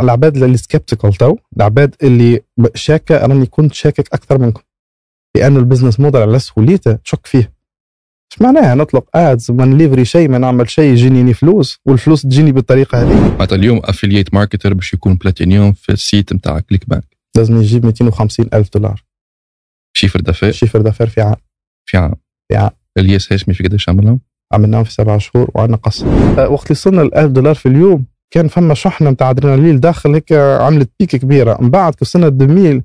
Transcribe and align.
العباد 0.00 0.42
اللي 0.42 0.56
skeptical 0.56 1.14
تو 1.14 1.36
العباد 1.56 1.94
اللي 2.02 2.40
شاكة 2.74 3.26
راني 3.26 3.46
كنت 3.46 3.74
شاكك 3.74 4.08
أكثر 4.12 4.38
منكم. 4.38 4.62
لأنه 5.36 5.58
ال 5.58 5.63
business 5.63 6.00
model 6.00 6.22
على 6.22 6.38
سهوليته 6.38 6.92
تشك 6.92 7.26
فيه. 7.26 7.52
إيش 8.32 8.42
معناها 8.42 8.74
نطلق 8.74 9.16
ads 9.16 9.50
ما 9.50 9.64
ن 9.64 9.70
livrer 9.70 10.04
شيء 10.04 10.28
ما 10.28 10.38
نعمل 10.38 10.70
شيء 10.70 10.92
يجيني 10.92 11.34
فلوس 11.34 11.78
والفلوس 11.86 12.22
تجيني 12.22 12.52
بالطريقة 12.52 13.02
هذه؟ 13.02 13.30
معناتها 13.32 13.56
اليوم 13.56 13.80
affiliate 13.84 14.34
marketer 14.34 14.74
باش 14.74 14.94
يكون 14.94 15.14
بلاتينيوم 15.14 15.72
في 15.72 15.92
ال 15.92 16.00
site 16.00 16.32
نتاع 16.32 16.60
ClickBank 16.60 17.16
لازم 17.36 17.56
يجيب 17.56 17.86
250 17.86 18.46
ألف 18.54 18.68
دولار. 18.74 19.04
chiffre 19.96 20.20
d'affaires؟ 20.20 20.52
chiffre 20.52 20.80
d'affaires 20.80 21.06
في 21.06 21.20
عام. 21.20 21.36
في 21.86 21.96
عام. 21.96 22.14
في 22.48 22.56
عام. 22.56 22.70
الياس 22.98 23.32
هاشمي 23.32 23.54
في 23.54 23.64
قداش 23.64 23.88
عملهم؟ 23.88 24.20
عملناهم 24.52 24.84
في 24.84 24.92
سبع 24.92 25.18
شهور 25.18 25.50
وعندنا 25.54 25.76
قص 25.76 26.02
أه، 26.02 26.48
وقت 26.48 26.66
اللي 26.66 26.70
وصلنا 26.70 27.00
ل 27.00 27.14
1000 27.14 27.30
دولار 27.30 27.54
في 27.54 27.66
اليوم 27.66 28.04
كان 28.30 28.48
فما 28.48 28.74
شحنة 28.74 29.10
نتاع 29.10 29.30
أدرينالين 29.30 29.80
داخل 29.80 30.14
هيك 30.14 30.32
عملت 30.32 30.90
بيك 31.00 31.16
كبيرة. 31.16 31.58
من 31.60 31.70
بعد 31.70 31.94
كي 31.94 31.98
وصلنا 32.02 32.26
2000 32.26 32.82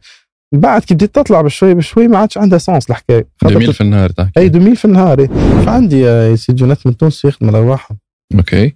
من 0.53 0.59
بعد 0.59 0.81
كي 0.81 0.93
بديت 0.93 1.15
تطلع 1.15 1.41
بشوي 1.41 1.73
بشوي 1.73 2.07
ما 2.07 2.17
عادش 2.17 2.37
عندها 2.37 2.57
sens 2.57 2.89
الحكاية. 2.89 3.27
2000 3.45 3.71
في 3.71 3.81
النهار 3.81 4.09
تحكي. 4.09 4.39
أي 4.39 4.47
2000 4.47 4.73
في 4.73 4.85
النهار. 4.85 5.27
فعندي 5.65 5.99
يا 5.99 6.35
سيدي 6.35 6.65
ناس 6.65 6.85
من 6.85 6.97
تونس 6.97 7.25
يخدموا 7.25 7.53
على 7.53 7.63
ارواحهم 7.63 7.97
OK. 8.35 8.75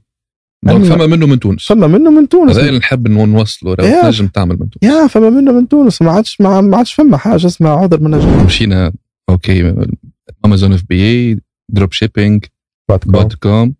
donc 0.63 0.85
فما 0.85 1.05
منه 1.05 1.25
من 1.27 1.39
تونس. 1.39 1.67
فما 1.67 1.87
منه 1.87 2.11
من 2.11 2.29
تونس. 2.29 2.57
هذا 2.57 2.67
اللي 2.67 2.79
نحب 2.79 3.07
نوصله 3.07 3.73
راه. 3.73 4.01
تنجم 4.01 4.27
تعمل 4.27 4.57
من 4.59 4.69
تونس. 4.69 4.93
يا 4.93 5.07
فما 5.07 5.29
منه 5.29 5.51
من 5.51 5.67
تونس. 5.67 6.01
ما 6.01 6.11
عادش 6.11 6.41
ما 6.41 6.77
عادش 6.77 6.93
فما 6.93 7.17
حاجة 7.17 7.47
اسمها 7.47 7.71
عذر 7.71 7.99
من 7.99 8.11
نجم 8.11 8.45
مشينا 8.45 8.93
OK 9.29 9.75
Amazon 10.45 10.73
FBA 10.73 11.01
dropshipping 11.01 12.45
dot 13.05 13.33
com 13.33 13.75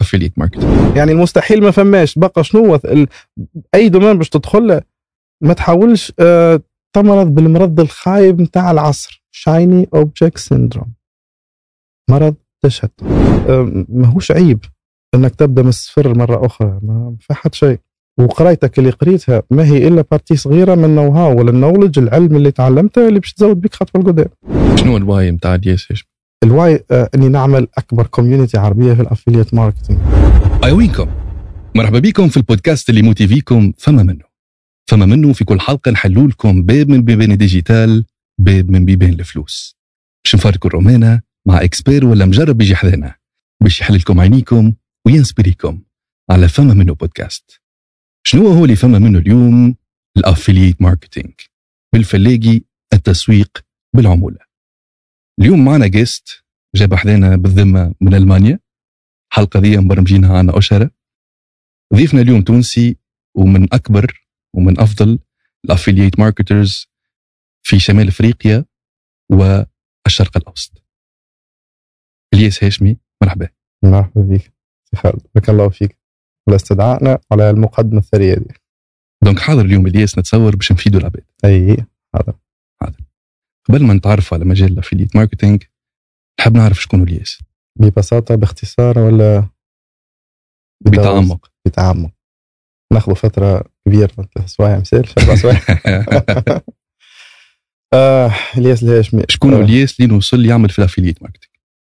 affiliate 0.00 0.38
market 0.38 0.62
يعني 0.96 1.12
المستحيل 1.12 1.62
ما 1.62 1.70
فماش. 1.70 2.18
بقى 2.18 2.44
شنو؟ 2.44 2.66
هو 2.66 2.80
ال... 2.84 3.06
أي 3.74 3.88
domaine 3.88 4.18
باش 4.18 4.28
تدخل 4.28 4.80
ما 5.42 5.52
تحاولش 5.52 6.12
آه 6.20 6.60
تمرض 6.92 7.26
بالمرض 7.26 7.80
الخايب 7.80 8.40
نتاع 8.40 8.70
العصر. 8.70 9.24
shiny 9.30 9.88
object 9.94 10.38
syndrome 10.38 10.92
مرض 12.10 12.34
تشتت. 12.62 13.02
آه 13.48 13.84
ماهوش 13.88 14.32
عيب 14.32 14.64
إنك 15.14 15.34
تبدأ 15.34 15.62
من 15.62 15.68
الصفر 15.68 16.18
مرة 16.18 16.46
أخرى. 16.46 16.80
ما 16.82 17.16
في 17.20 17.34
حد 17.34 17.54
شيء. 17.54 17.78
وقرايتك 18.18 18.78
اللي 18.78 18.90
قريتها 18.90 19.42
ما 19.50 19.64
هي 19.64 19.88
إلا 19.88 20.04
partie 20.10 20.36
صغيرة 20.36 20.74
من 20.74 20.84
ال 20.84 21.10
know-how 21.10 21.38
ولا 21.38 21.50
ال 21.50 21.55
knowledge 21.55 21.98
العلم 21.98 22.36
اللي 22.36 22.50
تعلمته 22.50 23.08
اللي 23.08 23.20
باش 23.20 23.32
تزود 23.32 23.60
بك 23.60 23.74
خطوة 23.74 24.02
لقدام. 24.02 24.28
شنو 24.76 24.96
ال 24.96 25.05
why 25.05 25.30
نتاع 25.30 25.54
الياس؟ 25.54 25.88
ال 26.44 26.54
why 26.54 26.84
آه 26.90 27.10
إني 27.14 27.28
نعمل 27.28 27.68
أكبر 27.78 28.06
community 28.06 28.58
عربية 28.58 28.94
في 28.94 29.02
ال 29.02 29.07
affiliate 29.07 29.54
marketing. 29.54 30.00
ايوينكم 30.64 31.08
مرحبا 31.74 31.98
بكم 31.98 32.28
في 32.28 32.36
البودكاست 32.36 32.90
اللي 32.90 33.02
motive 33.02 33.49
يكم 33.49 33.72
فما 33.78 34.02
منه. 34.02 34.24
فما 34.90 35.06
منه 35.06 35.32
في 35.32 35.44
كل 35.44 35.60
حلقة 35.60 35.90
نحلوا 35.90 36.28
لكم 36.28 36.62
باب 36.62 36.88
من 36.88 37.02
بيبان 37.02 37.32
ال 37.32 37.41
digital 37.41 38.04
باب 38.40 38.70
من 38.70 38.84
بيبان 38.84 39.12
الفلوس. 39.12 39.76
باش 40.24 40.34
نفارقوا 40.34 40.70
الرومانة 40.70 41.20
مع 41.46 41.62
expert 41.62 42.04
ولا 42.06 42.26
مجرب 42.26 42.60
يجي 42.60 42.76
حذانا. 42.76 43.14
باش 43.62 43.80
يحل 43.80 43.94
لكم 43.94 44.20
عينيكم 44.20 44.72
و 45.06 45.13
inspire 45.13 45.61
يكم 45.61 45.82
على 46.30 46.48
فما 46.48 46.74
منه 46.74 46.94
بودكاست. 46.94 47.60
شنو 48.26 48.48
هو 48.48 48.64
اللي 48.64 48.76
فما 48.76 48.98
منه 48.98 49.18
اليوم؟ 49.18 49.76
ال 50.16 50.23
affiliate 50.23 50.82
marketing. 50.82 51.32
بالفلاقي 51.92 52.60
التسويق 52.92 53.64
بالعمولة. 53.96 54.47
اليوم 55.40 55.64
معنا 55.64 55.86
guest 55.86 56.44
جاب 56.74 56.94
حذانا 56.94 57.36
بالذمة 57.36 57.94
من 58.00 58.14
ألمانيا. 58.14 58.58
الحلقة 59.32 59.60
دي 59.60 59.76
مبرمجينها 59.76 60.38
عنا 60.38 60.58
أشهرة 60.58 60.90
ضيفنا 61.94 62.20
اليوم 62.20 62.42
تونسي 62.42 62.96
ومن 63.34 63.74
أكبر 63.74 64.28
ومن 64.54 64.80
أفضل 64.80 65.18
ال 65.64 65.70
affiliate 65.70 66.20
marketers 66.20 66.86
في 67.62 67.78
شمال 67.78 68.08
أفريقيا 68.08 68.64
والشرق 69.30 70.36
الأوسط. 70.36 70.84
إلياس 72.34 72.64
هاشمي 72.64 72.96
مرحبا. 73.22 73.48
مرحبا 73.84 74.22
بك. 74.22 74.52
سي 74.84 74.96
خالد 74.96 75.22
بارك 75.34 75.50
الله 75.50 75.68
فيك. 75.68 75.98
على 76.48 76.56
استدعائنا 76.56 77.18
على 77.32 77.50
المقدمة 77.50 77.98
الثرية 77.98 78.34
دي. 78.34 78.54
donc 79.24 79.38
حاضر 79.38 79.64
اليوم 79.64 79.86
إلياس 79.86 80.18
نتصور 80.18 80.56
باش 80.56 80.72
نفيدوا 80.72 81.00
العباد. 81.00 81.24
أي 81.44 81.86
قبل 83.68 83.84
ما 83.84 83.94
نتعرفوا 83.94 84.38
على 84.38 84.46
مجال 84.46 84.72
ال 84.72 84.76
affiliate 84.76 85.16
marketing 85.16 85.62
نحب 86.40 86.56
نعرف 86.56 86.82
شكون 86.82 87.02
الياس 87.02 87.38
ببساطة 87.78 88.34
باختصار 88.34 88.98
ولا؟ 88.98 89.48
بتعمق. 90.80 91.50
بتعمق. 91.66 92.10
ناخذ 92.92 93.14
فترة 93.14 93.64
كبيرة 93.86 94.06
ثلاث 94.06 94.44
اسوايع 94.44 94.78
مثال 94.78 95.04
أربع 95.18 95.34
اسوايع 95.34 95.60
آه 97.94 98.32
الياس 98.58 98.82
الهاشمي 98.82 99.22
شكون 99.28 99.54
آه. 99.54 99.60
الياس 99.60 100.00
اللي 100.00 100.14
نوصل 100.14 100.44
يعمل 100.46 100.68
في 100.70 100.78
ال 100.78 100.82
affiliate 100.82 101.22
marketing 101.22 101.52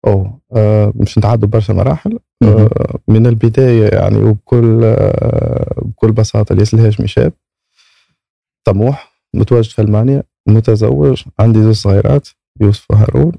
أوه 0.07 0.41
آه 0.55 0.93
مش 0.95 1.17
نتعدوا 1.17 1.49
برشا 1.49 1.73
مراحل. 1.73 2.19
آه 2.43 2.99
من 3.07 3.27
البداية 3.27 3.89
يعني 3.93 4.17
وبكل 4.17 4.81
آه 4.83 5.81
بكل 5.85 6.11
بساطة 6.11 6.53
الياس 6.53 6.73
الهاشمي 6.73 7.07
شاب 7.07 7.33
طموح 8.63 9.13
متواجد 9.33 9.69
في 9.71 9.81
ألمانيا. 9.81 10.23
متزوج 10.47 11.23
عندي 11.39 11.63
زوج 11.63 11.73
صغيرات 11.73 12.27
يوسف 12.61 12.91
وهارون. 12.91 13.31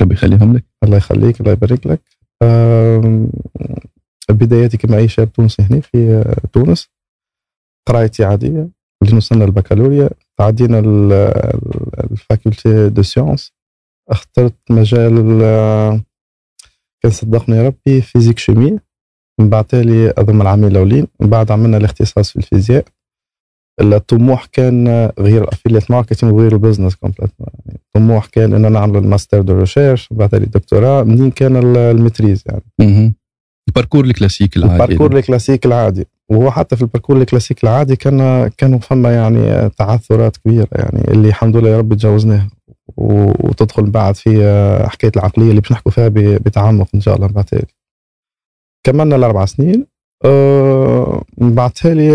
ربي 0.00 0.14
يخليهم 0.14 0.56
لك. 0.56 0.64
الله 0.84 0.96
يخليك 0.96 1.40
الله 1.40 1.52
يبارك 1.52 1.86
لك. 1.86 2.00
بداياتي 4.30 4.76
كما 4.76 4.96
أي 4.96 5.08
شاب 5.08 5.32
تونسي 5.32 5.62
هنا 5.62 5.80
في 5.80 6.24
تونس. 6.52 6.88
قرايتي 7.88 8.24
عادية 8.24 8.68
اللي 9.02 9.16
وصلنا 9.16 9.44
البكالوريا 9.44 10.10
تعدينا 10.38 10.78
ال- 10.78 11.12
ال- 11.12 12.10
الـ 12.10 12.20
faculté 12.20 12.88
de 12.88 13.02
sciences. 13.02 13.52
اخترت 14.10 14.54
مجال 14.70 15.14
كان 17.02 17.12
صدقني 17.12 17.66
ربي 17.66 18.00
physique 18.00 18.38
chimie 18.38 18.78
من 19.40 19.48
بعد 19.50 19.64
تالي 19.64 20.10
اضم 20.10 20.42
العامين 20.42 20.70
الأولين. 20.70 21.06
من 21.20 21.28
بعد 21.30 21.50
عملنا 21.50 21.76
الاختصاص 21.76 22.30
في 22.30 22.36
الفيزياء. 22.36 22.84
الطموح 23.80 24.44
كان 24.52 24.88
غير 25.18 25.42
ال 25.42 25.47
affiliate 25.47 25.90
marketing 25.90 26.32
وغير 26.32 26.52
ال 26.52 26.57
business 26.57 26.94
complètement 26.94 27.48
يعني 27.66 27.78
الطموح 27.86 28.26
كان 28.26 28.44
ان 28.44 28.54
أنا 28.64 28.68
نعمل 28.68 28.96
ال 28.96 29.03
master 29.03 29.42
de 29.42 29.58
recherche 29.58 30.08
بعد 30.10 30.34
الدكتوراه. 30.34 31.02
منين 31.02 31.30
كان 31.30 31.56
ال- 31.56 31.76
ال 31.76 31.84
maîtrise 31.84 32.44
يعني. 32.46 32.62
ال 33.68 33.72
parcours 33.72 34.04
ال 34.04 34.09
classique 34.09 34.56
العادي. 34.56 34.82
ال 34.82 34.86
parcours 34.86 35.16
ال 35.18 35.23
classique 35.23 35.66
العادي. 35.66 36.06
وهو 36.30 36.50
حتى 36.50 36.76
في 36.76 36.82
ال 36.82 36.86
parcours 36.86 37.16
ال 37.16 37.21
classique 37.21 37.64
العادي 37.64 37.96
كان 37.96 38.48
كانوا 38.48 38.78
فما 38.78 39.14
يعني 39.14 39.68
تعثرات 39.70 40.36
كبيرة. 40.36 40.68
يعني 40.72 41.04
اللي 41.08 41.28
الحمد 41.28 41.56
لله 41.56 41.68
يا 41.70 41.78
رب 41.78 41.94
تجاوزناها 41.94 42.48
وتدخل 42.96 43.90
بعد 43.90 44.16
في 44.16 44.28
حكاية 44.90 45.12
العقلية 45.16 45.50
اللي 45.50 45.60
باش 45.60 45.72
نحكوا 45.72 45.92
فيها 45.92 46.08
بتعمق 46.38 46.88
إن 46.94 47.00
شاء 47.00 47.16
الله 47.16 47.26
بعد 47.26 47.44
تالي 47.44 47.66
كملنا 48.86 49.16
الأربع 49.16 49.44
سنين. 49.44 49.86
آه، 50.24 51.22
من 51.38 51.54
بعد 51.54 51.70
تالي 51.70 52.10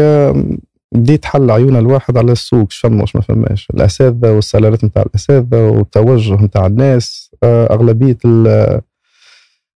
آه، 0.95 0.97
بديت 0.99 1.25
حل 1.25 1.51
عيون 1.51 1.75
الواحد 1.75 2.17
على 2.17 2.31
السوق 2.31 2.71
شفما 2.71 3.03
وش 3.03 3.15
ما 3.15 3.21
فماش. 3.21 3.67
الأساتذة 3.73 4.31
والسلالات 4.31 4.83
نتاع 4.83 5.03
الأساتذة 5.03 5.69
والتوجه 5.69 6.33
نتاع 6.33 6.65
الناس 6.65 7.31
آه، 7.43 7.73
أغلبية 7.73 8.17
ال- 8.25 8.81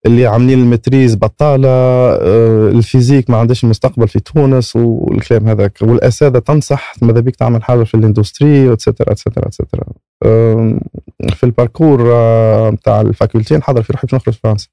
اللي 0.06 0.26
عاملين 0.26 0.58
ال 0.58 0.65
maîtrise 0.65 1.14
بطالة 1.14 1.68
آه، 1.68 2.68
ال 2.69 2.75
physique 2.75 3.30
ما 3.30 3.36
عندهاش 3.36 3.64
مستقبل 3.64 4.08
في 4.08 4.20
تونس 4.20 4.76
والكلام 4.76 5.48
هذاك. 5.48 5.78
والأساتذة 5.82 6.38
تنصح 6.38 6.94
ماذا 7.02 7.20
بيك 7.20 7.36
تعمل 7.36 7.62
حاجة 7.64 7.82
في 7.84 7.94
الاندستري 7.94 8.68
واتسترا 8.68 9.12
اتسترا 9.12 9.46
اتسترا 9.46 9.84
آم، 10.26 10.80
في 11.28 11.44
ال 11.44 11.52
parcours 11.52 12.12
آه، 12.12 12.70
نتاع 12.70 13.00
ال 13.00 13.07
faculté 13.07 13.56
نحضر 13.56 13.82
في 13.82 13.92
روحي 13.92 14.06
باش 14.06 14.14
نخرج 14.14 14.34
فرنسا. 14.34 14.68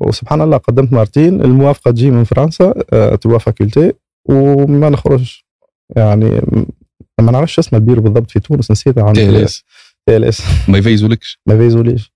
وسبحان 0.00 0.40
الله 0.42 0.56
قدمت 0.56 0.92
مرتين 0.92 1.42
الموافقة 1.44 1.90
تجي 1.90 2.10
من 2.10 2.24
فرنسا 2.24 2.74
آه، 2.92 3.14
تبوا 3.14 3.38
faculté 3.38 3.92
وما 4.28 4.88
نخرجش. 4.88 5.46
يعني 5.96 6.28
ما 7.20 7.32
نعرفش 7.32 7.58
اسم 7.58 7.76
البيرو 7.76 8.02
بالضبط 8.02 8.30
في 8.30 8.40
تونس 8.40 8.70
نسيتها 8.70 9.04
عندي 9.04 9.46
TLS. 9.46 9.62
TLS. 10.06 10.42
ما 10.68 10.78
يفيزولكش. 10.78 11.40
ما 11.46 11.56
فيزوليش 11.58 12.12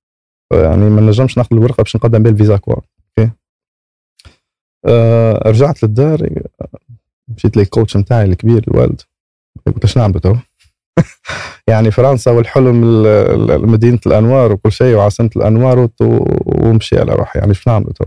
يعني 0.52 0.90
ما 0.90 1.00
نجمش 1.00 1.38
ناخذ 1.38 1.56
الورقة 1.56 1.82
باش 1.82 1.96
نقدم 1.96 2.22
بها 2.22 2.32
الفيزا 2.32 2.56
كوا. 2.56 2.74
أوكي؟ 3.18 3.30
آه 4.86 5.42
رجعت 5.50 5.82
للدار 5.82 6.28
مشيت 7.28 7.56
لل 7.56 7.68
coach 7.68 7.96
نتاعي 7.96 8.24
الكبير 8.24 8.64
الوالد. 8.68 9.00
قلت 9.66 9.84
إيش 9.84 9.98
نعمل 9.98 10.20
تو 10.20 10.36
يعني 11.68 11.90
فرنسا 11.90 12.30
والحلم 12.30 12.84
ال- 12.84 13.06
ال- 13.50 13.68
مدينة 13.68 13.98
الأنوار 14.06 14.52
وكل 14.52 14.72
شيء 14.72 14.96
وعاصمة 14.96 15.30
الأنوار 15.36 15.88
ومشي 16.00 16.98
على 16.98 17.12
روحي. 17.14 17.38
يعني 17.38 17.50
إيش 17.50 17.68
نعمل 17.68 17.86
تو 17.92 18.04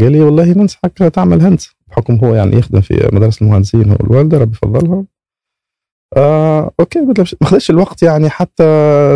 قال 0.00 0.12
لي 0.12 0.20
والله 0.20 0.52
ننصحك 0.52 0.92
تعمل 0.98 1.42
هندسه 1.42 1.74
بحكم 1.90 2.14
هو 2.14 2.34
يعني 2.34 2.56
يخدم 2.56 2.80
في 2.80 3.08
مدرسة 3.12 3.44
المهندسين 3.44 3.90
هو 3.90 3.96
الوالدة 4.00 4.38
ربي 4.38 4.52
يفضلها. 4.52 5.04
آه 6.16 6.70
أوكي 6.80 6.98
قلت 6.98 7.20
ما 7.40 7.48
خذاش 7.48 7.70
الوقت 7.70 8.02
يعني 8.02 8.30
حتى 8.30 8.64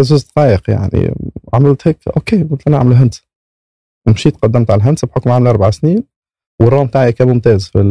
زوز 0.00 0.24
دقائق 0.24 0.70
يعني. 0.70 1.14
عملت 1.54 1.88
هيك 1.88 1.98
أوكي 2.16 2.42
قلت 2.42 2.68
له 2.68 2.76
نعمل 2.76 2.94
هندسه 2.94 3.22
ومشيت 4.08 4.36
قدمت 4.36 4.70
على 4.70 4.82
الهندسة 4.82 5.08
بحكم 5.08 5.30
عامل 5.30 5.46
أربع 5.46 5.70
سنين 5.70 6.04
والرام 6.60 6.86
تاعي 6.86 7.12
كان 7.12 7.28
ممتاز 7.28 7.64
في 7.64 7.82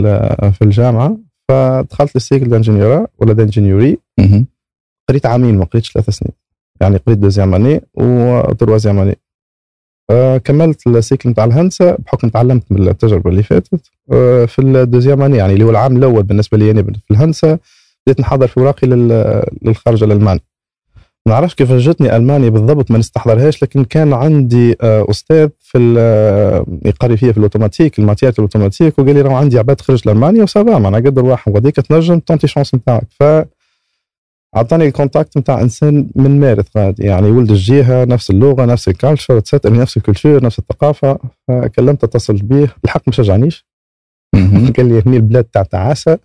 في 0.54 0.62
الجامعة. 0.62 1.18
فدخلت 1.50 2.16
لل 2.15 2.25
cycle 2.25 2.50
d'ingéniorat 2.50 3.07
ولا 3.18 3.34
d'ingénierie. 3.33 3.98
قريت 5.10 5.25
عامين 5.25 5.57
ما 5.57 5.66
قريتش 5.66 5.92
ثلاث 5.92 6.10
سنين. 6.10 6.34
يعني 6.81 6.98
قريت 6.98 7.18
deuxième 7.18 7.56
année 7.56 7.81
و 7.94 8.04
troisième 8.04 9.00
année. 9.00 9.15
كملت 10.44 10.88
ال 10.88 10.94
cycle 10.94 11.30
نتاع 11.30 11.44
الهندسة 11.45 11.98
بحكم 12.06 12.30
تعلمت 12.30 12.63
من 12.69 12.88
التجربة 12.88 13.30
اللي 13.30 13.44
فاتت. 13.44 13.81
آه 14.12 14.45
في 14.45 14.59
ال 14.62 14.68
deuxième 14.68 15.21
année 15.21 15.38
يعني 15.38 15.53
اللي 15.53 15.63
هو 15.65 15.69
العام 15.69 15.98
الأول 15.98 16.24
بالنسبة 16.24 16.57
لي 16.57 16.71
أنا 16.71 16.83
في 16.83 17.12
الهندسة 17.12 17.59
بديت 18.07 18.19
نحضر 18.19 18.48
في 18.48 18.57
اوراقي 18.57 18.88
لل- 18.88 19.44
للخارج 19.62 20.03
الألماني. 20.03 20.42
ما 21.25 21.33
نعرفش 21.33 21.56
كيف 21.56 21.71
جتني 21.71 22.15
ألمانيا 22.15 22.50
بالضبط 22.50 22.92
ما 22.92 22.98
نستحضرهاش 22.98 23.63
لكن 23.63 23.83
كان 23.83 24.13
عندي 24.13 24.75
آه، 24.81 25.06
أستاذ 25.09 25.50
في 25.59 25.95
آه، 26.00 26.65
يقري 26.86 27.18
فيها 27.18 27.31
في 27.31 27.38
ال 27.38 27.43
automatique 27.43 28.00
ال 28.00 28.03
matières 28.03 28.33
ال 28.39 28.44
automatique 28.44 29.00
وقال 29.00 29.13
لي 29.13 29.21
راه 29.21 29.33
عندي 29.36 29.59
عباد 29.59 29.81
خرج 29.81 30.01
لالمانيا 30.07 30.44
و 30.44 30.50
ça 30.50 30.64
va 30.64 30.77
معناها 30.80 31.00
قدر 31.00 31.25
واحد. 31.25 31.51
وغاديك 31.51 31.75
تنجم 31.75 32.19
tenter 32.19 32.48
chance 32.48 32.75
نتاعك. 32.75 33.03
ف 33.19 33.24
عطاني 34.56 34.88
ال 34.88 34.94
contact 34.94 35.38
نتاع 35.38 35.62
إنسان 35.62 36.09
من 36.15 36.39
مارث 36.39 36.77
غادي 36.77 37.03
يعني 37.03 37.31
ولد 37.31 37.51
الجهة 37.51 38.03
نفس 38.03 38.30
اللغة 38.30 38.65
نفس 38.65 38.88
ال 38.88 38.94
culture 38.94 39.42
نفس 39.65 39.98
ال 39.98 40.03
culture 40.03 40.44
نفس 40.44 40.59
الثقافة. 40.59 41.19
فكلمت 41.48 42.03
اتصل 42.03 42.33
به 42.33 42.69
الحق 42.86 43.01
ما 43.07 43.13
شجعنيش. 43.13 43.65
قال 44.77 44.86
لي 44.86 45.03
هني 45.06 45.18
البلاد 45.18 45.44
تاع 45.44 45.63
تعاسة. 45.63 46.19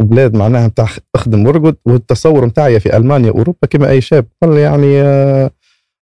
وبلاد 0.00 0.36
معناها 0.36 0.68
نتاع 0.68 0.88
اخدم 1.14 1.46
وارقد 1.46 1.76
والتصور 1.84 2.46
نتاعي 2.46 2.80
في 2.80 2.96
ألمانيا 2.96 3.30
واوروبا 3.30 3.66
كما 3.70 3.90
أي 3.90 4.00
شاب. 4.00 4.26
قال 4.42 4.56
يعني 4.56 5.02
آه، 5.02 5.50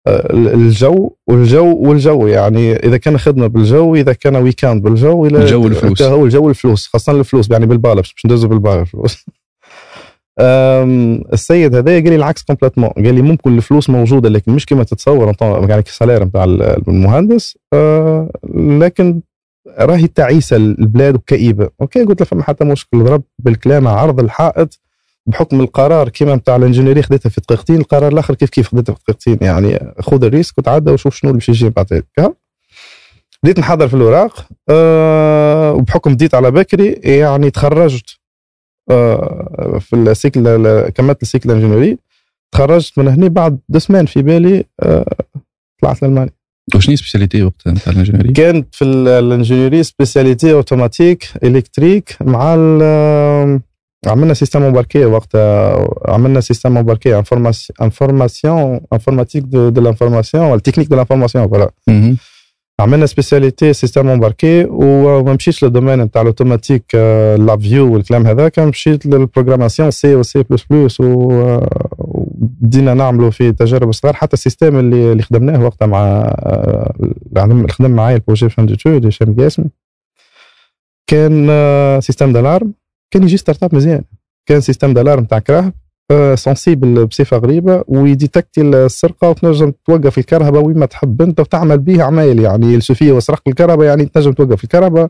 آه، 0.07 0.33
الجو 0.33 1.11
والجو 1.27 1.77
والجو 1.77 2.27
يعني 2.27 2.77
إذا 2.77 2.97
كان 2.97 3.19
خدمة 3.19 3.47
بالجو 3.47 3.95
إذا 3.95 4.13
كان 4.13 4.37
weekend 4.37 4.83
بالجو 4.83 5.27
إلى 5.27 5.39
الجو 5.39 5.65
والفلوس. 5.65 6.03
هو 6.03 6.25
الجو 6.25 6.47
والفلوس 6.47 6.87
خاصة 6.87 7.13
الفلوس. 7.13 7.51
يعني 7.51 7.67
بالبالا 7.67 7.95
باش 7.95 8.15
ندوزو 8.27 8.49
بالبالا 8.49 8.81
الفلوس. 8.81 9.25
السيد 10.41 11.75
هذا 11.75 11.93
قال 11.93 12.05
لي 12.05 12.17
العكس 12.17 12.43
complètement 12.43 12.91
قال 12.91 13.15
لي 13.15 13.23
ممكن 13.23 13.57
الفلوس 13.57 13.91
موجودة 13.91 14.29
لكن 14.29 14.53
مش 14.53 14.67
كما 14.67 14.85
تتصور 14.85 15.35
يعني 15.43 15.83
ال 15.87 15.91
salaire 15.92 16.25
نتاع 16.25 16.45
المهندس 16.89 17.59
أه، 17.73 18.31
لكن 18.55 19.21
راهي 19.79 20.07
تعيسة 20.07 20.57
البلاد 20.57 21.15
وكئيبة. 21.15 21.69
أوكي 21.81 22.05
قلت 22.05 22.21
له 22.21 22.27
فما 22.27 22.43
حتى 22.43 22.65
مشكل. 22.65 23.05
ضربت 23.05 23.27
بالكلام 23.39 23.89
عرض 23.89 24.21
الحائط 24.21 24.81
بحكم 25.27 25.61
القرار 25.61 26.09
كيما 26.09 26.35
نتاع 26.35 26.57
ال 26.57 26.61
ingénierie 26.61 27.03
خديتها 27.03 27.31
في 27.31 27.41
دقيقتين 27.41 27.77
القرار 27.77 28.13
الآخر 28.13 28.35
كيف 28.35 28.51
كيف 28.51 28.69
خديته 28.69 28.95
في 28.95 29.01
دقيقتين 29.09 29.39
يعني 29.41 29.95
خذ 30.01 30.25
ال 30.25 30.30
risque 30.30 30.59
وتعدى 30.59 30.91
وشوف 30.91 31.15
شنو 31.15 31.31
اللي 31.31 31.39
باش 31.39 31.49
يجي 31.49 31.71
بعد 31.71 32.05
بديت 33.43 33.59
نحضر 33.59 33.89
في 33.89 33.95
الاوراق 33.95 34.47
أه 34.71 35.73
وبحكم 35.73 36.15
بديت 36.15 36.35
على 36.35 36.51
بكري 36.51 36.93
يعني 36.93 37.51
تخرجت. 37.51 38.18
في 39.81 39.89
ال 39.95 40.03
cycle 40.03 40.43
كملت 40.89 41.23
ال 41.23 41.27
cycle 41.27 41.51
ال 41.51 41.55
ingénierie 41.55 41.99
تخرجت 42.53 42.99
من 42.99 43.09
هنا 43.09 43.29
بعد 43.29 43.59
deux 43.69 43.79
semaines 43.79 44.07
في 44.07 44.23
بالي 44.23 44.65
أه 44.83 45.05
طلعت 45.83 46.03
لألمانيا 46.03 46.33
وشنو 46.75 46.97
spécialité 46.97 47.43
وقتها 47.43 47.73
نتاع 47.73 47.93
ال 47.93 47.96
ingénierie؟ 47.96 48.33
كانت 48.33 48.75
في 48.75 48.85
ال- 48.85 49.09
ال 49.09 49.15
ingénierie 49.15 49.83
spécialité 49.83 50.53
automatique 50.53 51.29
électrique 51.45 52.17
مع 52.21 52.53
عملنا 54.07 54.35
système 54.35 54.63
embarqué 54.63 55.05
وقتها 55.05 55.89
عملنا 56.09 56.41
système 56.41 56.77
embarqué 56.79 57.23
information 57.83 58.81
informatique 58.93 59.43
de, 59.43 59.69
l'information 59.81 60.63
technique 60.63 60.89
de 60.89 60.97
l'information 60.97 61.49
voilà. 61.49 61.71
عملنا 62.81 63.07
spécialité 63.07 63.73
système 63.73 64.09
embarqué 64.09 64.65
وما 64.71 65.33
مشيتش 65.35 65.65
لل 65.65 65.73
domaine 65.73 66.01
نتاع 66.01 66.23
الاوتوماتيك 66.23 66.95
لا 67.39 67.57
فيو 67.61 67.93
والكلام 67.95 68.27
هذاك 68.27 68.59
مشيت 68.59 69.07
لل 69.07 69.18
programmation 69.18 69.91
C 69.91 70.15
و 70.15 70.23
C 70.23 70.43
plus 70.43 70.65
plus 70.71 71.01
وبدينا 71.01 72.95
نعملوا 72.95 73.31
في 73.31 73.53
تجارب 73.53 73.93
صغار 73.93 74.15
حتى 74.15 74.35
ال 74.35 74.40
système 74.40 74.79
اللي 74.79 75.13
اللي 75.13 75.23
خدمناه 75.23 75.65
وقتها 75.65 75.87
مع 75.87 76.35
اللي 77.37 77.69
خدم 77.69 77.91
معايا 77.91 78.17
ال 78.17 78.21
projet 78.21 78.49
fin 78.49 78.67
d'études 78.67 79.07
هشام 79.07 79.37
قاسمي 79.37 79.71
كان 81.07 81.49
système 82.01 82.33
d'alarme 82.33 82.73
كان 83.11 83.23
يجي 83.23 83.37
startup 83.37 83.75
مزيان 83.75 84.03
كان 84.47 84.61
système 84.61 84.95
d'alarme 84.95 85.25
تاع 85.25 85.39
كراهب 85.39 85.73
sensible 86.35 87.07
بصفة 87.07 87.37
غريبة 87.37 87.85
ويديتكتي 87.89 88.61
السرقة 88.61 89.31
وتنجم 89.31 89.73
توقف 89.87 90.19
الكهرباء 90.19 90.63
وين 90.63 90.79
ما 90.79 90.87
تحب 90.87 91.23
أنت 91.23 91.41
وتعمل 91.41 91.79
به 91.79 92.03
عمايل 92.03 92.41
يعني. 92.41 92.75
السوفية 92.75 93.13
وسرق 93.13 93.43
الكهرباء 93.47 93.87
يعني 93.87 94.05
تنجم 94.05 94.33
توقف 94.33 94.65
الكهرباء 94.65 95.09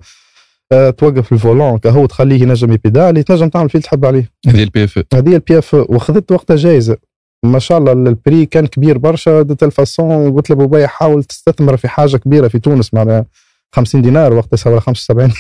آه، 0.73 0.91
توقف 0.91 1.33
ال 1.33 1.39
volant 1.39 1.79
كهو 1.79 2.07
تخليه 2.07 2.43
ينجم 2.43 2.73
يبيدالي 2.73 3.23
تنجم 3.23 3.49
تعمل 3.49 3.71
فيه 3.71 3.79
تحب 3.79 4.05
عليه. 4.05 4.31
هذه 4.47 4.63
ال 4.63 4.85
PF 4.85 5.03
هذه 5.15 5.35
ال 5.35 5.59
PF 5.59 5.75
وأخذت 5.75 6.33
وقتها 6.33 6.57
جايزة. 6.57 6.97
ما 7.45 7.59
شاء 7.59 7.79
الله 7.79 7.93
ال 7.93 8.04
prix 8.04 8.47
كان 8.47 8.67
كبير 8.67 8.99
برشا 8.99 9.43
de 9.43 9.55
telle 9.55 9.71
façon 9.71 10.33
قلت 10.33 10.51
لبوبايا 10.51 10.87
حاول 10.87 11.25
تستثمر 11.25 11.77
في 11.77 11.89
حاجة 11.89 12.17
كبيرة 12.17 12.49
في 12.49 12.59
تونس 12.59 12.95
معناها 12.95 13.27
50 13.73 14.03
دينار 14.03 14.33
وقتها 14.33 14.71
ولا 14.71 14.81
75 14.81 15.33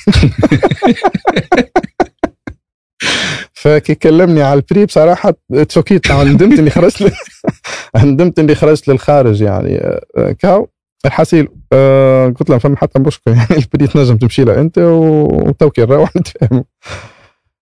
فكي 3.62 3.94
كلمني 3.94 4.42
على 4.42 4.60
ال 4.60 4.65
prix 4.65 4.86
بصراحة 4.86 5.34
t'choquيت 5.68 6.12
ندمت 6.12 6.58
إني 6.58 6.70
خرجت 6.70 7.12
ندمت 7.96 8.38
إني 8.38 8.54
خرجت 8.54 8.88
للخارج 8.88 9.42
يعني. 9.42 9.76
آه، 10.16 10.32
كاو 10.38 10.68
الحسيل 11.06 11.48
آه 11.72 12.26
قلت 12.26 12.50
له 12.50 12.58
فما 12.58 12.76
حتى 12.76 12.98
مشكلة 12.98 13.34
يعني 13.50 13.62
ال 13.62 13.67
prix 13.67 13.86
تنجم 13.86 14.16
تمشي 14.16 14.44
له 14.44 14.60
أنت 14.60 14.78
وتوكل 14.78 15.82
نروح 15.82 16.16
نتفاهموا 16.16 16.62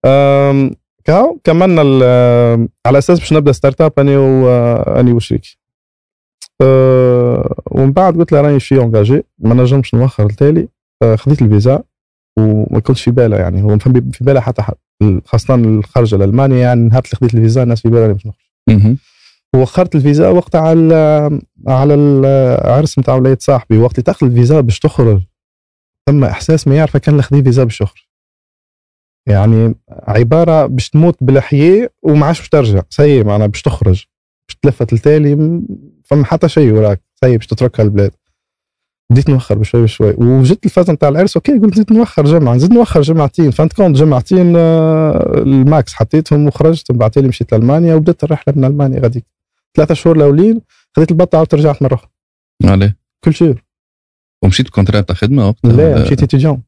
كاو 1.04 1.40
كملنا 1.44 1.82
ال- 1.82 2.68
على 2.86 2.98
أساس 2.98 3.18
باش 3.18 3.32
نبدأ 3.32 3.52
startup 3.52 3.92
أني 3.98 4.16
واني 4.16 5.12
وشريكي. 5.12 5.58
أه 6.60 7.54
ومن 7.70 7.92
بعد 7.92 8.16
قلت 8.18 8.32
له 8.32 8.40
راني 8.40 8.60
chez 8.60 8.78
engagé 8.78 9.22
ما 9.38 9.54
نجمش 9.54 9.94
نوخر 9.94 10.26
التالي. 10.26 10.68
خذيت 11.16 11.42
الفيزا. 11.42 11.82
وما 12.38 12.80
كنتش 12.80 13.02
في 13.02 13.10
بالها 13.10 13.38
يعني. 13.38 13.62
هو 13.62 13.78
في 13.78 14.18
بالها 14.20 14.40
حتى 14.40 14.62
حد 14.62 14.74
خاصة 15.24 15.54
الخرجه 15.54 16.16
لالمانيا 16.16 16.58
يعني 16.58 16.88
نهار 16.88 17.02
اللي 17.04 17.16
خذيت 17.20 17.34
الفيزا 17.34 17.62
الناس 17.62 17.80
في 17.80 17.88
بالها 17.88 18.06
باش 18.06 18.26
نخرج. 18.26 18.96
وخرت 19.54 19.94
الفيزا 19.94 20.28
وقتها 20.28 20.60
على 20.60 21.40
على 21.66 21.94
العرس 21.94 22.98
نتاع 22.98 23.14
ولاد 23.14 23.42
صاحبي. 23.42 23.78
وقت 23.78 23.92
اللي 23.92 24.02
تاخذ 24.02 24.26
الفيزا 24.26 24.60
باش 24.60 24.78
تخرج 24.78 25.22
ثم 26.06 26.24
إحساس 26.24 26.68
ما 26.68 26.76
يعرف 26.76 26.96
كان 26.96 27.22
خذي 27.22 27.42
فيزا 27.42 27.64
باش 27.64 27.80
يخرج. 27.80 28.02
يعني 29.26 29.74
عبارة 29.90 30.66
باش 30.66 30.90
تموت 30.90 31.16
بالحياة 31.20 31.90
وما 32.02 32.26
عادش 32.26 32.38
باش 32.38 32.48
ترجع. 32.48 32.82
c'est 32.90 33.22
معناها 33.22 33.46
باش 33.46 33.62
تخرج. 33.62 34.04
باش 34.48 34.56
تلفت 34.62 34.92
التالي 34.92 35.62
فما 36.04 36.24
حتى 36.24 36.48
شيء 36.48 36.72
وراك. 36.72 37.00
c'est 37.24 37.36
باش 37.36 37.46
تتركها 37.46 37.82
البلاد. 37.82 38.10
بديت 39.14 39.30
نوخر 39.30 39.58
بشوي 39.58 39.82
بشوي. 39.82 40.14
وجيت 40.18 40.64
الفترة 40.64 40.92
نتاع 40.92 41.08
العرس 41.08 41.36
أوكي 41.36 41.58
قلت 41.58 41.74
زيد 41.74 41.92
نوخر 41.92 42.24
جمعة. 42.24 42.54
نزيد 42.54 42.72
نوخر 42.72 43.00
جمعتين. 43.00 43.50
فانت 43.50 43.72
كونت 43.72 43.96
جمعتين 43.96 44.56
آه، 44.56 45.34
ال 45.36 45.51
max 45.51 45.94
حطيتهم 45.94 46.46
وخرجت. 46.46 46.92
من 46.92 46.98
بعد 46.98 47.18
مشيت 47.18 47.52
لألمانيا 47.52 47.94
وبدأت 47.94 48.24
الرحلة 48.24 48.54
من 48.56 48.64
ألمانيا 48.64 49.00
غاديك. 49.00 49.24
ثلاثة 49.76 49.94
شهور 49.94 50.16
الأولين 50.16 50.60
خذيت 50.96 51.10
البطة 51.10 51.36
عاودت 51.36 51.54
رجعت 51.54 51.82
مرة 51.82 51.94
أخرى. 51.94 52.10
عليه. 52.64 52.96
كولتور 53.24 53.62
ومشيت 54.44 54.66
بكونترات 54.66 55.08
تاع 55.08 55.16
خدمه 55.16 55.48
وقتها 55.48 55.72
لا 55.72 56.02
مشيت 56.02 56.22
اتيديون 56.22 56.62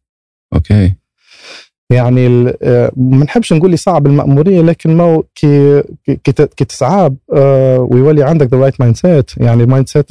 أوكي. 0.55 0.95
يعني 1.91 2.49
آه، 2.63 2.93
ما 2.97 3.25
نحبش 3.25 3.53
نقول 3.53 3.71
لي 3.71 3.77
صعب 3.77 4.07
المأمورية 4.07 4.61
لكن 4.61 4.97
ما 4.97 5.23
كي 5.35 5.83
كي 6.25 6.65
تصعب 6.65 7.17
آه، 7.35 7.79
ويولي 7.79 8.23
عندك 8.23 8.47
ذا 8.55 8.59
رايت 8.59 8.81
مايند 8.81 8.97
سيت 8.97 9.31
يعني 9.37 9.63
المايند 9.63 9.89
سيت 9.89 10.07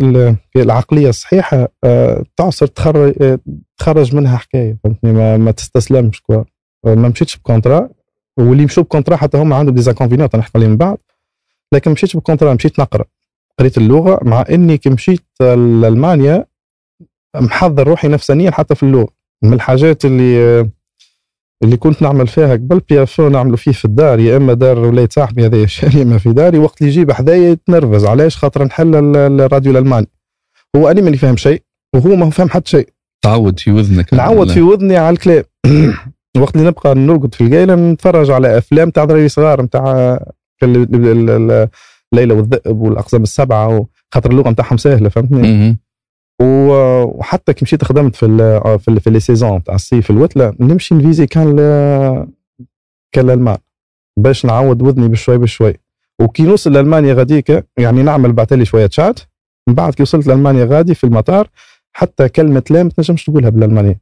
العقلية 0.56 1.10
الصحيحة 1.10 1.68
آه، 1.84 2.24
تعصر 2.38 2.68
تخرج 2.68 3.40
تخرج 3.78 4.16
منها 4.16 4.38
حكاية 4.38 4.78
فهمتني؟ 4.84 5.14
ما, 5.14 5.38
ما 5.38 5.52
تستسلمش 5.52 6.22
كوا. 6.22 6.44
ما 6.86 7.10
مشيتش 7.10 7.38
بكونترا 7.38 7.90
واللي 8.38 8.66
مشوا 8.66 8.84
ب 8.84 8.88
contrat 8.88 9.16
حتى 9.16 9.38
هم 9.38 9.54
عندهم 9.54 9.76
des 9.76 9.87
inconvénients 9.87 10.36
نحكي 10.36 10.52
عليهم 10.56 10.70
من 10.70 10.78
بعد 10.78 10.98
لكن 11.74 11.92
مشيتش 11.92 12.16
ب 12.18 12.22
contrat 12.22 12.54
مشيت 12.54 12.80
نقرأ. 12.80 13.06
قريت 13.60 13.78
اللغة 13.78 14.20
مع 14.24 14.46
إني 14.50 14.78
كي 14.78 14.90
مشيت 14.90 15.26
لألمانيا 15.42 16.46
محضر 17.36 17.88
روحي 17.88 18.08
نفسانيا 18.08 18.52
حتى 18.52 18.76
في 18.76 18.84
اللغة. 18.84 19.10
من 19.44 19.54
الحاجات 19.54 20.06
اللي 20.06 20.70
اللي 21.64 21.78
كنت 21.78 22.02
نعمل 22.02 22.28
فيها 22.28 22.54
قبل 22.54 22.82
PF 22.90 23.22
نعملوا 23.22 23.58
فيه 23.58 23.72
في 23.72 23.86
الدار 23.86 24.20
يا 24.20 24.38
إما 24.38 24.54
دار 24.54 24.80
ولاد 24.80 25.14
صاحبي 25.14 25.46
هذا 25.46 25.66
شاري 25.66 26.06
ما 26.06 26.18
في 26.18 26.34
داري. 26.34 26.58
وقت 26.60 26.82
اللي 26.82 26.92
يجيب 26.92 27.12
حدايا 27.12 27.50
يتنرفز. 27.52 28.06
علاش؟ 28.06 28.38
خاطر 28.38 28.64
نحل 28.64 28.96
ال- 28.96 29.42
الراديو 29.42 29.72
الألماني. 29.72 30.08
هو 30.76 30.88
اني 30.92 31.02
ماني 31.02 31.18
فاهم 31.18 31.38
شيء 31.38 31.62
وهو 31.96 32.16
ما 32.16 32.26
هو 32.26 32.30
فاهم 32.30 32.50
حتى 32.50 32.70
شيء. 32.70 32.90
تعود 33.22 33.60
في 33.60 33.72
وذنك. 33.72 34.14
نعود 34.14 34.52
في 34.52 34.62
وذني 34.62 34.98
على 34.98 35.14
الكلام. 35.14 35.44
وقت 36.38 36.56
اللي 36.56 36.68
نبقى 36.68 36.96
نرقد 36.96 37.36
في 37.36 37.42
القايلة 37.44 37.76
نتفرج 37.76 38.32
على 38.32 38.58
أفلام 38.58 38.90
تاع 38.90 39.04
ذراري 39.04 39.30
صغار 39.30 39.62
نتاع 39.62 39.92
ال- 40.64 40.76
ال- 40.76 41.06
ال- 41.08 41.30
ال- 41.30 41.68
الليلة 42.14 42.36
والذئب 42.36 42.78
والأقزام 42.82 43.24
السبعة 43.24 43.86
خاطر 44.14 44.32
اللغة 44.32 44.50
نتاعهم 44.50 44.78
سهلة 44.78 45.10
فهمتني؟ 45.10 45.78
وحتى 46.42 47.54
كي 47.54 47.60
مشيت 47.66 47.84
خدمت 47.84 48.16
في 48.16 48.26
ال 48.26 48.38
في 48.80 48.88
ال 48.92 49.00
في 49.00 49.10
les 49.10 49.20
saisons 49.20 49.64
تاع 49.64 49.76
الصيف 49.76 50.12
الوتله 50.12 50.54
نمشي 50.60 50.96
نفيزي 50.96 51.26
كان 51.28 51.56
ل- 51.60 52.28
ك 53.16 53.20
l'allemand 53.20 53.58
باش 54.20 54.46
نعود 54.46 54.82
وذني 54.82 55.08
بشوي 55.08 55.38
بشوي. 55.38 55.74
وكي 56.22 56.44
نوصل 56.44 56.74
لألمانيا 56.74 57.14
غاديك 57.14 57.66
يعني 57.78 58.04
نعمل 58.04 58.34
بعتلي 58.34 58.66
شوية 58.66 58.90
شات 58.92 59.20
من 59.68 59.74
بعد 59.76 59.94
كي 59.94 60.04
وصلت 60.04 60.28
لألمانيا 60.28 60.66
غادي 60.66 60.96
في 60.96 61.04
المطار 61.04 61.48
حتى 61.96 62.30
كلمة 62.30 62.64
لا 62.70 62.84
ما 62.84 62.90
تنجمش 62.90 63.24
تقولها 63.26 63.50
بالألمانية. 63.50 64.00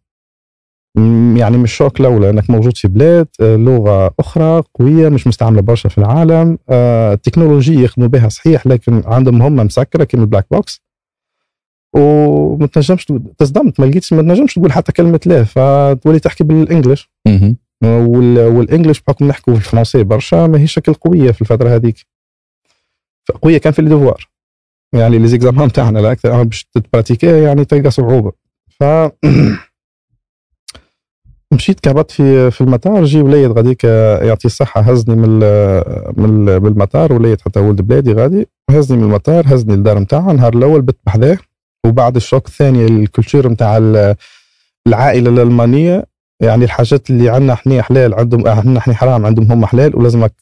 م- 0.98 1.38
يعني 1.38 1.58
مش 1.58 1.74
choc 1.76 2.00
الاولى 2.00 2.30
أنك 2.30 2.50
موجود 2.50 2.78
في 2.78 2.88
بلاد 2.88 3.28
آه، 3.42 3.56
لغة 3.56 4.14
أخرى 4.20 4.64
قوية 4.80 5.10
مش 5.10 5.28
مستعملة 5.28 5.62
برشا 5.62 5.90
في 5.90 5.98
العالم 5.98 6.58
آه، 6.70 7.14
التكنولوجيا 7.14 7.82
يخدموا 7.82 8.08
بها 8.08 8.30
صحيح 8.30 8.68
لكن 8.68 9.02
عندهم 9.06 9.42
هم 9.42 9.56
مسكرة 9.56 10.04
كيما 10.04 10.24
ال 10.24 10.27
black 10.27 10.46
box. 10.52 10.82
وما 11.94 12.68
تنجمش 12.68 13.06
تصدمت 13.38 13.80
ما 13.80 13.86
لقيتش 13.86 14.14
ما 14.14 14.22
تنجمش 14.22 14.54
تقول 14.54 14.72
حتى 14.72 14.92
كلمة 14.92 15.20
لا 15.26 15.44
فتولي 15.44 16.20
تحكي 16.20 16.44
بال 16.44 16.57
English. 16.57 17.12
وال 17.84 18.10
English 18.10 19.02
بحكم 19.02 19.28
نحكوا 19.28 19.54
الفرنسي 19.54 20.04
برشا 20.04 20.48
ماهيش 20.48 20.74
شكل 20.74 20.94
قوية 20.94 21.32
في 21.32 21.42
الفترة 21.42 21.70
هذيك. 21.76 21.96
قوية 23.42 23.58
كان 23.58 23.74
في 23.74 23.80
الدوار 23.80 24.28
يعني 24.94 25.18
les 25.20 25.28
examens 25.28 25.72
تاعنا 25.72 26.00
لا 26.00 26.12
أكثر 26.12 26.44
باش 26.44 26.64
تpratiquيها 26.74 27.38
يعني 27.38 27.66
تلقى 27.66 27.92
صعوبة. 27.92 28.32
ف 28.80 28.84
مشيت 31.54 31.80
كهبطت 31.80 32.12
في 32.12 32.52
في 32.52 32.62
المطار 32.62 33.04
جي 33.04 33.22
وليد 33.22 33.52
غاديك 33.52 33.84
يعطيه 34.24 34.46
الصحة 34.46 34.82
هزني 34.82 35.16
من 35.16 35.30
من 36.18 36.50
ال- 36.50 36.60
بالمطار 36.60 37.14
وليد 37.14 37.42
حتى 37.42 37.60
ولد 37.60 37.82
بلادي 37.82 38.14
غادي 38.14 38.48
هزني 38.70 38.98
من 38.98 39.04
المطار 39.04 39.44
هزني 39.48 39.76
للدار 39.76 40.00
نتاعها 40.00 40.32
النهار 40.32 40.54
الأول 40.54 40.82
بت 40.82 40.98
بحذاه. 41.06 41.38
وبعد 41.86 42.16
ال 42.16 42.22
choc 42.22 42.48
الثاني 42.48 42.86
ال 42.86 42.93
culture 42.94 43.48
نتاع 43.48 43.78
ال- 43.78 44.16
العائلة 44.88 45.30
الألمانية 45.30 46.06
يعني 46.42 46.66
الحاجات 46.66 47.10
اللي 47.10 47.30
عندنا 47.30 47.54
إحنا 47.54 47.82
حلال 47.82 48.14
عندهم 48.14 48.48
عندنا 48.48 48.80
إحنا 48.80 48.94
حرام 48.94 49.26
عندهم 49.26 49.52
هم 49.52 49.66
حلال 49.66 49.96
ولازمك 49.98 50.34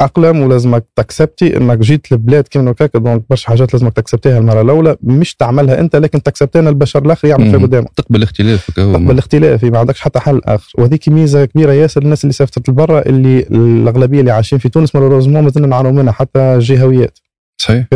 تتأقلم 0.00 0.40
ولازمك 0.40 0.84
تaccepti 0.96 1.56
إنك 1.56 1.78
جيت 1.78 2.12
لبلاد 2.12 2.48
كيما 2.48 2.70
هكاك 2.70 2.96
donc 2.96 3.22
برشا 3.30 3.48
حاجات 3.48 3.72
لازمك 3.74 3.92
تacceptيها 3.92 4.38
المرة 4.38 4.60
الأولى. 4.60 4.96
مش 5.02 5.34
تعملها 5.34 5.80
أنت 5.80 5.96
لكن 5.96 6.22
تaccepti 6.22 6.68
البشر 6.68 7.02
الآخر 7.04 7.28
يعمل 7.28 7.44
فيها 7.50 7.58
مم. 7.58 7.66
قدامك 7.66 7.88
تقبل 7.96 8.22
اختلافك 8.22 8.74
تقبل 8.74 9.10
الاختلاف 9.10 9.64
ما 9.64 9.78
عندكش 9.78 10.00
حتى 10.00 10.20
حل 10.20 10.40
آخر. 10.44 10.72
وهذيك 10.78 11.08
ميزة 11.08 11.44
كبيرة 11.44 11.72
ياسر 11.72 12.02
الناس 12.02 12.24
اللي 12.24 12.32
سافرت 12.32 12.68
لبرا 12.68 13.00
اللي 13.06 13.38
الأغلبية 13.40 14.20
اللي 14.20 14.30
عايشين 14.30 14.58
في 14.58 14.68
تونس 14.68 14.94
malheureusement 14.94 15.42
مازلنا 15.44 15.66
نعانوا 15.66 15.92
منها 15.92 16.12
حتى 16.12 16.38
الجهويات 16.38 17.18
صحيح. 17.58 17.86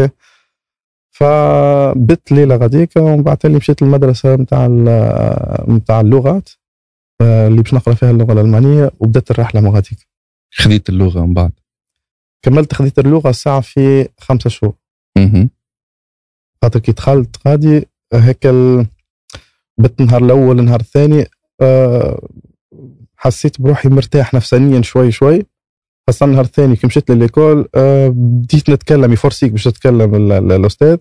فبت 1.21 2.33
ليله 2.33 2.57
غاديك 2.57 2.91
ومن 2.97 3.23
بعد 3.23 3.39
اللي 3.45 3.57
مشيت 3.57 3.83
للمدرسة 3.83 4.35
نتاع 4.37 4.67
نتاع 5.69 6.01
اللغات 6.01 6.49
آه، 7.23 7.49
اللي 7.49 7.63
باش 7.63 7.75
نقرأ 7.75 7.95
فيها 7.95 8.11
اللغة 8.11 8.33
الألمانية 8.33 8.91
وبدأت 9.01 9.31
الرحلة 9.31 9.61
من 9.61 9.69
غاديك 9.71 10.09
خذيت 10.55 10.89
اللغة 10.89 11.27
من 11.27 11.35
بعد. 11.35 11.53
كملت 12.43 12.75
خذيت 12.75 12.99
اللغة 12.99 13.31
الساعة 13.31 13.61
في 13.61 14.09
خمسة 14.21 14.51
شهور. 14.51 14.75
خاطر 16.63 16.81
كي 16.81 16.93
دخلت 16.93 17.37
غادي 17.49 17.89
هيك 18.15 18.47
ال... 18.47 18.87
بت 19.79 20.01
النهار 20.01 20.25
الأول 20.25 20.59
النهار 20.59 20.81
الثاني 20.81 21.27
أه 21.61 22.29
حسيت 23.17 23.61
بروحي 23.61 23.89
مرتاح 23.89 24.35
نفسانيا 24.35 24.83
شوي 24.83 25.13
شوي. 25.13 25.47
خاصة 26.07 26.27
النهار 26.27 26.45
الثاني 26.45 26.77
كي 26.77 26.87
مشيت 26.87 27.11
ل 27.11 27.18
l'école 27.18 27.69
أه 27.75 28.09
بديت 28.09 28.71
نتكلم 28.71 29.13
يفرسيك 29.13 29.53
باش 29.53 29.65
تتكلم 29.65 30.15
ال- 30.15 30.33
ال- 30.33 30.53
الأستاذ. 30.53 30.97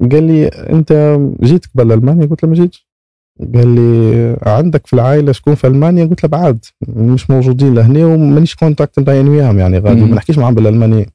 قال 0.00 0.22
لي 0.24 0.46
أنت 0.48 1.18
جيت 1.42 1.66
قبل 1.74 1.92
ألمانيا؟ 1.92 2.26
قلت 2.26 2.42
له 2.42 2.48
ما 2.48 2.54
جيتش. 2.54 2.88
قال 3.54 3.68
لي 3.74 4.36
عندك 4.42 4.86
في 4.86 4.92
العائلة 4.92 5.32
شكون 5.32 5.54
في 5.54 5.66
ألمانيا؟ 5.66 6.04
قلت 6.04 6.22
له 6.24 6.28
بعد 6.28 6.64
مش 6.88 7.30
موجودين 7.30 7.74
لهنا 7.74 8.06
ومانيش 8.06 8.54
كونتاكت 8.54 8.98
نبين 8.98 9.28
وياهم 9.28 9.58
يعني 9.58 9.78
غادي. 9.78 10.00
ما 10.00 10.14
نحكيش 10.16 10.38
معاهم 10.38 10.54
بالألمانية. 10.54 11.06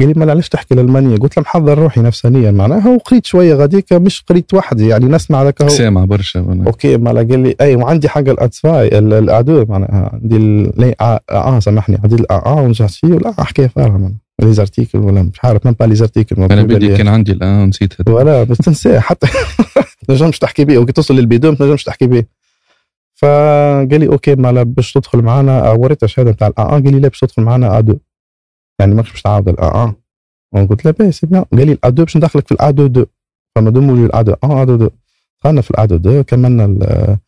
قال 0.00 0.08
لي 0.08 0.14
ما 0.16 0.30
علاش 0.30 0.48
تحكي 0.48 0.74
الألمانية؟ 0.74 1.16
قلت 1.16 1.36
له 1.36 1.42
محضر 1.42 1.78
روحي 1.78 2.00
نفسانيا 2.00 2.50
معناها 2.50 2.88
وقريت 2.94 3.26
شوية 3.26 3.54
غاديك 3.54 3.92
مش 3.92 4.22
قريت 4.28 4.54
وحدي 4.54 4.88
يعني 4.88 5.04
نسمع 5.06 5.42
هذاك 5.42 5.62
هو 5.62 5.68
سامع 5.68 6.04
برشا 6.04 6.40
أوكي 6.66 6.96
ما 6.96 7.10
قال 7.12 7.40
لي 7.40 7.54
أي 7.60 7.76
وعندي 7.76 8.08
حاجة 8.08 8.30
الاتسفاي 8.30 8.98
ال- 8.98 9.12
الادو 9.12 9.64
معناها 9.68 10.10
عندي 10.12 10.38
لي 10.76 10.94
آه, 11.00 11.20
آه 11.30 11.58
سامحني 11.60 11.98
عندي 12.04 12.14
الاه 12.14 12.46
آه 12.46 12.62
ونجحت 12.62 12.90
فيه 12.90 13.08
ولا 13.08 13.32
حكايه 13.38 13.66
فارغه 13.66 14.12
لي 14.42 14.52
زارتيكل 14.52 14.98
ولا 14.98 15.22
مش 15.22 15.44
عارف 15.44 15.66
ميم 15.66 15.74
با 15.80 15.84
لي 15.84 15.94
زارتيكل 15.94 16.42
أنا 16.42 16.62
بدي 16.62 16.96
كان 16.96 17.08
عندي 17.08 17.32
الآن 17.32 17.68
نسيتها 17.68 18.12
ولا 18.14 18.42
بس 18.42 18.58
تنساه 18.58 19.00
حتى 19.00 19.26
تنجمش 20.08 20.38
تحكي 20.38 20.64
بيه. 20.64 20.78
وكي 20.78 20.92
توصل 20.92 21.14
للبيدو 21.16 21.50
ما 21.50 21.56
تنجمش 21.56 21.84
تحكي 21.84 22.06
بيه. 22.06 22.28
فقال 23.14 24.00
لي 24.00 24.06
أوكي 24.08 24.34
ما 24.34 24.52
لا 24.52 24.62
باش 24.62 24.92
تدخل 24.92 25.22
معنا 25.22 25.70
وريت 25.70 26.02
الشهادة 26.02 26.30
بتاع 26.30 26.46
الا 26.48 26.64
قال 26.64 26.82
لي 26.92 27.00
لا 27.00 27.08
باش 27.08 27.20
تدخل 27.20 27.42
معنا 27.42 27.76
آ 27.76 27.80
2 27.80 27.98
يعني 28.80 28.94
ماكش 28.94 29.10
باش 29.10 29.22
تعاود 29.22 29.48
الا 29.48 29.94
قلت 30.70 30.84
له 30.84 30.90
باهي 30.90 31.12
سي 31.12 31.26
بيان 31.26 31.42
قال 31.52 31.66
لي 31.66 31.72
الآ 31.72 31.88
2 31.88 32.04
باش 32.04 32.16
ندخلك 32.16 32.48
في 32.48 32.52
الآ 32.54 32.68
2 32.70 32.86
2 32.90 33.06
فما 33.56 33.70
لي 33.96 34.06
الآ 34.06 34.20
2 34.20 34.36
آه 34.44 34.62
2 34.62 34.74
2 34.74 34.90
دخلنا 35.44 35.60
في 35.60 35.70
الآ 35.70 35.84
2 35.84 36.00
2 36.00 36.22
كملنا 36.22 36.64
ال- 36.64 37.18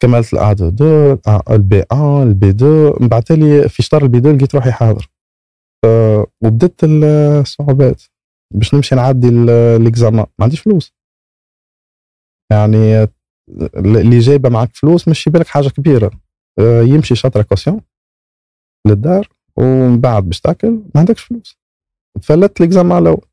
كملت 0.00 0.34
الآ 0.34 0.52
2 0.52 0.68
2 0.68 1.40
البي 1.50 1.82
1 1.92 2.26
البي 2.26 2.48
2 2.50 2.92
من 3.00 3.08
بعد 3.08 3.22
لي 3.32 3.68
في 3.68 3.82
شطر 3.82 4.02
البي 4.02 4.18
2 4.18 4.36
لقيت 4.36 4.54
روحي 4.54 4.72
حاضر. 4.72 5.08
آه، 5.84 6.26
وبدت 6.44 6.84
الصعوبات 6.84 8.02
باش 8.54 8.74
نمشي 8.74 8.94
نعدي 8.94 9.30
l'examen 9.78 10.26
ما 10.38 10.44
عنديش 10.44 10.60
فلوس. 10.60 10.92
يعني 12.52 13.08
اللي 13.76 14.18
جايبه 14.18 14.48
معك 14.48 14.76
فلوس 14.76 15.08
مش 15.08 15.28
بالك 15.28 15.46
حاجة 15.46 15.68
كبيرة. 15.68 16.10
آه، 16.58 16.82
يمشي 16.82 17.14
شطره 17.14 17.42
caution 17.42 17.80
للدار 18.86 19.28
ومن 19.56 20.00
بعد 20.00 20.24
باش 20.24 20.40
تاكل 20.40 20.70
ما 20.70 21.00
عندكش 21.00 21.22
فلوس. 21.22 21.58
تفلت 22.20 22.60
l'examen 22.60 23.02
الأول. 23.02 23.26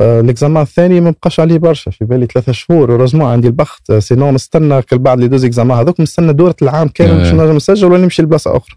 آه، 0.00 0.20
l'examen 0.20 0.62
الثاني 0.62 1.00
ما 1.00 1.10
بقاش 1.10 1.40
عليه 1.40 1.58
برشا. 1.58 1.90
في 1.90 2.04
بالي 2.04 2.26
ثلاثة 2.26 2.52
شهور 2.52 2.90
heureusement 2.90 3.26
عندي 3.30 3.46
البخت 3.48 3.90
آه، 3.90 3.98
sinon 3.98 4.30
نستنى 4.30 4.82
كل 4.82 4.98
بعد 4.98 5.20
les 5.20 5.28
deux 5.28 5.44
examens 5.44 5.78
هذوك 5.78 6.00
نستنى 6.00 6.32
دورة 6.32 6.56
العام 6.62 6.88
كامل 6.88 7.18
باش 7.18 7.26
آه. 7.26 7.32
نجم 7.32 7.56
نسجل 7.56 7.86
ولا 7.92 8.02
نمشي 8.02 8.22
لبلاصة 8.22 8.56
أخرى. 8.56 8.76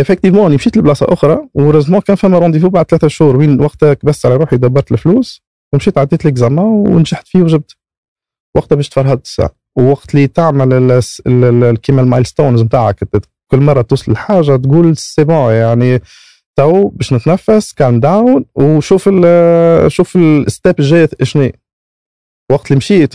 effectivement 0.00 0.46
اني 0.46 0.54
مشيت 0.54 0.76
لبلاصة 0.76 1.06
أخرى 1.08 1.48
و 1.54 1.58
heureusement 1.58 2.00
كان 2.00 2.16
فما 2.16 2.38
rendez-vous 2.38 2.68
بعد 2.68 2.86
ثلاثة 2.86 3.08
شهور 3.08 3.36
وين 3.36 3.60
وقتها 3.60 3.94
كبست 3.94 4.26
على 4.26 4.36
روحي 4.36 4.56
دبرت 4.56 4.92
الفلوس. 4.92 5.42
ومشيت 5.72 5.98
عديت 5.98 6.24
l'examen 6.24 6.66
ونجحت 6.66 7.28
فيه 7.28 7.42
وجبت. 7.42 7.76
وقتها 8.56 8.76
باش 8.76 8.88
تفرهدت 8.88 9.24
الساعة. 9.24 9.50
ووقت 9.78 10.14
اللي 10.14 10.26
تعمل 10.26 11.00
كيما 11.76 12.02
ال 12.02 12.08
milestones 12.08 12.62
نتاعك 12.62 12.98
كل 13.50 13.60
مرة 13.60 13.82
توصل 13.82 14.12
لحاجة 14.12 14.56
تقول 14.56 14.96
c'est 14.96 15.24
bon 15.24 15.52
يعني 15.52 16.02
تو 16.56 16.88
باش 16.88 17.12
نتنفس 17.12 17.72
كان 17.72 18.00
داون 18.00 18.44
وشوف 18.54 19.08
ال 19.12 19.92
شوف 19.92 20.16
ال 20.16 20.29
step 20.29 20.80
الجاي 20.80 21.08
شنو 21.22 21.50
وقت 22.52 22.66
اللي 22.66 22.76
مشيت 22.76 23.14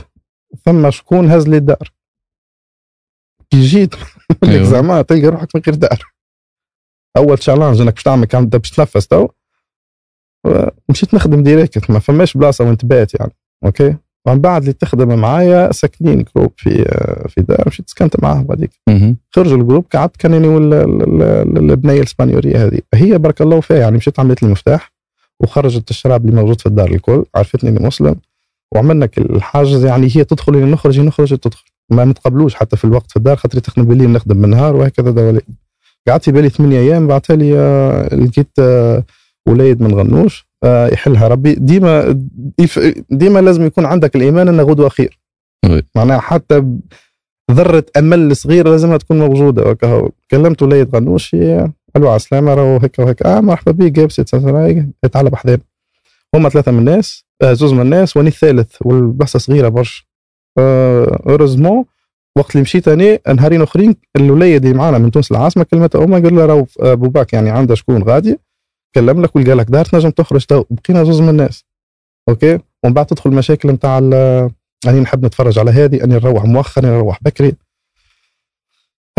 ثم 0.66 0.92
شكون 0.92 1.32
هز 1.32 1.48
لي 1.48 1.58
الدار. 1.58 1.92
كي 3.52 3.62
جيت. 3.62 3.96
ال 4.44 4.53
examen 4.53 5.06
تلقى 5.06 5.28
روحك 5.28 5.56
من 5.56 5.62
غير 5.68 5.76
دار. 5.76 6.14
أول 7.18 7.38
challenge 7.38 7.82
إنك 7.82 7.94
باش 7.94 8.04
تعمل 8.04 8.26
كان 8.26 8.46
باش 8.46 8.72
تنفس 8.72 9.08
تو 9.08 9.28
مشيت 10.90 11.14
نخدم 11.14 11.44
direct 11.44 11.92
ما 11.92 12.00
فماش 12.00 12.38
بلاصة 12.38 12.66
وين 12.66 12.78
تبات 12.78 13.20
يعني 13.20 13.32
أوكي؟ 13.66 13.96
ومن 14.28 14.42
بعد 14.42 14.62
اللي 14.62 14.74
تخدم 14.74 15.20
معايا 15.20 15.72
ساكنين 15.72 16.26
groupe 16.36 16.52
في 16.58 16.86
في 17.30 17.42
دار 17.42 17.64
مشيت 17.68 17.90
سكنت 17.90 18.24
معاهم 18.24 18.48
مهم. 18.90 19.18
خرجوا 19.32 19.58
ال 19.58 19.62
groupe 19.62 19.86
قعدت 19.94 20.18
كان 20.18 20.34
أنا 20.34 20.48
ولا 20.48 20.84
البنية 21.74 22.00
الإسبانيولية 22.00 22.66
هذه. 22.66 22.80
هي 22.94 23.18
بارك 23.18 23.42
الله 23.42 23.62
فيها 23.62 23.78
يعني 23.78 23.98
مشيت 23.98 24.20
عملت 24.20 24.44
المفتاح 24.44 24.94
وخرجت 25.40 25.90
الشراب 25.90 26.26
اللي 26.26 26.42
موجود 26.42 26.62
في 26.62 26.66
الدار 26.66 26.92
الكل 26.92 27.26
عرفتني 27.36 27.70
إني 27.70 27.88
مسلم 27.88 28.16
وعملنا 28.76 29.10
الحاجز 29.18 29.86
يعني 29.86 30.08
هي 30.16 30.24
تدخل 30.24 30.72
نخرج 30.72 31.00
نخرج 31.00 31.38
تدخل. 31.38 31.66
ما 31.92 32.06
نتقبلوش 32.06 32.56
حتى 32.56 32.78
في 32.78 32.86
الوقت 32.86 33.12
في 33.12 33.18
الدار 33.18 33.36
خاطر 33.36 33.60
تخدم 33.60 33.84
بالليل 33.84 34.10
نخدم 34.10 34.42
بالنهار 34.42 34.76
وهكذا 34.76 35.12
دوالي 35.12 35.42
قعدت 36.08 36.24
في 36.24 36.32
بالي 36.32 36.50
ثمانية 36.50 36.80
أيام 36.80 37.08
بعثها 37.08 37.36
لي 37.36 37.60
آه، 37.60 38.16
لقيت 38.16 38.52
آه، 38.60 39.04
وليد 39.48 39.82
من 39.82 39.96
غنوش 39.96 40.48
آه، 40.64 40.88
يحلها. 40.88 41.28
ربي 41.28 41.54
ديما 41.54 42.20
ديما 43.10 43.40
لازم 43.40 43.66
يكون 43.66 43.86
عندك 43.86 44.16
الإيمان 44.16 44.48
ان 44.48 44.62
غدوة 44.62 44.90
خير. 44.90 45.20
معناها 45.96 46.20
حتى 46.20 46.64
ذرة 47.52 47.86
أمل 47.98 48.36
صغيرة 48.36 48.70
لازمها 48.70 48.98
تكون 48.98 49.20
موجودة. 49.20 49.64
وكهو 49.70 50.10
كلمت 50.32 50.62
وليد 50.62 50.96
غنوش 50.96 51.36
هي 51.36 51.72
ألو 51.96 52.08
على 52.08 52.16
السلامة 52.16 52.54
راهو 52.54 52.78
هيك 52.78 53.00
وهيك. 53.00 53.22
آه 53.22 53.40
مرحبا 53.40 53.72
بك 53.72 54.12
سنين 54.12 54.94
تعال 55.12 55.30
بحذانا 55.30 55.62
هما 56.36 56.50
ثلاثة 56.50 56.72
من 56.72 56.80
الناس 56.80 57.26
آه 57.42 57.54
زوز 57.54 57.74
من 57.74 57.82
الناس 57.82 58.18
واني 58.18 58.30
الثالث 58.30 58.76
والبلاصه 58.82 59.40
صغيرة 59.40 59.68
برشا. 59.70 60.04
heureusement 60.58 61.86
وقت 62.38 62.52
اللي 62.52 62.62
مشيت 62.62 62.88
أنا 62.88 63.20
نهارين 63.34 63.62
أخرين 63.62 63.96
الوليد 64.16 64.66
اللي 64.66 64.78
معانا 64.78 64.98
من 64.98 65.12
تونس 65.12 65.32
العاصمه 65.32 65.64
كلمته 65.64 66.04
أمه 66.04 66.20
قال 66.22 66.36
له 66.36 66.46
راهو 66.46 66.66
بوباك 66.80 67.34
يعني 67.34 67.50
عنده 67.50 67.76
شكون 67.76 68.04
غادي 68.04 68.40
كلم 68.96 69.22
لك 69.22 69.36
ولقى 69.36 69.54
لك 69.54 69.66
دار 69.66 69.86
تنجم 69.86 70.10
تخرج 70.10 70.46
تو 70.46 70.64
بقينا 70.70 71.04
زوز 71.04 71.22
من 71.22 71.30
الناس. 71.30 71.66
أوكي؟ 72.30 72.60
ومن 72.84 72.94
بعد 72.94 73.06
تدخل 73.06 73.30
المشاكل 73.30 73.70
نتاع 73.70 73.98
أني 74.88 75.00
نحب 75.00 75.26
نتفرج 75.26 75.60
على 75.60 75.72
هذه 75.72 76.04
أني 76.04 76.16
نروح 76.16 76.46
مؤخر 76.46 76.84
أني 76.84 76.92
نروح 76.92 77.24
بكري. 77.24 77.56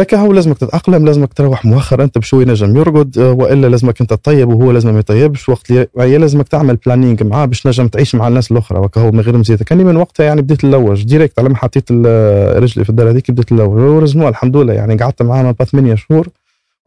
هكا 0.00 0.16
هو 0.18 0.32
لازمك 0.32 0.58
تتأقلم 0.58 1.06
لازمك 1.06 1.32
تروح 1.34 1.64
مؤخر 1.64 2.02
أنت 2.02 2.18
بشوي 2.18 2.44
نجم 2.44 2.76
يرقد 2.76 3.18
آه، 3.18 3.32
وإلا 3.32 3.66
لازمك 3.66 4.00
أنت 4.00 4.10
تطيب 4.14 4.48
وهو 4.48 4.72
لازم 4.72 4.92
ما 4.92 4.98
يطيبش. 4.98 5.48
وقت 5.48 5.70
اللي 5.70 5.86
هي 5.98 6.18
لازمك 6.18 6.48
تعمل 6.48 6.76
planning 6.76 7.22
معاه 7.22 7.44
باش 7.46 7.66
نجم 7.66 7.88
تعيش 7.88 8.14
مع 8.14 8.28
الناس 8.28 8.52
الأخرى. 8.52 8.78
وكا 8.78 9.00
هو 9.00 9.10
من 9.10 9.20
غير 9.20 9.36
مزيته 9.36 9.64
كاني 9.64 9.84
من 9.84 9.96
وقتها 9.96 10.24
يعني 10.26 10.42
بديت 10.42 10.64
نلوج 10.64 11.02
direct 11.04 11.38
على 11.38 11.48
ما 11.48 11.56
حطيت 11.56 11.84
ال- 11.90 12.62
رجلي 12.62 12.84
في 12.84 12.90
الدار 12.90 13.10
هذيك 13.10 13.30
بديت 13.30 13.52
نلوج. 13.52 13.68
heureusement 13.78 14.28
الحمد 14.28 14.56
لله. 14.56 14.72
يعني 14.72 14.96
قعدت 14.96 15.22
معاه 15.22 15.42
ما 15.42 15.52
8 15.52 15.94
شهور 15.94 16.28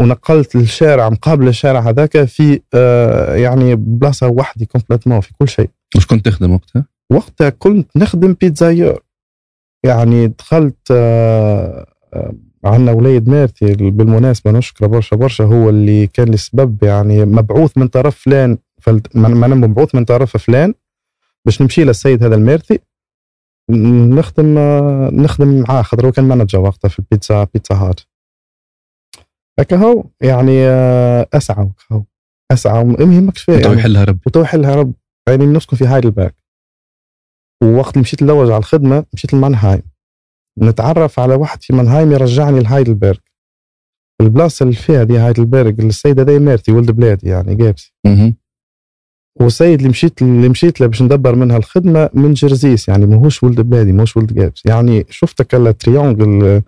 ونقلت 0.02 0.56
الشارع 0.56 1.10
مقابل 1.10 1.48
الشارع 1.48 1.80
هذاك 1.80 2.24
في 2.24 2.60
آه، 2.74 3.36
يعني 3.36 3.76
بلاصة 3.76 4.28
وحدي 4.28 4.66
complètement 4.66 5.20
في 5.20 5.32
كل 5.40 5.48
شيء. 5.48 5.70
وش 5.96 6.06
كنت 6.06 6.26
تخدم 6.26 6.54
وقتها؟ 6.54 6.86
وقتها 7.10 7.50
كنت 7.50 7.90
نخدم 7.98 8.36
pizzaiolo 8.42 9.00
يعني 9.84 10.28
دخلت 10.28 10.76
آه، 10.92 11.86
آه، 12.14 12.34
عندنا 12.66 12.92
وليد 12.92 13.30
مارتي 13.30 13.74
بالمناسبة 13.76 14.52
نشكره 14.52 14.88
برشا 14.88 15.16
برشا 15.16 15.44
هو 15.44 15.70
اللي 15.70 16.08
كان 16.08 16.28
لي 16.30 16.38
سبب 16.38 16.84
يعني 16.84 17.26
مبعوث 17.26 17.78
من 17.78 17.88
طرف 17.88 18.20
فلان 18.20 18.58
فلت- 18.82 19.16
معناها 19.16 19.58
مبعوث 19.58 19.96
من 19.96 20.06
طرف 20.06 20.38
فلان 20.38 20.74
باش 21.46 21.62
نمشي 21.62 21.84
للسيد 21.84 22.24
هذا 22.24 22.36
المارتي 22.36 22.80
ن- 23.72 24.16
نخدم 24.16 24.60
نخدم 25.22 25.64
معاه 25.70 25.82
خاطر 25.82 26.06
هو 26.08 26.12
كان 26.12 26.26
manager 26.28 26.60
وقتها 26.60 26.90
في 26.90 27.00
البيتزا 27.00 27.44
بيتزا 27.54 27.76
هات. 27.76 28.00
هكا 29.60 29.78
هو 29.78 30.04
يعني 30.22 30.68
آه، 30.68 31.28
أسعى 31.34 31.70
هو 31.92 32.04
أسعى 32.52 32.84
ما 32.84 33.16
يهمكش 33.16 33.42
فيه 33.44 33.54
تو 33.58 33.60
يعني. 33.70 33.80
يحلها 33.80 34.04
ربي. 34.04 34.20
وتو 34.28 34.42
يحلها 34.42 34.76
رب 34.76 34.94
يعني 35.30 35.46
نسكن 35.46 35.78
في 35.78 35.86
هايدلبرغ 35.86 36.30
ووقت 37.64 37.90
اللي 37.94 38.02
مشيت 38.02 38.24
نلوج 38.24 38.50
على 38.52 38.58
الخدمة 38.60 39.06
مشيت 39.14 39.34
لمانهايم 39.34 39.82
نتعرف 40.62 41.20
على 41.20 41.36
واحد 41.36 41.64
في 41.64 41.74
مانهايم 41.76 42.12
يرجعني 42.12 42.60
لهايدلبرغ 42.60 43.18
البلاصة 44.22 44.64
اللي 44.64 44.76
فيها 44.76 45.04
دي 45.04 45.18
هايدلبرغ 45.18 45.70
السيد 45.80 46.20
هذا 46.20 46.40
ميرتي 46.40 46.72
ولد 46.72 46.92
بلادي 46.92 47.30
يعني 47.30 47.56
جابسي. 47.56 47.94
والسيد 49.40 49.78
اللي 49.78 49.90
مشيت 49.90 50.22
اللي 50.22 50.50
مشيت 50.50 50.82
له 50.82 50.88
باش 50.88 51.02
ندبر 51.02 51.36
منها 51.36 51.58
الخدمة 51.58 52.10
من 52.14 52.34
جرجيس 52.34 52.88
يعني 52.88 53.06
ماهوش 53.06 53.44
ولد 53.44 53.62
بلادي 53.62 53.92
ماهوش 53.94 54.18
ولد 54.18 54.34
جابس 54.34 54.66
يعني 54.66 55.06
شفتك 55.10 55.56
ال 55.56 55.68
triangle 55.68 56.62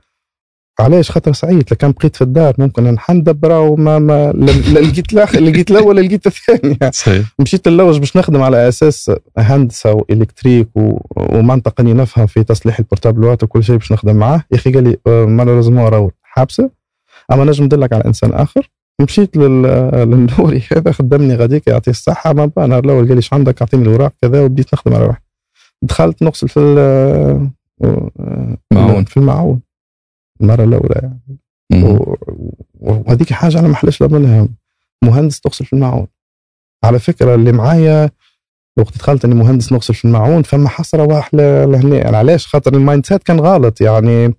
علاش؟ 0.79 1.12
خاطر 1.12 1.34
سعيد 1.34 1.63
لكان 1.72 1.91
بقيت 1.91 2.15
في 2.15 2.22
الدار 2.22 2.53
ممكن 2.58 2.84
نحن 2.84 3.13
ندبره 3.13 3.60
وما 3.60 4.00
ما 4.00 4.32
لا 4.32 4.51
لقيت 4.79 5.13
الآخر 5.13 5.39
لقيت 5.39 5.72
الأول 5.72 5.96
لقيت 5.96 6.27
الثاني. 6.27 6.77
صحيح. 6.91 7.34
مشيت 7.39 7.67
نلوج 7.67 8.00
باش 8.00 8.17
نخدم 8.17 8.41
على 8.41 8.67
أساس 8.67 9.12
هندسة 9.38 9.94
و 9.94 10.00
électrique 10.00 10.68
و... 10.75 10.98
ومنطقة 11.15 11.82
اني 11.82 11.94
نفهم 11.94 12.25
في 12.25 12.44
تصليح 12.44 12.79
البورتابلوات 12.79 13.44
وكل 13.44 13.63
شيء 13.63 13.75
باش 13.75 13.91
نخدم 13.91 14.15
معاه. 14.15 14.44
يا 14.51 14.58
أخي 14.58 14.72
قال 14.72 14.84
لي 14.84 14.98
malheureusement 15.25 15.88
راهو 15.88 16.12
حابسة. 16.24 16.70
أما 17.32 17.46
نجم 17.46 17.63
ندلك 17.63 17.94
على 17.94 18.05
إنسان 18.05 18.34
آخر. 18.34 18.70
مشيت 19.01 19.38
لل... 19.38 19.62
للنوري 19.94 20.63
هذا 20.77 20.91
خدمني 20.91 21.36
غاديك 21.36 21.67
يعطيه 21.67 21.91
الصحة. 21.91 22.34
ما 22.34 22.46
بقى 22.46 22.67
نهار 22.67 22.84
الأول 22.84 23.08
قال 23.08 23.17
لي 23.17 23.24
عندك؟ 23.32 23.62
أعطيني 23.62 23.84
الأوراق 23.84 24.13
كذا. 24.22 24.41
وبديت 24.41 24.74
نخدم 24.74 24.96
على 24.96 25.05
روحي. 25.05 25.20
دخلت 25.82 26.24
نغسل 26.24 26.48
في 26.50 26.60
ال... 26.60 26.77
آه، 27.84 28.58
معون. 28.74 29.05
في 29.05 29.17
المعون 29.17 29.60
المرة 30.42 30.63
الأولى. 30.63 31.12
يعني 31.70 32.00
وهذيك 32.74 33.34
حاجة 33.34 33.60
أنا 33.60 33.68
ما 33.68 33.74
احلاش 33.74 34.01
لا 34.01 34.08
منها. 34.08 34.48
مهندس 35.04 35.39
تغسل 35.39 35.65
في 35.65 35.74
المعون. 35.74 36.08
على 36.84 37.00
فكرة 37.00 37.36
اللي 37.36 37.51
معايا 37.51 38.10
وقت 38.77 38.98
دخلت 38.98 39.25
إني 39.25 39.36
مهندس 39.36 39.74
نغسل 39.74 39.94
في 39.94 40.06
المعون 40.06 40.44
فما 40.44 40.70
حسره 40.70 41.04
واحدة 41.04 41.65
لهنا 41.65 41.98
يعني 41.98 42.18
علاش؟ 42.18 42.48
خاطر 42.48 42.74
ال 42.74 43.06
mindset 43.06 43.24
كان 43.24 43.39
غلط. 43.39 43.82
يعني 43.82 44.34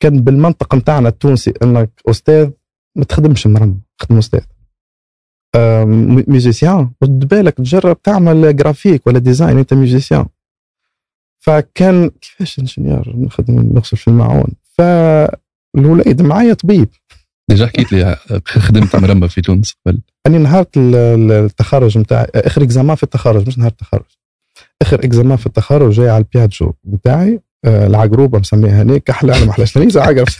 كان 0.00 0.20
بالمنطق 0.20 0.74
نتاعنا 0.74 1.08
التونسي 1.08 1.52
إنك 1.62 1.90
أستاذ 2.08 2.50
ما 2.96 3.04
تخدمش 3.04 3.46
مرمى 3.46 3.74
خدم 3.98 4.18
أستاذ. 4.18 4.40
musicien. 6.28 6.90
رد 7.02 7.28
بالك 7.28 7.54
تجرب 7.54 8.02
تعمل 8.02 8.56
جرافيك 8.56 9.06
ولا 9.06 9.18
design 9.18 9.58
أنت 9.58 9.74
musicien. 9.74 10.26
فكان 11.38 12.10
كيفاش 12.10 12.58
ingénieur 12.58 13.16
نخدم 13.16 13.72
نغسل 13.74 13.96
في 13.96 14.08
المعون؟ 14.08 14.52
فاللي 14.78 16.22
معايا 16.22 16.54
طبيب. 16.54 16.88
déjà 17.50 17.66
حكيت 17.66 17.92
لي 17.92 18.16
خدمت 18.46 18.96
مرمى 18.96 19.28
في 19.28 19.40
تونس 19.40 19.74
قبل. 19.86 20.00
أني 20.26 20.38
نهار 20.38 20.66
ال- 20.76 20.94
ال- 20.94 21.32
التخرج 21.32 21.98
نتاعي 21.98 22.26
آخر 22.34 22.62
examen 22.62 22.96
في 22.96 23.02
التخرج 23.02 23.46
مش 23.46 23.58
نهار 23.58 23.70
التخرج. 23.70 24.02
آخر 24.82 25.04
examen 25.04 25.36
في 25.36 25.46
التخرج 25.46 25.90
جاي 25.92 26.08
على 26.08 26.24
ال 26.24 26.30
Piaggio 26.30 26.72
نتاعي 26.94 27.40
آه، 27.64 27.86
العقروبة 27.86 28.38
مسميها 28.38 28.82
هنيك 28.82 29.10
أحلى 29.10 29.36
أنا 29.36 29.44
ما 29.44 29.52
تميز 29.64 29.96
عقرب 29.98 30.26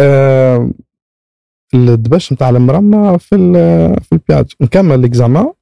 آه، 0.00 0.70
الدبش 1.74 2.32
نتاع 2.32 2.48
المرمى 2.48 3.18
في 3.18 3.36
في 4.02 4.12
ال 4.12 4.17
Piaggio 4.17 4.48
نكمل 4.60 4.98
ال 4.98 5.06
examen 5.06 5.52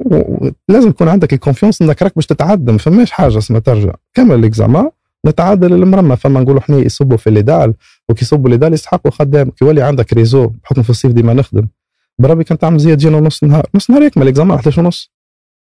ولازم 0.00 0.88
يكون 0.88 1.08
عندك 1.08 1.32
ال 1.32 1.37
confiance 1.37 1.82
إنك 1.82 2.02
راك 2.02 2.14
باش 2.16 2.26
تتعدى 2.26 2.72
ما 2.72 2.78
فماش 2.78 3.10
حاجة 3.10 3.38
اسمها 3.38 3.60
ترجع. 3.60 3.92
كمل 4.14 4.34
ال 4.38 4.45
examen 4.45 4.90
نتعدى 5.26 5.72
للمرمى 5.72 6.16
فما 6.16 6.40
نقولوا 6.40 6.60
إحنا 6.60 6.76
يصبوا 6.76 7.16
في 7.16 7.26
les 7.26 7.42
dalles 7.42 7.74
وكي 8.08 8.24
يصبوا 8.24 8.46
les 8.46 8.55
dalles 8.55 8.72
يسحقوا 8.72 9.10
خدام 9.10 9.50
كي 9.50 9.64
يولي 9.64 9.82
عندك 9.82 10.12
réseau 10.12 10.46
بحكم 10.46 10.82
في 10.82 10.90
الصيف 10.90 11.12
ديما 11.12 11.34
نخدم. 11.34 11.68
بربي 12.18 12.44
كان 12.44 12.58
تعمل 12.58 12.78
زي 12.78 12.96
جينا 12.96 13.20
نص 13.20 13.44
نهار 13.44 13.66
نص 13.74 13.90
نهار 13.90 14.02
يكمل 14.02 14.28
examen 14.28 14.58
11 14.58 14.80
ونص 14.82 15.12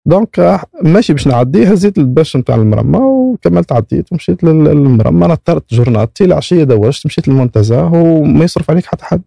donc 0.07 0.39
آه، 0.41 0.61
ماشي 0.83 1.13
باش 1.13 1.27
نعديه 1.27 1.69
هزيت 1.73 1.99
الدبش 1.99 2.37
نتاع 2.37 2.55
المرمى 2.55 2.99
وكملت 2.99 3.73
عديت 3.73 4.13
ومشيت 4.13 4.45
لل- 4.45 4.65
للمرمى 4.65 5.27
نطرت 5.27 5.75
جورناتي 5.75 6.25
العشية 6.25 6.65
دوشت 6.65 7.07
مشيت 7.07 7.29
للمنتزه 7.29 7.85
وما 7.87 8.45
يصرف 8.45 8.71
عليك 8.71 8.87
حتى 8.87 9.05
حد. 9.05 9.23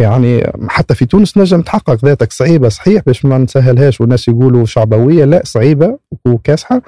يعني 0.00 0.52
حتى 0.68 0.94
في 0.94 1.06
تونس 1.06 1.38
نجم 1.38 1.60
تحقق 1.62 2.04
ذاتك 2.04 2.32
صعيبة 2.32 2.68
صحيح 2.68 3.02
باش 3.06 3.24
ما 3.24 3.38
نسهلهاش 3.38 4.00
والناس 4.00 4.28
يقولوا 4.28 4.64
شعبوية 4.66 5.24
لا 5.24 5.42
صعيبة 5.44 5.98
وكاسحة. 6.26 6.82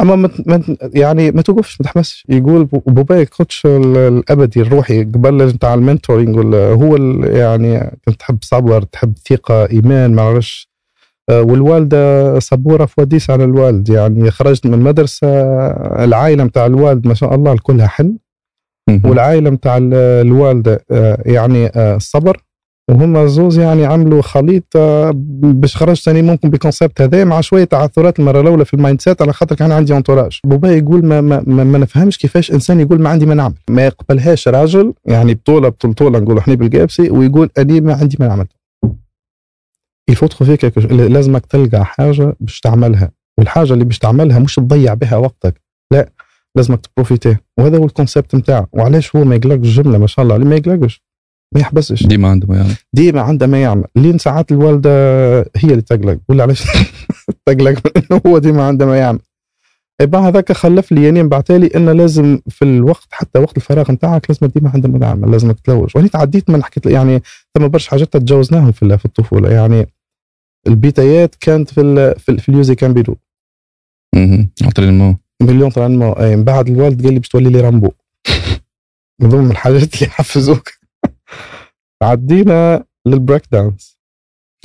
أما 0.00 0.16
ما 0.16 0.28
ت- 0.28 0.48
ما 0.48 0.56
ت- 0.56 0.90
يعني 0.94 1.30
ما 1.30 1.42
توقفش 1.42 1.80
ما 1.80 1.84
تحمسش 1.84 2.26
يقول 2.28 2.64
بو- 2.64 2.82
بوباي 2.86 3.22
ال 3.22 3.29
coach 3.29 3.66
ال- 3.66 3.96
الأبدي 3.96 4.60
الروحي 4.60 5.04
قبل 5.04 5.46
نتاع 5.46 5.74
ال 5.74 5.80
mentoring 5.80 6.36
ولا 6.36 6.58
هو 6.72 6.96
يعني 7.26 7.98
كنت 8.06 8.20
تحب 8.20 8.38
صبر 8.42 8.82
تحب 8.82 9.12
ثقة 9.28 9.66
إيمان 9.70 10.14
ما 10.14 10.22
نعرفش 10.22 10.68
آه، 11.30 11.42
والوالدة 11.42 12.38
صبورة 12.38 12.84
في 12.84 13.00
وديس 13.00 13.30
على 13.30 13.44
الوالد. 13.44 13.88
يعني 13.88 14.30
خرجت 14.30 14.66
من 14.66 14.74
المدرسة 14.74 15.26
العائلة 16.04 16.44
نتاع 16.44 16.66
الوالد 16.66 17.06
ما 17.06 17.14
شاء 17.14 17.34
الله 17.34 17.56
كلها 17.62 17.86
حن. 17.86 18.16
والعائلة 19.04 19.50
نتاع 19.50 19.76
ال- 19.76 19.94
الوالدة 19.94 20.84
آه، 20.90 21.22
يعني 21.26 21.66
آه، 21.66 21.98
صبر. 21.98 22.36
وهم 22.88 23.26
زوز 23.26 23.58
يعني 23.58 23.84
عملوا 23.84 24.22
خليط 24.22 24.64
آه، 24.76 25.12
باش 25.42 25.76
خرجت 25.76 26.04
ثاني 26.04 26.22
ممكن 26.22 26.50
ب 26.50 26.56
concept 26.56 27.00
هذا 27.00 27.24
مع 27.24 27.40
شوية 27.40 27.64
تعثرات 27.64 28.20
المره 28.20 28.40
الاولى 28.40 28.64
في 28.64 28.74
ال 28.74 29.00
mindset 29.00 29.22
على 29.22 29.32
خاطر 29.32 29.56
كان 29.56 29.72
عندي 29.72 29.96
entourage. 29.96 30.40
بابا 30.44 30.70
يقول 30.70 31.04
ما, 31.06 31.20
ما, 31.20 31.44
ما, 31.46 31.64
ما 31.64 31.78
نفهمش 31.78 32.18
كيفاش 32.18 32.52
إنسان 32.52 32.80
يقول 32.80 33.00
ما 33.00 33.08
عندي 33.10 33.26
ما 33.26 33.34
نعمل. 33.34 33.54
ما 33.70 33.86
يقبلهاش 33.86 34.48
راجل 34.48 34.94
يعني 35.06 35.34
بطوله 35.34 35.68
بطولة 35.68 36.18
نقولوا 36.18 36.40
إحنا 36.40 36.54
بالقابسي 36.54 37.10
ويقول 37.10 37.50
أني 37.58 37.80
ما 37.80 37.94
عندي 37.94 38.16
ما 38.20 38.28
نعمل. 38.28 38.46
يفوت 40.10 40.32
فيك 40.32 40.78
لازمك 40.90 41.46
تلقى 41.46 41.84
حاجة 41.84 42.36
باش 42.40 42.60
تعملها. 42.60 43.10
والحاجة 43.38 43.72
اللي 43.72 43.84
باش 43.84 43.98
تعملها 43.98 44.38
مش 44.38 44.54
تضيع 44.54 44.94
بها 44.94 45.16
وقتك. 45.16 45.60
لا 45.92 46.08
لازمك 46.56 46.86
تبروفيتي 46.86 47.36
وهذا 47.58 47.78
هو 47.78 47.84
ال 47.84 47.90
concept 47.90 48.34
نتاعه. 48.34 48.66
وعلاش 48.72 49.16
هو 49.16 49.24
ما 49.24 49.34
يقلقش 49.34 49.66
جملة 49.66 49.98
ما 49.98 50.06
شاء 50.06 50.22
الله 50.22 50.36
اللي 50.36 50.46
ما 50.46 50.56
يقلقش. 50.56 51.07
ما 51.54 51.60
يحبسش. 51.60 52.06
ديما 52.06 52.28
عندهم 52.28 52.54
يعني 52.56 52.74
ديما 52.92 53.20
عنده 53.20 53.46
ما 53.46 53.62
يعمل. 53.62 53.84
لين 53.96 54.18
ساعات 54.18 54.52
الوالدة 54.52 54.90
هي 55.56 55.70
اللي 55.70 55.82
تقلق 55.82 56.18
ولا 56.28 56.42
علاش 56.42 56.62
تقلق؟ 57.46 57.70
من 57.86 57.92
انه 58.10 58.20
هو 58.26 58.38
ديما 58.38 58.66
عنده 58.66 58.86
ما 58.86 58.96
يعمل. 58.98 59.18
يبقى 60.00 60.20
هذاك 60.20 60.52
خلف 60.52 60.92
لي 60.92 61.04
يعني 61.04 61.22
بعتالي 61.22 61.66
إنه 61.66 61.92
لازم 61.92 62.38
في 62.48 62.64
الوقت 62.64 63.06
حتى 63.10 63.38
وقت 63.38 63.56
الفراغ 63.56 63.92
نتاعك 63.92 64.30
لازم 64.30 64.46
ديما 64.46 64.70
عندك 64.74 64.90
ما 64.90 64.98
تعمل 64.98 65.30
لازمك 65.30 65.60
تلوج 65.60 65.90
وأنا 65.96 66.08
تعديت 66.08 66.50
من 66.50 66.64
حكيت 66.64 66.86
يعني 66.86 67.22
ثم 67.58 67.68
برشا 67.68 67.90
حاجات 67.90 68.12
تجاوزناهم 68.12 68.72
في 68.72 68.98
في 68.98 69.04
الطفولة. 69.04 69.50
يعني 69.50 69.86
البدايات 70.66 71.34
كانت 71.34 71.70
في 71.70 71.80
ال 71.80 72.18
في, 72.20 72.28
ال- 72.32 72.38
في 72.40 72.48
ال 72.48 72.74
Yoseikan 72.74 72.92
Budo. 72.92 73.14
مهم. 74.14 74.50
entraînement 74.62 75.16
مليون 75.42 75.70
طران 75.70 76.02
إي 76.02 76.36
من 76.36 76.44
بعد 76.44 76.68
الوالد 76.68 77.02
قال 77.04 77.12
لي 77.12 77.18
باش 77.18 77.28
تولي 77.28 77.50
لي 77.50 77.60
رامبو. 77.60 77.90
من 79.20 79.28
ضمن 79.28 79.50
الحاجات 79.50 79.94
اللي 79.94 80.06
يحفزوك. 80.06 80.77
عدينا 82.02 82.84
للبريك 83.06 83.42
دانس 83.52 83.98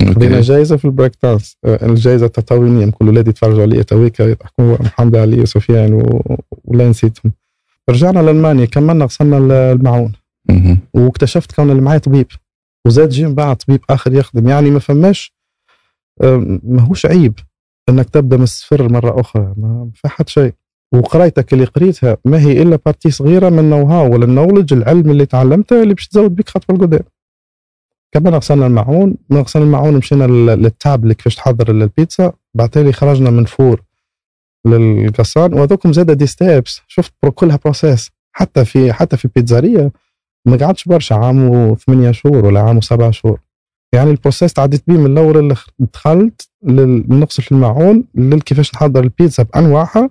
خذينا 0.02 0.36
okay 0.36 0.40
جائزة 0.40 0.76
في 0.76 0.84
البريك 0.84 1.12
دانس 1.22 1.56
آه، 1.64 1.86
الجائزة 1.86 2.26
التطاوينية 2.26 2.90
كل 2.90 3.08
ولادي 3.08 3.30
يتفرجوا 3.30 3.62
علي 3.62 3.84
تويك 3.84 4.20
يضحكوا 4.20 4.82
محمد 4.82 5.16
علي 5.16 5.40
وسفيان 5.40 5.92
و... 5.94 6.22
ولا 6.64 6.88
نسيتهم. 6.88 7.32
رجعنا 7.90 8.18
لألمانيا 8.20 8.64
كملنا 8.64 9.04
غسلنا 9.04 9.38
ال- 9.38 9.52
المعون 9.52 10.12
مهم. 10.50 10.78
واكتشفت 10.94 11.52
كون 11.52 11.70
اللي 11.70 11.82
معايا 11.82 11.98
طبيب. 11.98 12.26
وزاد 12.86 13.08
جي 13.08 13.26
من 13.26 13.34
بعد 13.34 13.56
طبيب 13.56 13.80
آخر 13.90 14.12
يخدم. 14.12 14.48
يعني 14.48 14.70
ما 14.70 14.78
فماش 14.78 15.34
آه، 16.22 16.60
ماهوش 16.64 17.06
عيب 17.06 17.38
إنك 17.88 18.10
تبدأ 18.10 18.36
من 18.36 18.42
الصفر 18.42 18.92
مرة 18.92 19.20
أخرى. 19.20 19.54
ما 19.56 19.90
في 19.94 20.08
حد 20.08 20.28
شيء. 20.28 20.52
وقرايتك 20.94 21.52
اللي 21.52 21.64
قريتها 21.64 22.16
ما 22.24 22.40
هي 22.40 22.62
إلا 22.62 22.78
partie 22.86 23.10
صغيرة 23.10 23.48
من 23.48 23.58
ال 23.58 23.86
know-how 23.86 24.12
ولا 24.14 24.24
ال 24.24 24.29
knowledge 24.29 24.72
العلم 24.72 25.10
اللي 25.10 25.26
تعلمته 25.26 25.82
اللي 25.82 25.94
باش 25.94 26.08
تزود 26.08 26.34
بك 26.36 26.48
خطوة 26.48 26.76
لقدام. 26.76 27.00
كمان 28.12 28.34
غسلنا 28.34 28.66
المعون 28.66 29.14
من 29.30 29.38
غسلنا 29.38 29.64
المعون 29.66 29.96
مشينا 29.96 30.24
لل- 30.24 30.46
لل 30.62 30.73
étape 30.73 31.02
اللي 31.02 31.14
كيفاش 31.14 31.34
تحضر 31.36 31.70
البيتزا 31.70 32.32
بعتالي 32.54 32.92
خرجنا 32.92 33.30
من 33.30 33.44
four 33.44 33.82
للقصان 34.66 35.54
وهذوكم 35.54 35.92
زاد 35.92 36.10
des 36.10 36.26
steps 36.26 36.80
شفت 36.86 37.12
برو 37.22 37.32
كلها 37.32 37.58
process 37.64 38.10
حتى 38.32 38.64
في 38.64 38.92
حتى 38.92 39.16
في 39.16 39.24
البيتزارية 39.24 39.92
ما 40.46 40.56
قعدش 40.56 40.84
برشا 40.84 41.14
عام 41.16 41.48
وثمانية 41.48 42.10
شهور 42.10 42.46
ولا 42.46 42.60
عام 42.60 42.76
وسبعة 42.76 43.10
شهور. 43.10 43.40
يعني 43.94 44.10
ال 44.10 44.15
process 44.15 44.52
تعديت 44.52 44.82
بيه 44.86 44.94
من 44.96 45.06
الأول 45.12 45.56
خ- 45.56 45.68
دخلت 45.78 46.48
في 47.40 47.52
المعون 47.52 48.04
لكيفاش 48.14 48.74
نحضر 48.74 49.00
البيتزا 49.02 49.42
بأنواعها 49.42 50.10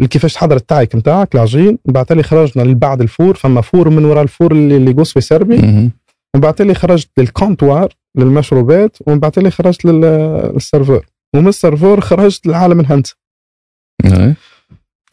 لكيفاش 0.00 0.34
تحضر 0.34 0.56
ال 0.56 0.64
Teig 0.64 0.96
نتاعك 0.96 1.34
العجين 1.34 1.78
بعد 1.84 2.12
لي 2.12 2.22
خرجنا 2.22 2.62
لبعد 2.62 3.00
ال 3.00 3.07
four 3.07 3.34
فما 3.36 3.60
four 3.60 3.88
من 3.88 4.04
وراء 4.04 4.22
ال 4.22 4.28
four 4.28 4.52
اللي 4.52 4.76
اللي 4.76 4.90
يقص 4.90 5.16
ويسربي 5.16 5.56
مهم. 5.56 5.90
ومن 6.34 6.40
بعد 6.42 6.62
لي 6.62 6.74
خرجت 6.74 7.10
لل 7.18 7.33
comptoir 7.33 7.92
للمشروبات 8.18 8.96
ومن 9.06 9.18
بعد 9.18 9.38
لي 9.38 9.50
خرجت 9.50 9.84
لل- 9.84 10.52
لل 10.54 10.64
serveur. 10.64 11.06
ومن 11.36 11.48
ال 11.48 11.54
serveur 11.54 12.00
خرجت 12.00 12.46
للعالم 12.46 12.80
الهندسي 12.80 13.14
إيه. 14.04 14.36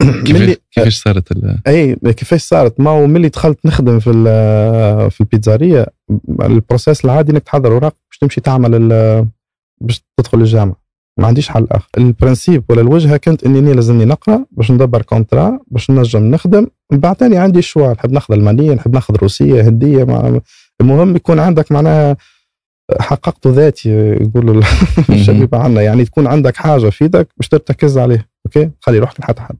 كيفاش 0.24 0.40
ملي 0.42 0.56
كيفاش 0.70 1.02
صارت 1.02 1.32
ال- 1.32 1.58
أي 1.66 1.94
كيفاش 2.12 2.42
صارت؟ 2.42 2.80
ما 2.80 2.90
هو 2.90 3.06
ملي 3.06 3.28
دخلت 3.28 3.66
نخدم 3.66 3.98
في 4.00 4.12
في 5.10 5.20
البيتزارية 5.20 5.86
ال 6.42 6.50
process 6.50 7.04
العادي 7.04 7.32
إنك 7.32 7.42
تحضر 7.42 7.72
أوراق 7.72 7.94
باش 8.10 8.18
تمشي 8.18 8.40
تعمل 8.40 8.88
باش 9.80 10.02
تدخل 10.16 10.38
الجامعة. 10.40 10.76
ما 11.18 11.26
عنديش 11.26 11.48
حل 11.48 11.66
آخر. 11.70 11.88
ال 11.98 12.05
principe 12.05 12.64
ولا 12.68 12.80
الوجهة 12.80 13.16
كانت 13.16 13.44
إني 13.44 13.72
لازمني 13.74 14.04
نقرأ 14.04 14.44
باش 14.50 14.70
ندبر 14.70 15.02
contrat 15.02 15.58
باش 15.66 15.90
نجم 15.90 16.30
نخدم. 16.30 16.66
من 16.92 17.00
بعد 17.00 17.16
تاني 17.16 17.36
عندي 17.38 17.62
choix 17.62 17.92
نحب 17.92 18.12
ناخذ 18.12 18.34
المانيه 18.34 18.74
نحب 18.74 18.94
ناخذ 18.94 19.16
روسية 19.16 19.68
هندية 19.68 20.04
مع 20.04 20.40
المهم 20.80 21.16
يكون 21.16 21.38
عندك 21.38 21.72
معناها 21.72 22.16
حققت 23.00 23.46
ذاتي 23.46 23.88
يقولوا 24.20 24.62
الشبيبه 25.10 25.58
عنا 25.58 25.82
يعني 25.82 26.04
تكون 26.04 26.26
عندك 26.26 26.56
حاجة 26.56 26.88
في 26.90 27.04
إيدك 27.04 27.28
باش 27.36 27.48
ترتكز 27.48 27.98
عليها 27.98 28.24
okay؟ 28.46 28.70
خلي 28.80 28.98
روحك 28.98 29.20
لحد 29.20 29.38
حد. 29.38 29.56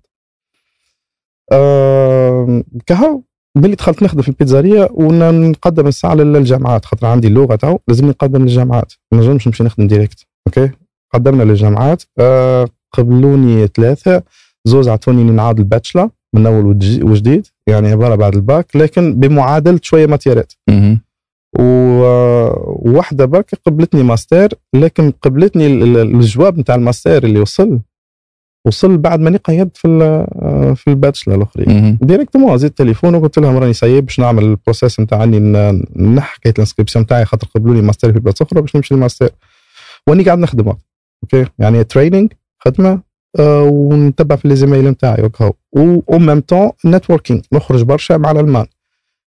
آه 1.52 2.64
كهو 2.86 3.20
ملي 3.56 3.74
دخلت 3.74 4.02
نخدم 4.02 4.22
في 4.22 4.28
البيتزارية 4.28 4.88
ونقدم 4.90 5.86
الساعة 5.86 6.14
للجامعات 6.14 6.84
خاطر 6.84 7.06
عندي 7.06 7.28
اللغة 7.28 7.56
تو 7.56 7.78
لازم 7.88 8.08
نقدم 8.08 8.42
للجامعات. 8.42 8.92
ما 9.12 9.18
نجمش 9.18 9.46
نمشي 9.46 9.64
نخدم 9.64 9.86
direct 9.86 10.26
أوكي؟ 10.46 10.70
قدمنا 11.14 11.42
للجامعات 11.42 12.02
آه 12.18 12.68
قبلوني 12.92 13.66
ثلاثة 13.66 14.22
زوز 14.64 14.88
عطوني 14.88 15.24
نعاود 15.24 15.58
ال 15.58 15.64
Bachelor 15.64 16.10
من 16.34 16.46
أول 16.46 16.64
وجديد 17.02 17.46
يعني 17.66 17.88
عبارة 17.90 18.14
بعد 18.14 18.34
الباك 18.34 18.76
لكن 18.76 19.14
بمعادلة 19.14 19.78
شوية 19.82 20.06
ماتيرات 20.06 20.52
مهم. 20.68 21.00
وواحدة 21.58 23.24
برك 23.24 23.50
قبلتني 23.66 24.02
ماستر 24.02 24.48
لكن 24.74 25.10
قبلتني 25.22 25.66
ال- 25.66 25.82
ال- 25.82 26.14
الجواب 26.14 26.58
نتاع 26.58 26.74
الماستر 26.74 27.24
اللي 27.24 27.40
وصل 27.40 27.78
وصل 28.66 28.96
بعد 28.96 29.20
ما 29.20 29.38
قيدت 29.44 29.76
في 29.76 29.88
ال- 29.88 30.76
في 30.76 30.90
ال 30.90 30.95
Bachelor 30.95 31.34
الأخرين. 31.34 31.98
directement 32.02 32.58
زدت 32.58 32.70
التليفون 32.70 33.14
وقلت 33.14 33.38
لهم 33.38 33.56
راني 33.56 33.72
سايب 33.72 34.04
باش 34.06 34.20
نعمل 34.20 34.44
ال 34.44 34.51
process 34.51 35.00
نتاع 35.00 35.24
أني 35.24 35.38
نح 35.96 36.34
حكايه 36.34 36.52
ال 36.52 36.56
inscription 36.56 37.02
نتاعي 37.02 37.24
خاطر 37.24 37.48
قبلوني 37.54 37.82
ماستر 37.82 38.12
في 38.12 38.18
بلاصة 38.20 38.42
أخرى 38.42 38.60
باش 38.60 38.76
نمشي 38.76 38.94
للماستر 38.94 39.30
وأني 40.06 40.22
قاعد 40.22 40.38
نخدم. 40.38 40.72
أوكي؟ 41.22 41.50
يعني 41.58 41.84
training 41.84 42.32
خدمة 42.58 43.00
آه 43.38 43.62
ونتبع 43.62 44.36
في 44.36 44.48
les 44.48 44.61
emails 44.61 44.88
نتاعي 44.88 45.22
وكهو 45.24 45.52
و 45.76 46.18
même 46.18 46.40
temps 46.40 46.70
networking 46.86 47.44
نخرج 47.52 47.82
برشا 47.82 48.14
مع 48.14 48.30
الألمان. 48.30 48.66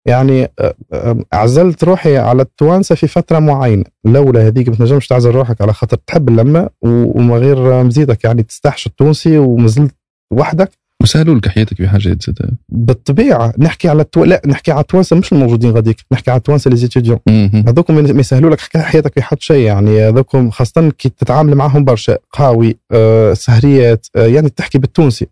يعني 0.06 0.52
آه، 0.60 0.76
آه، 0.94 1.18
عزلت 1.34 1.84
روحي 1.84 2.18
على 2.18 2.42
التوانسة 2.42 2.96
في 2.96 3.08
فترة 3.08 3.40
معينة. 3.40 3.84
لولا 4.06 4.48
هذيك 4.48 4.70
ما 4.70 4.76
تنجمش 4.76 5.08
تعزل 5.08 5.32
روحك 5.32 5.62
على 5.62 5.74
خاطر 5.74 5.98
تحب 6.08 6.30
اللمة 6.30 6.70
وما 6.82 7.38
غير 7.38 7.84
مزيدك. 7.84 8.24
يعني 8.24 8.44
تستحش 8.44 8.88
التونسي 8.88 9.38
ومازلت 9.38 9.96
وحدك. 10.34 10.81
وسهلوا 11.02 11.36
لك 11.36 11.48
حياتك 11.48 11.78
في 11.78 11.88
حاجة 11.88 12.02
زاد 12.02 12.58
بالطبيعة 12.70 13.54
نحكي 13.58 13.90
على 13.90 14.02
التو... 14.02 14.24
لا 14.24 14.42
نحكي 14.46 14.72
على 14.72 14.82
التوانسة 14.82 15.16
مش 15.16 15.34
الموجودين 15.34 15.72
غاديك 15.72 15.98
نحكي 16.12 16.32
على 16.32 16.38
التوانسة 16.38 16.70
les 16.70 16.76
étudiants. 16.76 17.20
مهم. 17.28 17.64
هذوكم 17.68 17.96
ما 17.96 18.20
يسهلوا 18.20 18.50
لك 18.50 18.60
حياتك 18.78 19.14
في 19.14 19.22
حد 19.22 19.42
شيء 19.42 19.66
يعني 19.66 20.02
هذوكم 20.08 20.50
خاصة 20.50 20.90
كي 20.98 21.10
تتعامل 21.10 21.56
معاهم 21.56 21.86
برشا 21.86 22.18
قهاوي 22.34 22.78
آه 22.92 23.34
سهريات 23.34 24.08
آه 24.16 24.26
يعني 24.26 24.50
تحكي 24.50 24.78
بالتونسي. 24.78 25.28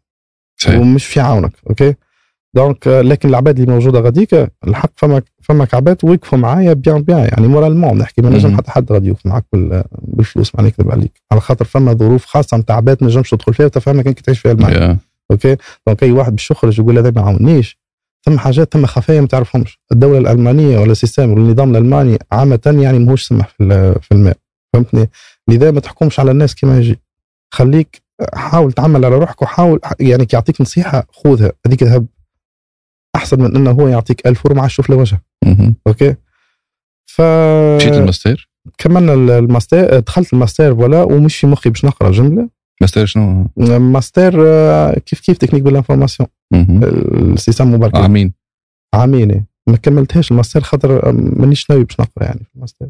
صحيح. 0.58 0.80
ومش 0.80 1.06
في 1.06 1.20
عاونك 1.20 1.52
أوكي؟ 1.70 1.94
donc 2.56 2.88
آه، 2.88 3.02
لكن 3.02 3.30
العباد 3.30 3.60
اللي 3.60 3.72
موجودة 3.72 4.00
غاديك 4.00 4.34
الحق 4.68 4.92
فما 4.96 5.22
فما 5.42 5.68
عباد 5.74 5.98
وقفوا 6.04 6.38
معايا 6.38 6.74
bien 6.74 7.02
bien 7.02 7.20
يعني 7.20 7.48
moralement 7.48 7.98
نحكي 7.98 8.22
ما 8.22 8.30
نجم. 8.30 8.58
حتى 8.58 8.72
حد 8.72 8.92
غادي 8.92 9.08
يوقف 9.08 9.26
معاك 9.26 9.46
بال- 9.54 9.84
بالفلوس 10.02 10.56
ما 10.56 10.62
نكذب 10.64 10.92
عليك. 10.92 11.22
على 11.32 11.42
خاطر 11.42 11.66
فما 11.66 11.94
ظروف 11.94 12.26
خاصة 12.26 12.58
نتاع 12.58 12.76
عباد 12.76 12.98
ما 13.02 13.08
نجمش 13.08 13.30
تدخل 13.30 13.54
فيها 13.54 13.66
وتفهمها 13.66 14.04
كان 14.04 14.14
كي 14.14 14.24
تعيش 14.24 14.40
فيها 14.40 14.52
المعنى. 14.52 15.00
أوكي؟ 15.32 15.58
donc 15.88 16.04
أي 16.04 16.12
واحد 16.12 16.32
باش 16.36 16.52
يخرج 16.52 16.80
يقول 16.80 16.98
هذا 16.98 17.12
ما 17.12 17.22
عاونيش 17.22 17.80
ثم 18.26 18.38
حاجات 18.38 18.74
ثم 18.74 18.86
خفايا 18.86 19.22
ما 19.22 19.28
تعرفهمش. 19.28 19.80
الدولة 19.92 20.18
الألمانية 20.18 20.80
ولا 20.80 20.92
ال 20.92 20.97
système 20.97 21.32
ولا 21.32 21.42
النظام 21.42 21.72
الألماني 21.72 22.18
عامة 22.32 22.78
يعني 22.82 23.00
ماهوش 23.00 23.24
سمح 23.24 23.48
في 23.48 23.96
في 24.02 24.12
المال 24.12 24.36
فهمتني؟ 24.74 25.10
لذا 25.48 25.72
ما 25.72 25.80
تحكمش 25.80 26.20
على 26.20 26.32
الناس 26.32 26.56
كما 26.56 26.78
يجي. 26.78 27.00
خليك 27.54 28.02
حاول 28.34 28.72
تعمل 28.72 29.06
على 29.06 29.16
روحك 29.16 29.42
وحاول 29.42 29.80
يعني 30.00 30.26
كي 30.26 30.36
يعطيك 30.36 30.62
نصيحة 30.62 31.08
خذها. 31.12 31.52
هذيك 31.68 31.84
ذهب 31.84 32.08
أحسن 33.16 33.42
من 33.42 33.56
إنه 33.56 33.72
هو 33.72 33.88
يعطيك 33.88 34.28
ألف 34.28 34.48
عادش 34.58 34.74
تشوف 34.74 34.90
له 34.90 34.96
وجه. 34.96 35.22
أوكي؟ 35.88 36.16
ف 37.06 37.22
مشيت 37.78 37.94
للماستر 37.94 38.50
كملنا 38.78 39.14
الماستر 39.14 40.00
دخلت 40.00 40.34
الماستر 40.34 40.74
ولا 40.74 41.04
ومش 41.04 41.38
في 41.38 41.48
مخي 41.48 41.70
باش 41.70 41.86
نقرأ 41.86 42.12
جملة. 42.12 42.50
ماستر 42.82 43.06
شنو؟ 43.06 43.48
ماستر 43.80 44.44
آه، 44.48 44.94
كيف 45.06 45.20
كيف 45.20 45.38
technique 45.38 45.64
de 45.64 45.73
l'information 45.73 46.30
مهم. 46.54 46.84
ال 47.34 47.39
système 47.39 47.74
embarqué 47.74 47.96
عامين 47.96 48.34
عامين. 48.94 49.46
ما 49.68 49.78
كملتهاش 49.78 50.32
الماستر 50.32 50.62
خاطر 50.62 51.12
مانيش 51.12 51.70
ناوي 51.70 51.84
باش 51.84 52.00
نقرا 52.00 52.24
يعني 52.24 52.40
في 52.40 52.56
الماستر. 52.56 52.86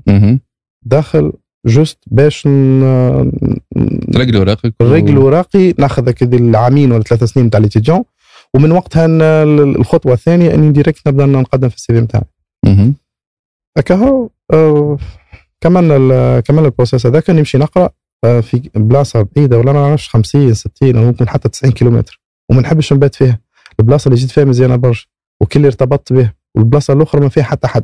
داخل 0.86 1.34
juste 1.65 1.97
باش 2.08 2.47
ن- 2.47 3.52
ترقل 4.13 4.36
أوراقك 4.36 4.73
نرقل 4.82 5.17
وراقي 5.17 5.73
ناخذ 5.78 6.12
كذا 6.12 6.36
العامين 6.38 6.91
ولا 6.91 7.04
ثلاث 7.04 7.23
سنين 7.23 7.49
تاع 7.49 7.60
l'étudiant 7.60 8.04
ومن 8.54 8.71
وقتها 8.71 9.06
الخطوة 9.43 10.13
الثانية 10.13 10.54
إني 10.54 10.71
direct 10.71 11.08
نبدأ 11.08 11.25
نقدم 11.25 11.69
في 11.69 11.75
ال 11.75 11.93
CV 11.93 12.02
نتاعي. 12.02 12.23
هكا 13.78 14.30
آه، 14.54 14.97
كملنا 15.62 16.39
كملنا 16.39 16.65
ال 16.65 16.70
process 16.70 17.06
هذاك 17.06 17.30
نمشي 17.30 17.58
نقرأ 17.58 17.84
آه، 17.86 17.91
في 18.23 18.69
بلاصة 18.75 19.27
بعيدة 19.36 19.58
ولا 19.58 19.73
ما 19.73 19.79
نعرفش 19.88 20.10
50 20.10 20.53
60 20.53 20.95
أو 20.97 21.03
ممكن 21.03 21.29
حتى 21.29 21.49
90 21.49 21.71
كيلومتر. 21.73 22.21
وما 22.49 22.62
نحبش 22.62 22.93
نبات 22.93 23.15
فيها. 23.15 23.39
البلاصة 23.79 24.08
اللي 24.08 24.19
جيت 24.19 24.32
فيها 24.32 24.43
مزيانة 24.45 24.75
برشا 24.75 25.08
وكل 25.41 25.60
اللي 25.60 25.67
ارتبطت 25.67 26.13
به 26.13 26.32
والبلاصة 26.55 26.93
الأخرى 26.93 27.21
ما 27.21 27.29
فيها 27.29 27.43
حتى 27.43 27.67
حد. 27.67 27.84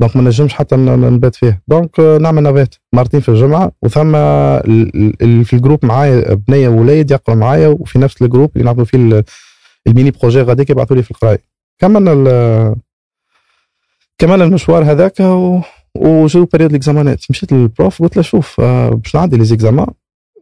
donc 0.00 0.16
ما 0.16 0.22
نجمش 0.22 0.54
حتى 0.54 0.76
نبات 0.76 1.34
فيها. 1.34 1.60
donc 1.68 2.00
آه، 2.00 2.18
نعمل 2.18 2.42
navette 2.42 2.74
مرتين 2.92 3.20
في 3.20 3.28
الجمعة 3.28 3.72
وثم 3.82 4.16
ال- 4.16 5.22
ال- 5.22 5.44
في 5.44 5.52
ال 5.52 5.57
groupe 5.57 5.86
معايا 5.86 6.34
بنية 6.34 6.68
ووليد 6.68 7.10
يقرأ 7.10 7.34
معايا 7.34 7.68
وفي 7.68 7.98
نفس 7.98 8.22
ال 8.22 8.26
groupe 8.26 8.50
اللي 8.56 8.64
نعملوا 8.64 8.84
فيه 8.84 8.98
ال- 8.98 9.24
ال 9.86 10.10
mini-projet 10.10 10.42
غاديك 10.42 10.70
يبعثوا 10.70 10.96
لي 10.96 11.02
في 11.02 11.10
القراية. 11.10 11.42
كملنا 11.78 12.76
كملنا 14.18 14.44
المشوار 14.44 14.82
هذاك. 14.84 15.20
وجو 16.06 16.44
période 16.52 16.72
ليكزامانات 16.72 17.20
مشيت 17.30 17.52
لل 17.52 17.69
prof 17.69 18.02
قلت 18.02 18.16
له 18.16 18.22
شوف 18.22 18.60
آه، 18.60 18.88
باش 18.90 19.14
نعدي 19.16 19.36
les 19.36 19.44
examens 19.44 19.86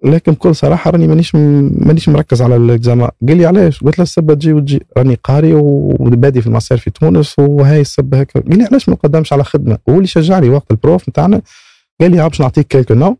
لكن 0.05 0.33
بكل 0.33 0.55
صراحة 0.55 0.91
راني 0.91 1.07
مانيش 1.09 1.35
مانيش 1.35 2.09
مركز 2.09 2.43
على 2.43 2.57
ال 2.57 2.63
examens 2.63 3.11
قال 3.29 3.37
لي 3.37 3.47
علاش؟ 3.47 3.81
قلت 3.85 3.99
له 3.99 4.03
السبه 4.03 4.35
تجي 4.35 4.53
وتجي 4.53 4.83
راني 4.99 5.19
قاري 5.25 5.55
وبادي 5.55 6.41
في 6.41 6.47
الماستر 6.47 6.77
في 6.77 6.91
تونس 6.91 7.39
وهاي 7.39 7.81
السبه 7.81 8.21
هكا 8.21 8.41
قال 8.41 8.59
لي 8.59 8.65
علاش 8.65 8.89
ما 8.89 8.95
نقدمش 8.95 9.33
على 9.33 9.45
خدمة؟ 9.45 9.79
هو 9.89 9.95
اللي 9.95 10.07
شجعني 10.07 10.49
وقت 10.49 10.71
ال 10.71 10.78
prof 10.78 11.09
نتاعنا 11.09 11.43
قال 12.01 12.11
لي 12.11 12.29
باش 12.29 12.41
نعطيك 12.41 12.67
quelques 12.67 12.95
noms. 12.95 13.17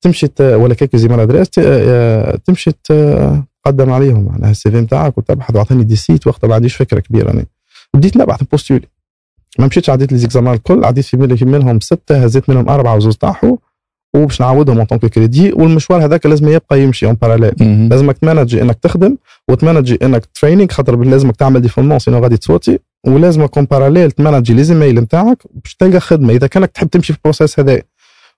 تمشي 0.00 0.26
ولا 0.40 0.74
quelques 0.74 0.96
emails 0.96 1.20
adresses 1.20 1.48
ت- 1.50 1.58
آه، 1.58 2.36
تمشي 2.44 2.70
تقدم 2.84 3.90
عليهم. 3.90 4.24
معناها 4.24 4.50
ال 4.50 4.70
CV 4.70 4.80
نتاعك 4.80 5.18
وتبعث 5.18 5.56
وعطاني 5.56 5.84
des 5.84 5.96
sites 5.96 6.26
وقتها 6.26 6.48
ما 6.48 6.54
عنديش 6.54 6.76
فكرة 6.76 7.00
كبيرة. 7.00 7.28
راني 7.28 7.46
بديت 7.94 8.16
نبعث 8.16 8.42
بوستولي. 8.52 8.86
ما 9.58 9.66
مشيتش 9.66 9.90
عديت 9.90 10.12
لي 10.12 10.18
زيكزامان 10.18 10.54
الكل 10.54 10.84
عديت 10.84 11.04
في 11.04 11.16
من- 11.16 11.36
في 11.36 11.44
منهم 11.44 11.80
ستة 11.80 12.24
هزيت 12.24 12.50
منهم 12.50 12.68
أربعة 12.68 12.96
وزوز 12.96 13.16
طاحوا 13.16 13.56
وباش 14.16 14.40
نعاودهم 14.40 14.76
اون 14.78 14.86
طونك 14.86 15.06
كريدي 15.06 15.52
والمشوار 15.52 16.04
هذاك 16.04 16.26
لازم 16.26 16.48
يبقى 16.48 16.80
يمشي 16.82 17.06
اون 17.06 17.14
باراليل. 17.14 17.88
لازمك 17.88 18.18
تمانجي 18.18 18.62
إنك 18.62 18.78
تخدم 18.78 19.16
وتمانجي 19.48 19.98
إنك 20.02 20.24
تريننج 20.40 20.72
خاطر 20.72 20.96
لازمك 21.04 21.36
تعمل 21.36 21.60
ديفولمون 21.60 21.98
سينو 21.98 22.18
غادي 22.18 22.36
تصوتي. 22.36 22.78
ولازمك 23.06 23.56
اون 23.56 23.66
باراليل 23.70 24.10
تمانجي 24.10 24.54
لي 24.54 24.64
زيميل 24.64 25.00
نتاعك 25.00 25.38
باش 25.64 25.74
تلقى 25.74 26.00
خدمة. 26.00 26.32
إذا 26.32 26.46
كانك 26.46 26.70
تحب 26.70 26.88
تمشي 26.90 27.12
في 27.12 27.18
البروسيس 27.18 27.60
هذا 27.60 27.82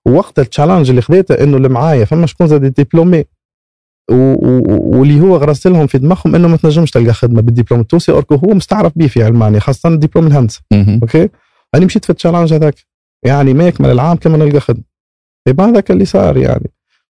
وقت 0.07 0.39
التشالنج 0.39 0.91
اللي 0.91 1.03
خذيته 1.03 1.35
إنه 1.35 1.57
اللي 1.57 1.69
معايا 1.69 2.05
فما 2.05 2.27
شكون 2.27 2.47
زاد 2.47 2.65
ديبلومي 2.65 3.25
واللي 4.11 5.21
هو 5.21 5.37
غرس 5.37 5.67
لهم 5.67 5.87
في 5.87 5.99
دماغهم 5.99 6.35
إنه 6.35 6.49
ما 6.49 6.57
تنجمش 6.57 6.91
تلقى 6.91 7.13
خدمة 7.13 7.41
بالدبلوم 7.41 7.81
التونسي. 7.81 8.13
اوركو 8.13 8.35
هو 8.35 8.55
مستعرف 8.55 8.93
به 8.97 9.07
في 9.07 9.27
ألمانيا 9.27 9.61
خاصة 9.61 9.89
الدبلوم 9.89 10.27
الهندسة. 10.27 10.61
أوكي؟ 11.03 11.29
أنا 11.75 11.87
مشيت 11.87 12.05
في 12.05 12.11
ال 12.11 12.15
challenge 12.15 12.55
هذاك. 12.55 12.75
يعني 13.25 13.55
ما 13.55 13.69
يكمل 13.69 13.91
العام 13.91 14.17
كان 14.17 14.30
ما 14.30 14.37
نلقى 14.37 14.61
خدمة. 14.61 14.85
يبقى 15.49 15.67
هذاك 15.67 15.91
اللي 15.91 16.05
صار 16.05 16.37
يعني. 16.37 16.71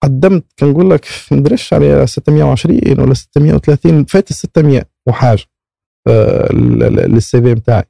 قدمت 0.04 0.44
كنقول 0.60 0.90
لك 0.90 1.08
ما 1.32 1.38
ندريش 1.38 1.74
على 1.74 2.08
620 2.08 3.00
ولا 3.00 3.14
630 3.14 4.06
فات 4.06 4.32
ال 4.32 4.36
600 4.36 4.84
وحاجه 5.08 5.44
آه، 6.08 6.54
لل 6.54 7.42
CV 7.42 7.54
نتاعي 7.54 7.84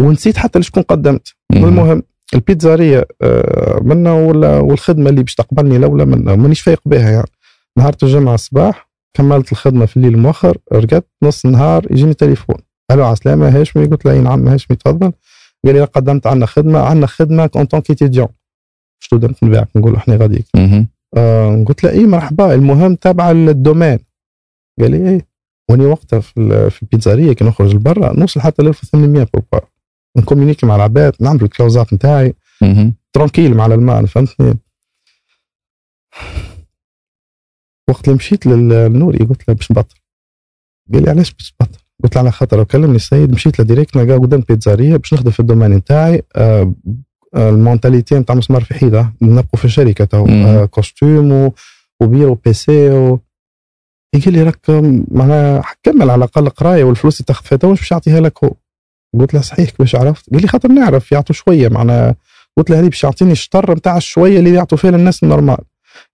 ونسيت 0.00 0.36
حتى 0.36 0.58
لشكون 0.58 0.82
قدمت. 0.82 1.28
مهم. 1.52 1.64
المهم 1.64 2.02
البيتزارية 2.34 3.06
آه، 3.22 3.80
منا 3.82 4.12
ولا 4.12 4.58
والخدمة 4.58 5.10
اللي 5.10 5.22
باش 5.22 5.34
تقبلني 5.34 5.76
الأولى 5.76 6.04
منا 6.04 6.36
مانيش 6.36 6.60
فايق 6.60 6.80
بها 6.86 7.10
يعني. 7.10 7.30
نهار 7.78 7.96
الجمعة 8.02 8.34
الصباح 8.34 8.90
كملت 9.14 9.52
الخدمة 9.52 9.86
في 9.86 9.96
الليل 9.96 10.18
مؤخر 10.18 10.58
رقدت 10.72 11.06
نص 11.22 11.44
النهار 11.46 11.86
يجيني 11.90 12.14
تليفون. 12.14 12.56
ألو 12.90 13.04
على 13.04 13.12
السلامة 13.12 13.48
هاشمي 13.48 13.86
قلت 13.86 14.04
له 14.04 14.12
إي 14.12 14.20
نعم 14.20 14.48
هاشمي 14.48 14.76
تفضل. 14.76 15.12
قال 15.64 15.74
لي 15.74 15.84
قدمت 15.84 16.26
عندنا 16.26 16.46
خدمة 16.46 16.78
عندنا 16.78 17.06
خدمة 17.06 17.46
كون 17.46 17.64
طون 17.64 17.80
كيتيديون. 17.80 18.28
ستودنت 19.00 19.44
نبيعك 19.44 19.68
نقول 19.76 19.96
إحنا 19.96 20.16
غاديك. 20.16 20.46
آه 21.16 21.64
قلت 21.68 21.84
له 21.84 21.90
إي 21.90 22.06
مرحبا. 22.06 22.54
المهم 22.54 22.94
تابع 22.94 23.30
الدومين. 23.30 23.98
قال 24.80 24.90
لي 24.90 25.10
إيه 25.10 25.28
واني 25.70 25.86
وقتها 25.86 26.20
في, 26.20 26.70
في 26.70 26.82
البيتزارية 26.82 27.32
كي 27.32 27.44
نخرج 27.44 27.74
لبرا 27.74 28.12
نوصل 28.12 28.40
حتى 28.40 28.62
ل 28.62 28.66
1800 28.68 29.26
بوربا 29.34 29.66
نكومينيكي 30.18 30.66
مع 30.66 30.76
العباد 30.76 31.12
نعمل 31.20 31.42
الكلاوزات 31.42 31.92
نتاعي. 31.92 32.34
مهم. 32.62 32.94
ترانكيل 33.12 33.54
مع 33.54 33.66
الألمان 33.66 34.06
فهمتني؟ 34.06 34.58
وقت 37.88 38.04
اللي 38.04 38.16
مشيت 38.16 38.46
لل- 38.46 38.68
للنوري 38.68 39.18
قلت 39.18 39.48
له 39.48 39.54
باش 39.54 39.70
نبطل 39.72 39.96
قال 40.92 41.02
لي 41.04 41.10
علاش 41.10 41.32
باش 41.34 41.52
تبطل 41.52 41.78
قلت 42.04 42.14
له 42.14 42.20
على 42.22 42.30
خاطر 42.32 42.56
لو 42.56 42.64
كلمني 42.64 42.96
السيد 42.96 43.32
مشيت 43.32 43.58
له 43.58 43.64
direct 43.64 43.96
نلقاه 43.96 44.18
قدام 44.18 44.40
بيتزارية 44.48 44.96
باش 44.96 45.14
نخدم 45.14 45.30
في 45.30 45.40
ال 45.40 45.44
domaine 45.44 45.70
نتاعي. 45.70 46.22
آه، 46.36 46.74
آه، 47.34 47.50
ال 47.50 47.56
mentalité 47.56 48.14
نتاع 48.14 48.34
مسمار 48.34 48.64
في 48.64 48.74
حيدة. 48.74 49.12
نبقوا 49.22 49.58
في 49.58 49.64
الشركة 49.64 50.04
تو. 50.04 50.26
آه، 50.46 50.64
costume 50.64 51.50
و 52.00 52.34
bureau 52.34 52.52
PC 52.52 52.90
و... 52.90 53.20
قال 54.24 54.32
لي 54.32 54.42
راك 54.42 54.60
معناها 55.10 55.62
كمل 55.82 56.02
على 56.10 56.14
الأقل 56.14 56.48
قراية 56.48 56.84
والفلوس 56.84 57.16
اللي 57.20 57.24
تاخذ 57.26 57.44
فيها 57.44 57.58
تو 57.58 57.68
باش 57.68 57.90
يعطيها 57.90 58.20
لك 58.20 58.44
هو. 58.44 58.54
قلت 59.20 59.34
له 59.34 59.40
صحيح 59.40 59.70
كيفاش 59.70 59.94
عرفت؟ 59.94 60.30
قال 60.32 60.42
لي 60.42 60.48
خاطر 60.48 60.68
نعرف 60.68 61.12
يعطوا 61.12 61.34
شوية 61.34 61.68
معناها. 61.68 62.14
قلت 62.56 62.70
له 62.70 62.80
هذه 62.80 62.88
باش 62.88 63.04
يعطيني 63.04 63.32
الشطر 63.32 63.74
نتاع 63.74 63.96
الشوية 63.96 64.38
اللي 64.38 64.54
يعطوا 64.54 64.78
فيها 64.78 64.90
للناس 64.90 65.22
ال 65.22 65.26
normal. 65.26 65.58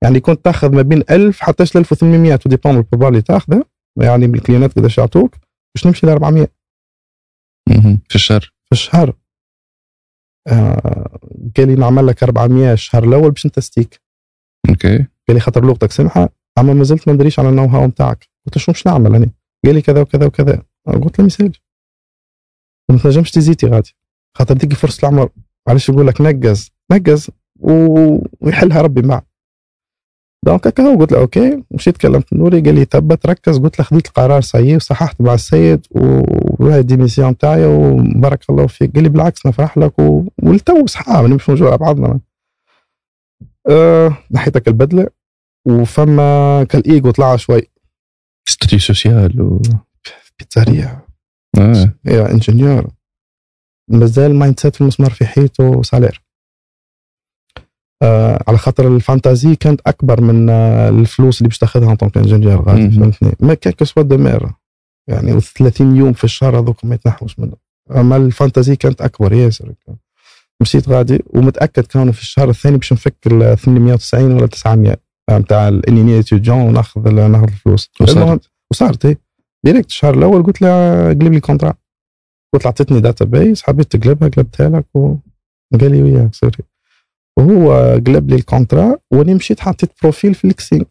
يعني 0.04 0.20
كنت 0.20 0.44
تاخذ 0.44 0.74
ما 0.74 0.82
بين 0.82 1.02
1000 1.10 1.40
حتى 1.40 1.62
1800 1.62 2.38
و 2.46 2.50
dépend 2.50 2.76
ال 2.76 2.79
pourboire 2.79 3.08
اللي 3.08 3.22
تاخذه 3.22 3.64
يعني 4.00 4.26
من 4.26 4.34
الكلينات 4.34 4.76
قداش 4.76 4.98
يعطوك 4.98 5.36
باش 5.74 5.86
نمشي 5.86 6.06
ل 6.06 6.10
400 6.10 6.48
مهم. 7.68 8.00
في 8.08 8.14
الشهر. 8.14 8.40
في 8.40 8.72
الشهر. 8.72 9.16
آه 10.48 11.18
قال 11.56 11.68
لي 11.68 11.74
نعمل 11.74 12.06
لك 12.06 12.22
400 12.22 12.72
الشهر 12.72 13.04
الأول 13.04 13.30
باش 13.30 13.46
نتستيك. 13.46 14.00
أوكي. 14.68 14.96
قال 14.98 15.36
لي 15.36 15.40
خاطر 15.40 15.64
لغتك 15.64 15.92
سمحة. 15.92 16.28
أما 16.58 16.74
ما 16.74 16.84
زلت 16.84 17.08
ما 17.08 17.14
ندريش 17.14 17.38
على 17.38 17.48
ال 17.48 17.64
know-how 17.64 17.86
نتاعك. 17.86 18.28
قلت 18.46 18.56
له 18.56 18.62
شنو 18.62 18.72
باش 18.72 18.86
نعمل 18.86 19.14
هنا 19.14 19.30
قال 19.64 19.74
لي 19.74 19.82
كذا 19.82 20.00
وكذا 20.00 20.26
وكذا. 20.26 20.62
قلت 20.86 21.18
له 21.18 21.24
مثال 21.24 21.52
ما 22.90 22.98
تنجمش 22.98 23.30
تزيتي 23.30 23.66
غادي. 23.66 23.96
خاطر 24.38 24.56
تجي 24.56 24.74
فرصة 24.74 25.08
العمر. 25.08 25.30
معلش 25.68 25.88
يقول 25.88 26.06
لك 26.06 26.20
نقز. 26.20 26.70
نقز 26.92 27.30
ويحلها 27.60 28.82
ربي 28.82 29.02
معك 29.02 29.33
donc 30.44 30.66
هكا 30.66 30.82
هو 30.82 30.98
قلت 30.98 31.12
له 31.12 31.18
OK. 31.18 31.62
مشيت 31.70 31.96
كلمت 31.96 32.32
نوري 32.32 32.60
قال 32.60 32.74
لي 32.74 32.84
ثبت 32.84 33.26
ركز 33.26 33.58
قلت 33.58 33.78
له 33.78 33.84
خذيت 33.84 34.06
القرار 34.06 34.40
سيي 34.40 34.76
وصححت 34.76 35.20
مع 35.20 35.34
السيد 35.34 35.86
وهاي 35.90 36.80
ال 36.80 36.86
démission 36.86 37.38
تاعي 37.38 37.66
وبارك 37.66 38.50
الله 38.50 38.66
فيك. 38.66 38.94
قال 38.94 39.02
لي 39.02 39.08
بالعكس 39.08 39.46
نفرح 39.46 39.78
لك 39.78 39.98
و... 39.98 40.24
والتو 40.42 40.86
صحاب 40.86 41.24
مش 41.24 41.48
موجود 41.48 41.68
على 41.68 41.78
بعضنا. 41.78 42.20
أه 43.70 44.16
نحيتك 44.30 44.68
البدلة 44.68 45.06
وفما 45.66 46.64
كالايجو 46.64 47.10
طلع 47.10 47.36
شوي. 47.36 47.62
statut 48.48 48.78
social 48.78 49.42
و... 49.42 49.62
pizzeria. 50.38 51.00
آه. 51.58 51.94
يا 52.04 52.30
ingénieur 52.30 52.86
مازال 53.90 54.30
ال 54.30 54.60
mindset 54.60 54.74
في 54.74 54.80
المسمار 54.80 55.10
في 55.10 55.26
حيطه 55.26 55.82
salaire 55.82 56.20
آه 56.20 56.23
على 58.48 58.58
خاطر 58.58 58.96
ال 58.96 59.02
fantaisie 59.02 59.56
كانت 59.56 59.80
أكبر 59.86 60.20
من 60.20 60.50
آه 60.50 60.88
الفلوس 60.88 61.38
اللي 61.38 61.48
باش 61.48 61.58
تاخذها 61.58 61.90
en 61.90 61.96
tant 61.96 62.16
qu'ingénieur 62.16 62.62
غادي. 62.62 62.90
فهمتني 62.90 63.32
ما 63.40 63.54
كان 63.54 63.72
كسوا 63.72 64.02
دمير 64.02 64.48
يعني 65.08 65.40
و30 65.40 65.80
يوم 65.80 66.12
في 66.12 66.24
الشهر 66.24 66.58
هذوك 66.58 66.84
ما 66.84 66.94
يتنحوش 66.94 67.38
منه 67.38 67.56
أما 67.90 68.16
ال 68.16 68.22
fantaisie 68.22 68.76
كانت 68.76 69.02
أكبر 69.02 69.32
ياسر 69.32 69.72
مشيت 70.60 70.88
غادي 70.88 71.24
ومتأكد 71.26 71.82
كانوا 71.86 72.12
في 72.12 72.20
الشهر 72.20 72.50
الثاني 72.50 72.76
باش 72.76 72.92
نفك 72.92 73.14
ال 73.26 73.58
890 73.58 74.32
ولا 74.32 74.46
900 74.46 74.96
نتاع 75.30 75.68
الانيني 75.68 76.18
étudiant 76.18 76.58
وناخذ 76.60 77.10
ناخذ 77.10 77.44
الفلوس 77.44 77.90
وصارت. 78.00 78.50
وصارت 78.70 79.04
إيه. 79.04 79.18
direct 79.64 79.88
الشهر 79.88 80.14
الأول 80.14 80.42
قلت 80.42 80.62
له 80.62 81.08
قلب 81.08 81.32
لي 81.32 81.40
contrat 81.40 81.74
قلت 82.54 82.64
له 82.64 82.66
اعطيتني 82.66 83.00
database 83.00 83.62
حبيت 83.62 83.96
تقلبها 83.96 84.28
قلبتها 84.28 84.68
لك 84.68 84.86
وقال 84.94 85.90
لي 85.90 86.02
وياك 86.02 86.34
sorry 86.34 86.58
وهو 87.38 87.72
قلب 88.06 88.30
لي 88.30 88.36
ال 88.36 88.44
contrat 88.44 88.96
وأني 89.10 89.34
مشيت 89.34 89.60
حطيت 89.60 89.90
profil 90.02 90.34
في 90.34 90.44
ال 90.46 90.54
Xing 90.54 90.84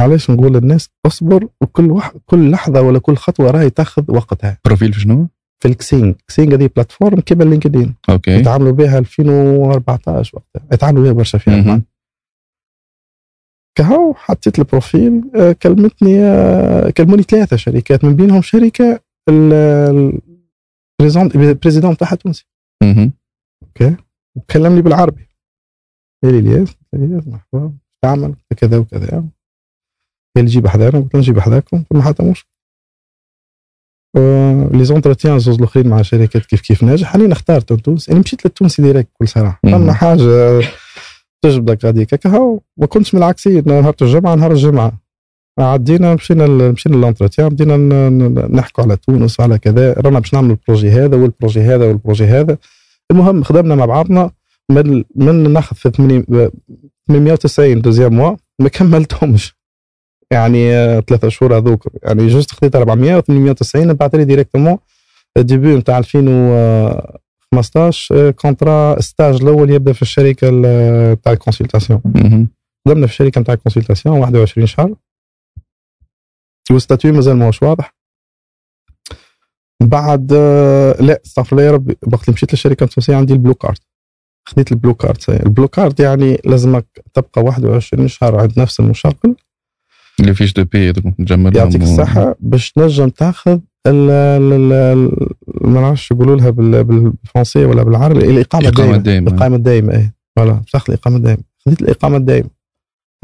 علاش 0.00 0.30
نقول 0.30 0.52
للناس 0.54 0.88
اصبر 1.06 1.48
وكل 1.60 1.90
واحد 1.90 2.20
كل 2.26 2.50
لحظة 2.50 2.80
ولا 2.82 2.98
كل 2.98 3.16
خطوة 3.16 3.50
راهي 3.50 3.70
تاخذ 3.70 4.04
وقتها. 4.08 4.58
profil 4.64 4.92
في 4.92 5.00
شنو؟ 5.00 5.28
في 5.62 5.68
ال 5.68 5.77
Xing 5.77 6.14
Xing 6.28 6.54
هذه 6.54 6.70
plateforme 6.76 7.20
كيما 7.20 7.44
LinkedIn 7.44 7.94
OK. 8.10 8.30
يتعاملوا 8.30 8.72
بها 8.72 8.98
2014 8.98 10.36
وقتها. 10.38 10.68
يتعاملوا 10.72 11.04
بها 11.04 11.12
برشا 11.12 11.38
في. 11.38 11.48
المانيا 11.48 11.82
كهو 13.78 14.14
حطيت 14.14 14.58
ال 14.58 14.67
profil 14.67 15.22
آه، 15.36 15.52
كلمتني 15.52 16.20
آه، 16.20 16.90
كلموني 16.90 17.22
ثلاثة 17.22 17.56
شركات. 17.56 18.04
من 18.04 18.16
بينهم 18.16 18.42
شركة 18.42 19.00
ال 21.00 21.09
président 21.09 21.92
بتاعها 21.94 22.14
تونسي. 22.14 22.46
مهم. 22.82 23.12
وكلمني 24.36 24.82
بالعربي. 24.82 25.28
قال 26.24 26.32
les 26.32 26.38
الياس 26.38 26.68
الياس 26.94 27.22
مرحبا 27.26 27.72
تعمل 28.02 28.34
كذا 28.56 28.78
وكذا. 28.78 29.08
قال 30.36 30.44
لي 30.44 30.50
جيب 30.50 30.66
حذانا 30.66 31.00
قلت 31.00 31.14
له 31.14 31.20
نجيب 31.20 31.38
حذاكم 31.38 31.84
ما 31.90 32.02
حتى 32.02 32.22
مش 32.22 32.46
لي 34.72 34.84
entretiens 34.84 35.38
زوز 35.38 35.58
الأخرين 35.58 35.88
مع 35.88 36.02
شركات 36.02 36.46
كيف 36.46 36.60
كيف 36.60 36.82
ناجح. 36.82 37.14
أنا 37.14 37.32
اخترت 37.32 37.72
تونس. 37.72 38.08
أنا 38.10 38.18
مشيت 38.18 38.46
للتونسي 38.46 38.82
direct 38.82 39.08
بكل 39.14 39.28
صراحة. 39.28 39.60
فما 39.62 39.92
حاجة 39.92 40.60
تجبدك 41.42 41.84
هذيك 41.84 42.14
هكا 42.14 42.58
ما 42.76 42.86
كنتش 42.86 43.14
من 43.14 43.22
العكسين 43.22 43.62
نهار 43.66 43.94
الجمعة 44.02 44.34
نهار 44.34 44.52
الجمعة. 44.52 44.92
عدينا 45.58 46.14
مشينا 46.14 46.46
مشينا 46.46 46.96
لل 46.96 47.05
entretien 47.05 47.48
بدينا 47.48 47.76
نحكوا 48.48 48.84
على 48.84 48.96
تونس 48.96 49.40
وعلى 49.40 49.58
كذا. 49.58 49.92
رانا 49.92 50.18
باش 50.18 50.34
نعمل 50.34 50.50
ال 50.50 50.56
projet 50.56 50.90
هذا 50.90 51.16
وال 51.16 51.27
projet 51.27 51.60
هذا 51.60 51.86
وال 51.86 51.95
projet 51.95 52.24
هذا. 52.24 52.58
المهم 53.10 53.42
خدمنا 53.42 53.74
مع 53.74 53.84
بعضنا. 53.84 54.30
من 54.70 55.04
من 55.16 55.52
ناخذ 55.52 55.76
في 55.76 55.90
80 55.90 56.24
890 57.08 57.80
deuxième 57.80 58.14
mois 58.14 58.36
ما 58.58 58.68
كملتهمش. 58.68 59.56
يعني 60.30 60.72
آه، 60.74 61.00
ثلاثة 61.00 61.28
شهور 61.28 61.56
هذوك. 61.56 61.88
يعني 62.02 62.26
juste 62.26 62.50
خديت 62.54 62.76
400 62.76 63.16
و 63.16 63.20
890 63.20 63.92
بعث 63.92 64.14
لي 64.14 64.24
directement. 64.24 64.78
ال 65.36 65.43
début 65.43 65.76
نتاع 65.76 65.98
2015 65.98 68.28
آه، 68.28 68.30
contrat 68.30 69.00
stage 69.00 69.42
الأول 69.42 69.70
يبدأ 69.70 69.92
في 69.92 70.02
الشركة 70.02 70.48
ال- 70.48 71.12
نتاع 71.12 71.32
ال 71.32 71.37
consultation. 71.37 72.00
خدمنا 72.88 73.06
في 73.06 73.12
الشركة 73.12 73.40
نتاع 73.40 73.54
ال 73.54 73.59
consultation 73.59 74.18
21 74.18 74.66
شهر. 74.66 74.94
وال 76.70 76.80
statut 76.80 77.12
مازال 77.12 77.36
ماهوش 77.36 77.62
واضح. 77.62 77.94
بعد 79.82 80.32
آه، 80.36 81.02
لا 81.02 81.20
استغفر 81.26 81.52
الله 81.56 81.66
يا 81.66 81.70
ربي 81.72 81.96
وقت 82.12 82.24
اللي 82.24 82.32
مشيت 82.34 82.52
للشركة 82.52 82.84
التونسية 82.84 83.16
عندي 83.16 83.32
ال 83.32 83.36
Blue 83.36 83.54
Card 83.54 83.78
خديت 84.46 84.72
ال 84.72 84.76
Blue 84.76 84.94
Card. 84.94 85.18
ال 85.28 85.36
Blue 85.36 85.68
Card 85.68 86.00
يعني 86.00 86.40
لازمك 86.44 86.86
تبقى 87.14 87.42
21 87.42 88.08
شهر 88.08 88.40
عند 88.40 88.52
نفس 88.60 88.80
المشغل 88.80 89.36
les 90.20 90.34
fiches 90.34 90.52
de 90.52 90.64
paie 90.64 90.92
نجملهم 91.18 91.56
يعطيك 91.56 91.82
الصحة. 91.82 92.36
باش 92.40 92.72
تنجم 92.72 93.08
تاخذ 93.08 93.58
ال- 93.86 94.10
ال- 94.10 94.72
ال- 94.72 95.28
ما 95.70 95.80
نعرفش 95.80 96.10
يقولوا 96.10 96.36
لها 96.36 96.50
بال- 96.50 96.84
بالفرنسية 96.84 97.66
ولا 97.66 97.82
بالعربي. 97.82 98.18
الإقامة 98.30 98.68
الدائمه 98.68 98.96
دائمة. 98.96 99.30
الإقامة 99.30 99.56
الدائمه 99.56 99.92
إيه. 99.92 100.14
voilà 100.36 100.60
تاخذ 100.72 100.92
الإقامة 100.92 101.16
الدائمه 101.16 101.42
خذيت 101.66 101.82
الإقامة 101.82 102.16
الدائمه 102.16 102.48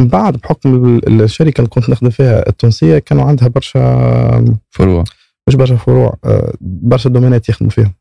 من 0.01 0.09
بعد 0.09 0.37
بحكم 0.37 0.99
ال- 0.99 1.23
الشركة 1.23 1.59
اللي 1.59 1.69
كنت 1.71 1.91
نخدم 1.91 2.11
فيها 2.11 2.49
التونسية 2.49 2.99
كانوا 2.99 3.25
عندها 3.25 3.49
برشا 3.49 3.81
فروع. 4.71 5.05
مش 5.49 5.55
برشا 5.55 5.77
فروع 5.77 6.17
آه، 6.25 6.55
برشا 6.61 7.09
دومينات 7.11 7.49
يخدموا 7.49 7.71
فيهم. 7.71 7.93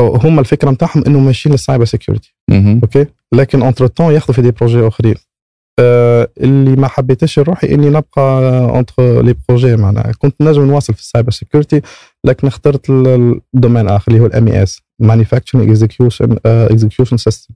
هم 0.00 0.38
الفكرة 0.38 0.70
نتاعهم 0.70 1.04
انه 1.06 1.20
ماشيين 1.20 1.52
لل 1.52 1.61
cyber 1.61 1.84
security. 1.84 2.34
OK؟ 2.82 3.06
لكن 3.32 3.62
entre-temps 3.62 4.14
ياخذوا 4.14 4.34
في 4.34 4.42
des 4.42 4.50
projets 4.50 4.88
آخرين. 4.88 5.14
آه 5.78 6.28
اللي 6.40 6.76
ما 6.76 6.88
حبيتش 6.88 7.38
روحي 7.38 7.74
إني 7.74 7.88
نبقى 7.90 8.60
entre 8.64 9.22
les 9.22 9.34
projets 9.48 9.76
معناها 9.76 10.12
كنت 10.18 10.42
نجم 10.42 10.62
نواصل 10.64 10.94
في 10.94 11.00
ال 11.00 11.05
cyber 11.05 11.30
security 11.30 11.80
لكن 12.24 12.46
اخترت 12.46 12.90
ال 12.90 13.02
domaine 13.02 13.88
آخر 13.88 14.12
اللي 14.12 14.22
هو 14.22 14.26
ال 14.26 14.48
MES 14.48 14.80
manufacturing 14.98 15.68
execution 15.68 16.36
execution 16.46 17.16
system. 17.16 17.54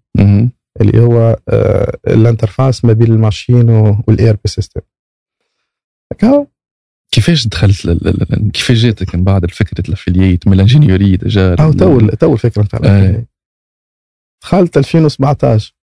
اللي 0.81 1.01
هو 1.03 1.37
آه 1.49 1.99
الانترفاس 2.07 2.85
ما 2.85 2.93
بين 2.93 3.13
الماشين 3.13 3.71
والاي 3.71 4.31
ار 4.31 4.35
بي 4.45 4.51
سيستم 4.51 4.81
هكا 6.13 6.47
كيفاش 7.15 7.47
دخلت 7.47 7.87
كيفاش 8.53 8.79
جاتك 8.79 9.15
من 9.15 9.25
بعد 9.25 9.45
الفكرة 9.45 9.89
الافلييت 9.89 10.47
من 10.47 10.53
الانجينيوري 10.53 11.17
ديجا 11.17 11.55
أو 11.55 11.73
تو 11.73 12.09
تو 12.09 12.33
الفكرة 12.33 12.63
نتاع 12.63 12.81
أي. 12.85 13.27
دخلت 14.43 14.77
2017 14.77 15.75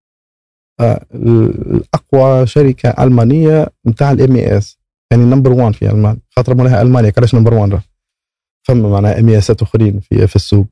آه، 0.80 1.06
الأقوى 1.14 2.48
شركة 2.48 2.90
ألمانية 2.90 3.68
نتاع 3.88 4.12
الام 4.12 4.36
اي 4.36 4.58
اس 4.58 4.80
يعني 5.12 5.24
نمبر 5.24 5.52
1 5.52 5.76
في 5.76 5.90
ألمانيا 5.90 6.20
خاطر 6.30 6.56
مولاها 6.56 6.82
ألمانيا 6.82 7.10
كلاش 7.10 7.36
نمبر 7.36 7.54
1 7.54 7.82
فما 8.68 8.90
معناها 8.90 9.20
ام 9.20 9.30
اسات 9.30 9.62
أخرين 9.62 10.00
في 10.00 10.28
في 10.28 10.36
السوق؟ 10.36 10.66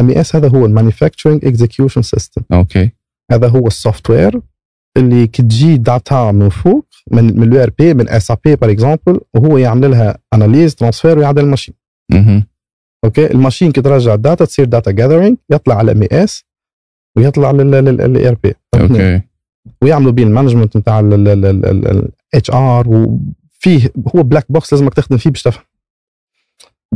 MES 0.00 0.36
هذا 0.36 0.48
هو 0.48 0.66
ال 0.66 0.72
manufacturing 0.72 1.44
execution 1.44 2.02
system. 2.02 2.42
OK. 2.52 2.90
هذا 3.32 3.48
هو 3.48 3.66
ال 3.66 4.10
software 4.10 4.40
اللي 4.96 5.26
كي 5.26 5.42
تجي 5.42 5.76
data 5.76 6.32
من 6.32 6.48
فوق 6.48 6.86
من 7.12 7.24
من 7.40 7.42
ال 7.42 7.62
ERP 7.62 7.94
من 7.94 8.08
SAP 8.08 8.56
par 8.56 8.70
exemple 8.70 9.20
وهو 9.34 9.58
يعمل 9.58 9.90
لها 9.90 10.18
analyse 10.34 10.74
transfert 10.74 11.18
ويعدل 11.18 11.42
ال 11.44 11.47
machine. 11.47 11.74
OK؟ 13.04 13.26
ال 13.30 13.35
machine 13.35 13.72
كي 13.72 13.82
ترجع 13.82 14.14
ال 14.14 14.20
data 14.20 14.44
تصير 14.44 14.64
data 14.64 14.90
gathering 14.90 15.36
يطلع 15.50 15.74
على 15.74 15.92
MES 15.92 16.44
ويطلع 17.16 17.50
لل 17.50 18.28
ERP 18.28 18.54
OK. 18.74 19.22
ويعملوا 19.82 20.12
بيه 20.12 20.24
ال 20.24 20.29
management 20.29 20.76
نتاع 20.76 21.00
ال 21.00 22.50
HR 22.50 22.88
وفيه 22.88 23.92
هو 24.16 24.22
black 24.22 24.46
box 24.48 24.72
لازمك 24.72 24.94
تخدم 24.94 25.16
فيه 25.16 25.30
باش 25.30 25.42
تفهم. 25.42 25.64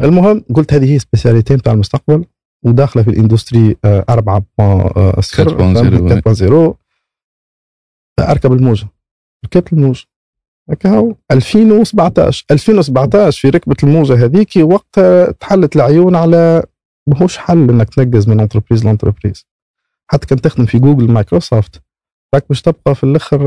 المهم 0.02 0.44
قلت 0.54 0.74
هذه 0.74 0.92
هي 0.92 0.98
spécialité 0.98 1.54
نتاع 1.54 1.72
المستقبل 1.72 2.24
وداخلة 2.62 3.02
في 3.02 3.10
ال 3.10 3.17
industry 3.17 3.76
آه، 3.84 4.04
4.0 4.10 4.12
4.0 6.30 6.79
أركب 8.20 8.52
الموجة. 8.52 8.88
ركبت 9.44 9.72
الموجة. 9.72 10.04
هكا 10.70 10.90
هو 10.90 11.14
2017 11.30 12.44
2017 12.50 13.40
في 13.40 13.48
ركبة 13.50 13.76
الموجة 13.82 14.24
هذيك 14.24 14.50
وقتها 14.56 15.30
تحلت 15.30 15.76
العيون 15.76 16.16
على 16.16 16.62
ماهوش 17.06 17.36
حل 17.38 17.70
إنك 17.70 17.94
تنقز 17.94 18.28
من 18.28 18.40
entreprise 18.40 18.84
ل 18.84 18.89
entreprise. 18.89 19.46
حتى 20.10 20.26
كان 20.26 20.40
تخدم 20.40 20.66
في 20.66 20.78
Google 20.78 21.10
Microsoft. 21.10 21.82
راك 22.34 22.44
باش 22.48 22.62
تبقى 22.62 22.94
في 22.94 23.04
الأخر 23.04 23.46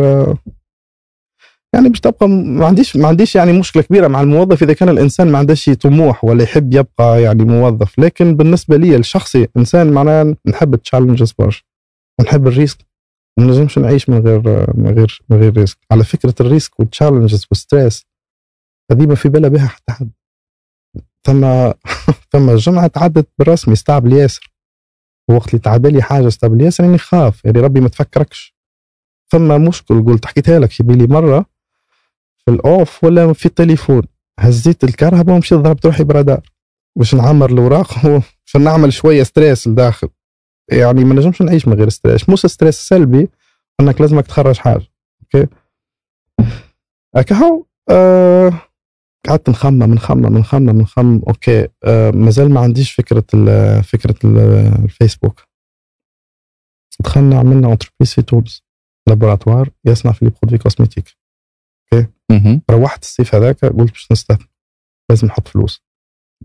يعني 1.73 1.89
باش 1.89 1.99
تبقى 1.99 2.27
ما 2.29 2.65
عنديش 2.65 2.95
ما 2.95 3.07
عنديش 3.07 3.35
يعني 3.35 3.59
مشكلة 3.59 3.83
كبيرة 3.83 4.07
مع 4.07 4.21
الموظف. 4.21 4.63
إذا 4.63 4.73
كان 4.73 4.89
الإنسان 4.89 5.31
ما 5.31 5.37
عندهش 5.37 5.69
طموح 5.69 6.23
ولا 6.23 6.43
يحب 6.43 6.73
يبقى 6.73 7.21
يعني 7.21 7.43
موظف. 7.43 7.99
لكن 7.99 8.35
بالنسبة 8.35 8.77
لي 8.77 8.95
الشخصي 8.95 9.47
إنسان 9.57 9.91
معناه 9.91 10.35
نحب 10.45 10.73
ال 10.73 10.78
challenges 10.78 11.31
برشا. 11.31 11.63
ونحب 12.19 12.47
ال 12.47 12.52
risk. 12.52 12.77
ما 13.37 13.45
نجمش 13.45 13.77
نعيش 13.77 14.09
من 14.09 14.27
غير 14.27 14.41
من 14.77 14.93
غير 14.97 15.21
من 15.29 15.37
غير 15.37 15.57
risk. 15.57 15.77
على 15.91 16.03
فكرة 16.03 16.35
ال 16.39 16.47
risk 16.47 16.79
وال 16.79 16.90
challenges 16.90 17.45
وال 17.51 17.65
stress 17.65 18.05
هذه 18.91 19.05
ما 19.05 19.15
في 19.15 19.29
بالها 19.29 19.49
بها 19.49 19.67
حتى 19.67 19.91
حد. 19.91 20.11
ثم 21.23 21.71
ثم 22.31 22.49
الجمعة 22.49 22.87
تعدت 22.87 23.27
بالرسمي 23.39 23.73
استعبل 23.73 24.13
ياسر. 24.13 24.53
وقت 25.29 25.47
اللي 25.47 25.59
تعدى 25.59 25.89
لي 25.89 26.01
حاجة 26.01 26.27
استعبل 26.27 26.61
ياسر 26.61 26.85
إني 26.85 26.97
خاف 26.97 27.45
يعني 27.45 27.59
ربي 27.59 27.81
ما 27.81 27.89
تفكركش. 27.89 28.55
ثم 29.31 29.61
مشكل 29.61 30.05
قلت 30.05 30.25
حكيتها 30.25 30.59
لك 30.59 30.71
في 30.71 30.83
بالي 30.83 31.07
مرة 31.07 31.45
في 32.45 32.51
ال 32.51 32.64
off 32.64 33.03
ولا 33.03 33.33
في 33.33 33.45
التليفون. 33.45 34.03
هزيت 34.39 34.83
الكهرباء 34.83 35.35
ومشيت 35.35 35.59
ضربت 35.59 35.85
روحي 35.85 36.03
برادار. 36.03 36.41
باش 36.95 37.15
نعمر 37.15 37.49
الأوراق 37.49 38.07
باش 38.45 38.57
نعمل 38.57 38.93
شوية 38.93 39.23
stress 39.23 39.67
لداخل. 39.67 40.09
يعني 40.79 41.03
ما 41.05 41.15
نجمش 41.15 41.41
نعيش 41.41 41.67
من 41.67 41.73
غير 41.73 41.89
stress. 41.89 42.29
مش 42.29 42.39
stress 42.39 42.75
سلبي 42.75 43.29
إنك 43.81 44.01
لازمك 44.01 44.27
تخرج 44.27 44.57
حاجة 44.57 44.87
OK؟ 45.23 45.47
هكا 47.15 47.35
هو 47.35 47.65
آه 47.89 48.51
قعدت 49.27 49.49
نخمم 49.49 49.93
نخمم 49.93 50.37
نخمم 50.37 50.81
نخمم 50.81 51.21
OK. 51.27 51.67
آه 51.83 52.11
مازال 52.11 52.51
ما 52.51 52.59
عنديش 52.59 52.91
فكرة 52.91 53.25
ال 53.33 53.83
فكرة 53.83 54.15
ال 54.23 54.37
الفيسبوك. 54.83 55.41
دخلنا 56.99 57.39
عملنا 57.39 57.71
entreprise 57.71 58.13
في 58.13 58.21
تونس 58.21 58.63
laboratoire 59.07 59.69
يصنع 59.85 60.11
في 60.11 60.25
les 60.25 60.31
produits 60.41 60.57
cosmétiques 60.59 61.17
مهم. 62.31 62.61
روحت 62.71 63.03
الصيف 63.03 63.35
هذاك 63.35 63.65
قلت 63.65 63.91
باش 63.91 64.11
نستثمر 64.11 64.47
لازم 65.09 65.27
نحط 65.27 65.47
فلوس. 65.47 65.83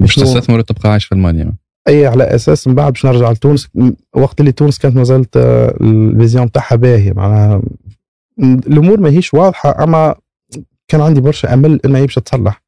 باش 0.00 0.14
تستثمر 0.14 0.58
وتبقى 0.58 0.90
عايش 0.90 1.04
في 1.04 1.14
ألمانيا. 1.14 1.52
أي 1.88 2.06
على 2.06 2.24
أساس 2.24 2.68
من 2.68 2.74
بعد 2.74 2.92
باش 2.92 3.06
نرجع 3.06 3.30
لتونس 3.30 3.68
وقت 4.16 4.40
اللي 4.40 4.52
تونس 4.52 4.78
كانت 4.78 4.96
ما 4.96 5.04
زالت 5.04 5.36
آه، 5.36 5.76
ال 5.80 5.90
vision 5.90 6.52
تاعها 6.52 6.76
باهيه 6.76 7.12
معناها 7.12 7.62
الأمور 8.38 9.00
ما 9.00 9.10
هيش 9.10 9.34
واضحة 9.34 9.84
أما 9.84 10.14
كان 10.88 11.00
عندي 11.00 11.20
برشا 11.20 11.54
أمل 11.54 11.80
انها 11.84 12.00
باش 12.00 12.14
تصلح. 12.14 12.62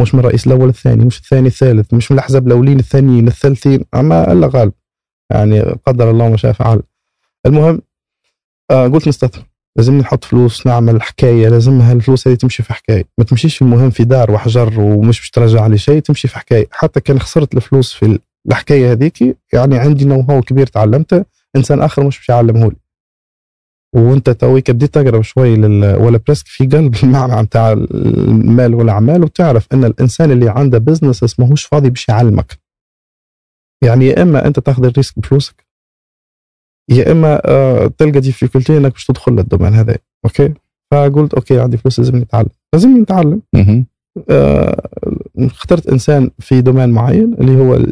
مش 0.00 0.14
من 0.14 0.20
الرئيس 0.20 0.46
الأول 0.46 0.68
الثاني 0.68 1.04
مش 1.04 1.18
الثاني 1.18 1.46
الثالث 1.46 1.94
مش 1.94 2.12
من 2.12 2.18
الأحزاب 2.18 2.46
الأولين 2.46 2.78
الثانيين 2.78 3.28
الثالثين 3.28 3.84
أما 3.94 4.32
إلا 4.32 4.50
غالب. 4.54 4.72
يعني 5.30 5.60
قدر 5.60 6.10
الله 6.10 6.28
ما 6.28 6.36
شاء 6.36 6.52
فعل. 6.52 6.82
المهم 7.46 7.82
آه 8.70 8.88
قلت 8.88 9.08
نستثمر 9.08 9.44
لازم 9.76 9.98
نحط 9.98 10.24
فلوس 10.24 10.66
نعمل 10.66 11.02
حكاية 11.02 11.48
لازمها 11.48 11.92
الفلوس 11.92 12.28
هذه 12.28 12.34
تمشي 12.34 12.62
في 12.62 12.72
حكاية. 12.72 13.04
ما 13.18 13.24
تمشيش 13.24 13.62
المهم 13.62 13.90
في 13.90 14.04
دار 14.04 14.30
وحجر 14.30 14.80
ومش 14.80 15.20
باش 15.20 15.30
ترجع 15.30 15.66
لي 15.66 15.78
شيء 15.78 16.00
تمشي 16.00 16.28
في 16.28 16.38
حكاية. 16.38 16.66
حتى 16.70 17.00
كان 17.00 17.20
خسرت 17.20 17.54
الفلوس 17.54 17.92
في 17.92 18.18
الحكاية 18.48 18.92
هذيك 18.92 19.38
يعني 19.52 19.78
عندي 19.78 20.04
know-how 20.04 20.40
كبير 20.40 20.66
تعلمته 20.66 21.24
إنسان 21.56 21.82
آخر 21.82 22.06
مش 22.06 22.18
باش 22.18 22.28
يعلمه 22.28 22.70
لي 22.70 22.76
وانت 23.94 24.30
تويك 24.30 24.70
بديت 24.70 24.94
تقرب 24.94 25.22
شوي 25.22 25.56
لل 25.56 25.96
ولا 25.96 26.18
presque 26.18 26.46
في 26.46 26.66
قلب 26.66 26.94
المعنى 27.02 27.42
نتاع 27.42 27.72
المال 27.72 28.74
والاعمال 28.74 29.24
وتعرف 29.24 29.66
إن 29.72 29.84
الإنسان 29.84 30.30
اللي 30.30 30.48
عنده 30.50 30.78
business 30.78 31.40
ماهوش 31.40 31.64
فاضي 31.64 31.90
باش 31.90 32.08
يعلمك. 32.08 32.58
يعني 33.84 34.06
يا 34.06 34.22
إما 34.22 34.46
أنت 34.46 34.60
تاخذ 34.60 34.84
ال 34.84 34.89
risque 34.89 35.18
بفلوسك 35.18 35.66
يا 36.90 37.12
إما 37.12 37.42
آه 37.44 37.86
تلقى 37.86 38.20
difficulté 38.20 38.76
إنك 38.76 38.92
باش 38.92 39.06
تدخل 39.06 39.32
لل 39.32 39.41
domaine 39.41 39.74
هذا 39.74 39.98
okay؟ 40.24 40.54
فقلت 40.90 41.34
okay 41.34 41.60
عندي 41.60 41.76
فلوس 41.76 41.98
لازمني 41.98 42.22
نتعلم 42.22 42.48
لازمني 42.72 43.00
نتعلم. 43.00 43.42
اخترت 45.38 45.86
إنسان 45.86 46.30
في 46.38 46.60
domaine 46.60 46.88
معين 46.88 47.34
اللي 47.34 47.52
هو 47.60 47.86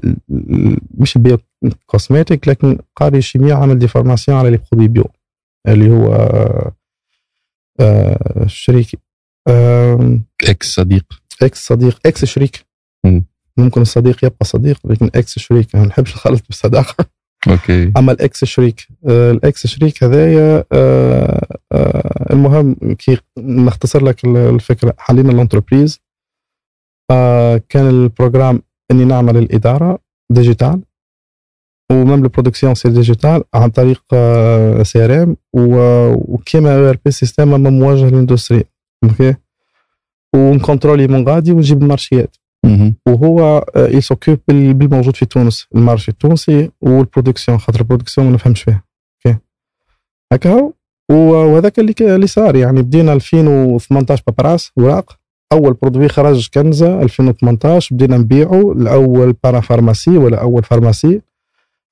مش 0.99 1.17
ال 1.17 1.22
bio 1.22 1.39
cosmétique 1.87 2.49
لكن 2.49 2.79
قاري 2.97 3.23
chimie 3.23 3.57
عمل 3.57 3.79
des 3.79 3.89
formations 3.89 4.39
على 4.39 4.51
les 4.51 4.59
produits 4.73 4.89
bio 4.89 5.05
اللي 5.69 5.91
هو 5.91 6.15
آه، 6.15 6.73
آه، 7.81 8.47
شريكي 8.47 8.97
ex 10.49 10.75
صديق. 10.75 11.05
إكس 11.43 11.67
صديق. 11.67 12.01
ex 12.07 12.25
شريك. 12.25 12.67
مم. 13.05 13.25
ممكن 13.57 13.81
الصديق 13.81 14.25
يبقى 14.25 14.45
صديق 14.45 14.79
لكن 14.85 15.11
إكس 15.15 15.39
شريك. 15.39 15.77
ما 15.77 15.85
نحبش 15.87 16.15
نخلط 16.15 16.43
بالصداقة. 16.49 17.05
okay. 17.49 17.93
أما 17.97 18.13
ال 18.13 18.23
ex 18.23 18.45
شريك 18.45 18.89
آه، 19.09 19.31
ال 19.31 19.43
ex 19.43 19.67
شريك 19.67 20.05
هذايا 20.05 20.65
آه، 20.73 21.47
آه، 21.73 22.27
المهم 22.33 22.75
كي 22.99 23.19
نختصر 23.39 24.05
لك 24.05 24.25
ال- 24.25 24.37
الفكرة. 24.37 24.95
حلينا 24.99 25.33
ال 25.33 25.38
entreprise. 25.38 26.01
آه، 27.11 27.61
كان 27.69 27.89
ال 27.89 27.96
programme 27.96 28.63
إني 28.91 29.05
نعمل 29.05 29.37
الإدارة 29.37 29.99
digital 30.31 30.83
و 31.93 31.99
même 31.99 32.25
ال 32.25 32.29
production 32.29 32.75
sera 32.75 32.93
digitale 32.93 33.45
عن 33.55 33.71
طريق 33.71 34.03
CRM 34.83 35.37
وكيما 35.53 36.77
ou 36.77 36.91
ERP 36.91 37.11
system 37.11 37.55
اما 37.55 37.71
موجه 37.71 38.09
لل 38.09 38.19
industrie 38.19 38.65
okay 39.05 39.35
و 40.35 40.42
نكونترولي 40.42 41.07
من 41.07 41.29
غادي 41.29 41.53
ونجيب 41.53 41.83
المارشيات. 41.83 42.37
وهو 43.09 43.65
يs 43.77 43.90
s'occupe 43.90 44.41
بالموجود 44.49 45.17
في 45.17 45.27
تونس 45.27 45.67
ال 45.75 45.80
marché 45.80 46.11
التونسي 46.11 46.71
وال 46.81 46.94
production 46.94 47.59
خاطر 47.59 47.81
ال 47.81 47.85
production 47.85 48.27
ما 48.27 48.35
نفهمش 48.35 48.63
فيها 48.63 48.83
okay 49.27 49.39
هكا 50.33 50.73
وهذاك 51.11 51.79
اللي 51.79 51.95
اللي 52.01 52.27
صار 52.27 52.57
يعني 52.57 52.83
بدينا 52.83 53.13
2018 53.13 54.23
paperasse 54.27 54.73
اوراق 54.79 55.19
أول 55.53 55.73
produit 55.73 56.09
خرج 56.09 56.49
كنزة 56.55 57.03
2018 57.03 57.95
بدينا 57.95 58.17
نبيعه 58.17 58.73
الأول 58.73 59.33
parapharmacie 59.45 60.19
ولا 60.19 60.41
أول 60.43 60.63
pharmacie 60.63 61.21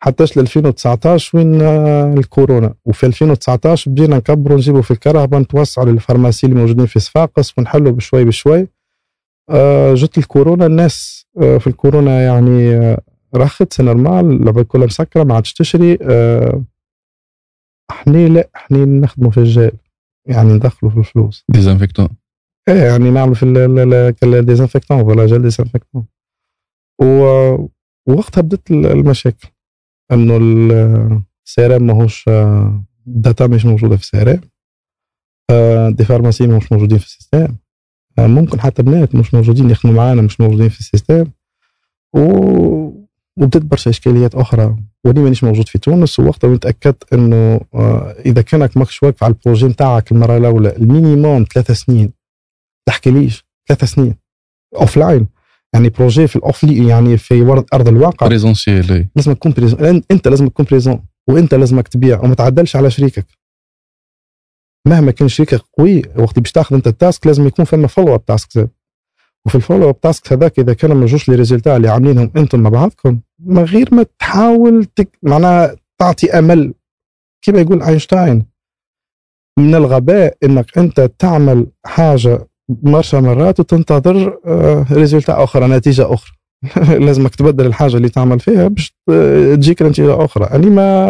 حتىش 0.03 0.37
ل 0.37 0.41
2019 0.41 1.39
وين 1.39 1.63
آه، 1.63 2.15
الكورونا. 2.15 2.75
وفي 2.85 3.07
2019 3.07 3.91
بدينا 3.91 4.17
نكبروا 4.17 4.57
نجيبوا 4.57 4.83
في 4.83 4.91
الكرهبه 4.91 5.39
نتوسعوا 5.39 5.87
لل 5.87 5.97
pharmacies 5.97 6.47
اللي 6.47 6.59
موجودين 6.59 6.87
في 6.87 7.01
صفاقس 7.01 7.59
ونحلوا 7.59 7.93
بشوي 7.93 8.25
بشوي. 8.25 8.69
آه، 9.51 9.95
جت 9.95 10.19
الكورونا 10.19 10.67
الناس 10.67 11.27
آه، 11.43 11.59
في 11.59 11.67
الكورونا 11.67 12.23
يعني 12.23 12.97
رخت 13.35 13.73
c'est 13.73 13.83
normal 13.83 14.43
العباد 14.43 14.65
كلها 14.65 14.87
مسكرة 14.87 15.25
ما 15.25 15.35
عادش 15.35 15.53
تشري. 15.53 15.99
إحنا 17.91 18.29
لا 18.29 18.49
إحنا 18.57 18.85
نخدموا 18.85 19.31
في 19.31 19.39
الجال 19.39 19.73
يعني 20.27 20.53
ندخلوا 20.53 20.93
في 20.93 20.99
الفلوس. 20.99 21.45
désinfectant 21.49 22.09
إيه 22.69 22.83
يعني 22.83 23.11
نعمل 23.11 23.35
في 23.35 23.45
ال 24.25 24.31
désinfectant 24.31 25.01
ولا 25.01 25.27
gel 25.27 25.43
désinfectant 25.43 26.07
ووقتها 27.01 28.41
بدت 28.41 28.71
المشاكل 28.71 29.49
إنه 30.13 30.37
ال 31.47 31.56
CRM 31.56 31.83
ماهوش 31.87 32.25
ال 33.07 33.15
data 33.15 33.47
مش 33.47 33.65
موجودة 33.65 33.97
في 33.97 34.03
ال 34.03 34.12
CRM 34.12 34.41
des 35.95 36.05
pharmacies 36.05 36.47
مش 36.47 36.73
موجودين 36.73 36.99
في 36.99 37.05
ال 37.07 37.13
système 37.13 37.55
ممكن 38.19 38.61
حتى 38.61 38.83
بنات 38.83 39.15
مش 39.15 39.35
موجودين 39.35 39.71
يخدموا 39.71 39.97
معانا 39.97 40.23
مش 40.23 40.41
موجودين 40.41 40.69
في 40.69 40.81
ال 40.81 40.86
système. 40.86 41.31
و 42.15 42.21
وبدت 43.37 43.63
برشا 43.63 43.91
إشكاليات 43.91 44.35
أخرى 44.35 44.77
ولي 45.05 45.21
مانيش 45.21 45.45
موجود 45.45 45.69
في 45.69 45.79
تونس. 45.79 46.21
ووقتها 46.21 46.57
تأكدت 46.57 47.13
إنه 47.13 47.61
إذا 48.27 48.43
كانك 48.43 48.77
ماكش 48.77 49.03
واقف 49.03 49.25
على 49.25 49.33
ال 49.35 49.39
projet 49.39 49.67
نتاعك 49.67 50.13
المرة 50.13 50.37
الأولى 50.37 50.77
ال 50.77 50.85
minimum 50.85 51.45
ثلاث 51.55 51.71
سنين 51.71 52.13
تحكي 52.87 53.11
ليش؟ 53.11 53.47
ثلاث 53.69 53.85
سنين. 53.85 54.17
offline 54.77 55.27
يعني 55.75 55.89
projet 55.89 56.27
في 56.27 56.37
ال 56.37 56.44
off 56.44 56.65
يعني 56.65 57.17
في 57.17 57.43
world 57.43 57.65
أرض 57.75 57.89
الواقع. 57.89 58.27
présentiel 58.27 59.09
لازم 59.17 59.33
تكون 59.33 59.53
présent 59.53 60.03
أنت 60.11 60.29
لازم 60.29 60.49
تكون 60.49 60.67
présent 60.71 61.07
وأنت 61.29 61.55
لازمك 61.55 61.89
تبيع 61.89 62.21
وما 62.21 62.35
تعدلش 62.35 62.77
على 62.77 62.91
شريكك. 62.91 63.27
مهما 64.87 65.11
كان 65.11 65.29
شريكك 65.29 65.61
قوي 65.79 66.03
وقت 66.19 66.39
باش 66.39 66.53
تاخذ 66.53 66.77
أنت 66.77 66.87
ال 66.87 66.95
task 66.95 67.27
لازم 67.27 67.47
يكون 67.47 67.65
فما 67.65 67.87
follow-up 67.87 68.25
task 68.25 68.53
زاد. 68.53 68.71
وفي 69.47 69.55
ال 69.55 69.91
follow-up 69.91 70.01
task 70.01 70.33
هذاك 70.33 70.59
إذا 70.59 70.75
كانوا 70.75 70.97
ما 70.97 71.07
جوش 71.07 71.29
les 71.29 71.35
résultats 71.35 71.77
اللي 71.77 71.89
عاملينهم 71.89 72.31
أنتم 72.37 72.61
مع 72.61 72.71
بعضكم 72.71 73.21
من 73.39 73.65
غير 73.65 73.95
ما 73.95 74.07
تحاول 74.19 74.85
تك... 74.85 75.19
معناها 75.23 75.77
تعطي 75.99 76.39
أمل. 76.39 76.75
كما 77.43 77.61
يقول 77.61 77.83
اينشتاين 77.83 78.47
من 79.59 79.75
الغباء 79.75 80.37
إنك 80.45 80.79
أنت 80.79 81.01
تعمل 81.01 81.67
حاجة 81.87 82.49
برشا 82.69 83.17
مرات 83.17 83.61
وتنتظر 83.61 84.39
آه، 84.47 84.87
أخرى 85.29 85.67
نتيجة 85.67 86.15
أخرى. 86.15 86.33
لازمك 87.07 87.35
تبدل 87.35 87.67
الحاجة 87.67 87.97
اللي 87.97 88.09
تعمل 88.09 88.41
فيها 88.41 88.69
باش 88.69 88.97
تجيك 89.55 89.83
نتيجة 89.83 90.25
أخرى. 90.25 90.47
يعني 90.51 90.67
ما 90.67 91.09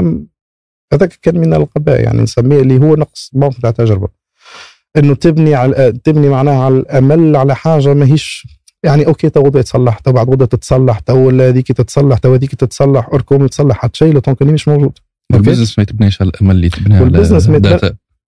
هذاك 0.93 1.19
كان 1.23 1.39
من 1.39 1.55
الغباء 1.55 2.01
يعني 2.01 2.23
نسميه 2.23 2.61
اللي 2.61 2.79
هو 2.79 2.97
نقص 2.97 3.31
موقف 3.35 3.59
تاع 3.63 3.71
تجربة. 3.71 4.09
إنه 4.97 5.15
تبني 5.15 5.55
على 5.55 5.93
تبني 6.05 6.29
معناها 6.29 6.65
على 6.65 6.75
الأمل 6.77 7.37
على 7.37 7.55
حاجة 7.57 7.95
ماهيش 7.95 8.47
يعني 8.85 9.07
okay 9.07 9.31
تو 9.31 9.43
غدا 9.47 9.61
يتصلح 9.61 9.99
تو 9.99 10.13
بعد 10.13 10.31
غدا 10.31 10.45
تتصلح 10.45 10.99
تو 10.99 11.31
هذيك 11.31 11.73
تتصلح 11.73 12.19
تو 12.19 12.35
هذيك 12.35 12.55
تتصلح 12.55 13.09
اركم 13.13 13.45
يتصلح 13.45 13.77
حتى 13.77 13.99
شيء 13.99 14.13
لو 14.13 14.21
مش 14.43 14.69
موجود. 14.69 14.99
ال 15.35 15.39
business 15.39 15.79
ما 15.79 15.83
يتبنيش 15.83 16.23
على 16.23 16.31
الأمل 16.31 16.57
اللي 16.57 16.69
تبني 16.69 16.97
على 16.97 17.05
ال 17.05 17.09
business 17.09 17.49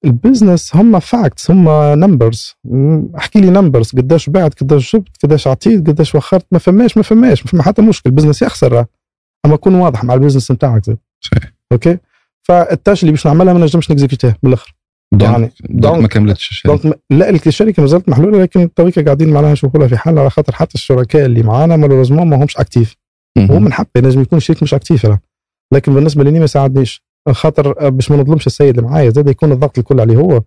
ال 0.06 0.14
business 0.14 0.76
هم 0.76 0.98
facts 0.98 1.50
هم 1.50 1.68
numbers 2.00 2.54
احكي 3.16 3.40
لي 3.40 3.50
numbers 3.50 3.90
قداش 3.90 4.30
بعت 4.30 4.60
قداش 4.60 4.96
جبت 4.96 5.16
قداش 5.22 5.46
عطيت 5.46 5.86
قداش 5.86 6.14
وخرت 6.14 6.46
ما 6.52 6.58
فماش 6.58 6.96
ما 6.96 7.02
فماش 7.02 7.44
ما 7.44 7.50
فما 7.50 7.62
حتى 7.62 7.82
مشكل. 7.82 8.10
ال 8.10 8.14
business 8.14 8.42
يخسر 8.42 8.84
اما 9.46 9.56
كون 9.56 9.74
واضح 9.74 10.04
مع 10.04 10.14
ال 10.14 10.18
business 10.18 10.50
نتاعك 10.50 10.84
صحيح. 11.20 11.52
okay؟ 11.72 11.98
فال 12.42 12.59
tâche 12.59 13.02
اللي 13.02 13.12
باش 13.12 13.26
نعملها 13.26 13.52
ما 13.52 13.60
نجمش 13.60 13.90
نexécuter 13.90 14.36
من 14.42 14.48
الأخر. 14.48 14.74
يعني 15.20 15.52
donc 15.60 16.02
ما 16.02 16.08
كملتش 16.08 16.50
الشركة. 16.50 16.98
لا 17.10 17.30
الشركة 17.30 17.80
ما 17.80 17.86
زالت 17.86 18.08
محلولة 18.08 18.42
لكن 18.42 18.74
تويكا 18.74 19.04
قاعدين 19.04 19.32
معناها 19.32 19.52
نشوفوا 19.52 19.80
لها 19.80 19.88
في 19.88 19.96
حل 19.96 20.18
على 20.18 20.30
خاطر 20.30 20.54
حتى 20.54 20.74
الشركاء 20.74 21.26
اللي 21.26 21.42
معانا 21.42 21.76
malheureusement 21.76 22.28
ما 22.28 22.36
همش 22.36 22.56
actifs 22.56 22.96
هو 23.38 23.58
من 23.58 23.72
حقه 23.72 24.00
لازم 24.00 24.20
يكون 24.20 24.36
الشريك 24.36 24.62
مش 24.62 24.74
actif 24.74 25.06
لكن 25.74 25.94
بالنسبة 25.94 26.24
لي 26.24 26.40
ما 26.40 26.46
ساعدنيش. 26.46 27.05
خاطر 27.32 27.88
باش 27.90 28.10
ما 28.10 28.16
نظلمش 28.16 28.46
السيد 28.46 28.78
اللي 28.78 28.90
معايا. 28.90 29.10
زاد 29.10 29.28
يكون 29.28 29.52
الضغط 29.52 29.78
الكل 29.78 30.00
عليه 30.00 30.16
هو 30.16 30.42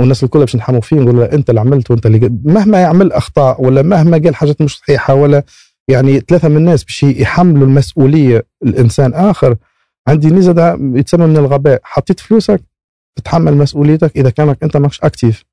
والناس 0.00 0.24
الكل 0.24 0.38
باش 0.38 0.56
نحموا 0.56 0.80
فيه 0.80 0.96
نقول 0.96 1.16
له 1.16 1.24
أنت 1.24 1.50
اللي 1.50 1.60
عملت 1.60 1.90
وأنت 1.90 2.06
اللي 2.06 2.38
مهما 2.44 2.80
يعمل 2.80 3.12
أخطاء 3.12 3.62
ولا 3.64 3.82
مهما 3.82 4.18
قال 4.18 4.34
حاجات 4.34 4.62
مش 4.62 4.78
صحيحة 4.78 5.14
ولا 5.14 5.42
يعني 5.88 6.20
ثلاثة 6.20 6.48
من 6.48 6.56
الناس 6.56 6.84
باش 6.84 7.02
يحملوا 7.02 7.66
المسؤولية 7.66 8.46
الإنسان 8.62 9.14
آخر 9.14 9.56
عندي 10.08 10.30
ميزة 10.30 10.78
يتسمى 10.94 11.26
من 11.26 11.36
الغباء. 11.36 11.80
حطيت 11.84 12.20
فلوسك 12.20 12.60
تتحمل 13.16 13.56
مسؤوليتك 13.56 14.16
إذا 14.16 14.30
كانك 14.30 14.62
أنت 14.62 14.76
ماكش 14.76 15.00
actif. 15.00 15.44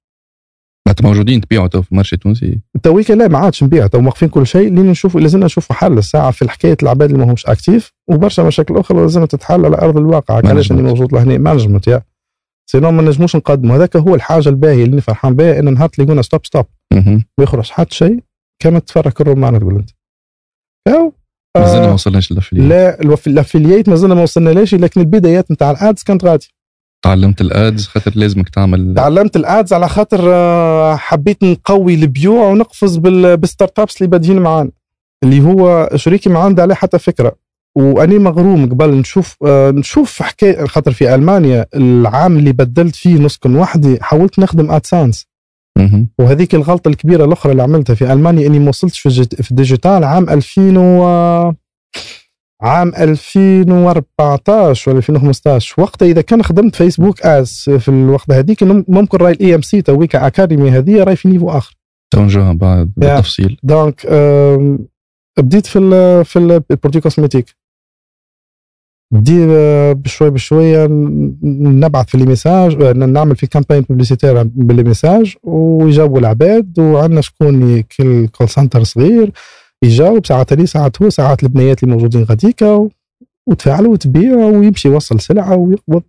انت 0.88 1.02
موجودين 1.02 1.42
تبيعوا 1.42 1.68
تو 1.68 1.82
في 1.82 1.92
ال 1.92 1.95
marché 1.95 2.16
التونسي. 2.16 2.60
تويكا 2.84 3.14
لا 3.14 3.28
ما 3.28 3.38
عادش 3.38 3.64
نبيع 3.64 3.88
تو 3.88 4.00
موقفين 4.00 4.30
كل 4.30 4.48
شيء 4.48 4.74
لين 4.74 4.86
نشوفوا 4.86 5.22
لازمنا 5.22 5.46
نشوفوا 5.46 5.76
حل. 5.76 5.98
الساعة 5.98 6.32
في 6.32 6.42
الحكاية 6.42 6.78
العباد 6.84 7.12
اللي 7.12 7.26
ما 7.26 7.32
همش 7.32 7.46
actifs 7.46 7.94
وبرشا 8.10 8.42
مشاكل 8.42 8.78
أخرى 8.78 9.02
لازم 9.02 9.26
تتحل 9.26 9.66
على 9.66 9.78
أرض 9.78 9.98
الواقع. 9.98 10.36
علاش 10.36 10.72
اني 10.72 10.82
موجود 10.82 11.14
لهنا؟ 11.14 11.38
management 11.38 11.88
يا. 11.88 12.02
sinon 12.70 12.92
ما 12.92 13.02
نجموش 13.02 13.36
نقدموا. 13.36 13.76
هذاك 13.76 13.98
هو 13.98 14.16
الحاجة 14.16 14.50
الباهية 14.50 14.84
اللي 14.84 15.02
فرحان 15.02 15.36
بها 15.36 15.60
إن 15.60 15.74
نهار 15.74 15.90
تلاقونا 15.90 16.22
stop 16.22 16.46
stop 16.46 16.66
ما 16.94 17.24
يخرج 17.40 17.70
حتى 17.70 17.96
شيء 17.96 18.20
كما 18.60 18.80
تفرك 18.80 19.22
الرومان 19.22 19.60
تقول 19.60 19.76
أنت. 19.76 19.90
مازلنا 21.58 21.88
ما 21.88 21.94
وصلناش 21.94 22.34
لا 22.52 23.02
ال 23.28 23.34
affiliate 23.34 23.90
مازلنا 23.90 24.16
ما 24.16 24.22
وصلناش 24.22 24.76
لكن 24.76 25.02
البدايات 25.02 25.52
نتاع 25.52 25.72
ال 25.72 25.80
ads 25.80 26.04
كانت 26.04 26.26
غادي 26.26 26.53
تعلمت 27.04 27.42
ال 27.42 27.53
ads 27.53 27.88
خاطر 27.88 28.12
لازمك 28.16 28.50
تعمل 28.50 28.94
تعلمت 28.96 29.36
ال 29.36 29.45
ads 29.45 29.74
على 29.74 29.90
خاطر 29.90 30.20
آه، 30.34 30.96
حبيت 30.96 31.44
نقوي 31.44 31.94
البيوع 31.94 32.48
ونقفز 32.48 32.98
بال 32.98 33.80
startups 33.80 33.98
اللي 33.98 34.08
بادين 34.10 34.40
معانا 34.40 34.72
اللي 35.24 35.42
هو 35.42 35.90
شريكي 35.96 36.30
ما 36.30 36.40
عنده 36.40 36.64
عليه 36.64 36.76
حتى 36.76 37.00
فكرة. 37.00 37.36
وأني 37.76 38.20
مغروم 38.20 38.70
قبل 38.70 38.90
نشوف 38.92 39.38
آه 39.46 39.72
نشوف 39.72 40.22
حكاية 40.22 40.66
خاطر 40.66 40.92
في 40.92 41.16
ألمانيا 41.16 41.66
العام 41.76 42.38
اللي 42.38 42.52
بدلت 42.52 42.96
فيه 42.96 43.16
نسكن 43.16 43.56
وحدي 43.56 43.98
حاولت 44.02 44.40
نخدم 44.40 44.72
AdSense 44.72 45.28
وهذيك 46.20 46.56
الغلطة 46.56 46.90
الكبيرة 46.90 47.26
الأخرى 47.26 47.52
اللي 47.52 47.64
عملتها 47.64 47.94
في 47.94 48.14
ألمانيا 48.14 48.48
إني 48.48 48.60
ما 48.60 48.70
وصلتش 48.70 49.00
في 49.00 49.52
ال 49.52 49.58
digital 49.58 50.04
عام 50.04 50.30
2000 50.30 50.78
و 50.78 51.54
عام 52.64 52.92
2014 52.96 54.92
ولا 54.92 54.98
2015 54.98 55.82
وقتها 55.82 56.06
إذا 56.06 56.22
كان 56.22 56.44
خدمت 56.44 56.76
Facebook 56.76 57.22
Ads 57.22 57.70
في 57.80 57.90
الوقت 57.90 58.32
هذيك 58.32 58.64
ممكن 58.88 59.18
راهي 59.18 59.32
الاي 59.32 59.56
ام 59.56 59.62
سي 59.62 59.82
تويك 59.82 60.16
Academy 60.16 60.70
هذه 60.70 61.04
راهي 61.04 61.16
في 61.16 61.28
niveau 61.28 61.50
آخر. 61.50 61.78
تو 62.14 62.27
نجوها 62.27 62.54
بعد 62.54 62.94
بالتفصيل. 62.98 63.58
donc 63.64 64.08
بديت 65.40 65.66
في 65.66 65.80
ال 65.80 66.26
في 66.26 66.40
ال 66.40 66.47
produits 66.47 67.02
cosmétiques 67.02 67.46
بدي 69.14 69.46
بشوي 69.94 70.30
بشويه 70.30 70.88
نبعث 71.44 72.08
في 72.08 72.18
les 72.18 72.26
messages 72.26 72.84
نعمل 72.84 73.36
في 73.36 73.48
campagne 73.48 73.82
publicitaire 73.82 74.44
بال 74.44 74.60
les 74.60 74.84
messages 74.84 75.36
ويجاوبوا 75.44 76.20
العباد 76.20 76.80
وعندنا 76.80 77.22
شكون 77.22 77.82
كل 77.82 78.28
call 78.28 78.50
center 78.50 78.84
صغير. 78.84 79.32
يجاوب 79.84 80.26
ساعات 80.26 80.54
لي 80.54 80.66
ساعات 80.66 81.02
هو 81.02 81.10
ساعات 81.10 81.44
البنيات 81.44 81.84
اللي 81.84 81.96
موجودين 81.96 82.24
غاديكا 82.24 82.90
وتفاعلوا 83.48 83.94
وتبيع 83.94 84.36
ويمشي 84.36 84.88
يوصل 84.88 85.20
سلعة 85.20 85.56
ويقبض 85.56 86.04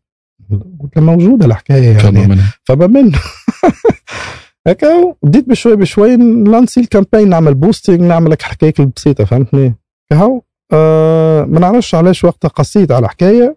قلت 0.81 0.97
له 0.97 1.03
موجودة 1.03 1.47
الحكاية 1.47 1.97
يعني. 1.97 2.37
فما 2.65 2.87
منه 2.87 3.19
هكا 4.67 5.15
بديت 5.23 5.49
بشوي 5.49 5.77
بشوي 5.77 6.17
ن 6.17 6.26
lancer 6.26 6.81
ال 6.81 6.86
campagne 6.86 7.29
نعمل 7.29 7.55
boosting 7.55 8.01
نعمل 8.01 8.31
لك 8.31 8.43
حكايك 8.43 8.81
البسيطه 8.81 9.25
فهمتني؟ 9.25 9.75
كهو. 10.11 10.43
آه 10.73 11.45
ما 11.45 11.61
نعرفش 11.61 11.95
علاش 11.95 12.25
وقتها 12.25 12.49
قصيت 12.49 12.93
على 12.93 13.09
حكاية. 13.09 13.57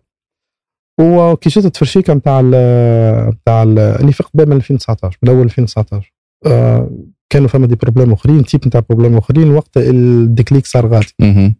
وكي 0.99 1.49
جيت 1.49 1.65
التفرشيكه 1.65 2.13
نتاع 2.13 2.41
نتاع 2.41 3.63
اللي 3.63 4.11
في 4.11 4.23
قبل 4.23 4.49
من 4.49 4.55
2019 4.55 5.17
من 5.23 5.29
أول 5.29 5.41
2019 5.41 6.13
آه 6.45 6.89
كانوا 7.29 7.47
فما 7.47 7.67
des 7.67 7.75
problèmes 7.75 8.13
أخرين 8.13 8.45
type 8.45 8.67
نتاع 8.67 8.81
problèmes 8.89 9.17
أخرين 9.17 9.49
وقت 9.49 9.77
ال 9.77 9.90
déclic 9.90 10.65
صار 10.65 10.87
غادي. 10.87 11.13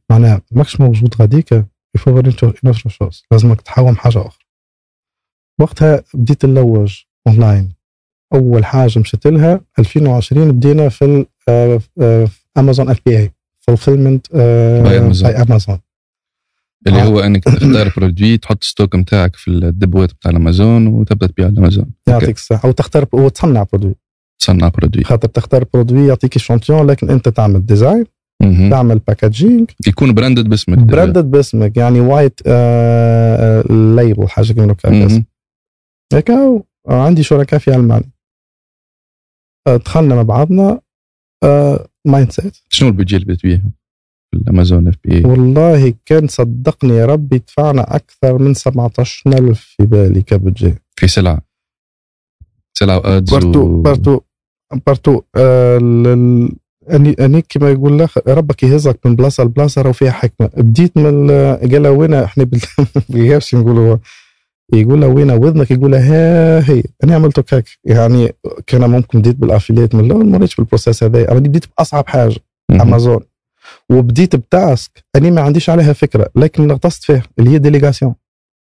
معناها 0.10 0.42
ماكش 0.52 0.80
موجود 0.80 1.16
غاديك 1.20 1.66
il 1.96 2.05
faut 2.05 2.22
une 2.64 2.74
autre 2.74 2.90
chose 2.90 3.24
لازمك 3.32 3.62
تحاوم 3.62 3.96
حاجة 3.96 4.22
أخرى. 4.22 4.46
وقتها 5.60 6.04
بديت 6.14 6.46
نلوج 6.46 7.02
اونلاين 7.28 7.70
أول 8.34 8.66
حاجة 8.66 9.00
مشيت 9.00 9.28
لها 9.28 9.62
2020 9.80 10.52
بدينا 10.52 10.90
في 10.90 11.26
Amazon 12.58 12.90
FBA 12.90 13.00
Fulfillment 13.06 14.28
by 14.34 15.42
Amazon 15.42 15.80
اللي 16.88 17.02
هو 17.02 17.20
إنك 17.20 17.44
تختار 17.44 17.94
produit 17.98 18.38
تحط 18.38 18.64
stock 18.64 18.96
نتاعك 18.96 19.36
في 19.36 19.48
ال 19.48 19.57
dépôts 19.57 20.14
بتاع 20.14 20.32
الامازون 20.32 20.88
وتبدأ 20.88 21.28
تبيع 21.28 21.46
على 21.46 21.54
الامازون 21.54 21.86
يعطيك 22.08 22.36
الصحة 22.36 22.68
أو 22.68 22.72
تختار 22.72 23.06
وتصنع 23.14 23.64
produit 23.74 23.96
تصنع 24.40 24.68
produit 24.68 25.04
خاطر 25.04 25.28
تختار 25.28 25.66
produit 25.74 26.08
يعطيك 26.08 26.38
échantillon 26.38 26.88
لكن 26.88 27.10
أنت 27.10 27.30
تعمل 27.30 27.66
design 27.66 28.06
تعمل 28.72 29.00
packaging 29.00 29.72
يكون 29.88 30.14
branded 30.14 30.50
باسمك. 30.50 30.78
branded 30.78 31.32
باسمك 31.32 31.78
يعني 31.78 32.00
white 32.00 32.40
آه 32.48 33.62
label 33.96 34.30
حاجة 34.30 34.54
كيما 34.54 34.72
هكا 34.72 35.24
هكا 36.14 36.64
عندي 36.88 37.24
شركاء 37.24 37.60
في 37.60 37.76
ألمانيا. 37.76 38.10
آه 39.68 39.78
دخلنا 39.78 40.16
مع 40.16 40.22
بعضنا 40.22 40.82
آه 41.44 41.88
mindset 42.08 42.58
شنو 42.70 42.90
البيجي 42.90 43.16
اللي 43.16 43.26
بتبيعه 43.34 43.62
في 44.32 44.38
ال 44.38 44.88
Amazon 44.88 44.96
FBA 45.04 45.26
والله 45.26 45.94
كان 46.06 46.28
صدقني 46.28 46.94
يا 46.94 47.06
ربي 47.06 47.38
دفعنا 47.38 47.96
أكثر 47.96 48.38
من 48.38 48.54
17000 48.54 49.60
في 49.78 49.86
بالي 49.86 50.22
كبجي. 50.22 50.76
في 50.96 51.08
سلعة. 51.08 51.42
سلعة 52.78 52.98
و 52.98 53.06
ads 53.06 53.32
partout 53.32 53.50
partout 53.52 53.82
partout. 53.82 54.22
آه، 55.36 55.78
ال- 55.78 56.08
ال- 56.08 56.56
اني 56.92 57.16
اني 57.20 57.42
كما 57.50 57.70
يقول 57.72 58.00
لك 58.00 58.10
ربك 58.28 58.64
يهزك 58.64 59.00
من 59.06 59.16
بلاصة 59.16 59.44
لبلاصة 59.44 59.82
راه 59.82 59.92
فيها 59.92 60.12
حكمة. 60.12 60.50
بديت 60.58 60.98
من 60.98 61.06
ال- 61.32 61.72
قال 61.72 61.88
وين 61.88 62.14
إحنا 62.14 62.44
بال- 62.44 62.62
بالقرش 63.10 63.56
نقولوا. 63.56 63.98
يقول 64.74 65.02
له 65.02 65.08
وين 65.08 65.32
وذنك؟ 65.32 65.72
يقول 65.72 65.92
له 65.92 66.00
ها 66.00 66.70
هي. 66.72 66.84
أنا 67.04 67.16
عملت 67.16 67.40
هكاك. 67.40 67.64
يعني 67.86 68.34
كان 68.68 68.90
ممكن 68.90 69.20
بديت 69.20 69.36
بال 69.36 69.47
affiliate 69.47 69.96
من 69.96 70.06
الأول 70.06 70.26
ما 70.30 70.38
ريتش 70.38 70.56
بال 70.56 70.66
process 70.66 71.04
هذا 71.04 71.32
أنا 71.32 71.40
بديت 71.40 71.66
بأصعب 71.78 72.08
حاجة 72.08 72.36
أمازون. 72.72 73.20
وبديت 73.92 74.36
ب 74.36 74.47
task 74.47 74.92
أني 75.16 75.32
ما 75.32 75.42
عنديش 75.42 75.70
عليها 75.70 75.94
فكرة. 75.94 76.30
لكن 76.36 76.72
غطست 76.72 77.04
فيها 77.04 77.24
اللي 77.40 77.50
هي 77.50 77.58
délégation. 77.60 78.16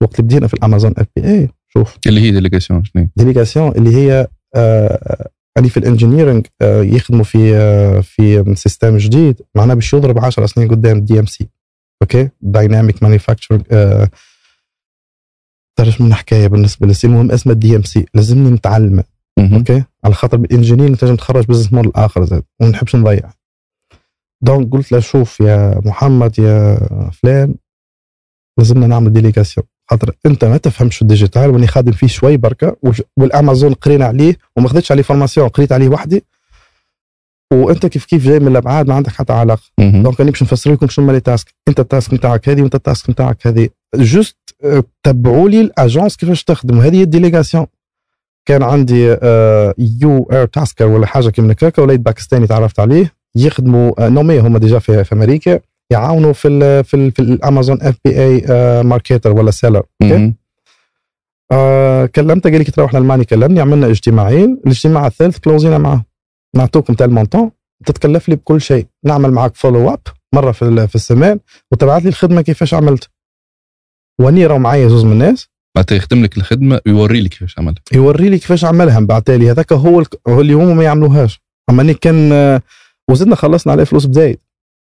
وقت 0.03 0.19
اللي 0.19 0.27
بدينا 0.27 0.47
في 0.47 0.53
ال 0.53 0.93
Amazon 0.97 1.05
FBA 1.15 1.23
اي 1.27 1.49
شوف. 1.67 1.97
اللي 2.07 2.21
هي 2.21 2.31
délégation 2.31 2.83
شنو؟ 2.83 3.07
délégation 3.15 3.71
اللي 3.71 3.95
هي 3.95 4.27
آه 4.55 5.29
يعني 5.55 5.69
في 5.69 5.77
ال 5.77 5.83
engineering 5.83 6.47
آه 6.61 6.81
يخدموا 6.81 7.23
في 7.23 7.55
آه 7.55 7.99
في 7.99 8.55
système 8.55 8.97
جديد. 8.97 9.41
معناه 9.55 9.73
باش 9.73 9.93
يضرب 9.93 10.19
10 10.19 10.45
سنين 10.45 10.67
قدام 10.67 11.01
DMC 11.01 11.49
OK؟ 12.01 12.29
Dynamic 12.41 13.03
manufacturing 13.03 13.63
تعرف 15.79 16.01
من 16.01 16.13
حكايه 16.13 16.47
بالنسبة 16.47 16.87
لي 16.87 16.93
المهم 17.03 17.31
اسمه 17.31 17.53
DMC 17.53 18.05
لازمني 18.13 18.49
نتعلمه. 18.49 19.03
مهم. 19.39 19.53
OK؟ 19.53 19.83
على 20.03 20.13
خاطر 20.13 20.37
بال 20.37 20.48
ingénieur 20.48 20.95
تنجم 20.95 21.15
تخرج 21.15 21.45
business 21.45 21.73
model 21.73 21.91
آخر 21.95 22.25
زاد. 22.25 22.43
وما 22.59 22.69
نحبش 22.69 22.95
نضيع. 22.95 23.29
donc 24.43 24.73
قلت 24.73 24.91
له 24.91 24.99
شوف 24.99 25.39
يا 25.39 25.81
محمد 25.85 26.39
يا 26.39 26.79
فلان 27.13 27.55
لازمنا 28.57 28.87
نعمل 28.87 29.13
délégation 29.13 29.67
خاطر 29.91 30.11
انت 30.25 30.45
ما 30.45 30.57
تفهمش 30.57 31.01
ال 31.01 31.07
digital 31.07 31.49
واني 31.49 31.67
خادم 31.67 31.91
فيه 31.91 32.07
شوي 32.07 32.37
بركة 32.37 32.75
والأمازون 33.17 33.73
قرينا 33.73 34.05
عليه 34.05 34.37
وما 34.55 34.69
خدتش 34.69 34.91
عليه 34.91 35.03
formation 35.03 35.47
قريت 35.47 35.71
عليه 35.71 35.89
وحدي. 35.89 36.23
وانت 37.53 37.85
كيف 37.85 38.05
كيف 38.05 38.25
جاي 38.25 38.39
من 38.39 38.47
الأبعاد؟ 38.47 38.87
ما 38.87 38.93
عندك 38.95 39.09
حتى 39.11 39.33
علاقة. 39.33 39.61
donc 39.77 40.21
أنا 40.21 40.31
باش 40.31 40.43
نفسر 40.43 40.71
لكم 40.71 40.87
شنو 40.87 41.05
هما 41.05 41.11
les 41.11 41.19
tasks 41.19 41.53
انت 41.67 41.79
ال 41.79 41.86
task 41.86 42.13
نتاعك 42.13 42.49
هذه 42.49 42.61
وانت 42.61 42.75
ال 42.75 42.82
task 42.82 43.09
نتاعك 43.09 43.47
هذه. 43.47 43.69
juste 43.95 44.37
آه، 44.63 44.83
تبعوا 45.03 45.49
لي 45.49 45.61
ال 45.61 45.69
agence 45.69 46.17
كيفاش 46.17 46.43
تخدم 46.43 46.77
وهذه 46.77 46.95
هي 46.95 47.03
ال 47.03 47.08
délégation. 47.08 47.65
كان 48.45 48.63
عندي 48.63 49.17
آه، 49.23 49.73
Urtasker 50.01 50.85
ولا 50.87 51.07
حاجة 51.07 51.29
كيما 51.29 51.53
هكاكا 51.53 51.81
وليد 51.81 52.03
باكستاني 52.03 52.47
تعرفت 52.47 52.79
عليه. 52.79 53.13
يخدموا 53.35 54.05
آه، 54.05 54.09
normalement 54.09 54.39
هما 54.39 54.59
déjà 54.59 54.79
في, 54.79 55.03
في 55.03 55.15
أمريكا. 55.15 55.59
يعاونوا 55.91 56.33
في 56.33 56.47
ال 56.47 56.83
في, 56.83 56.93
ال 56.93 57.11
في 57.11 57.21
ال 57.21 57.30
Amazon 57.30 57.81
FBA 57.81 58.23
marketer 58.23 59.31
ولا 59.31 59.51
seller 59.51 59.83
OK. 60.03 60.33
آه 61.51 62.05
كلمته 62.05 62.49
قال 62.49 62.57
لي 62.59 62.63
كي 62.63 62.71
تروح 62.71 62.93
لألمانيا 62.93 63.25
كلمني 63.25 63.59
عملنا 63.61 63.87
اجتماعين 63.87 64.61
الاجتماع 64.65 65.07
الثالث 65.07 65.37
close 65.37 65.66
ينا 65.66 65.77
معاه 65.77 66.05
نعطوكم 66.55 66.93
تاع 66.93 67.05
ال 67.05 67.11
montant 67.11 67.51
تتكلف 67.85 68.29
لي 68.29 68.35
بكل 68.35 68.61
شيء. 68.61 68.87
نعمل 69.05 69.31
معك 69.31 69.55
follow 69.55 69.89
up 69.89 69.99
مرة 70.35 70.51
في 70.51 70.87
في 70.87 70.95
السمان 70.95 71.39
وتبعت 71.71 72.03
لي 72.03 72.09
الخدمة 72.09 72.41
كيفاش 72.41 72.73
عملت. 72.73 73.09
واني 74.21 74.45
راهو 74.45 74.59
معايا 74.59 74.87
زوز 74.87 75.05
من 75.05 75.11
الناس. 75.11 75.49
معناتها 75.77 75.95
يخدم 75.95 76.23
لك 76.23 76.37
الخدمة 76.37 76.81
ويوري 76.85 77.21
لك 77.21 77.29
كيفاش 77.29 77.59
عملها 77.59 77.75
يوري 77.93 78.29
لي 78.29 78.37
كيفاش 78.37 78.65
عملها. 78.65 78.99
من 78.99 79.05
بعد 79.05 79.21
تالي 79.21 79.51
هذاك 79.51 79.73
هو 79.73 80.03
اللي 80.27 80.53
هما 80.53 80.73
ما 80.73 80.83
يعملوهاش. 80.83 81.41
أما 81.69 81.81
اني 81.81 81.93
كان 81.93 82.31
آه، 82.31 82.61
وزدنا 83.09 83.35
خلصنا 83.35 83.73
عليه 83.73 83.83
فلوس 83.83 84.05
بزايد. 84.05 84.39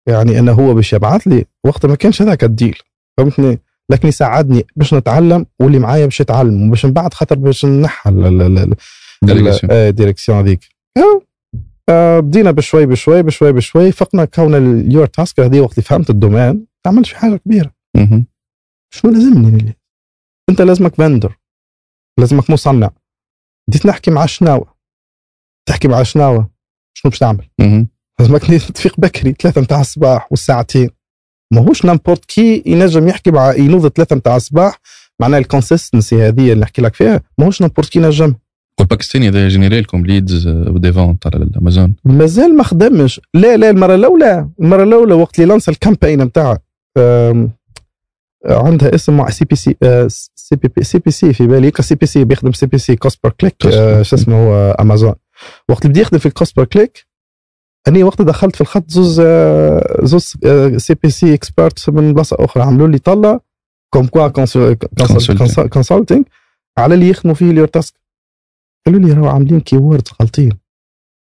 يعني 0.09 0.39
إنه 0.39 0.53
هو 0.53 0.75
باش 0.75 0.93
يبعث 0.93 1.27
لي 1.27 1.45
وقت 1.67 1.87
ما 1.87 1.95
كانش 1.95 2.23
هذاك 2.23 2.45
ال 2.45 2.51
deal 2.51 2.79
فهمتني؟ 3.19 3.59
لكن 3.91 4.09
يساعدني 4.09 4.67
باش 4.77 4.95
نتعلم 4.95 5.47
واللي 5.61 5.79
معايا 5.79 6.05
باش 6.05 6.21
يتعلم 6.21 6.67
وباش 6.69 6.87
من 6.87 6.93
بعد 6.93 7.15
خاطر 7.15 7.37
باش 7.39 7.65
نحى 7.67 8.11
ال- 8.11 8.27
ال- 8.27 8.43
ال- 8.43 8.59
ال- 8.59 8.75
délégation 9.23 9.73
آه، 9.73 9.89
ال 9.89 9.94
direction 9.94 10.39
هذيك 10.39 10.61
آه، 11.89 12.21
بدينا 12.21 12.51
بشوي 12.51 12.87
بشوي 12.87 13.23
بشوي 13.23 13.53
بشوي 13.53 13.93
فقنا 13.93 14.25
كون 14.25 14.55
ال 14.55 15.07
Urtasker 15.07 15.41
هذه 15.41 15.61
وقت 15.61 15.73
اللي 15.73 15.83
فهمت 15.83 16.11
ال 16.11 16.16
domaine 16.16 16.53
ما 16.55 16.67
عملتش 16.87 17.11
في 17.11 17.17
حاجة 17.19 17.37
كبيرة. 17.37 17.73
شنو 18.95 19.13
لازمني. 19.13 19.77
أنت 20.51 20.63
لازمك 20.63 20.95
vendor 20.95 21.39
لازمك 22.19 22.51
مصنع. 22.51 22.91
بديت 23.69 23.87
نحكي 23.87 24.11
مع 24.11 24.25
الشناوه 24.25 24.75
تحكي 25.69 25.89
مع 25.89 26.01
الشناوه 26.01 26.51
شنو 26.95 27.11
باش 27.11 27.19
تعمل؟ 27.19 27.49
مهم. 28.23 28.33
لازمك 28.33 28.71
تفيق 28.71 28.95
بكري 28.99 29.35
ثلاثة 29.41 29.61
متاع 29.61 29.81
الصباح 29.81 30.27
والساعتين. 30.31 30.91
ماهوش 31.53 31.85
n'importe 31.85 32.25
qui 32.25 32.63
ينجم 32.67 33.09
يحكي 33.09 33.31
مع 33.31 33.55
ينوض 33.55 33.89
ثلاثة 33.89 34.17
متاع 34.17 34.37
الصباح. 34.37 34.81
معناها 35.21 35.39
ال 35.39 35.46
consistency 35.46 36.29
هذه 36.29 36.53
اللي 36.53 36.63
نحكي 36.63 36.83
لك 36.83 36.95
فيها 36.95 37.21
ماهوش 37.39 37.61
n'importe 37.61 37.89
qui 37.89 37.99
ينجم. 37.99 38.35
والباكستاني 38.79 39.29
هذا 39.29 39.49
générer 39.49 39.81
لكم 39.81 40.07
leads 40.07 40.49
و 40.49 40.60
des 40.60 40.93
ventes 40.93 41.27
على 41.27 41.37
الأمازون. 41.37 41.95
مازال 42.05 42.57
ما 42.57 42.63
خدمش. 42.63 43.21
لا 43.35 43.57
لا 43.57 43.71
المرة 43.71 43.95
الأولى 43.95 44.49
المرة 44.61 44.83
الأولى 44.83 45.15
وقت 45.15 45.39
اللي 45.39 45.49
lance 45.49 45.69
ال 45.69 45.75
campagne 45.75 46.23
نتاعها 46.23 46.59
أم، 46.99 47.51
عندها 48.47 48.95
اسم 48.95 49.17
مع 49.17 49.31
CPC 49.31 49.77
سي 50.35 50.57
بي 50.57 50.85
سي 50.85 50.99
بي 50.99 51.11
سي 51.11 51.33
في 51.33 51.47
بالي 51.47 51.73
سي 51.81 51.95
بي 51.95 52.07
سي 52.07 52.25
بيخدم 52.25 52.53
CPC 52.53 52.97
cost 52.97 53.19
per 53.25 53.33
click 53.33 53.63
شو 54.03 54.17
اسمه 54.17 54.37
هو 54.37 54.71
امازون 54.81 55.15
وقت 55.69 55.83
اللي 55.83 55.93
بدي 55.93 56.01
يخدم 56.01 56.19
في 56.19 56.27
ال 56.27 56.33
cost 56.33 56.57
per 56.57 56.65
click 56.65 57.07
أني 57.89 58.03
وقت 58.03 58.23
دخلت 58.23 58.55
في 58.55 58.61
الخط 58.61 58.91
زوز 58.91 59.21
آه، 59.21 59.99
زوز 60.03 60.35
CPC 60.77 61.35
expert 61.35 61.91
من 61.91 62.13
بلاصة 62.15 62.37
أخرى. 62.41 62.63
عملوا 62.63 62.89
لي 62.89 62.99
طلة 62.99 63.41
comme 63.95 64.07
quoi. 64.07 64.29
consulting 65.69 66.25
على 66.79 66.95
اللي 66.95 67.09
يخدموا 67.09 67.35
فيه 67.35 67.51
ال 67.51 67.67
Urtasker. 67.67 67.95
قالوا 68.87 69.01
لي 69.01 69.13
راهو 69.13 69.27
عاملين 69.27 69.61
keywords 69.61 70.09
غلطين. 70.23 70.59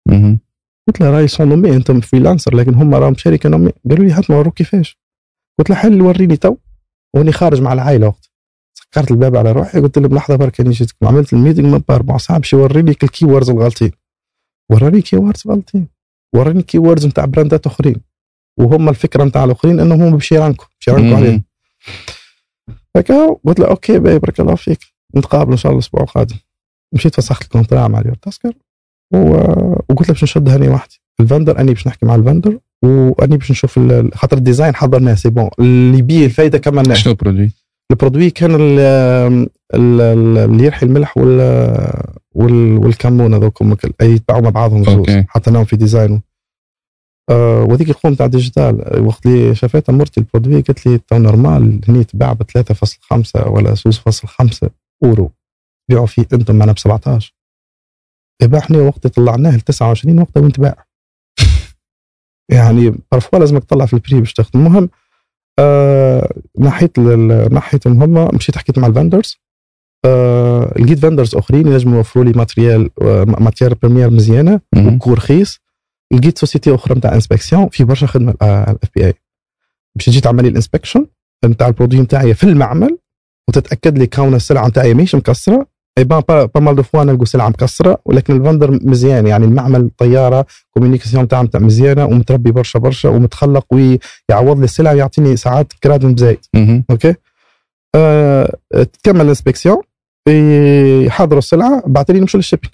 مهم. 0.10 0.40
قلت 0.88 1.02
له 1.02 1.10
راي 1.10 1.28
سون 1.28 1.50
normalement 1.50 1.76
انت 1.76 1.92
freelancer 1.92 2.56
لكن 2.56 2.74
هم 2.74 2.96
راهم 2.96 3.16
شركة 3.16 3.50
نومي 3.50 3.72
قالوا 3.90 4.06
لي 4.06 4.12
هات 4.12 4.30
نوروك 4.32 4.54
كيفاش 4.54 5.00
قلت 5.60 5.70
له 5.70 5.76
حل 5.76 6.02
وريني 6.02 6.38
تو. 6.38 6.56
وأني 7.16 7.32
خارج 7.32 7.62
مع 7.62 7.74
العائلة 7.74 8.08
وقت. 8.08 8.32
سكرت 8.74 9.12
الباب 9.12 9.36
على 9.36 9.52
روحي 9.52 9.80
قلت 9.80 9.98
له 9.98 10.08
بلحظه 10.08 10.36
برك 10.36 10.60
أني 10.60 10.70
جيتكم. 10.70 11.08
عملت 11.08 11.34
ال 11.34 11.38
meeting 11.38 11.66
من 11.66 11.82
أربع 11.90 12.18
ساعات 12.18 12.42
باش 12.42 12.54
يوريني 12.54 12.92
ال 12.92 13.26
keywords 13.26 13.50
الغلطين. 13.50 13.92
و 14.72 15.02
ranké 15.02 15.18
keywords 15.18 15.48
غلطين. 15.48 15.97
و 16.36 16.64
ranké 16.64 16.78
keywords 16.78 17.06
نتاع 17.08 17.26
براندات 17.26 17.66
أخرين. 17.66 17.96
وهم 18.60 18.90
الفكرة 18.90 19.24
نتاع 19.24 19.44
الأخرين 19.44 19.80
إنهم 19.80 20.02
هم 20.02 20.12
باش 20.12 20.32
يرانكوا 20.32 20.66
باش 20.80 20.88
يرانكوا 20.88 21.10
مهم. 21.10 21.16
عليهم. 21.18 21.44
هكا 22.96 23.38
قلت 23.46 23.60
له 23.60 23.68
okay 23.68 24.00
bye 24.00 24.20
بارك 24.20 24.40
الله 24.40 24.56
فيك. 24.56 24.80
نتقابل 25.16 25.52
إن 25.52 25.58
شاء 25.58 25.72
الله 25.72 25.80
الأسبوع 25.80 26.02
القادم. 26.04 26.36
مشيت 26.94 27.16
فسخت 27.16 27.44
ال 27.44 27.49
contrat 27.49 27.88
مع 27.88 28.00
اليور 28.00 28.16
تاسكر. 28.16 28.54
و... 29.14 29.18
وقلت 29.90 30.08
له 30.10 30.14
باش 30.14 30.24
نشد 30.24 30.50
هاني 30.50 30.70
وحدي 30.70 31.02
ال 31.20 31.25
vendor 31.25 31.60
أني 31.60 31.74
باش 31.74 31.88
نحكي 31.88 32.06
مع 32.06 32.16
ال 32.16 32.21
vendor. 32.21 32.60
وأني 32.84 33.38
باش 33.38 33.52
نشوف 33.52 33.80
خاطر 34.14 34.38
ال 34.38 34.43
design 34.43 34.76
حضرناه 34.76 35.14
c'est 35.14 35.30
bon. 35.30 35.50
اللي 35.60 36.02
بيه 36.02 36.26
الفايدة 36.26 36.58
كملناه 36.58 36.94
شنو 36.94 37.14
ال 37.14 37.18
produit؟ 37.18 37.52
ال 37.92 37.96
produit 37.96 38.30
كان 38.30 38.56
ال 38.56 38.80
ال- 38.80 40.02
ال- 40.02 40.38
اللي 40.38 40.64
يرحي 40.64 40.86
الملح 40.86 41.18
وال 41.18 41.40
والكمون 42.78 43.34
هذوك 43.34 43.62
أي 44.02 44.12
يتبعوا 44.12 44.42
مع 44.42 44.50
بعضهم 44.50 44.84
زوز 44.84 44.96
okay. 44.96 45.26
حطيناهم 45.30 45.66
في 45.66 45.76
design 45.76 46.22
آه 47.30 47.64
وذيك 47.64 47.90
القوم 47.90 48.14
تاع 48.16 48.28
digital 48.28 49.00
وقت 49.06 49.26
اللي 49.26 49.56
شافتها 49.56 49.94
مرتي 49.94 50.20
ال 50.20 50.25
produit 50.25 50.62
قالت 50.62 50.86
لي 50.88 50.98
تو 50.98 51.18
normal 51.18 51.82
هني 51.90 52.04
تباع 52.04 52.34
ب 52.34 52.44
3.5 52.44 53.48
ولا 53.48 53.76
2.5 53.76 54.70
أورو. 55.04 55.32
بيعوا 55.90 56.06
فيه 56.06 56.26
أنتم 56.34 56.56
معنا 56.56 56.72
ب 56.72 56.80
17 56.80 57.34
يبقى 58.44 58.60
إحنا 58.60 58.78
وقت 58.82 59.08
طلعناه 59.08 59.56
ل 59.58 59.62
29 59.62 60.20
وقتها 60.20 60.42
وين 60.42 60.52
تباع؟ 60.52 60.86
يعني 62.56 62.94
parfois 63.12 63.40
لازمك 63.40 63.64
تطلع 63.64 63.86
في 63.86 63.94
ال 63.94 63.99
prix 63.99 64.20
باش 64.20 64.34
تاخذ 64.34 64.50
المهم 64.56 64.90
آه 65.60 66.34
نحيت 66.60 67.00
لل- 67.00 67.54
نحيتهم 67.54 68.04
هم 68.04 68.36
مشيت 68.36 68.58
حكيت 68.58 68.80
مع 68.80 68.88
ال 68.88 68.94
vendors 68.94 69.38
لقيت 70.80 71.00
vendors 71.00 71.36
آخرين 71.36 71.68
ينجموا 71.68 71.98
يوفروا 71.98 72.26
لي 72.26 72.32
matériel 72.32 72.90
آه 73.02 73.24
matière 73.24 73.74
première 73.74 74.10
مزيانة. 74.10 74.60
و 74.78 74.85
coût 74.85 75.14
رخيص. 75.14 75.60
لقيت 76.14 76.38
société 76.38 76.76
أخرى 76.76 76.96
نتاع 76.96 77.16
inspection 77.16 77.70
في 77.70 77.84
برشا 77.84 78.08
خدمة 78.08 78.34
ال 78.42 78.90
FBA 78.96 79.14
باش 79.96 80.06
تجي 80.06 80.22
تعمل 80.22 80.44
لي 80.44 80.50
ال 80.50 80.55
inspection 80.55 81.06
نتاع 81.46 81.68
ال 81.68 81.72
produit 81.72 82.02
نتاعي 82.02 82.34
في 82.34 82.44
المعمل 82.44 82.98
وتتأكد 83.50 83.98
لي 83.98 84.08
كون 84.08 84.36
السلعة 84.36 84.68
نتاعي 84.68 84.94
ماهيش 84.94 85.16
مكسرة. 85.16 85.68
et 85.98 86.04
ben 86.04 86.22
pas, 86.30 86.46
pas 86.46 86.60
mal 86.60 86.76
de 86.76 86.84
fois 86.84 87.04
نلقوا 87.04 87.26
سلعة 87.26 87.50
مكسرة 87.50 87.98
ولكن 88.06 88.36
ال 88.36 88.41
vendor 88.41 88.72
مزيان. 88.72 89.28
يعني 89.28 89.46
المعمل 89.46 89.90
طياره 89.98 90.46
communication 90.72 91.24
نتاعها 91.24 91.44
نتاع 91.44 91.60
مزيانة 91.60 92.06
ومتربي 92.06 92.52
برشا 92.52 92.80
برشا 92.80 93.10
ومتخلق 93.10 93.66
ويعوض 93.72 94.58
لي 94.58 94.64
السلعة 94.64 94.94
ويعطيني 94.94 95.38
ساعات 95.38 95.74
كراد 95.84 96.06
بزايد 96.06 96.40
مهم. 96.54 96.84
okay؟ 96.92 97.14
آه 97.96 98.57
تكمل 98.74 99.22
ال 99.22 99.27
inspection 99.27 99.82
يحضروا 101.06 101.40
السلعه 101.40 101.84
بعد 101.86 102.12
لي 102.12 102.20
نمشي 102.20 102.38
لل 102.38 102.45
shipping 102.45 102.74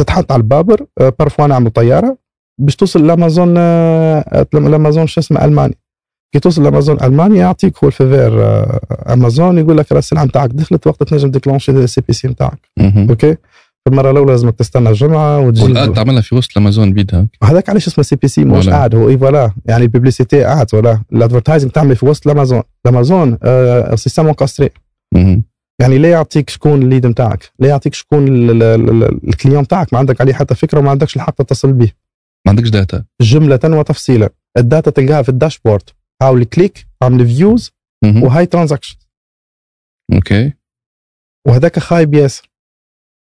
تتحط 0.00 0.32
على 0.32 0.40
البابر 0.40 0.86
parfois 1.18 1.46
نعملوا 1.46 1.70
طيارة 1.70 2.18
باش 2.60 2.76
توصل 2.76 3.06
لأمازون 3.06 3.54
آه 3.58 4.46
لأمازون 4.52 5.06
شو 5.06 5.20
اسمه 5.20 5.44
الماني 5.44 5.78
كي 6.32 6.40
توصل 6.40 6.62
لأمازون 6.62 7.02
ألمانيا 7.02 7.36
يعطيك 7.36 7.84
هو 7.84 7.88
ال 7.88 7.95
feu 7.95 8.16
vert 8.16 8.44
أمازون 9.12 9.58
يقول 9.58 9.78
لك 9.78 9.92
راه 9.92 9.98
السلعه 9.98 10.24
نتاعك 10.24 10.50
دخلت 10.50 10.86
وقت 10.86 11.02
تنجم 11.02 11.30
déclencher 11.30 11.72
ال 11.72 12.00
CPC 12.00 12.28
نتاعك. 12.28 12.70
okay؟ 13.10 13.36
المرة 13.86 14.10
الأولى 14.10 14.30
لازمك 14.32 14.54
تستنى 14.54 14.88
الجمعة 14.88 15.40
وتجي 15.40 15.86
تعملها 15.92 16.20
في 16.20 16.34
وسط 16.34 16.50
الأمازون 16.56 16.92
بيدها 16.92 17.28
هذاك 17.44 17.70
علاش 17.70 17.86
اسمه 17.86 18.04
CPC؟ 18.04 18.44
مش. 18.44 18.68
قاعد 18.68 18.94
هو 18.94 19.08
et 19.08 19.18
voilà. 19.18 19.52
يعني 19.66 19.82
ال 19.84 19.90
publicité 19.90 20.44
قاعد 20.44 20.74
ولا 20.74 21.02
ال 21.12 21.17
advertising 21.17 21.70
تعمل 21.70 21.96
في 21.96 22.06
وسط 22.06 22.26
الأمازون. 22.26 22.62
الأمازون 22.86 23.38
آه 23.42 23.94
système 23.94 24.26
encastré 24.26 24.70
مهم. 25.14 25.42
يعني 25.80 25.98
لا 25.98 26.10
يعطيك 26.10 26.50
شكون 26.50 26.82
ال 26.82 26.87
lead 26.87 27.06
نتاعك 27.06 27.50
لا 27.58 27.68
يعطيك 27.68 27.94
شكون 27.94 28.28
ال- 28.28 28.62
ال- 28.62 28.90
ال- 29.02 29.28
ال 29.28 29.33
client 29.33 29.62
نتاعك 29.62 29.92
ما 29.92 29.98
عندك 29.98 30.20
عليه 30.20 30.32
حتى 30.34 30.54
فكرة 30.54 30.78
وما 30.78 30.90
عندكش 30.90 31.16
الحق 31.16 31.34
تتصل 31.34 31.72
به. 31.72 31.92
ما 32.46 32.50
عندكش 32.50 32.68
data 32.68 33.04
جملة 33.20 33.60
وتفصيلا 33.64 34.30
ال 34.58 34.64
data 34.64 34.90
تلقاها 34.90 35.22
في 35.22 35.28
ال 35.28 35.33
dashboard. 35.33 35.82
هاو 36.22 36.36
ال 36.36 36.44
click 36.44 36.86
عامل 37.02 37.26
views. 37.28 37.72
وهاي 38.22 38.46
transaction 38.46 38.96
okay. 40.12 40.52
وهذاك 41.48 41.78
خايب 41.78 42.14
ياسر. 42.14 42.50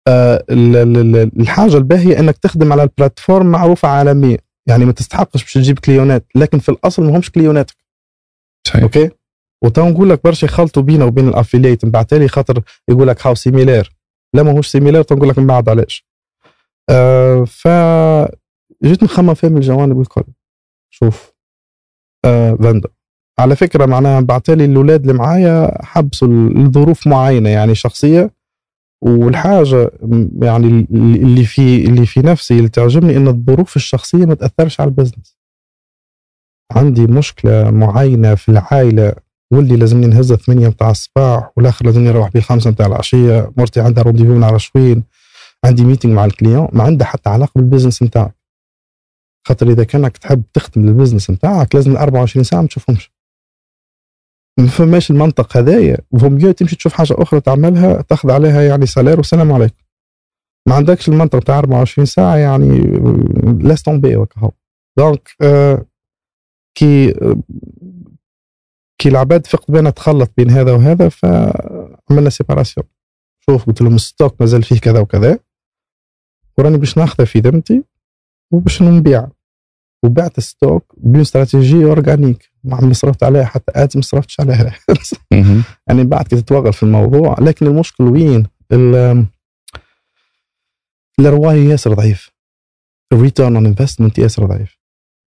الحاجة 0.09 1.77
الباهية 1.77 2.19
إنك 2.19 2.39
تخدم 2.39 2.73
على 2.73 2.83
ال 2.83 2.90
platform 2.90 3.47
معروفة 3.47 3.89
عالميا. 3.89 4.39
يعني 4.67 4.85
ما 4.85 4.93
تستحقش 4.93 5.43
باش 5.43 5.55
تجيب 5.55 5.79
كليونات 5.79 6.27
لكن 6.35 6.59
في 6.59 6.69
الأصل 6.69 7.05
ما 7.05 7.17
همش 7.17 7.31
كليوناتك. 7.31 7.77
صحيح. 8.67 8.83
okay؟ 8.83 9.11
وتو 9.65 9.89
نقول 9.89 10.11
لك 10.11 10.25
برشا 10.25 10.47
يخلطوا 10.47 10.83
بينه 10.83 11.05
وبين 11.05 11.29
ال 11.29 11.35
affiliate 11.35 11.85
من 11.85 11.91
بعد 11.91 12.07
تالي 12.07 12.29
خاطر 12.29 12.63
يقول 12.89 13.09
لك 13.09 13.27
هاو 13.27 13.35
similaire 13.35 13.93
لا 14.35 14.43
ما 14.43 14.53
هوش 14.53 14.69
similaire 14.69 15.03
تنقول 15.03 15.29
لك 15.29 15.39
من 15.39 15.47
بعد 15.47 15.69
علاش. 15.69 16.07
آه 16.91 17.45
ف 17.45 17.69
جيت 18.85 19.03
نخمم 19.03 19.35
فيه 19.35 19.49
من 19.49 19.57
الجوانب 19.57 20.01
الكل. 20.01 20.25
شوف. 20.91 21.33
آه 22.25 22.81
على 23.39 23.57
فكرة 23.57 23.87
معناها 23.87 24.21
بعتالي 24.21 24.65
الاولاد 24.65 25.01
اللي 25.01 25.13
معايا 25.13 25.85
حبسوا 25.85 26.29
لظروف 26.29 27.07
معينة 27.07 27.51
يعني 27.51 27.75
شخصية 27.75 28.31
والحاجة 29.03 29.91
يعني 30.43 30.87
اللي 30.91 31.45
في 31.45 31.85
اللي 31.85 32.07
في 32.07 32.21
نفسي 32.21 32.59
اللي 32.59 32.69
تعجبني 32.69 33.17
إن 33.17 33.29
الظروف 33.29 33.77
الشخصية 33.77 34.27
ما 34.27 34.35
تأثرش 34.35 34.81
على 34.81 34.89
ال 34.89 34.95
business 34.95 35.39
عندي 36.73 37.07
مشكلة 37.07 37.71
معينة 37.71 38.35
في 38.35 38.49
العائلة 38.49 39.15
واللي 39.53 39.77
لازمني 39.77 40.07
نهزها 40.07 40.37
8 40.37 40.69
متاع 40.69 40.91
الصباح 40.91 41.51
والآخر 41.57 41.87
لازمني 41.87 42.09
نروح 42.09 42.31
بيه 42.31 42.41
الخمسة 42.41 42.71
متاع 42.71 42.87
العشية 42.87 43.53
مرتي 43.57 43.81
عندها 43.81 44.05
rendez-vous 44.05 44.35
من 44.35 44.45
على 44.45 44.59
شوين 44.59 45.05
عندي 45.65 45.85
meeting 45.85 46.13
مع 46.13 46.25
ال 46.25 46.31
client 46.31 46.69
ما 46.73 46.83
عندها 46.85 47.07
حتى 47.07 47.31
علاقة 47.31 47.53
بال 47.57 47.66
business 47.66 48.03
نتاعك 48.03 48.35
خاطر 49.49 49.71
إذا 49.71 49.85
كانك 49.85 50.17
تحب 50.17 50.43
تخدم 50.53 50.89
ال 50.89 50.94
business 50.94 51.31
نتاعك 51.31 51.75
لازم 51.75 51.97
24 51.97 52.45
ساعة 52.45 52.61
ما 52.61 52.69
تشوفهمش. 52.69 53.12
ما 54.59 54.67
فماش 54.67 55.11
المنطق 55.11 55.57
هذايا. 55.57 55.99
فما 56.21 56.33
mieux 56.33 56.53
تمشي 56.53 56.77
تشوف 56.77 56.93
حاجة 56.93 57.15
أخرى 57.19 57.41
تعملها 57.41 58.03
تاخذ 58.03 58.31
عليها 58.31 58.63
يعني 58.63 58.87
salaire. 58.87 59.17
والسلام 59.17 59.53
عليكم. 59.53 59.83
ما 60.69 60.75
عندكش 60.75 61.09
المنطق 61.09 61.39
بتاع 61.39 61.59
24 61.59 62.07
ساعة 62.07 62.37
يعني 62.37 62.81
laisse 63.61 63.83
tomber 63.83 64.17
وكهو 64.17 64.51
donc 64.99 65.29
آه 65.43 65.87
كي 66.79 67.15
كي 68.99 69.09
العباد 69.09 69.47
فقت 69.47 69.71
بينا 69.71 69.91
تخلط 69.91 70.31
بين 70.37 70.51
هذا 70.51 70.73
وهذا 70.73 71.09
فعملنا 71.09 72.31
séparation 72.31 72.87
شوف 73.41 73.65
قلت 73.67 73.83
لهم 73.83 73.95
ال 73.95 74.03
stock 74.03 74.41
مازال 74.41 74.63
فيه 74.63 74.79
كذا 74.81 75.01
وكذا. 75.01 75.39
وراني 76.59 76.79
باش 76.79 76.99
ناخذه 76.99 77.25
في 77.25 77.39
ذمتي 77.41 77.85
وباش 78.53 78.83
نبيع. 78.83 79.29
وبعت 80.05 80.39
ال 80.39 80.48
stock 80.48 80.95
بدون 80.97 81.21
استراتيجيه 81.21 81.85
organic 81.85 82.52
ما 82.65 82.77
عمري 82.77 82.95
صرفت 82.95 83.23
عليها 83.23 83.45
حتى 83.45 83.73
ads 83.77 83.97
ما 83.97 84.03
صرفتش 84.03 84.41
عليها. 84.41 84.75
يعني 85.89 86.05
بعد 86.05 86.27
كده 86.29 86.41
تتوغل 86.41 86.73
في 86.73 86.83
الموضوع. 86.83 87.37
لكن 87.41 87.67
المشكل 87.67 88.05
وين؟ 88.05 88.47
ال- 88.73 89.27
ال 91.21 91.33
ROI 91.33 91.69
ياسر 91.71 91.95
ضعيف. 91.95 92.31
ال 93.13 93.19
return 93.19 93.57
on 93.57 93.67
investment 93.67 94.19
ياسر 94.19 94.47
ضعيف. 94.47 94.79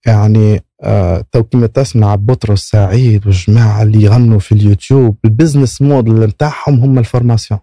يعني 0.07 0.61
آه 0.82 1.24
تو 1.32 1.43
كيما 1.43 1.66
تسمع 1.66 2.14
بطرس 2.14 2.61
سعيد 2.68 3.26
والجماعة 3.26 3.82
اللي 3.82 4.03
يغنوا 4.03 4.39
في 4.39 4.53
اليوتيوب 4.53 5.16
ال 5.24 5.31
business 5.31 5.82
model 5.82 6.20
نتاعهم 6.20 6.80
هم 6.80 6.99
ال 6.99 7.05
formation 7.05 7.61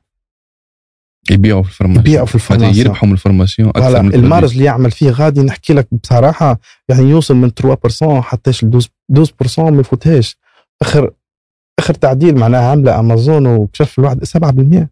يبيعوا 1.30 1.64
في 1.64 1.70
ال 1.70 1.73
formation. 1.73 2.06
يبيعوا 2.06 2.26
في 2.26 2.38
هذا 2.38 2.44
ال 2.44 2.48
formation 2.48 2.86
يربحوا 2.86 3.08
من 3.08 3.14
ال 3.14 3.19
formation 3.19 3.70
أكثر 3.70 4.02
من 4.02 4.14
ال 4.14 4.20
marge 4.20 4.52
اللي 4.52 4.64
يعمل 4.64 4.92
فيه 4.92 5.10
غادي 5.10 5.42
نحكي 5.42 5.74
لك 5.74 5.88
بصراحة 5.94 6.60
يعني 6.90 7.10
يوصل 7.10 7.36
من 7.36 7.52
3% 7.52 8.22
حتى 8.22 8.52
ل 8.52 8.82
12% 9.14 9.60
ما 9.60 9.80
يفوتهاش 9.80 10.38
اخر 10.82 11.14
آخر 11.80 11.94
تعديل 11.94 12.38
معناها 12.38 12.70
عاملة 12.70 13.00
أمازون 13.00 13.48
وكشف 13.48 14.00
الواحد 14.00 14.26
7% 14.26 14.88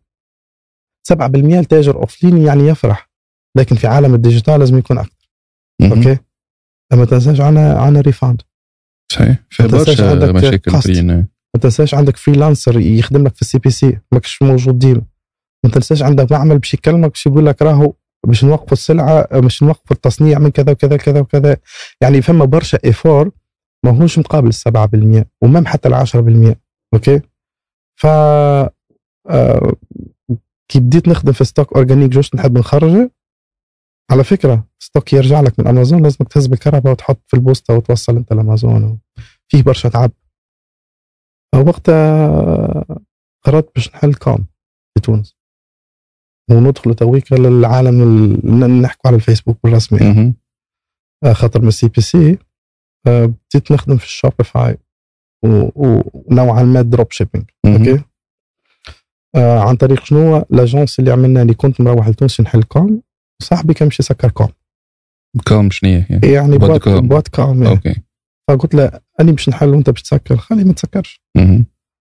7% 1.13 1.59
التاجر 1.59 1.95
offline 1.95 2.37
يعني 2.37 2.67
يفرح 2.67 3.09
لكن 3.57 3.75
في 3.75 3.87
عالم 3.87 4.13
ال 4.13 4.19
digital 4.19 4.59
لازم 4.59 4.77
يكون 4.77 4.97
أكثر. 4.97 5.29
okay؟ 5.81 6.17
ما 6.93 7.05
تنساش 7.05 7.41
عنا 7.41 7.73
عنا 7.73 8.01
refund. 8.01 8.41
صحيح. 9.11 9.37
في 9.49 9.67
برشا 9.67 10.31
مشاكل 10.31 10.71
ما 11.55 11.61
تنساش 11.61 11.93
عندك 11.93 12.17
freelancer 12.17 12.79
يخدم 12.79 13.23
لك 13.23 13.35
في 13.35 13.41
ال 13.41 13.57
CPC 13.57 13.99
ماكش 14.11 14.41
موجود 14.41 14.79
ديما. 14.79 15.01
ما 15.65 15.71
تنساش 15.71 16.03
عندك 16.03 16.31
معمل 16.31 16.59
باش 16.59 16.73
يكلمك 16.73 17.09
باش 17.09 17.25
يقول 17.25 17.45
لك 17.45 17.61
راهو 17.61 17.93
باش 18.27 18.45
نوقفوا 18.45 18.73
السلعة 18.73 19.39
باش 19.39 19.63
نوقفوا 19.63 19.95
التصنيع 19.95 20.39
من 20.39 20.49
كذا 20.49 20.71
وكذا 20.71 20.95
وكذا 20.95 21.19
وكذا. 21.19 21.57
يعني 22.01 22.21
فما 22.21 22.45
برشا 22.45 22.77
effort 22.85 23.31
ماهوش 23.85 24.19
مقابل 24.19 24.47
ال 24.47 24.53
7% 25.23 25.25
و 25.41 25.46
même 25.46 25.65
حتى 25.65 25.87
ال 25.89 25.93
10% 26.53 26.55
okay؟ 26.93 27.21
ف 27.99 28.05
آه، 29.29 29.73
كي 30.71 30.79
بديت 30.79 31.07
نخدم 31.07 31.31
في 31.31 31.43
stock 31.43 31.73
organic 31.73 32.11
جوش 32.11 32.35
نحب 32.35 32.57
نخرجه 32.57 33.11
على 34.11 34.23
فكرة 34.23 34.67
stock 34.79 35.13
يرجع 35.13 35.41
لك 35.41 35.59
من 35.59 35.67
امازون 35.67 36.03
لازمك 36.03 36.33
تهز 36.33 36.47
بالكرهبة 36.47 36.93
وتحط 36.93 37.21
في 37.27 37.33
البوسطه 37.33 37.73
وتوصل 37.73 38.15
أنت 38.15 38.33
لأمازون 38.33 38.99
فيه 39.47 39.63
برشا 39.63 39.89
تعب. 39.89 40.11
وقتها 41.55 42.85
قررت 43.45 43.75
باش 43.75 43.89
نحل 43.89 44.13
com 44.13 44.47
في 44.93 45.01
تونس. 45.03 45.38
وندخل 46.51 46.93
تويك 46.95 47.33
للعالم 47.33 48.01
ال- 48.03 48.81
نحكوا 48.81 49.07
على 49.07 49.15
الفيسبوك 49.15 49.57
بالرسمي 49.63 49.99
مهم. 49.99 50.33
آه، 51.23 51.33
خاطر 51.33 51.61
من 51.61 51.67
ال 51.67 51.87
CPC 51.87 52.37
آه، 53.07 53.25
بديت 53.25 53.71
نخدم 53.71 53.97
في 53.97 54.05
ال 54.05 54.14
Shopify 54.14 54.77
ونوعا 55.43 56.63
ما 56.63 56.81
dropshipping 56.81 57.45
مهم. 57.65 57.75
okay 57.75 58.03
آه 59.35 59.59
عن 59.59 59.75
طريق 59.75 60.03
شنو 60.05 60.45
l'agence 60.49 60.99
اللي 60.99 61.11
عملنا 61.11 61.41
اللي 61.41 61.53
كنت 61.53 61.81
مروح 61.81 62.07
لتونس 62.07 62.41
نحل 62.41 62.63
com 62.63 63.01
صاحبي 63.41 63.73
كان 63.73 63.87
مشي 63.87 64.03
سكر 64.03 64.31
com 64.31 64.47
كم 65.45 65.69
شنو 65.69 65.89
هي 65.89 66.05
يعني. 66.09 66.27
يعني 66.27 66.57
boîte 66.57 66.81
com. 66.83 67.07
boîte 67.07 67.27
com 67.27 67.63
يعني. 67.63 67.75
okay 67.75 67.95
فقلت 68.47 68.75
له 68.75 68.91
أني 69.21 69.31
باش 69.31 69.49
نحل 69.49 69.69
وأنت 69.69 69.89
باش 69.89 70.01
تسكر 70.01 70.37
خلي 70.37 70.63
ما 70.63 70.73
تسكرش. 70.73 71.21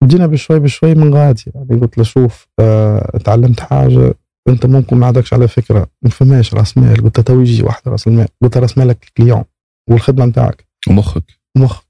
بدينا 0.04 0.28
بشوي 0.28 0.60
بشوي 0.60 0.96
من 0.96 1.14
غادي 1.14 1.44
يعني 1.56 1.82
قلت 1.82 1.98
له 1.98 2.04
شوف 2.04 2.48
آه 2.60 3.18
تعلمت 3.26 3.60
حاجة 3.60 4.14
انت 4.50 4.66
ممكن 4.66 4.98
ما 4.98 5.08
عندكش 5.08 5.34
على 5.34 5.48
فكرة 5.48 5.88
ما 6.02 6.10
فماش 6.10 6.54
راس 6.54 6.78
مال 6.78 7.04
قلت 7.04 7.18
له 7.18 7.24
تو 7.24 7.42
يجي 7.42 7.64
واحد 7.64 7.82
راس 7.88 8.08
المال 8.08 8.28
قلت 8.42 8.58
راس 8.58 8.78
مالك 8.78 9.04
ال 9.04 9.10
client 9.10 9.44
والخدمة 9.90 10.26
نتاعك. 10.26 10.68
ومخك. 10.90 11.24
مخ 11.58 11.82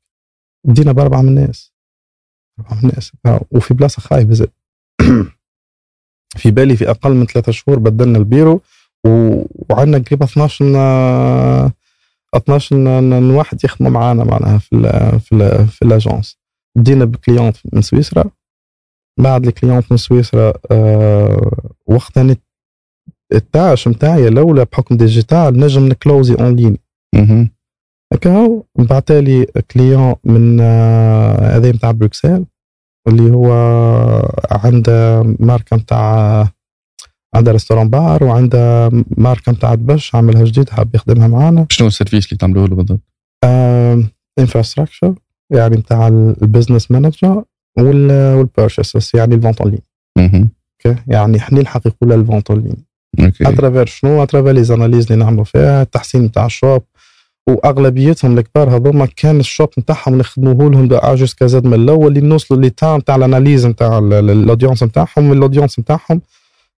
بدينا 0.67 0.91
بأربعة 0.91 1.21
من 1.21 1.27
الناس. 1.29 1.73
أربعة 2.59 2.73
من 2.83 2.89
الناس. 2.89 3.11
وفي 3.51 3.73
بلاصة 3.73 4.01
خايبة 4.01 4.33
زاد 4.33 4.51
في 6.41 6.51
بالي 6.51 6.75
في 6.75 6.89
أقل 6.89 7.11
من 7.13 7.25
ثلاثة 7.25 7.51
شهور 7.51 7.79
بدلنا 7.79 8.17
البيرو 8.17 8.61
و... 9.07 9.09
وعندنا 9.69 9.97
قريبا 10.03 10.25
12 10.25 10.65
ن- 10.65 11.71
12 12.35 12.75
ن- 12.75 13.09
ن- 13.09 13.31
واحد 13.31 13.63
يخدموا 13.63 13.91
معانا 13.91 14.23
معناها 14.23 14.57
في 14.57 14.75
ال 14.75 15.19
في 15.19 15.35
ال 15.35 15.67
في 15.67 15.81
ال 15.85 15.92
agence. 15.92 16.37
بدينا 16.77 17.05
ب 17.05 17.13
client 17.13 17.57
من 17.73 17.81
سويسرا. 17.81 18.23
بعد 19.19 19.47
ال 19.47 19.54
client 19.54 19.91
من 19.91 19.97
سويسرا 19.97 20.53
آه 20.71 21.51
وقتها 21.87 22.23
نت- 22.23 22.48
ال 23.33 23.42
tâche 23.42 23.87
نتاعي 23.87 24.29
لولا 24.29 24.63
بحكم 24.63 24.97
digital 24.97 25.59
نجم 25.59 25.87
نكلوزي 25.87 26.33
en 26.33 26.55
ligne. 26.55 26.77
هكا 28.13 28.31
هو 28.37 28.63
بعتالي 28.75 29.45
client 29.71 30.15
من 30.23 30.57
آه، 30.61 31.57
هذا 31.57 31.71
نتاع 31.71 31.91
بروكسل 31.91 32.45
اللي 33.07 33.31
هو 33.31 33.51
عنده 34.51 35.23
ماركة 35.39 35.77
نتاع 35.77 36.47
عنده 37.35 37.51
restaurant 37.51 37.89
bar 37.89 38.23
وعنده 38.23 38.89
ماركة 39.17 39.51
نتاع 39.51 39.75
دبش 39.75 40.15
عاملها 40.15 40.43
جديد 40.43 40.69
حاب 40.69 40.95
يخدمها 40.95 41.27
معانا 41.27 41.65
شنو 41.69 41.87
ال 41.87 41.92
service 41.92 42.25
اللي 42.25 42.37
تعملوه 42.37 42.67
له 42.67 42.75
بالضبط؟ 42.75 42.99
infrastructure 44.39 45.15
يعني 45.51 45.77
نتاع 45.77 46.07
ال 46.07 46.17
business 46.17 46.91
manager 46.91 47.43
وال 47.77 48.02
purchases 48.02 49.11
يعني 49.13 49.35
ال 49.35 49.40
vente 49.40 49.61
en 49.61 49.71
ligne. 49.71 49.81
okay 50.85 51.01
يعني 51.07 51.39
حنا 51.39 51.59
الحق 51.61 51.87
يقول 51.87 52.11
ال 52.13 52.20
vente 52.20 52.51
en 52.51 52.59
ligne 52.59 52.88
okay. 53.19 53.49
à 53.49 53.54
travers 53.54 53.85
شنو؟ 53.85 54.23
à 54.23 54.27
travers 54.27 54.51
les 54.51 54.63
analyses 54.63 55.11
اللي 55.11 55.23
نعملوا 55.23 55.43
فيها 55.43 55.81
التحسين 55.81 56.21
نتاع 56.21 56.45
ال 56.45 56.53
shop 56.53 56.83
وأغلبيتهم 57.49 58.37
الكبار 58.37 58.75
هذوما 58.75 59.05
كان 59.05 59.39
ال 59.39 59.45
shop 59.45 59.69
نتاعهم 59.79 60.17
نخدموه 60.17 60.71
لهم 60.71 60.87
de 60.87 60.97
A 60.97 61.15
jusqu'à 61.15 61.47
Z 61.47 61.65
من 61.65 61.73
الأول 61.73 62.07
اللي 62.17 62.27
نوصلوا 62.27 62.61
لي 62.61 62.69
تاع 62.69 62.97
نتاع 62.97 63.15
ال 63.15 63.22
analyse 63.22 63.65
نتاع 63.65 63.97
ال 63.97 64.07
audience 64.07 64.83
نتاعهم 64.83 65.31
ال 65.31 65.37
audience 65.37 65.79
نتاعهم 65.79 66.21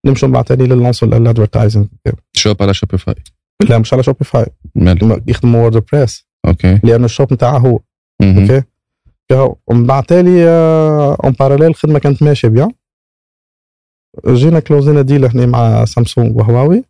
نمشوا 0.05 0.29
من 0.29 0.35
بعد 0.35 0.45
تاني 0.45 0.67
نلونسيو 0.67 1.07
ال 1.07 1.13
advertising 1.13 1.87
shop 2.33 2.63
على 2.63 2.75
Shopify 2.75 3.15
لا 3.69 3.79
مش 3.79 3.95
على 3.95 4.03
Shopify 4.03 4.47
يخدموا 5.27 5.61
WordPress 5.61 6.27
okay. 6.47 6.81
لأنه 6.85 7.05
ال 7.05 7.10
shop 7.10 7.33
نتاعه 7.33 7.59
هو. 7.59 7.81
okay. 8.23 8.63
ومن 9.67 9.87
بعد 9.87 10.03
تالي 10.03 10.49
en 11.25 11.33
parallèle 11.33 11.67
الخدمه 11.67 11.99
كانت 11.99 12.23
ماشية 12.23 12.49
bien 12.49 12.71
جينا 14.29 14.61
كلوزينا 14.61 15.03
deal 15.03 15.25
هنا 15.25 15.47
مع 15.47 15.85
سامسونج 15.85 16.37
وهواوي. 16.37 16.85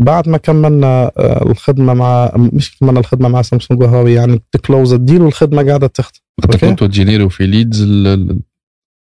بعد 0.00 0.28
ما 0.28 0.36
كملنا 0.38 1.10
آه، 1.18 1.50
الخدمة 1.50 1.94
مع 1.94 2.32
مش 2.36 2.78
كملنا 2.78 3.00
الخدمة 3.00 3.28
مع 3.28 3.42
سامسونج 3.42 3.82
وهواوي 3.82 4.12
يعني 4.14 4.42
تكلوزا 4.52 4.92
ال 4.92 4.98
deal 4.98 5.22
والخدمة 5.22 5.66
قاعدة 5.66 5.86
تخدم 5.86 6.18
okay. 6.44 6.58
كنتوا 6.58 6.86
تجينيروا 6.86 7.28
في 7.28 7.46
leads 7.46 7.82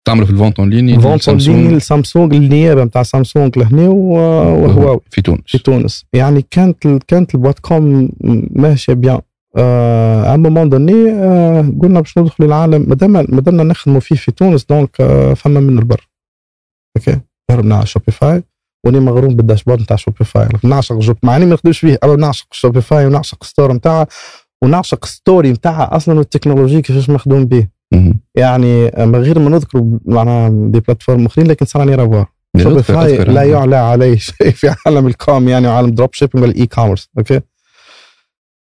تعملوا 0.07 0.25
في 0.25 0.31
ال 0.31 0.36
vente 0.36 0.59
en 0.59 0.69
ligne 0.69 0.99
vente 0.99 1.29
en 1.29 1.42
ligne 1.42 1.75
لسامسونج 1.75 2.35
النيابة 2.35 2.83
نتاع 2.83 3.03
سامسونج 3.03 3.59
لهنا 3.59 3.87
وهواوي. 3.89 4.99
في 5.09 5.21
تونس. 5.21 5.39
في 5.45 5.57
تونس. 5.57 6.05
يعني 6.13 6.45
كانت 6.51 6.85
ال- 6.85 6.99
كانت 7.07 7.35
ال 7.35 7.39
boîte 7.39 7.59
com 7.59 8.09
ماشية 8.51 8.93
bien. 8.93 9.19
à 9.57 10.35
un 10.35 10.44
moment 10.44 10.69
donné 10.69 11.11
آه 11.11 11.61
قلنا 11.81 11.99
باش 11.99 12.17
ندخلوا 12.17 12.47
العالم. 12.49 12.85
مادام 12.89 13.11
مادامنا 13.11 13.63
نخدموا 13.63 13.99
فيه 13.99 14.15
في 14.15 14.31
تونس 14.31 14.65
donc 14.65 15.01
آه 15.01 15.33
فما 15.33 15.59
من 15.59 15.79
البر. 15.79 16.07
okay؟ 16.97 17.19
هربنا 17.51 17.75
على 17.75 17.85
Shopify 17.85 18.43
وني 18.85 18.99
مغروم 18.99 19.35
بال 19.35 19.44
dashboard 19.44 19.81
نتاع 19.81 19.97
Shopify 19.97 20.47
نعشق 20.63 20.95
job 20.95 21.17
مع 21.23 21.35
إني 21.35 21.45
ما 21.45 21.53
نخدمش 21.53 21.79
فيه. 21.79 21.97
أنا 22.03 22.15
نعشق 22.15 22.47
Shopify 22.51 23.05
ونعشق 23.05 23.43
store 23.43 23.73
نتاعها 23.73 24.07
ونعشق 24.63 25.05
story 25.05 25.51
نتاعها 25.51 25.95
أصلا 25.95 26.17
والتكنولوجيا 26.17 26.79
كيفاش 26.79 27.09
مخدوم 27.09 27.45
به. 27.45 27.67
يعني 28.35 28.91
من 28.97 29.15
غير 29.15 29.39
ما 29.39 29.49
نذكر 29.49 29.83
معناها 30.05 30.49
des 30.49 30.79
plateformes 30.79 31.25
أخرين 31.25 31.47
لكن 31.47 31.65
صار 31.65 31.89
رافوار 31.99 32.25
أذكر- 32.57 32.61
Shopify 32.63 33.17
لا. 33.17 33.43
يعلى 33.43 33.75
عليه 33.75 34.15
شيء 34.27 34.51
في 34.51 34.75
عالم 34.85 35.07
ال 35.07 35.18
com 35.18 35.49
يعني 35.49 35.67
وعالم 35.67 35.89
dropshipping 35.89 36.43
وال 36.45 36.65
e-commerce 36.65 37.09
okay؟ 37.17 37.39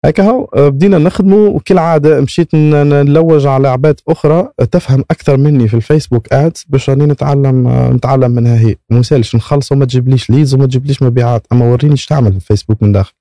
هكا 0.06 0.24
هو 0.24 0.46
آه، 0.56 0.70
بدينا 0.70 0.98
نخدمه 0.98 1.36
وكالعادة 1.36 2.22
مشيت 2.22 2.56
نلوج 2.56 3.48
على 3.48 3.68
عباد 3.68 4.00
أخرى 4.08 4.48
تفهم 4.72 5.04
أكثر 5.12 5.38
مني 5.38 5.68
في 5.68 5.74
الفيسبوك 5.74 6.34
ads 6.34 6.66
باش 6.70 6.90
راني 6.90 7.06
نتعلم 7.06 7.68
آه، 7.68 7.90
نتعلم 7.92 8.32
منها 8.32 8.60
هي. 8.60 8.76
ما 8.90 9.00
يسالش 9.00 9.36
نخلص 9.36 9.72
وما 9.72 9.86
تجيبليش 9.86 10.30
leads 10.30 10.54
وما 10.54 10.66
تجيبليش 10.66 11.04
مبيعات 11.04 11.48
أما 11.52 11.66
وريني 11.66 11.92
إيش 11.92 12.06
تعمل 12.06 12.32
في 12.32 12.38
الفيسبوك 12.38 12.84
من 12.84 12.92
داخل. 12.92 13.14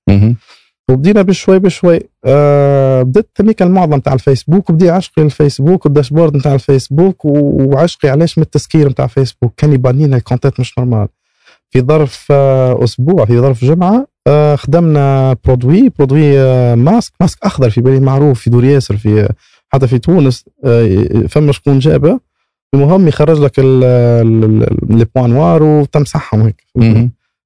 وبدينا 0.90 1.22
بشوي 1.22 1.58
بشوي 1.58 2.00
آه 2.24 3.02
بديت 3.02 3.28
تميك 3.34 3.62
المعظم 3.62 3.94
نتاع 3.94 4.12
الفيسبوك 4.12 4.70
وبدي 4.70 4.90
عشقي 4.90 5.22
الفيسبوك 5.22 5.84
وال 5.86 5.95
dashboard 5.95 6.36
نتاع 6.36 6.54
الفيسبوك 6.54 7.24
وعشقي 7.24 8.08
علاش 8.08 8.38
من 8.38 8.44
التسكير 8.44 8.88
نتاع 8.88 9.06
فيسبوك 9.06 9.52
كان 9.56 9.72
يبانينا 9.72 10.16
ال 10.16 10.22
content 10.22 10.60
مش 10.60 10.78
normal 10.78 11.08
في 11.70 11.80
ظرف 11.80 12.26
آه 12.30 12.84
أسبوع 12.84 13.24
في 13.24 13.38
ظرف 13.40 13.64
جمعة 13.64 14.06
آه 14.19 14.19
خدمنا 14.56 15.36
produit. 15.44 15.88
produit 15.98 16.40
آه 16.40 16.74
masque 16.74 17.12
masque 17.20 17.38
أخضر 17.42 17.70
في 17.70 17.80
بالي 17.80 18.00
معروف 18.00 18.40
في 18.40 18.50
دور 18.50 18.64
ياسر 18.64 18.96
في 18.96 19.28
حتى 19.68 19.86
في 19.86 19.98
تونس 19.98 20.44
آه 20.64 21.06
فما 21.28 21.52
شكون 21.52 21.78
جابه. 21.78 22.20
المهم 22.74 23.08
يخرج 23.08 23.38
لك 23.40 23.58
les 23.58 25.06
points 25.16 25.30
noirs 25.30 25.62
وتمسحهم 25.62 26.40
هيك. 26.42 26.64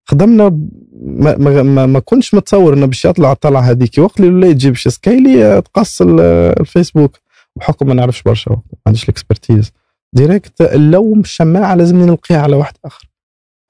خدمنا 0.07 0.59
ما 1.03 1.37
ما 1.63 1.87
ما, 1.87 1.99
كنتش 1.99 2.35
متصور 2.35 2.75
إنه 2.75 2.87
باش 2.87 3.05
يطلع 3.05 3.33
الطلعه 3.33 3.61
هذيك. 3.61 3.99
وقت 3.99 4.21
اللي 4.21 4.31
ولا 4.31 4.47
يجي 4.47 4.75
بش 4.75 4.91
يسكايلي 4.91 5.45
آه، 5.45 5.61
تقص 5.61 6.03
ال- 6.03 6.21
الفيسبوك. 6.61 7.17
بحكم 7.57 7.87
ما 7.87 7.95
نعرفش 7.95 8.23
برشا 8.23 8.51
ما 8.51 8.59
عنديش 8.87 9.05
ال 9.05 9.11
expertise. 9.11 9.73
direct 10.13 10.61
اللوم 10.61 11.21
الشماعة 11.21 11.75
لازمني 11.75 12.07
نلقيها 12.07 12.39
على 12.43 12.57
واحد 12.57 12.75
آخر. 12.85 13.09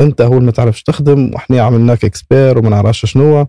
انت 0.01 0.23
هو 0.23 0.35
اللي 0.35 0.47
ما 0.47 0.53
تعرفش 0.53 0.83
تخدم 0.83 1.31
وإحنا 1.35 1.61
عملناك 1.61 2.05
expert 2.05 2.59
وما 2.59 2.71
نعرفش 2.71 3.07
شنو. 3.07 3.47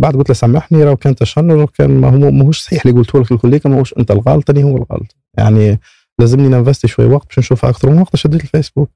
بعد 0.00 0.16
قلت 0.16 0.28
له 0.28 0.34
سامحني 0.34 0.84
راه 0.84 0.94
كان 0.94 1.14
تشنج 1.14 1.50
وكان 1.50 2.00
ما 2.00 2.08
هو 2.08 2.30
ماهوش 2.30 2.60
صحيح 2.60 2.86
اللي 2.86 2.98
قلته 2.98 3.20
لك 3.20 3.32
الكل 3.32 3.60
ماهوش 3.64 3.94
انت 3.98 4.10
الغلط 4.10 4.50
اني 4.50 4.64
هو 4.64 4.76
الغلط. 4.76 5.16
يعني 5.38 5.80
لازمني 6.18 6.48
ننفستي 6.48 6.88
شوي 6.88 7.04
وقت 7.06 7.26
باش 7.26 7.38
نشوفها 7.38 7.70
أكثر. 7.70 7.90
من 7.90 7.98
وقت 7.98 8.16
شديت 8.16 8.42
الفيسبوك. 8.42 8.90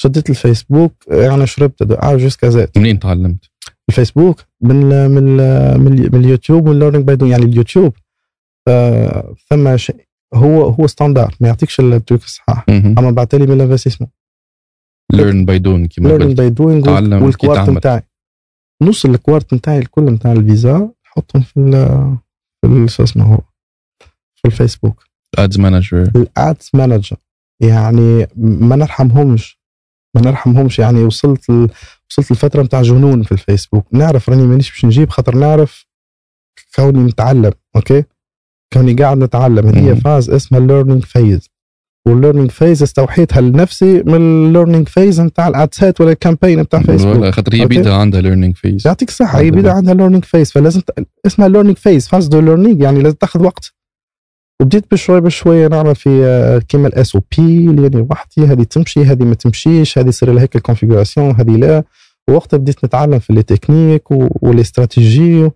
شديت 0.00 0.30
الفيسبوك 0.30 0.92
يعني 1.08 1.46
شربته 1.46 1.82
de 1.82 2.16
A 2.16 2.20
jusqu'à 2.20 2.48
Z 2.48 2.78
منين 2.78 2.98
تعلمت؟ 2.98 3.44
الفيسبوك 3.88 4.40
من 4.60 4.92
ال 4.92 5.10
من 5.10 5.40
ال 5.40 5.80
من, 5.80 5.98
ال 5.98 6.14
من 6.14 6.24
اليوتيوب 6.24 6.68
من 6.68 6.78
learning 6.78 7.04
by 7.04 7.30
يعني 7.30 7.44
اليوتيوب. 7.44 7.94
ثم 9.50 9.76
هو 10.34 10.68
هو 10.68 10.86
standard 10.86 11.34
ما 11.40 11.48
يعطيكش 11.48 11.80
ال 11.80 11.86
tricks 11.86 12.22
الصحاح. 12.22 12.64
أما 12.68 13.10
بعد 13.10 13.34
لي 13.34 13.46
من 13.46 13.52
ال 13.52 13.56
investissement. 13.56 14.10
Learn 15.12 15.44
by 15.46 15.58
doing 15.58 15.86
كما 15.96 16.08
learning 16.08 16.22
قلت. 16.30 16.36
by 16.38 16.50
doing 16.50 16.84
كي 16.84 16.90
والكوارت. 17.24 17.70
نتاعي. 17.70 18.02
نص 18.82 19.04
الكوارت 19.04 19.54
نتاعي 19.54 19.78
الكل 19.78 20.02
نتاع 20.04 20.32
الفيزا 20.32 20.90
نحطهم 21.06 21.42
في 21.42 21.56
ال 21.60 21.72
في 22.60 22.66
ال- 22.66 22.90
شو 22.90 23.02
اسمه 23.02 23.24
هو؟ 23.34 23.38
في 24.34 24.44
الفيسبوك. 24.46 25.04
ads 25.38 25.58
manager 25.60 26.02
ال 26.02 26.19
ads 26.19 26.70
manager 26.74 27.16
يعني 27.62 28.26
ما 28.36 28.76
نرحمهمش. 28.76 29.60
ما 30.16 30.22
نرحمهمش. 30.22 30.78
يعني 30.78 31.00
وصلت 31.04 31.50
ل... 31.50 31.68
وصلت 32.10 32.32
لفتره 32.32 32.62
نتاع 32.62 32.82
جنون 32.82 33.22
في 33.22 33.32
الفيسبوك. 33.32 33.86
نعرف 33.92 34.28
راني 34.30 34.42
مانيش 34.42 34.70
باش 34.70 34.84
نجيب 34.84 35.10
خاطر 35.10 35.34
نعرف 35.36 35.86
كوني 36.76 36.98
نتعلم 36.98 37.52
okay؟ 37.76 38.04
كوني 38.72 38.94
قاعد 38.94 39.18
نتعلم. 39.18 39.66
هي. 39.68 39.96
phase 39.96 40.30
اسمها 40.30 40.60
ال 40.60 40.65
learning 40.65 41.04
phase 41.04 41.50
وال 42.06 42.15
learning 42.15 42.50
phase 42.50 42.82
استوحيتها 42.82 43.40
لنفسي 43.40 44.02
من 44.02 44.14
ال 44.14 44.22
learning 44.22 44.88
phase 44.88 45.20
نتاع 45.20 45.48
الأدسات 45.48 46.00
ولا 46.00 46.12
ال 46.12 46.17
campaign 46.17 46.60
نتاع 46.60 46.82
فيسبوك 46.82 47.16
ولا 47.16 47.30
خاطر 47.30 47.54
هي. 47.54 47.66
بيدا 47.66 47.94
عندها 47.94 48.22
learning 48.22 48.54
phase. 48.54 48.86
يعطيك 48.86 49.08
الصحة 49.08 49.38
هي 49.38 49.50
وقت. 49.50 49.66
عندها 49.66 49.94
learning 49.94 50.24
phase 50.24 50.52
فلازم 50.52 50.80
ت... 50.80 50.90
اسمها 51.26 51.48
learning 51.48 51.76
phase 51.76 52.08
phase 52.08 52.26
de 52.26 52.40
learning 52.40 52.80
يعني 52.80 53.02
لازم 53.02 53.16
تاخذ 53.16 53.42
وقت. 53.42 53.72
وبديت 54.62 54.90
بشوي 54.90 55.20
بشوي 55.20 55.68
نعمل 55.68 55.94
في 55.94 56.24
آه، 56.24 56.58
كيما 56.58 56.88
ال 56.88 57.16
SOP 57.16 57.70
اللي 57.70 57.82
يعني 57.82 58.06
وحدي 58.10 58.46
هذه 58.46 58.62
تمشي 58.62 59.04
هذه 59.04 59.24
ما 59.24 59.34
تمشيش 59.34 59.98
هذه 59.98 60.08
يصير 60.08 60.32
لها 60.32 60.42
هيك 60.42 60.56
ال 60.56 60.62
configuration 60.62 61.34
هذه 61.34 61.56
لا. 61.56 61.84
ووقتها 62.28 62.56
بديت 62.56 62.84
نتعلم 62.84 63.18
في 63.18 63.32
les 63.32 63.42
techniques 63.42 64.10
و 64.10 64.22
les 64.22 64.60
stratégies 64.60 65.50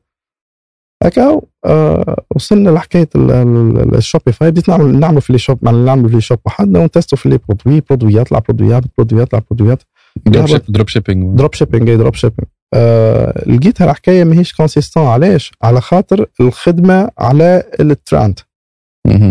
هكا 1.05 1.41
آه 1.67 2.25
وصلنا 2.37 2.71
لحكاية 2.71 3.09
ال- 3.17 3.31
ال- 3.31 3.95
ال 3.97 4.03
Shopify. 4.03 4.51
بديت 4.51 4.69
نعمل 4.69 5.01
نعمل 5.01 5.21
في 5.21 5.33
les 5.33 5.39
shops 5.39 5.65
نعمل 5.65 6.09
في 6.09 6.15
les 6.15 6.21
shops 6.21 6.39
وحدنا 6.45 6.79
ونتستيو 6.79 7.17
في 7.17 7.29
les 7.29 7.39
produits 7.49 7.81
produit 7.81 8.15
يطلع 8.15 8.39
برودويات 8.39 8.83
produit 8.99 9.23
يطلع 9.23 9.43
برودويات. 9.51 9.83
drop 10.27 10.61
dropshipping. 10.69 11.39
drop 11.39 11.55
shipping 11.55 11.89
اي 11.91 11.97
dropshipping. 11.97 12.49
آه 12.75 13.45
لقيتها 13.51 13.91
الحكاية 13.91 14.25
ماهيش 14.25 14.53
consistante 14.53 15.07
علاش؟ 15.07 15.53
على 15.63 15.81
خاطر 15.81 16.27
الخدمة 16.41 17.11
على 17.19 17.63
الترند. 17.81 18.41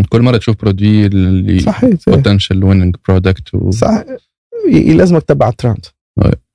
كل 0.08 0.22
مرة 0.22 0.36
تشوف 0.36 0.56
produit 0.62 1.06
اللي 1.06 1.58
صحيح 1.58 1.90
potential 2.06 2.64
winning 2.64 2.96
product 3.08 3.54
و... 3.54 3.70
صح 3.70 4.04
لازمك 4.72 5.22
تتبع 5.22 5.48
الترند. 5.48 5.86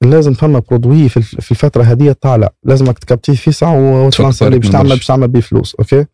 لازم 0.10 0.34
فما 0.34 0.60
produit 0.60 1.10
في 1.10 1.18
الف- 1.18 1.42
في 1.42 1.52
الفترة 1.52 1.84
هذه 1.84 2.12
طالع 2.22 2.50
لازمك 2.64 3.00
تكبتيه 3.00 3.34
في 3.34 3.52
ساعة 3.52 4.06
وترانسفير 4.06 4.50
فرق 4.52 4.58
باش 4.60 4.70
تعمل. 4.70 4.90
باش 4.90 5.06
تعمل 5.08 5.28
بيه 5.28 5.40
فلوس 5.40 5.76
okay؟ 5.76 6.06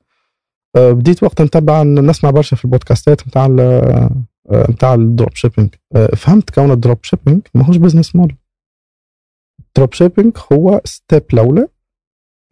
آه 0.75 0.91
بديت 0.91 1.23
وقت 1.23 1.41
نتبع 1.41 1.83
نسمع 1.83 2.29
برشا 2.29 2.55
في 2.55 2.65
البودكاستات 2.65 3.27
نتاع 3.27 3.47
نتاع 4.69 4.93
ال 4.93 5.35
dropshipping 5.35 5.75
فهمت 6.15 6.49
كون 6.49 6.71
ال 6.71 6.97
dropshipping 7.03 7.41
ماهوش 7.55 7.77
business 7.77 8.15
model 8.15 8.37
ال 9.67 9.93
dropshipping 9.93 10.37
هو 10.53 10.81
step 10.85 11.23
الاولى 11.33 11.67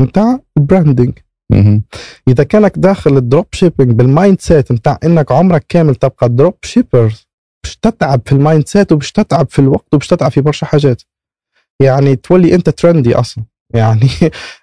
نتاع 0.01 0.39
ال 0.57 0.64
branding 0.64 1.13
مهم. 1.51 1.83
إذا 2.27 2.43
كانك 2.43 2.73
داخل 2.77 3.17
ال 3.17 3.45
dropshipping 3.51 3.91
بال 3.91 4.41
mindset 4.41 4.71
نتاع 4.71 4.99
إنك 5.03 5.31
عمرك 5.31 5.65
كامل 5.69 5.95
تبقى 5.95 6.29
dropshipper 6.29 7.13
باش 7.63 7.75
تتعب 7.81 8.21
في 8.25 8.31
ال 8.31 8.67
mindset 8.67 8.91
وباش 8.91 9.11
تتعب 9.11 9.47
في 9.49 9.59
الوقت 9.59 9.93
وباش 9.93 10.07
تتعب 10.07 10.31
في 10.31 10.41
برشا 10.41 10.65
حاجات. 10.65 11.01
يعني 11.81 12.15
تولي 12.15 12.55
انت 12.55 12.69
trendy 12.69 13.15
أصلا. 13.15 13.43
يعني 13.73 14.09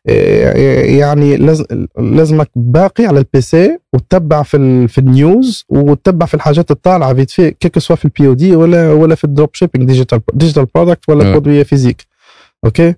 يعني 1.00 1.36
لازم 1.36 1.64
لازمك 1.98 2.50
باقي 2.56 3.06
على 3.06 3.18
ال 3.18 3.40
PC 3.40 3.78
وتتبع 3.92 4.42
في 4.42 4.88
في 4.88 4.98
ال 4.98 5.12
news 5.12 5.64
وتتبع 5.68 6.26
في 6.26 6.34
الحاجات 6.34 6.70
الطالعة 6.70 7.14
vite 7.14 7.18
fait 7.18 7.22
que 7.22 7.25
ce 7.25 7.27
soit 7.27 7.30
في 7.30 7.50
ال 7.50 7.78
POD 7.78 8.56
ولا 8.56 8.92
ولا 8.92 9.14
في 9.14 9.24
ال 9.24 9.50
dropshipping 9.52 9.88
digital 9.88 10.20
digital 10.34 10.66
product 10.74 11.08
ولا. 11.08 11.30
produit 11.30 11.64
physique 11.64 12.06
okay 12.64 12.94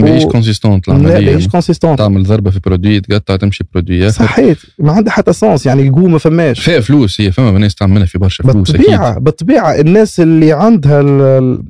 ماهيش 0.00 0.24
consistante 0.24 0.88
لا 0.88 0.96
العملية 0.96 1.30
ماهيش 1.30 1.48
consistante 1.48 1.96
تعمل 1.96 2.22
ضربة 2.22 2.50
في 2.50 2.60
produit 2.60 3.00
تقطع 3.00 3.36
تمشي 3.36 3.64
produit 3.72 4.08
اخر 4.08 4.24
صحيت. 4.24 4.58
ما 4.78 4.92
عندها 4.92 5.12
حتى 5.12 5.32
sens 5.32 5.66
يعني 5.66 5.82
الجو 5.82 6.06
ما 6.08 6.18
فماش. 6.18 6.60
فيها 6.60 6.80
فلوس 6.80 7.20
هي 7.20 7.32
فما 7.32 7.58
ناس 7.58 7.74
تعملها 7.74 8.06
في 8.06 8.18
برشا 8.18 8.44
فلوس 8.44 8.70
بالطبيعة 8.70 9.18
بالطبيعة 9.18 9.80
الناس 9.80 10.20
اللي 10.20 10.52
عندها 10.52 11.00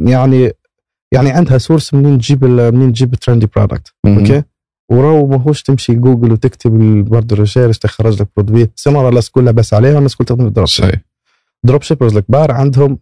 يعني 0.01 0.53
يعني 1.13 1.31
عندها 1.31 1.59
source 1.59 1.95
منين 1.95 2.19
تجيب 2.19 2.45
منين 2.45 2.93
تجيب 2.93 3.15
trendy 3.14 3.47
product. 3.47 3.95
okay؟ 4.07 4.43
وراو 4.91 5.27
ماهوش 5.27 5.63
تمشي 5.63 5.95
جوجل 5.95 6.33
وتكتب 6.33 7.05
product 7.05 7.37
research 7.37 7.78
تخرج 7.79 8.23
لك 8.23 8.29
produit 8.37 8.70
sinon 8.76 9.09
الناس 9.09 9.31
كلها 9.31 9.53
بس 9.53 9.75
عليها 9.75 9.95
والناس 9.95 10.17
كلها 10.17 10.27
تخدم 10.27 10.47
ال 10.47 10.51
drop 10.51 10.66
صحيح. 10.67 10.95
dropshippers 11.64 12.16
الكبار 12.17 12.53
عندهم 12.53 12.99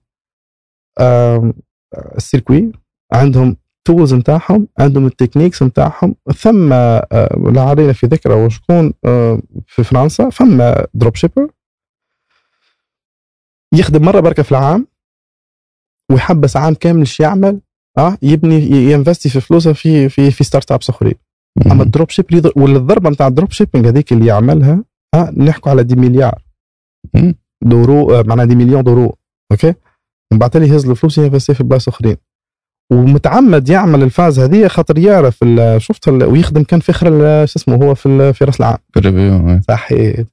ال 2.16 2.23
circuit 2.23 2.72
عندهم 3.12 3.56
tools 3.84 4.14
نتاعهم 4.14 4.68
عندهم 4.78 5.06
ال 5.06 5.11
techniques 5.11 5.62
نتاعهم. 5.62 6.14
ثم 6.36 6.72
آه، 6.72 7.50
لا 7.54 7.62
علينا 7.62 7.92
في 7.92 8.06
ذكرى 8.06 8.34
وشكون 8.34 8.92
آه، 9.04 9.42
في 9.66 9.84
فرنسا 9.84 10.30
فما 10.30 10.86
dropshipper 10.94 11.50
يخدم 13.74 14.04
مرة 14.04 14.20
بركة 14.20 14.42
في 14.42 14.52
العام 14.52 14.86
ويحبس 16.12 16.56
عام 16.56 16.74
كامل 16.74 17.00
إيش 17.00 17.20
يعمل؟ 17.20 17.60
آه 18.00 18.18
يبني 18.22 18.70
ي 18.92 18.97
investi 18.97 19.28
في 19.28 19.40
فلوسه 19.40 19.72
في 19.72 20.08
في 20.08 20.30
في 20.30 20.44
startups 20.44 20.90
اخرين 20.90 21.14
أما 21.72 21.82
ال 21.82 22.10
dropship 22.10 22.52
والضربة 22.56 23.10
نتاع 23.10 23.26
ال 23.26 23.50
dropshipping 23.50 23.86
هذيك 23.86 24.12
اللي 24.12 24.26
يعملها 24.26 24.84
آه 25.14 25.30
نحكوا 25.36 25.70
على 25.70 25.84
des 25.84 25.96
milliards. 25.96 26.42
d'euros 27.64 28.14
آه، 28.14 28.22
معناها 28.22 28.44
des 28.46 28.54
millions 28.54 28.82
d'euros 28.82 29.16
okay؟ 29.52 29.74
ومن 30.32 30.38
بعد 30.38 30.50
تالي 30.50 30.68
يهز 30.68 30.88
الفلوس 30.88 31.18
ي 31.18 31.23
investi 31.23 31.54
في 31.54 31.64
بلايص 31.64 31.88
اخرين 31.88 32.16
ومتعمد 32.92 33.68
يعمل 33.68 34.02
ال 34.02 34.08
phase 34.08 34.38
هذه 34.38 34.68
خاطر 34.68 34.98
يعرف 34.98 35.44
شفت 35.76 36.08
ويخدم 36.08 36.62
كان 36.62 36.80
في 36.80 36.90
اخر 36.90 37.08
شو 37.46 37.58
اسمه 37.58 37.74
هو 37.76 37.94
في 37.94 38.32
في 38.32 38.44
راس 38.44 38.60
العام. 38.60 38.78
بال 38.94 39.06
réveillon 39.06 39.60
صحيح. 39.68 40.24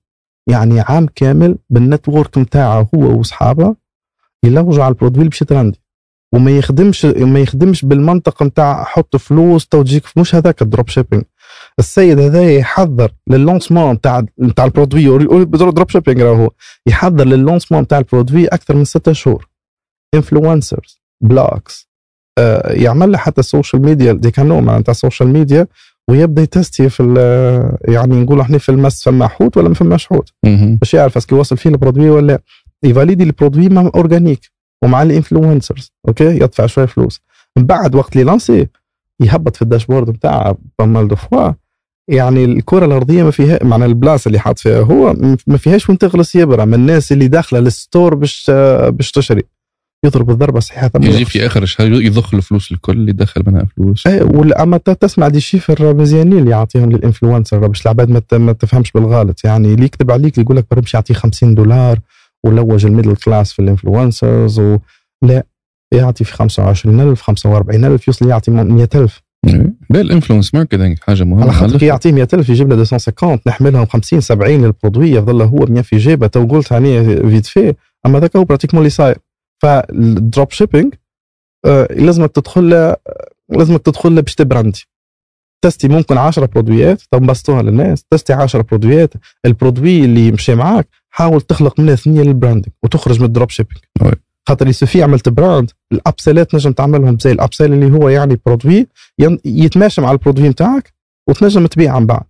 يعني 0.50 0.80
عام 0.80 1.08
كامل 1.16 1.58
بال 1.70 1.85
network 1.85 2.38
نتاعه 2.38 2.90
هو 2.96 3.18
وأصحابه 3.18 3.76
يلوجوا 4.46 4.84
على 4.84 4.92
ال 4.92 4.95
produit 4.95 5.20
اللي 5.20 5.30
باش 5.30 5.42
ي 5.42 5.47
trendi 5.47 5.80
وما 6.38 6.52
يخدمش 6.52 7.06
ما 7.06 7.40
يخدمش 7.40 7.86
بالمنطق 7.86 8.44
نتاع 8.44 8.84
حط 8.84 9.16
فلوس 9.16 9.68
تو 9.68 9.82
تجيك 9.84 10.04
مش 10.18 10.36
هذاك 10.36 10.62
ال 10.62 10.90
dropshipping 10.90 11.24
السيد 11.80 12.20
هذا 12.20 12.52
يحضر 12.56 13.12
لل 13.28 13.39
lancement 13.39 13.92
نتاع 13.94 14.26
نتاع 14.42 14.66
ال 14.66 15.18
produit. 15.46 15.90
dropshipping 15.90 16.22
راهو. 16.22 16.50
يحضر 16.88 17.26
لل 17.26 17.36
lancement 17.36 17.82
نتاع 17.82 17.98
ال 17.98 18.04
produit 18.04 18.48
أكثر 18.48 18.76
من 18.76 18.86
ستة 18.86 19.14
شهور. 19.14 19.48
influencers 20.16 21.02
blogs 21.22 21.90
آه 22.38 22.74
يعمل 22.74 23.12
له 23.12 23.18
حتى 23.18 23.42
ال 23.42 23.82
social 23.82 24.14
media 24.14 24.32
des 24.32 24.48
canaux 24.48 24.60
معناتها 24.60 24.92
ال 24.92 24.97
social 24.97 25.30
media 25.30 25.68
ويبدأ 26.10 26.42
ي 26.42 26.50
testi 26.50 26.90
في 26.90 27.04
يعني 27.88 28.16
نقولوا 28.16 28.44
إحنا 28.44 28.58
في 28.58 28.70
المس 28.70 29.04
فما 29.04 29.28
حوت 29.28 29.58
ولا 29.58 29.68
ما 29.70 29.76
فماش 29.76 30.08
حوت. 30.08 30.30
باش 30.80 30.94
يعرف 30.94 31.18
est-ce 31.18 31.30
que 31.30 31.36
يوصل 31.36 31.58
فيه 31.58 31.70
ال 31.70 31.75
produit 31.75 32.10
ولا 32.10 32.28
لا. 32.28 32.40
ي 32.84 32.89
validi 32.89 33.24
ال 33.24 33.29
produit 33.29 33.70
مع 33.70 33.92
organic 33.96 34.52
ومع 34.84 35.02
ال 35.04 35.11
influencers 35.11 35.92
okay؟ 36.08 36.24
يدفع 36.26 36.66
شوية 36.66 36.86
فلوس. 36.86 37.22
من 37.58 37.66
بعد 37.66 37.96
وقت 37.96 38.14
اللي 38.14 38.24
lanci 38.24 38.68
يهبط 39.20 39.56
في 39.56 39.62
ال 39.62 39.66
dashboard 39.66 40.10
بتاعه 40.10 40.58
pas 40.80 40.94
mal 40.94 41.08
de 41.08 41.16
fois. 41.16 41.52
يعني 42.10 42.46
الكرة 42.46 42.86
الأرضية 42.86 43.24
ما 43.24 43.32
فيها 43.32 43.60
معنى 43.64 43.86
البلاصه 43.86 44.28
اللي 44.28 44.40
حاط 44.40 44.60
فيها 44.60 44.80
هو 44.82 45.16
ما 45.48 45.58
فيهاش 45.58 45.90
وين 45.90 45.98
تغرس 45.98 46.36
يبرة 46.36 46.66
من 46.66 46.74
الناس 46.74 47.12
اللي 47.12 47.28
داخلة 47.28 47.60
لل 47.60 47.76
store 47.76 48.16
باش 48.16 48.52
باش 48.90 49.12
تشتري 49.12 49.44
يضرب 50.06 50.30
الضربة 50.30 50.58
الصحيحه 50.58 50.88
ثم 50.88 51.04
يجي. 51.04 51.26
في 51.26 51.46
آخر 51.46 51.64
الشهر 51.64 51.88
يضخ 51.88 52.34
الفلوس 52.34 52.72
الكل 52.72 52.94
اللي 52.94 53.12
دخل 53.12 53.44
منها 53.48 53.66
فلوس. 53.78 54.08
ولا 54.08 54.64
أما 54.64 54.78
تسمع 54.78 55.28
دي 55.28 55.40
شيفر 55.40 55.94
مزيانين 55.94 56.38
اللي 56.38 56.52
يعطيهم 56.52 56.92
للإنفلونسر 56.92 57.68
باش 57.68 57.82
العباد 57.82 58.34
ما 58.34 58.54
تفهمش 58.54 58.92
بالغلط. 58.92 59.46
يعني 59.46 59.74
اللي 59.74 59.86
يكتب 59.86 60.12
عليك 60.12 60.38
يقول 60.38 60.58
لك 60.58 60.66
باش 60.76 60.94
يعطيه 60.94 61.14
50 61.14 61.56
دولار 61.56 62.00
ولوج 62.48 62.86
الميدل 62.86 63.16
كلاس 63.16 63.54
في 63.54 63.62
الانفلونسرز 63.62 64.60
و... 64.60 64.78
لا 65.22 65.44
يعطي 65.94 66.24
في 66.24 66.34
25000 66.34 67.22
45000 67.22 68.08
يوصل 68.08 68.30
يعطي 68.30 68.52
100000 68.52 69.22
بالانفلونس 69.90 70.56
ماركتينج 70.56 71.00
حاجة 71.00 71.24
مهمة 71.24 71.44
على 71.44 71.52
خاطر 71.54 71.78
كي 71.78 71.86
يعطيه 71.86 72.12
100000 72.12 72.50
يجيب 72.50 72.70
له 72.70 72.76
250 72.76 73.40
نحملهم 73.48 73.86
50 73.86 74.22
70 74.22 74.52
للبرودوي 74.52 75.12
يظل 75.12 75.42
هو 75.42 75.58
بيان 75.58 75.82
في 75.82 75.98
جيبه. 75.98 76.28
تو 76.28 76.46
قلت 76.46 76.74
هاني 76.74 77.18
فيت 77.30 77.46
في 77.46 77.76
أما 78.06 78.20
ذاك 78.20 78.36
هو 78.36 78.44
pratiquement 78.44 78.82
اللي 78.82 78.90
صاير. 78.90 79.18
فال 79.62 80.52
dropshipping 80.52 80.94
آه 81.66 81.88
لازمك 81.92 82.32
تدخل 82.32 82.70
له 82.70 82.96
لازمك 83.50 83.82
تدخل 83.82 84.22
باش 84.22 84.36
ت 84.36 84.43
brandi 84.43 84.88
testi 85.62 85.88
ممكن 85.88 86.18
10 86.18 86.46
برودويات 86.46 87.02
تنبسطوها 87.12 87.62
للناس. 87.62 88.04
testi 88.12 88.34
10 88.34 88.62
برودويات 88.62 89.14
ال 89.46 89.53
produit 89.53 90.06
اللي 90.06 90.28
يمشي 90.28 90.56
معاك 90.56 90.88
حاول 91.18 91.42
تخلق 91.42 91.80
منها 91.80 91.96
ثنية 91.96 92.22
لل 92.22 92.30
branding 92.30 92.66
وتخرج 92.84 93.20
من 93.20 93.26
ال 93.26 93.50
dropshipping. 93.50 93.78
خاطر 94.48 94.68
il 94.68 94.77
suffit 94.77 95.04
عملت 95.04 95.30
brand 95.30 95.72
ال 95.92 96.00
upsell 96.00 96.48
ات 96.48 96.56
نجم 96.56 96.72
تعملهم 96.72 97.18
زي 97.20 97.32
ال 97.32 97.38
upsell 97.38 97.74
اللي 97.74 97.92
هو 97.98 98.10
يعني 98.10 98.40
produit 98.46 98.88
يتماشى 99.46 100.02
مع 100.02 100.12
ال 100.12 100.16
produit 100.16 100.50
نتاعك 100.50 100.94
وتنجم 101.30 101.66
تبيع 101.66 101.96
عن 101.96 102.06
بعد. 102.06 102.22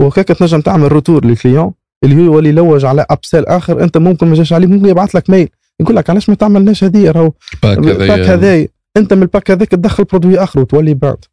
وهكاك 0.00 0.28
تنجم 0.28 0.60
تعمل 0.60 0.92
retour 0.92 1.24
لل 1.24 1.36
client 1.36 1.72
اللي 2.04 2.16
هو 2.16 2.20
يولي 2.20 2.48
يلوج 2.48 2.84
على 2.84 3.06
ابسيل 3.10 3.46
آخر 3.46 3.82
أنت 3.84 3.96
ممكن 3.98 4.26
ما 4.26 4.34
جاش 4.34 4.52
عليه 4.52 4.66
ممكن 4.66 4.86
يبعث 4.88 5.16
لك 5.16 5.30
ميل 5.30 5.48
يقول 5.80 5.96
لك 5.96 6.10
علاش 6.10 6.28
ما 6.28 6.34
تعملناش 6.34 6.84
هذه؟ 6.84 7.10
راهو 7.10 7.32
باك 7.62 7.78
الباك 7.78 8.20
هذايا. 8.28 8.68
أنت 8.96 9.12
من 9.12 9.22
الباك 9.22 9.50
هذاك 9.50 9.68
تدخل 9.68 10.04
برودوي 10.04 10.38
آخر 10.38 10.60
وتولي 10.60 10.94
براند 10.94 11.24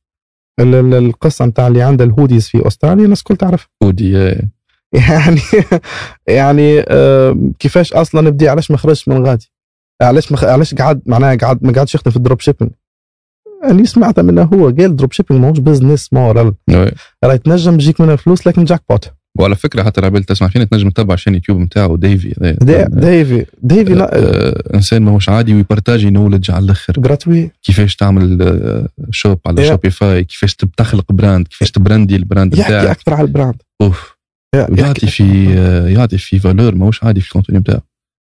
ال- 0.59 0.75
ال- 0.75 0.93
القصة 0.93 1.45
نتاع 1.45 1.67
اللي 1.67 1.81
عندها 1.81 2.05
الهوديز 2.07 2.47
في 2.47 2.67
أستراليا 2.67 3.03
الناس 3.05 3.19
الكل 3.19 3.35
تعرف 3.35 3.67
ودي 3.83 4.37
يعني 4.93 5.41
يعني 6.27 6.79
آه، 6.87 7.37
كيفاش 7.59 7.93
أصلا 7.93 8.29
بدي 8.29 8.49
علاش 8.49 8.71
ما 8.71 8.77
خرجش 8.77 9.07
من 9.07 9.25
غادي؟ 9.25 9.51
علاش 10.01 10.31
ما 10.31 10.37
علاش 10.43 10.75
قعد 10.75 11.01
معناها 11.05 11.35
قعد 11.35 11.63
ما 11.65 11.73
قعدش 11.73 11.95
يخدم 11.95 12.11
في 12.11 12.17
الدروب 12.17 12.39
شيبينج 12.41 12.71
اللي 13.69 13.85
سمعته 13.85 14.21
منه 14.21 14.41
هو 14.43 14.65
قال 14.69 14.95
دروب 14.95 15.11
شيبينج 15.11 15.41
ماهوش 15.41 15.59
بزنس 15.59 16.09
مورال 16.13 16.53
راهي 17.23 17.37
تنجم 17.37 17.77
تجيك 17.77 18.01
منها 18.01 18.15
فلوس 18.15 18.47
لكن 18.47 18.63
جاك 18.63 18.81
بوت. 18.89 19.11
وعلى 19.39 19.55
فكرة 19.55 19.83
حتى 19.83 19.99
العباد 20.01 20.23
تسمع 20.23 20.47
فينا 20.47 20.65
تنجم 20.65 20.89
تتبع 20.89 21.13
عشان 21.13 21.33
يوتيوب 21.33 21.59
نتاعو 21.59 21.95
ديفي. 21.95 22.33
هذا. 22.41 22.51
دي- 22.85 22.85
ديفي 23.01 23.45
ديفي 23.63 23.93
نا- 23.93 24.09
آه، 24.13 24.63
إنسان 24.73 25.01
ماهوش 25.01 25.29
عادي 25.29 25.53
ويبارتاجي 25.53 26.09
نولج 26.09 26.51
على 26.51 26.65
الأخر. 26.65 26.93
جراتوي 26.97 27.51
كيفاش 27.63 27.95
تعمل 27.95 28.41
آه، 28.41 28.87
شوب 29.11 29.39
على. 29.45 29.67
شوبيفاي 29.67 30.23
كيفاش 30.23 30.55
تخلق 30.55 31.11
براند 31.11 31.47
كيفاش 31.47 31.71
تبراندي 31.71 32.15
البراند 32.15 32.57
يحكي 32.57 32.73
نتاعك 32.73 32.87
أكثر 32.97 33.13
على 33.13 33.27
البراند 33.27 33.55
أوف. 33.81 34.10
يعطي 34.55 35.07
في 35.07 35.53
آه، 35.57 35.87
يعطي 35.87 36.17
في 36.17 36.39
فالور 36.39 36.75
ماهوش 36.75 37.03
عادي 37.03 37.21
في 37.21 37.27
الكونتوني 37.27 37.59
نتاعو 37.59 37.79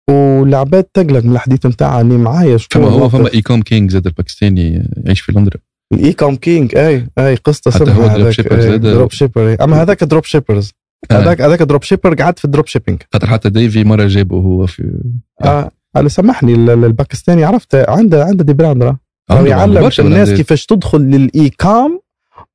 والعباد 0.09 0.83
تقلق 0.83 1.23
من 1.23 1.31
الحديث 1.31 1.65
نتاعها 1.65 2.01
اني 2.01 2.17
معايا 2.17 2.57
شكون 2.57 2.81
فما 2.81 2.91
هو. 2.91 3.09
فما 3.09 3.33
إيكوم 3.33 3.61
كينج 3.61 3.91
زاد 3.91 4.07
الباكستاني 4.07 4.77
آه، 4.77 4.85
يعيش 5.05 5.21
في 5.21 5.31
لندن 5.31 5.51
الاي 5.93 6.13
كوم 6.13 6.35
كينج 6.35 6.75
أي 6.77 7.07
اي 7.19 7.35
حتى 7.35 7.53
سمعها 7.53 7.93
هو 7.93 8.07
دروب 8.07 8.09
هذاك 8.19 8.29
شيبر 8.33 8.59
زاد. 8.61 8.81
دروب 8.81 9.11
شيبر. 9.11 9.57
أما 9.63 9.81
هذاك 9.81 10.03
دروب 10.03 10.23
شيبرز 10.23 10.71
آه. 11.11 11.13
هذاك 11.19 11.41
هذاك 11.41 11.61
دروب 11.61 11.83
شيبر 11.83 12.13
قعد 12.13 12.39
في 12.39 12.45
الدروب 12.45 12.67
شيبينج 12.67 13.01
خاطر 13.13 13.27
حتى 13.27 13.49
ديفي 13.49 13.83
مرة 13.83 14.05
جابه 14.07 14.37
هو 14.37 14.65
في 14.65 14.99
آه. 15.43 15.71
على 15.95 16.09
سامحني 16.09 16.53
ال- 16.53 16.69
ال- 16.69 16.85
الباكستاني 16.85 17.43
عرفت 17.43 17.75
عنده 17.75 18.23
عنده 18.25 18.43
دي 18.43 18.53
براند 18.53 18.95
يعلم 19.31 19.89
الناس. 19.99 20.29
كيفاش 20.29 20.65
تدخل 20.65 20.99
للاي 21.01 21.49
كام 21.49 21.99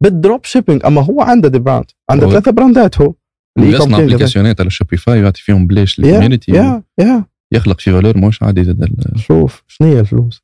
بالدروب 0.01 0.45
شيبينج 0.45 0.87
أما 0.87 1.01
هو 1.03 1.23
عنده 1.23 1.49
دي 1.49 1.59
براند 1.59 1.85
عنده 2.11 2.31
ثلاثة 2.31 2.51
براندات 2.53 3.01
هو 3.01 3.13
كوم 3.61 3.75
يصنع. 3.75 3.99
ابليكاسيونات 3.99 4.61
على 4.61 4.71
شوبيفاي 4.71 5.21
ويعطي 5.21 5.43
فيهم 5.43 5.67
بلاش 5.67 5.99
يا 5.99 7.25
يخلق 7.53 7.81
في 7.81 7.93
فالور 7.93 8.19
ماهوش 8.19 8.43
عادي 8.43 8.65
زاد 8.65 9.17
شوف 9.17 9.63
شنو 9.67 9.89
هي 9.89 10.01
الفلوس. 10.01 10.43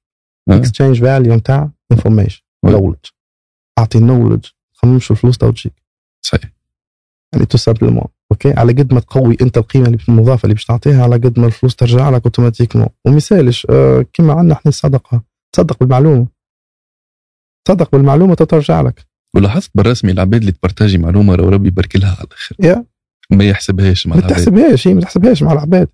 exchange 0.49 1.01
value 1.01 1.35
نتاع 1.35 1.71
information. 1.93 2.43
knowledge 2.64 2.97
أعطي 3.79 3.99
knowledge 3.99 4.45
خممش 4.73 5.11
الفلوس 5.11 5.39
تو 5.39 5.51
تجيك 5.51 5.73
صحيح. 6.27 6.53
يعني 7.33 7.47
تو 7.47 7.59
simplement 7.59 8.05
okay 8.33 8.53
على 8.53 8.73
قد 8.73 8.95
ما 8.95 9.01
تقوي 9.01 9.37
أنت 9.41 9.59
القيمة 9.59 9.87
اللي 9.87 9.99
المضافة 10.09 10.45
اللي 10.45 10.55
باش 10.55 10.64
تعطيها 10.64 11.03
على 11.03 11.17
قد 11.17 11.39
ما 11.39 11.47
الفلوس 11.47 11.77
ترجع 11.77 12.11
لك 12.11 12.25
automatiquement 12.25 12.89
ومثالش 13.05 13.67
آه 13.71 14.07
كما 14.12 14.33
عندنا 14.33 14.55
إحنا 14.55 14.69
الصدقة. 14.69 15.23
تصدق 15.53 15.79
بالمعلومة. 15.81 16.27
تصدق 17.64 17.93
بالمعلومة 17.93 18.35
ترجع 18.35 18.81
لك. 18.81 19.07
ولاحظت 19.37 19.71
بالرسمي 19.75 20.12
العباد 20.12 20.41
اللي 20.41 20.53
ت 20.53 20.58
partagi 20.58 20.99
معلومة 20.99 21.35
راه 21.35 21.51
ربي 21.51 21.69
يبارك 21.69 21.97
لها 21.97 22.09
على 22.09 22.27
الآخر 22.27 22.57
يا. 22.61 22.85
ما 23.31 23.45
يحسبهاش 23.45 24.07
مع 24.07 24.16
ما 24.16 24.22
تحسبهاش 24.22 24.89
هي 24.89 24.95
ما 24.95 25.01
تحسبهاش 25.01 25.43
مع 25.43 25.53
العباد. 25.53 25.89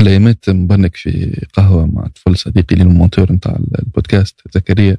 الايامات 0.00 0.50
مبرنك 0.50 0.96
في 0.96 1.40
قهوة 1.52 1.86
مع 1.86 2.06
طفل 2.06 2.36
صديقي 2.36 2.72
اللي 2.72 2.84
ال 2.84 2.90
monteur 2.90 3.32
نتاع 3.32 3.58
البودكاست 3.78 4.40
زكريا. 4.54 4.96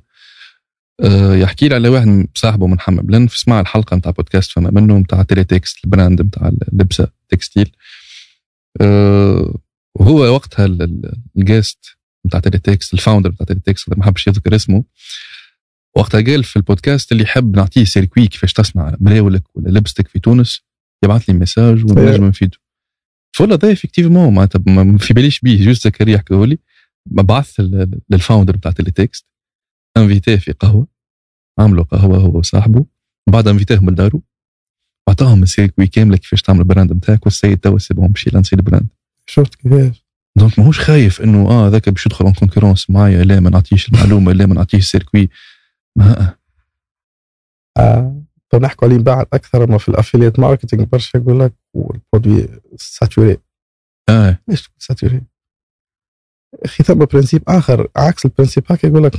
أه 1.04 1.36
يحكي 1.36 1.68
لي 1.68 1.76
على 1.76 1.90
واحد 1.90 2.28
صاحبه 2.36 2.68
من 2.68 2.80
حمام. 2.80 3.06
بلن 3.06 3.28
سمع 3.28 3.60
الحلقة 3.60 3.96
نتاع 3.96 4.12
بودكاست 4.12 4.52
فما 4.52 4.72
منه 4.72 4.98
نتاع 4.98 5.24
تيلي 5.24 5.44
تكست 5.44 5.86
ال 5.86 5.92
brand 5.92 6.22
نتاع 6.22 6.52
اللبسه 6.72 7.08
textile. 7.30 7.72
أه 8.82 9.56
وهو 9.96 10.20
وقتها 10.20 10.66
ال- 10.66 10.82
ال- 10.82 11.18
ال 11.38 11.46
guest 11.46 11.86
نتاع 12.26 12.40
تيلي 12.40 12.58
تكست 12.58 12.94
ال 12.94 12.98
founder 12.98 13.30
نتاع 13.32 13.46
تيلي 13.46 13.60
تكست 13.66 13.98
ما 13.98 14.04
حبش 14.06 14.28
يذكر 14.28 14.56
اسمه. 14.56 14.84
وقتها 15.96 16.22
قال 16.22 16.44
في 16.44 16.56
البودكاست 16.56 17.12
اللي 17.12 17.24
يحب 17.24 17.56
نعطيه 17.56 17.84
circuit 17.84 18.28
كيفاش 18.28 18.54
تصنع 18.54 18.96
مراولك 19.00 19.44
ولا 19.56 19.70
لبستك 19.80 20.08
في 20.08 20.20
تونس. 20.20 20.69
يبعث 21.04 21.30
لي 21.30 21.36
message 21.36 21.86
ونجم 21.86 22.26
نفيدو 22.26 22.58
voilà 23.36 23.56
ده 23.56 23.72
effectivement 23.72 24.34
معناتها 24.34 24.62
ما- 24.68 24.98
في 24.98 25.14
باليش 25.14 25.40
بيه 25.40 25.66
juste 25.66 25.84
زكريا 25.84 26.14
يحكوا 26.16 26.46
لي. 26.46 26.58
بعث 27.06 27.60
لل 28.10 28.20
founder 28.20 28.58
بتاع 28.58 28.72
تيلي 28.72 28.92
تكست 28.92 29.26
invité 29.98 30.36
في 30.36 30.52
قهوة 30.52 30.88
عملوا 31.60 31.84
قهوة 31.84 32.18
هو 32.18 32.38
وصاحبه. 32.40 32.86
بعد 33.30 33.48
انفيتاهم 33.48 33.90
لدارو. 33.90 34.24
اعطاهم 35.10 35.44
ال 35.44 35.49
circuit 35.49 35.88
كامله 35.88 36.18
كيفاش 36.18 36.42
تعمل 36.42 36.60
ال 36.60 36.66
brand 36.66 36.94
نتاعك 36.94 37.26
والسيد 37.26 37.58
توا 37.60 37.78
سيبهم 37.78 38.08
باش 38.08 38.28
يلانسي 38.28 38.56
ال 38.56 38.61
brand 38.61 38.88
شفت 39.26 39.56
كيفاش؟ 39.56 40.06
donc 40.38 40.60
ماهوش 40.60 40.80
خايف 40.80 41.22
إنه 41.22 41.50
آه 41.50 41.68
ذاك 41.70 41.90
باش 41.90 42.06
يدخل 42.06 42.26
en 42.26 42.34
concurrence 42.34 42.90
معايا 42.90 43.24
لا 43.24 43.40
ما 43.40 43.50
نعطيش 43.50 43.90
المعلومة 43.90 44.32
لا 44.34 44.46
ما 44.46 44.56
نعطيش 44.56 44.80
ال 44.84 44.89
circuit 44.90 45.30
ما 45.96 46.36
آه. 47.78 48.19
نحكوا 48.56 48.88
عليه 48.88 48.98
بعد 48.98 49.28
أكثر 49.34 49.72
ما 49.72 49.78
في 49.78 49.90
ال 49.90 49.95
affiliate 49.95 50.40
marketing 50.40 50.88
برشا 50.88 51.18
يقول 51.18 51.40
لك 51.40 51.54
وال 51.74 51.90
produit 51.90 52.48
saturé 52.76 53.38
آه. 54.10 54.40
ليش 54.48 54.62
تقول 54.62 54.76
saturé؟ 54.80 55.22
أخي 56.66 56.84
ثم 56.84 57.06
principe 57.06 57.44
آخر 57.48 57.88
عكس 57.96 58.26
ال 58.26 58.30
principe 58.30 58.64
هكا 58.70 58.88
يقول 58.88 59.04
لك 59.04 59.14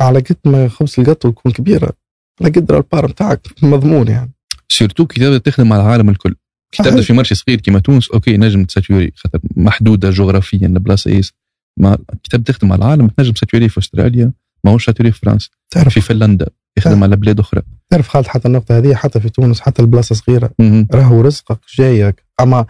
على 0.00 0.18
قد 0.18 0.36
ما 0.44 0.68
خبز 0.68 0.94
الجاتو 0.98 1.30
تكون 1.30 1.52
كبيره 1.52 1.92
على 2.40 2.50
قد 2.50 2.72
ال 2.72 2.79
part 2.79 3.06
بتاعك 3.06 3.40
مضمون 3.62 4.08
يعني. 4.08 4.32
surtout 4.68 5.06
كي 5.06 5.20
تبدا 5.20 5.38
تخدم 5.38 5.72
على 5.72 5.82
العالم 5.82 6.08
الكل. 6.08 6.34
كي 6.72 6.82
تبدا 6.82 7.02
في 7.02 7.12
marché 7.12 7.34
صغير 7.34 7.60
كيما 7.60 7.78
تونس 7.78 8.10
okay 8.10 8.36
نجم 8.36 8.64
تساتوري 8.64 9.12
خاطر 9.16 9.40
محدودة 9.56 10.10
جغرافيا 10.10 10.66
البلاصه 10.66 11.10
ياسر 11.10 11.32
ما 11.80 11.96
كي 11.96 12.30
تبدا 12.30 12.52
تخدم 12.52 12.72
على 12.72 12.84
العالم 12.84 13.08
تنجم 13.08 13.32
تساتوري 13.32 13.68
في 13.68 13.78
أستراليا 13.78 14.32
ماهوش 14.64 14.86
saturé 14.86 15.12
في 15.12 15.20
فرنسا. 15.20 15.50
تعرف. 15.70 15.94
في 15.94 16.00
فنلندا. 16.00 16.50
يخدم. 16.78 17.02
على 17.04 17.16
بلاد 17.16 17.40
أخرى. 17.40 17.62
تعرف 17.90 18.08
خالد 18.08 18.26
حتى 18.26 18.48
النقطة 18.48 18.78
هذه 18.78 18.94
حتى 18.94 19.20
في 19.20 19.28
تونس 19.28 19.60
حتى 19.60 19.82
البلاصة 19.82 20.14
صغيرة. 20.14 20.50
راهو 20.94 21.20
رزقك 21.20 21.58
جايك. 21.78 22.24
أما 22.40 22.66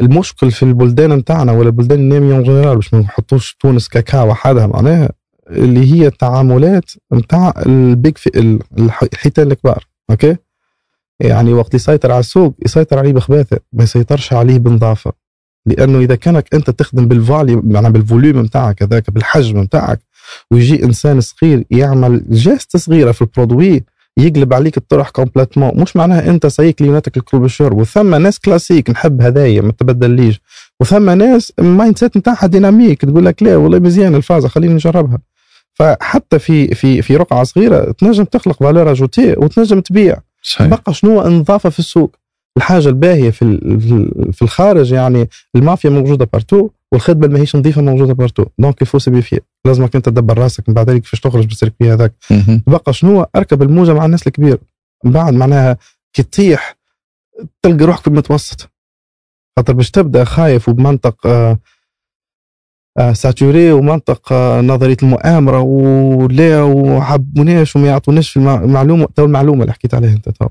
المشكل 0.00 0.50
في 0.50 0.62
البلدان 0.62 1.12
نتاعنا 1.12 1.52
ولا 1.52 1.66
البلدان 1.66 1.98
النامية 1.98 2.34
en 2.34 2.42
général 2.42 2.76
باش 2.76 2.94
ما 2.94 3.00
نحطوش 3.00 3.56
تونس 3.60 3.88
هكاكا 3.88 4.22
وحدها 4.22 4.66
معناها 4.66 5.10
اللي 5.50 5.92
هي 5.92 6.06
التعاملات 6.06 6.90
نتاع 7.14 7.54
ال 7.66 7.79
big 7.79 8.18
في 8.18 8.30
ال- 8.40 8.58
الح- 8.78 9.02
الحيتان 9.12 9.52
الكبار. 9.52 9.84
okay؟ 10.10 10.36
يعني 11.20 11.52
وقت 11.52 11.74
يسيطر 11.74 12.10
على 12.12 12.20
السوق 12.20 12.54
يسيطر 12.64 12.98
عليه 12.98 13.12
بخباثة 13.12 13.58
ما 13.72 13.84
يسيطرش 13.84 14.32
عليه 14.32 14.58
بنظافة. 14.58 15.12
لأنه 15.66 15.98
إذا 15.98 16.14
كانك 16.14 16.54
أنت 16.54 16.70
تخدم 16.70 17.08
بال 17.08 17.24
volume 17.24 17.72
يعني 17.72 17.90
بال 17.90 18.02
volume 18.02 18.38
نتاعك 18.40 18.82
هذاك 18.82 19.10
بالحجم 19.10 19.58
نتاعك 19.60 20.00
ويجي 20.50 20.84
إنسان 20.84 21.20
صغير 21.20 21.64
يعمل 21.70 22.24
geste 22.30 22.76
صغيرة 22.76 23.12
في 23.12 23.22
ال 23.22 23.30
produit 23.30 23.84
يقلب 24.18 24.54
عليك 24.54 24.76
الطرح 24.76 25.10
complètement 25.10 25.80
مش 25.80 25.96
معناها 25.96 26.30
أنت 26.30 26.46
سيك 26.46 26.82
ليوناتك 26.82 27.16
الكل 27.16 27.38
بالشرب 27.38 27.80
وثم 27.80 28.14
ناس 28.14 28.38
كلاسيك 28.38 28.90
نحب 28.90 29.22
هدايا 29.22 29.60
ما 29.62 29.72
تبدليش. 29.72 30.40
وثم 30.80 31.10
ناس 31.10 31.52
ال 31.58 31.98
mindset 31.98 32.16
نتاعها 32.16 32.46
dynamique 32.46 33.04
تقول 33.04 33.26
لك 33.26 33.42
لا 33.42 33.56
والله 33.56 33.78
مزيان 33.78 34.14
الفازة 34.14 34.48
خليني 34.48 34.74
نجربها. 34.74 35.18
فحتى 35.74 36.38
في 36.38 36.74
في 36.74 37.02
في 37.02 37.16
رقعة 37.16 37.44
صغيرة 37.44 37.92
تنجم 37.92 38.24
تخلق 38.24 38.62
valeur 38.62 38.90
ajoutée 38.90 39.32
وتنجم 39.38 39.80
تبيع. 39.80 40.16
صحيح. 40.42 40.66
بقى 40.68 40.94
شنو 40.94 41.26
النظافة 41.26 41.70
في 41.70 41.78
السوق؟ 41.78 42.16
الحاجة 42.58 42.88
الباهية 42.88 43.30
في 43.30 43.38
في 43.80 43.92
ال- 43.92 44.32
في 44.32 44.42
الخارج 44.42 44.92
يعني 44.92 45.28
المافيا 45.56 45.90
موجودة 45.90 46.28
partout 46.32 46.68
والخدمة 46.92 47.24
اللي 47.24 47.34
ماهيش 47.34 47.56
نظيفة 47.56 47.82
موجودة 47.82 48.14
partout 48.14 48.44
donc 48.58 48.82
يفو 48.82 48.98
سيبيفي 48.98 49.40
لازمك 49.64 49.96
أنت 49.96 50.08
تدبر 50.08 50.38
راسك 50.38 50.68
من 50.68 50.74
بعد 50.74 50.90
ذلك 50.90 51.00
كيفاش 51.02 51.20
تخرج 51.20 51.46
بال 51.46 51.56
circuit 51.56 51.92
هذاك. 51.92 52.12
بقى 52.66 52.92
شنو؟ 52.92 53.26
اركب 53.36 53.62
الموجة 53.62 53.94
مع 53.94 54.04
الناس 54.04 54.26
الكبير. 54.26 54.58
من 55.04 55.12
بعد 55.12 55.32
معناها 55.34 55.76
كي 56.12 56.22
تطيح 56.22 56.76
تلقى 57.62 57.84
روحك 57.84 58.00
في 58.02 58.08
المتوسط 58.08 58.70
خاطر 59.58 59.72
باش 59.72 59.90
تبدأ 59.90 60.24
خايف 60.24 60.68
وبمنطق 60.68 61.26
آه 61.26 61.58
آه 62.98 63.12
saturé 63.12 63.72
ومنطق 63.72 64.32
آه 64.32 64.60
نظرية 64.60 64.96
المؤامرة 65.02 65.60
ولا 65.60 66.62
وحبوناش 66.62 67.76
وما 67.76 67.86
يعطوناش 67.88 68.30
في 68.30 68.36
المعلومه 68.36 69.08
تو 69.14 69.24
المعلومة 69.24 69.62
اللي 69.62 69.72
حكيت 69.72 69.94
عليها 69.94 70.12
أنت 70.12 70.28
تو. 70.28 70.48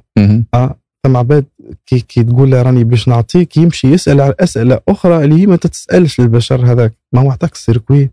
ثم 1.08 1.18
عباد 1.18 1.46
كي, 1.86 2.00
كي 2.00 2.24
تقول 2.24 2.52
له 2.52 2.62
راني 2.62 2.84
باش 2.84 3.08
نعطيك 3.08 3.58
يمشي 3.58 3.88
يسأل 3.88 4.22
على 4.22 4.36
أسئلة 4.40 4.80
أخرى 4.88 5.24
اللي 5.24 5.42
هي 5.42 5.46
ما 5.46 5.56
تتسألش 5.56 6.22
للبشر 6.22 6.72
هذاك. 6.72 6.94
ما 7.14 7.22
هو 7.22 7.32
عطاك 7.32 7.54
ال 7.54 7.61
circuit 7.61 8.12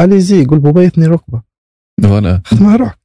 ال 0.00 0.09
easy 0.09 0.44
قول 0.44 0.58
بابا 0.58 0.82
يثني 0.82 1.06
ركبة. 1.06 1.42
voilà. 2.02 2.42
خدمها 2.44 2.76
روحك. 2.76 2.98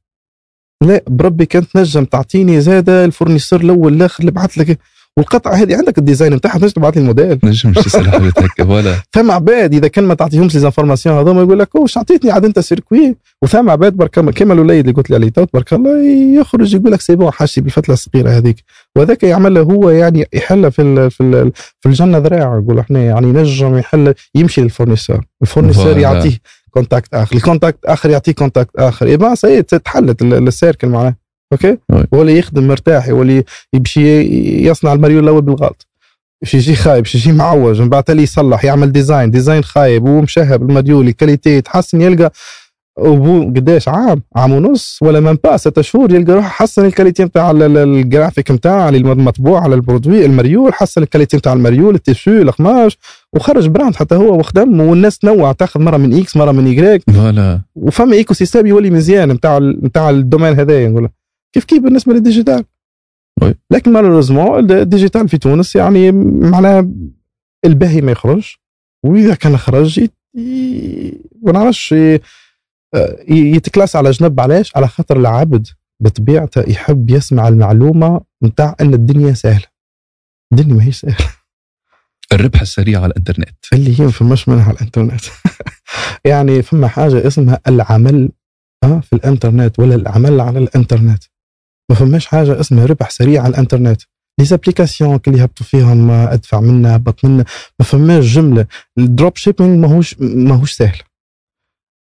لا 0.82 1.02
بربي 1.06 1.46
كانت 1.46 1.70
تنجم 1.70 2.04
تعطيني 2.04 2.60
زادة 2.60 3.04
ال 3.04 3.09
fournisseur 3.09 3.60
الأول 3.60 3.94
الآخر 3.94 4.20
اللي 4.20 4.30
بعث 4.30 4.58
لك. 4.58 4.78
والقطعة 5.20 5.54
هذه 5.54 5.76
عندك 5.76 5.98
ال 5.98 6.03
design 6.03 6.34
نتاعها 6.34 6.58
تنجم 6.58 6.72
تبعث 6.72 6.94
لي 6.96 7.00
الموديل. 7.02 7.38
نجم 7.44 7.72
تسأل 7.72 8.32
voilà. 8.66 8.94
ثم 9.12 9.30
عباد 9.30 9.74
إذا 9.74 9.88
كان 9.88 10.04
ما 10.04 10.14
تعطيهمش 10.14 10.54
les 10.54 10.60
informations 10.60 11.18
هذوما 11.18 11.42
يقول 11.42 11.58
لك 11.58 11.74
واش 11.74 11.98
عطيتني 11.98 12.30
عاد 12.30 12.44
أنت 12.44 12.58
circuit 12.58 13.16
وثم 13.42 13.70
عباد 13.70 13.92
برك 13.92 14.10
كما 14.10 14.52
الوليد 14.52 14.80
اللي 14.80 14.92
قلت 14.96 15.10
لي 15.10 15.16
عليه 15.16 15.28
تو 15.28 15.44
تبارك 15.44 15.72
الله 15.72 16.02
يخرج 16.40 16.74
يقول 16.74 16.92
لك 16.92 17.00
c'est 17.00 17.16
bon 17.16 17.30
حاجتي 17.32 17.60
بالفتله 17.60 17.92
الصغيرة 17.92 18.30
هذيك. 18.30 18.56
وهذاك 18.96 19.22
يعمل 19.22 19.58
هو 19.58 19.90
يعني 19.90 20.26
يحل 20.32 20.72
في 20.72 20.82
ال 20.82 21.10
في 21.10 21.22
ال 21.22 21.52
في 21.80 21.88
الجنة 21.88 22.18
ذراع 22.18 22.58
نقول 22.58 22.78
إحنا 22.78 22.98
يعني 23.04 23.28
ينجم 23.28 23.78
يحل 23.78 24.14
يمشي 24.34 24.60
لل 24.60 24.69
fournisseur. 24.69 25.20
ال 25.42 25.46
fournisseur. 25.46 25.98
يعطيه 25.98 26.38
contact 26.70 27.14
آخر 27.14 27.36
ال 27.36 27.41
contact 27.41 27.78
آخر 27.84 28.10
يعطيه 28.10 28.32
contact 28.32 28.70
آخر. 28.76 29.06
اي 29.06 29.36
سي 29.36 29.62
تحلت 29.62 30.22
ال- 30.22 30.48
ال 30.48 30.54
cercle 30.54 30.88
معناه 30.88 31.14
okay 31.52 31.76
oui. 31.92 32.04
ولا 32.12 32.32
يخدم 32.32 32.68
مرتاح 32.68 33.08
ولا 33.08 33.42
يمشي 33.72 34.20
يصنع 34.68 34.92
المريول 34.92 35.24
الأول 35.24 35.42
بالغلط 35.42 35.86
باش 36.42 36.54
يجي 36.54 36.74
خايب 36.74 37.02
باش 37.02 37.14
يجي 37.14 37.32
معوج 37.32 37.80
من 37.82 37.88
بعد 37.88 38.02
تالي 38.04 38.22
يصلح 38.22 38.64
يعمل 38.64 38.92
design 38.92 39.30
design 39.30 39.64
خايب 39.64 40.04
ومشهب 40.08 40.62
المديول 40.70 41.08
ال 41.08 41.13
qualité 41.13 41.50
يتحسن 41.50 42.00
يلقى 42.00 42.32
وبو 42.98 43.40
قداش 43.42 43.88
عام 43.88 44.22
عام 44.36 44.52
ونص 44.52 44.98
ولا 45.02 45.20
من 45.20 45.36
با 45.44 45.56
ستة 45.56 45.82
شهور 45.82 46.12
يلقى 46.14 46.32
روح 46.32 46.44
حسن 46.50 46.84
ال 46.84 46.89
qualité 46.89 47.24
نتاع 47.24 47.50
ال- 47.50 47.62
ال- 47.62 47.76
الجرافيك 47.78 48.50
نتاع 48.50 48.88
اللي 48.88 48.98
المطبوع 49.12 49.60
على 49.62 49.74
ال 49.74 49.80
produit 49.80 50.24
المريول 50.24 50.74
حسن 50.74 51.02
ال 51.02 51.06
qualité 51.06 51.36
نتاع 51.36 51.52
المريول 51.52 51.94
ال 51.94 52.00
tissu 52.00 52.30
القماش 52.30 52.98
وخرج 53.36 53.66
brand 53.68 53.96
حتى 53.96 54.14
هو 54.14 54.38
وخدم 54.38 54.80
والناس 54.80 55.18
تنوع 55.18 55.52
تاخذ 55.52 55.80
مرة 55.80 55.96
من 55.96 56.18
X 56.18 56.36
مرة 56.36 56.52
من 56.52 56.66
y 56.66 56.73
grec 56.73 57.02
voilà 57.10 57.60
وفما 57.74 58.12
écosystème 58.14 58.66
يولي 58.66 58.90
مزيان 58.90 59.28
نتاع 59.28 59.58
نتاع 59.58 60.10
ال 60.10 60.16
domaine 60.16 60.60
هذايا 60.60 60.88
نقول. 60.88 61.08
كيف 61.52 61.64
كيف 61.64 61.82
بالنسبة 61.82 62.12
لل 62.12 62.22
digital. 62.22 62.64
لكن 63.70 63.92
malheureusement 63.92 64.70
ال 64.70 64.77
digital 64.77 65.28
في 65.28 65.38
تونس 65.38 65.76
يعني 65.76 66.12
معناها 66.12 66.88
الباهي 67.64 68.00
ما 68.00 68.12
يخرج 68.12 68.54
وإذا 69.06 69.34
كان 69.34 69.56
خرج 69.56 70.00
ما 71.42 71.52
نعرفش 71.52 71.92
ي- 71.92 72.20
يتكلاس 73.28 73.96
على 73.96 74.10
جنب. 74.10 74.40
علاش؟ 74.40 74.76
على 74.76 74.88
خاطر 74.88 75.16
العبد 75.16 75.66
بطبيعته 76.02 76.70
يحب 76.70 77.10
يسمع 77.10 77.48
المعلومة 77.48 78.20
نتاع 78.44 78.76
إن 78.80 78.94
الدنيا 78.94 79.32
سهلة. 79.34 79.64
الدنيا 80.52 80.74
ما 80.74 80.84
هي 80.84 80.92
سهلة. 80.92 81.16
الربح 82.32 82.60
السريع 82.60 83.00
على 83.02 83.10
الإنترنت. 83.10 83.56
اللي 83.72 84.00
هي 84.00 84.04
ما 84.04 84.10
فماش 84.10 84.48
منها 84.48 84.64
على 84.64 84.74
الإنترنت. 84.74 85.20
يعني 86.30 86.62
فما 86.62 86.88
حاجة 86.88 87.26
اسمها 87.26 87.60
العمل 87.68 88.30
آه 88.84 89.00
في 89.00 89.12
الإنترنت 89.12 89.78
ولا 89.78 89.94
العمل 89.94 90.40
على 90.40 90.58
الإنترنت. 90.58 91.24
ما 91.90 91.96
فماش 91.96 92.26
حاجة 92.26 92.60
اسمها 92.60 92.86
ربح 92.86 93.10
سريع 93.10 93.42
على 93.42 93.50
الإنترنت. 93.50 94.02
les 94.40 94.44
applications 94.46 95.20
اللي 95.26 95.38
يهبطوا 95.38 95.66
فيهم 95.66 96.10
آه، 96.10 96.32
أدفع 96.32 96.60
منا 96.60 96.96
هبط 96.96 97.24
منا 97.24 97.44
ما 97.78 97.84
فماش 97.84 98.24
جملة. 98.24 98.66
ال 98.98 99.36
dropshipping 99.36 99.78
ماهوش 99.78 100.16
ماهوش 100.20 100.72
سهل. 100.72 100.98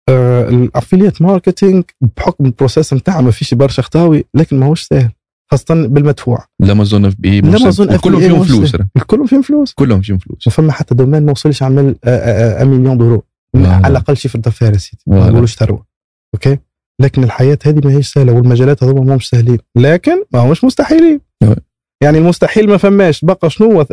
آه 0.09 0.49
ال 0.49 0.56
affiliate 0.56 1.23
marketing 1.23 1.85
بحكم 2.17 2.47
ال 2.47 2.53
process 2.53 2.95
نتاعها 2.95 3.21
ما 3.21 3.31
فيش 3.31 3.55
برشا 3.55 3.83
خطاوي 3.83 4.25
لكن 4.35 4.61
ماهوش 4.61 4.83
سهل. 4.83 5.11
خاصة 5.51 5.87
بالمدفوع. 5.87 6.45
الأمازون 6.63 7.05
FBA 7.05 7.39
الأمازون 7.39 7.97
كلهم 7.97 8.21
فيهم 8.21 8.45
فلوس. 8.45 8.75
الكل 8.97 9.29
فيهم 9.29 9.43
فلوس. 9.43 9.73
كلهم 9.73 10.01
فيهم 10.01 10.19
فلوس. 10.19 10.47
وفما 10.47 10.73
حتى 10.73 10.95
domaine 10.95 11.27
ما 11.27 11.33
وصلش 11.33 11.63
عمل 11.63 11.97
1 12.07 12.67
مليون 12.67 12.99
دورو. 12.99 13.25
على 13.57 13.89
الأقل 13.89 14.17
شي 14.17 14.29
في 14.29 14.35
الدفع 14.35 14.67
يا 14.67 14.77
سيدي. 14.77 15.03
ما. 15.07 15.31
نقولوش 15.31 15.55
ثروة. 15.55 15.87
okay؟ 16.35 16.59
لكن 17.01 17.25
الحياة 17.25 17.59
هذه 17.65 17.81
ما 17.85 17.93
هيش 17.97 18.09
سهلة 18.13 18.33
والمجالات 18.33 18.85
هذوما 18.85 19.17
مش 19.17 19.29
سهلين. 19.29 19.59
لكن 19.77 20.25
ما 20.33 20.41
همش 20.41 20.65
مستحيلين. 20.65 21.21
نعم. 21.43 21.55
يعني 22.03 22.19
المستحيل 22.19 22.69
ما 22.69 22.77
فماش. 22.77 23.25
بقى 23.25 23.51
شنو؟ 23.51 23.85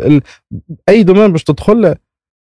أي 0.88 1.02
domaine 1.02 1.32
باش 1.32 1.44
تدخل 1.44 1.94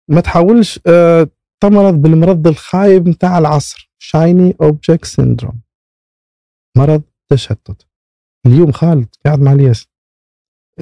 ما 0.09 0.21
تحاولش 0.21 0.79
آه، 0.87 1.27
تمرض 1.63 1.93
بالمرض 1.93 2.47
الخايب 2.47 3.07
نتاع 3.07 3.37
العصر. 3.37 3.91
shiny 3.97 4.55
object 4.61 5.05
syndrome 5.05 5.61
مرض 6.77 7.01
تشتت. 7.29 7.87
اليوم 8.45 8.71
خالد 8.71 9.07
قاعد 9.25 9.39
مع 9.39 9.51
الياس. 9.51 9.87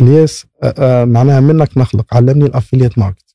الياس 0.02 0.46
آه، 0.64 0.74
آه، 0.78 1.06
معناها 1.06 1.40
منك 1.40 1.78
نخلق 1.78 2.14
علمني 2.14 2.46
ال 2.46 2.51
affiliate 2.51 3.00
market. 3.00 3.33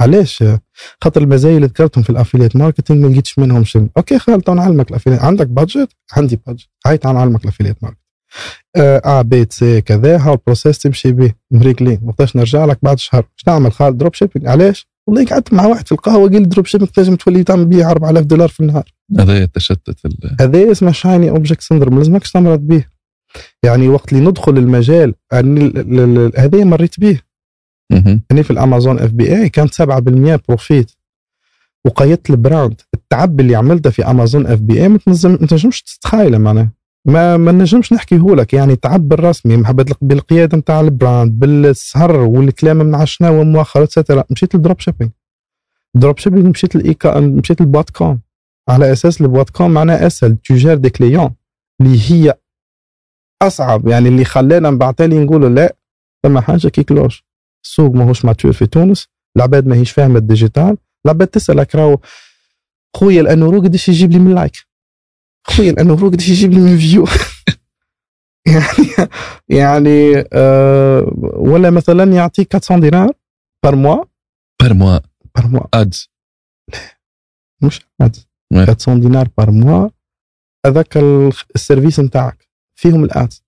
علاش؟ 0.00 0.42
آه، 0.42 0.60
خاطر 1.04 1.22
المزايا 1.22 1.56
اللي 1.56 1.66
ذكرتهم 1.66 2.02
في 2.04 2.10
ال 2.10 2.15
affiliate 2.15 2.56
marketing 2.56 3.04
ما 3.04 3.08
لقيتش 3.12 3.38
منهم 3.38 3.64
شيء 3.64 3.88
okay 3.96 4.18
خالد 4.18 4.42
تعال 4.42 4.56
نعلمك 4.58 4.90
ال 4.90 4.93
affiliate. 4.93 5.20
عندك 5.20 5.46
budget 5.46 5.88
عندي 6.12 6.40
budget 6.46 6.68
هاي 6.86 6.98
تعال 6.98 7.14
نعلمك 7.16 7.42
ال 7.44 7.47
affiliate 7.47 7.76
market. 7.82 7.98
A 9.06 9.22
B 9.22 9.46
C 9.50 9.80
كذا 9.80 10.16
ها 10.18 10.32
ال 10.32 10.38
process 10.38 10.78
تمشي 10.78 11.12
به. 11.12 11.32
مريقلين 11.50 12.00
وقتاش 12.04 12.36
نرجع 12.36 12.64
لك؟ 12.64 12.78
بعد 12.82 12.98
شهر. 12.98 13.18
إيش 13.22 13.48
نعمل؟ 13.48 13.72
خالد 13.72 13.98
dropshipping 13.98 14.46
علاش؟ 14.48 14.88
والله 15.06 15.24
قعدت 15.26 15.52
مع 15.52 15.66
واحد 15.66 15.86
في 15.86 15.92
القهوة 15.92 16.28
قال 16.30 16.42
لي 16.42 16.48
dropshipping 16.48 16.90
تنجم 16.90 17.14
تولي 17.16 17.44
تعمل 17.44 17.64
بيه 17.64 17.90
4000 17.90 18.24
دولار 18.24 18.48
في 18.48 18.60
النهار. 18.60 18.92
هذا 19.18 19.42
التشتت 19.42 20.06
ال- 20.06 20.36
هذا 20.40 20.72
اسمه 20.72 20.92
shiny 20.92 21.30
object 21.30 21.60
syndrome 21.60 21.98
لازمكش 21.98 22.32
تمرض 22.32 22.60
به. 22.60 22.84
يعني 23.62 23.88
وقت 23.88 24.12
اللي 24.12 24.24
ندخل 24.30 24.58
المجال 24.58 25.14
ال- 25.32 25.78
ال- 25.78 26.18
ال- 26.18 26.32
هذا 26.40 26.64
مريت 26.64 27.00
به. 27.00 27.20
يعني 28.30 28.42
في 28.42 28.50
الأمازون 28.50 28.98
FBA 28.98 29.48
كانت 29.48 29.74
7% 29.74 30.40
profit 30.48 30.90
وقيدت 31.84 32.30
ال 32.30 32.37
brand. 32.37 32.80
التعب 32.94 33.40
اللي 33.40 33.56
عملته 33.56 33.90
في 33.90 34.04
أمازون 34.10 34.46
FBA 34.46 34.88
ما 34.88 34.98
تنجم- 34.98 35.30
ما 35.40 35.46
تنجمش 35.46 35.82
تتخيله 35.82 36.38
معناه 36.38 36.68
ما 37.04 37.36
ما 37.36 37.52
نجمش 37.52 37.92
نحكيه 37.92 38.18
لك. 38.34 38.54
يعني 38.54 38.76
تعبر 38.76 39.24
رسمي 39.24 39.56
محبت 39.56 39.96
بالقيادة 40.00 40.58
نتاع 40.58 40.80
البراند 40.80 41.38
بالسهر 41.38 42.16
والكلام 42.16 42.76
من 42.76 43.06
شنو 43.06 43.44
مؤخر 43.44 43.82
اتسترا 43.82 44.24
مشيت 44.30 44.54
للدروب 44.54 44.80
شيبينج 44.80 45.10
دروب 45.94 46.18
شيبينج 46.18 46.46
مشيت 46.46 46.76
للايكا 46.76 47.20
مشيت 47.20 47.60
للبوات 47.60 47.90
كوم 47.90 48.20
على 48.68 48.92
أساس 48.92 49.20
البوات 49.20 49.50
كوم 49.50 49.70
معناها 49.70 50.06
أسهل. 50.06 50.36
تجار 50.36 50.76
دي 50.76 50.90
كليون 50.90 51.30
اللي 51.80 51.98
هي 52.10 52.34
أصعب. 53.42 53.88
يعني 53.88 54.08
اللي 54.08 54.24
خلانا 54.24 54.70
من 54.70 54.78
بعد 54.78 55.02
نقولوا 55.02 55.48
لا 55.48 55.76
ثم 56.22 56.38
حاجة 56.38 56.68
كي 56.68 56.82
كلوش. 56.82 57.29
السوق 57.64 57.94
ماهوش 57.94 58.24
ماتور 58.24 58.52
في 58.52 58.66
تونس 58.66 59.08
العباد 59.36 59.66
ماهيش 59.66 59.90
فاهمه 59.92 60.18
الديجيتال 60.18 60.76
العباد 61.06 61.28
تسألك 61.28 61.74
راهو 61.74 61.98
خويا 62.96 63.20
الانورو 63.20 63.60
قداش 63.60 63.88
يجيب 63.88 64.12
لي 64.12 64.18
من 64.18 64.34
like 64.34 64.56
خويا 65.46 65.70
الانورو 65.70 66.08
قداش 66.08 66.28
يجيب 66.28 66.52
لي 66.52 66.60
من 66.60 66.78
view 66.78 67.04
يعني 68.46 69.08
يعني 69.48 70.24
آه 70.32 71.12
ولا 71.36 71.70
مثلا 71.70 72.12
يعطيك 72.12 72.54
400 72.54 72.90
دينار 72.90 73.12
par 73.64 73.76
mois 73.76 74.04
par 74.62 74.74
mois 74.74 74.98
par 75.36 75.46
mois 75.46 75.66
ads 75.74 76.10
مش 77.62 77.80
ads 78.00 78.26
Ouais. 78.54 78.56
400 78.68 79.00
دينار 79.00 79.28
par 79.38 79.50
mois 79.50 79.88
هذاك 80.66 80.96
ال- 80.96 81.32
ال 81.54 81.60
service 81.60 82.00
نتاعك. 82.00 82.48
فيهم 82.78 83.04
ال 83.04 83.12
ads. 83.12 83.44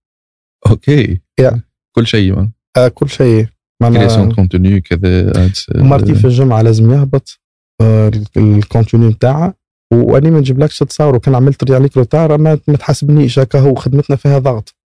OK. 0.70 1.20
Yeah. 1.40 1.56
كل 1.96 2.06
شيء 2.06 2.50
آه 2.76 2.88
كل 2.88 3.08
شيء. 3.08 3.46
création 3.90 4.20
معناها 4.20 4.34
contenu 4.36 4.80
كذا 4.80 5.30
ads 5.44 5.66
مرتي 5.74 6.14
في 6.14 6.24
الجمعة 6.24 6.62
لازم 6.62 6.92
يهبط 6.92 7.40
آه، 7.80 8.08
ال- 8.08 8.26
ال 8.36 8.45
contenu 8.45 9.08
نتاعها 9.08 9.54
وأني 9.92 10.30
ما 10.30 10.38
نجيبلكش 10.38 10.78
تصور 10.78 11.16
وكان 11.16 11.34
عملت 11.34 11.70
عليك 11.70 11.96
retard 11.96 12.38
ما 12.38 12.54
تحاسبنيش 12.54 13.38
هكا 13.38 13.58
هو 13.60 13.74
خدمتنا 13.74 14.16
فيها 14.16 14.38
ضغط. 14.38 14.76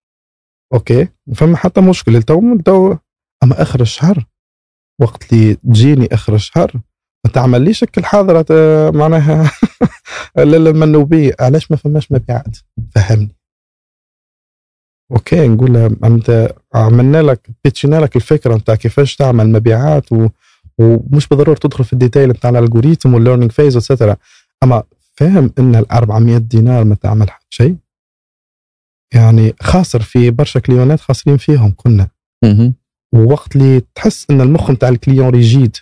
OK؟ 0.74 1.08
فما 1.36 1.58
حتى 1.58 1.82
مشكل 1.82 2.24
تو 2.24 2.58
تو 2.58 2.96
أما 3.44 3.62
آخر 3.62 3.82
الشهر 3.82 4.26
وقت 5.02 5.34
اللي 5.34 5.54
تجيني 5.56 6.08
آخر 6.12 6.36
الشهر 6.36 6.72
ما 7.26 7.32
تعمليش 7.34 7.84
هك 7.84 7.98
الحاضرة 7.98 8.46
آه، 8.52 8.90
معناها 8.90 9.52
المنوبيه 10.38 11.36
علاش 11.40 11.72
ما 11.72 11.78
فماش 11.78 12.12
مبيعات؟ 12.12 12.58
فهمني. 12.96 13.37
OK 15.12 15.48
نقول 15.48 15.74
لها 15.74 15.90
انت 16.04 16.56
عملنا 16.74 17.22
لك 17.22 17.50
pitchينا 17.64 17.96
لك 17.96 18.16
الفكرة 18.16 18.56
نتاع 18.56 18.76
كيفاش 18.76 19.16
تعمل 19.16 19.50
مبيعات 19.50 20.12
و... 20.12 20.28
ومش 20.78 21.28
بالضرورة 21.28 21.58
تدخل 21.58 21.84
في 21.84 21.94
ال 21.94 21.98
détails 21.98 22.30
نتاع 22.30 22.50
الالجوريثم 22.50 23.14
والليرنينج 23.14 23.52
فيز 23.52 23.76
واتسترا 23.76 24.16
أما 24.64 24.84
فاهم 25.14 25.52
إن 25.60 25.76
ال 25.76 25.92
400 25.92 26.38
دينار 26.38 26.84
ما 26.84 26.96
تعمل 26.96 27.30
حتى 27.30 27.46
شيء؟ 27.50 27.76
يعني 29.14 29.54
خاسر 29.60 30.02
في 30.02 30.32
برشا 30.32 30.60
clientات 30.60 31.00
خاسرين 31.00 31.38
فيهم 31.38 31.74
كنا. 31.78 32.08
ووقت 33.14 33.56
اللي 33.56 33.82
تحس 33.96 34.26
إن 34.30 34.42
المخ 34.42 34.72
نتاع 34.72 34.90
ال 34.90 34.95
client 34.95 35.30
rigide 35.30 35.78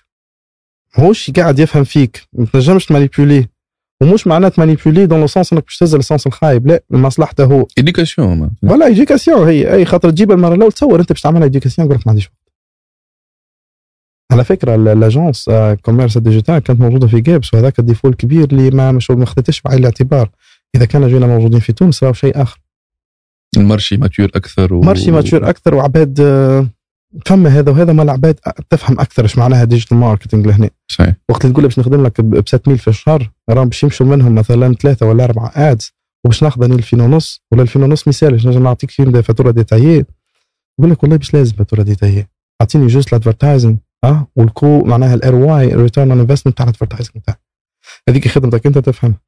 ماهوش 0.97 1.31
قاعد 1.31 1.59
يفهم 1.59 1.83
فيك 1.83 2.27
ما 2.33 2.45
تنجمش 2.45 2.85
تmanipulerه. 2.85 3.49
ومش 4.01 4.27
معناه 4.27 4.49
تmanipulerه 4.49 5.05
dans 5.05 5.19
le 5.19 5.27
sens 5.27 5.53
إنك 5.53 5.63
باش 5.63 5.77
تهز 5.77 5.95
ال 5.95 6.02
sens 6.02 6.27
الخايب. 6.27 6.67
لا 6.67 6.83
لمصلحته. 6.89 7.43
هو 7.43 7.67
éducation 7.77 8.51
ولا 8.63 8.85
éducation 8.85 9.47
هي 9.47 9.73
أي 9.73 9.85
خاطر 9.85 10.09
تجيب 10.09 10.31
المرة 10.31 10.53
الأولى 10.55 10.71
تصور 10.71 10.99
أنت 10.99 11.09
باش 11.09 11.21
تعملها 11.21 11.43
éducation 11.43 11.87
يقول 11.87 11.99
لك 11.99 12.07
ما 12.07 12.11
عنديش 12.11 12.25
وقت. 12.25 12.45
على 14.31 14.43
فكرة 14.43 14.75
آه، 15.49 15.73
commerce 15.73 16.17
digital 16.17 16.59
كانت 16.59 16.81
موجودة 16.81 17.07
في 17.07 17.21
جابس 17.21 17.53
وهذاك 17.53 17.79
ال 17.79 17.84
défaut 17.84 18.11
الكبير 18.11 18.43
اللي 18.43 18.69
ما 18.69 18.91
مش 18.91 19.11
ما 19.11 19.25
خدتش 19.25 19.61
بعين 19.61 19.79
الاعتبار. 19.79 20.29
إذا 20.75 20.85
كان 20.85 21.07
جينا 21.07 21.27
موجودين 21.27 21.59
في 21.59 21.73
تونس 21.73 22.03
راهو 22.03 22.13
شيء 22.13 22.41
آخر. 22.41 22.61
ال 23.57 23.63
marché 23.63 23.97
mature 23.97 24.29
أكثر 24.35 24.73
و... 24.73 24.81
marché 24.81 25.11
mature 25.11 25.49
أكثر 25.49 25.75
وعباد 25.75 26.19
آه، 26.21 26.67
فما 27.25 27.49
هذا 27.49 27.71
وهذا 27.71 27.93
ما 27.93 28.03
العباد 28.03 28.39
تفهم 28.69 28.99
أكثر 28.99 29.23
إيش 29.23 29.37
معناها 29.37 29.63
digital 29.63 29.97
marketing 29.97 30.47
لهنا. 30.47 30.69
صحيح. 30.87 31.15
وقت 31.29 31.45
اللي 31.45 31.53
تقول 31.53 31.65
باش 31.65 31.79
نخدم 31.79 32.05
لك 32.05 32.21
ب 32.21 32.47
600 32.47 32.77
في 32.77 32.87
الشهر 32.87 33.31
راهم 33.49 33.69
باش 33.69 33.83
يمشوا 33.83 34.05
منهم 34.05 34.35
مثلا 34.35 34.73
ثلاثة 34.73 35.05
ولا 35.05 35.23
أربعة 35.23 35.51
ads 35.55 35.91
وباش 36.25 36.43
ناخذ 36.43 36.63
أنا 36.63 36.75
2000 36.75 37.03
ونص 37.03 37.41
ولا 37.51 37.61
2000 37.61 37.83
ونص 37.83 38.07
مثال 38.07 38.31
باش 38.31 38.47
نجم 38.47 38.63
نعطيك 38.63 38.91
فيهم 38.91 39.21
فاتورة 39.21 39.51
détaillée. 39.51 40.05
يقول 40.79 40.91
لك 40.91 41.03
والله 41.03 41.17
مش 41.17 41.33
لازم 41.33 41.55
فاتورة 41.55 41.81
ديتايية. 41.81 42.29
أعطيني 42.61 42.87
جوست 42.87 43.09
الأدفرتايزنج 43.09 43.77
آه 44.03 44.27
والكو 44.35 44.83
معناها 44.83 45.13
الار 45.13 45.35
واي 45.35 45.75
ريتيرن 45.75 46.11
اون 46.11 46.19
انفستمنت 46.19 46.57
تاع 46.57 46.63
الأدفرتايزنج 46.63 47.23
تاعك 47.25 47.39
هذيك 48.09 48.27
خدمتك 48.27 48.65
أنت 48.65 48.77
تفهمها 48.77 49.19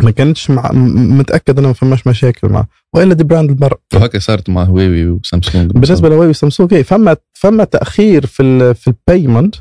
ما 0.00 0.10
كانتش 0.10 0.50
مع 0.50 0.70
متأكد 0.72 1.58
إنه 1.58 1.68
ما 1.68 1.74
فماش 1.74 2.06
مشاكل 2.06 2.48
معه. 2.48 2.68
وإلا 2.94 3.14
دي 3.14 3.24
براند 3.24 3.52
برا 3.52 3.76
وهكا 3.94 4.18
صارت 4.18 4.50
مع 4.50 4.62
هواوي 4.62 5.06
وسامسونج. 5.06 5.72
بالنسبة 5.72 6.08
لهواوي 6.08 6.28
وسامسونج 6.28 6.80
فما 6.80 7.16
فما 7.32 7.64
تأخير 7.64 8.26
في 8.26 8.42
ال 8.42 8.74
في 8.74 8.88
البيمنت 8.88 9.54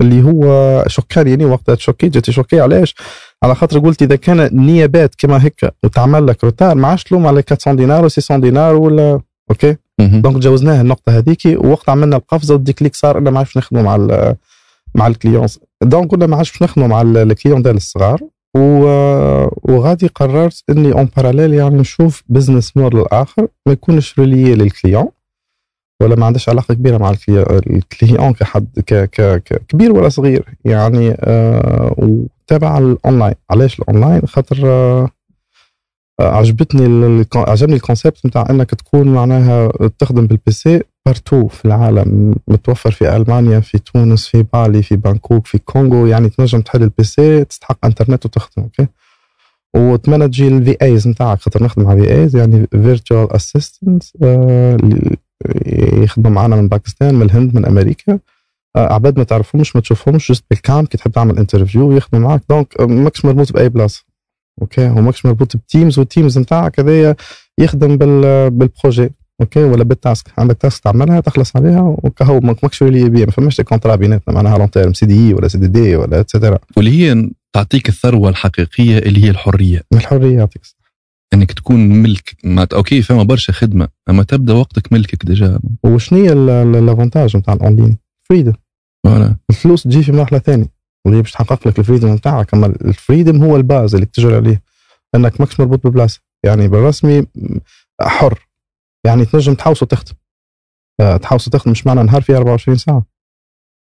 اللي 0.00 0.22
هو 0.22 0.84
شوكاني 0.86 1.30
يعني 1.30 1.44
وقتها 1.44 1.74
شوكي 1.74 2.08
جيت 2.08 2.30
شوكي 2.30 2.60
علاش؟ 2.60 2.94
على 3.42 3.54
خاطر 3.54 3.78
قلت 3.78 4.02
إذا 4.02 4.16
كان 4.16 4.50
نيابات 4.52 5.14
كما 5.18 5.44
هيك 5.44 5.74
وتعمل 5.84 6.26
لك 6.26 6.44
روتار 6.44 6.74
ما 6.74 6.88
عادش 6.88 7.04
تلوم 7.04 7.26
على 7.26 7.42
400 7.66 7.76
دينار 7.76 8.04
و 8.04 8.08
600 8.08 8.40
دينار 8.40 8.74
ولا 8.74 9.20
OK. 9.50 9.76
donc 10.00 10.36
تجاوزناها 10.36 10.80
النقطة 10.80 11.18
هذيك 11.18 11.38
ووقت 11.46 11.88
عملنا 11.88 12.16
القفزة 12.16 12.54
وال 12.54 12.64
déclic 12.64 12.94
صار 12.94 13.18
ان 13.18 13.28
ما 13.28 13.38
عادش 13.38 13.56
نخدموا 13.56 13.82
مع 13.82 13.96
ال 13.96 14.34
مع 14.94 15.06
ال 15.06 15.12
clients 15.12 15.58
donc 15.82 16.10
قلنا 16.10 16.26
ما 16.26 16.36
عادش 16.36 16.62
نخدموا 16.62 16.88
مع 16.88 17.02
ال- 17.02 17.16
ال 17.16 17.23
client 17.23 17.62
ديال 17.62 17.76
الصغار 17.76 18.20
و- 18.56 19.48
وغادي 19.72 20.06
قررت 20.06 20.62
إني 20.70 20.92
en 20.92 21.08
parallèle 21.16 21.54
يعني 21.54 21.76
نشوف 21.78 22.22
business 22.28 22.76
model 22.76 23.04
آخر 23.12 23.46
ما 23.66 23.72
يكونش 23.72 24.18
relié 24.18 24.54
لل 24.54 24.67
client 24.67 25.08
ولا 26.00 26.16
ما 26.16 26.26
عندهاش 26.26 26.48
علاقة 26.48 26.74
كبيرة 26.74 26.98
مع 26.98 27.10
ال 27.10 27.20
cli- 27.20 27.60
ال 27.66 27.75
client 27.75 28.32
كحد 28.32 28.66
ك 28.86 28.94
ك 28.94 29.62
كبير 29.68 29.92
ولا 29.92 30.08
صغير. 30.08 30.44
يعني 30.64 31.16
آه 31.20 31.94
وتابع 31.98 32.78
الأونلاين. 32.78 33.34
علاش 33.50 33.78
الأونلاين؟ 33.78 34.22
خاطر 34.26 34.58
آه 34.64 35.08
آه، 36.20 36.28
عجبتني 36.36 37.24
عجبني 37.36 37.74
ال 37.76 37.82
concept 37.82 38.26
نتاع 38.26 38.46
إنك 38.50 38.70
تكون 38.70 39.08
معناها 39.08 39.68
تخدم 39.98 40.26
بال 40.26 40.52
PC 40.52 40.80
partout 41.06 41.48
في 41.48 41.64
العالم. 41.64 42.34
متوفر 42.48 42.90
في 42.90 43.16
ألمانيا 43.16 43.60
في 43.60 43.78
تونس 43.78 44.26
في 44.26 44.44
بالي 44.52 44.82
في 44.82 44.96
بانكوك 44.96 45.46
في 45.46 45.58
كونغو. 45.58 46.06
يعني 46.06 46.28
تنجم 46.28 46.60
تحل 46.60 46.82
ال 46.82 47.04
PC 47.04 47.44
تستحق 47.44 47.86
إنترنت 47.86 48.26
وتخدم 48.26 48.62
OK؟ 48.62 48.86
وتmanagي 49.76 50.48
ال 50.48 50.76
VAs 50.82 51.08
نتاعك. 51.08 51.40
خاطر 51.40 51.62
نخدم 51.62 51.84
مع 51.84 51.94
VAs 51.94 52.36
يعني 52.36 52.66
virtual 52.70 53.32
assistant 53.32 54.02
يخدموا 56.02 56.30
معنا 56.30 56.56
من 56.56 56.68
باكستان 56.68 57.14
من 57.14 57.22
الهند 57.22 57.54
من 57.54 57.64
أمريكا. 57.66 58.18
آه، 58.76 58.92
عباد 58.92 59.18
ما 59.18 59.24
تعرفهمش 59.24 59.76
ما 59.76 59.82
تشوفهمش 59.82 60.32
juste 60.32 60.44
بال 60.50 60.64
cam 60.64 60.86
كي 60.86 60.98
تحب 60.98 61.12
تعمل 61.12 61.38
interview 61.38 61.92
يخدموا 61.92 62.28
معك 62.28 62.42
donc 62.50 62.80
ماكش 62.80 63.24
مربوط 63.24 63.52
بأي 63.52 63.68
بلاصة. 63.68 64.04
OK 64.62 64.88
هو 64.88 65.00
ماكش 65.00 65.26
مربوط 65.26 65.56
ب 65.56 65.63
temps 65.63 65.98
وال 65.98 66.09
temps 66.09 66.38
نتاعك 66.38 66.80
هذايا 66.80 67.16
يخدم 67.58 67.96
بال 67.96 68.50
بال 68.50 68.65
projet 68.65 69.10
OK 69.40 69.62
ولا 69.64 69.84
بال 69.84 69.98
task 69.98 70.26
عندك 70.38 70.56
task 70.56 70.82
تعملها 70.84 71.20
تخلص 71.20 71.56
عليها 71.56 71.80
وكهو 72.02 72.40
ماك- 72.40 72.64
ماكش 72.64 72.82
ولي 72.82 73.08
بيه 73.08 73.24
ما 73.24 73.30
فماش 73.30 73.60
contrat 73.60 73.94
بيناتنا 73.96 74.34
معناها 74.34 74.58
long 74.58 74.70
terme 74.70 74.92
CDI 74.92 75.34
ولا 75.34 75.48
CDD 75.48 75.96
ولا 75.96 76.20
et 76.20 76.30
cetera 76.30 76.58
واللي 76.76 76.90
هي 76.90 77.30
تعطيك 77.52 77.88
الثروة 77.88 78.28
الحقيقية 78.28 78.98
اللي 78.98 79.24
هي 79.24 79.30
الحرية. 79.30 79.82
الحرية 79.94 80.36
يعطيك. 80.38 80.62
إنك 81.34 81.52
تكون 81.52 81.88
ملك. 81.88 82.36
ما 82.44 82.68
OK 82.72 83.02
فما 83.02 83.22
برشا 83.22 83.52
خدمة 83.52 83.88
أما 84.10 84.22
تبدأ 84.22 84.52
وقتك 84.52 84.92
ملكك 84.92 85.24
déjà. 85.24 85.60
وشنو 85.84 86.18
هي 86.18 86.32
ال 86.78 86.84
avantage 86.84 87.36
نتاع 87.36 87.54
ال 87.54 87.60
online؟ 87.60 87.98
freedom 88.22 88.52
voilà. 89.04 89.36
الفلوس 89.50 89.82
تجي 89.82 90.02
في 90.02 90.12
مرحلة 90.12 90.38
ثانية 90.38 90.66
واللي 91.04 91.22
باش 91.22 91.32
تحقق 91.32 91.68
لك 91.68 91.78
ال 91.78 91.82
freedom 91.82 92.14
نتاعك 92.14 92.54
أما 92.54 92.66
ال 92.66 92.76
freedom 92.76 93.44
هو 93.44 93.56
ال 93.56 93.64
base 93.64 93.94
اللي 93.94 94.06
تجري 94.06 94.36
عليه 94.36 94.62
إنك 95.14 95.40
ماكش 95.40 95.60
مربوط 95.60 95.86
ببلاصة. 95.86 96.20
يعني 96.44 96.68
بالرسمي 96.68 97.26
حر. 98.00 98.48
يعني 99.06 99.24
تنجم 99.24 99.54
تحوس 99.54 99.82
وتخدم 99.82 100.12
آه، 101.00 101.16
تحوس 101.16 101.48
وتخدم 101.48 101.70
مش 101.70 101.86
معنى 101.86 102.02
نهار 102.02 102.22
فيه 102.22 102.36
24 102.36 102.76
ساعة. 102.78 103.06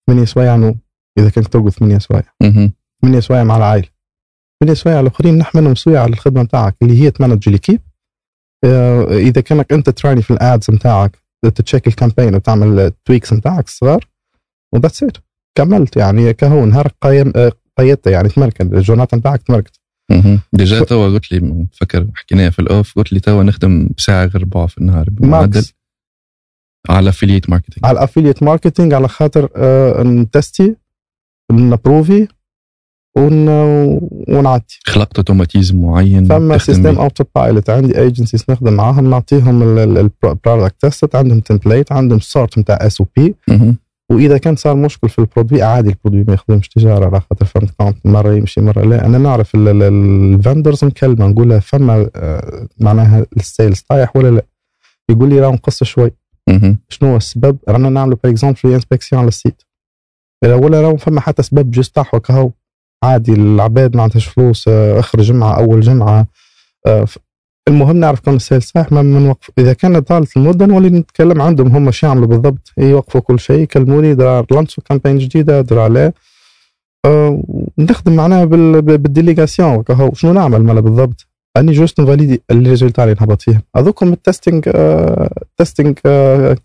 8 0.07 0.25
سوايع 0.25 0.55
نوم. 0.55 0.79
إذا 1.17 1.29
كنت 1.29 1.47
ترقد 1.47 1.69
8 1.69 1.97
سوايع. 1.97 2.23
مهم. 2.41 2.73
8 3.01 3.19
سوايع 3.19 3.43
مع 3.43 3.57
العائلة. 3.57 3.87
8 4.63 4.73
سوايع 4.73 4.99
الآخرين 4.99 5.37
نحملهم 5.37 5.75
سوايع 5.75 6.01
على 6.01 6.13
الخدمة 6.13 6.41
نتاعك 6.43 6.75
اللي 6.81 7.01
هي 7.01 7.11
تmanage 7.11 7.49
l'équipe. 7.49 7.79
آه، 8.65 9.17
إذا 9.17 9.41
كانك 9.41 9.73
أنت 9.73 9.89
تراني 9.89 10.21
في 10.21 10.31
ال 10.31 10.41
ads 10.41 10.71
نتاعك 10.71 11.17
تcheckي 11.45 11.87
ال 11.87 11.92
campaign 11.92 12.35
وتعمل 12.35 12.91
tweaks 13.05 13.33
نتاعك 13.33 13.67
الصغار 13.67 14.07
و 14.73 14.77
that's 14.77 15.03
it 15.03 15.17
كملت 15.57 15.97
يعني 15.97 16.33
كهو 16.33 16.65
نهار 16.65 16.87
قيم 17.01 17.33
آه، 17.35 17.51
قيدته 17.77 18.11
يعني 18.11 18.29
تمركن 18.29 18.77
ال 18.77 18.81
journéeات 18.81 19.15
نتاعك 19.15 19.41
تمركت. 19.41 19.79
مهم. 20.11 20.39
déjà 20.53 20.83
توا 20.83 21.07
قلت 21.07 21.31
لي 21.31 21.67
فكر 21.71 22.07
حكيناها 22.15 22.49
في 22.49 22.59
ال 22.59 22.68
off 22.68 22.95
قلت 22.95 23.13
لي 23.13 23.19
توا 23.19 23.43
نخدم 23.43 23.89
ساعة 23.97 24.25
غير 24.25 24.41
ربع 24.41 24.67
في 24.67 24.77
النهار 24.77 25.09
بمعدل 25.09 25.65
على 26.89 27.09
affiliate 27.09 27.49
marketing 27.49 27.85
على 27.85 27.97
ال 27.97 28.02
affiliate 28.02 28.43
marketing 28.43 28.93
على 28.93 29.07
خاطر 29.07 29.49
آه، 29.55 30.03
نtesti 30.03 30.75
نprouvi 31.51 32.27
ون... 33.17 33.49
ونعدي 34.27 34.79
خلقت 34.85 35.17
automatisme 35.17 35.81
معين. 35.81 36.25
فما 36.25 36.57
système. 36.57 36.99
auto 36.99 37.23
pilot 37.35 37.69
عندي 37.69 37.99
agencies 37.99 38.45
نخدم 38.49 38.73
معاهم. 38.73 39.09
نعطيهم 39.09 39.63
ال 39.63 39.78
product 39.78 40.81
test 40.81 41.15
عندهم 41.15 41.39
template 41.39 41.91
عندهم 41.91 42.19
sorte 42.19 42.57
نتاع 42.57 42.75
SOP. 42.75 43.35
وإذا 44.11 44.37
كان 44.37 44.55
صار 44.55 44.75
مشكل 44.75 45.09
في 45.09 45.19
ال 45.19 45.24
produit 45.24 45.61
عادي 45.61 45.89
ال 45.89 45.93
produit 45.93 46.23
ما 46.27 46.33
يخدمش 46.33 46.69
تجارة. 46.69 47.05
على 47.05 47.19
خاطر 47.19 47.45
فهمت 47.45 47.95
مرة 48.05 48.33
يمشي 48.33 48.61
مرة 48.61 48.81
لا. 48.81 49.05
أنا 49.05 49.17
نعرف 49.17 49.51
ال 49.55 49.71
vendors 49.71 50.85
نكلمه 50.85 51.27
نقول 51.27 51.49
له 51.49 51.59
فما 51.59 52.09
آه، 52.15 52.67
معناها 52.79 53.25
ال 53.37 53.44
sales 53.44 53.79
طايح 53.89 54.15
ولا 54.15 54.29
لا. 54.29 54.45
يقول 55.09 55.29
لي 55.29 55.39
راه 55.39 55.51
نقص 55.51 55.83
شوي. 55.83 56.11
شنو 56.89 57.09
هو 57.09 57.17
السبب؟ 57.17 57.57
رانا 57.69 57.89
نعملوا 57.89 58.17
par 58.23 58.31
exemple 58.31 58.59
inspection 58.65 59.19
على 59.21 59.27
ال 59.27 59.33
site. 59.33 59.61
ولا 60.45 60.81
راهو 60.81 60.97
فما 60.97 61.21
حتى 61.21 61.43
سبب 61.43 61.71
juste 61.71 61.95
طاح 61.95 62.15
وكهو. 62.15 62.51
عادي 63.03 63.33
العباد 63.33 63.95
ما 63.95 64.03
عندهاش 64.03 64.25
فلوس 64.27 64.67
آه، 64.67 64.99
آخر 64.99 65.21
جمعة 65.21 65.57
أول 65.57 65.81
جمعة 65.81 66.27
آه، 66.87 67.05
المهم 67.67 67.97
نعرف 67.97 68.19
كم 68.19 68.35
ال 68.35 68.40
sale 68.40 68.61
صحيح 68.61 68.91
ما 68.91 69.01
نوقف 69.01 69.49
إذا 69.57 69.73
كانت 69.73 70.07
طالت 70.07 70.37
المده 70.37 70.65
نولي 70.65 70.89
نتكلم 70.89 71.41
عندهم 71.41 71.67
هم 71.75 71.91
شو 71.91 72.07
يعملوا 72.07 72.27
بالضبط؟ 72.27 72.71
يوقفوا 72.77 73.21
كل 73.21 73.39
شيء 73.39 73.59
يكلموني 73.59 74.13
درا 74.15 74.45
launchوا 74.51 74.83
campaign 74.83 75.17
جديدة 75.17 75.61
درا 75.61 75.89
لا. 75.89 76.11
آه، 77.05 77.43
نخدم 77.77 78.15
معناها 78.15 78.45
بال- 78.45 78.81
بال 78.81 78.98
délégation 78.98 79.83
شنو 80.13 80.33
نعمل 80.33 80.63
مالا 80.63 80.79
بالضبط؟ 80.81 81.27
أني 81.57 81.71
juste 81.71 82.01
نvalidi 82.01 82.41
ال 82.51 82.57
résultat 82.57 83.03
اللي 83.03 83.15
نهبط 83.21 83.41
فيهم 83.41 83.61
هذوكم 83.77 84.13
ال 84.13 84.20
testing 84.20 84.69
testing 85.57 85.97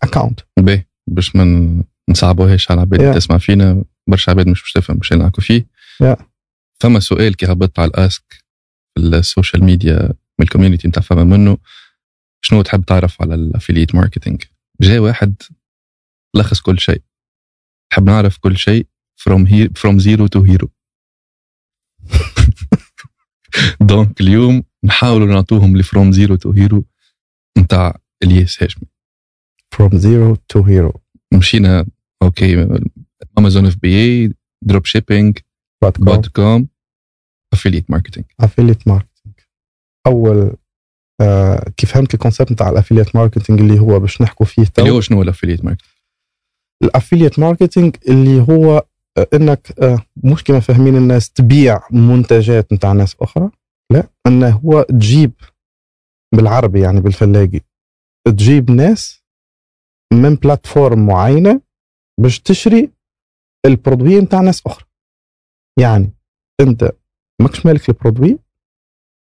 account 0.03 0.39
باهي 0.59 0.83
باش 1.07 1.35
ما 1.35 1.73
نصعبوهاش 2.09 2.71
على 2.71 2.77
العباد 2.77 3.11
Yeah. 3.11 3.15
تسمع 3.15 3.37
فينا. 3.37 3.83
برشا 4.07 4.31
عباد 4.31 4.47
مش 4.47 4.61
باش 4.61 4.71
تفهم 4.73 4.97
باش 4.97 5.13
نحكوا 5.13 5.43
فيه. 5.43 5.65
Yeah. 6.03 6.15
فما 6.83 6.99
سؤال 6.99 7.35
كي 7.35 7.45
هبطت 7.45 7.79
على 7.79 7.89
ال 7.89 8.03
ask 8.03 8.43
في 8.93 9.01
ال 9.01 9.10
social 9.10 9.63
media 9.63 9.99
من 10.39 10.45
ال 10.45 10.49
community 10.49 10.87
نتاع 10.87 11.03
فما 11.03 11.23
منه 11.23 11.57
شنو 12.41 12.61
تحب 12.61 12.85
تعرف 12.85 13.21
على 13.21 13.35
ال 13.35 13.41
affiliate 13.41 13.95
marketing 13.95 14.43
جاء 14.81 14.99
واحد 14.99 15.35
لخص 16.35 16.61
كل 16.61 16.79
شيء. 16.79 17.01
تحب 17.91 18.03
نعرف 18.03 18.37
كل 18.37 18.57
شيء 18.57 18.87
from 19.19 19.45
here 19.45 19.69
from 19.81 19.99
zero 19.99 20.27
to 20.27 20.43
hero. 20.43 20.67
donc 23.89 24.21
اليوم 24.21 24.63
نحاولوا 24.83 25.27
نعطوهم 25.27 25.71
اللي 25.71 25.83
from 25.83 26.13
zero 26.15 26.37
to 26.37 26.53
hero 26.55 26.81
نتاع 27.57 27.99
إلياس 28.23 28.63
هاشمي. 28.63 28.87
From 29.75 29.89
zero 29.89 30.37
to 30.53 30.63
hero. 30.63 30.99
مشينا 31.33 31.85
أوكي 32.21 32.67
امازون 33.37 33.65
FBA 33.65 33.95
dropshipping 33.95 35.39
dot 35.83 36.27
com 36.27 36.67
affiliate 37.53 37.91
marketing 37.91 38.25
affiliate 38.43 38.87
marketing 38.87 39.35
أول 40.07 40.55
آه 41.21 41.69
كيف 41.77 41.93
فهمت 41.93 42.13
ال 42.13 42.18
concept 42.18 42.51
نتاع 42.51 42.69
ال 42.69 42.74
affiliate 42.74 43.15
marketing 43.15 43.61
اللي 43.61 43.79
هو 43.79 43.99
باش 43.99 44.21
نحكوا 44.21 44.45
فيه 44.45 44.61
اللي 44.61 44.71
تو 44.71 44.85
هو 44.85 45.01
شنو 45.01 45.17
هو 45.17 45.23
الأفيليت 45.23 45.65
ماركتينج 45.65 45.91
الأفيليت 46.83 47.39
ماركتينج 47.39 47.95
اللي 48.07 48.41
هو 48.41 48.85
آه 49.17 49.27
إنك 49.33 49.79
آه 49.81 50.05
مش 50.23 50.43
كما 50.43 50.59
فاهمين 50.59 50.95
الناس 50.95 51.31
تبيع 51.31 51.79
منتجات 51.91 52.73
نتاع 52.73 52.91
ناس 52.91 53.15
أخرى 53.21 53.49
لا 53.91 54.09
إنه 54.27 54.49
هو 54.49 54.81
تجيب 54.81 55.31
بالعربي 56.35 56.81
يعني 56.81 57.01
بالفلاقي 57.01 57.59
تجيب 58.27 58.71
ناس 58.71 59.23
من 60.13 60.35
plateforme 60.35 61.05
معينة 61.05 61.61
باش 62.21 62.39
تشري 62.39 62.91
البرودوي 63.65 64.19
نتاع 64.21 64.41
ناس 64.41 64.61
أخرى. 64.67 64.85
يعني 65.79 66.13
انت 66.61 66.91
ماكش 67.41 67.65
مالك 67.65 67.89
البرودوي 67.89 68.39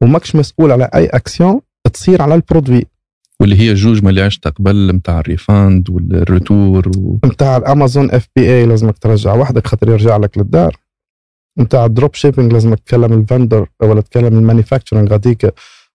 وماكش 0.03 0.35
مسؤول 0.35 0.71
على 0.71 0.89
أي 0.95 1.05
اكسيون 1.05 1.61
تصير 1.93 2.21
على 2.21 2.35
ال 2.35 2.41
produit 2.42 2.85
واللي 3.39 3.59
هي 3.59 3.73
جوج 3.73 4.03
ما 4.03 4.09
اللي 4.09 4.21
عشت 4.21 4.47
قبل 4.47 4.91
نتاع 4.95 5.19
ال 5.19 5.29
refund 5.29 5.89
وال 5.89 6.15
retour 6.15 6.91
و... 6.97 7.19
نتاع 7.25 7.57
الأمازون 7.57 8.11
FBA 8.11 8.65
لازمك 8.65 8.97
ترجع 8.97 9.33
وحدك 9.33 9.67
خاطر 9.67 9.89
يرجع 9.89 10.17
لك 10.17 10.37
للدار. 10.37 10.75
نتاع 11.59 11.85
ال 11.85 12.13
dropshipping 12.13 12.53
لازمك 12.53 12.79
تكلم 12.79 13.13
ال 13.13 13.21
vendor 13.21 13.67
ولا 13.81 14.01
تكلم 14.01 14.37
ال 14.37 14.43
manufacturing 14.43 15.11
غاديك 15.11 15.53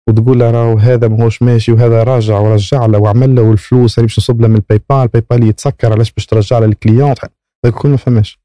وتقول 0.08 0.38
له 0.38 0.50
راهو 0.50 0.78
هذا 0.78 1.08
ماهوش 1.08 1.42
ماشي 1.42 1.72
وهذا 1.72 2.02
راجع 2.02 2.38
ورجع 2.38 2.86
له 2.86 2.98
وعمل 2.98 3.34
له 3.34 3.42
والفلوس 3.42 3.98
اللي 3.98 4.06
باش 4.06 4.18
نصب 4.18 4.40
له 4.40 4.48
من 4.48 4.56
ال 4.56 4.80
PayPal 4.90 4.96
ال 4.96 5.22
PayPal 5.30 5.48
يتسكر 5.48 5.92
علاش 5.92 6.12
باش 6.12 6.26
ترجع 6.26 6.58
له 6.58 6.66
ال 6.66 6.74
client 6.74 7.18
هذا 7.64 7.74
كل 7.74 7.88
ما 7.88 7.96
فهمش 7.96 8.38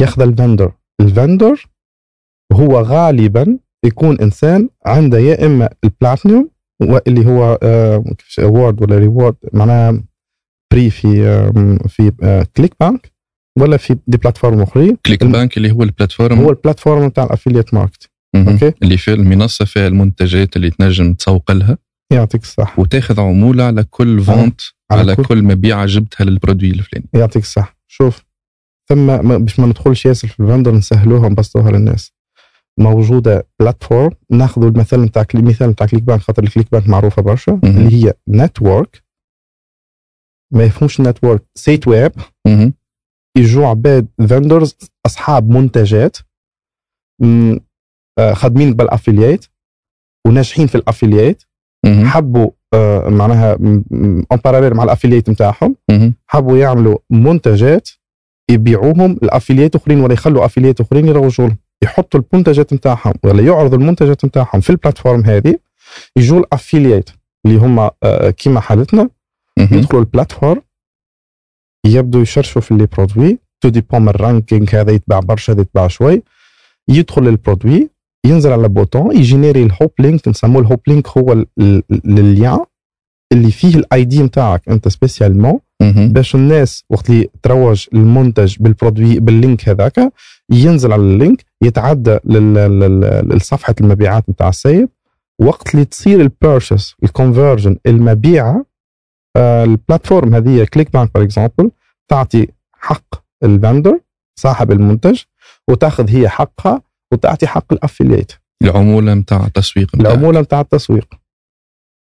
ياخذ 0.00 0.22
ال 0.22 0.29
vendor 0.29 0.72
ال 1.00 1.09
vendor 1.09 1.66
هو 2.52 2.80
غالبا 2.80 3.58
يكون 3.84 4.20
إنسان 4.20 4.68
عنده 4.86 5.18
يا 5.18 5.46
إما 5.46 5.68
البلاتينيوم 5.84 6.50
اللي 7.06 7.26
هو 7.26 7.58
award 8.38 8.82
ولا 8.82 8.98
reward 8.98 9.34
معناها 9.52 10.02
بري 10.72 10.90
في 10.90 11.08
في 11.88 12.12
آه، 12.22 12.46
ClickBank 12.56 13.12
ولا 13.58 13.76
في 13.76 13.96
des 14.06 14.16
plateformes 14.16 14.60
اخرين 14.60 14.96
ClickBank 15.06 15.56
اللي 15.56 15.70
هو 15.72 15.82
ال 15.82 15.87
plateforme 15.87 16.38
هو 16.40 16.50
ال 16.50 16.55
plateforme 16.55 17.04
نتاع 17.04 17.24
ال 17.24 17.29
affiliate 17.29 17.74
market. 17.74 18.10
أوكي؟ 18.36 18.72
اللي 18.82 18.96
في 18.96 19.12
المنصة 19.12 19.64
فيها 19.64 19.86
المنتجات 19.88 20.56
اللي 20.56 20.70
تنجم 20.70 21.14
تسوق 21.14 21.52
لها. 21.52 21.78
يعطيك 22.12 22.42
الصح 22.42 22.78
وتاخذ 22.78 23.20
عمولة 23.20 23.64
على 23.64 23.84
كل 23.84 24.20
vente 24.20 24.60
على 24.90 25.00
على, 25.00 25.16
كل- 25.16 25.24
كل 25.24 25.42
مبيعة 25.42 25.86
جبتها 25.86 26.24
لل 26.24 26.34
produit 26.34 26.70
الفلاني. 26.70 27.06
يعطيك 27.14 27.42
الصح 27.42 27.76
شوف. 27.88 28.24
ثم 28.88 29.38
باش 29.38 29.60
ما 29.60 29.66
ندخلش 29.66 30.06
ياسر 30.06 30.28
في 30.28 30.40
ال 30.40 30.45
vendor 30.45 30.74
نسهلوها 30.74 31.28
نبسطوها 31.28 31.70
للناس 31.70 32.12
موجودة 32.78 33.48
plateforme 33.60 34.10
ناخذوا 34.30 34.68
المثال 34.68 35.02
نتاع 35.02 35.24
المثال 35.34 35.70
نتاع 35.70 35.86
ClickBank 35.86 36.20
خاطر 36.20 36.42
ال 36.42 36.70
ClickBank 36.72 36.88
معروفة 36.88 37.22
برشا. 37.22 37.60
اللي 37.64 38.04
هي 38.06 38.14
network 38.28 39.04
ما 40.54 40.64
يفهمش 40.64 41.00
network 41.00 41.42
site 41.54 41.88
web. 41.88 42.12
يجوا 43.36 43.66
عباد 43.66 44.08
vendors 44.28 44.76
أصحاب 45.06 45.48
منتجات 45.50 46.16
آه، 48.18 48.32
خادمين 48.32 48.74
بال 48.74 48.87
affiliate 48.87 49.44
وناجحين 50.26 50.66
في 50.66 50.74
ال 50.74 50.80
affiliate. 50.80 51.42
حبوا 52.04 52.50
آه، 52.74 53.08
معناها 53.08 53.52
en 53.52 54.40
parallèle 54.44 54.74
مع 54.74 54.84
ال 54.84 54.89
affiliate 54.89 55.30
نتاعهم. 55.30 55.76
حبوا 56.26 56.58
يعملوا 56.58 56.98
منتجات 57.10 57.88
يبيعوهم 58.50 59.12
ال 59.22 59.27
affiliate 59.27 59.76
أخرين 59.76 60.00
ولا 60.00 60.12
يخلوا 60.12 60.44
affiliate 60.44 60.80
أخرين 60.80 61.08
يروجوا 61.08 61.46
لهم. 61.46 61.56
يحطوا 61.82 62.20
المنتجات 62.32 62.72
نتاعهم 62.72 63.12
ولا 63.24 63.42
يعرضوا 63.42 63.78
المنتجات 63.78 64.24
نتاعهم 64.24 64.60
في 64.60 64.70
ال 64.70 64.75
plateforme 64.75 65.24
هذه 65.24 65.58
يجوا 66.16 66.38
ال 66.40 66.47
affiliate 66.47 67.10
اللي 67.46 67.56
هم 67.58 67.78
آه، 68.02 68.30
كيما 68.30 68.60
حالتنا. 68.60 69.08
يدخلوا 69.72 70.00
ال 70.00 70.06
plateforme 70.06 70.62
يبدو 71.86 72.20
يشرشوا 72.20 72.60
في 72.60 72.70
اللي 72.70 72.86
produit. 72.86 73.38
تو 73.60 73.68
dépend 73.68 74.02
من 74.02 74.08
ال 74.08 74.16
ranking 74.16 74.74
هذا 74.76 74.92
يتباع 74.92 75.18
برشا 75.20 75.52
هذا 75.52 75.60
يتباع 75.60 75.88
شوي. 75.88 76.22
يدخل 76.88 77.22
لل 77.22 77.37
produit 77.37 77.90
ينزل 78.26 78.52
على 78.52 78.68
bouton 78.68 79.16
يجينيري 79.16 79.62
ال 79.62 79.90
hoplink 79.98 80.28
نسموه 80.28 80.62
ال 80.62 80.80
hoplink 80.86 81.08
هو 81.08 81.32
ال- 81.32 81.46
ال- 81.60 81.82
ال 81.90 82.04
lien 82.04 82.58
اللي 83.32 83.50
فيه 83.50 83.74
ال 83.76 84.04
ID 84.04 84.22
نتاعك 84.22 84.68
أنت 84.68 84.88
spécialement. 84.88 85.60
باش 86.12 86.34
الناس 86.34 86.84
وقت 86.90 87.10
اللي 87.10 87.28
تروج 87.42 87.86
المنتج 87.94 88.56
بال 88.60 88.73
produit 88.73 89.20
بال 89.20 89.36
link 89.36 89.68
هذاك 89.68 90.12
ينزل 90.52 90.92
على 90.92 91.02
ال 91.02 91.10
link 91.10 91.44
يتعدى 91.62 92.18
لصفحة 93.34 93.74
المبيعات 93.80 94.30
نتاع 94.30 94.48
السيد 94.48 94.88
وقت 95.40 95.74
اللي 95.74 95.84
تصير 95.84 96.20
ال 96.20 96.28
purchase 96.28 96.94
ال 97.04 97.11
conversion 97.11 97.76
المبيعة 97.86 98.64
آه، 99.36 99.64
ال 99.64 99.70
plateforme 99.70 100.34
هذه 100.34 100.64
ClickBank 100.64 101.10
for 101.14 101.22
example 101.22 101.70
تعطي 102.08 102.46
حق 102.72 103.14
ال 103.44 103.52
vendor 103.52 104.00
صاحب 104.38 104.72
المنتج 104.72 105.20
وتاخذ 105.68 106.10
هي 106.10 106.28
حقها 106.28 106.82
وتعطي 107.12 107.46
حق 107.46 107.72
ال 107.72 107.78
affiliate 107.78 108.32
العمولة 108.64 109.14
نتاع 109.14 109.46
التسويق. 109.46 109.88
العمولة 110.00 110.40
نتاع 110.40 110.60
التسويق 110.60 111.14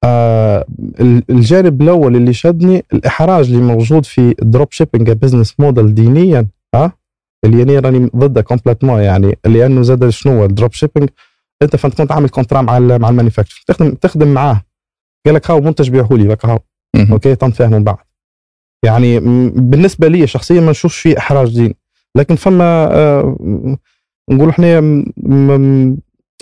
آه 0.04 0.66
ال- 1.00 1.22
الجانب 1.30 1.82
الأول 1.82 2.16
اللي 2.16 2.32
شدني 2.32 2.84
الإحراج 2.92 3.46
اللي 3.52 3.62
موجود 3.62 4.04
في 4.04 4.34
dropshipping 4.42 5.10
business 5.10 5.54
model 5.60 5.94
دينيا 5.94 6.46
ها؟ 6.74 6.92
اللي 7.44 7.62
أنا 7.62 7.80
راني 7.80 8.10
ضده 8.16 8.40
complètement 8.42 9.00
يعني 9.02 9.38
لأنه 9.44 9.82
زاد 9.82 10.08
شنو 10.08 10.44
ال 10.44 10.72
dropshipping 10.72 11.08
أنت 11.62 11.76
فانت 11.76 11.94
كنت 11.98 12.12
عامل 12.12 12.28
contrat 12.28 12.60
مع 12.62 12.78
مع 12.78 13.08
ال 13.08 13.13
manufacture 13.13 13.64
تخدم 13.66 13.90
تخدم 13.94 14.28
معاه. 14.34 14.62
قال 15.26 15.34
لك 15.34 15.50
هاو 15.50 15.60
منتج 15.60 15.90
بيعه 15.90 16.08
لي 16.12 16.36
هاو. 16.44 16.58
أوكي 17.12 17.34
تنتفاهموا 17.34 17.78
من 17.78 17.84
بعد. 17.84 17.96
يعني 18.84 19.20
بالنسبة 19.50 20.08
لي 20.08 20.26
شخصيا 20.26 20.60
ما 20.60 20.70
نشوفش 20.70 20.98
فيه 20.98 21.18
إحراج 21.18 21.54
دين 21.54 21.74
لكن 22.16 22.34
فما 22.36 22.88
آه 22.92 23.76
نقول 24.30 24.48
إحنا 24.48 24.80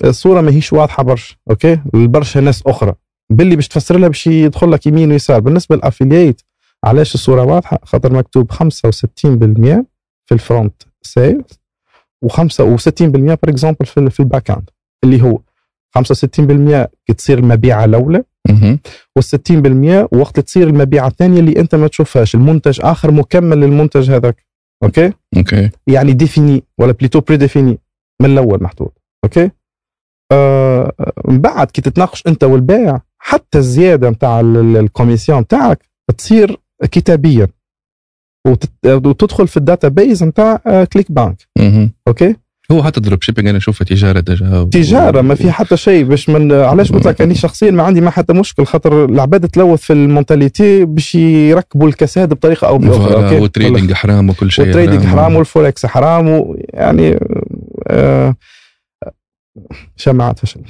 الصورة 0.05 0.41
ماهيش 0.41 0.73
واضحة 0.73 1.03
برشا 1.03 1.37
أوكي؟ 1.51 1.81
لبرشا 1.95 2.39
ناس 2.39 2.63
أخرى. 2.67 2.95
باللي 3.31 3.57
باش 3.57 3.69
تفسر 3.69 3.99
لها 3.99 4.09
باش 4.09 4.27
يدخل 4.27 4.71
لك 4.73 4.87
يمين 4.87 5.13
ويسار. 5.13 5.41
بالنسبة 5.41 5.77
لل 5.77 5.88
affiliate 5.88 6.41
علاش 6.85 7.15
الصورة 7.15 7.43
واضحة؟ 7.43 7.79
خاطر 7.85 8.13
مكتوب 8.13 8.53
65% 8.53 8.57
في 10.27 10.33
ال 10.33 10.41
front 10.41 10.83
sales 11.03 11.61
و5 12.27 12.41
و60% 12.41 13.03
par 13.03 13.39
exemple 13.49 13.87
في, 13.87 14.11
في 14.11 14.21
ال 14.21 14.27
back 14.27 14.51
end 14.51 14.71
اللي 15.05 15.23
هو 15.23 15.39
65% 15.99 16.03
كي 17.07 17.13
تصير 17.17 17.39
المبيعة 17.39 17.85
الأولى 17.85 18.25
مهم. 18.49 18.79
وال60% 19.19 20.09
وقت 20.19 20.41
تصير 20.41 20.69
المبيعة 20.69 21.07
الثانية 21.07 21.41
اللي 21.41 21.61
أنت 21.61 21.75
ما 21.75 21.89
تشوفهاش. 21.89 22.35
المنتج 22.35 22.81
آخر 22.83 23.11
مكمل 23.11 23.61
للمنتج 23.61 24.11
هذاك. 24.11 24.47
أوكي؟ 24.85 25.13
أوكي. 25.37 25.71
يعني 25.87 26.13
défini 26.13 26.65
ولا 26.79 26.93
plutôt 26.93 27.21
prédéfini 27.21 27.79
من 28.23 28.33
الأول 28.33 28.63
محطوط 28.63 29.01
أوكي؟ 29.25 29.51
آه 30.33 30.93
من 31.25 31.39
بعد 31.41 31.71
كي 31.71 31.83
تتناقش 31.83 32.23
أنت 32.27 32.45
والبائع 32.45 33.03
حتى 33.23 33.59
الزيادة 33.59 34.11
نتاع 34.11 34.41
ال 34.41 34.50
commission 34.50 35.41
نتاعك 35.41 35.89
تصير 36.19 36.57
كتابيا 36.83 37.49
وتدخل 38.87 39.49
في 39.49 39.57
ال 39.57 39.89
database 39.89 40.25
نتاع 40.25 40.61
آه، 40.67 40.85
ClickBank. 40.85 41.37
أوكي؟ 42.09 42.37
هو 42.73 42.83
حتى 42.83 43.01
dropshipping 43.01 43.49
أنا 43.49 43.59
اشوفها 43.59 43.85
تجارة 43.85 44.21
déjà 44.21 44.69
تجارة 44.73 45.21
ما 45.21 45.35
في 45.35 45.53
حتى 45.53 45.77
شيء. 45.77 46.05
باش 46.05 46.29
من 46.29 46.53
علاش 46.53 46.93
قلت 46.93 47.07
لك؟ 47.07 47.21
اني 47.23 47.35
شخصيا 47.35 47.71
ما 47.71 47.83
عندي 47.83 48.01
ما 48.01 48.11
حتى 48.11 48.33
مشكل 48.33 48.67
خاطر 48.67 49.05
العباد 49.05 49.49
تلوث 49.49 49.81
في 49.81 49.93
ال 49.93 50.02
mentalité 50.02 50.85
باش 50.85 51.15
يركبوا 51.15 51.89
الكساد 51.89 52.29
بطريقة 52.29 52.69
أو 52.69 52.79
بأخرى. 52.79 53.41
وال 53.41 53.52
trading 53.52 53.93
حرام 53.93 54.31
وكل 54.31 54.51
شيء 54.51 54.65
وال 54.65 54.73
trading 54.73 55.05
حرام. 55.05 55.37
والفوركس 55.37 55.87
حرام 55.87 56.29
ويعني 56.29 57.19
آه 57.89 58.37
فشل. 60.37 60.61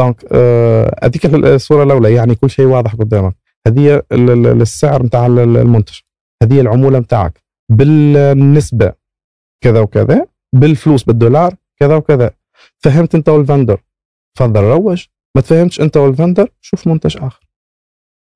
donc 0.00 0.24
آه، 0.32 0.98
هذيك 1.04 1.26
الصورة 1.34 1.82
الأولى 1.82 2.14
يعني 2.14 2.34
كل 2.34 2.50
شيء 2.50 2.66
واضح 2.66 2.94
قدامك. 2.94 3.34
هذه 3.66 3.94
ال- 4.12 4.30
ال- 4.30 4.62
السعر 4.62 5.02
نتاع 5.02 5.26
المنتج. 5.26 5.98
هذه 6.42 6.60
العمولة 6.60 6.98
نتاعك 6.98 7.40
بالنسبة 7.72 8.92
كذا 9.64 9.80
وكذا 9.80 10.26
بالفلوس 10.54 11.02
بالدولار 11.04 11.54
كذا 11.80 11.96
وكذا. 11.96 12.30
فهمت 12.78 13.14
أنت 13.14 13.28
وال 13.28 13.41
vendor 13.41 13.80
تفضل 14.36 14.60
روج. 14.62 15.04
ما 15.36 15.42
تفهمتش 15.42 15.80
أنت 15.80 15.96
وال 15.96 16.09
vendor 16.09 16.48
شوف 16.60 16.86
منتج 16.86 17.16
آخر. 17.16 17.48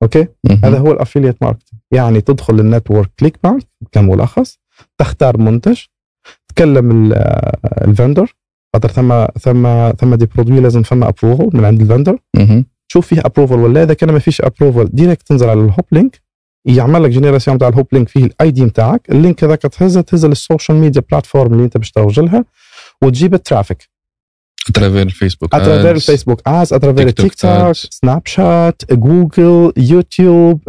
أوكي. 0.03 0.27
هذا 0.63 0.77
هو 0.77 0.91
ال 0.91 0.96
affiliate 0.96 1.43
marketing 1.43 1.79
يعني 1.91 2.21
تدخل 2.21 2.59
ال 2.59 3.09
network 3.19 3.37
ClickBank 3.43 3.63
كملخص 3.91 4.59
تختار 4.97 5.37
منتج 5.37 5.79
تكلم 6.47 7.13
آه، 7.13 7.57
ال 7.81 7.89
vendor 7.89 8.35
خاطر 8.75 8.89
ثم 8.89 9.25
ثم 9.39 9.91
ثم 9.91 10.15
des 10.15 10.25
produits 10.25 10.59
لازم 10.59 10.81
ثم 10.81 11.03
approval 11.03 11.49
من 11.53 11.65
عند 11.65 11.81
ال 11.81 11.86
vendor. 11.86 12.17
تشوف 12.89 13.07
فيه 13.07 13.21
approval 13.25 13.55
ولا 13.55 13.83
إذا 13.83 13.93
كان 13.93 14.11
ما 14.11 14.19
فيش 14.19 14.41
approval 14.41 14.89
direct 14.93 15.27
تنزل 15.27 15.49
على 15.49 15.59
ال 15.59 15.85
hoplink 15.91 16.21
يعمل 16.65 17.03
لك 17.03 17.09
génération 17.09 17.57
تاع 17.57 17.67
ال 17.67 17.87
hoplink 17.91 18.09
فيه 18.09 18.25
ال 18.25 18.51
ID 18.51 18.63
نتاعك 18.65 19.01
ال 19.09 19.16
link 19.16 19.43
هذاك 19.43 19.61
تهزه 19.61 20.01
تهزه 20.01 20.27
لل 20.27 20.40
social 20.40 20.77
media 20.77 21.03
platform 21.11 21.53
اللي 21.53 21.63
انت 21.63 21.77
باش 21.77 21.91
تروج 21.91 22.19
لها 22.19 22.45
وتجيب 23.01 23.33
ال 23.33 23.40
traffic 23.40 23.89
à 24.69 24.73
travers 24.73 25.01
الفيسبوك 25.01 25.55
à 25.55 25.59
travers. 25.59 25.91
الفيسبوك 25.91 26.41
ads 26.47 26.73
à 26.73 26.78
travers 26.78 27.09
تيك 27.09 27.17
توك 27.17 27.25
التيك 27.25 27.41
توك 27.41 27.73
ads. 27.73 27.87
Snapchat 27.91 28.81
Google 28.93 29.73
YouTube 29.77 30.61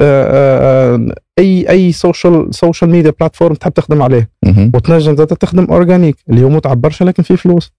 اي 1.38 1.70
أي 1.70 1.92
social 1.92 2.54
social 2.54 2.90
media 2.90 3.12
platform 3.20 3.54
تحب 3.54 3.72
تخدم 3.72 4.02
عليه. 4.02 4.30
وتنجم 4.74 5.14
تخدم 5.14 5.64
organic 5.64 6.16
اللي 6.30 6.42
هو 6.42 6.48
متعب 6.48 6.80
برشا 6.80 7.04
لكن 7.04 7.22
فيه 7.22 7.36
فلوس 7.36 7.72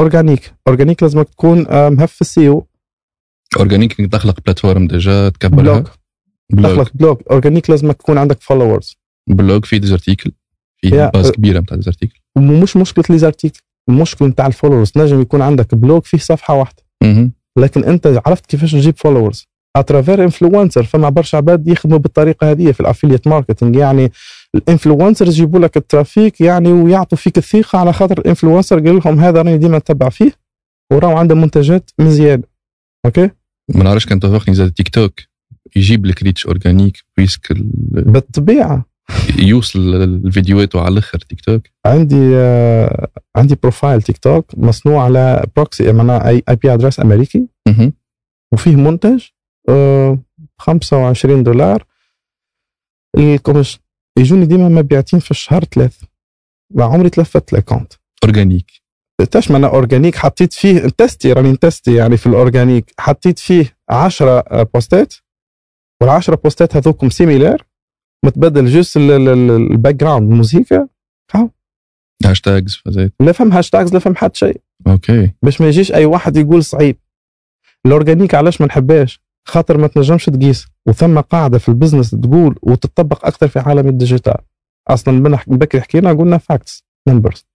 organic 0.00 0.54
organic 0.68 1.02
لازمك 1.02 1.28
تكون 1.28 1.66
آه، 1.68 1.88
مهف 1.88 2.20
ال 2.20 2.31
SEO 2.31 2.66
organic 3.56 3.92
تخلق 4.12 4.40
platform 4.44 4.86
déjà 4.86 5.28
تكبرها. 5.28 5.62
blog. 5.74 5.90
blog 6.52 6.72
تخلق 6.74 6.90
blog. 6.94 7.22
organic 7.30 7.70
لازمك 7.70 7.96
تكون 7.96 8.18
عندك 8.18 8.42
followers 8.42 8.96
blog 9.28 9.64
فيه 9.64 9.76
des 9.76 9.91
articles 9.91 10.32
يا- 10.84 11.10
base 11.10 11.30
كبيرة 11.30 11.60
نتاع 11.60 11.76
des 11.76 11.88
articles 11.88 12.20
ومش 12.36 12.76
مشكلة 12.76 13.04
les 13.10 13.18
articles 13.18 13.60
المشكلة 13.88 14.28
نتاع 14.28 14.46
ال 14.46 14.51
followers 14.51 14.92
نجم 14.96 15.20
يكون 15.20 15.42
عندك 15.42 15.74
blog 15.74 16.04
فيه 16.04 16.18
صفحة 16.18 16.54
واحدة. 16.54 16.82
لكن 17.58 17.84
أنت 17.84 18.20
عرفت 18.26 18.46
كيفاش 18.46 18.72
تجيب 18.72 18.96
followers 18.98 19.46
à 19.76 19.82
travers 19.82 20.24
influencer 20.24 20.82
فما 20.84 21.08
برشا 21.08 21.38
عباد 21.38 21.68
يخدموا 21.68 21.98
بالطريقة 21.98 22.50
هذه 22.50 22.72
في 22.72 22.80
ال 22.80 22.85
affiliate 22.85 23.26
marketing 23.28 23.76
يعني 23.76 24.12
ال 24.54 24.60
influencers 24.60 25.28
يجيبوا 25.34 25.60
لك 25.60 25.76
ال 25.76 25.84
traffic 25.84 26.40
يعني 26.40 26.72
ويعطوا 26.72 27.18
فيك 27.18 27.38
الثقة 27.38 27.78
على 27.78 27.92
خاطر 27.92 28.18
ال 28.18 28.23
influencer 28.23 28.76
قال 28.86 28.96
لهم 29.04 29.20
هذا 29.20 29.38
راني 29.42 29.58
ديما 29.58 29.78
نتبع 29.78 30.08
فيه 30.08 30.32
وراهو 30.92 31.16
عنده 31.16 31.34
منتجات 31.34 31.90
مزيانه 31.98 32.42
أوكي؟ 33.06 33.30
ما 33.74 33.84
نعرفش 33.84 34.06
كان 34.06 34.20
توافقني 34.20 34.54
زاد 34.54 34.72
تيك 34.72 34.88
توك 34.88 35.12
يجيب 35.76 36.06
لك 36.06 36.22
reach 36.22 36.46
organic 36.46 36.98
puisque 37.16 37.50
ال- 37.50 37.70
بالطبيعة. 37.90 38.84
يوصل 39.38 39.94
الفيديوهات 40.02 40.76
على 40.76 40.88
الأخر 40.92 41.18
تيك 41.18 41.40
توك 41.40 41.62
عندي 41.86 42.36
آه 42.36 43.08
عندي 43.36 43.56
profile 43.62 44.02
TikTok 44.02 44.46
مصنوع 44.56 45.04
على 45.04 45.46
proxy 45.56 45.92
معناها 45.92 46.28
IP 46.28 46.74
address 46.74 47.00
امريكي. 47.00 47.46
وفيه 48.52 48.76
منتج. 48.76 49.22
25 50.58 51.42
دولار. 51.42 51.84
ال 53.18 53.24
commission 53.24 53.80
يجوني 54.18 54.46
ديما 54.46 54.68
مبيعتين 54.68 55.20
في 55.20 55.30
الشهر 55.30 55.64
ثلاث 55.64 56.02
ما 56.74 56.84
عمري 56.84 57.10
تلفت 57.10 57.52
ال 57.52 57.57
account 57.57 57.92
organic 58.24 58.70
تشمل 59.30 59.64
organic 59.64 60.16
حطيت 60.16 60.52
فيه 60.52 60.78
testé 60.78 61.32
راني 61.32 61.56
testé 61.56 61.94
يعني 61.94 62.16
في 62.16 62.26
ال 62.26 62.34
organic 62.34 62.94
حطيت 63.00 63.38
فيه 63.38 63.76
10 63.88 64.62
بوستات. 64.62 65.14
وال10 66.04 66.34
بوستات 66.34 66.76
هذوكم 66.76 67.10
similaires 67.10 67.66
متبدل 68.24 68.66
juste 68.66 68.96
ال 68.96 69.94
background 69.94 70.30
موسيقى 70.32 70.88
hashtags 72.24 72.82
لا 73.20 73.32
فما 73.32 73.52
hashtags 73.52 73.92
لا 73.92 73.98
فما 73.98 74.16
حتى 74.16 74.38
شيء. 74.38 74.60
أوكي. 74.86 75.32
باش 75.42 75.60
ما 75.60 75.66
يجيش 75.68 75.92
أي 75.92 76.04
واحد 76.04 76.36
يقول 76.36 76.64
صعيب. 76.64 76.96
ال 77.86 77.92
organic 77.92 78.34
علاش 78.34 78.60
ما 78.60 78.66
نحبهاش؟ 78.66 79.22
خاطر 79.44 79.78
ما 79.78 79.86
تنجمش 79.86 80.24
تقيس. 80.24 80.66
وثم 80.86 81.20
قاعدة 81.20 81.58
في 81.58 81.68
ال 81.68 81.73
business 81.73 82.10
تقول 82.10 82.58
وتطبق 82.62 83.26
أكثر 83.26 83.48
في 83.48 83.58
عالم 83.58 83.88
ال 83.88 83.93
digital. 83.93 84.36
أصلا 84.88 85.14
من 85.14 85.58
بكري 85.58 85.80
حكينا 85.80 86.12
قلنا 86.12 86.38
facts 86.38 86.84
numbers 87.08 87.46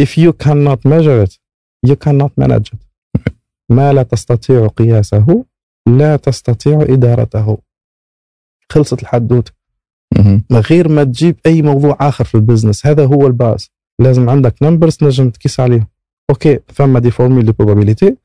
if 0.00 0.16
you 0.16 0.32
cannot 0.32 0.80
measure 0.84 1.22
it 1.26 1.38
you 1.86 1.96
cannot 1.96 2.32
manage 2.36 2.70
it. 2.74 2.82
ما 3.76 3.92
لا 3.92 4.02
تستطيع 4.02 4.66
قياسه 4.66 5.44
لا 5.88 6.16
تستطيع 6.16 6.82
إدارته. 6.82 7.58
خلصت 8.72 9.02
الحدوتة. 9.02 9.52
من 10.50 10.58
غير 10.70 10.88
ما 10.88 11.04
تجيب 11.04 11.36
أي 11.46 11.62
موضوع 11.62 11.96
آخر 12.00 12.24
في 12.24 12.34
ال 12.34 12.39
business. 12.39 12.86
هذا 12.86 13.06
هو 13.06 13.26
ال 13.26 13.35
base 13.35 13.70
لازم 13.98 14.30
عندك 14.30 14.62
numbers 14.62 14.96
تنجم 14.96 15.30
تقيس 15.30 15.60
عليهم. 15.60 15.86
أوكي 16.30 16.60
ثم 16.74 16.98
des 16.98 17.10
formules 17.10 17.44
de 17.44 17.52
probabilité 17.52 18.16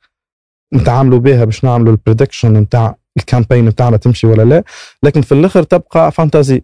نتعاملوا 0.74 1.20
بها 1.20 1.46
باش 1.46 1.64
نعملوا 1.64 1.92
ال 1.92 1.97
prediction 1.97 2.54
نتاع 2.54 2.96
ال 3.18 3.23
campaign 3.23 3.66
نتاعنا 3.66 3.98
تمشي 3.98 4.28
ولا 4.28 4.42
لا. 4.44 4.64
لكن 5.04 5.22
في 5.22 5.32
الآخر 5.32 5.64
تبقى 5.64 6.12
fantaisie 6.12 6.62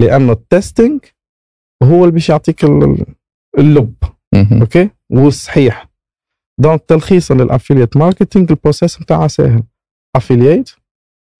لأنه 0.00 0.32
ال 0.32 0.41
testing 0.41 1.00
هو 1.82 2.00
اللي 2.04 2.12
باش 2.12 2.28
يعطيك 2.28 2.64
ال- 2.64 2.82
ال- 2.84 3.14
اللب. 3.58 3.94
أوكي؟ 4.60 4.90
والصحيح. 5.10 5.88
Donc 6.60 6.82
تلخيصا 6.88 7.34
لل 7.34 7.45
affiliate 7.45 7.96
marketing 7.96 8.50
ال 8.50 8.56
process 8.56 9.00
نتاعها 9.02 9.28
سهل. 9.28 9.62
affiliate 10.16 10.70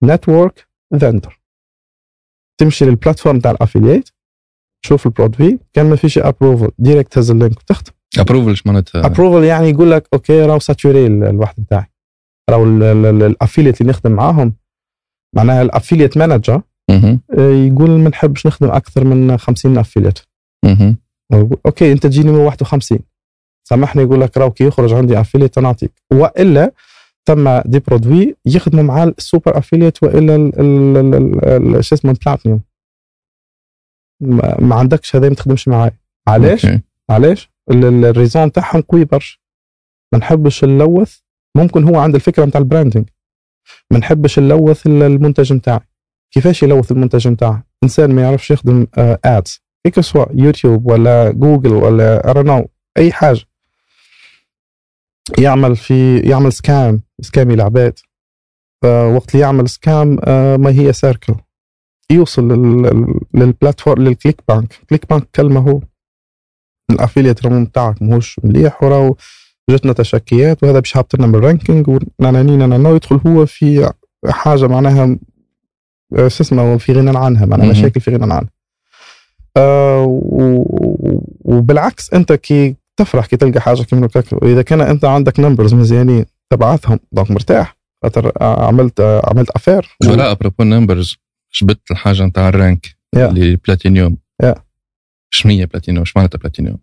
network 0.04 0.68
vendor 1.00 1.40
تمشي 2.60 2.84
لل 2.84 2.95
platform 2.95 3.40
تاع 3.40 3.50
ال 3.50 3.56
affiliate 3.56 4.08
تشوف 4.84 5.06
ال 5.06 5.12
produit. 5.12 5.58
كان 5.72 5.90
ما 5.90 5.96
فيش 5.96 6.18
approval 6.18 6.70
direct 6.78 7.12
تهز 7.12 7.30
ال 7.30 7.36
link 7.36 7.58
وتختم 7.60 7.92
approval 8.18 8.48
إيش 8.48 8.66
معناتها 8.66 9.06
approval 9.06 9.44
يعني 9.44 9.68
يقول 9.70 9.90
لك 9.90 10.08
أوكي 10.14 10.42
راهو 10.42 10.58
saturé 10.58 11.06
ال- 11.06 11.24
الواحد 11.24 11.60
نتاعي 11.60 11.86
راهو 12.50 12.64
ال 13.26 13.32
affiliate 13.32 13.80
اللي 13.80 13.90
نخدم 13.90 14.12
معاهم 14.12 14.52
معناها 15.36 15.62
ال 15.62 15.68
affiliate 15.68 16.16
manager 16.18 16.62
مهم. 16.90 17.20
يقول 17.66 17.90
ما 17.90 18.08
نحبش 18.08 18.46
نخدم 18.46 18.70
أكثر 18.70 19.04
من 19.04 19.36
50 19.38 19.78
affiliate. 19.78 20.18
أوكي 21.66 21.92
أنت 21.92 22.02
تجيني 22.06 22.30
من 22.32 22.38
51 22.38 22.98
سامحني 23.68 24.02
يقول 24.02 24.20
لك 24.20 24.36
راهو 24.38 24.50
كي 24.50 24.64
يخرج 24.64 24.92
عندي 24.92 25.20
affiliate 25.20 25.58
نعطيك 25.58 25.92
وإلا 26.12 26.72
ثم 27.26 27.58
des 27.64 27.78
produits 27.78 28.36
يخدموا 28.46 28.82
مع 28.84 29.04
ال 29.04 29.13
super 29.13 29.58
affiliate 29.58 30.02
وإلا 30.02 30.36
ال- 30.36 30.60
ال- 30.60 31.14
ال- 31.14 31.76
ال- 31.76 31.84
شو 31.84 31.94
اسمه 31.94 32.10
البلاتينيوم 32.10 32.60
ما 34.60 34.74
عندكش 34.74 35.16
هذا 35.16 35.28
ما 35.28 35.34
تخدمش 35.34 35.68
معاي 35.68 35.90
علاش؟ 36.28 36.66
علاش؟ 37.10 37.50
ال- 37.70 37.84
ال- 37.84 38.04
ال 38.04 38.11
raison 38.11 38.52
تاعهم 38.52 38.80
قوي 38.80 39.04
برشا. 39.04 39.38
ما 40.12 40.18
نحبش 40.18 40.64
نلوث 40.64 41.18
ممكن 41.56 41.84
هو 41.84 41.98
عنده 41.98 42.16
الفكرة 42.16 42.44
نتاع 42.44 42.60
ال 42.60 42.66
branding 42.66 43.08
ما 43.90 43.98
نحبش 43.98 44.38
نلوث 44.38 44.86
ال- 44.86 45.02
المنتج 45.02 45.52
نتاعي 45.52 45.80
كيفاش 46.34 46.62
يلوث 46.62 46.92
المنتج 46.92 47.28
نتاعه؟ 47.28 47.66
إنسان 47.84 48.14
ما 48.14 48.22
يعرفش 48.22 48.50
يخدم 48.50 48.86
ادز 49.24 49.60
كيك 49.84 50.00
سواء 50.00 50.30
يوتيوب 50.38 50.90
ولا 50.90 51.30
جوجل 51.30 51.72
ولا 51.72 52.30
ارنو 52.30 52.68
أي 52.98 53.12
حاجة. 53.12 53.40
يعمل 55.38 55.76
في 55.76 56.18
يعمل 56.20 56.52
سكام 56.52 57.00
سكامي 57.20 57.54
العباد. 57.54 57.98
آه، 58.84 59.06
وقت 59.08 59.34
اللي 59.34 59.42
يعمل 59.44 59.68
سكام 59.68 60.18
آه، 60.24 60.56
ما 60.56 60.70
هي 60.70 60.92
سيركل 60.92 61.34
يوصل 62.10 62.48
لل- 62.48 62.82
لل- 62.82 63.20
للبلاتفورم 63.34 64.02
للكليك 64.02 64.40
بانك 64.48 64.74
كليك 64.90 65.08
بانك 65.10 65.28
كلمة 65.34 65.60
هو. 65.60 65.80
الأفيليت 66.90 67.46
رقم 67.46 67.64
بتاعك 67.64 68.02
ماهوش 68.02 68.40
مليح 68.44 68.82
وراه 68.82 69.14
جاتنا 69.70 69.92
تشكيات 69.92 70.62
وهذا 70.62 70.78
باش 70.80 70.96
يهبط 70.96 71.14
لنا 71.16 71.26
من 71.26 71.34
ال 71.34 71.41
ranking 71.41 71.88
وناناني 72.20 72.56
نانا 72.56 72.90
يدخل 72.90 73.20
هو 73.26 73.46
في 73.46 73.90
حاجة 74.28 74.66
معناها 74.66 75.18
آه، 76.18 76.28
شو 76.28 76.42
اسمه 76.42 76.76
في 76.76 76.92
غنى 76.92 77.18
عنها 77.18 77.46
معناها. 77.46 77.70
مشاكل 77.70 78.00
في 78.00 78.10
غنى 78.16 78.34
عنها 78.34 78.50
آه 79.56 80.20
وبالعكس 81.44 82.14
أنت 82.14 82.32
كي 82.32 82.76
تفرح 82.96 83.26
كي 83.26 83.36
تلقى 83.36 83.60
حاجة 83.60 83.82
كيما 83.82 84.08
إذا 84.42 84.62
كان 84.62 84.80
أنت 84.80 85.04
عندك 85.04 85.40
numbers 85.40 85.74
مزيانين 85.74 86.24
تبعثهم 86.50 86.98
donc 87.12 87.30
مرتاح 87.30 87.76
خاطر 88.02 88.32
عملت 88.42 89.00
عملت 89.24 89.50
affaire 89.50 89.96
ولا 90.10 90.30
à 90.30 90.35
propos 90.35 90.64
numbers 90.64 91.16
جبت 91.62 91.80
الحاجة 91.90 92.22
نتاع 92.24 92.48
ال 92.48 92.58
rank 92.58 92.96
Yeah. 93.16 93.18
اللي 93.18 93.56
platinum 93.56 94.16
Yeah. 94.42 94.54
شنو 95.30 95.66
بلاتينيوم 95.66 96.02
اش 96.02 96.16
معناتها 96.16 96.38
بلاتينيوم. 96.38 96.78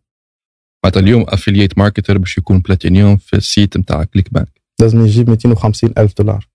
معناتها 0.86 1.00
اليوم 1.00 1.26
affiliate 1.28 1.78
marketer 1.78 2.18
باش 2.18 2.38
يكون 2.38 2.60
بلاتينيوم 2.60 3.18
في 3.18 3.36
ال 3.36 3.44
site 3.44 3.78
نتاع 3.78 4.04
ClickBank 4.04 4.62
لازم 4.82 5.02
يجيب 5.02 5.30
250 5.30 5.94
ألف 5.98 6.14
دولار. 6.18 6.50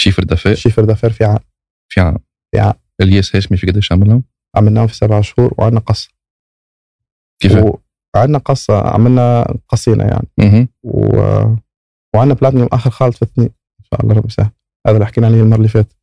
chiffre 0.00 0.24
d'affaires 0.24 0.54
chiffre 0.54 0.84
d'affaires 0.84 1.12
في 1.12 1.24
عام. 1.24 1.38
في 1.88 2.00
عام. 2.00 2.18
في 2.50 2.60
عام. 2.60 2.74
الياس 3.00 3.36
هاشمي 3.36 3.56
في 3.56 3.66
قداش 3.66 3.92
عملهم؟ 3.92 4.24
عملناهم 4.56 4.86
في 4.86 4.94
سبع 4.94 5.20
شهور 5.20 5.54
وعندنا 5.58 5.80
قصة. 5.80 6.10
كيف؟ 7.42 7.52
وعندنا 8.14 8.38
قصة 8.38 8.88
عملنا 8.88 9.56
قصينا 9.68 10.04
يعني. 10.04 10.28
مهم. 10.38 10.68
و... 10.82 11.16
وعندنا 12.14 12.34
بلاتينيوم 12.34 12.68
آخر 12.72 12.90
خالد 12.90 13.14
في 13.14 13.22
اثنين. 13.22 13.48
إن 13.80 13.84
شاء 13.84 14.02
الله 14.02 14.14
ربي 14.14 14.28
يسهل. 14.28 14.50
هذا 14.86 14.96
اللي 14.96 15.06
حكينا 15.06 15.26
عليه 15.26 15.40
المرة 15.40 15.56
اللي 15.56 15.68
فاتت. 15.68 15.96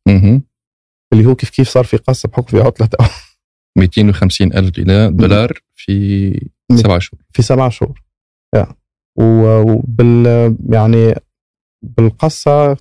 اللي 1.12 1.26
هو 1.26 1.34
كيف 1.34 1.50
كيف 1.50 1.68
صار 1.68 1.84
في 1.84 1.96
قصة 1.96 2.28
بحكم 2.28 2.46
في 2.46 2.60
عطلة. 2.60 2.88
250 3.78 4.52
ألف 4.52 4.70
دولار 5.10 5.52
في 5.74 6.30
مم. 6.70 6.76
سبع 6.76 6.98
شهور. 6.98 7.20
في 7.32 7.42
سبع 7.42 7.68
شهور. 7.68 8.02
و- 9.18 9.60
وبال 9.72 10.26
يعني 10.70 11.14
بالقصة 11.82 12.76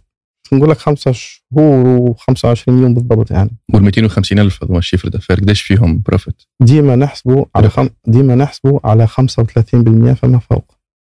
نقول 0.53 0.69
لك 0.69 0.77
خمسة 0.77 1.11
شهور 1.11 2.13
و25 2.13 2.63
يوم 2.67 2.93
بالضبط 2.93 3.31
يعني. 3.31 3.49
وال 3.73 3.83
250 3.83 4.39
ألف 4.39 4.63
هذوما 4.63 4.79
ال 4.79 4.83
chiffre 4.83 5.09
d'affaires 5.09 5.35
قداش 5.39 5.61
فيهم 5.61 6.01
profit؟ 6.05 6.41
ديما 6.61 6.95
نحسبه 6.95 7.45
على 7.55 7.69
خم... 7.69 7.89
ديما 8.07 8.35
نحسبه 8.35 8.79
على 8.83 9.07
35% 9.07 10.13
فما 10.13 10.39
فوق. 10.39 10.71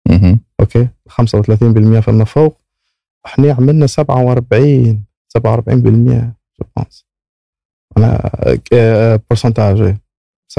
مهم. 0.08 0.40
أوكي؟ 0.60 0.88
35% 1.10 2.00
فما 2.00 2.24
فوق. 2.24 2.60
إحنا 3.26 3.52
عملنا 3.52 3.86
47 3.86 5.04
47% 5.38 5.40
je 6.60 6.66
pense. 6.76 7.06
أنا 7.96 8.30
percentage 9.30 9.96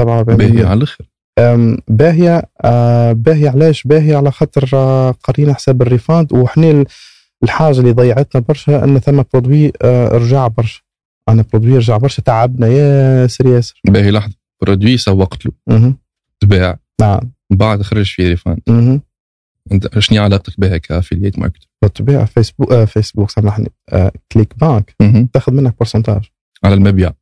باهي 0.00 0.64
على 0.64 0.72
الآخر. 0.78 1.04
أم، 1.38 1.78
باهية 1.88 2.42
آه، 2.64 3.12
باهية 3.12 3.50
علاش؟ 3.50 3.82
باهية 3.86 4.16
على 4.16 4.30
خاطر 4.30 4.68
آه، 4.74 5.10
قرينا 5.10 5.54
حساب 5.54 5.82
ال 5.82 5.89
refund 5.89 6.32
وحنا 6.32 6.70
ال- 6.70 6.86
الحاجة 7.44 7.78
اللي 7.80 7.92
ضيعتنا 7.92 8.40
برشا 8.48 8.84
إن 8.84 8.98
ثم 8.98 9.22
produit 9.32 9.72
آه، 9.82 10.08
رجع 10.08 10.46
برشا. 10.46 10.80
أنا 11.28 11.44
produit 11.52 11.76
رجع 11.76 11.96
برشا 11.96 12.22
تعبنا 12.22 12.66
ياسر 12.66 13.46
ياسر. 13.46 13.80
باهي 13.86 14.10
لحظة. 14.10 14.34
Produit 14.62 14.96
سوقت 14.96 15.46
له. 15.46 15.52
تباع. 16.40 16.78
نعم. 17.00 17.20
بعد 17.50 17.82
خرج 17.82 18.06
فيه 18.14 18.28
refund. 18.28 18.60
أنت 19.72 19.98
شنو 19.98 20.22
علاقتك 20.22 20.60
بها 20.60 20.76
ك 20.76 20.82
affiliate 20.82 21.38
marketer؟ 21.38 21.68
بالطبيعة 21.82 22.24
فيسبوك 22.24 22.72
آه 22.72 22.84
فيسبوك 22.84 23.30
سامحني 23.30 23.68
آه 23.92 24.12
ClickBank 24.32 24.94
تاخذ 25.32 25.52
منك 25.52 25.74
percentage 25.80 26.22
على 26.64 26.74
المبيع. 26.74 27.12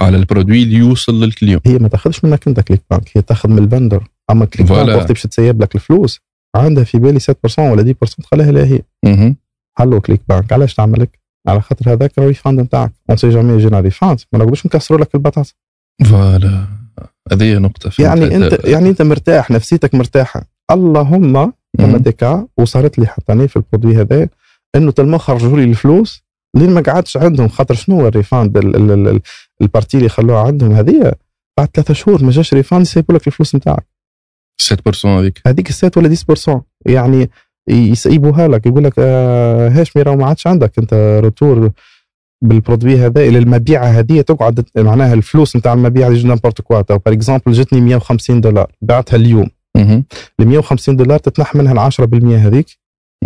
على 0.00 0.16
ال 0.16 0.22
produit 0.22 0.62
اللي 0.62 0.76
يوصل 0.76 1.24
لل 1.24 1.33
client 1.33 1.60
هي 1.66 1.78
ما 1.78 1.88
تاخذش 1.88 2.24
منك 2.24 2.48
انت 2.48 2.60
ClickBank 2.60 3.10
هي 3.16 3.22
تاخذ 3.22 3.48
من 3.48 3.58
ال 3.58 3.65
vendor 3.65 4.04
أما 4.30 4.44
ClickBank. 4.44 4.96
وقت 4.96 5.08
باش 5.08 5.22
تسيب 5.22 5.62
لك 5.62 5.74
الفلوس 5.74 6.20
عندها 6.56 6.84
في 6.84 6.98
بالي 6.98 7.20
7% 7.20 7.24
ولا 7.58 7.94
10% 8.04 8.24
خليها 8.24 8.52
لها 8.52 8.64
هي. 8.64 8.82
هلو 9.78 10.00
ClickBank 10.00 10.52
علاش 10.52 10.74
تعملك؟ 10.74 11.20
على 11.48 11.60
خاطر 11.60 11.92
هذاك 11.92 12.18
ال 12.18 12.24
refund 12.24 12.60
نتاعك 12.60 12.92
on 13.10 13.16
sait 13.16 13.28
jamais 13.28 13.52
يجينا 13.52 13.80
refund 13.80 14.20
ما 14.32 14.38
نقدرش 14.38 14.66
نكسروا 14.66 15.00
لك 15.00 15.14
البطاطا 15.14 15.50
voilà 16.04 16.64
هذه 17.32 17.58
نقطة. 17.58 17.90
يعني 18.02 18.36
انت 18.36 18.64
يعني 18.64 18.88
أنت 18.88 19.02
مرتاح 19.02 19.50
نفسيتك 19.50 19.94
مرتاحة 19.94 20.42
اللهم 20.70 21.52
مهم. 21.78 21.96
ديكا 21.96 22.46
وصارت 22.58 22.98
لي 22.98 23.06
حتى 23.06 23.48
في 23.48 23.56
ال 23.56 23.61
produit 23.61 23.96
هذا 23.96 24.28
إنه 24.76 24.90
تلما 24.90 25.18
خرجوا 25.18 25.58
لي 25.58 25.64
الفلوس 25.64 26.24
لين 26.56 26.70
ما 26.70 26.80
قعدتش 26.80 27.16
عندهم 27.16 27.48
خاطر 27.48 27.74
شنو 27.74 28.00
هو 28.00 28.08
ال 28.08 28.15
refund 28.15 28.56
ال- 28.56 28.76
ال- 28.76 28.90
ال- 28.90 29.08
ال- 29.08 29.20
ال 29.62 29.67
partie 29.67 29.96
اللي 29.96 30.08
خلوها 30.08 30.40
عندهم؟ 30.40 30.72
هذه 30.72 31.12
بعد 31.58 31.68
ثلاثة 31.74 31.94
شهور 31.94 32.24
ما 32.24 32.30
جاش 32.30 32.54
refund 32.54 32.82
يسيبوا 32.82 33.14
لك 33.14 33.26
الفلوس 33.26 33.54
نتاعك. 33.54 33.86
7% 34.62 35.04
هذيك. 35.18 35.40
هذيك 35.46 35.68
السات 35.68 35.96
ولا 35.96 36.08
10% 36.08 36.62
يعني 36.86 37.30
يسيبوها 37.68 38.48
لك 38.48 38.66
يقول 38.66 38.84
لك 38.84 38.92
آه 38.98 39.68
هاشمي 39.68 40.02
راه 40.02 40.14
ما 40.14 40.26
عادش 40.26 40.46
عندك 40.46 40.78
انت 40.78 41.20
retour 41.24 41.70
بال 42.44 42.56
produit 42.56 42.96
هذا 42.98 43.20
إلى 43.20 43.38
المبيعة 43.38 43.84
هذه 43.84 44.20
تقعد 44.20 44.64
معناها 44.76 45.14
الفلوس 45.14 45.56
نتاع 45.56 45.72
المبيعة 45.72 46.08
يجي 46.10 46.28
n'importe 46.28 46.60
quoi 46.60 46.80
par 46.80 47.00
exemple 47.06 47.52
جتني 47.52 47.80
150 47.80 48.40
دولار 48.40 48.72
بعتها 48.82 49.16
اليوم. 49.16 49.48
ال 50.40 50.48
150 50.48 50.96
دولار 50.96 51.18
تتنح 51.18 51.54
منها 51.54 51.72
ال 51.72 51.78
10% 51.78 52.36
هذيك. 52.46 52.66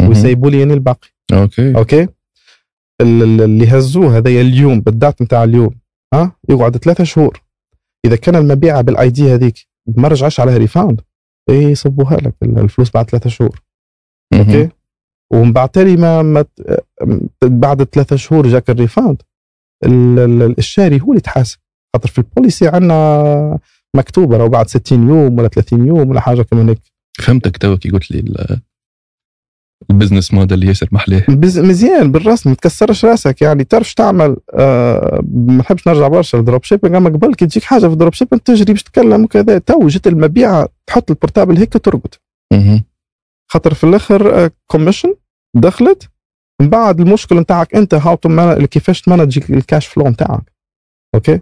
ويسيبوا 0.09 0.51
لي 0.51 0.59
يعني 0.59 0.75
الباقي. 0.75 1.09
okay. 1.33 1.77
okay؟ 1.77 2.09
اللي 3.01 3.69
هزوه 3.69 4.17
هذايا 4.17 4.41
اليوم 4.41 4.81
بال 4.81 4.95
date 4.95 5.23
نتاع 5.23 5.45
اليوم 5.45 5.71
ها؟ 6.15 6.33
يقعد 6.49 6.77
ثلاثة 6.77 7.05
شهور. 7.05 7.41
إذا 8.07 8.17
كان 8.17 8.37
المبيعة 8.37 8.81
بال 8.81 9.11
ID 9.11 9.35
هذيك 9.35 9.55
ما 9.97 10.09
رجعش 10.09 10.41
عليها 10.41 10.57
refund 10.57 11.01
إيه 11.51 11.67
يصبوها 11.67 12.17
لك 12.17 12.35
الفلوس 12.43 12.91
بعد 12.91 13.11
ثلاثة 13.11 13.31
شهور. 13.31 13.63
okay؟ 14.35 14.69
ومن 15.33 15.53
بعد 15.53 15.69
تالي 15.69 15.97
ما, 15.97 16.23
ما 16.23 16.45
بعد 17.43 17.83
ثلاثة 17.83 18.17
شهور 18.17 18.47
جاك 18.49 18.71
ال 18.71 18.78
refund 18.78 19.23
ال- 19.85 20.19
ال- 20.19 20.59
الشاري 20.59 21.01
هو 21.01 21.05
اللي 21.07 21.17
يتحاسب. 21.19 21.59
خاطر 21.97 22.09
في 22.09 22.19
ال 22.19 22.26
policy 22.26 22.69
عندنا 22.69 23.59
مكتوبة 23.97 24.39
لو 24.39 24.49
بعد 24.49 24.69
60 24.69 25.09
يوم 25.09 25.39
ولا 25.39 25.49
30 25.49 25.87
يوم 25.87 26.11
ولا 26.11 26.21
حاجة 26.21 26.43
كمان 26.43 26.69
هيك. 26.69 26.81
فهمتك 27.19 27.57
تو 27.57 27.77
كي 27.77 27.91
قلت 27.91 28.11
لي 28.11 28.61
ال 29.91 29.96
business 29.96 30.35
model 30.35 30.65
ياسر 30.69 30.89
محلاه 30.93 31.23
بز- 31.29 31.59
مزيان 31.59 32.13
بالرسم 32.13 32.51
ما 32.51 32.57
تكسرش 32.57 33.05
راسك. 33.05 33.43
يعني 33.43 33.65
تعرف 33.65 33.89
شو 33.89 33.95
تعمل 33.95 34.37
آه 34.55 35.21
ما 35.35 35.53
نحبش 35.57 35.89
نرجع 35.89 36.09
برشا 36.09 36.37
لل 36.37 36.65
dropshipping 36.65 36.95
أما 36.95 37.11
قبل 37.11 37.35
كي 37.35 37.47
تجيك 37.47 37.63
حاجة 37.63 37.87
في 37.87 37.93
ال 37.93 38.13
dropshipping 38.13 38.43
تجري 38.43 38.73
باش 38.73 38.83
تتكلم 38.83 39.25
وكذا. 39.25 39.59
تو 39.59 39.89
جت 39.89 40.07
المبيعه 40.07 40.69
تحط 40.87 41.11
ال 41.11 41.16
portable 41.16 41.57
هيك 41.57 41.73
ترقد. 41.73 42.15
خاطر 43.51 43.75
في 43.75 43.85
الآخر 43.85 44.51
commission 44.67 45.15
دخلت. 45.57 46.09
من 46.61 46.69
بعد 46.71 47.01
المشكل 47.01 47.37
نتاعك 47.39 47.75
أنت 47.75 47.95
هاو 47.95 48.15
تو 48.15 48.67
كيفاش 48.67 49.01
ت 49.03 49.08
manage 49.08 49.41
ال 49.51 49.58
cash 49.58 49.87
flow 49.87 50.09
نتاعك. 50.09 50.53
okay؟ 51.15 51.41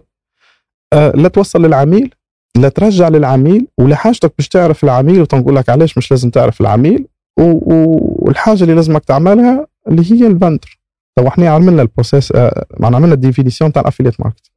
آه 0.93 1.11
لا 1.15 1.29
توصل 1.29 1.67
للعميل 1.67 2.15
لا 2.57 2.69
ترجع 2.69 3.09
للعميل 3.09 3.67
ولا 3.79 3.97
حاجتك 3.97 4.33
باش 4.39 4.49
تعرف 4.49 4.85
العميل 4.85 5.21
وتنقول 5.21 5.57
لك 5.57 5.69
علاش 5.69 5.99
مش 5.99 6.11
لازم 6.11 6.31
تعرف 6.31 6.61
العميل. 6.61 7.07
والحاجة 7.37 8.63
اللي 8.63 8.75
لازمك 8.75 9.05
تعملها 9.05 9.67
اللي 9.89 10.13
هي 10.13 10.27
ال 10.27 10.33
vendor. 10.33 10.79
تو 11.17 11.29
إحنا 11.29 11.51
عملنا 11.51 11.83
ال 11.83 11.89
process 11.89 12.33
آه 12.33 12.67
معنا 12.81 12.97
عملنا 12.97 13.15
ال 13.15 13.20
définition 13.20 13.73
تاع 13.73 13.83
ال 13.83 13.87
affiliate 13.87 14.21
market. 14.21 14.51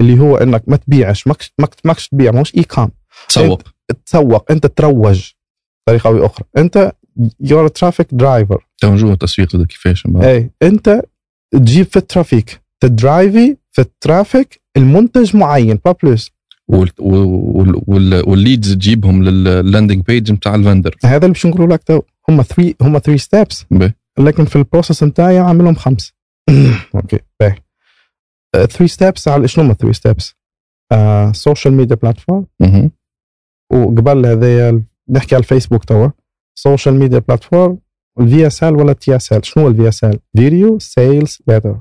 اللي 0.00 0.20
هو 0.20 0.36
إنك 0.36 0.62
ما 0.66 0.76
تبيعش 0.76 1.26
ماكش 1.26 1.52
ماكش, 1.58 1.76
ماكش 1.84 2.08
تبيع 2.08 2.32
ماهوش 2.32 2.54
e-com 2.54 2.90
تسوق 3.28 3.62
تسوق 4.06 4.52
إنت 4.52 4.66
تروج 4.66 5.30
بطريقة 5.86 6.08
أو 6.08 6.26
أخرى 6.26 6.44
إنت 6.58 6.92
your 7.40 7.68
traffic 7.68 8.08
driver 8.12 8.66
تو 8.78 8.92
نجوم 8.92 9.12
التسويق 9.12 9.56
هذا 9.56 9.64
كيفاش 9.64 10.06
اي 10.06 10.50
إنت 10.62 11.02
تجيب 11.50 11.86
في 11.86 11.96
ال 11.96 12.04
traffic 12.04 12.60
ت 12.80 12.93
drivi 12.93 13.56
في 13.72 13.80
ال 13.80 13.90
traffic 13.90 14.60
المنتج 14.76 15.36
معين 15.36 15.78
pas 15.84 15.92
plus. 15.92 16.35
وال 18.26 18.40
leads 18.40 18.74
تجيبهم 18.74 19.24
لل 19.24 19.42
landing 19.42 20.04
page 20.04 20.32
نتاع 20.32 20.54
ال 20.54 20.59
vendor. 20.59 20.96
هذا 21.04 21.16
اللي 21.16 21.28
باش 21.28 21.46
نقولوا 21.46 21.66
لك 21.66 21.82
تو. 21.82 22.00
هم 22.28 22.42
3 22.42 22.74
هم 22.82 22.98
3 22.98 23.16
steps. 23.16 23.64
لكن 24.18 24.44
في 24.44 24.56
ال 24.56 24.62
process 24.62 25.02
نتاعي 25.02 25.38
عاملهم 25.38 25.74
خمس. 25.74 26.12
okay 26.94 27.18
باهي. 27.40 27.56
3 28.52 28.86
steps 28.86 29.28
على 29.28 29.48
شنو 29.48 29.64
هما 29.64 29.74
3 29.74 29.92
steps 29.92 30.34
social 31.32 31.74
media 31.74 31.96
platform. 31.96 32.46
وقبل 33.72 34.26
هذايا 34.26 34.84
نحكي 35.10 35.34
على 35.34 35.42
الفيسبوك 35.42 35.84
توا. 35.84 36.08
social 36.58 36.94
media 36.94 37.18
platform 37.18 38.64
ال 38.64 38.67
VSL 38.67 38.76
ولا 38.76 38.92
TSL 38.92 39.46
شنو 39.46 39.68
ال 39.68 40.18
VSL 40.36 40.52
video 40.52 40.78
sales 40.78 41.38
letter 41.48 41.80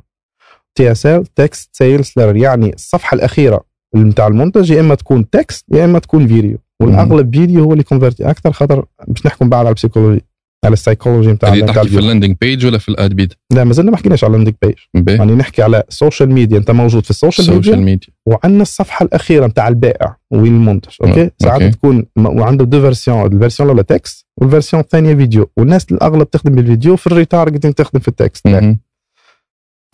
TSL 0.76 1.26
text 1.26 1.70
sales 1.76 2.12
letter 2.18 2.36
يعني 2.36 2.74
الصفحة 2.74 3.16
الأخيرة. 3.16 3.66
نتاع 3.96 4.28
المنتج 4.28 4.72
يا 4.72 4.80
إما 4.80 4.96
تكون 4.96 5.30
text 5.30 5.66
يا 5.72 5.86
إما 5.86 6.00
تكون 6.00 6.28
فيديو. 6.28 6.58
والأغلب 6.82 7.36
فيديو 7.36 7.64
هو 7.64 7.72
اللي 7.74 7.84
convertit 7.84 8.30
أكثر 8.30 8.52
خاطر 8.52 8.86
باش 9.08 9.26
نحكم 9.26 9.50
بعد 9.50 9.60
على 9.60 9.70
ال 9.70 9.74
psychologie 9.74 10.22
على 10.66 10.74
السايكولوجي 10.74 11.32
نتاع 11.32 11.50
هذه 11.50 11.66
تحكي 11.66 11.88
في 11.88 12.00
ال 12.00 12.04
landing 12.04 12.36
page 12.42 12.66
ولا 12.66 12.78
في 12.78 12.90
ال 12.90 12.98
ad 12.98 13.14
paid؟ 13.14 13.34
لا 13.54 13.64
مازلنا 13.64 13.92
ما 13.92 13.98
حكيناش 13.98 14.24
على 14.24 14.32
ال 14.32 14.35
landing 14.35 14.56
page. 14.96 15.18
يعني 15.20 15.36
نحكي 15.36 15.62
على 15.62 15.84
ال 15.90 15.96
social 15.96 16.32
media 16.32 16.58
أنت 16.58 16.72
موجود 16.72 17.04
في 17.04 17.10
ال 17.10 17.15
social 17.15 17.48
ال 17.48 17.52
social 17.52 17.76
media 17.76 17.86
media 17.86 18.08
وعندنا 18.26 18.62
الصفحة 18.62 19.06
الأخيرة 19.06 19.48
نتاع 19.48 19.68
البائع 19.68 20.18
وين 20.32 20.56
المنتج 20.56 20.92
okay؟ 21.02 21.22
okay. 21.22 21.34
ساعات 21.40 21.74
تكون 21.74 22.06
وعنده 22.18 22.66
deux 22.66 22.82
versions 22.82 23.34
ال 23.34 23.38
version 23.38 23.70
الاولى 23.70 23.84
text 23.84 24.26
وال 24.38 24.48
version 24.48 24.84
الثانية 24.84 25.16
فيديو. 25.16 25.50
والناس 25.58 25.92
الأغلب 25.92 26.30
تخدم 26.30 26.56
بالفيديو 26.56 26.96
في 26.96 27.08
ال 27.08 27.13
retargeting 27.13 27.74
تخدم 27.74 28.00
في 28.00 28.08
ال 28.08 28.14
text. 28.14 28.48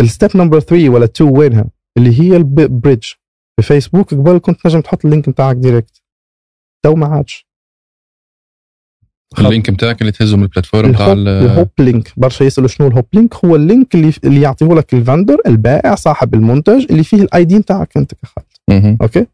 ال 0.01 0.07
step 0.07 0.29
number 0.35 0.59
3 0.59 0.89
ولا 0.89 1.05
2 1.05 1.31
وينها؟ 1.37 1.65
اللي 1.97 2.21
هي 2.21 2.37
ال 2.37 2.47
bridge 2.47 3.03
في 3.61 3.67
فيسبوك 3.67 4.13
قبل 4.13 4.37
كنت 4.37 4.67
نجم 4.67 4.81
تحط 4.81 5.05
ال 5.05 5.10
link 5.10 5.29
نتاعك 5.29 5.55
direct 5.55 6.01
تو 6.83 6.95
ما 6.95 7.07
عادش. 7.07 7.47
ال 9.39 9.45
link 9.45 9.69
نتاعك 9.69 10.01
اللي 10.01 10.11
تهزه 10.11 10.37
من 10.37 10.43
ال 10.43 10.48
platform 10.48 10.89
نتاع 10.89 11.11
ال 11.11 11.19
hop, 11.19 11.51
ال 11.51 11.56
hop 11.56 11.69
link 11.79 12.13
برشا 12.17 12.43
يسألوا 12.43 12.67
شنو 12.67 12.87
ال 12.87 12.92
hop 12.92 13.05
link 13.13 13.45
هو 13.45 13.55
ال 13.55 13.63
link 13.63 13.95
اللي 13.95 14.13
اللي 14.23 14.41
يعطيه 14.41 14.65
لك 14.65 14.93
ال 14.93 15.00
vendor 15.00 15.37
البائع 15.47 15.95
صاحب 15.95 16.33
المنتج 16.33 16.85
اللي 16.91 17.03
فيه 17.03 17.21
ال 17.21 17.45
ID 17.45 17.57
نتاعك 17.57 17.97
أنت 17.97 18.13
كخالد. 18.13 18.47
okay؟ 19.01 19.27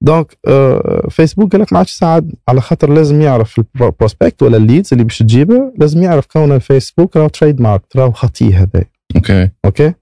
donc 0.00 0.38
آه 0.48 1.08
فيسبوك 1.10 1.52
قال 1.52 1.60
لك 1.60 1.72
ما 1.72 1.78
عادش 1.78 1.92
يساعد. 1.92 2.32
على 2.48 2.60
خاطر 2.60 2.92
لازم 2.92 3.20
يعرف 3.20 3.58
ال 3.58 3.67
prospect 3.67 4.42
ولا 4.42 4.56
ال 4.56 4.61
leads 4.61 4.88
اللي 4.92 5.04
باش 5.04 5.18
تجيبه 5.18 5.72
لازم 5.78 6.02
يعرف 6.02 6.26
كون 6.26 6.52
الفيسبوك 6.52 7.16
راهو 7.16 7.28
trademark 7.28 7.82
راهو 7.96 8.12
خطيه 8.12 8.62
هذا 8.62 8.84
okay. 9.16 9.50
okay؟ 9.64 9.94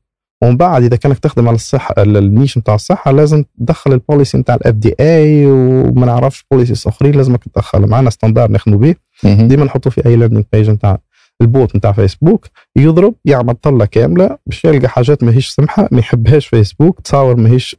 ومن 0.45 0.57
بعد 0.57 0.83
إذا 0.85 0.97
كانك 0.97 1.19
تخدم 1.19 1.49
على 1.49 1.55
الصحه 1.55 1.95
ال- 1.99 2.17
ال 2.17 2.24
niche 2.24 2.59
نتاع 2.59 2.75
الصحة 2.75 3.11
لازم 3.11 3.45
تدخل 3.59 3.93
ال 3.93 3.99
policy 3.99 4.39
نتاع 4.39 4.55
ال 4.55 4.75
FDA 4.75 5.47
وما 5.47 6.07
نعرفش 6.07 6.45
policies 6.51 6.85
أخرين 6.87 7.15
لازمك 7.15 7.45
تدخل. 7.45 7.87
معنا 7.87 8.11
standard 8.11 8.51
نخدموا 8.53 8.79
به. 8.79 8.95
ديما 9.25 9.65
نحطوا 9.65 9.91
في 9.91 10.07
أي 10.07 10.17
landing 10.17 10.45
page 10.53 10.71
نتاع 10.71 10.99
ال 11.41 11.50
bot 11.50 11.77
نتاع 11.77 11.93
فيسبوك 11.93 12.47
يضرب 12.77 13.15
يعمل 13.25 13.55
طلة 13.55 13.85
كاملة 13.85 14.39
باش 14.47 14.65
يلقى 14.65 14.89
حاجات 14.89 15.23
ماهيش 15.25 15.49
سمحة 15.49 15.89
ما 15.93 15.99
يحبهاش 15.99 16.47
فيسبوك 16.47 17.01
تصاور 17.01 17.37
ماهيش 17.37 17.77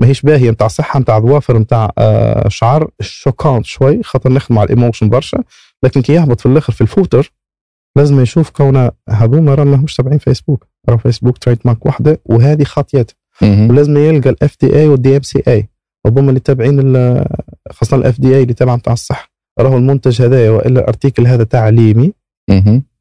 ماهيش 0.00 0.22
باهية 0.22 0.50
نتاع 0.50 0.68
صحة 0.68 1.00
نتاع 1.00 1.18
ظوافر 1.20 1.58
نتاع 1.58 1.90
آه 1.98 2.48
شعر. 2.48 2.90
choquante 3.00 3.64
شوي 3.66 4.02
خاطر 4.02 4.32
نخدم 4.32 4.58
على 4.58 4.64
ال 4.66 4.71
emotion 4.71 5.08
برشا. 5.08 5.38
لكن 5.82 6.02
كي 6.02 6.12
يهبط 6.12 6.40
في 6.40 6.46
الآخر 6.46 6.72
في 6.72 6.80
ال 6.80 6.87
footer 6.87 7.32
لازم 7.96 8.20
يشوف 8.20 8.50
كون 8.50 8.90
هذوما 9.08 9.54
راه 9.54 9.64
ماهمش 9.64 9.96
تابعين 9.96 10.18
فيسبوك. 10.18 10.66
راه 10.88 10.96
فيسبوك 10.96 11.38
trademark 11.38 11.86
وحده 11.86 12.20
وهذه 12.24 12.64
خاطيات. 12.64 13.10
ولازم 13.42 13.96
يلقى 13.96 14.30
ال 14.30 14.37
FDA 14.37 14.56
وال 14.60 14.76
DMCA 14.76 15.68
هذوما 16.06 16.28
اللي 16.28 16.40
تابعين 16.40 16.94
خاصة 17.70 17.96
ال 17.96 18.20
FDA 18.20 18.42
اللي 18.42 18.54
تابع 18.54 18.74
نتاع 18.74 18.92
الصحه 18.92 19.30
راهو 19.60 19.76
المنتج 19.76 20.22
هذايا 20.22 20.50
وإلا 20.50 20.80
ال 20.80 20.86
article 20.86 21.26
هذا 21.26 21.44
تعليمي. 21.44 22.12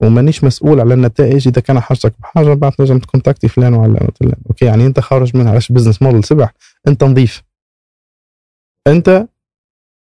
ومانيش 0.01 0.43
مسؤول 0.43 0.79
على 0.79 0.93
النتائج. 0.93 1.47
إذا 1.47 1.61
كان 1.61 1.79
حاجتك 1.79 2.13
بحاجة 2.19 2.53
بعد 2.53 2.71
تنجم 2.71 2.99
ت 2.99 3.05
contacti 3.05 3.47
فلان 3.47 3.73
وعلان 3.73 4.07
وفلان 4.07 4.35
okay 4.49 4.65
يعني 4.65 4.85
أنت 4.85 4.99
خارج 4.99 5.37
منها. 5.37 5.51
علاش 5.51 5.71
business 5.71 6.01
model 6.01 6.23
سبح 6.23 6.53
أنت 6.87 7.03
نظيف. 7.03 7.43
أنت 8.87 9.27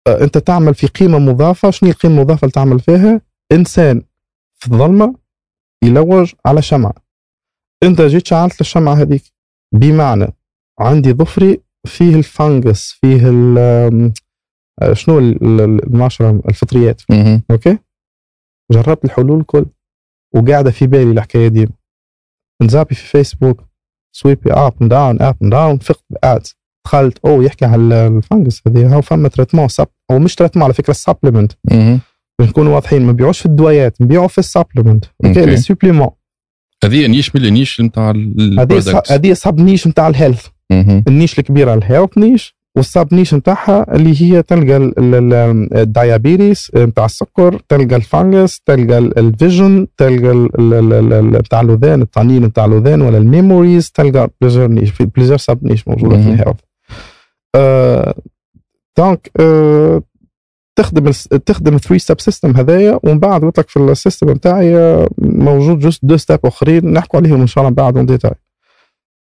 أنت 0.09 0.39
تعمل 0.39 0.75
في 0.75 0.87
قيمة 0.87 1.19
مضافة. 1.19 1.71
شنو 1.71 1.91
القيمة 1.91 2.15
المضافة 2.15 2.41
اللي 2.45 2.53
تعمل 2.53 2.81
فيها؟ 2.81 3.21
إنسان. 3.53 4.03
في 4.59 4.73
الظلمة 4.73 5.15
يلوج 5.85 6.33
على 6.47 6.63
شمعة. 6.63 6.95
إنت 7.83 8.01
جيت 8.01 8.27
شعلت 8.27 8.61
الشمعة 8.61 8.95
هذيك. 8.95 9.23
بمعنى 9.75 10.27
عندي 10.81 11.13
ظفري 11.13 11.61
فيه 11.87 12.15
الفانجس 12.17 12.93
فيه 12.93 13.19
شنو 14.93 15.19
ال- 15.19 15.43
ال- 15.61 15.85
المعشره 15.87 16.43
الفطريات. 16.49 17.03
أوكي؟ 17.51 17.79
جربت 18.73 19.05
الحلول 19.05 19.41
الكل 19.41 19.67
وقاعدة 20.35 20.71
في 20.71 20.87
بالي 20.87 21.13
الحكاية 21.13 21.49
دي. 21.49 21.69
نزابي 22.63 22.95
في 22.95 23.07
فيسبوك 23.07 23.65
سويبي 24.17 24.53
اب 24.53 24.89
داون 24.89 25.23
اب 25.23 25.37
داون 25.41 25.79
فقت 25.79 26.05
بادز 26.11 26.55
دخلت 26.87 27.19
أوه 27.25 27.45
يحكي 27.45 27.65
على 27.65 28.07
الفانجس 28.07 28.63
هذه. 28.67 28.95
هاو 28.95 29.01
فما 29.03 29.29
تريتمون 29.29 29.69
سب 29.69 29.89
أو 30.11 30.19
مش 30.19 30.35
تريتمون 30.35 30.65
على 30.65 30.75
فكرة 30.75 30.93
سبلمنت. 30.93 31.53
نكونوا 32.41 32.75
واضحين 32.75 33.03
ما 33.03 33.13
نبيعوش 33.13 33.39
في 33.39 33.47
الدوايات 33.47 34.01
نبيعوا 34.01 34.29
في 34.29 34.39
السبلمنت 34.39 35.05
أوكي. 35.25 35.47
لي 35.47 35.57
supplément 35.57 36.09
هذه 36.85 37.07
niche 37.07 37.37
من 37.37 37.45
ال 37.45 37.51
niche 37.51 37.81
نتاع 37.81 38.11
هذه 38.59 39.03
هذه 39.11 39.33
sub 39.33 39.61
niche 39.61 39.87
نتاع 39.89 40.09
ال 40.09 40.14
health 40.14 40.47
ال 41.09 41.14
niche 41.14 41.39
الكبيرة 41.39 41.75
ال 41.75 41.81
health 41.81 42.19
niche 42.19 42.59
وال 42.77 42.92
sub 42.92 43.15
niche 43.15 43.35
نتاعها 43.35 43.95
اللي 43.97 44.23
هي 44.23 44.43
تلقى 44.43 44.77
ال- 44.77 44.99
ال- 44.99 45.35
ال- 45.35 45.77
ال 45.77 45.87
diabetes 45.87 46.71
نتاع 46.77 47.05
السكر 47.05 47.61
تلقى 47.69 47.97
ال 47.97 48.06
fungus 48.06 48.61
تلقى 48.67 48.99
ال- 48.99 49.19
ال 49.19 49.29
vision 49.29 49.87
تلقى 49.97 50.49
نتاع 51.39 51.61
الأذان 51.61 52.03
الطنين 52.03 52.45
نتاع 52.45 52.65
الأذان 52.65 53.03
ولا 53.03 53.19
ال 53.19 53.27
memories 53.27 53.91
تلقى 53.91 54.31
plusieurs 54.41 54.67
niches 54.69 54.91
في 54.91 55.37
sub 55.37 55.59
niche 55.65 55.89
موجودة 55.89 56.17
في. 56.17 56.23
ال 56.29 56.33
health 56.33 56.57
آه، 57.55 58.15
donc 58.99 59.31
آه، 59.41 60.03
تخدم 60.79 61.11
تخدم 61.47 61.75
ال 61.75 61.79
three 61.79 61.99
step 61.99 62.21
system 62.21 62.57
هذايا 62.57 63.01
ومن 63.03 63.19
بعد 63.19 63.45
قلت 63.45 63.59
لك 63.59 63.69
في 63.69 63.79
ال 63.79 63.86
system 63.86 64.31
نتاعي 64.31 64.77
آه، 64.77 65.09
موجود 65.19 65.79
juste 65.79 66.05
deux 66.05 66.17
steps 66.17 66.39
أخرين 66.45 66.93
نحكوا 66.93 67.21
عليهم 67.21 67.41
إن 67.41 67.47
شاء 67.47 67.65
الله 67.65 67.75
بعد 67.75 67.97
en 67.97 68.07
détail 68.07 68.35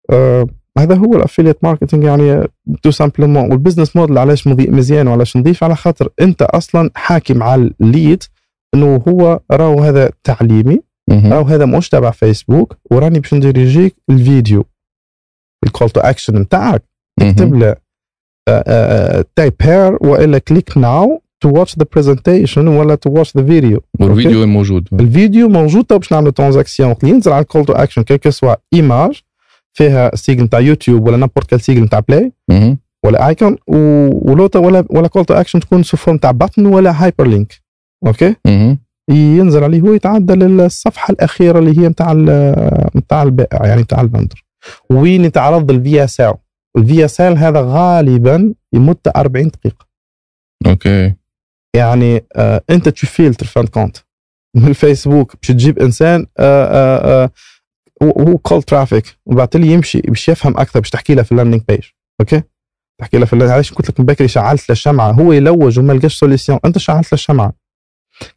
آه، 0.09 0.47
هذا 0.77 0.95
هو 0.95 1.15
ال 1.15 1.20
affiliate 1.20 1.63
marketing 1.63 2.03
يعني 2.03 2.47
تو 2.83 2.91
simplement 2.91 3.51
وال 3.51 3.60
business 3.60 3.95
model 3.95 4.17
علاش 4.17 4.47
مزيان 4.47 5.07
وعلاش 5.07 5.37
نضيف؟ 5.37 5.63
على 5.63 5.75
خاطر 5.75 6.09
أنت 6.21 6.41
أصلا 6.41 6.89
حاكم 6.95 7.43
على 7.43 7.71
ال 7.81 7.89
lead 7.89 8.23
إنه 8.73 9.03
هو 9.07 9.39
راهو 9.51 9.79
هذا 9.79 10.11
تعليمي. 10.23 10.81
راهو 11.11 11.43
هذا 11.43 11.65
مش 11.65 11.89
تبع 11.89 12.11
فيسبوك 12.11 12.77
وراني 12.91 13.19
باش 13.19 13.33
نديريجيك 13.33 13.95
الفيديو 14.09 14.65
ال 15.63 15.68
call 15.68 15.89
to 15.89 16.01
action 16.01 16.37
نتاعك 16.37 16.83
اكتب 17.21 17.55
له 17.55 17.75
tap 19.35 19.53
here 19.61 19.97
وإلا 20.01 20.37
click 20.37 20.77
now 20.77 21.21
to 21.39 21.49
watch 21.49 21.77
the 21.79 21.85
presentation 21.95 22.67
ولا 22.67 22.95
to 22.95 23.09
watch 23.09 23.37
the 23.37 23.45
video 23.45 23.81
والفيديو 23.99 24.39
وين 24.39 24.49
موجود 24.49 24.87
الفيديو 24.93 25.49
موجود 25.49 25.83
تو 25.83 25.97
باش 25.97 26.11
نعملوا 26.11 26.31
transaction 26.31 26.95
ينزل 27.03 27.31
على 27.31 27.41
ال 27.41 27.46
call 27.46 27.65
to 27.65 27.73
action 27.73 28.01
click 28.01 28.29
soit 28.29 28.55
image 28.73 29.21
فيها 29.73 30.15
sigle 30.15 30.43
نتاع 30.43 30.59
يوتيوب 30.59 31.07
ولا 31.07 31.17
n'importe 31.17 31.49
quel 31.49 31.61
sigle 31.61 31.83
نتاع 31.83 31.99
play. 31.99 32.31
ولا 33.05 33.27
icône 33.27 33.57
ولا 33.67 34.85
ولا 34.89 35.07
call 35.07 35.25
to 35.25 35.33
action 35.33 35.59
تكون 35.59 35.83
sous 35.83 35.97
forme 35.97 36.17
تاع 36.17 36.31
button 36.31 36.65
ولا 36.65 37.03
hyperlink 37.03 37.53
OK. 38.07 38.35
ينزل 39.11 39.63
عليه 39.63 39.81
هو 39.81 39.93
يتعدى 39.93 40.33
للصفحه 40.33 41.11
الاخيره 41.11 41.59
اللي 41.59 41.79
هي 41.79 41.87
نتاع 41.87 42.13
نتاع 42.95 43.23
البائع 43.23 43.65
يعني 43.65 43.81
نتاع 43.81 44.01
ال 44.01 44.07
vendor 44.07 44.45
وين 44.89 45.25
يتعرض 45.25 45.71
ال 45.71 46.33
VSL 46.77 47.21
ال 47.21 47.25
VSL 47.25 47.37
هذا 47.37 47.61
غالبا 47.61 48.53
يمد 48.73 48.97
40 49.15 49.47
دقيقه 49.47 49.85
OK 50.67 51.13
يعني 51.77 52.25
آه 52.35 52.63
انت 52.69 52.89
تفلتر 52.89 53.45
fin 53.45 53.67
compte. 53.67 53.97
من 54.55 54.67
الفيسبوك 54.67 55.35
باش 55.41 55.47
تجيب 55.47 55.79
إنسان 55.79 56.25
آه 56.37 57.23
آه 57.23 57.29
هو 58.03 58.37
cold 58.37 58.63
traffic 58.63 59.17
وبعد 59.25 59.57
لي 59.57 59.67
يمشي 59.67 60.01
باش 60.01 60.29
يفهم 60.29 60.57
أكثر 60.57 60.79
باش 60.79 60.89
تحكي 60.89 61.15
له 61.15 61.23
في 61.23 61.31
ال 61.31 61.35
landing 61.35 61.61
page 61.67 61.83
OK؟ 62.21 62.41
تحكي 62.99 63.17
له 63.17 63.25
في 63.25 63.33
ال 63.33 63.36
landing 63.36 63.53
علاش 63.53 63.73
قلت 63.73 63.89
لك 63.89 63.99
من 63.99 64.05
بكري 64.05 64.27
شعلت 64.27 64.69
له 64.69 64.73
الشمعة؟ 64.73 65.11
هو 65.11 65.31
يلوج 65.33 65.79
وما 65.79 65.93
لقاش 65.93 66.15
solution 66.19 66.59
أنت 66.65 66.77
شعلت 66.77 67.05
له 67.05 67.13
الشمعة. 67.13 67.53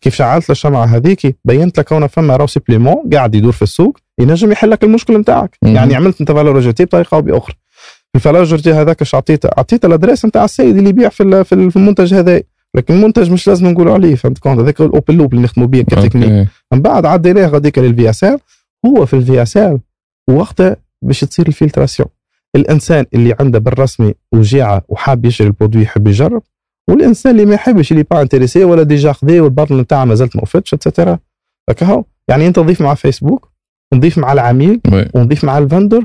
كيف 0.00 0.14
شعلت 0.14 0.48
له 0.48 0.52
الشمعة 0.52 0.84
هذيك 0.84 1.38
بينت 1.44 1.78
لك 1.78 1.92
هنا 1.92 2.06
فما 2.06 2.36
راو 2.36 2.46
supplément 2.47 3.10
قاعد 3.12 3.34
يدور 3.34 3.52
في 3.52 3.62
السوق 3.62 3.98
ينجم 4.20 4.52
يحل 4.52 4.70
لك 4.70 4.84
المشكل 4.84 5.18
نتاعك. 5.18 5.58
يعني 5.62 5.94
عملت 5.94 6.20
أنت 6.20 6.32
valorité 6.32 6.85
بطريقة 6.84 7.14
أو 7.14 7.22
بأخرى. 7.22 7.54
ال 8.14 8.21
valorité 8.21 8.72
هذاك 8.72 9.02
اش 9.02 9.14
عطيته 9.14 9.48
عطيته 9.58 9.86
ال 9.86 9.91
adresse 9.91 10.24
نتاع 10.24 10.44
السيد 10.44 10.76
اللي 10.76 10.90
يبيع 10.90 11.08
في 11.08 11.72
المنتج 11.76 12.14
هذا 12.14 12.42
لكن 12.76 12.94
المنتج 12.94 13.30
مش 13.30 13.48
لازم 13.48 13.66
نقولوا 13.66 13.94
عليه 13.94 14.14
فهمت 14.14 14.38
كونت 14.38 14.60
هذاك 14.60 14.80
ال 14.81 14.88
open 14.88 15.16
loop 15.16 15.32
اللي 15.32 15.44
نخدموا 15.44 15.68
به 15.68 15.82
كتكنيك. 15.82 16.48
من 16.72 16.82
بعد 16.82 17.06
عديناه 17.06 17.47
غاديك 17.47 17.78
لل 17.78 18.10
VSL 18.10 18.39
هو 18.86 19.06
في 19.06 19.14
ال 19.14 19.43
VSL 19.43 19.81
وقتها 20.30 20.76
باش 21.02 21.20
تصير 21.20 21.47
ال 21.48 21.53
filtration. 21.53 22.09
الإنسان 22.56 23.06
اللي 23.14 23.34
عنده 23.40 23.59
بالرسمي 23.59 24.14
وجيعة 24.34 24.82
وحاب 24.88 25.24
يشري 25.24 25.47
ال 25.47 25.51
produit 25.51 25.82
يحب 25.82 26.06
يجرب 26.09 26.42
والإنسان 26.90 27.32
اللي 27.32 27.47
ما 27.47 27.55
يحبش 27.55 27.92
اللي 27.92 28.02
pas 28.02 28.22
intéressé 28.22 28.64
ولا 28.64 28.82
déjà 28.82 29.12
خذيه 29.12 29.40
وال 29.40 29.51
bottle 29.51 29.81
نتاعه 29.80 30.05
ما 30.05 30.14
زالت 30.14 30.36
ما 30.36 30.42
وفتش 30.42 30.74
et 30.74 30.85
cetera 30.85 31.18
هكا 31.70 32.05
يعني 32.28 32.47
أنت 32.47 32.59
نضيف 32.59 32.80
مع 32.82 32.94
فيسبوك 32.94 33.51
ونضيف 33.92 34.18
مع 34.18 34.32
العميل. 34.32 34.80
ونضيف 35.14 35.44
مع 35.44 35.59
ال 35.59 35.65
vendor 35.65 36.05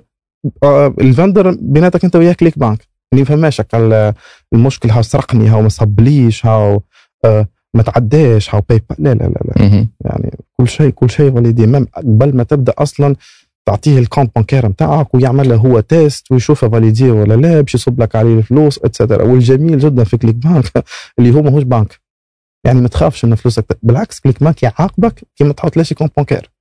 آه، 0.63 0.95
ال 1.01 1.09
vendor 1.09 1.57
بيناتك 1.61 2.03
أنت 2.05 2.15
وياه 2.15 2.33
كليك 2.33 2.59
بانك 2.59 2.87
هكا 3.23 3.77
ال- 3.77 4.13
المشكل 4.53 4.89
هاو 4.91 5.01
سرقني 5.01 5.47
هاو 5.49 5.61
ما 5.61 5.69
صبليش 5.69 6.45
هاو 6.45 6.81
آه، 7.25 7.47
ما 7.73 7.83
تعداش 7.83 8.55
هاو 8.55 8.61
باي 8.69 8.81
لا 8.99 9.13
لا 9.13 9.23
لا 9.23 9.39
لا. 9.45 9.65
يعني 10.05 10.37
كل 10.57 10.67
شيء 10.67 10.89
كل 10.89 11.09
شيء 11.09 11.31
validé 11.35 11.67
même 11.67 11.85
قبل 11.95 12.35
ما 12.37 12.43
تبدأ 12.43 12.73
أصلا 12.77 13.15
تعطيه 13.65 13.99
ال 13.99 14.04
compte 14.04 14.31
bancaire 14.35 14.67
نتاعك 14.67 15.15
ويعمل 15.15 15.49
له 15.49 15.55
هو 15.55 15.79
test 15.80 16.31
ويشوفه 16.31 16.69
validé 16.69 17.11
ولا 17.11 17.33
لا 17.33 17.61
باش 17.61 17.75
يصب 17.75 18.01
لك 18.01 18.15
عليه 18.15 18.37
الفلوس 18.37 18.79
et 18.84 18.93
cetera 18.93 19.23
والجميل 19.23 19.79
جدا 19.79 20.03
في 20.03 20.17
كليك 20.17 20.35
بانك 20.35 20.65
اللي 21.19 21.33
هو 21.35 21.41
ماهوش 21.41 21.63
بنك 21.63 21.99
يعني 22.65 22.81
ما 22.81 22.87
تخافش 22.87 23.25
ان 23.25 23.35
فلوسك. 23.35 23.65
بالعكس 23.83 24.19
كليك 24.19 24.41
بانك 24.41 24.63
يعاقبك 24.63 25.23
كي 25.35 25.43
ما 25.43 25.53
تحط 25.53 25.77
ليش 25.77 25.93
compte 25.93 26.11
bancaire. 26.17 26.51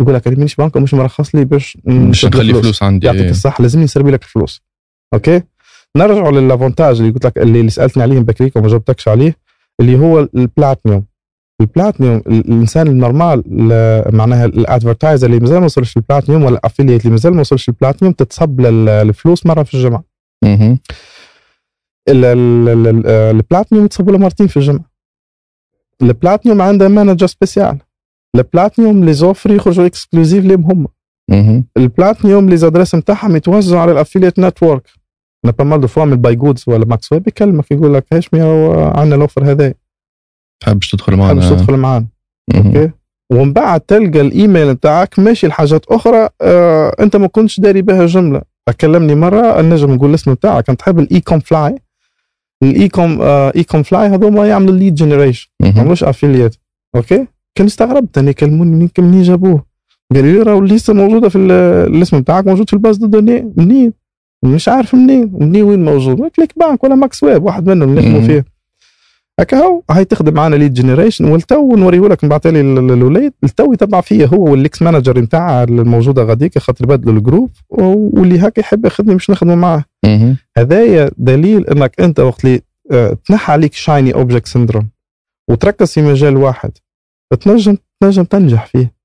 يقول 0.00 0.14
لك 0.14 0.26
أنا 0.26 0.36
مانيش 0.36 0.54
بنك 0.56 0.76
ومش 0.76 0.94
مرخص 0.94 1.34
لي 1.34 1.44
باش 1.44 1.78
مش 1.84 2.24
نخلي. 2.24 2.54
فلوس 2.62 2.82
عندي. 2.82 3.06
يعطيك 3.06 3.30
الصحه 3.30 3.62
لازم 3.62 3.82
نسربي 3.82 4.10
لك 4.10 4.22
الفلوس. 4.22 4.62
OK؟ 5.14 5.42
نرجعوا 5.96 6.30
لل 6.32 6.46
avantage 6.46 7.00
اللي 7.00 7.12
قلت 7.12 7.26
لك 7.26 7.38
اللي, 7.38 7.60
اللي 7.60 7.70
سألتني 7.70 8.02
عليه 8.02 8.18
بكريك 8.20 8.56
وما 8.56 8.68
جاوبتكش 8.68 9.08
عليه 9.08 9.36
اللي 9.80 9.98
هو 9.98 10.20
ال 10.34 10.42
platinum 10.42 11.04
ال 11.60 11.66
platinum 11.66 12.16
ال- 12.16 12.32
الإنسان 12.32 12.86
ال 12.86 12.94
normal 12.94 13.42
ال- 13.46 14.16
معناها 14.16 14.44
ال 14.44 14.52
advertiser 14.52 15.26
اللي 15.26 15.40
مازال 15.40 15.58
ما 15.58 15.64
وصلش 15.64 15.96
للبلاتينيوم 15.96 16.44
ولا 16.44 16.54
ال 16.58 16.62
affiliate 16.62 17.00
اللي 17.00 17.10
مازال 17.10 17.34
ما 17.34 17.40
وصلش 17.40 17.68
للبلاتينيوم 17.68 18.12
تتصب 18.14 18.60
لل- 18.60 18.88
الفلوس 18.88 19.46
مرة 19.46 19.62
في 19.62 19.74
الجمعة. 19.74 20.04
مهم. 20.44 20.78
ال- 22.08 22.24
ال- 22.24 22.68
ال- 22.68 22.86
ال- 22.88 23.06
البلاتينيوم 23.06 23.84
يتصب 23.86 24.10
له 24.10 24.18
مرتين 24.18 24.46
في 24.46 24.56
الجمعة. 24.56 24.84
البلاتينيوم 26.02 26.62
عنده 26.62 26.88
manager 26.88 27.26
spécial. 27.26 27.78
ال 28.36 28.44
platinum 28.44 29.04
les 29.04 29.12
offres 29.12 29.50
يخرجوا 29.50 29.86
exclusif 29.86 30.44
ليهم 30.44 30.64
هم. 30.64 30.86
مهم. 31.30 31.64
ال 31.76 31.84
platinum 31.84 32.48
les 32.48 32.56
adresses 32.56 32.94
نتاعهم 32.94 33.36
يتوزعوا 33.36 33.80
على 33.82 33.92
ال 33.92 33.97
affiliate 33.97 34.38
network. 34.40 34.82
أنا 35.46 35.52
pas 35.58 35.64
mal 35.64 35.80
de 35.80 35.86
fois 35.86 36.04
من 36.04 36.16
باي 36.16 36.34
جودز 36.34 36.64
ولا 36.66 36.84
ماكس 36.86 37.12
ويب 37.12 37.28
يكلمك 37.28 37.70
يقول 37.70 37.94
لك 37.94 38.04
هاشمي 38.12 38.40
عندنا 38.96 39.14
ال 39.16 39.22
offer 39.22 39.50
هذا 39.50 39.74
تحبش 40.60 40.90
تدخل 40.90 41.12
حابش 41.22 41.44
معنا 41.44 41.50
تدخل 41.56 41.76
معانا 41.76 42.06
مهم. 42.54 42.66
OK؟ 42.66 42.90
ومن 43.32 43.52
بعد 43.52 43.80
تلقى 43.80 44.20
الإيميل 44.20 44.70
نتاعك 44.70 45.18
ماشي 45.18 45.46
لحاجات 45.46 45.86
أخرى 45.86 46.28
آه 46.42 46.96
أنت 47.00 47.16
ما 47.16 47.26
كنتش 47.26 47.60
داري 47.60 47.82
بها 47.82 48.06
جملة. 48.06 48.42
كلمني 48.80 49.14
مرة 49.14 49.60
النجم 49.60 49.90
نقول 49.94 50.10
الاسم 50.10 50.30
نتاعك. 50.32 50.66
كنت 50.66 50.78
تحب 50.80 50.98
الإي 50.98 51.20
كوم 51.20 51.38
فلاي؟ 51.40 51.78
الإي 52.62 52.88
كوم 52.88 53.18
إي 53.22 53.64
كوم 53.64 53.82
فلاي 53.82 54.06
هذوما 54.08 54.48
يعملوا 54.48 54.74
الليد 54.74 54.94
جنريشن 54.94 55.48
ما 55.60 55.68
مهم. 55.68 55.80
عملوش 55.80 56.04
افيليت 56.04 56.56
أوكي؟ 56.96 57.26
كان 57.54 57.66
استغربت 57.66 58.18
أنا 58.18 58.32
كلموني 58.32 58.90
منين 58.98 59.22
جابوه؟ 59.22 59.64
قال 60.14 60.24
لي 60.24 60.42
راهو 60.42 60.60
لسه 60.60 60.94
موجودة 60.94 61.28
في 61.28 61.38
ال- 61.38 61.50
الاسم 61.96 62.20
بتاعك 62.20 62.46
موجود 62.46 62.66
في 62.68 62.72
الباز 62.74 62.96
دو 62.96 63.06
دوني. 63.06 63.52
منين؟ 63.56 63.92
مش 64.46 64.68
عارف 64.68 64.94
منين 64.94 65.30
منين 65.40 65.62
وين 65.62 65.84
موجود. 65.84 66.28
كليك 66.28 66.52
بانك 66.58 66.84
ولا 66.84 66.94
ماكس 66.94 67.22
ويب 67.22 67.42
واحد 67.44 67.66
منهم 67.66 67.94
نخدموا. 67.94 68.20
فيه 68.20 68.44
هكا 69.40 69.56
هو 69.58 69.82
هاي 69.90 70.04
تخدم 70.04 70.34
معنا 70.34 70.56
ليد 70.56 70.74
جنريشن 70.74 71.24
والتو 71.24 71.76
نوريه 71.76 72.00
لك 72.00 72.24
نبعث 72.24 72.46
لي 72.46 72.60
ال- 72.60 72.78
ال- 72.78 72.90
الوليد 72.92 73.32
التو 73.44 73.72
يتبع 73.72 74.00
فيا 74.00 74.26
هو 74.26 74.50
والاكس 74.50 74.82
مانجر 74.82 75.18
نتاعها 75.18 75.64
الموجودة 75.64 76.22
غاديك 76.24 76.58
خاطر 76.58 76.84
يبدلوا 76.84 77.14
الجروب 77.14 77.50
واللي 77.68 78.38
هكا 78.38 78.60
يحب 78.60 78.84
ياخذني 78.84 79.12
باش 79.14 79.30
نخدموا 79.30 79.54
معاه. 79.54 79.84
هذايا 80.58 81.10
دليل 81.16 81.66
إنك 81.66 82.00
أنت 82.00 82.20
وقت 82.20 82.44
اللي 82.44 82.60
آه، 82.92 83.16
تنحى 83.26 83.52
عليك 83.52 83.74
shiny 83.74 84.14
object 84.14 84.46
syndrome 84.46 84.88
وتركز 85.50 85.92
في 85.92 86.02
مجال 86.02 86.36
واحد 86.36 86.70
تنجم 87.40 87.76
تنجم 88.00 88.24
تنجح 88.24 88.66
فيه. 88.66 88.95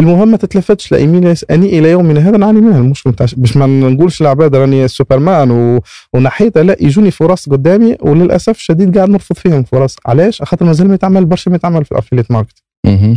المهم 0.00 0.30
ما 0.30 0.36
تتلفتش 0.36 0.92
ليمين 0.92 1.34
أني 1.50 1.78
إلى 1.78 1.90
يومنا 1.90 2.20
هذا 2.28 2.36
نعاني 2.36 2.60
منها. 2.60 2.92
بتاع 3.06 3.26
باش 3.36 3.56
ما 3.56 3.66
نقولش 3.66 4.22
العباد 4.22 4.56
راني 4.56 4.88
سوبرمان 4.88 5.50
و... 5.50 5.80
ونحيتها 6.14 6.62
لا 6.62 6.76
يجوني 6.80 7.10
فرص 7.10 7.48
قدامي 7.48 7.96
وللأسف 8.00 8.56
الشديد 8.56 8.96
قاعد 8.96 9.08
نرفض 9.08 9.36
فيهم 9.36 9.62
فرص. 9.62 9.96
علاش؟ 10.06 10.42
خاطر 10.42 10.66
مازال 10.66 10.88
ما 10.88 10.94
يتعمل 10.94 11.24
برشا 11.24 11.50
ما 11.50 11.56
يتعمل 11.56 11.84
في 11.84 11.92
ال 11.92 11.96
affiliate 11.96 12.30
market. 12.30 12.62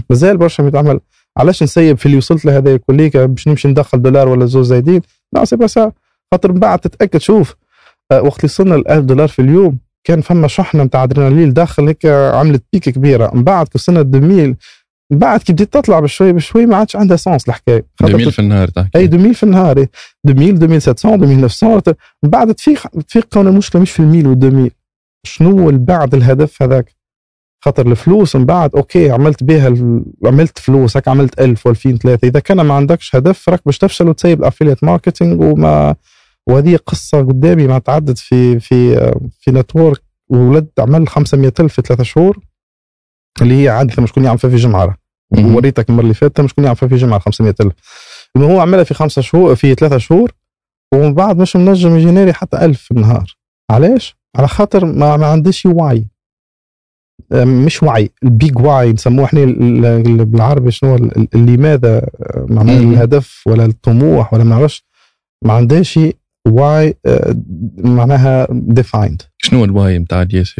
مازال 0.09 0.37
برشا 0.37 0.61
ما 0.61 0.67
يتعمل. 0.67 0.99
علاش 1.37 1.63
نسيب 1.63 1.97
في 1.97 2.05
اللي 2.05 2.17
وصلت 2.17 2.45
له 2.45 2.57
هذا 2.57 2.77
كليك 2.77 3.17
باش 3.17 3.47
نمشي 3.47 3.67
ندخل 3.67 4.01
دولار 4.01 4.27
ولا 4.27 4.45
زوز 4.45 4.67
زايدين؟ 4.67 5.01
لا 5.33 5.45
c'est 5.45 5.55
pas 5.55 5.67
ça 5.67 5.91
خاطر 6.31 6.51
من 6.51 6.59
بعد 6.59 6.79
تتأكد 6.79 7.21
شوف 7.21 7.55
آه، 8.11 8.21
وقت 8.21 8.39
اللي 8.39 8.45
وصلنا 8.45 8.75
ل 8.75 8.87
1000 8.87 9.05
دولار 9.05 9.27
في 9.27 9.41
اليوم 9.41 9.77
كان 10.03 10.21
فما 10.21 10.47
شحنة 10.47 10.83
نتاع 10.83 11.03
ادرينالين 11.03 11.53
داخل 11.53 11.87
هيك 11.87 12.05
عملت 12.05 12.63
بيك 12.73 12.89
كبيرة. 12.89 13.31
من 13.33 13.43
بعد 13.43 13.67
وصلنا 13.75 14.01
2000 14.01 14.19
من 14.19 14.55
بعد 15.11 15.39
كي 15.39 15.53
بديت 15.53 15.73
تطلع 15.73 15.99
بشوي 15.99 16.33
بشوي 16.33 16.65
ما 16.65 16.75
عادش 16.75 16.95
عندها 16.95 17.17
sens 17.17 17.49
الحكاية. 17.49 17.85
خاطر 17.99 18.15
2000 18.15 18.29
في 18.29 18.39
النهار 18.39 18.67
تحكي. 18.67 18.89
أي 18.97 19.05
2000 19.05 19.33
في 19.33 19.43
النهار 19.43 19.77
إيه. 19.77 19.89
2000 20.27 20.43
2700 20.43 21.45
2900 21.45 21.95
من 22.23 22.29
بعد 22.29 22.53
تفيق 22.53 22.87
تفيق 22.87 23.25
كون 23.33 23.47
المشكلة 23.47 23.81
مش 23.81 23.91
في 23.91 23.99
ال 23.99 24.05
mille 24.05 24.35
وال2000 24.35 24.71
شنو 25.25 25.69
اللي 25.69 25.79
بعد 25.79 26.15
الهدف 26.15 26.63
هذاك؟ 26.63 26.95
خاطر 27.65 27.91
الفلوس 27.91 28.35
من 28.35 28.45
بعد 28.45 28.75
OK 28.75 29.11
عملت 29.11 29.43
بها 29.43 29.75
عملت 30.25 30.59
فلوس 30.59 30.97
هيك 30.97 31.07
عملت 31.07 31.41
1000 31.41 31.67
و2000 31.67 31.97
3 31.97 32.27
إذا 32.27 32.39
كان 32.39 32.61
ما 32.61 32.73
عندكش 32.73 33.15
هدف 33.15 33.49
راك 33.49 33.61
باش 33.65 33.77
تفشل 33.77 34.07
وتسيب 34.07 34.39
ال 34.39 34.44
affiliate 34.44 34.83
marketing 34.83 35.41
وما 35.41 35.95
وهذه 36.47 36.79
قصة 36.85 37.17
قدامي 37.17 37.67
ما 37.67 37.79
تعدت 37.79 38.17
في 38.17 38.59
في 38.59 39.11
في 39.39 39.51
network 39.51 40.01
ولدت 40.29 40.79
عمل 40.79 41.07
500 41.07 41.53
ألف 41.59 41.73
في 41.73 41.81
ثلاثة 41.81 42.03
شهور. 42.03 42.39
اللي 43.41 43.63
هي 43.63 43.69
عادة 43.69 44.03
مش 44.03 44.11
كون 44.13 44.23
يعمل 44.23 44.37
فيها 44.39 44.49
في 44.49 44.55
جمعة 44.55 44.97
مهم. 45.31 45.55
وريتك 45.55 45.89
المرة 45.89 46.03
اللي 46.03 46.13
فاتت 46.13 46.41
مش 46.41 46.53
كون 46.53 46.63
يعمل 46.63 46.75
فيها 46.77 46.89
في 46.89 46.95
جمعة 46.95 47.19
500 47.19 47.55
ألف. 47.61 47.73
المهم 48.35 48.51
هو 48.51 48.59
عملها 48.59 48.83
في 48.83 48.93
خمسة 48.93 49.21
شهور 49.21 49.55
في 49.55 49.73
ثلاثة 49.75 49.97
شهور 49.97 50.31
ومن 50.93 51.13
بعد 51.13 51.37
مش 51.37 51.55
منجم 51.55 51.95
يجينيري 51.97 52.33
حتى 52.33 52.65
ألف 52.65 52.81
في 52.81 52.91
النهار 52.91 53.35
علاش؟ 53.71 54.15
على 54.37 54.47
خاطر 54.47 54.85
ما, 54.85 55.17
ما 55.17 55.25
عندش 55.27 55.65
وعي 55.65 56.05
أم، 57.33 57.65
مش 57.65 57.83
وعي 57.83 58.09
ال 58.23 58.32
big 58.32 58.59
why 58.59 58.93
نسموه 58.93 59.25
إحنا 59.25 59.43
ال- 59.43 59.85
ال- 59.85 60.25
بالعربي 60.25 60.71
شنو 60.71 60.95
لماذا 61.33 62.07
معناها. 62.35 62.77
الهدف 62.79 63.43
ولا 63.47 63.65
الطموح 63.65 64.33
ولا 64.33 64.43
ما 64.43 64.49
نعرفش 64.55 64.85
ما 65.45 65.53
عندهاش 65.53 65.99
why 66.47 66.97
معناها 67.77 68.47
defined 68.51 69.21
شنو 69.37 69.63
ال 69.65 69.74
why 69.74 69.99
نتاع 69.99 70.21
الياس 70.21 70.55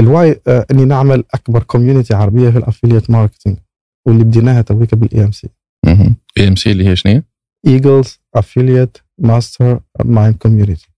ال 0.00 0.10
why 0.10 0.40
آه، 0.46 0.66
إني 0.70 0.84
نعمل 0.84 1.24
أكبر 1.34 1.62
community 1.62 2.14
عربية 2.14 2.50
في 2.50 2.58
ال 2.58 2.63
affiliate 2.63 3.10
marketing 3.10 3.58
واللي 4.06 4.24
بديناها 4.24 4.62
تويك 4.62 4.94
بالاي 4.94 5.24
MC 5.24 5.48
AMC 6.38 6.70
اللي 6.72 6.88
هي 6.88 6.96
شنو 6.96 7.12
هي؟ 7.12 7.22
Eagles 7.66 8.20
Affiliate 8.34 8.98
Mastermind 9.18 10.36
Community. 10.36 10.88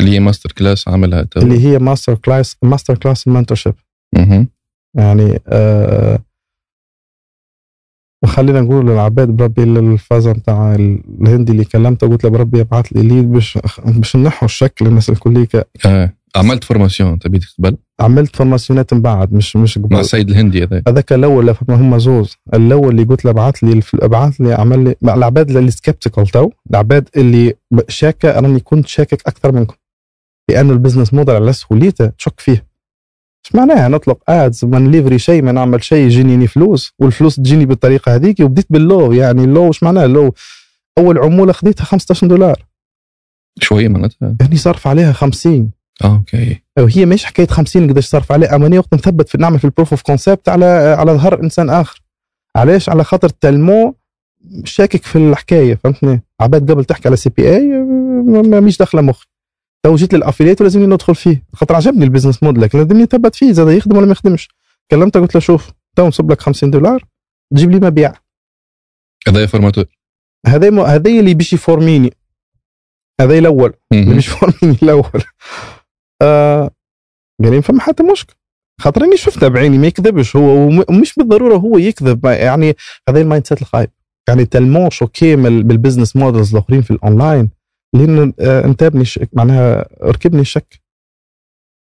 اللي 0.00 0.10
هي 0.10 0.20
master 0.20 0.52
class 0.52 0.88
عاملها 0.88 1.22
تو 1.22 1.40
اللي 1.40 1.64
هي 1.66 1.78
master 1.78 2.14
class 2.14 2.56
master 2.62 2.98
class 2.98 3.28
mentorship 3.28 3.74
مهم. 4.16 4.48
يعني 4.94 5.40
آه 5.48 6.18
خلينا 8.26 8.60
نقول 8.60 8.86
للعباد 8.86 9.28
بربي 9.28 9.62
الفازه 9.62 10.32
نتاع 10.32 10.74
الهندي 10.74 11.52
اللي 11.52 11.64
كلمته 11.64 12.08
قلت 12.08 12.24
له 12.24 12.30
بربي 12.30 12.60
ابعث 12.60 12.92
لي 12.92 13.02
lead 13.02 13.32
باش 13.32 13.58
باش 13.86 14.16
نحو 14.16 14.46
الشك 14.46 14.86
للناس 14.86 15.10
الكل 15.10 15.48
آه. 15.86 16.12
عملت 16.36 16.64
formation 16.64 17.18
تبي 17.18 17.40
قبل؟ 17.58 17.76
عملت 18.00 18.36
فورماسيونات 18.36 18.94
من 18.94 19.02
بعد 19.02 19.32
مش 19.32 19.56
مش 19.56 19.78
مع 19.78 19.84
قبل 19.84 19.96
السيد 19.96 20.30
الهندي 20.30 20.64
هذا 20.64 20.82
هذاك 20.88 21.12
الأول 21.12 21.54
هما 21.68 21.98
زوز. 21.98 22.36
الأول 22.54 22.88
اللي 22.88 23.04
قلت 23.04 23.24
له 23.24 23.30
ابعث 23.30 23.64
لي 23.64 23.80
ابعث 23.94 24.40
لي 24.40 24.54
عمل 24.54 24.84
لي 24.84 24.94
مع 25.02 25.14
العباد 25.14 25.56
اللي 25.56 25.70
sceptical 25.70 26.26
تو 26.26 26.50
العباد 26.70 27.08
اللي 27.16 27.54
شاكة 27.88 28.40
راني 28.40 28.60
كنت 28.60 28.86
شاكك 28.86 29.22
أكثر 29.26 29.52
منكم. 29.52 29.74
لأنه 30.50 30.72
ال 30.72 30.77
business 30.77 31.14
model 31.14 31.34
على 31.34 31.52
سهوليته 31.52 32.06
تشك 32.06 32.40
فيه. 32.40 32.66
إيش 33.46 33.54
معناها 33.54 33.88
نطلق 33.88 34.30
ads 34.30 34.64
ما 34.64 34.78
نليفري 34.78 35.18
شيء 35.18 35.42
ما 35.42 35.52
نعمل 35.52 35.84
شيء 35.84 36.06
يجيني 36.06 36.46
فلوس 36.46 36.92
والفلوس 36.98 37.36
تجيني 37.36 37.66
بالطريقة 37.66 38.14
هذيك 38.14 38.40
وبديت 38.40 38.66
بال 38.70 38.84
low. 38.84 39.12
يعني 39.12 39.44
ال 39.44 39.50
low 39.50 39.66
إيش 39.66 39.82
معناها 39.82 40.04
ال 40.04 40.10
low. 40.10 40.34
أول 40.98 41.18
عمولة 41.18 41.52
خذيتها 41.52 41.84
15 41.84 42.26
دولار. 42.26 42.64
شوية 43.60 43.88
معناتها. 43.88 44.36
يعني 44.40 44.56
صرف 44.56 44.86
عليها 44.86 45.12
50 45.12 45.54
آه 45.60 45.83
أوكي. 46.04 46.62
وهي 46.78 47.06
مش 47.06 47.24
حكاية 47.24 47.46
50 47.46 47.90
قداش 47.90 48.06
صرف 48.06 48.32
عليه 48.32 48.54
أما 48.54 48.66
أنا 48.66 48.78
وقت 48.78 48.94
نثبت 48.94 49.28
في 49.28 49.38
نعمل 49.38 49.58
في 49.58 49.64
ال 49.64 49.68
proof 49.68 49.90
of 49.90 50.02
concept 50.02 50.48
على 50.48 50.64
على 50.98 51.12
ظهر 51.12 51.42
إنسان 51.42 51.70
آخر. 51.70 52.02
علاش؟ 52.56 52.88
على 52.88 53.04
خاطر 53.04 53.28
tellement 53.28 53.96
شاكك 54.64 55.02
في 55.04 55.18
الحكاية 55.18 55.74
فهمتني؟ 55.74 56.22
عباد 56.40 56.70
قبل 56.70 56.84
تحكي 56.84 57.08
على 57.08 57.16
CPA 57.16 57.66
ما 58.42 58.60
مش 58.60 58.78
داخلة 58.78 59.02
مخي. 59.02 59.26
تو 59.82 59.96
جيت 59.96 60.14
لل 60.14 60.22
affiliate 60.22 60.60
ولازمني 60.60 60.86
ندخل 60.86 61.14
فيه. 61.14 61.42
خاطر 61.52 61.74
عجبني 61.74 62.04
ال 62.04 62.08
business 62.08 62.42
model 62.42 62.62
لكن 62.62 62.78
لازمني 62.78 63.02
نثبت 63.02 63.34
فيه 63.34 63.52
زاد 63.52 63.68
يخدم 63.68 63.96
ولا 63.96 64.06
ما 64.06 64.12
يخدمش. 64.12 64.48
كلمته 64.90 65.20
قلت 65.20 65.34
له 65.34 65.40
شوف 65.40 65.70
تو 65.96 66.06
نصب 66.06 66.30
لك 66.30 66.40
50 66.40 66.70
دولار 66.70 67.04
تجيب 67.54 67.70
لي 67.70 67.76
مبيع. 67.80 68.12
هذا 69.28 69.46
formateur 69.46 69.84
هذا 70.46 70.84
هذا 70.84 71.10
اللي 71.10 71.34
باش 71.34 71.52
يفورميني 71.52 72.12
هذا 73.20 73.38
الأول 73.38 73.72
اللي 73.92 74.06
مهم. 74.06 74.16
مش 74.16 74.28
فورميني 74.28 74.78
الأول 74.82 75.22
آه 76.22 76.70
قال 77.42 77.52
لي 77.52 77.62
فما 77.62 77.80
حتى 77.80 78.02
مشكل 78.02 78.34
خاطر 78.80 79.04
إني 79.04 79.16
شفته 79.16 79.48
بعيني 79.48 79.78
ما 79.78 79.86
يكذبش 79.86 80.36
هو 80.36 80.42
وم- 80.66 80.84
ومش 80.88 81.14
بالضرورة 81.14 81.56
هو 81.56 81.78
يكذب. 81.78 82.24
يعني 82.26 82.74
هذا 83.08 83.20
ال 83.20 83.46
mindset 83.46 83.62
الخايب 83.62 83.90
يعني 84.28 84.44
tellement 84.44 84.90
choqué 84.90 85.36
بال 85.36 85.52
business 85.52 86.16
models 86.16 86.52
الأخرين 86.56 86.82
في 86.82 86.90
الاونلاين 86.90 87.50
لأنه 87.94 88.32
آه 88.40 88.64
انتابني 88.64 89.02
الشك 89.02 89.28
معناها 89.32 89.86
ركبني 90.02 90.40
الشك. 90.40 90.80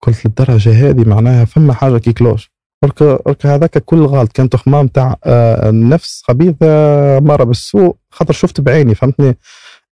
قلت 0.02 0.26
للدرجة 0.26 0.88
هذه 0.90 1.08
معناها 1.08 1.44
فما 1.44 1.72
حاجة 1.72 1.98
qui 1.98 2.12
cloche 2.12 2.50
برك 2.84 3.46
هذاك 3.46 3.78
كل 3.78 3.96
غلط 4.04 4.32
كان 4.32 4.48
تخمام 4.48 4.86
تاع 4.88 5.16
آه 5.24 5.70
نفس 5.70 6.22
خبيثه 6.24 6.66
أمارة 7.20 7.44
بالسوء 7.44 7.98
خاطر 8.10 8.32
شفت 8.32 8.60
بعيني 8.60 8.94
فهمتني؟ 8.94 9.36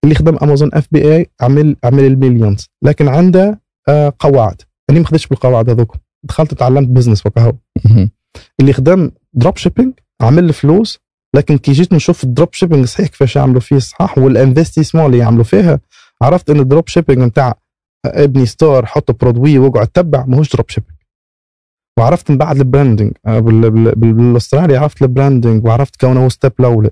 اللي 0.04 0.14
خدم 0.14 0.36
Amazon 0.42 0.70
FBA 0.74 1.30
عمل 1.40 1.76
عمل 1.84 2.04
ال 2.04 2.11
millions 2.11 2.66
لكن 2.84 3.08
عنده 3.08 3.60
آه 3.88 4.12
قواعد. 4.18 4.62
أنا 4.90 4.98
ما 4.98 5.06
خدتش 5.06 5.26
بالقواعد 5.26 5.70
هذوك. 5.70 5.96
دخلت 6.22 6.54
تعلمت 6.54 6.88
business 6.88 7.26
وكهو. 7.26 7.52
اللي 8.60 8.72
خدم 8.72 9.10
dropshipping 9.32 9.92
عمل 10.22 10.52
فلوس 10.52 10.98
لكن 11.36 11.58
كي 11.58 11.72
جيت 11.72 11.92
نشوف 11.92 12.24
ال 12.24 12.52
dropshipping 12.54 12.84
صحيح 12.84 13.06
كيفاش 13.06 13.36
يعملوا 13.36 13.60
فيه 13.60 13.78
صح 13.78 14.18
وال 14.18 14.29
investissement 14.29 15.06
اللي 15.06 15.18
يعملوا 15.18 15.44
فيها 15.44 15.80
عرفت 16.22 16.50
ان 16.50 16.60
ال 16.60 16.88
dropshipping 16.88 17.18
نتاع 17.22 17.54
ابني 18.06 18.46
store 18.46 18.86
حط 18.86 19.20
produit 19.22 19.58
واقعد 19.58 19.86
تبع 19.88 20.24
ماهوش 20.24 20.52
dropshipping 20.52 20.94
وعرفت 21.98 22.30
من 22.30 22.38
بعد 22.38 22.56
ال 22.56 22.63
branding 22.63 23.12
آه، 23.26 23.38
بال- 23.40 23.70
بال- 23.70 23.94
بال- 23.94 24.12
بالاسترالي 24.12 24.76
عرفت 24.76 25.02
ال 25.02 25.09
branding 25.09 25.64
وعرفت 25.66 26.00
كونه 26.00 26.24
هو 26.24 26.28
step 26.28 26.52
الاولى 26.60 26.90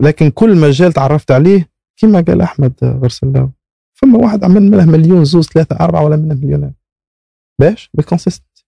لكن 0.00 0.30
كل 0.30 0.56
مجال 0.60 0.92
تعرفت 0.92 1.30
عليه 1.30 1.68
كما 1.96 2.20
قال 2.20 2.40
أحمد 2.40 2.72
غرسلاوي 2.82 3.50
فما 4.02 4.18
واحد 4.18 4.44
عمل 4.44 4.62
منه 4.62 4.84
مليون 4.84 5.24
زوز 5.24 5.46
ثلاثة 5.46 5.76
أربعة 5.80 6.04
ولا 6.04 6.16
منه 6.16 6.34
مليونير 6.34 6.72
باش 7.60 7.90
بال 7.94 8.04
consistency. 8.04 8.66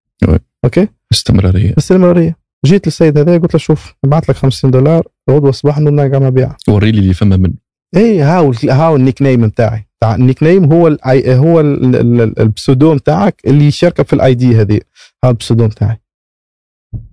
أوكي؟ 0.65 0.89
استمراريه 1.13 1.75
باستمرارية. 1.75 2.37
جيت 2.67 2.87
للسيد 2.87 3.19
هذا 3.19 3.39
قلت 3.39 3.55
له 3.55 3.59
شوف 3.59 3.95
نبعث 4.05 4.31
لك 4.31 4.37
50 4.37 4.71
دولار 4.71 5.07
غدوه 5.31 5.51
صباح 5.53 5.79
نرجع 5.79 6.19
مبيع 6.19 6.57
وري 6.69 6.93
لي 6.93 6.99
اللي 6.99 7.15
فما 7.15 7.37
منه. 7.37 7.55
اي 7.97 8.21
هاو 8.21 8.53
هاو 8.71 8.97
ال 8.97 9.23
nickname 9.23 9.45
نتاعي 9.45 9.89
تاع 10.01 10.15
ال 10.15 10.43
nickname 10.43 10.73
هو 10.73 10.89
ال 10.89 10.99
هو 11.31 11.61
ال- 11.61 11.97
ال- 11.97 12.21
ال- 12.21 12.41
ال 12.41 12.49
pseudo 12.49 12.95
نتاعك 12.95 13.41
اللي 13.47 13.65
يشارك 13.67 14.03
في 14.03 14.13
ال 14.13 14.35
ID 14.35 14.57
هذه. 14.61 14.81
هذا 15.25 15.31
ال 15.31 15.36
pseudo 15.36 15.67
نتاعي 15.67 16.01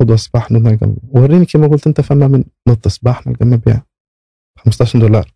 غدوه 0.01 0.15
صباح 0.17 0.51
نلقى 0.51 0.93
وريني 1.11 1.45
كما 1.45 1.67
قلت 1.67 1.87
أنت 1.87 2.01
فما 2.01 2.27
من 2.27 2.43
نط 2.67 2.87
صباح 2.87 3.27
نلقى 3.27 3.45
مبيع 3.45 3.81
15 4.59 4.99
دولار. 4.99 5.31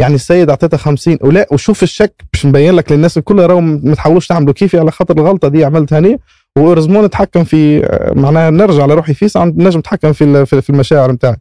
يعني 0.00 0.14
السيد 0.14 0.50
اعطيته 0.50 0.76
50 0.76 1.18
ولا 1.20 1.46
وشوف 1.52 1.82
الشك 1.82 2.24
باش 2.32 2.46
نبين 2.46 2.74
لك 2.74 2.92
للناس 2.92 3.18
الكل 3.18 3.40
راهو 3.40 3.60
ما 3.60 3.94
تحاولوش 3.94 4.26
تعملوا 4.26 4.54
كيفي 4.54 4.78
على 4.78 4.90
خاطر 4.90 5.16
الغلطة 5.16 5.48
دي 5.48 5.64
عملتها 5.64 5.98
هني 5.98 6.18
heureusement 6.58 7.04
نتحكم 7.04 7.44
في 7.44 7.80
معناها 8.16 8.50
نرجع 8.50 8.86
لروحي 8.86 9.14
فيس 9.14 9.36
نجم 9.36 9.78
نتحكم 9.78 10.12
في 10.12 10.46
في 10.46 10.70
المشاعر 10.70 11.12
نتاعي 11.12 11.36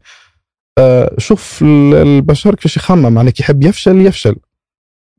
آه، 0.79 1.15
شوف 1.17 1.61
ال- 1.61 1.93
البشر 1.95 2.55
كيفاش 2.55 2.77
يخمم 2.77 3.13
معناها 3.13 3.31
كي 3.31 3.43
يحب 3.43 3.63
يفشل 3.63 4.05
يفشل. 4.05 4.35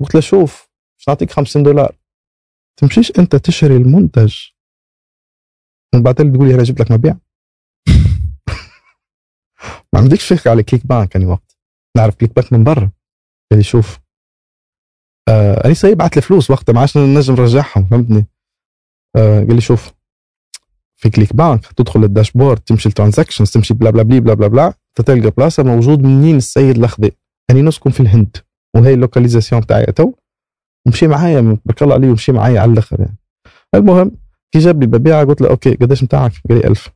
قلت 0.00 0.14
له 0.14 0.20
شوف 0.20 0.68
باش 0.98 1.08
نعطيك 1.08 1.30
50 1.32 1.62
دولار. 1.62 1.96
تمشيش 2.76 3.12
أنت 3.18 3.36
تشري 3.36 3.76
المنتج. 3.76 4.34
من 5.94 6.02
بعد 6.02 6.14
تقول 6.14 6.48
لي 6.48 6.62
جبت 6.62 6.80
لك 6.80 6.90
مبيع. 6.90 7.16
ما 9.92 10.00
عندكش 10.00 10.32
فكرة 10.32 10.50
على 10.50 10.62
ClickBank 10.62 11.16
اني 11.16 11.26
وقت. 11.26 11.56
نعرف 11.96 12.14
ClickBank 12.14 12.52
من 12.52 12.64
برا. 12.64 12.90
قال 13.50 13.58
لي 13.58 13.62
شوف 13.62 13.98
آه 15.28 15.64
أنا 15.64 15.74
سايب 15.74 15.98
بعت 15.98 16.16
لي 16.16 16.22
فلوس 16.22 16.50
وقتها؟ 16.50 16.72
ما 16.72 16.80
عادش 16.80 16.96
نجم 16.96 17.34
نرجعهم 17.34 17.84
فهمتني؟ 17.90 18.26
آه 19.16 19.38
قال 19.38 19.54
لي 19.54 19.60
شوف 19.60 19.92
في 20.96 21.10
ClickBank 21.10 21.66
تدخل 21.66 22.04
ال 22.04 22.10
dashboard 22.10 22.60
تمشي 22.60 22.88
ال 22.88 22.93
transactions 22.93 23.50
تمشي 23.50 23.74
بلا 23.74 23.90
بلا 23.90 24.02
بلا 24.02 24.18
بلا 24.18 24.34
بلا 24.34 24.48
بلا 24.48 24.74
تلقى 24.94 25.30
بلاصة 25.30 25.62
موجود 25.62 26.02
منين 26.02 26.36
السيد 26.36 26.76
الاخذ 26.76 27.08
أني 27.50 27.62
نسكن 27.62 27.90
في 27.90 28.00
الهند 28.00 28.36
وهي 28.76 28.94
ال 28.94 29.00
localisation 29.00 29.66
تاعي 29.66 29.84
تو 29.86 30.12
ومشي 30.86 31.06
معايا 31.06 31.40
بارك 31.40 31.82
الله 31.82 31.94
عليه 31.94 32.08
ومشي 32.08 32.32
معايا 32.32 32.60
على 32.60 32.72
الآخر 32.72 33.00
يعني. 33.00 33.16
المهم 33.74 34.16
كي 34.52 34.58
جاب 34.58 34.82
لي 35.06 35.22
قلت 35.22 35.40
له 35.40 35.50
أوكي 35.50 35.74
قداش 35.74 36.04
نتاعك؟ 36.04 36.32
قال 36.48 36.58
لي 36.58 36.66
1000 36.68 36.86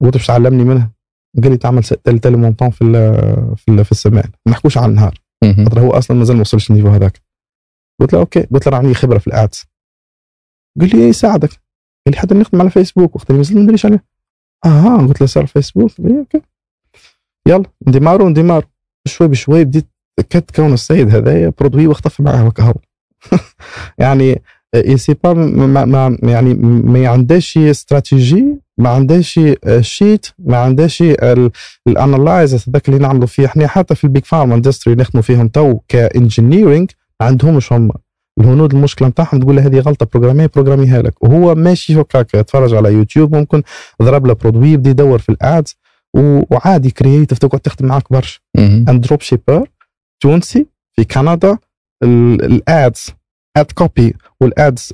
قلت 0.00 0.02
له 0.02 0.10
باش 0.10 0.26
تعلمني 0.26 0.64
منها؟ 0.64 0.90
قال 1.42 1.50
لي 1.50 1.56
تعمل 1.56 1.82
tel 1.82 2.18
tel 2.18 2.36
montant 2.36 2.70
في 2.70 2.84
ال 2.84 2.92
في, 3.56 3.70
ال 3.70 3.84
في 3.84 3.92
السمان 3.92 4.30
ما 4.46 4.52
نحكوش 4.52 4.78
على 4.78 4.86
النهار. 4.86 5.18
خاطر 5.56 5.80
هو 5.80 5.90
أصلا 5.90 6.16
مازال 6.16 6.36
ما 6.36 6.40
وصلش 6.40 6.70
ال 6.70 6.73
niveau 6.73 6.88
هذاك. 6.88 7.22
قلت 8.00 8.12
له 8.12 8.20
أوكي. 8.20 8.42
قلت 8.42 8.68
له 8.68 8.76
عندي 8.76 8.94
خبرة 8.94 9.18
في 9.18 9.26
ال 9.26 9.35
ads 9.35 9.64
قال 10.80 10.90
لي 10.96 11.08
يساعدك. 11.08 11.50
قال 12.06 12.14
لي 12.14 12.16
حتى 12.16 12.34
نخدم 12.34 12.60
على 12.60 12.70
فيسبوك 12.70 13.16
وقت 13.16 13.30
اللي 13.30 13.38
مازال 13.38 13.56
ما 13.56 13.62
ندريش 13.62 13.86
عليه. 13.86 14.04
آه 14.64 15.06
قلت 15.06 15.20
له 15.20 15.26
صار 15.26 15.46
فيسبوك 15.46 15.90
أوكي. 16.00 16.42
يلا 17.46 17.64
نديمارو 17.88 18.28
نديمارو 18.28 18.66
شوي 19.08 19.28
بشوي 19.28 19.64
بديت 19.64 19.86
كاد 20.30 20.50
كون 20.56 20.72
السيد 20.72 21.14
هذايا 21.14 21.52
produit 21.58 21.86
واختفى 21.86 22.22
معاه 22.22 22.46
وكهو 22.46 22.74
يعني 23.98 24.42
c'est 24.94 25.14
pas 25.24 25.34
ما, 25.34 26.16
يعني 26.22 26.54
ما 26.84 27.08
عندهاش 27.08 27.58
استراتيجي 27.58 28.44
ما 28.78 28.88
عندهاش 28.88 29.40
شيت 29.80 30.26
ما 30.38 30.56
عندهاش 30.56 31.02
الانالايز 31.88 32.68
هذاك 32.68 32.88
اللي 32.88 33.00
نعملوا 33.00 33.26
فيه 33.26 33.46
إحنا 33.46 33.66
حتى 33.66 33.94
في 33.94 34.04
البيج 34.04 34.24
فارم 34.24 34.52
اندستري 34.52 34.94
نخدموا 34.94 35.22
فيهم 35.22 35.48
تو 35.48 35.78
كانجينيرنج 35.88 36.90
ما 37.20 37.26
عندهمش 37.26 37.72
هم 37.72 37.90
الهنود 38.40 38.74
المشكلة 38.74 39.08
نتاعهم 39.08 39.40
تقول 39.40 39.58
هذه 39.58 39.78
غلطه 39.80 40.06
بروجراميه 40.12 40.50
بروجراميها 40.54 41.02
لك 41.02 41.22
وهو 41.24 41.54
ماشي 41.54 42.00
هكاك 42.00 42.34
يتفرج 42.34 42.74
على 42.74 42.92
يوتيوب 42.92 43.36
ممكن 43.36 43.62
ضرب 44.02 44.26
له 44.26 44.32
برودوي 44.34 44.68
يبدا 44.68 44.90
يدور 44.90 45.18
في 45.18 45.28
الادز 45.28 45.76
وعادي 46.50 46.90
كرييتيف 46.90 47.38
تقعد 47.38 47.60
تخدم 47.60 47.86
معاك 47.86 48.12
برشا. 48.12 48.40
اند 48.88 49.00
دروب 49.00 49.20
شيبر 49.20 49.68
تونسي 50.20 50.66
في 50.92 51.04
كندا 51.04 51.58
الادز 52.04 53.06
اد 53.56 53.72
كوبي 53.72 54.16
والادز 54.40 54.92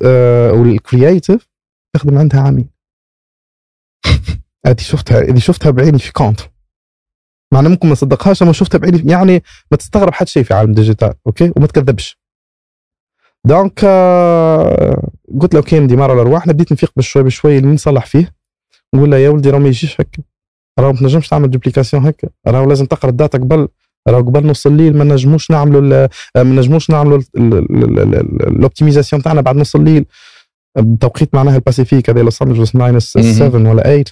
وال 0.53 0.72
creative 0.72 1.47
تخدم 1.95 2.17
عندها 2.17 2.41
عامين. 2.41 2.69
هذه 4.65 4.79
شفتها 4.79 5.19
هذه 5.19 5.39
شفتها 5.39 5.69
بعيني 5.71 5.99
في 5.99 6.13
compte 6.13 6.39
معنى 7.53 7.69
ممكن 7.69 7.87
ما 7.87 7.95
تصدقهاش 7.95 8.43
أما 8.43 8.51
شفتها 8.51 8.77
بعيني 8.77 9.11
يعني 9.11 9.43
ما 9.71 9.77
تستغرب 9.77 10.13
حتى 10.13 10.31
شيء 10.31 10.43
في 10.43 10.53
عالم 10.53 10.69
ال 10.69 10.74
digital 10.74 11.13
أوكي؟ 11.27 11.53
وما 11.55 11.67
تكذبش. 11.67 12.19
donc 13.45 13.81
آه، 13.83 15.09
قلت 15.41 15.53
له 15.53 15.59
أوكي 15.59 15.79
نديمارو 15.79 16.13
أرواح 16.13 16.47
بديت 16.47 16.71
نفيق 16.71 16.91
بشوي 16.97 17.23
بشوي 17.23 17.57
اللي 17.57 17.73
نصلح 17.73 18.05
فيه؟ 18.05 18.35
نقول 18.95 19.11
له 19.11 19.17
يا 19.17 19.29
ولدي 19.29 19.49
راه 19.49 19.59
ما 19.59 19.67
يجيش 19.67 20.01
هكا. 20.01 20.23
راه 20.79 20.91
ما 20.91 20.99
تنجمش 20.99 21.27
تعمل 21.27 21.51
duplication 21.51 22.05
هكا. 22.05 22.29
راه 22.47 22.65
لازم 22.65 22.85
تقرأ 22.85 23.09
ال 23.09 23.15
data 23.15 23.37
قبل 23.37 23.67
راه 24.07 24.21
قبل 24.21 24.47
نص 24.47 24.65
الليل 24.67 24.97
ما 24.97 25.03
نجموش 25.03 25.51
نعملوا 25.51 25.81
ال- 25.81 26.09
ما 26.35 26.43
نجموش 26.61 26.89
نعملوا 26.89 27.21
ال 27.37 27.51
optimisation 27.51 29.21
تاعنا 29.21 29.41
بعد 29.41 29.55
نص 29.55 29.75
الليل 29.75 30.05
بتوقيت 30.77 31.35
معناها 31.35 31.55
الباسيفيك 31.55 32.09
هذا 32.09 32.21
لوس 32.21 32.41
انجلوس 32.41 32.75
minus 32.75 33.17
مهم. 33.17 33.33
7 33.33 33.69
ولا 33.71 33.83
8 33.83 34.03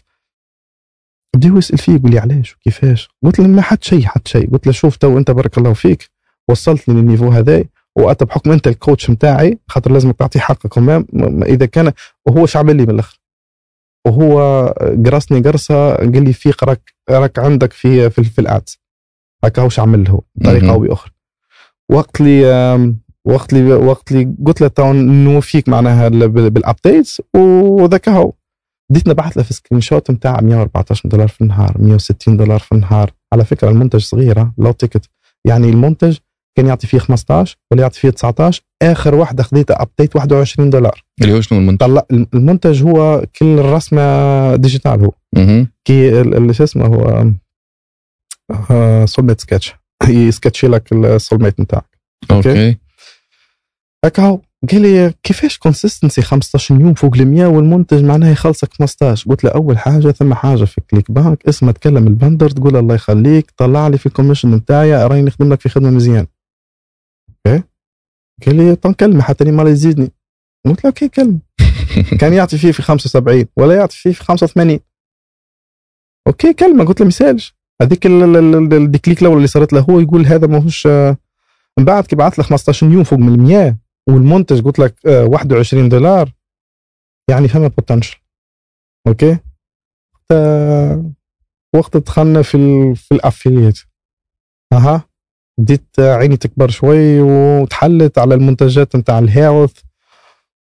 بدا 1.36 1.58
يسال 1.58 1.78
فيه 1.78 1.96
يقول 1.96 2.12
لي 2.12 2.20
علاش 2.20 2.56
وكيفاش؟ 2.56 3.10
قلت 3.24 3.40
له 3.40 3.48
ما 3.48 3.62
حد 3.62 3.84
شيء 3.84 4.06
حد 4.06 4.28
شيء. 4.28 4.50
قلت 4.52 4.66
له 4.68 4.72
شوف 4.74 4.96
تو 4.98 5.18
أنت 5.18 5.32
بارك 5.32 5.58
الله 5.58 5.74
فيك 5.74 6.10
وصلتني 6.50 6.96
لل 6.95 7.04
niveau 7.04 7.30
هذا 7.32 7.64
وأنت 7.96 8.24
بحكم 8.24 8.52
أنت 8.52 8.68
ال 8.68 8.74
coach 8.74 9.10
نتاعي 9.10 9.60
خاطر 9.68 9.92
لازمك 9.92 10.16
كمان 10.72 11.06
م- 11.14 11.44
إذا 11.44 11.66
كان 11.66 11.92
وهو 12.26 12.46
شو 12.46 12.60
عمل 12.60 12.76
لي 12.76 12.84
من 12.84 12.90
الأخر. 12.90 13.20
وهو 14.08 14.66
قرصني 15.06 15.42
قرصة 15.42 15.96
قال 15.96 16.24
لي 16.24 16.34
فيق 16.34 16.64
راك 16.64 16.94
راك 17.10 17.40
عندك 17.40 17.74
في 17.74 18.10
في, 18.10 18.24
في 18.24 18.40
ال 18.41 18.49
ads. 18.49 18.80
شو 19.68 19.82
عمل 19.82 20.04
له 20.04 20.22
بطريقة. 20.36 20.72
أو 20.74 20.80
بأخرى. 20.80 21.12
وقت 21.92 22.22
لي 22.22 22.46
وقت 23.26 23.54
لي 23.54 23.74
وقت 23.74 24.12
لي 24.12 24.36
قلت 24.46 24.62
له 24.62 24.68
تو 24.68 24.94
نوفيك 24.94 25.70
معناها 25.70 26.08
ال- 26.08 26.30
بال- 26.30 26.50
بال 26.49 26.66
updates 26.66 27.22
وذاك 27.36 28.10
هو. 28.10 28.34
بديت 28.92 29.08
نبعث 29.08 29.38
له 29.38 29.44
في 29.44 29.54
screenshot 29.54 30.12
نتاع 30.12 30.42
114 30.42 31.10
دولار 31.10 31.28
في 31.28 31.42
النهار 31.42 31.76
160 31.80 32.38
دولار 32.38 32.60
في 32.60 32.72
النهار. 32.72 33.12
على 33.34 33.46
فكرة 33.46 33.70
المنتج 33.70 34.00
صغيرة 34.00 34.54
low 34.58 34.72
ticket 34.72 35.10
يعني 35.46 35.70
المنتج 35.70 36.18
كان 36.58 36.68
يعطي 36.68 36.88
فيه 36.88 36.98
15 37.00 37.58
ولا 37.72 37.82
يعطي 37.82 38.00
فيه 38.00 38.10
19 38.10 38.62
آخر 38.82 39.16
واحدة 39.16 39.44
خذيتها 39.44 39.82
update 39.82 40.16
21 40.16 40.70
دولار. 40.70 41.04
اللي 41.22 41.34
هو 41.34 41.42
شنو 41.42 41.60
المنتج؟ 41.60 41.86
طلع 41.88 42.04
المنتج 42.34 42.84
هو 42.84 43.26
كل 43.40 43.46
الرسمة 43.60 44.56
digital 44.56 45.06
هو. 45.06 45.12
مهم. 45.36 45.68
كي 45.86 46.24
شو 46.54 46.64
اسمه 46.64 46.86
هو؟ 46.86 47.32
soulmate 49.06 49.41
sketch 49.41 49.76
يسكتشي 50.10 50.68
لك 50.68 50.94
ال 50.94 51.01
soulmate 51.01 51.60
نتاعك. 51.60 51.99
okay؟ 52.32 52.78
هكا 54.06 54.41
قال 54.72 54.82
لي 54.82 55.14
كيفاش 55.24 55.57
consistency 55.58 56.22
15 56.22 56.76
يوم 56.76 56.94
فوق 56.94 57.15
ال 57.15 57.28
100 57.28 57.45
والمنتج 57.45 58.03
معناها 58.03 58.32
يخلصك 58.32 58.74
15 58.74 59.30
قلت 59.30 59.44
له 59.44 59.52
أول 59.52 59.78
حاجة 59.78 60.11
ثم 60.11 60.34
حاجة 60.34 60.64
في 60.64 60.82
ClickBank 60.82 61.48
اسمها 61.48 61.72
تكلم 61.72 62.07
ال 62.08 62.14
vendor 62.14 62.49
تقول 62.49 62.74
له 62.74 62.80
الله 62.80 62.95
يخليك 62.95 63.52
طلع 63.57 63.88
لي 63.88 63.98
في 63.98 64.06
ال 64.06 64.10
commission 64.10 64.52
نتاعي 64.52 65.07
راني 65.07 65.22
نخدم 65.22 65.53
لك 65.53 65.61
في 65.61 65.69
خدمة 65.69 65.90
مزيان. 65.90 66.28
okay؟ 67.30 67.64
قال 68.45 68.56
لي 68.56 68.76
طن 68.76 68.94
كلمه 68.94 69.22
حتى 69.22 69.52
ما 69.52 69.69
يزيدني. 69.69 70.11
قلت 70.65 70.84
له 70.84 70.90
okay 70.90 71.10
كلمه 71.10 71.40
كان 72.19 72.34
يعطي 72.34 72.57
فيه 72.57 72.72
في 72.72 72.82
75 72.82 73.45
ولا 73.57 73.76
يعطي 73.76 73.98
فيه 73.98 74.11
في 74.11 74.24
85 74.24 74.80
okay 76.28 76.54
كلمه 76.53 76.86
قلت 76.86 76.99
له 76.99 77.06
ما 77.06 77.10
يسألش. 77.10 77.57
هذيك 77.82 78.06
ال- 78.06 78.24
ال- 78.24 78.56
ال- 78.56 78.74
ال 78.74 78.80
déclic 78.80 79.22
الأول 79.22 79.38
اللي 79.38 79.48
صارت 79.48 79.74
له 79.74 79.80
هو 79.90 79.99
يقول 79.99 80.26
هذا 80.26 80.48
ماهوش 80.48 80.88
آه، 80.88 81.18
من 81.80 81.86
بعد 81.86 82.06
كي 82.06 82.16
بعث 82.16 82.40
له 82.40 82.45
15 82.45 82.88
يوم 82.91 83.04
فوق 83.04 83.20
من 83.20 83.34
ال 83.34 83.40
100 83.40 83.78
والمنتج 84.10 84.62
قلت 84.62 84.80
لك 84.80 84.95
آه، 85.06 85.26
21 85.26 85.90
دولار. 85.90 86.32
يعني 87.30 87.48
فما 87.48 87.68
potential 87.68 88.18
okay؟ 89.08 89.38
وقت 90.32 91.14
وقت 91.76 91.98
دخلنا 91.98 92.41
في 92.41 92.58
في 92.95 93.12
ال 93.16 93.21
affiliate. 93.21 93.80
أها؟ 94.74 95.04
بديت 95.60 95.99
عيني 95.99 96.38
تكبر 96.38 96.70
شوي 96.70 97.22
وتحلت 97.22 98.18
على 98.18 98.36
المنتجات 98.36 98.95
نتاع 98.95 99.20
ال 99.20 99.28
health 99.28 99.80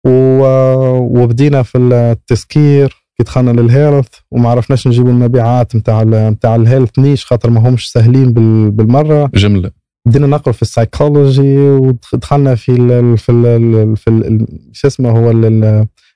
وبدينا 0.08 1.64
في 1.64 1.78
التسكير. 1.78 3.05
كي 3.18 3.24
دخلنا 3.24 3.62
لل 3.62 3.73
health 3.73 4.08
وما 4.32 4.50
عرفناش 4.50 4.88
نجيبوا 4.88 5.10
المبيعات 5.12 5.76
نتاع 5.76 6.04
نتاع 6.04 6.56
ال 6.56 6.62
health 6.62 7.00
niche 7.00 7.26
خاطر 7.26 7.50
ما 7.50 7.70
همش 7.70 7.88
سهلين 7.88 8.34
بال- 8.34 8.72
بالمرة. 8.72 9.32
جملة. 9.36 9.72
بدينا 10.08 10.28
نقرأ 10.28 10.52
في 10.54 10.62
السايكولوجي 10.62 11.58
ودخلنا 11.58 12.56
في 12.56 12.72
ال 12.72 13.18
في 13.18 13.32
ال 13.32 13.98
في 13.98 14.10
ال 14.10 14.48
شو 14.72 14.88
اسمه 14.88 15.10
هو 15.10 15.32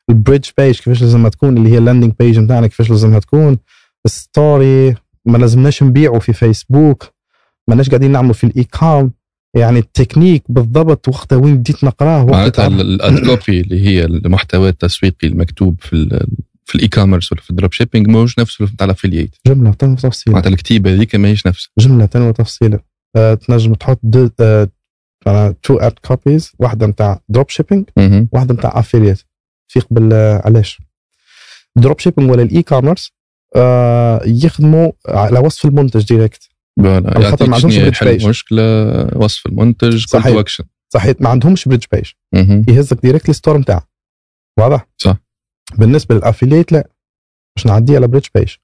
ال 0.10 0.15
bridge 0.15 0.50
page 0.58 0.76
كيفاش 0.80 1.02
لازم 1.02 1.28
تكون 1.28 1.58
اللي 1.58 1.70
هي 1.70 1.78
ال 1.78 1.82
landing 1.82 2.14
page 2.20 2.40
نتاعنا 2.40 2.68
كيفاش 2.68 2.90
لازم 2.90 3.18
تكون. 3.20 3.58
ال 4.06 4.21
story 4.21 4.96
ما 5.26 5.38
لازمناش 5.38 5.84
نبيعوا 5.84 6.20
في 6.20 6.34
فيسبوك 6.34 7.04
ما 7.68 7.76
لازمناش 7.76 7.90
قاعدين 7.90 8.12
نعملوا 8.12 8.34
في 8.34 8.44
ال 8.44 8.64
e-com 8.64 9.12
يعني 9.56 9.80
التكنيك 9.80 10.44
بالضبط 10.50 11.08
وقتها 11.08 11.36
وين 11.36 11.58
بديت 11.58 11.84
نقراه 11.84 12.24
وقت 12.24 12.32
معناتها 12.34 12.68
ال 12.68 12.85
ad 12.85 13.20
copy 13.26 13.62
اللي 13.62 13.88
هي 13.88 14.06
المحتوى 14.06 14.70
التسويقي 14.70 15.28
المكتوب 15.28 15.76
في 15.80 16.28
في 16.70 16.76
ال 16.76 16.88
e-commerce 16.88 17.32
ولا 17.32 17.42
في 17.42 17.50
ال 17.50 17.74
dropshipping 17.74 18.08
ماهوش 18.08 18.40
نفسه 18.40 18.66
بتاع 18.66 18.86
ال 18.86 18.91
affiliate 18.91 19.36
جملة 19.48 19.72
تم 19.72 19.96
تفصيل 19.96 20.34
معناتها 20.34 20.50
الكتيبة 20.50 20.94
هذيك 20.94 21.16
ماهيش 21.16 21.48
نفسها 21.48 21.70
جملة 21.80 22.10
وتفصيلا 22.16 22.80
آه، 23.16 23.34
تنجم 23.34 23.74
تحط 23.74 24.00
deux 24.04 24.28
two 25.64 25.78
ad 25.78 25.94
copies 26.06 26.52
واحدة 26.60 26.88
نتاع 26.88 27.22
dropshipping. 27.30 27.86
واحدة 28.32 28.54
نتاع 28.54 28.80
affiliate 28.80 29.20
فيق 29.68 29.88
بال 29.92 30.14
علاش؟ 30.46 30.82
dropshipping 31.76 32.32
ولا 32.32 32.42
ال 32.42 32.64
e-commerce 32.64 33.12
آه 33.56 34.22
يخدموا 34.26 34.92
على 35.08 35.40
وصف 35.40 35.66
المنتج 35.66 36.06
direct 36.06 36.50
voilà 36.80 37.16
على 37.16 37.30
خاطر 37.30 37.50
ما 37.50 37.56
عندهمش 37.56 37.80
حل 37.80 38.20
page. 38.20 38.24
المشكلة 38.24 38.64
وصف 39.18 39.46
المنتج 39.46 40.06
صحيح. 40.06 40.38
اكشن 40.38 40.64
صحيح 40.94 41.16
ما 41.20 41.30
عندهمش 41.30 41.68
bridge 41.68 41.84
page 41.92 42.12
يهزك 42.70 43.02
direct 43.02 43.30
ال 43.30 43.34
store 43.34 43.58
نتاعك 43.58 43.88
واضح؟ 44.60 44.88
صح. 44.98 45.18
بالنسبة 45.78 46.16
لل 46.16 46.26
affiliate 46.26 46.72
لا. 46.72 46.90
باش 47.56 47.68
نعديها 47.68 47.96
على 47.96 48.08
bridge 48.08 48.28
page 48.36 48.56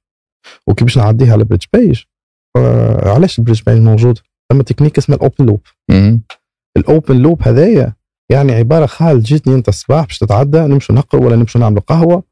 وكي 0.67 0.83
باش 0.85 0.97
نعديها 0.97 1.33
على 1.33 1.43
bridge 1.43 1.65
page 1.73 2.01
آه 2.57 3.09
علاش 3.13 3.39
ال 3.39 3.42
bridge 3.42 3.61
page 3.61 3.77
موجود؟ 3.81 4.19
ثم 4.51 4.61
تكنيك 4.61 4.97
اسمه 4.97 5.15
ال 5.15 5.21
open 5.21 5.45
loop. 5.45 5.61
ال 6.77 6.85
open 6.85 7.17
loop 7.21 7.41
هذايا 7.43 7.93
يعني 8.31 8.51
عبارة 8.51 8.85
خال 8.85 9.23
جيتني 9.23 9.55
أنت 9.55 9.67
الصباح 9.69 10.05
باش 10.05 10.17
تتعدى 10.19 10.57
نمشوا 10.59 10.95
نقروا 10.95 11.25
ولا 11.25 11.35
نمشوا 11.35 11.61
نعملوا 11.61 11.81
قهوة. 11.81 12.23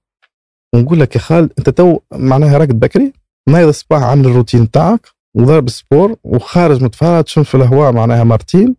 ونقول 0.76 1.00
لك 1.00 1.16
يا 1.16 1.20
خال 1.22 1.50
أنت 1.60 1.70
تو 1.70 2.00
معناها 2.12 2.58
راقد 2.58 2.80
بكري 2.80 3.14
نايض 3.50 3.68
الصباح 3.68 4.04
عامل 4.04 4.26
الروتين 4.26 4.66
بتاعك 4.66 5.08
وضرب 5.36 5.70
sport 5.70 6.16
وخارج 6.24 6.84
متفرج 6.84 7.24
تشم 7.24 7.44
في 7.44 7.56
الهواء 7.56 7.92
معناها 7.92 8.24
مرتين 8.24 8.76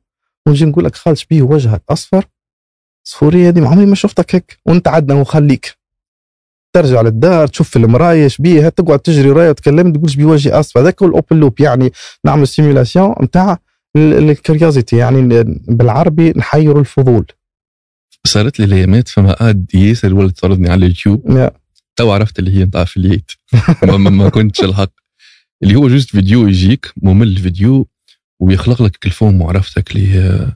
ونجي 0.46 0.64
نقول 0.64 0.84
لك 0.84 0.94
خال 0.96 1.18
شبيه 1.18 1.42
وجهك 1.42 1.82
أصفر. 1.90 2.24
صفورية 3.06 3.50
دي 3.50 3.60
عمري 3.60 3.86
ما 3.86 3.94
شفتك 3.94 4.34
هيك. 4.34 4.58
وانت 4.66 4.88
عدنا 4.88 5.20
وخليك 5.20 5.78
ترجع 6.74 7.01
للدار 7.01 7.46
تشوف 7.46 7.68
في 7.68 7.76
المرايه 7.76 8.28
شبيه 8.28 8.68
تقعد 8.68 8.98
تجري 8.98 9.30
ورايا 9.30 9.51
وتكلم 9.51 9.92
تقول 9.92 10.10
شبيه 10.10 10.24
وجهي 10.24 10.52
اصفر 10.52 10.80
هذاك 10.80 11.02
هو 11.02 11.09
ال 11.09 11.14
open 11.14 11.36
loop 11.40 11.60
يعني 11.60 11.92
نعمل 12.24 12.48
stimulation 12.48 13.14
نتاع 13.22 13.59
ال 13.96 14.06
curiosity 14.06 14.96
يعني 14.96 15.44
بالعربي 15.68 16.32
نحيروا 16.36 16.80
الفضول. 16.80 17.26
صارت 18.26 18.59
لي 18.59 18.64
الأيامات 18.64 19.09
فما 19.09 19.51
ad 19.51 19.74
ياسر 19.74 20.14
ولد 20.14 20.32
طردني 20.32 20.70
على 20.70 20.78
اليوتيوب. 20.86 21.28
تو 21.96 22.12
عرفت 22.12 22.38
اللي 22.38 22.59
هي 22.59 22.64
نتاع 22.64 22.82
افلييت 22.82 23.30
ما, 23.82 23.96
ما, 23.96 24.28
كنتش 24.28 24.64
الحق. 24.64 24.92
اللي 25.62 25.74
هو 25.74 25.88
جوست 25.88 26.10
فيديو 26.10 26.48
يجيك 26.48 26.92
ممل 27.02 27.36
فيديو 27.36 27.88
ويخلق 28.40 28.82
لك 28.82 28.96
تلفون 28.96 29.38
معرفتك 29.38 29.96
اللي 29.96 30.55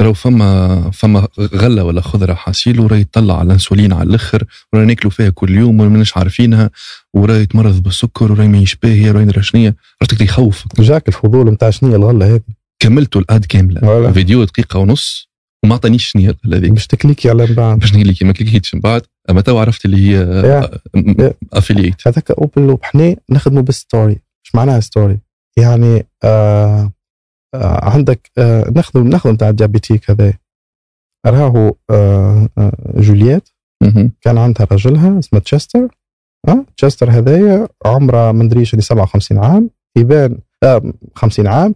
راهو 0.00 0.12
فما 0.12 0.90
فما 0.90 1.28
غلة 1.38 1.84
ولا 1.84 2.00
خضرة 2.00 2.34
حاصيل 2.34 2.80
وراهي 2.80 3.04
تطلع 3.04 3.38
على 3.38 3.46
الانسولين 3.46 3.92
على 3.92 4.08
الآخر 4.08 4.44
وراهي 4.72 4.86
ناكلوا 4.86 5.10
فيها 5.10 5.30
كل 5.30 5.58
يوم 5.58 5.80
وماناش 5.80 6.16
عارفينها 6.16 6.70
وراهي 7.14 7.46
تمرض 7.46 7.82
بالسكر 7.82 8.32
وراهي 8.32 8.48
ماهيش 8.48 8.76
باهية 8.76 9.10
وراهي 9.10 9.42
شنيا 9.42 9.74
عرفتك 10.02 10.20
يخوفك. 10.20 10.80
جاك 10.80 11.08
الفضول 11.08 11.50
نتاع 11.50 11.70
هي 11.82 11.96
الغلة 11.96 12.34
هذه. 12.34 12.40
كملته 12.82 13.18
الأد 13.18 13.44
كاملة. 13.44 14.12
فيديو 14.12 14.44
دقيقة 14.44 14.78
ونص 14.78 15.30
وما 15.64 15.74
عطانيش 15.74 16.04
شنو 16.04 16.22
هي 16.22 16.34
هذيك. 16.54 16.72
باش 16.72 16.86
تكليكي 16.86 17.30
على 17.30 17.46
من 17.46 17.54
بعد. 17.54 17.78
باش 17.78 17.94
لك 17.94 18.22
ما 18.22 18.32
كليكيتش 18.32 18.74
من 18.74 18.80
بعد. 18.80 19.02
أما 19.30 19.40
تو 19.40 19.58
عرفت 19.58 19.84
اللي 19.84 20.16
هي. 20.16 20.70
affiliate 21.52 22.08
هذاك 22.08 22.30
open 22.30 22.66
loop 22.66 22.78
حنا 22.82 23.16
نخدموا 23.30 23.62
بال 23.62 23.76
story 23.76 24.12
إيش 24.12 24.54
معناها 24.54 24.80
story 24.80 25.18
يعني 25.58 26.06
آه 26.24 26.92
عندك 27.54 28.30
آه 28.38 28.70
نخدم 28.76 29.08
نخدم 29.08 29.36
تاع 29.36 29.48
ال 29.48 29.54
diabétique 29.54 30.10
هذا 30.10 30.32
راهو 31.26 31.74
آه 31.90 32.48
آه 32.58 32.72
جولييت. 32.96 33.48
كان 34.20 34.38
عندها 34.38 34.66
رجلها 34.72 35.18
اسمه 35.18 35.38
تشستر. 35.40 35.88
ها 36.48 36.64
تشستر 36.76 37.10
هذايا 37.10 37.68
عمره 37.86 38.32
ما 38.32 38.44
ندريش 38.44 38.74
اللي 38.74 38.82
57 38.82 39.38
عام. 39.38 39.70
يبان 39.96 40.38
آه 40.62 40.82
50 41.14 41.46
عام. 41.46 41.74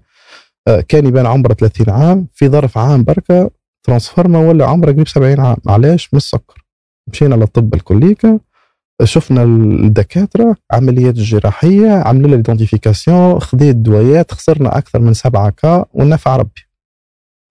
آه 0.68 0.80
كان 0.80 1.06
يبان 1.06 1.26
عمره 1.26 1.54
30 1.54 1.90
عام. 1.90 2.26
في 2.32 2.48
ظرف 2.48 2.78
عام 2.78 3.04
بركة 3.04 3.50
ترانسفورما 3.86 4.38
ولا 4.38 4.66
عمره 4.66 4.92
قريب 4.92 5.08
70 5.08 5.40
عام. 5.40 5.56
علاش؟ 5.66 6.14
من 6.14 6.16
السكر. 6.16 6.64
مشينا 7.12 7.34
للطب 7.34 7.74
الكليكا 7.74 8.38
شفنا 9.02 9.42
الدكاترة 9.42 10.56
عمليات 10.72 11.16
الجراحيه 11.16 11.90
عملوا 11.90 12.28
لها 12.28 12.36
ايدنتيفيكاسيون 12.36 13.40
خذيت 13.40 13.76
دوايات 13.76 14.32
خسرنا 14.32 14.78
أكثر 14.78 15.00
من 15.00 15.14
7 15.14 15.50
كا 15.50 15.84
ونفع 15.94 16.36
ربي. 16.36 16.68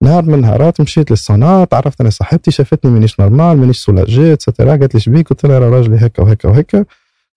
نهار 0.03 0.23
من 0.25 0.33
النهارات 0.33 0.81
مشيت 0.81 1.11
للصناعة 1.11 1.63
تعرفت 1.63 2.01
أنا 2.01 2.09
صاحبتي 2.09 2.51
شافتني 2.51 2.91
مانيش 2.91 3.19
نورمال 3.19 3.57
مانيش 3.57 3.77
سولاجيت 3.77 4.41
سترا 4.41 4.69
قالت 4.75 4.93
لي 4.93 4.99
شبيك 4.99 5.29
قلت 5.29 5.45
لها 5.45 5.59
راجلي 5.59 5.97
هكا 6.05 6.23
وهكا 6.23 6.49
وهكا. 6.49 6.85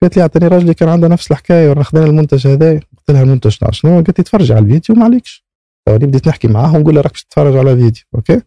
قالت 0.03 0.17
لي 0.17 0.23
أعطيني 0.23 0.49
راجلي 0.49 0.75
كان 0.75 0.89
عنده 0.89 1.09
نفس 1.09 1.31
الحكاية 1.31 1.71
وراه 1.71 1.83
خذينا 1.83 2.07
المنتج 2.07 2.47
هذا. 2.47 2.73
قلت 2.73 3.11
لها 3.11 3.23
المنتج 3.23 3.57
تاع 3.57 3.71
شنو؟ 3.71 3.95
قالت 3.95 4.19
لي 4.19 4.25
تفرج 4.25 4.53
على 4.53 4.65
الفيديو 4.65 4.97
ما 4.97 5.05
عليكش. 5.05 5.47
بديت 5.89 6.29
نحكي 6.29 6.49
معاه 6.49 6.77
ونقول 6.77 6.95
لها 6.95 7.03
راك 7.03 7.13
تتفرج 7.13 7.57
على 7.57 7.77
فيديو 7.77 8.03
okay؟ 8.15 8.41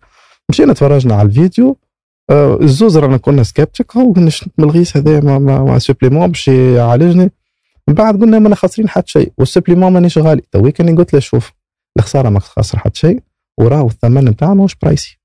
مشينا 0.50 0.74
تفرجنا 0.74 1.16
على 1.16 1.28
الفيديو. 1.28 1.78
الزوز 2.32 2.98
رانا 2.98 3.18
كنا 3.18 3.44
skeptical 3.44 4.02
وقلنا 4.02 4.30
شنو 4.30 4.50
من 4.58 4.66
الغيث 4.66 4.98
هذا 4.98 5.20
مع, 5.22 5.40
مع, 5.40 5.78
supplément 5.78 6.28
باش 6.28 6.48
يعالجني. 6.48 7.32
من 7.88 7.94
بعد 7.94 8.22
قلنا 8.22 8.40
مانا 8.40 8.56
خاسرين 8.56 8.90
حتى 8.90 9.12
شيء 9.12 9.32
وال 9.38 9.47
supplément 9.47 9.94
مانيش 9.94 10.18
غالي. 10.18 10.42
توي 10.52 10.72
كان 10.72 10.96
قلت 10.98 11.14
له 11.14 11.20
شوف 11.20 11.52
الخسارة 12.00 12.30
ما 12.30 12.40
خاسر 12.40 12.80
حتى 12.80 13.00
شيء 13.00 13.20
وراهو 13.60 13.88
الثمن 13.88 14.26
نتاعه 14.26 14.54
ماهوش 14.54 14.76
pricey 14.82 15.20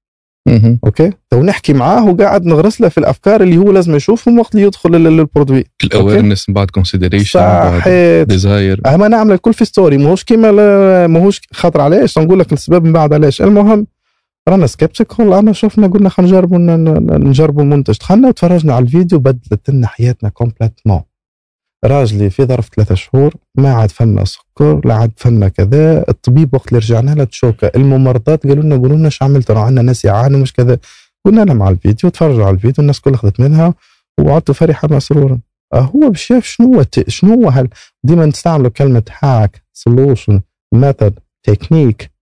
okay؟ 0.85 1.11
تو 1.31 1.43
نحكي 1.43 1.73
معاه 1.73 2.05
وقاعد 2.09 2.45
نغرس 2.47 2.81
له 2.81 2.89
في 2.89 2.99
الأفكار 2.99 3.43
اللي 3.43 3.57
هو 3.57 3.73
لازم 3.73 3.95
يشوفهم 3.95 4.39
وقت 4.39 4.55
اللي 4.55 4.67
يدخل 4.67 4.91
لل- 4.91 5.05
لل 5.17 5.28
produit 5.28 5.65
ال 5.85 5.91
awareness 5.91 6.49
من 6.49 6.55
بعد 6.55 6.71
consideration 6.71 7.41
desire 8.25 8.81
أما 8.87 9.09
نعمل 9.09 9.33
الكل 9.33 9.55
في 9.55 9.65
story 9.65 9.99
ماهوش 9.99 10.25
كيما 10.25 10.51
ماهوش 11.07 11.41
خاطر 11.53 11.81
علاش؟ 11.81 12.19
نقول 12.19 12.39
لك 12.39 12.53
السبب 12.53 12.85
من 12.85 12.93
بعد 12.93 13.13
علاش. 13.13 13.43
المهم 13.43 13.87
رانا 14.49 14.67
skeptical 14.67 15.33
أنا 15.33 15.53
شفنا 15.53 15.87
قلنا 15.87 16.09
خلينا 16.09 16.31
نجربوا 16.31 16.59
نجربوا 17.19 17.63
المنتج. 17.63 17.99
دخلنا 17.99 18.29
وتفرجنا 18.29 18.75
على 18.75 18.83
الفيديو 18.85 19.19
بدلت 19.19 19.71
لنا 19.71 19.87
حياتنا 19.87 20.29
complètement 20.29 21.03
راجلي 21.85 22.31
في 22.31 22.45
ظرف 22.45 22.69
ثلاثة 22.75 22.95
شهور 22.95 23.35
ما 23.59 23.75
عاد 23.75 23.91
فما 23.91 24.25
سكر 24.25 24.81
لا 24.85 24.95
عاد 24.95 25.13
فما 25.17 25.49
كذا. 25.49 26.05
الطبيب 26.09 26.55
وقت 26.55 26.69
اللي 26.69 26.79
رجعنا 26.79 27.11
له 27.11 27.25
تشوكة. 27.25 27.71
الممرضات 27.77 28.47
قالوا 28.47 28.65
لنا 28.65 28.77
قولوا 28.77 28.97
لنا 28.97 29.05
إيش 29.05 29.23
عملت 29.23 29.51
راه 29.51 29.61
عندنا 29.61 29.83
ناس 29.83 30.05
يعانوا 30.05 30.41
مش 30.41 30.53
كذا. 30.53 30.79
قلنا 31.25 31.45
لهم 31.45 31.63
على 31.63 31.75
الفيديو 31.75 32.11
تفرجوا 32.11 32.45
على 32.45 32.55
الفيديو 32.55 32.83
الناس 32.83 33.01
كلها 33.01 33.17
أخذت 33.17 33.41
منها 33.41 33.75
وعدتوا 34.21 34.55
فرحة 34.55 34.89
مسرورا 34.91 35.41
آه 35.75 35.81
هو 35.81 36.09
باش 36.09 36.23
شاف 36.23 36.45
شنو 36.45 36.75
هو 36.75 36.85
شنو 37.09 37.49
هو 37.51 37.67
ديما 38.05 38.27
نستعملوا 38.27 38.71
كلمة 38.71 39.03
hack 39.23 39.63
solution 39.73 40.41
method 40.75 41.19
technique 41.43 42.14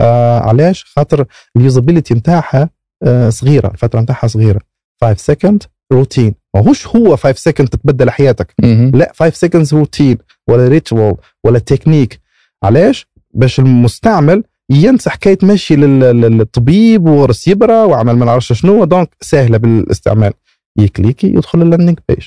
آه 0.00 0.38
علاش؟ 0.40 0.84
خاطر 0.84 1.24
ال 1.56 1.62
usability 1.62 2.14
نتاعها 2.14 2.70
آه 3.02 3.28
صغيرة 3.30 3.68
الفترة 3.68 4.00
نتاعها 4.00 4.26
صغيرة. 4.26 4.60
5 5.02 5.18
second 5.22 5.62
routine 5.92 6.34
ماهوش 6.54 6.86
هو 6.86 7.16
5 7.16 7.38
second 7.38 7.68
تتبدل 7.68 8.10
حياتك. 8.10 8.54
لا 8.94 9.12
5 9.16 9.34
seconds 9.34 9.74
routine 9.74 10.18
ولا 10.48 10.68
ritual 10.68 11.14
ولا 11.44 11.58
تكنيك 11.58 12.20
علاش؟ 12.64 13.06
باش 13.34 13.58
المستعمل 13.60 14.44
ينسى 14.70 15.10
حكاية 15.10 15.38
لل- 15.70 16.20
للطبيب 16.20 17.06
ورس 17.06 17.48
يبرى 17.48 17.72
وعمل 17.84 18.16
ما 18.16 18.24
نعرفش 18.26 18.52
شنو 18.52 18.84
donc 18.84 19.08
سهلة 19.20 19.58
بالاستعمال. 19.58 20.32
يكليكي 20.78 21.26
يدخل 21.26 21.62
ال 21.62 21.66
landing 21.66 21.98
page 22.08 22.22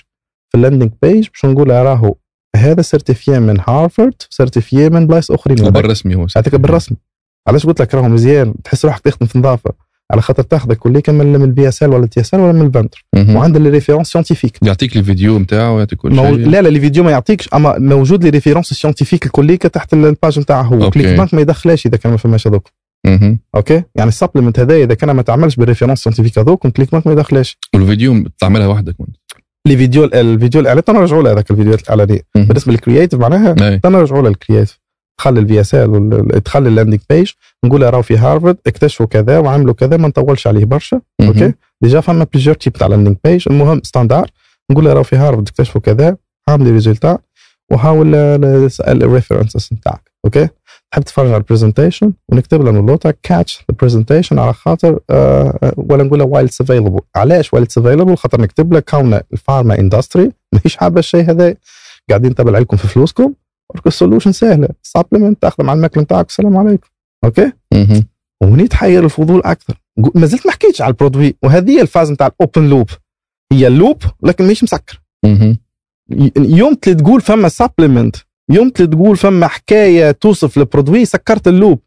في 0.49 0.55
ال 0.57 0.61
landing 0.62 0.91
page 1.01 1.27
باش 1.27 1.45
نقول 1.45 1.69
راهو 1.69 2.15
هذا 2.55 2.81
certifié 2.81 3.39
من 3.39 3.57
هارفارد 3.67 4.13
certifié 4.29 4.89
من 4.89 5.07
بلايص 5.07 5.31
أخرين. 5.31 5.57
وبالرسمي 5.67 6.15
هو. 6.15 6.27
هذاك 6.37 6.55
بالرسمي. 6.55 6.97
علاش 7.47 7.65
قلت 7.65 7.81
لك 7.81 7.95
راهو 7.95 8.09
مزيان 8.09 8.53
تحس 8.63 8.85
روحك 8.85 9.01
تخدم 9.01 9.25
في 9.25 9.39
نظافة 9.39 9.71
على 10.11 10.21
خاطر 10.21 10.43
تاخذك 10.43 10.77
كليك 10.77 11.09
من 11.09 11.33
من 11.33 11.41
ال 11.41 11.67
VSL 11.67 11.89
ولا 11.89 12.03
ال 12.03 12.19
TSL 12.19 12.39
ولا 12.39 12.51
من 12.51 12.65
الفنتر 12.65 13.05
مهم. 13.15 13.35
وعندنا 13.35 13.63
les 13.63 13.69
références 13.69 14.07
scientifiques 14.07 14.57
يعطيك 14.61 14.97
الفيديو 14.97 15.39
نتاعو 15.39 15.79
يعطيك 15.79 15.99
كل. 15.99 16.15
شيء 16.15 16.35
لا 16.35 16.61
لا 16.61 16.69
les 16.69 16.79
vidéos 16.79 17.03
ما 17.03 17.11
يعطيكش 17.11 17.49
أما 17.53 17.79
موجود 17.79 18.23
les 18.23 18.29
références 18.29 18.67
scientifiques 18.67 19.25
الكليكة 19.25 19.69
تحت 19.69 19.93
ال 19.93 20.02
page 20.02 20.39
نتاعها 20.39 20.63
هو. 20.63 20.89
ClickBank 20.89 21.33
ما 21.33 21.41
يدخلهاش 21.41 21.85
إذا 21.85 21.97
كان 21.97 22.11
ما 22.11 22.17
فماش 22.17 22.47
هذوك. 22.47 22.69
okay 23.55 23.83
يعني 23.95 24.07
ال 24.07 24.12
supplement 24.12 24.59
هذا 24.59 24.75
إذا 24.75 24.93
كان 24.93 25.11
ما 25.11 25.21
تعملش 25.21 25.55
بال 25.55 25.63
références 25.63 26.03
scientifiques 26.03 26.39
هذوك 26.39 26.65
ال 26.65 26.93
ClickBank 26.93 27.07
ما 27.07 27.13
يدخلش 27.13 27.57
والفيديو 27.75 28.23
تعملها 28.39 28.67
وحدك 28.67 28.95
les 29.67 29.77
vidéos 29.77 30.03
الفيديو 30.03 30.61
الإعلاني 30.61 30.81
تنرجعوا 30.81 31.23
لهذاك 31.23 31.51
الفيديوهات 31.51 31.81
الاعلانيه. 31.81 32.21
بالنسبة 32.35 32.71
لل 32.71 32.81
creative 32.81 33.19
معناها. 33.19 33.77
تنرجعوا 33.77 34.29
لل 34.29 34.39
creative 34.39 34.79
تخلي 35.17 35.39
ال 35.39 35.61
VSL 35.61 36.43
تخلي 36.43 36.69
ال 36.69 36.73
landing 36.73 36.99
page 37.09 37.31
نقول 37.65 37.93
راهو 37.93 38.01
في 38.01 38.17
هارفرد 38.17 38.57
اكتشفوا 38.67 39.05
كذا 39.05 39.39
وعملوا 39.39 39.73
كذا 39.73 39.97
ما 39.97 40.07
نطولش 40.07 40.47
عليه 40.47 40.65
برشا. 40.65 41.01
okay؟ 41.21 41.53
déjà 41.81 42.01
فما 42.01 42.27
plusieurs 42.33 42.55
types 42.55 42.73
تاع 42.73 42.87
landing 42.87 43.17
page 43.23 43.43
المهم 43.49 43.81
standard 43.83 44.29
نقول 44.71 44.85
راهو 44.85 45.03
في 45.03 45.15
هارفرد 45.15 45.47
اكتشفوا 45.47 45.81
كذا 45.81 46.17
عامل 46.47 46.71
résultat 46.71 47.17
وحاول 47.71 48.15
ال 48.87 48.95
references 48.95 49.69
نتاعك. 49.73 50.11
okay؟ 50.25 50.47
تحب 50.91 51.03
تتفرج 51.03 51.27
على 51.27 51.37
ال 51.37 51.43
presentation 51.43 52.13
ونكتب 52.29 52.63
له 52.63 52.71
نوتا 52.71 53.13
watch 53.23 53.65
the 53.71 53.77
presentation 53.81 54.39
على 54.39 54.53
خاطر 54.53 54.99
آه 55.09 55.73
ولا 55.77 56.03
نقول 56.03 56.21
while 56.21 56.45
available 56.45 56.99
علاش 57.15 57.53
while 57.53 57.67
available 57.77 58.17
خاطر 58.17 58.41
نكتب 58.41 58.73
لك 58.73 58.89
كون 58.89 59.19
ال 59.33 59.40
pharma 59.40 59.79
industry 59.79 60.31
ماهيش 60.53 60.77
حابة 60.77 60.99
الشيء 60.99 61.29
هذا. 61.29 61.55
قاعدين 62.09 62.35
تبع 62.35 62.59
لكم 62.59 62.77
في 62.77 62.87
فلوسكم. 62.87 63.33
ال 63.87 63.92
solution 63.92 64.31
سهلة. 64.31 64.69
supplement 64.81 65.41
تاخذ 65.41 65.63
مع 65.63 65.73
الماكلة 65.73 66.03
نتاعك. 66.03 66.27
السلام 66.27 66.57
عليكم. 66.57 66.89
okay؟ 67.25 67.51
مهم. 67.73 68.07
وهني 68.43 68.67
تحير 68.67 69.05
الفضول 69.05 69.41
أكثر. 69.45 69.81
ما 70.15 70.25
زلت 70.25 70.45
ما 70.45 70.51
حكيتش 70.51 70.81
على 70.81 70.91
ال 70.91 70.96
produit. 70.96 71.35
وهذه 71.43 71.81
ال 71.81 71.86
phase 71.86 72.11
نتاع 72.11 72.27
ال 72.27 72.36
open 72.36 72.69
loop 72.69 72.89
هي 73.53 73.67
ال 73.67 73.73
loop 73.73 73.97
لكن 74.23 74.43
ماهيش 74.43 74.63
مسكر. 74.63 75.01
يوم 76.37 76.77
اللي 76.87 76.95
تقول 76.95 77.21
فما 77.21 77.49
supplement 77.49 78.15
يوم 78.51 78.71
اللي 78.79 78.87
تقول 78.87 79.17
فما 79.17 79.47
حكاية 79.47 80.11
توصف 80.11 80.57
ال 80.57 80.63
produit 80.63 81.05
سكرت 81.05 81.47
ال 81.47 81.54
loop 81.54 81.79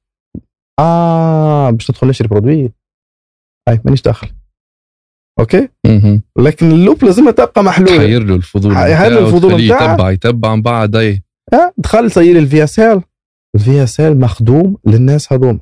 آه 0.78 1.70
باش 1.70 1.90
ندخل 1.90 2.06
نشري 2.06 2.28
produit. 2.28 2.72
أي 3.68 3.80
مانيش 3.84 4.02
داخل. 4.02 4.28
okay؟ 5.40 5.68
مهم. 5.86 6.22
لكن 6.38 6.70
ال 6.70 6.77
loop 6.77 7.04
لازم 7.04 7.30
تبقى 7.30 7.64
محلولة. 7.64 7.96
تحير 7.96 8.22
له 8.22 8.34
الفضول 8.34 8.70
بتاعه 8.74 9.06
الفضول 9.08 9.66
بتاعه. 9.66 9.92
يتبع 9.92 10.10
يتبع 10.10 10.54
من 10.54 10.62
بعد 10.62 10.96
أي. 10.96 11.22
آه 11.52 11.72
دخل 11.78 12.10
صير 12.10 12.38
ال 12.38 13.02
VSL 13.54 14.00
ال 14.00 14.05
VSL 14.05 14.20
مخدوم 14.20 14.78
للناس 14.86 15.32
هذوما. 15.32 15.60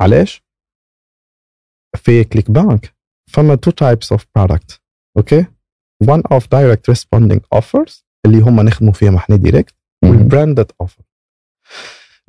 علاش؟ 0.00 0.42
في 1.96 2.24
ClickBank 2.24 2.94
فما 3.30 3.54
two 3.54 3.70
types 3.70 4.12
of 4.12 4.26
product 4.36 4.80
okay 5.16 5.42
one 6.04 6.22
of 6.34 6.42
direct 6.42 6.94
responding 6.94 7.40
offers 7.58 8.02
اللي 8.26 8.40
هم 8.40 8.60
نخدموا 8.60 8.92
فيهم 8.92 9.14
إحنا 9.16 9.36
direct. 9.36 9.74
وال 10.04 10.19
branded 10.19 10.72
offer 10.80 11.02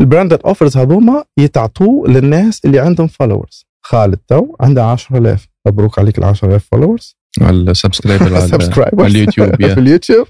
ال 0.01 0.06
branded 0.06 0.41
offers 0.45 0.77
هذوما 0.77 1.25
يتعطوا 1.39 2.07
للناس 2.07 2.65
اللي 2.65 2.79
عندهم 2.79 3.07
followers 3.07 3.65
خالد 3.85 4.17
تو 4.17 4.55
عنده 4.59 4.83
10000 4.85 5.47
مبروك 5.67 5.99
عليك 5.99 6.17
ال 6.17 6.23
10000 6.23 6.65
followers 6.71 7.17
على 8.35 8.45
ال 8.45 8.50
subscriber. 8.50 9.03
على 9.03 9.11
اليوتيوب 9.11 9.55
في 9.73 9.79
اليوتيوب. 9.79 10.27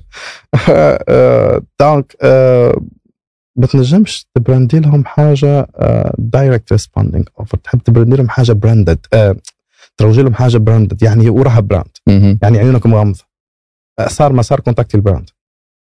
آه، 1.09 1.61
donc 1.79 2.15
آه، 2.21 2.81
ما 3.55 3.67
تنجمش 3.67 4.25
تبراندي 4.35 4.79
لهم 4.79 5.05
حاجة 5.05 5.67
direct 6.17 6.71
responding 6.71 7.25
offer 7.39 7.57
تحب 7.57 7.79
تبراندي 7.79 8.15
لهم 8.15 8.29
حاجة 8.29 8.51
branded 8.51 8.99
تروجي 9.97 10.21
لهم 10.21 10.33
حاجة 10.33 10.57
branded 10.57 11.03
يعني 11.03 11.29
وراها 11.29 11.59
brand. 11.59 11.97
يعني 12.41 12.57
عيونك 12.57 12.85
مغمضه 12.85 13.23
آه، 13.99 14.07
صار 14.07 14.33
مسار 14.33 14.59
كونتاكتي 14.59 14.97
ال 14.97 15.02
brand 15.02 15.29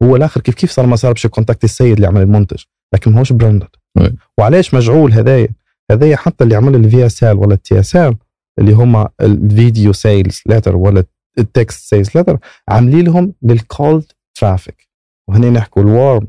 هو 0.04 0.16
الآخر 0.16 0.42
كيف 0.42 0.56
كيف 0.56 0.72
صار 0.72 0.86
مسار 0.86 1.12
باش 1.12 1.28
كونتاكتي 1.28 1.66
السيد 1.66 1.94
اللي 1.94 2.08
عمل 2.08 2.22
المنتج 2.22 2.64
لكن 2.94 3.12
ماهوش 3.12 3.32
brand 3.34 3.58
د. 3.58 3.68
وعلاش 4.38 4.74
مجعول 4.74 5.12
هذايا؟ 5.14 5.48
هذايا 5.92 6.16
حتى 6.16 6.44
اللي 6.44 6.56
عمل 6.56 6.76
ال 6.76 7.06
VSL 7.06 7.38
ولا 7.38 7.96
ال 7.96 8.01
TSL 8.01 8.16
اللي 8.60 8.74
هما 8.74 9.10
ال 9.22 9.34
video 9.34 9.94
sales 9.94 10.42
letter 10.46 10.76
ولا 10.76 11.04
ال 11.40 11.50
text 11.50 11.90
sales 11.90 12.10
letter 12.16 12.38
عاملين 12.70 13.06
لهم 13.06 13.34
لل 13.42 13.65
cold 13.65 14.12
traffic 14.36 14.90
وهنا 15.30 15.50
نحكوا 15.50 15.82
ال 15.82 15.91
warm 15.91 16.28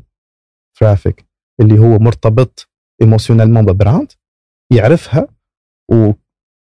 traffic 0.81 1.27
اللي 1.61 1.79
هو 1.79 1.99
مرتبط 1.99 2.69
émotionnellement 3.03 3.65
ب 3.65 3.73
brand 3.73 4.13
يعرفها 4.73 5.29
و 5.93 6.13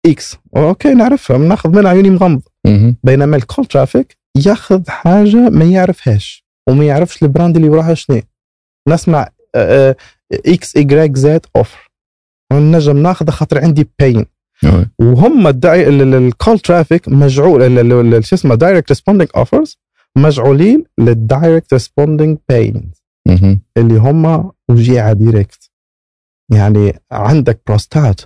X 0.06 0.36
okay 0.56 0.94
نعرفها 0.94 1.38
ناخذ 1.38 1.70
منها 1.70 1.90
عيوني 1.90 2.10
مغمض. 2.10 2.42
بينما 3.04 3.36
ال 3.36 3.42
cold 3.42 3.66
traffic 3.66 4.18
ياخذ 4.46 4.90
حاجة 4.90 5.36
ما 5.50 5.64
يعرفهاش 5.64 6.46
وما 6.68 6.84
يعرفش 6.84 7.22
ال 7.22 7.28
brand 7.28 7.56
اللي 7.56 7.68
وراها 7.68 7.94
شنو. 7.94 8.20
نسمع 8.88 9.28
X 10.32 10.76
Y 10.76 11.16
Z 11.16 11.46
offer 11.56 11.90
نجم 12.52 12.98
ناخذ 12.98 13.30
خاطر 13.30 13.58
عندي 13.58 13.88
pain 13.98 14.16
وي. 14.16 14.26
وهم 14.98 15.46
الدعي 15.46 15.88
ال 15.88 16.02
cold 16.02 16.58
traffic 16.58 17.08
مجعول 17.08 18.24
شو 18.24 18.36
اسمه 18.36 18.54
direct 18.54 18.88
responding 18.88 19.30
offers 19.36 19.78
مجعولين 20.18 20.84
للدايركت 20.98 21.72
ريسبوندينج 21.72 22.38
بينز. 22.48 23.02
اللي 23.76 23.96
هم 23.96 24.50
وجيعة 24.70 25.12
ديريكت 25.12 25.70
يعني 26.52 27.00
عندك 27.12 27.60
بروستات 27.66 28.20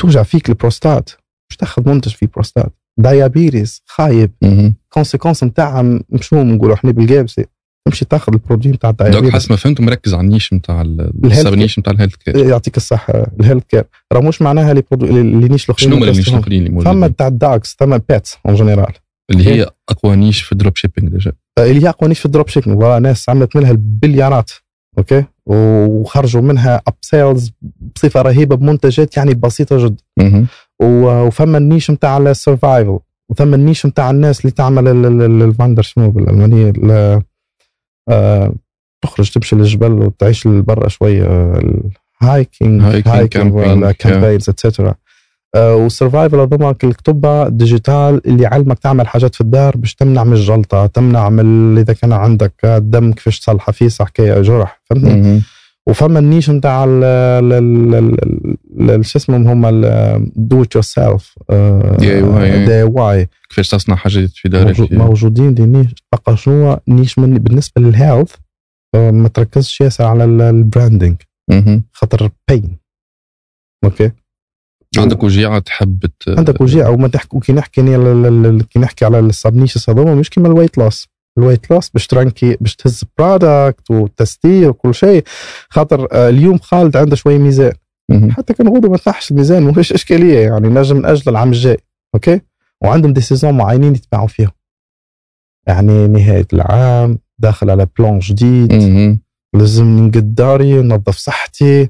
توجع 0.00 0.22
فيك 0.22 0.48
البروستات 0.48 1.10
مش 1.50 1.56
تاخذ 1.56 1.88
منتج 1.88 2.14
فيه 2.14 2.26
بروستات 2.26 2.72
دايابيتس 2.98 3.82
خايب. 3.86 4.32
كونسيكونس 4.88 5.44
نتاعها 5.44 6.00
مشو 6.10 6.42
نقولوا 6.42 6.74
إحنا 6.74 6.90
بالجابسه 6.90 7.44
تمشي 7.86 8.04
تاخذ 8.04 8.32
البرودوي 8.32 8.72
نتاع 8.72 8.90
دوك 8.90 9.00
الدايابيتس 9.02 9.34
حسب 9.34 9.50
ما 9.50 9.56
فهمت 9.56 9.80
مركز 9.80 10.14
على 10.14 10.24
النيش 10.24 10.52
نتاع 10.52 10.82
النيش 10.82 11.78
نتاع 11.78 11.92
الهيلث 11.92 12.14
كير. 12.14 12.36
يعطيك 12.36 12.76
الصحة. 12.76 13.26
الهيلث 13.40 13.62
كير. 13.68 13.84
راه 14.12 14.20
مش 14.20 14.42
معناها 14.42 14.74
لي 14.74 14.82
برودوي 14.90 15.20
اللي 15.20 15.48
نيش 15.48 15.64
الأخرين 15.64 15.90
شنو 15.90 15.96
هما 15.96 16.10
النيش. 16.10 16.28
الأخرين 16.28 16.66
اللي 16.66 16.80
فما 16.80 16.92
موجودين 16.92 17.16
تاع 17.16 17.26
الداكس 17.26 17.76
فما 17.78 18.00
بيتس 18.08 18.36
اون 18.46 18.54
جينيرال 18.54 18.92
اللي 19.30 19.46
هي 19.46 19.70
أقوى 19.88 20.16
niche 20.16 20.42
في 20.42 20.52
ال 20.52 20.76
dropshipping 20.76 21.08
déjà. 21.12 21.32
اللي 21.58 21.84
هي 21.84 21.88
أقوى 21.88 22.08
niche 22.08 22.18
في 22.18 22.26
ال 22.26 22.48
dropshipping 22.48 22.78
والله 22.78 22.98
ناس 22.98 23.28
عملت 23.28 23.56
منها 23.56 23.70
البليارات 23.70 24.50
okay؟ 24.98 25.24
وخرجوا 25.46 26.42
منها 26.42 26.82
upsells 26.88 27.52
بصفة 27.94 28.22
رهيبة 28.22 28.56
بمنتجات 28.56 29.16
يعني 29.16 29.34
بسيطة 29.34 29.86
جدا. 29.86 30.46
وفما 30.82 31.58
ال 31.58 31.63
niche 31.63 31.90
نتاع 31.90 32.16
ال 32.18 32.27
survival 32.27 32.98
وثما 33.30 33.56
ال 33.56 33.61
niche 33.61 33.86
نتاع 33.86 34.10
الناس 34.10 34.40
اللي 34.40 34.50
تعمل 34.50 34.88
ال- 34.88 35.06
ال- 35.06 35.22
ال- 35.22 35.42
ال 35.42 35.47
wandern 35.47 35.82
شنو 35.82 36.10
بالالمانيه 36.10 36.70
ال- 36.70 37.22
تخرج 39.02 39.30
تمشي 39.30 39.56
للجبل 39.56 39.92
وتعيش 39.92 40.46
لبرا 40.46 40.88
شوية 40.88 41.52
ال 42.22 42.31
hiking 42.31 42.82
Hiking, 42.82 43.28
camping, 43.38 43.52
ولا. 43.52 43.92
camping 43.92 44.48
etcetera 44.48 44.94
وال 45.56 45.73
survival 45.73 46.40
هذوما 46.40 46.70
الكتبة 46.84 47.48
digital 47.48 48.20
اللي 48.26 48.42
يعلمك 48.42 48.78
تعمل 48.78 49.06
حاجات 49.08 49.34
في 49.34 49.40
الدار 49.40 49.76
باش 49.76 49.94
تمنع 49.94 50.24
من 50.24 50.32
الجلطة 50.32 50.86
تمنع 50.86 51.28
من 51.28 51.78
إذا 51.78 51.92
كان 51.92 52.12
عندك 52.12 52.52
الدم 52.64 53.12
كيفاش 53.12 53.40
تصلحه 53.40 53.72
فيسع 53.72 54.04
حكايه 54.04 54.40
جرح 54.42 54.80
فهمتني. 54.84 55.42
وفما 55.86 56.18
ال 56.18 56.23
niche 56.23 56.50
نتاع 56.50 56.84
شو 59.00 59.18
اسمهم 59.18 59.46
هم 59.64 59.66
do 60.36 60.62
it 60.62 60.74
yourself. 60.74 61.34
D 62.68 62.82
Y 62.82 63.28
كيفاش 63.48 63.68
تصنع 63.68 63.96
حاجات 63.96 64.28
في 64.30 64.48
دارك 64.48 64.92
موجودين 64.92 65.54
des 65.54 65.62
niches 65.62 65.86
بقى 66.12 66.36
شنو 66.36 66.80
niche 66.88 67.18
من 67.18 67.34
بالنسبة 67.38 67.82
لل 67.82 67.95
health 67.95 68.34
آه، 68.94 69.10
ما 69.10 69.28
تركزش 69.28 69.80
ياسر 69.80 70.04
على 70.04 70.24
ال- 70.24 70.40
ال 70.42 70.50
branding 70.50 71.16
مهم. 71.50 71.84
خاطر 71.92 72.30
pain 72.50 72.78
okay؟ 73.84 74.10
عندك 74.98 75.22
وجيعة 75.22 75.58
تحب 75.58 76.04
عندك 76.28 76.60
وجيعة 76.60 76.90
وما 76.90 77.08
تحكي 77.08 77.40
كي 77.40 77.52
نحكي 77.52 77.80
ال- 77.80 78.68
كي 78.68 78.78
نحكي 78.78 79.04
على 79.04 79.18
ال 79.18 79.24
sub-niches 79.24 79.90
هذوما 79.90 80.14
مش 80.14 80.30
كيما 80.30 80.48
ال 80.48 80.52
weight 80.52 80.78
loss 80.78 81.08
ال 81.38 81.43
weight 81.43 81.70
loss 81.70 81.90
باش 81.90 82.06
ترانكي 82.06 82.56
باش 82.60 82.76
تهز 82.76 83.04
product 83.18 83.90
وتستير 83.90 84.68
وكل 84.70 84.94
شيء. 84.94 85.24
خاطر 85.70 86.08
آه، 86.12 86.28
اليوم 86.28 86.58
خالد 86.58 86.96
عنده 86.96 87.16
شوية 87.16 87.38
ميزان. 87.38 87.72
حتى 88.30 88.54
كان 88.54 88.68
غدوه 88.68 88.90
ما 88.90 88.96
تنحش 88.96 89.30
الميزان 89.30 89.62
ما 89.62 89.72
فيش 89.72 89.92
إشكالية 89.92 90.38
يعني 90.38 90.68
نجم 90.68 91.00
ناجل 91.00 91.30
العام 91.30 91.48
الجاي 91.48 91.76
okay؟ 92.14 92.40
وعندهم 92.82 93.12
des 93.12 93.25
saisons 93.25 93.54
معينين 93.56 93.94
يتبعوا 93.94 94.26
فيهم 94.26 94.50
يعني 95.68 96.08
نهاية 96.08 96.46
العام 96.52 97.18
داخل 97.38 97.70
على 97.70 97.86
plan 97.98 98.18
جديد. 98.18 98.72
لازمني 99.54 100.00
نقد 100.00 100.34
داري 100.34 100.82
ننظف 100.82 101.16
صحتي. 101.16 101.88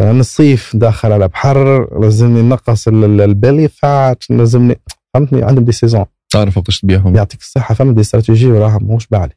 الصيف 0.00 0.76
داخل 0.76 1.12
على 1.12 1.28
بحر 1.28 1.88
لازمني 2.00 2.42
نقص 2.42 2.88
ال- 2.88 3.04
ال- 3.04 3.20
البيلي 3.20 3.68
فات 3.68 4.30
لازمني 4.30 4.80
فهمتني؟ 5.14 5.42
عندهم 5.42 5.64
ديسيزون 5.64 6.04
تعرف 6.30 6.56
وقتاش 6.58 6.80
تبيعهم 6.80 7.16
يعطيك 7.16 7.40
الصحة. 7.40 7.74
فما 7.74 7.92
دي 7.92 8.00
استراتيجيه 8.00 8.48
وراها 8.48 8.78
ماهوش 8.78 9.06
بالي. 9.06 9.30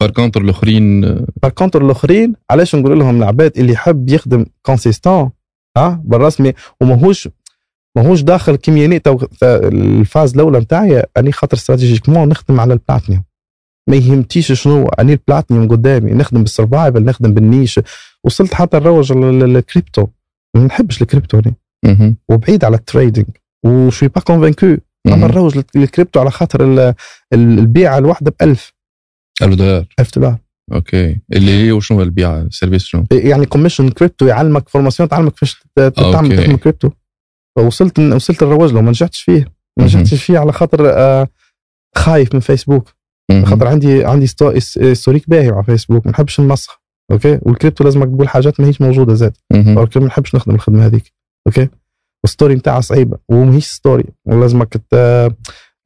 بار 0.00 0.10
كونتر 0.10 0.40
الاخرين 0.42 1.00
بار 1.42 1.50
كونتر 1.50 1.84
الاخرين 1.84 2.34
علاش 2.50 2.74
نقول 2.74 2.98
لهم 2.98 3.16
العباد 3.22 3.58
اللي 3.58 3.72
يحب 3.72 4.08
يخدم 4.08 4.46
كونسيستون 4.62 5.30
ها 5.76 6.02
بالرسمي 6.04 6.52
وماهوش 6.80 7.28
ماهوش 7.96 8.22
داخل 8.22 8.56
كيميائي 8.56 8.98
تو 8.98 9.18
الفاز 9.42 10.34
الاولى 10.34 10.58
نتاعي 10.58 11.02
اني 11.16 11.32
خاطر 11.32 11.56
استراتيجيكمون 11.56 12.28
نخدم 12.28 12.60
على 12.60 12.72
البلاتنيوم 12.72 13.24
ما 13.88 13.96
يهمتيش 13.96 14.52
شنو 14.52 14.88
اني 14.88 15.12
البلاتنيوم 15.12 15.68
قدامي 15.68 16.10
نخدم 16.12 16.42
بالسرفايفل 16.42 17.04
نخدم 17.04 17.34
بالنيش 17.34 17.80
وصلت 18.24 18.54
حتى 18.54 18.76
نروج 18.76 19.12
لل- 19.12 19.38
للكريبتو 19.52 20.06
ما 20.56 20.64
نحبش 20.64 21.02
الكريبتو. 21.02 21.40
مهم. 21.84 22.16
وبعيد 22.28 22.64
على 22.64 22.76
التريدينغ 22.76 23.26
وشوي 23.64 24.08
با 24.08 24.20
كونفانكو 24.20 24.66
اما. 25.06 25.26
نروج 25.26 25.58
للكريبتو 25.74 26.20
على 26.20 26.30
خاطر 26.30 26.64
ال- 26.64 26.94
ال- 27.32 27.58
البيعه 27.58 27.98
الواحده 27.98 28.30
ب 28.30 28.34
1000 28.42 28.72
1000 29.42 29.54
دولار 29.54 29.86
1000 30.00 30.14
دولار 30.18 30.36
أوكي. 30.72 31.20
اللي 31.32 31.50
هي 31.50 31.72
وشنو 31.72 32.02
البيع 32.02 32.48
سيرفيس 32.50 32.84
شنو؟ 32.84 33.04
يعني 33.12 33.46
كوميشن 33.46 33.88
كريبتو 33.88 34.26
يعلمك 34.26 34.68
فورماسيون 34.68 35.08
تعلمك 35.08 35.32
كيفاش. 35.32 35.62
تعمل 35.76 36.36
تخدم 36.36 36.56
كريبتو 36.56 36.90
فوصلت 37.58 37.98
وصلت 37.98 38.42
الرواج 38.42 38.72
له 38.72 38.80
ما 38.80 38.88
نجحتش 38.90 39.22
فيه 39.22 39.52
ما. 39.78 39.84
نجحتش 39.84 40.24
فيه 40.24 40.38
على 40.38 40.52
خاطر 40.52 40.90
آه، 40.90 41.28
خايف 41.96 42.34
من 42.34 42.40
فيسبوك. 42.40 42.88
خاطر 43.44 43.66
عندي 43.66 44.04
عندي 44.04 44.26
historique 44.94 45.30
باهي 45.30 45.50
مع 45.50 45.62
فيسبوك 45.62 46.06
ما 46.06 46.12
نحبش 46.12 46.40
نمسخ 46.40 46.80
okay؟ 47.12 47.38
وال 47.42 47.53
crypto 47.53 47.84
لازمك 47.84 48.08
تقول 48.08 48.28
حاجات 48.28 48.60
ما 48.60 48.66
هيش 48.66 48.80
موجودة 48.80 49.14
زاد. 49.14 49.36
ما 49.52 49.88
نحبش 49.96 50.34
نخدم 50.34 50.54
الخدمة 50.54 50.86
هذيك. 50.86 51.12
okay؟ 51.46 51.68
وال 52.24 52.33
story 52.33 52.54
نتاعها 52.54 52.80
صعيبة. 52.80 53.18
وماهيش 53.28 53.66
story 53.66 54.04
ولازمك. 54.26 54.80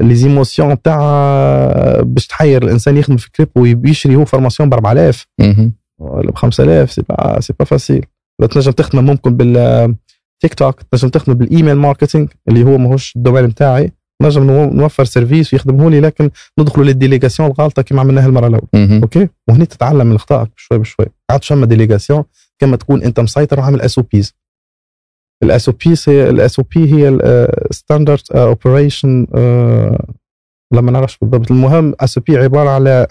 les 0.00 0.14
émotions 0.14 0.68
نتاع 0.70 1.00
باش 2.02 2.26
تحير 2.26 2.62
الإنسان 2.62 2.96
يخدم 2.96 3.16
في 3.16 3.30
crypt 3.30 3.48
ويشري 3.56 4.16
هو 4.16 4.24
formation 4.24 4.70
ب 4.70 4.74
4000 4.74 5.26
مهم. 5.40 5.72
ولا 6.00 6.30
ب 6.30 6.34
5000 6.34 6.92
c'est 6.92 7.02
pas 7.08 7.40
c'est 7.40 7.52
pas 7.58 7.64
facile 7.64 8.06
لا 8.40 8.46
تنجم 8.46 8.70
تخدم 8.70 9.04
ممكن 9.04 9.36
بال 9.36 9.94
تيك 10.42 10.54
توك 10.54 10.82
تنجم 10.90 11.08
تخدم 11.08 11.34
بال 11.34 11.46
email 11.46 11.74
marketing 11.74 12.26
اللي 12.48 12.64
هو 12.64 12.78
ماهوش 12.78 13.16
ال 13.16 13.20
domaine 13.20 13.44
نتاعي. 13.44 13.92
نجم 14.22 14.44
نو- 14.44 14.70
نوفر 14.70 15.04
service 15.04 15.52
ويخدمه 15.54 15.90
لي 15.90 16.00
لكن 16.00 16.30
ندخلوا 16.60 16.84
لل 16.86 16.97
délégation 16.97 17.48
الغلطه 17.50 17.82
كما 17.82 18.00
عملناها 18.00 18.26
المرة 18.26 18.46
الأولى. 18.46 18.66
okay؟ 19.02 19.28
وهني 19.48 19.66
تتعلم 19.66 20.06
من 20.06 20.14
اخطائك 20.14 20.48
بشوي 20.56 20.78
بشوي. 20.78 21.06
عاد 21.30 21.44
فما 21.44 21.66
délégation 21.66 22.24
كما 22.58 22.76
تكون 22.76 23.02
أنت 23.02 23.20
مسيطر 23.20 23.60
وعامل 23.60 23.80
SOPs 23.80 24.34
ال 25.42 25.68
SO 25.68 25.74
هي 26.06 26.30
ال 26.30 26.58
SOP 26.58 26.94
هي 26.94 27.18
standard 27.70 28.22
operation 28.34 29.26
لما 30.72 30.90
نعرفش 30.90 31.18
بالضبط. 31.18 31.50
المهم 31.50 31.94
SOP 32.00 32.36
عبارة 32.36 32.70
على 32.70 33.06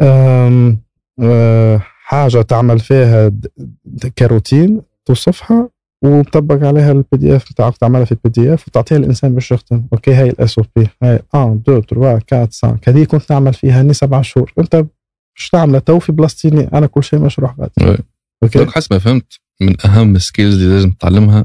آه، 0.00 1.78
حاجة 2.04 2.42
تعمل 2.42 2.78
فيها 2.78 3.32
كروتين 4.18 4.82
توصفها 5.04 5.68
وتطبق 6.04 6.66
عليها 6.66 6.92
ال 6.92 7.16
PDF 7.16 7.52
بتاعك 7.52 7.76
تعملها 7.76 8.04
في 8.04 8.12
ال 8.12 8.28
PDF 8.28 8.68
وتعطيها 8.68 8.98
الانسان 8.98 9.34
باش 9.34 9.52
يخدم. 9.52 9.86
okay 9.92 10.14
هاي 10.14 10.28
ال 10.28 10.58
SOP 10.58 10.88
هاي 11.02 11.22
1 11.34 11.60
2 11.68 11.80
3 11.82 11.92
4 11.92 12.22
5 12.30 12.78
هذه 12.88 13.04
كنت 13.04 13.32
نعمل 13.32 13.54
فيها 13.54 13.80
هني 13.82 13.92
سبع 13.92 14.22
شهور. 14.22 14.52
أنت 14.58 14.76
باش 15.36 15.50
تعملها 15.52 15.80
تو 15.80 15.98
في 15.98 16.12
بلاستيني 16.12 16.68
أنا 16.74 16.86
كل 16.86 17.02
شيء 17.04 17.18
مشروع 17.18 17.54
غادي 17.60 17.90
وي. 17.90 17.98
أوكي؟ 18.42 18.66
حسب 18.66 18.92
ما 18.92 18.98
فهمت؟ 18.98 19.40
من 19.62 19.86
أهم 19.86 20.16
ال 20.16 20.23
skills 20.23 20.62
اللي 20.62 20.74
لازم 20.74 20.90
تتعلمها 20.90 21.44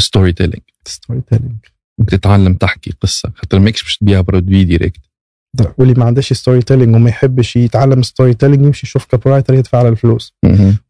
storytelling 0.00 0.62
storytelling 0.86 1.56
تتعلم 2.06 2.54
تحكي 2.54 2.92
قصة. 3.00 3.32
خاطر 3.36 3.58
ماكش 3.58 3.82
باش 3.82 3.96
تبيع 3.98 4.20
produit 4.20 4.64
direct 4.64 5.00
واللي 5.78 5.94
ما 5.94 6.04
عندهش 6.04 6.32
storytelling 6.32 6.94
وما 6.94 7.08
يحبش 7.10 7.56
يتعلم 7.56 8.02
storytelling 8.02 8.64
يمشي 8.64 8.86
يشوف 8.86 9.04
copywriter 9.04 9.54
يدفع 9.54 9.82
له 9.82 9.88
الفلوس. 9.88 10.34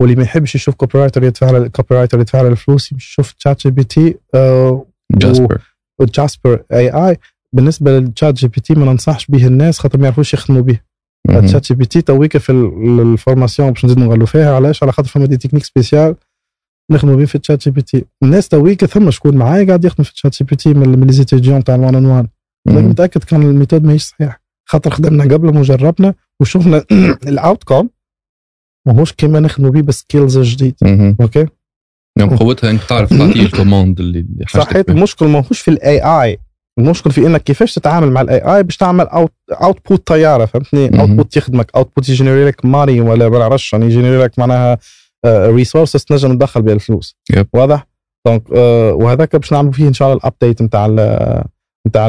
واللي 0.00 0.16
ما 0.16 0.22
يحبش 0.22 0.54
يشوف 0.54 0.74
copywriter 0.74 1.24
يدفع 1.24 1.50
له 1.50 1.68
copywriter 1.68 2.20
يدفع 2.20 2.42
له 2.42 2.48
الفلوس 2.48 2.92
يمشي 2.92 3.06
يشوف 3.12 3.32
تشات 3.32 3.62
جي 3.62 3.70
بي 3.70 3.84
تي 3.84 4.14
آه، 4.34 4.86
جاسبر 5.12 5.60
وجاسبر 6.00 6.62
AI 6.72 7.16
بالنسبة 7.54 7.98
للتشات 7.98 8.34
جي 8.34 8.48
بي 8.48 8.60
تي 8.60 8.74
ما 8.74 8.84
ننصحش 8.92 9.26
به 9.26 9.46
الناس 9.46 9.78
خاطر 9.78 9.98
ما 9.98 10.04
يعرفوش 10.04 10.34
يخدموا 10.34 10.62
به. 10.62 10.80
تشات 11.46 11.66
جي 11.66 11.74
بي 11.74 11.86
تي 11.86 12.02
تويك 12.02 12.36
في 12.38 12.52
ال- 12.52 13.00
ال 13.12 13.18
formation 13.18 13.70
باش 13.70 13.84
نزيدوا 13.84 14.04
نغلوا 14.04 14.26
فيها. 14.26 14.54
علاش؟ 14.54 14.82
على 14.82 14.92
خاطر 14.92 15.08
فما 15.08 15.26
des 15.26 15.36
techniques 15.36 15.64
spéciales 15.64 16.16
نخدموا 16.90 17.16
به 17.16 17.24
في 17.24 17.38
تشات 17.38 17.62
جي 17.64 17.70
بي 17.70 17.82
تي 17.82 18.04
الناس 18.22 18.48
تويك 18.48 18.84
ثم 18.84 19.10
شكون 19.10 19.36
معايا 19.36 19.66
قاعد 19.66 19.84
يخدم 19.84 20.04
في 20.04 20.12
تشات 20.12 20.32
جي 20.38 20.44
بي 20.44 20.56
تي 20.56 20.74
من 20.74 21.06
les 21.06 21.12
étudiants 21.12 21.64
تاع 21.64 21.74
ال 21.74 21.79
one 21.79 21.94
on 21.94 22.06
one 22.06 22.28
لكن. 22.66 22.88
متأكد 22.88 23.24
كان 23.24 23.42
ال 23.42 23.48
méthode 23.48 23.84
ماهيش 23.84 24.02
صحيح 24.02 24.40
خاطر 24.68 24.90
خدمنا 24.90 25.24
قبل 25.24 25.58
وجربنا 25.58 26.14
وشفنا 26.40 26.84
ال 27.28 27.64
outcome 27.64 27.90
ماهوش 28.86 29.12
كيما 29.12 29.40
نخدموا 29.40 29.70
به 29.70 29.80
ب 29.82 29.90
skills 29.90 30.38
جديد 30.38 30.74
مهم. 30.82 31.16
okay 31.20 31.46
يعني 32.18 32.36
قوتها 32.36 32.70
انك 32.70 32.84
تعرف 32.84 33.10
تعطيه 33.10 33.42
ال 33.46 33.53
command 33.53 34.00
اللي 34.00 34.26
صحيح 34.48 34.72
فيه. 34.72 34.92
المشكل 34.92 35.26
ماهوش 35.26 35.60
في 35.60 35.70
ال 35.70 36.00
AI 36.00 36.38
المشكل 36.78 37.10
في 37.10 37.26
إنك 37.26 37.42
كيفاش 37.42 37.74
تتعامل 37.74 38.10
مع 38.12 38.20
ال 38.20 38.38
AI 38.38 38.62
باش 38.62 38.76
تعمل 38.76 39.06
out 39.06 39.32
output 39.50 40.06
طيارة 40.06 40.44
فهمتني. 40.44 41.00
output 41.00 41.36
يخدمك 41.36 41.70
output 41.76 42.08
يجينيري 42.08 42.44
لك 42.44 42.64
money 42.64 43.00
ولا 43.00 43.28
ما 43.28 43.38
نعرفش 43.38 43.72
يعني 43.72 43.86
يجينيري 43.86 44.22
لك 44.22 44.38
معناها 44.38 44.78
resources 45.26 46.04
تنجم 46.04 46.34
تدخل 46.34 46.62
بها 46.62 46.74
الفلوس. 46.74 47.16
yep. 47.36 47.48
واضح؟ 47.52 47.86
دونك 48.26 48.42
آه، 48.54 48.92
وهذاك 48.92 49.36
باش 49.36 49.52
نعمل 49.52 49.72
فيه 49.72 49.88
إن 49.88 49.92
شاء 49.92 50.08
الله 50.08 50.20
الابديت 50.20 50.62
نتاع 50.62 50.86
نتاع 51.88 52.08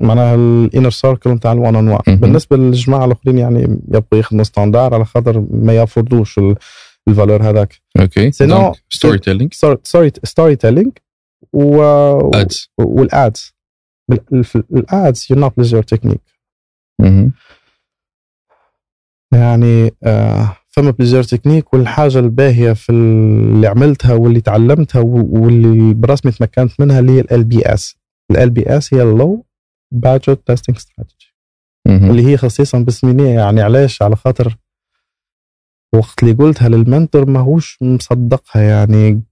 معناها 0.00 0.34
الانر 0.34 0.90
سيركل 0.90 1.30
نتاع 1.30 1.52
الوان 1.52 1.74
اون 1.76 1.88
وان. 1.88 2.16
بالنسبة 2.16 2.56
للجماعة 2.56 3.04
الآخرين 3.04 3.38
يعني 3.38 3.60
يبقوا 3.88 4.18
يخدموا 4.18 4.44
ستاندار 4.44 4.94
على 4.94 5.04
خاطر 5.04 5.44
ما 5.50 5.76
يفرضوش 5.76 6.38
ال- 6.38 6.56
الفالور 7.08 7.42
هذاك. 7.42 7.74
أوكي 8.00 8.30
دونك 8.40 8.76
ستوري 8.90 9.18
تيلينج 9.18 9.54
ستوري 9.84 10.12
ستوري 10.24 10.56
تيلينج 10.56 10.92
و 11.52 11.82
ادز 12.34 12.70
والادز 12.78 13.54
الادز 14.72 15.26
يو 15.30 15.36
نوت 15.36 15.58
ليز 15.58 15.74
يور 15.74 15.82
تكنيك 15.82 16.20
يعني 19.32 19.94
آه 20.04 20.56
فما 20.70 20.90
بليزير 20.90 21.22
تكنيك 21.22 21.74
والحاجة 21.74 22.18
الباهية 22.18 22.72
في 22.72 22.92
اللي 22.92 23.66
عملتها 23.66 24.14
واللي 24.14 24.40
تعلمتها 24.40 25.00
واللي 25.00 25.94
برسمي 25.94 26.32
تمكنت 26.32 26.80
منها 26.80 26.98
اللي 27.00 27.12
هي 27.12 27.20
ال 27.20 27.44
بي 27.44 27.62
اس 27.62 27.96
ال 28.30 28.50
بي 28.50 28.62
اس 28.76 28.94
هي 28.94 29.02
اللو 29.02 29.46
بادجت 29.94 30.40
تيستينج 30.46 30.78
استراتيجي 30.78 31.34
اللي 32.10 32.26
هي 32.26 32.36
خصيصا 32.36 32.78
باسمينية 32.78 33.34
يعني 33.40 33.60
علاش؟ 33.60 34.02
على 34.02 34.16
خاطر 34.16 34.56
وقت 35.94 36.22
اللي 36.22 36.34
قلتها 36.34 36.68
للمنتور 36.68 37.30
ماهوش 37.30 37.78
مصدقها 37.82 38.62
يعني 38.62 39.22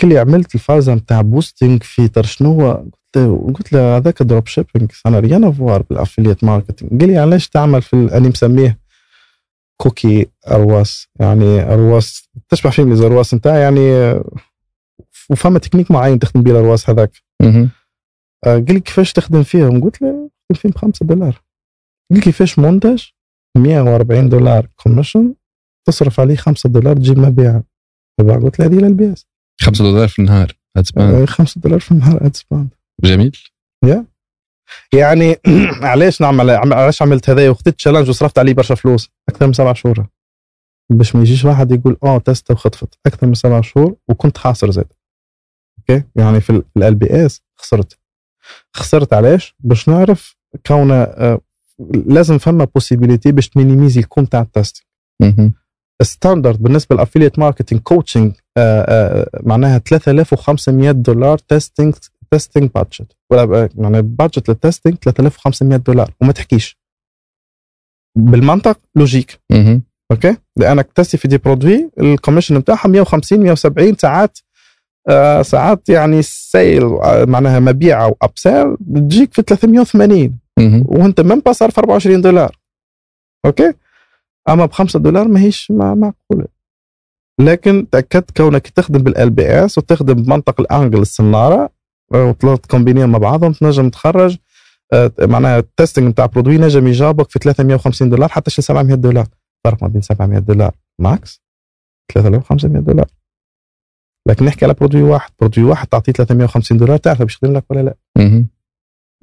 كل 0.00 0.16
عملت 0.16 0.54
الفازة 0.54 0.94
نتاع 0.94 1.20
بوستينج 1.20 1.82
في 1.82 2.08
ترشنو 2.08 2.70
قلت 2.72 2.94
له 3.16 3.52
قلت 3.54 3.72
له 3.72 3.96
هذاك 3.96 4.22
دروب 4.22 4.46
شيبينج 4.46 4.90
أنا 5.06 5.18
ريان 5.20 5.44
افوار 5.44 5.82
بالأفليت 5.82 6.44
ماركتينج 6.44 7.00
قال 7.00 7.10
لي 7.10 7.18
علاش 7.18 7.48
تعمل 7.48 7.82
في 7.82 7.94
ال- 7.96 8.10
أنا 8.10 8.28
مسميه 8.28 8.78
كوكي 9.76 10.26
أرواس 10.50 11.08
يعني 11.20 11.62
أرواس 11.62 12.28
تشبه 12.48 12.70
فيهم 12.70 12.88
لي 12.88 12.96
زرواس 12.96 13.34
نتاع 13.34 13.56
يعني 13.58 13.92
آه، 13.92 14.24
وفما 15.30 15.58
تكنيك 15.58 15.90
معين 15.90 16.18
تخدم 16.18 16.42
بيه 16.42 16.50
الأرواس 16.52 16.90
هذاك. 16.90 17.22
آه، 18.46 18.54
قال 18.54 18.74
لي 18.74 18.80
كيفاش 18.80 19.12
تخدم 19.12 19.42
فيهم؟ 19.42 19.84
قلت 19.84 20.02
له 20.02 20.30
تخدم 20.48 20.60
فيهم 20.60 20.72
بخمسة 20.72 21.06
دولار. 21.06 21.42
قال 22.10 22.18
لي 22.18 22.20
كيفاش 22.20 22.58
منتج 22.58 23.02
140 23.56 24.28
دولار. 24.28 24.68
كوميشن 24.82 25.34
تصرف 25.86 26.20
عليه 26.20 26.36
5 26.36 26.68
دولار 26.68 26.96
تجيب 26.96 27.18
مبيع. 27.18 27.62
قلت 28.20 28.58
له 28.60 28.66
هذه 28.66 28.78
البياس 28.78 29.26
5 29.60 29.84
دولار 29.84 30.08
في 30.08 30.18
النهار 30.18 30.52
هتسبان 30.76 31.26
5 31.26 31.60
دولار 31.60 31.80
في 31.80 31.92
النهار 31.92 32.26
جميل. 33.04 33.36
يعني 34.94 35.36
علاش 35.92 36.20
نعمل 36.20 36.50
عم- 36.50 36.72
علاش 36.72 37.02
عملت 37.02 37.30
هذا 37.30 37.50
وخدت 37.50 37.68
تشالنج 37.68 38.08
وصرفت 38.08 38.38
عليه 38.38 38.54
برشا 38.54 38.74
فلوس. 38.74 39.10
أكثر 39.28 39.46
من 39.46 39.52
سبع 39.52 39.72
شهور. 39.72 40.06
باش 40.90 41.14
ما 41.16 41.20
يجيش 41.22 41.44
واحد 41.44 41.72
يقول 41.72 41.96
آه 42.04 42.18
test 42.18 42.50
وخطفت. 42.50 42.98
أكثر 43.06 43.26
من 43.26 43.34
سبع 43.34 43.60
شهور 43.60 43.94
وكنت 44.08 44.38
خاسر 44.38 44.70
زاد. 44.70 44.92
okay؟ 45.78 46.04
يعني 46.16 46.40
في 46.40 46.62
ال 46.76 46.94
LBS 46.94 47.42
خسرت. 47.56 47.98
خسرت 48.76 49.12
علاش؟ 49.12 49.54
باش 49.60 49.88
نعرف 49.88 50.36
كون 50.66 50.90
آه، 50.92 51.40
لازم 52.06 52.38
فما 52.38 52.64
possibilité 52.64 53.32
باش 53.32 53.48
تمينيميزي 53.48 54.00
الكون 54.00 54.28
تاع 54.28 54.40
ال 54.40 54.49
test 54.49 54.84
standard 56.02 56.62
بالنسبة 56.62 56.96
لل 56.96 57.04
affiliate 57.04 57.38
marketing 57.38 57.80
coaching 57.80 58.32
معناها 59.42 59.78
3500 59.78 60.90
دولار 60.90 61.38
testing 61.38 61.94
testing 62.34 62.70
budget 62.74 63.16
ولا 63.30 63.68
يعني 63.78 64.02
budget 64.02 64.48
لل 64.48 64.59
testing 64.59 64.96
3500 64.96 65.78
دولار. 65.78 66.10
وما 66.20 66.32
تحكيش. 66.32 66.78
بالمنطق 68.18 68.80
لوجيك 68.96 69.40
أوكي؟ 70.12 70.36
لأنك 70.56 70.92
تستي 70.92 71.16
في 71.16 71.28
دي 71.28 71.38
برودوي 71.38 71.90
الكوميشن 72.00 72.58
بتاعها 72.58 72.88
150 72.88 73.40
170 73.40 73.96
ساعات 73.96 74.38
آه 75.08 75.42
ساعات 75.42 75.88
يعني 75.88 76.22
سيل 76.22 76.82
آه، 76.84 77.24
معناها 77.24 77.60
مبيع 77.60 78.04
أو 78.04 78.16
اب 78.22 78.30
سيل 78.34 78.76
بتجيك 78.80 79.34
في 79.34 79.42
380 79.42 80.38
وأنت 80.86 81.20
من 81.20 81.42
صار 81.52 81.70
في 81.70 81.78
24 81.78 82.20
دولار. 82.20 82.56
أوكي؟ 83.46 83.72
أما 84.48 84.66
ب 84.66 84.72
5 84.72 84.98
دولار 84.98 85.28
ماهيش 85.28 85.70
ما 85.70 85.94
معقوله 85.94 86.46
لكن 87.40 87.86
تأكدت 87.90 88.36
كونك 88.36 88.68
تخدم 88.68 89.02
بالال 89.02 89.30
بي 89.30 89.46
اس 89.64 89.78
وتخدم 89.78 90.14
بمنطق 90.14 90.60
الأنجل 90.60 91.00
السناره 91.00 91.70
وثلاث 92.14 92.58
كومبينيهم 92.70 93.12
مع 93.12 93.18
بعضهم 93.18 93.52
تنجم 93.52 93.90
تخرج 93.90 94.36
آه، 94.92 95.12
معناها 95.20 95.58
ال 95.58 95.65
testing 95.65 96.12
بتاع 96.12 96.26
produit 96.26 96.58
نجم 96.58 96.86
يجاوبك 96.86 97.30
في 97.30 97.38
350 97.38 98.10
دولار 98.10 98.28
حتى 98.28 98.50
شي 98.50 98.62
700 98.62 98.94
دولار 98.94 99.26
فرق 99.64 99.82
ما 99.82 99.88
بين 99.88 100.02
700 100.02 100.38
دولار 100.38 100.74
max 100.98 101.42
3500 102.14 102.82
دولار 102.82 103.06
لكن 104.28 104.44
نحكي 104.44 104.64
على 104.64 104.74
produit 104.74 105.02
واحد 105.02 105.30
produit 105.40 105.64
واحد 105.64 105.86
تعطيه 105.86 106.12
350 106.12 106.78
دولار 106.78 106.96
تعرف 106.96 107.22
باش 107.22 107.34
يخدم 107.34 107.52
لك 107.52 107.64
ولا 107.70 107.80
لا. 107.80 107.94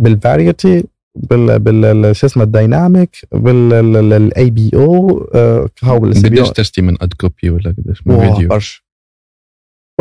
بال 0.02 0.20
variety 0.20 0.84
بال 1.16 1.60
بال 1.60 2.16
شو 2.16 2.28
اسمه 2.28 2.44
ال 2.44 3.18
dynamic 3.32 4.50
بال 4.50 4.72
ABO 4.74 5.30
هاو 5.84 6.06
تشتي 6.52 6.82
من 6.82 6.98
ad 7.02 7.14
copy 7.14 7.50
ولا 7.50 7.76
قديش 7.78 8.08
من 8.08 8.16
فيديو 8.20 8.50
برشا 8.50 8.82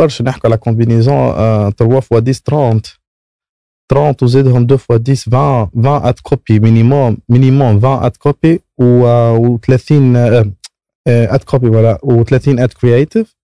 برشا 0.01 0.23
نحكوا 0.23 0.49
على 0.49 0.57
combinaison 0.57 1.31
3 1.71 1.99
fois 1.99 2.19
10 2.27 2.33
30 2.33 2.81
30 3.91 4.15
وزيدهم 4.21 4.63
2 4.63 4.77
fois 4.77 4.99
10 5.09 5.13
20 5.27 5.69
20 5.85 6.05
ad 6.05 6.19
copy 6.19 6.59
minimum 6.59 7.17
minimum 7.29 7.77
20 7.77 8.03
ad 8.03 8.17
copy 8.17 8.59
و 8.77 9.57
30 9.57 10.15
ad 11.07 11.43
copy 11.43 11.67
ولا 11.67 11.97
و30 12.05 12.47
ad 12.47 12.73
creative 12.73 13.35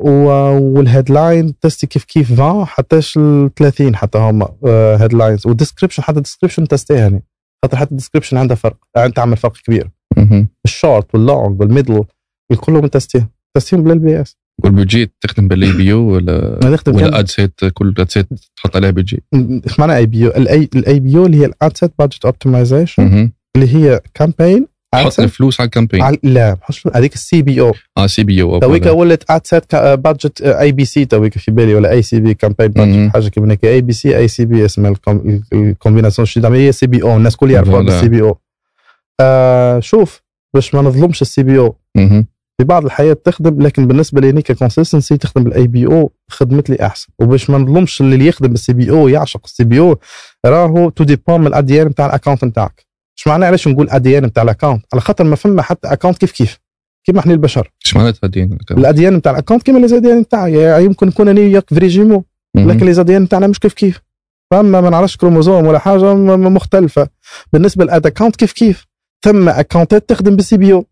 وال 0.00 0.32
headline 0.32 1.58
تستي 1.58 1.86
كيف 1.86 2.04
كيف 2.04 2.32
20 2.32 2.66
حتىش 2.66 3.16
ال 3.16 3.54
30 3.54 3.96
حتى 3.96 4.18
هما 4.18 4.48
headlines 5.00 5.46
وال 5.46 5.55
description 5.55 6.02
حتى 6.02 6.16
ال 6.16 6.20
description 6.20 6.68
تستيها 6.68 6.96
يعني. 6.96 7.22
خاطر 7.64 7.76
حتى 7.76 7.90
ال 7.90 7.94
description 7.94 8.36
عندها 8.36 8.56
فرق 8.56 8.76
يعني 8.96 9.12
تعمل 9.12 9.36
فرق 9.36 9.56
كبير. 9.56 9.90
ال 10.64 10.72
short 10.72 11.14
وال 11.14 11.29
long 11.29 11.60
وال 11.60 11.71
middle 11.71 12.04
كلهم 12.60 12.86
تستيها 12.86 13.28
تستيهم. 13.56 13.82
بالال 13.82 13.98
بي 13.98 14.20
اس 14.20 14.36
وال 14.66 14.77
budget 14.77 15.10
تخدم 15.20 15.48
بال 15.48 15.72
ABO 15.72 15.98
ولا 15.98 16.58
نخدم 16.64 16.94
ولا 16.96 17.18
ad 17.18 17.28
set 17.28 17.64
كل 17.74 17.94
ad 17.98 18.10
set 18.10 18.26
تحط 18.56 18.76
عليها 18.76 18.90
بيجي. 18.90 19.22
إيش 19.34 19.80
معنى 19.80 19.96
ABO؟ 19.96 20.26
ال 20.26 21.00
ABO 21.00 21.26
اللي 21.26 21.36
هي 21.40 21.44
ال 21.44 21.52
ad 21.52 21.68
set 21.68 21.92
budget 21.98 22.24
optimization. 22.24 23.30
اللي 23.56 23.74
هي 23.74 24.00
campaign 24.14 24.66
تحط 24.92 25.20
الفلوس 25.20 25.60
على 25.60 25.66
ال 25.66 25.72
campaign 25.72 26.16
لا 26.22 26.54
بحطش 26.54 26.86
هذيك 26.94 27.14
ال 27.14 27.42
CBO 27.42 27.72
آه 27.98 28.06
CBO 28.06 28.58
تويك 28.58 28.86
ولت 28.86 29.30
ad 29.30 29.48
set 29.48 29.76
budget 29.76 30.42
ABC 30.42 31.04
تويك 31.04 31.38
في 31.38 31.50
بالي 31.50 31.74
ولا 31.74 31.90
ACB 31.90 32.34
campaign. 32.34 32.68
budget 32.68 33.12
حاجة 33.12 33.28
كيما 33.28 33.52
هيك. 33.52 33.64
اي 33.64 33.80
بي 33.80 33.92
سي 33.92 34.16
اي 34.18 34.28
سي 34.28 34.44
بي 34.44 34.64
اسمها 34.64 34.90
الكوم- 34.90 35.42
ال 35.52 35.58
combinaison 35.58 36.26
شو 36.26 36.46
هي 36.46 36.72
CBO 36.72 37.16
الناس 37.16 37.32
الكل 37.32 37.50
يعرفوها. 37.50 37.82
بال 37.82 38.08
CBO 38.08 38.38
آه 39.20 39.80
شوف 39.80 40.22
باش 40.54 40.74
ما 40.74 40.82
نظلمش 40.82 41.22
ال 41.22 41.42
CBO. 41.42 41.76
في 42.60 42.64
بعض 42.64 42.84
الأحيان 42.84 43.12
تخدم 43.12 43.62
لكن 43.62 43.86
بالنسبة 43.86 44.20
لي 44.20 44.42
consistency 44.42 45.16
تخدم 45.16 45.44
بال 45.44 45.66
ABO 45.66 46.12
خدمت 46.28 46.70
لي 46.70 46.86
أحسن. 46.86 47.08
وباش 47.18 47.50
ما 47.50 47.58
نظلمش 47.58 48.00
اللي 48.00 48.26
يخدم 48.26 48.48
بال 48.48 48.72
CBO 48.72 49.08
يعشق 49.08 49.40
ال 49.44 49.64
CBO 49.64 49.98
راهو 50.46 50.90
tout 50.90 51.04
dépend 51.04 51.40
من 51.40 51.46
ال 51.46 51.56
ADN 51.56 51.86
نتاع 51.86 52.06
ال 52.06 52.11
account 52.11 52.44
نتاعك. 52.44 52.86
إيش 53.18 53.26
معنى 53.26 53.44
علاش 53.44 53.68
نقول 53.68 53.90
ADN 53.90 54.24
نتاع 54.24 54.42
ال 54.42 54.47
account 54.47 54.84
على 54.92 55.00
خاطر 55.00 55.24
ما 55.24 55.36
فما 55.36 55.62
حتى 55.62 55.88
account 55.88 56.18
كيف 56.18 56.32
كيف. 56.32 56.58
كيما 57.06 57.20
إحنا 57.20 57.32
البشر. 57.32 57.72
إيش 57.86 57.96
معناتها 57.96 58.28
دين 58.28 58.58
الأديان 58.70 59.14
نتاع 59.14 59.32
الاكونت 59.32 59.62
كيما 59.62 59.78
les 59.78 59.88
ADN 59.88 60.24
يعني 60.32 60.84
يمكن 60.84 61.06
نكون 61.06 61.28
أنا 61.28 61.40
وياك 61.40 61.70
vrais 61.70 61.88
jumeaux 61.88 62.24
مهم. 62.56 62.70
لكن 62.70 62.86
les 62.86 62.92
ADN 62.92 63.22
نتاعنا 63.22 63.46
مش 63.46 63.58
كيف 63.60 63.74
كيف. 63.74 64.00
فما 64.50 64.80
ما 64.80 64.90
نعرفش 64.90 65.16
كروموزوم 65.16 65.66
ولا 65.66 65.78
حاجة 65.78 66.14
مختلفة. 66.14 67.08
بالنسبة 67.52 67.84
لل 67.84 67.95
ad 67.95 68.06
account 68.06 68.36
كيف 68.36 68.52
كيف؟ 68.52 68.86
ثم 69.24 69.48
account 69.48 70.01
ات 70.01 70.08
تخدم 70.08 70.36
بال 70.36 70.56
CBO 70.56 70.86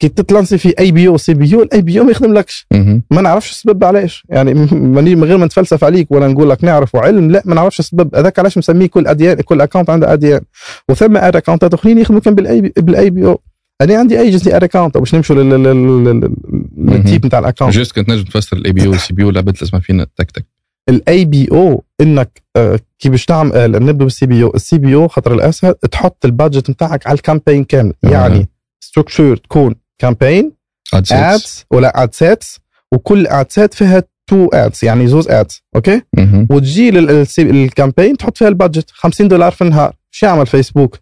كي 0.00 0.08
تتلانسي 0.08 0.58
في 0.58 0.74
اي 0.78 0.92
بي 0.92 1.08
أو 1.08 1.16
سي 1.16 1.34
بي 1.34 1.54
أو 1.54 1.62
الاي 1.62 1.82
بي 1.82 1.98
أو 2.00 2.04
ما 2.04 2.10
يخدملكش. 2.10 2.66
ما 3.10 3.20
نعرفش 3.22 3.50
السبب 3.50 3.84
علاش. 3.84 4.24
يعني 4.28 4.54
ماني 4.72 5.14
من 5.14 5.24
غير 5.24 5.38
ما 5.38 5.46
نتفلسف 5.46 5.84
عليك 5.84 6.10
ولا 6.10 6.28
نقول 6.28 6.50
لك 6.50 6.64
نعرف 6.64 6.96
علم 6.96 7.30
لا 7.30 7.42
ما 7.44 7.54
نعرفش 7.54 7.80
السبب. 7.80 8.14
هذاك 8.16 8.38
علاش 8.38 8.58
مسميه 8.58 8.86
كل 8.86 9.06
ADN 9.06 9.40
كل 9.40 9.60
account 9.60 9.90
عنده 9.90 10.12
ADN. 10.12 10.40
وثم 10.88 11.16
account 11.16 11.67
ات 11.67 11.74
آخرين 11.74 11.98
يخدموا 11.98 12.20
كان 12.20 12.34
بالاي 12.34 12.60
بال 12.60 13.10
ABO 13.10 13.40
أنا 13.80 13.98
عندي 13.98 14.20
agency 14.20 14.56
account 14.56 14.98
باش 14.98 15.14
نمشوا 15.14 15.36
لل- 15.36 15.62
لل- 15.62 16.04
لل- 16.04 16.36
لل 16.78 16.94
type 16.94 17.26
نتاع 17.26 17.38
ال 17.38 17.42
account 17.42 17.72
juste 17.72 17.92
كنت 17.92 18.08
نجم 18.10 18.22
تفسر 18.24 18.56
ال 18.56 18.72
ABO 18.72 18.86
وال 18.86 19.14
CBO 19.14 19.30
لعبت 19.30 19.62
اسمها 19.62 19.80
فينا 19.82 20.06
تك 20.16 20.30
تك. 20.30 20.46
ال 20.88 21.24
ABO 21.24 21.84
إنك 22.00 22.42
آه، 22.56 22.78
كي 22.98 23.08
باش 23.08 23.24
تعمل 23.24 23.52
آه، 23.52 23.66
نبدأ 23.66 24.04
بال 24.04 24.26
CBO 24.26 24.42
ال 24.42 24.78
CBO 24.78 25.08
خاطر 25.08 25.34
الأسهل 25.34 25.74
تحط 25.74 26.24
ال 26.24 26.31
budget 26.31 26.70
نتاعك 26.70 27.06
على 27.06 27.14
ال 27.16 27.21
campaign 27.21 27.64
كامل. 27.64 27.92
يعني 28.02 28.48
structure 28.80 29.36
تكون 29.36 29.74
campaign 30.00 30.52
ad 30.94 31.06
set 31.06 31.18
ads 31.18 31.64
ولا 31.70 32.02
ad 32.02 32.14
sets 32.14 32.58
وكل 32.92 33.26
ad 33.26 33.52
set 33.52 33.74
فيها 33.74 34.02
two 34.26 34.48
ads 34.52 34.84
يعني 34.84 35.06
زوز 35.06 35.28
ads 35.28 35.62
okay. 35.76 36.02
وتجي 36.50 36.90
لل 37.38 37.54
campaign 37.54 38.16
تحط 38.16 38.38
فيها 38.38 38.48
ال 38.48 38.54
budget 38.54 38.90
50 38.90 39.28
دولار 39.28 39.52
في 39.52 39.62
النهار. 39.64 39.94
شو 40.10 40.26
يعمل 40.26 40.46
فيسبوك 40.46 40.98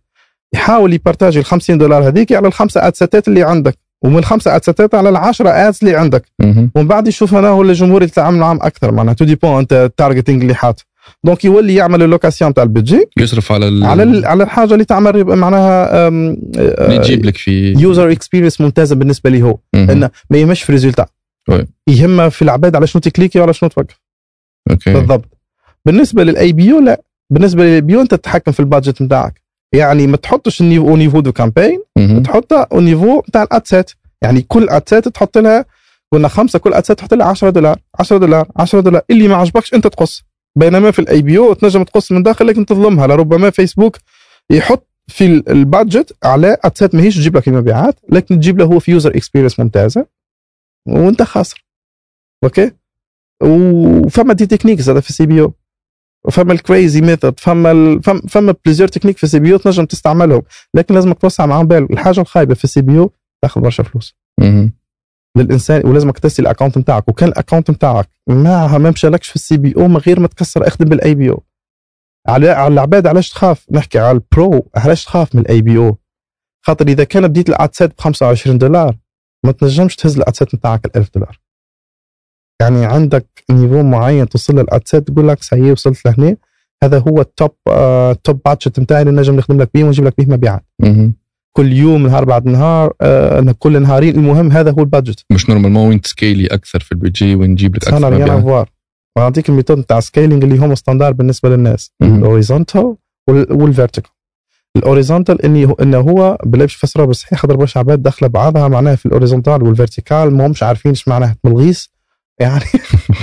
يحاول 0.54 0.92
يبارتاجي 0.92 1.38
ال 1.38 1.44
50 1.44 1.78
دولار 1.78 2.08
هذيك 2.08 2.32
على 2.32 2.48
الخمسة 2.48 2.86
ad 2.86 2.97
set 2.97 3.20
ات 3.20 3.28
اللي 3.28 3.42
عندك 3.42 3.78
ومن 4.04 4.18
الخمسه 4.18 4.56
ad 4.56 4.64
set 4.64 4.87
ات 4.87 4.94
على 4.94 5.08
العشرة 5.08 5.50
ads 5.51 5.78
اللي 5.82 5.96
عندك. 5.96 6.24
ومن 6.74 6.88
بعد 6.88 7.08
يشوف 7.08 7.34
أنا 7.34 7.48
هو 7.48 7.62
الجمهور 7.62 8.02
يتعامل 8.02 8.38
معهم 8.38 8.62
أكثر 8.62 8.92
معناها 8.92 9.14
tout 9.14 9.24
dépend 9.24 9.59
انت 9.58 9.72
ال 9.72 9.80
targeting 9.80 10.43
اللي 10.42 10.54
حاط. 10.54 10.86
donc 11.24 11.44
يولي 11.44 11.74
يعمل 11.74 12.02
l'allocation 12.02 12.55
تاع 12.55 12.62
ال 12.64 12.70
budget 12.70 13.05
يصرف 13.16 13.52
على 13.52 13.68
ال... 13.68 13.85
على 13.85 14.02
ال- 14.02 14.26
على 14.26 14.44
الحاجة 14.44 14.72
اللي 14.74 14.85
تعمل 14.85 15.24
معناها 15.24 16.09
اللي 16.09 16.97
يجيب 16.97 17.24
لك 17.24 17.36
في 17.36 17.72
user 17.72 18.12
experience 18.12 18.60
ممتازة 18.60 18.97
بالنسبة 18.97 19.30
لي 19.30 19.43
هو. 19.43 19.59
إنه 19.74 20.10
ما 20.30 20.39
يهمش 20.39 20.62
في 20.62 20.72
résultat. 20.72 21.06
يهمها 21.89 22.28
في 22.28 22.43
العباد 22.43 22.76
على 22.76 22.86
شنو 22.86 23.01
تكليكي 23.01 23.39
وعلى 23.40 23.52
شنو 23.52 23.68
توقف. 23.70 24.01
okay. 24.70 24.93
بالضبط. 24.93 25.39
بالنسبة 25.86 26.24
لل 26.24 26.52
ABO 26.52 26.80
لا. 26.80 27.01
بالنسبة 27.30 27.64
لل 27.64 27.80
ABO 27.80 28.01
أنت 28.01 28.14
تتحكم 28.14 28.52
في 28.52 28.60
ال 28.60 28.66
budget 28.66 29.02
نتاعك 29.02 29.43
يعني 29.74 30.06
ما 30.06 30.16
تحطش 30.16 30.60
ال 30.60 30.66
niveau 30.66 30.97
niveau 30.97 31.20
de 31.20 31.32
campagne. 31.32 31.82
تحطها 32.24 32.66
au 32.72 32.80
niveau 32.80 33.22
نتاع 33.28 33.43
ال 33.43 33.51
ad 33.51 33.66
set 33.66 33.90
يعني 34.22 34.43
كل 34.48 34.68
ad 34.68 34.85
set 34.85 35.09
تحط 35.09 35.39
لها 35.39 35.64
قلنا 36.12 36.28
خمسة 36.28 36.59
كل 36.59 36.72
ad 36.74 36.84
set 36.84 36.98
تحط 36.98 37.14
لها 37.14 37.26
10 37.26 37.51
دولار 37.51 37.78
10 37.98 38.18
دولار 38.18 38.48
10 38.56 38.80
دولار. 38.80 39.02
اللي 39.10 39.28
ما 39.28 39.35
عجبكش 39.36 39.74
أنت 39.74 39.86
تقص. 39.86 40.24
بينما 40.56 40.90
في 40.90 40.98
ال 40.98 41.22
ABO 41.22 41.52
تنجم 41.52 41.82
تقص 41.82 42.12
من 42.12 42.22
داخل 42.22 42.46
لكن 42.46 42.66
تظلمها. 42.66 43.06
لربما 43.06 43.50
فيسبوك 43.50 43.96
يحط 44.50 44.88
في 45.08 45.26
ال- 45.26 45.48
ال 45.48 45.58
budget 45.58 46.16
على 46.24 46.56
ad 46.64 46.76
set 46.76 46.94
ماهيش 46.94 47.16
تجيب 47.16 47.36
لك 47.36 47.48
المبيعات 47.48 48.00
لكن 48.08 48.36
تجيب 48.40 48.58
له 48.58 48.64
هو 48.64 48.78
في 48.78 48.90
user 48.93 49.16
experience 49.16 49.60
ممتازة 49.60 50.06
وأنت 50.88 51.22
خاسر. 51.22 51.64
okay؟ 52.44 52.72
وفما 53.42 54.32
des 54.35 54.47
techniques 54.47 54.89
هذا 54.88 55.00
في 55.00 55.10
ال 55.10 55.26
CBO 55.26 55.52
وفما 56.26 56.52
ال 56.52 56.60
crazy 56.60 57.01
method 57.01 57.40
فما 57.40 57.70
ال... 57.70 58.02
فما 58.02 58.20
فما 58.28 58.54
plusieurs 58.64 58.89
techniques 58.89 59.16
في 59.16 59.24
ال 59.24 59.39
CBO 59.39 59.56
تنجم 59.58 59.84
تستعملهم 59.84 60.42
لكن 60.74 60.94
لازمك 60.94 61.18
توسع 61.18 61.46
معاهم 61.46 61.66
بالك 61.66 61.90
الحاجة 61.90 62.20
الخايبة 62.20 62.54
في 62.54 62.64
ال 62.64 62.82
CBO 62.82 63.12
تاخذ 63.42 63.60
برشا 63.60 63.82
فلوس. 63.82 64.16
للإنسان 65.36 65.86
ولازمك 65.86 66.18
تستي 66.18 66.43
ال 66.43 66.47
account 66.47 66.78
نتاعك. 66.78 67.09
وكان 67.09 67.28
ال 67.28 67.34
account 67.34 67.70
نتاعك 67.70 68.09
ما 68.28 68.78
ما 68.78 68.90
مشالكش 68.90 69.28
في 69.28 69.36
ال 69.36 69.56
CBO 69.56 69.89
من 69.88 69.96
غير 69.96 70.20
ما 70.20 70.26
تكسر 70.28 70.66
اخدم 70.66 70.88
بال 70.89 71.14
ABO. 71.14 71.43
على 72.28 72.48
على 72.50 72.74
العباد 72.74 73.06
علاش 73.06 73.30
تخاف؟ 73.30 73.66
نحكي 73.70 73.98
على 73.98 74.10
ال 74.18 74.31
pro 74.31 74.70
علاش 74.76 75.05
تخاف 75.05 75.34
من 75.34 75.40
ال 75.40 75.62
ABO؟ 75.62 75.97
خاطر 76.66 76.88
إذا 76.88 77.05
كان 77.05 77.28
بديت 77.28 77.48
ال 77.48 77.55
ad 77.55 77.69
set 77.69 77.90
ب 77.90 78.00
25 78.00 78.59
دولار 78.59 78.96
ما 79.44 79.52
تنجمش 79.52 79.96
تهز 79.96 80.16
ال 80.16 80.23
ad 80.23 80.35
set 80.35 80.55
نتاعك 80.55 80.86
ال 80.86 80.96
1000 80.96 81.10
دولار. 81.14 81.40
يعني 82.60 82.86
عندك 82.86 83.44
niveau 83.51 83.82
معين 83.82 84.28
توصل 84.28 84.55
لل 84.55 84.70
ad 84.70 84.85
set 84.85 85.09
تقول 85.09 85.28
لك 85.28 85.42
c'est 85.43 85.72
وصلت 85.72 86.06
لهنا 86.06 86.36
هذا 86.84 86.98
هو 86.98 87.20
ال 87.20 87.28
top 87.28 87.51
آه 87.68 88.12
top 88.12 88.40
budget 88.44 88.80
نتاعي 88.80 89.02
اللي 89.02 89.12
نجم 89.20 89.36
نخدم 89.36 89.60
لك 89.62 89.70
بيه 89.74 89.84
ونجيب 89.84 90.05
لك 90.05 90.14
بيه 90.18 90.26
مبيعات. 90.26 90.64
كل 91.59 91.72
يوم 91.72 92.06
نهار 92.06 92.24
بعد 92.24 92.47
نهار 92.47 92.93
آه 93.01 93.55
كل 93.59 93.82
نهارين. 93.82 94.14
المهم 94.14 94.52
هذا 94.52 94.70
هو 94.70 94.80
ال 94.80 94.86
budget. 94.86 95.24
مش 95.32 95.51
normalement 95.51 95.89
وين 95.89 96.01
تسكيلي 96.01 96.47
أكثر 96.47 96.80
في 96.80 96.93
البيجي 96.93 97.35
وين 97.35 97.51
نجيب 97.51 97.76
لك 97.76 97.89
أكثر 97.89 98.09
rien 98.09 98.22
مبيعات 98.22 98.39
à 98.39 98.43
voir. 98.43 98.68
ونعطيك 99.16 99.48
ال 99.48 99.53
method 99.53 99.78
نتاع 99.78 100.01
scaling 100.01 100.44
اللي 100.44 100.59
هم 100.59 100.74
standard 100.74 101.12
بالنسبة 101.12 101.48
للناس. 101.48 101.93
ال 102.02 102.11
horizontal 102.11 102.97
وال 103.28 103.45
vertical 103.45 104.10
ال 104.76 104.82
horizontal 104.82 105.43
إني 105.43 105.66
هو 105.66 105.72
إنه 105.72 105.98
هو 105.98 106.39
بلا 106.44 106.64
باش 106.64 106.85
نفسرها 106.85 107.05
بالصحيح 107.05 107.39
خاطر 107.39 107.56
برشا 107.56 107.80
عباد 107.80 108.02
داخلة 108.02 108.28
بعضها 108.28 108.68
معناها 108.68 108.94
في 108.94 109.06
ال 109.06 109.12
horizontal 109.12 109.62
وال 109.62 109.77
vertical 109.77 110.36
ما 110.36 110.47
همش 110.47 110.62
عارفين 110.62 110.90
إيش 110.90 111.09
معناها 111.09 111.36
ملغيس 111.44 111.90
يعني 112.40 112.64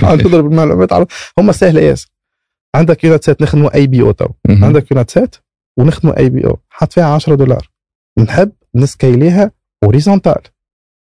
تضرب 0.22 0.46
المعلومات 0.46 0.92
على 0.92 1.06
هم 1.38 1.52
سهلة 1.52 1.80
ياسر 1.80 2.08
عندك 2.74 3.04
une 3.04 3.16
ad 3.16 3.24
set 3.24 3.42
نخدموا 3.42 3.74
ABO 3.74 4.10
تو. 4.10 4.28
عندك 4.48 4.90
une 4.90 5.02
ad 5.02 5.10
set 5.10 5.36
ونخدموا 5.76 6.18
ABO 6.18 6.58
حط 6.70 6.92
فيها 6.92 7.04
10 7.04 7.34
دولار. 7.34 7.75
نحب 8.18 8.52
نسكيليها 8.74 9.50
horizontal 9.84 10.42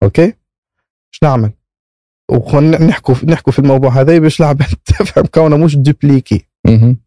okay؟ 0.02 0.24
إيش 0.24 1.22
نعمل؟ 1.22 1.52
وخلينا 2.31 2.86
نحكوا 3.24 3.52
في 3.52 3.59
الموضوع 3.59 3.90
هذا 3.90 4.18
باش 4.18 4.40
العباد 4.40 4.74
تفهم 4.86 5.24
كونه 5.27 5.56
مش 5.56 5.77
dupliquer. 5.76 6.47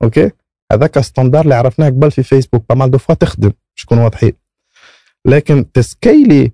okay؟ 0.03 0.31
هذاك 0.71 0.99
standard 0.99 1.43
اللي 1.43 1.55
عرفناه 1.55 1.87
قبل 1.87 2.11
في 2.11 2.23
فيسبوك 2.23 2.65
pas 2.69 2.80
mal 2.80 2.91
de 2.91 2.97
fois 2.97 3.15
تخدم 3.15 3.49
باش 3.49 3.85
نكونوا 3.85 4.03
واضحين. 4.03 4.33
لكن 5.25 5.71
تسكيلي 5.71 6.51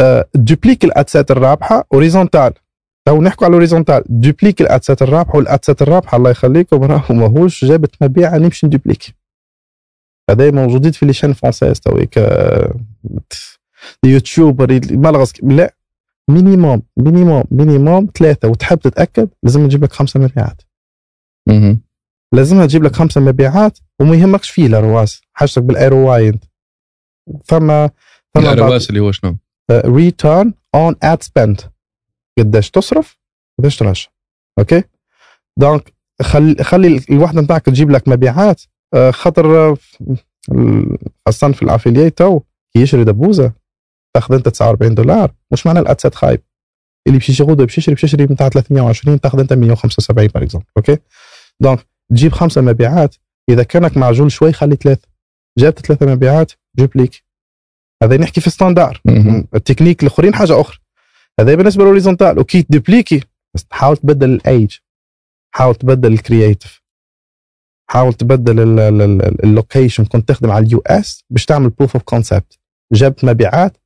آه، 0.00 0.28
duplique 0.34 0.84
ال 0.84 0.92
ad 0.92 1.07
set 1.07 1.30
الرابحة 1.30 1.86
horizontal 1.94 2.52
تو 3.06 3.22
نحكوا 3.22 3.44
على 3.44 3.50
ال 3.50 3.55
horizontal 3.55 4.02
duplique 4.08 4.60
ال 4.60 4.67
ad 4.67 4.81
set 4.81 5.02
الرابحة 5.02 5.36
وال 5.36 5.49
ad 5.49 5.62
set 5.62 5.82
الرابحة 5.82 6.16
الله 6.16 6.30
يخليكم 6.30 6.82
راهو 6.84 7.14
ماهوش 7.14 7.64
جابت 7.64 7.94
مبيع 8.00 8.36
نمشي 8.36 8.66
ندوبليك 8.66 9.17
هذا 10.30 10.50
موجودين 10.50 10.92
في 10.92 11.06
les 11.06 11.12
chaînes 11.12 11.32
françaises 11.32 11.80
تويك 11.80 12.18
آه، 12.18 12.74
YouTuber 14.04 14.80
ملغص 14.90 15.32
لا 15.42 15.74
minimum 16.30 16.82
minimum 16.96 17.44
minimum 17.50 18.08
ثلاثة. 18.18 18.48
وتحب 18.48 18.78
تتأكد؟ 18.78 19.28
لازم 19.42 19.66
تجيب 19.66 19.84
لك 19.84 19.92
خمسة 19.92 20.20
مبيعات. 20.20 20.62
لازمها 22.34 22.66
تجيب 22.66 22.82
لك 22.82 22.96
خمسة 22.96 23.20
مبيعات 23.20 23.78
وما 24.00 24.16
يهمكش 24.16 24.50
فيه 24.50 24.66
ال 24.66 24.77
ROAS 24.77 25.20
حاجتك 25.32 25.62
بال 25.62 25.94
ROI 25.94 26.28
أنت. 26.28 26.44
فما 27.44 27.90
فما 28.34 28.52
ال 28.52 28.59
ROAS 28.59 28.88
اللي 28.88 29.00
هو 29.00 29.12
شنو؟ 29.12 29.36
return 29.72 30.54
on 30.74 30.94
ad 31.02 31.22
spend 31.22 31.60
قديش 32.38 32.70
تصرف؟ 32.70 33.18
قديش 33.58 33.76
ترجع 33.76 34.10
أوكي؟ 34.58 34.82
donc 35.56 35.92
خلي 36.22 36.64
خلي 36.64 37.00
الوحدة 37.10 37.40
نتاعك 37.40 37.66
تجيب 37.66 37.90
لك 37.90 38.08
مبيعات 38.08 38.62
خاطر 39.10 39.70
آه، 39.70 39.76
خاصة 41.26 41.52
في 41.52 41.62
ال 41.62 41.68
affiliate 41.68 42.18
تو 42.18 42.40
كي 42.72 42.82
يشري 42.82 43.04
دبوزه 43.04 43.52
تاخذ 44.14 44.34
انت 44.34 44.48
49 44.48 44.94
دولار. 44.94 45.34
مش 45.52 45.66
معنى 45.66 45.78
ال 45.78 45.84
ad 45.84 45.96
set 45.96 46.14
خايب 46.14 46.40
اللي 47.06 47.18
باش 47.18 47.28
يشغل 47.28 47.54
باش 47.54 47.78
يشري 47.78 47.94
باش 47.94 48.04
يشري 48.04 48.26
بتاع 48.26 48.48
320 48.48 49.20
تاخذ 49.20 49.40
انت 49.40 49.52
175 49.52 50.26
par 50.26 50.42
exemple 50.42 50.66
أوكي؟ 50.76 50.98
donc 51.60 51.86
تجيب 52.10 52.32
خمسة 52.32 52.60
مبيعات. 52.60 53.14
إذا 53.48 53.62
كانك 53.62 53.96
معجول 53.96 54.32
شوي 54.32 54.52
خلي 54.52 54.76
ثلاثة 54.76 55.08
جبت 55.58 55.86
ثلاثة 55.86 56.06
مبيعات 56.06 56.52
جيب 56.78 56.96
ليك. 56.96 57.24
هذا 58.02 58.16
نحكي 58.16 58.40
في 58.40 58.50
standard. 58.50 59.00
ال 59.54 59.58
techniques 59.58 60.02
الآخرين 60.02 60.34
حاجة 60.34 60.60
أخرى. 60.60 60.78
هذا 61.40 61.54
بالنسبة 61.54 61.82
لل 61.82 61.91
horizontal 61.91 62.38
وكي 62.38 62.62
تدوبليكي 62.62 63.22
بس 63.54 63.64
تحاول 63.64 63.96
تبدل 63.96 64.30
الايج 64.30 64.76
حاول 65.54 65.74
تبدل 65.74 66.12
ال 66.12 66.20
creative 66.20 66.82
حاول 67.90 68.12
تبدل 68.14 68.60
ال- 68.60 68.80
ال- 68.80 69.02
ال- 69.02 69.44
ال 69.44 69.51
location 69.51 70.04
كنت 70.04 70.28
تخدم 70.28 70.50
على 70.50 70.66
ال 70.66 70.82
US 70.86 71.24
باش 71.30 71.44
تعمل 71.44 71.68
proof 71.70 71.94
of 71.96 72.02
concept 72.02 72.58
جبت 72.92 73.24
مبيعات 73.24 73.76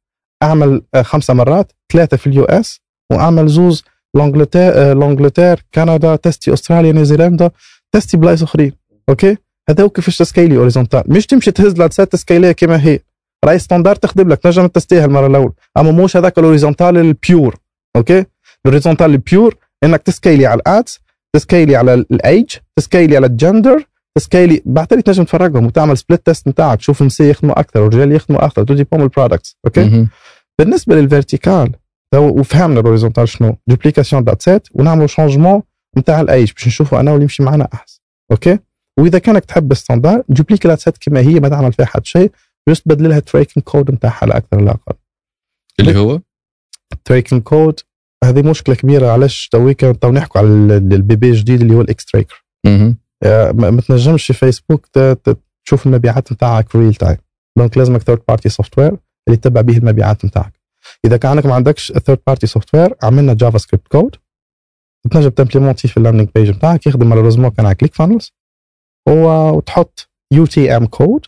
أعمل 0.43 0.83
آه، 0.95 1.03
خمسه 1.03 1.35
مرات 1.35 1.73
ثلاثة 1.93 2.17
في 2.17 2.27
ال 2.27 2.45
US 2.45 2.81
وأعمل 3.13 3.49
زوز 3.49 3.85
آه، 4.17 4.93
لانجلتير 4.93 5.65
كندا 5.75 6.17
تستي 6.17 6.53
أستراليا 6.53 6.93
نيوزيلندا 6.93 7.51
تستي 7.93 8.17
بلايص 8.17 8.43
أخرين. 8.43 8.73
أوكي؟ 9.09 9.37
هذا 9.71 9.85
هو 9.85 9.89
كيفاش 9.89 10.17
تسكيلي 10.19 10.57
horizontal 10.57 11.03
مش 11.07 11.27
تمشي 11.27 11.51
تهز 11.51 11.73
ل 11.79 11.85
ad 11.85 11.96
set 11.96 12.13
تسكيليها 12.13 12.53
كما 12.53 12.85
هي. 12.87 12.99
راي 13.45 13.59
standard 13.59 13.97
تخدم 13.97 14.29
لك 14.29 14.39
تنجم 14.39 14.67
تستيها 14.67 15.05
المره 15.05 15.27
الاولى 15.27 15.53
أما 15.77 15.91
موش 15.91 16.17
هذاك 16.17 16.39
ال 16.39 16.44
horizontal 16.44 16.97
ال 16.99 17.10
pure 17.10 17.57
أوكي؟ 17.97 18.25
ال 18.67 18.71
horizontal 18.71 19.11
ال 19.11 19.20
pure 19.20 19.55
إنك 19.85 20.03
تسكيلي 20.03 20.47
على 20.47 20.61
ال 20.61 20.70
ads 20.70 20.99
تسكيلي 21.37 21.77
على 21.77 21.95
الايج 21.95 22.51
تسكيلي 22.77 23.17
على 23.17 23.27
الجندر 23.27 23.85
تسكيلي 24.19 24.63
بعد 24.67 24.85
تالي 24.85 25.03
تنجم 25.03 25.25
تفرقهم 25.25 25.67
وتعمل 25.67 25.99
split 25.99 26.27
test 26.27 26.49
نتاعك 26.49 26.79
تشوف 26.79 27.01
النساء 27.03 27.27
يخدموا 27.27 27.61
أكثر 27.61 27.81
والرجال 27.83 28.13
يخدموا 28.13 28.45
أكثر 28.45 28.65
تجي 28.65 28.85
بهم 28.85 29.03
ال 29.03 29.09
products 29.09 29.57
أوكي. 29.67 29.81
بالنسبة 30.59 30.95
لل 30.97 31.12
vertical 31.12 31.73
تو 32.15 32.29
وفهمنا 32.41 32.81
ال 32.81 32.85
horizontal 32.85 33.29
شنو 33.29 33.57
duplication 33.67 34.25
d'ad 34.25 34.43
set 34.43 34.69
ونعملوا 34.75 35.07
changement 35.07 35.63
نتاع 35.99 36.21
الأيج 36.21 36.53
باش 36.53 36.67
نشوفوا 36.67 37.01
أنا 37.01 37.11
واللي 37.11 37.23
يمشي 37.23 37.43
معنا 37.43 37.69
أحسن 37.75 38.01
أوكي 38.33 38.59
وإذا 38.99 39.19
كانك 39.19 39.45
تحب 39.45 39.73
ال 39.73 39.78
standard 39.78 40.23
duplique 40.29 40.67
l'ad 40.67 40.81
set 40.81 40.99
كما 40.99 41.21
هي 41.21 41.41
ما 41.41 41.49
تعمل 41.49 41.73
فيها 41.73 41.87
حد 41.87 42.07
شيء 42.07 42.31
بس 42.69 42.83
تبدل 42.83 43.09
لها 43.09 43.19
tracking 43.19 43.65
code 43.65 43.91
نتاعها 43.91 44.27
لا 44.27 44.37
أكثر 44.37 44.61
لا 44.61 44.71
أقل 44.71 44.97
اللي 45.81 45.97
هو؟ 45.99 46.21
tracking 47.05 47.43
code 47.43 47.81
هذه 48.25 48.43
مشكلة 48.51 48.75
كبيرة 48.75 49.11
علاش 49.11 49.49
تويكا 49.49 49.93
تو 49.93 50.11
نحكوا 50.11 50.41
على 50.41 50.49
ال- 50.49 50.93
ال 50.93 51.00
bébé 51.00 51.31
الجديد 51.31 51.61
اللي 51.61 51.75
هو 51.75 51.81
الاكستريكر 51.81 52.45
مهم. 52.67 52.97
ما 53.25 53.71
ما 53.71 53.81
تنجمش 53.81 54.27
في 54.27 54.33
فيسبوك 54.33 54.87
تشوف 55.65 55.87
المبيعات 55.87 56.33
نتاعك 56.33 56.77
real 56.77 56.95
time 56.95 57.17
donc 57.59 57.79
لازمك 57.79 58.03
third 58.03 58.23
party 58.29 58.49
software 58.49 58.97
اللي 59.27 59.37
تتبع 59.37 59.61
به 59.61 59.77
المبيعات 59.77 60.25
نتاعك. 60.25 60.61
إذا 61.05 61.17
كان 61.17 61.31
عندك 61.31 61.47
ما 61.47 61.55
عندكش 61.55 61.93
third 61.93 62.19
party 62.27 62.47
software 62.47 62.95
عملنا 63.03 63.35
JavaScript 63.35 63.89
code 63.89 64.17
تنجم 65.11 65.29
تمبليمونتي 65.29 65.89
في 65.89 65.97
ال 65.97 66.01
landing 66.01 66.29
page 66.35 66.51
نتاعك 66.51 66.87
يخدم 66.87 67.09
malheureusement 67.09 67.51
كان 67.51 67.67
على 67.67 67.75
ClickFunnels 67.75 68.33
وتحط 69.09 70.11
UTM 70.33 70.87
code 70.87 71.27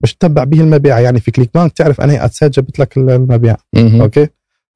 باش 0.00 0.14
تتبع 0.14 0.44
به 0.44 0.60
المبيع. 0.60 1.00
يعني 1.00 1.20
في 1.20 1.30
ClickBank 1.30 1.72
تعرف 1.72 2.00
انهي 2.00 2.24
ad 2.24 2.34
set 2.34 2.50
جابت 2.50 2.78
لك 2.78 2.96
المبيع. 2.96 3.56
أوكي؟ 3.76 4.28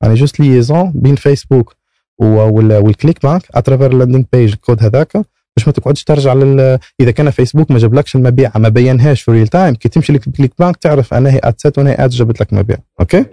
يعني 0.02 0.14
juste 0.14 0.40
liaison 0.40 0.92
بين 0.94 1.14
فيسبوك 1.14 1.76
وال 2.18 3.22
ClickBank 3.22 3.42
à 3.54 3.59
travers 3.59 3.92
ال 3.92 3.96
landing 3.96 4.24
page 4.32 4.52
ال 4.52 4.58
code 4.58 4.82
هذاك. 4.82 5.16
باش 5.58 5.66
ما 5.66 5.72
تقعدش 5.72 6.04
ترجع 6.04 6.32
لل 6.32 6.78
إذا 7.00 7.10
كان 7.10 7.30
فيسبوك 7.30 7.70
ما 7.70 7.78
جابلكش 7.78 8.16
المبيع 8.16 8.52
ما 8.56 8.68
بينهاش 8.68 9.22
في 9.22 9.30
real 9.30 9.48
time 9.48 9.74
كي 9.74 9.88
تمشي 9.88 10.12
لل 10.12 10.52
ClickBank 10.58 10.76
تعرف 10.76 11.14
أنها 11.14 11.32
هي 11.32 11.40
ad 11.44 11.58
set 11.58 11.78
وأنها 11.78 12.04
ad 12.04 12.10
جابت 12.10 12.40
لك 12.40 12.52
مبيع. 12.52 12.76
أوكي؟ 13.00 13.24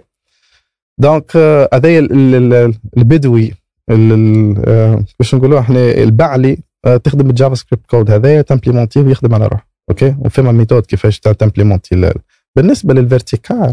دونك 0.98 1.32
آه، 1.36 1.68
هذايا 1.74 1.98
ال- 1.98 2.12
ال- 2.34 2.52
ال- 2.54 2.74
البدوي 2.96 3.52
ال- 3.90 4.12
ال- 4.12 4.62
آه، 4.68 5.04
باش 5.18 5.34
نقولوا 5.34 5.60
إحنا 5.60 5.78
البعلي 5.92 6.58
آه، 6.84 6.96
تخدم 6.96 7.30
الجافا 7.30 7.54
سكريبت 7.54 7.86
كود. 7.90 8.10
هذايا 8.10 8.42
تمبليمونتيه 8.42 9.00
ويخدم 9.00 9.34
على 9.34 9.46
روحه. 9.46 9.68
أوكي؟ 9.90 10.16
وفما 10.20 10.52
ميثود 10.52 10.86
كيفاش 10.86 11.20
تمبليمونتي 11.20 11.94
ال- 11.94 12.14
بالنسبة 12.56 12.94
للفيرتيكال 12.94 13.72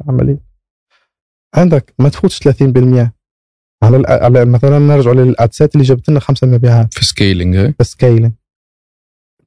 العملية 0.00 0.38
عندك 1.54 1.94
ما 1.98 2.08
تفوتش 2.08 2.38
30% 2.38 3.12
على 3.84 4.02
على 4.08 4.44
مثلا 4.44 4.78
نرجع 4.78 5.12
للأدسات 5.12 5.74
اللي 5.74 5.84
جابت 5.86 6.08
لنا 6.10 6.20
خمسة 6.20 6.46
مبيعات 6.46 6.94
في 6.94 7.04
سكيلينج 7.04 7.56
هي 7.56 7.74
سكيلينج 7.82 8.32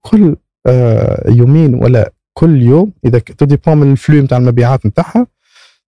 كل 0.01 0.35
آه، 0.67 1.31
يومين 1.31 1.73
ولا 1.75 2.13
كل 2.33 2.61
يوم 2.61 2.91
إذا 3.05 3.19
ك- 3.19 3.31
تودي 3.31 3.55
بون 3.67 3.77
من 3.77 3.91
الفلو 3.91 4.21
نتاع 4.21 4.37
المبيعات 4.37 4.85
نتاعها 4.85 5.27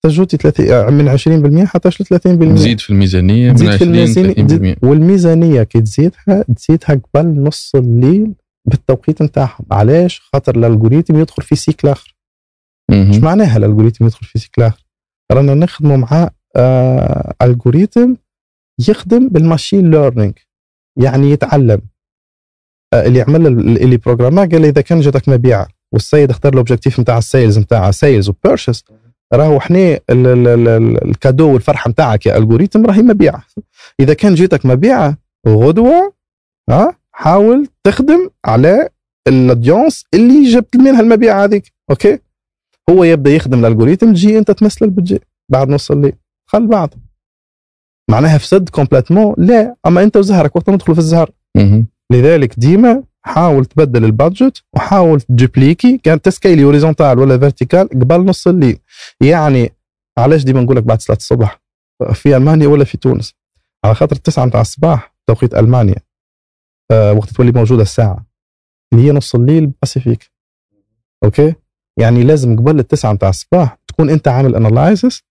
تاجوتي 0.03 0.37
30 0.37 0.71
آه، 0.71 0.91
من 0.91 1.09
20% 1.09 1.65
حتى 1.67 1.91
30% 1.91 2.27
نزيد 2.27 2.81
في 2.81 2.91
الميزانية 2.91 3.49
من 3.49 3.55
تزيد 3.55 3.69
في 3.71 3.75
20 3.75 3.95
الميزانية. 3.95 4.33
30% 4.35 4.47
تزيد- 4.47 4.79
والميزانية 4.85 5.63
كي 5.63 5.81
تزيدها 5.81 6.45
تزيدها 6.57 7.01
قبل 7.15 7.43
نص 7.43 7.73
الليل 7.75 8.35
بالتوقيت 8.69 9.23
نتاعهم 9.23 9.67
علاش؟ 9.71 10.21
خاطر 10.33 10.57
ال 10.57 10.62
algorithme 10.62 11.21
يدخل 11.21 11.43
في 11.43 11.57
cycle 11.57 11.89
آخر. 11.89 12.17
إيش 12.93 13.17
معناها 13.17 13.57
ال 13.57 13.61
algorithme 13.61 14.05
يدخل 14.07 14.27
في 14.27 14.39
cycle 14.39 14.63
آخر؟ 14.63 14.85
رانا 15.33 15.55
نخدموا 15.55 15.97
مع 15.97 16.31
آه 16.57 17.35
يخدم 18.89 19.29
بال 19.29 19.42
machine 19.42 19.91
learning 19.91 20.33
يعني 20.97 21.31
يتعلم. 21.31 21.81
آه 22.95 23.07
اللي 23.07 23.23
عمل 23.23 23.47
ال- 23.47 23.83
اللي 23.83 23.97
بروجراما 23.97 24.43
قال 24.43 24.65
إذا 24.65 24.81
كان 24.81 25.01
جاتك 25.01 25.29
مبيعة 25.29 25.69
والسيد 25.93 26.31
اختار 26.31 26.53
ال 26.53 26.58
objectif 26.58 27.01
نتاع 27.01 27.19
ال 27.19 27.25
sales 27.25 27.59
نتاع 27.59 27.91
sales 27.91 28.29
و 28.29 28.35
purchase 28.35 28.85
راهو 29.35 29.59
ال- 30.49 31.09
ال 31.09 31.15
cadeau 31.15 31.53
والفرحة 31.53 31.91
نتاعك 31.91 32.27
يا 32.27 32.37
algorithme 32.39 32.87
راهي 32.87 33.03
مبيعة. 33.03 33.45
إذا 34.01 34.15
كان 34.15 34.35
جيتك 34.35 34.67
مبيعة 34.67 35.19
غدوة 35.49 36.13
ها 36.71 36.97
حاول 37.13 37.69
تخدم 37.85 38.31
على 38.45 38.89
ال 39.29 39.37
audience 39.37 40.05
اللي 40.15 40.45
جبت 40.45 40.77
منها 40.77 41.01
المبيعة 41.01 41.45
هذيك 41.45 41.73
أوكي؟ 41.91 42.19
هو 42.91 43.05
يبدأ 43.05 43.31
يخدم 43.31 43.65
ال 43.65 43.69
algorithme 43.69 44.13
تجي 44.13 44.39
أنت 44.39 44.51
تمس 44.51 44.87
ال 44.87 44.92
budget 44.92 45.23
بعد 45.49 45.69
نص 45.69 45.91
الليل 45.91 46.13
خلبض. 46.47 46.95
معناها 48.11 48.39
فسد 48.39 48.69
complètement 48.69 49.35
لا 49.39 49.77
أما 49.87 50.03
أنت 50.03 50.17
وزهرك 50.17 50.57
وقت 50.57 50.71
ندخلوا 50.71 50.95
في 50.95 50.99
الزهر. 50.99 51.31
لذلك 52.13 52.59
ديما 52.59 53.03
حاول 53.23 53.65
تبدل 53.65 54.05
ال 54.05 54.13
budget 54.13 54.63
وحاول 54.77 55.21
تدوبليكي 55.21 55.99
كان 55.99 56.23
تسكيلي 56.23 56.65
horizontal 56.65 57.19
ولا 57.19 57.39
vertical 57.39 57.89
قبل 57.89 58.25
نص 58.25 58.47
الليل. 58.47 58.79
يعني 59.21 59.73
علاش 60.19 60.45
ديما 60.45 60.61
نقول 60.61 60.77
لك 60.77 60.83
بعد 60.83 61.01
3 61.01 61.21
الصبح؟ 61.21 61.63
في 62.13 62.37
ألمانيا 62.37 62.69
ولا 62.69 62.85
في 62.85 62.97
تونس؟ 62.97 63.35
على 63.85 63.95
خاطر 63.95 64.17
التسعة 64.17 64.45
متاع 64.45 64.61
الصباح 64.61 65.15
توقيت 65.27 65.55
ألمانيا. 65.55 65.97
آه 66.91 67.13
وقت 67.13 67.31
تولي 67.31 67.53
موجودة 67.53 67.83
الساعة. 67.83 68.27
اللي 68.93 69.07
هي 69.07 69.13
نص 69.13 69.35
الليل 69.35 69.67
Pacific 69.67 70.31
أوكي؟ 71.25 71.55
يعني 71.99 72.23
لازم 72.23 72.57
قبل 72.57 72.79
التسعة 72.79 73.13
متاع 73.13 73.29
الصباح 73.29 73.79
تكون 73.87 74.11
أنت 74.11 74.29
عامل 74.29 74.55
analysis 74.55 75.23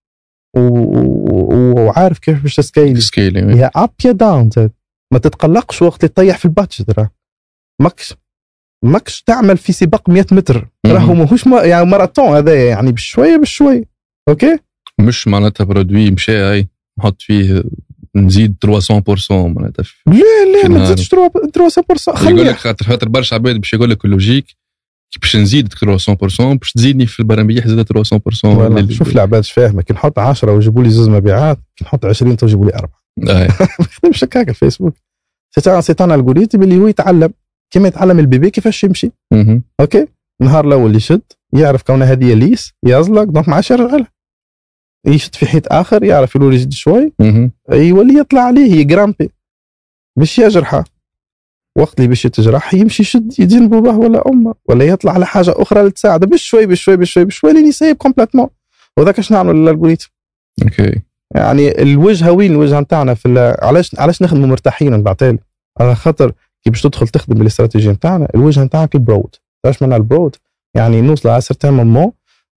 وعارف 0.58 2.20
كيف 2.20 2.44
باش 2.44 2.56
تسكيلي. 2.56 3.02
scaling 3.02 3.56
يا 3.58 3.72
up 3.76 3.90
يا 4.06 4.12
down 4.12 4.50
زاد 4.50 4.72
ما 5.14 5.20
تتقلقش 5.20 5.82
وقت 5.82 6.04
اللي 6.04 6.14
تطيح 6.14 6.38
في 6.38 6.46
ال 6.46 6.53
budget 6.53 7.00
راه 7.00 7.10
ماكش 7.82 8.14
ماكش 8.86 9.22
تعمل 9.22 9.58
في 9.58 9.74
سباق 9.74 10.10
100 10.10 10.26
متر. 10.32 10.68
راهو 10.86 11.14
ماهوش 11.14 11.48
ما 11.48 11.64
يعني 11.64 11.86
ماراثون 11.86 12.26
هذا 12.36 12.68
يعني 12.70 12.92
بشوية 12.92 13.38
بشوي 13.38 13.86
أوكي؟ 14.30 14.58
مش 15.00 15.28
معناتها 15.28 15.64
برودوي 15.64 16.12
مشى 16.12 16.38
هاي 16.38 16.68
نحط 17.00 17.22
فيه 17.22 17.64
نزيد 18.16 18.56
300% 18.66 19.32
معناتها 19.32 19.84
لا 20.08 20.62
لا 20.64 20.70
ما. 20.70 20.84
تزيدش 20.84 21.10
3% 21.10 22.28
يقول 22.30 22.46
لك 22.48 22.56
خاطر 22.56 22.86
خاطر 22.86 23.10
برشا 23.10 23.36
عباد 23.36 23.56
باش 23.58 23.74
يقول 23.74 23.90
لك 23.90 24.06
اللوجيك. 24.06 24.46
باش 25.22 25.36
نزيد 25.36 25.74
300% 25.74 26.54
باش 26.54 26.72
تزيدني 26.72 27.06
في 27.06 27.20
البرامبيح 27.20 27.68
زاد 27.68 27.86
300% 27.86 28.20
فوالا، 28.44 28.80
لل- 28.80 28.94
شوف 28.94 29.12
العباد 29.16 29.44
فاهمة 29.46 29.82
كي 29.82 29.94
نحط 29.94 30.20
10 30.20 30.52
ويجيبوا 30.52 30.84
لي 30.84 30.90
زوز 30.90 31.10
مبيعات 31.10 31.60
كي 31.76 31.86
نحط 31.86 32.06
20 32.06 32.38
تجيبوا 32.38 32.66
لي 32.66 32.76
أربعة. 32.76 33.04
آه. 33.30 33.48
ما 33.80 33.86
يخدمش 33.92 34.24
هكاك 34.24 34.50
الفيسبوك. 34.50 34.94
سيتان 35.56 35.82
سيتان 35.82 36.12
الجوريتم 36.12 36.64
اللي 36.64 36.78
هو 36.78 36.88
يتعلم. 36.88 37.34
كيما 37.74 37.88
يتعلم 37.88 38.20
البيبي 38.20 38.50
كيفاش 38.50 38.84
يمشي. 38.84 39.12
أوكي؟ 39.80 40.08
النهار 40.42 40.68
الأول 40.68 40.96
يشد 40.96 41.22
يعرف 41.54 41.82
كون 41.84 42.04
هذه 42.04 42.34
ليس 42.34 42.74
يزلق 42.86 43.24
دونك 43.24 43.50
ما 43.50 43.56
عادش 43.56 43.72
يرجع 43.72 43.96
لها 43.96 44.08
يشد 45.08 45.36
في 45.36 45.46
حيط 45.46 45.74
آخر 45.74 46.04
يعرف 46.04 46.36
يلول 46.36 46.54
يزيد 46.54 46.74
شوي. 46.74 47.14
يولي 47.72 48.20
يطلع 48.20 48.42
عليه 48.42 48.72
يجرامبي. 48.76 49.30
باش 50.20 50.40
يجرحه. 50.40 50.84
وقت 51.78 51.98
اللي 51.98 52.08
باش 52.08 52.26
يتجرح 52.26 52.74
يمشي 52.74 53.04
يشد 53.04 53.40
يدين 53.40 53.70
باباه 53.70 53.98
ولا 53.98 54.28
أمه 54.28 54.54
ولا 54.66 54.86
يطلع 54.86 55.12
على 55.12 55.26
حاجة 55.26 55.54
أخرى 55.58 55.82
لتساعده 55.82 56.28
بشوي 56.28 56.66
بشوي 56.66 56.98
بشوي 56.98 57.26
بشوي 57.26 57.54
لين 57.54 57.68
يسيب 57.68 57.96
كومبليتمون 57.96 58.48
وذاك 58.98 59.20
اش 59.20 59.32
نعمل 59.32 59.56
للالغوريثم 59.56 60.10
أوكي. 60.64 61.02
يعني 61.36 61.82
الوجهه 61.82 62.32
وين؟ 62.32 62.52
الوجهه 62.52 62.80
نتاعنا 62.80 63.14
في 63.14 63.56
علاش 63.62 63.96
علاش 64.00 64.22
نخدموا 64.22 64.48
مرتاحين؟ 64.48 64.94
نبعتالي 64.94 65.40
على 65.80 65.96
خاطر 65.96 66.32
كي 66.64 66.70
باش 66.70 66.82
تدخل 66.82 67.08
تخدم 67.08 67.36
بالاستراتيجية 67.36 67.92
نتاعنا 67.92 68.28
الوجهه 68.36 68.64
نتاعك 68.64 68.96
البرود 68.96 69.36
تعرفش 69.64 69.82
معناها 69.82 69.98
البرود 69.98 70.36
يعني 70.76 71.02
نوصل 71.02 71.30
على 71.30 71.42
سيرتان 71.42 71.74
مومون 71.74 72.12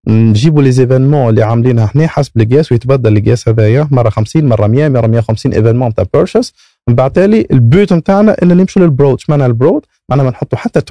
نجيبوا 0.07 0.63
لي 0.63 0.71
زيفينمون 0.71 1.29
اللي 1.29 1.43
عاملينها 1.43 1.91
هنا 1.95 2.07
حسب 2.07 2.41
القياس 2.41 2.71
ويتبدل 2.71 3.17
القياس 3.17 3.49
هذايا 3.49 3.87
مرة 3.91 4.09
50 4.09 4.45
مرة 4.45 4.67
100 4.67 4.89
مرة 4.89 5.07
150 5.07 5.53
ايفينمون 5.53 5.93
تاع 5.93 6.05
بيرشس 6.13 6.53
من 6.87 6.95
بعد 6.95 7.11
تالي 7.11 7.47
البيوت 7.51 7.93
نتاعنا 7.93 8.35
ان 8.43 8.47
نمشوا 8.57 8.81
للبرود 8.81 9.11
إيش 9.19 9.29
معناها 9.29 9.47
البرود؟ 9.47 9.85
معناها 10.09 10.23
ما 10.25 10.31
نحطوا 10.31 10.57
حتى 10.57 10.81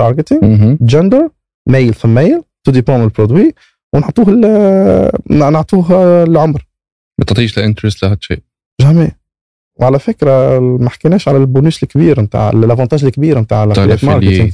مهم. 0.43 0.79
جندر 0.81 1.29
ميل 1.69 1.95
فميل 1.95 2.43
تو 2.65 2.73
ديبون 2.73 3.05
البرودوي 3.05 3.55
ونحطوه 3.95 4.25
نعطوه 5.31 6.23
العمر. 6.23 6.67
ما 7.19 7.25
تعطيش 7.25 7.59
لا 7.59 7.65
انترست 7.65 8.03
لا 8.05 8.11
حتى 8.11 8.19
شيء. 8.27 8.43
jamais. 8.81 9.11
وعلى 9.77 9.99
فكرة 9.99 10.59
ما 10.59 10.91
حكيناش 10.91 11.29
على 11.29 11.39
ال 11.47 11.53
bonus 11.53 11.83
الكبير 11.83 12.21
نتاع 12.21 12.51
ال 12.51 12.57
avantage 12.57 13.05
الكبير 13.05 13.39
نتاع 13.39 13.73
تاع 13.73 13.85
ال 13.85 13.87
affiliate 13.87 14.05
marketing 14.05 14.53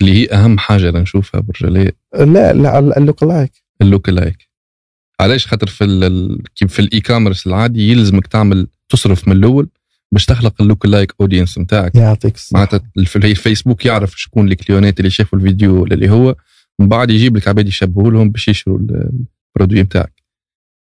اللي 0.00 0.12
هي 0.12 0.28
أهم 0.32 0.58
حاجة 0.58 0.90
نشوفها 0.90 1.40
برجاليه 1.40 1.90
لا 2.14 2.52
لا 2.52 2.78
ال 2.78 3.22
lookalike 3.22 3.52
ال 3.82 4.08
lookalike 4.08 4.48
علاش؟ 5.20 5.46
خاطر 5.46 5.66
في 5.66 5.84
ال- 5.84 6.04
ال- 6.04 6.42
كيف 6.54 6.72
في 6.72 6.78
ال 6.80 7.00
e-commerce 7.00 7.46
العادي 7.46 7.90
يلزمك 7.92 8.26
تعمل 8.26 8.68
تصرف 8.88 9.28
من 9.28 9.36
الأول 9.36 9.68
باش 10.12 10.26
تخلق 10.26 10.62
ال 10.62 10.86
lookalike 10.86 11.14
audience 11.20 11.58
نتاعك 11.58 11.94
يعطيك 11.94 12.34
الصحة. 12.34 12.54
معناتها 12.54 12.80
الف- 12.98 13.16
الفيسبوك 13.16 13.86
يعرف 13.86 14.14
شكون 14.20 14.48
الكليونات 14.48 14.98
اللي 15.00 15.10
شافوا 15.10 15.38
الفيديو 15.38 15.82
ولا 15.82 15.94
اللي 15.94 16.10
هو 16.10 16.36
من 16.80 16.88
بعد 16.88 17.10
يجيب 17.10 17.36
لك 17.36 17.48
عباد 17.48 17.68
يشبهوا 17.68 18.10
لهم 18.10 18.30
باش 18.30 18.48
يشروا 18.48 18.78
ال- 18.78 19.10
ال 19.56 19.59
produit 19.59 19.82
نتاعك 19.82 20.22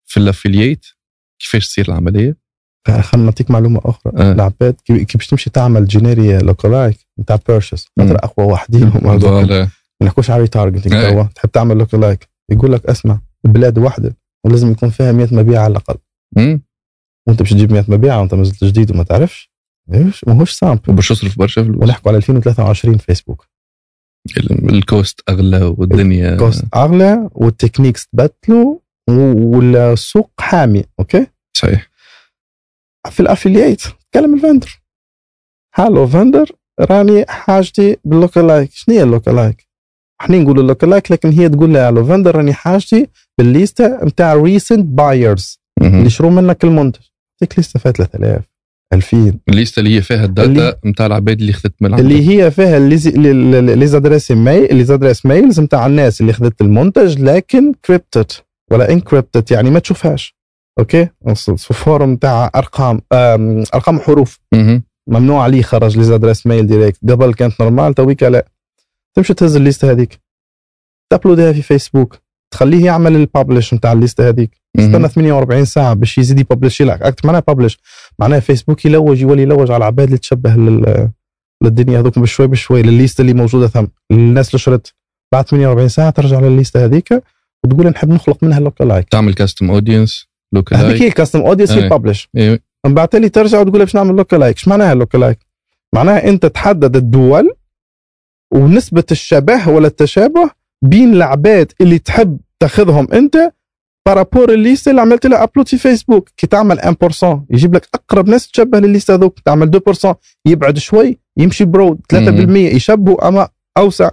في 0.06 0.18
ال 0.20 0.27
affiliate 0.27 0.86
كيفاش 1.40 1.68
تصير 1.68 1.86
العملية 1.90 2.38
خلينا 2.88 3.26
نعطيك 3.26 3.52
معلومة 3.52 3.82
أخرى 3.86 4.14
آه. 4.18 4.32
العباد 4.32 4.76
كي 4.86 5.06
باش 5.18 5.28
تمشي 5.28 5.50
تعمل 5.50 5.86
générer 5.88 6.38
lookalike 6.38 6.98
نتاع 7.20 7.38
purchase. 7.48 7.88
خاطر 8.00 8.16
أقوى 8.16 8.46
واحدين 8.48 8.84
هم 8.84 9.08
هذوك. 9.08 9.50
ما. 9.52 9.70
نحكوش 10.04 10.30
على 10.32 10.42
retargeting 10.42 10.94
أي. 10.94 11.12
توا 11.12 11.24
تحب 11.24 11.52
تعمل 11.52 11.78
lookalike 11.78 12.30
يقول 12.52 12.72
لك 12.74 12.86
اسمع 12.86 13.20
البلاد 13.46 13.78
واحدة 13.78 14.18
ولازم 14.46 14.72
يكون 14.72 14.90
فيها 14.90 15.12
100 15.12 15.28
مبيع 15.32 15.62
على 15.62 15.72
الأقل 15.72 15.96
مم. 16.38 16.62
وانت 17.28 17.40
باش 17.40 17.50
تجيب 17.50 17.72
100 17.74 17.86
مبيع 17.88 18.18
وانت 18.18 18.34
مازلت 18.34 18.64
جديد 18.64 18.92
وما 18.92 19.04
تعرفش 19.04 19.52
ماهوش 20.28 20.52
simple 20.52 20.82
وباش 20.90 21.08
تصرف 21.10 21.40
برشا 21.40 21.64
فلوس. 21.64 21.84
ونحكوا 21.84 22.12
على 22.12 22.18
2023 22.18 22.98
فيسبوك 22.98 23.48
ال- 24.38 24.70
ال 24.76 24.85
cost 24.85 25.22
أغلى 25.30 25.64
والدنيا 25.78 26.38
cost 26.38 26.66
أغلى 26.76 27.30
وال 27.32 27.45
techniques 27.45 28.08
تبدلوا 28.08 28.78
والسوق 29.10 30.32
حامي 30.40 30.84
أوكي؟ 31.00 31.28
صحيح. 31.58 31.90
في 33.10 33.20
ال 33.20 33.26
affiliate 33.26 33.82
تكلم 34.12 34.34
ال 34.36 34.42
vendor. 34.42 34.82
hello 35.76 36.08
vendor 36.08 36.52
راني 36.80 37.26
حاجتي 37.30 37.98
بال 38.06 38.48
lookalike 38.48 38.72
شنو 38.74 38.96
هي 38.96 39.04
ال 39.04 39.36
lookalike؟ 39.36 39.68
إحنا 40.22 40.38
نقولوا 40.38 40.64
ال 40.64 40.90
lookalike 40.90 41.12
لكن 41.12 41.30
هي 41.30 41.50
تقول 41.50 41.74
لها 41.74 41.88
hello 41.88 42.06
vendor 42.06 42.36
راني 42.36 42.54
حاجتي 42.54 43.08
بالليستة 43.38 44.06
نتاع 44.06 44.34
recent 44.34 44.86
buyers. 44.86 45.60
اللي 45.82 46.10
شروا 46.10 46.32
منك 46.32 46.64
المنتج. 46.64 47.02
ديك 47.42 47.54
ليسته 47.58 47.80
فيها 47.80 47.92
3000 47.92 48.44
2000 48.94 49.40
الليسته 49.50 49.80
اللي 49.80 49.96
هي 49.96 50.02
فيها 50.02 50.26
ال 50.26 50.37
data 50.37 50.80
نتاع 50.86 51.06
العباد 51.06 51.40
اللي 51.40 51.54
خذت 51.54 51.74
من 51.82 52.00
اللي 52.00 52.30
هي 52.30 52.52
فيها 52.52 52.80
les 52.80 53.88
adresses 53.88 54.32
mail 54.32 54.76
les 54.76 54.84
adresses 54.84 55.26
mails 55.26 55.60
نتاع 55.60 55.86
الناس 55.86 56.22
اللي 56.22 56.34
خذت 56.34 56.62
المنتج 56.62 57.22
لكن 57.22 57.74
crypted 57.86 58.32
ولا 58.72 58.92
encrypted 58.92 59.52
يعني 59.52 59.70
ما 59.70 59.80
تشوفهاش. 59.80 60.36
أوكي؟ 60.80 61.10
في 61.36 61.74
forme 61.74 62.12
نتاع 62.12 62.52
أرقام 62.56 63.02
أرقام 63.74 64.00
حروف. 64.00 64.40
ممنوع 65.08 65.44
عليه 65.44 65.60
يخرج 65.60 65.98
les 65.98 66.04
adresses 66.04 66.48
mail 66.48 66.68
direct 66.68 67.00
قبل 67.10 67.34
كانت 67.34 67.62
normal 67.62 67.94
تويكا 67.94 68.26
لا. 68.26 68.48
تمشي 69.16 69.34
تهز 69.34 69.56
الليسته 69.56 69.92
هذيك. 69.92 70.20
ت 71.12 71.17
upload 71.17 71.49
ها 71.49 71.54
في 71.54 71.62
فيسبوك 71.62 72.18
تخليه 72.54 72.86
يعمل 72.86 73.16
ال 73.16 73.23
publish 73.23 73.74
نتاع 73.74 73.92
الليسته 73.92 74.30
هذيك. 74.30 74.61
استنى 74.80 75.08
48 75.08 75.66
ساعة 75.66 75.94
باش 75.94 76.18
يزيد 76.18 76.40
ي 76.40 76.45
publish 76.45 76.82
لك 76.82 77.02
أكثر 77.02 77.26
معناها 77.26 77.44
publish 77.48 77.80
معناها 78.20 78.40
فيسبوك 78.40 78.86
يلوج 78.86 79.22
يولي 79.22 79.42
يلوج 79.42 79.72
على 79.72 79.78
العباد 79.78 80.06
اللي 80.06 80.18
تشبه 80.18 80.56
لل 80.56 81.10
للدنيا 81.64 82.00
هذوك 82.00 82.20
بشوي 82.20 82.48
بشوي 82.48 82.82
للليسته 82.82 83.22
اللي 83.22 83.34
موجودة 83.34 83.68
ثم. 83.68 83.88
الناس 84.12 84.48
اللي 84.50 84.60
شرت 84.60 84.94
بعد 85.34 85.48
48 85.48 85.88
ساعة 85.88 86.10
ترجع 86.10 86.40
للليسته 86.40 86.86
هذيك 86.86 87.24
وتقول 87.64 87.88
نحب 87.88 88.10
نخلق 88.10 88.44
منها 88.44 88.60
lookalike 88.60 89.10
تعمل 89.10 89.34
custom 89.34 89.72
audience 89.72 90.28
look 90.54 90.74
هذيك 90.74 90.86
هي 90.86 91.00
like 91.00 91.12
ال 91.12 91.16
custom 91.16 91.42
audience 91.42 91.72
أي. 91.72 91.86
ي 91.86 91.91
publish. 91.91 92.30
من 92.86 92.94
بعد 92.94 93.08
تالي 93.08 93.30
ترجع 93.30 93.60
وتقول 93.60 93.80
باش 93.80 93.96
نعمل 93.96 94.16
lookalike 94.16 94.58
إيش 94.58 94.68
معناها 94.68 94.94
ال 94.94 95.16
lookalike 95.16 95.40
معناها 95.96 96.28
أنت 96.28 96.46
تحدد 96.46 96.96
الدول 96.96 97.50
ونسبة 98.54 99.04
الشبه 99.12 99.70
ولا 99.70 99.88
التشابه 99.88 100.50
بين 100.82 101.14
العباد 101.14 101.72
اللي 101.82 102.00
تحب 102.00 102.40
تاخذهم 102.60 103.08
أنت 103.14 103.52
par 104.08 104.22
rapport 104.22 104.54
الليسته 104.54 104.90
اللي 104.90 105.02
عملت 105.02 105.26
لها 105.26 105.44
upload 105.44 105.68
في 105.68 105.78
فيسبوك 105.78 106.30
كي 106.38 106.48
تعمل 106.48 106.80
1% 106.80 106.86
يجيب 107.50 107.76
لك 107.76 107.88
اقرب 107.96 108.30
ناس 108.30 108.52
تشبه 108.52 108.80
للليسته 108.80 109.14
هذوك 109.16 109.40
تعمل 109.46 109.72
2% 110.06 110.14
يبعد 110.46 110.78
شوي 110.78 111.20
يمشي 111.38 111.66
broad 111.66 112.00
3% 112.14 112.16
يشبهوا 112.58 113.28
اما 113.28 113.50
اوسع 113.78 114.10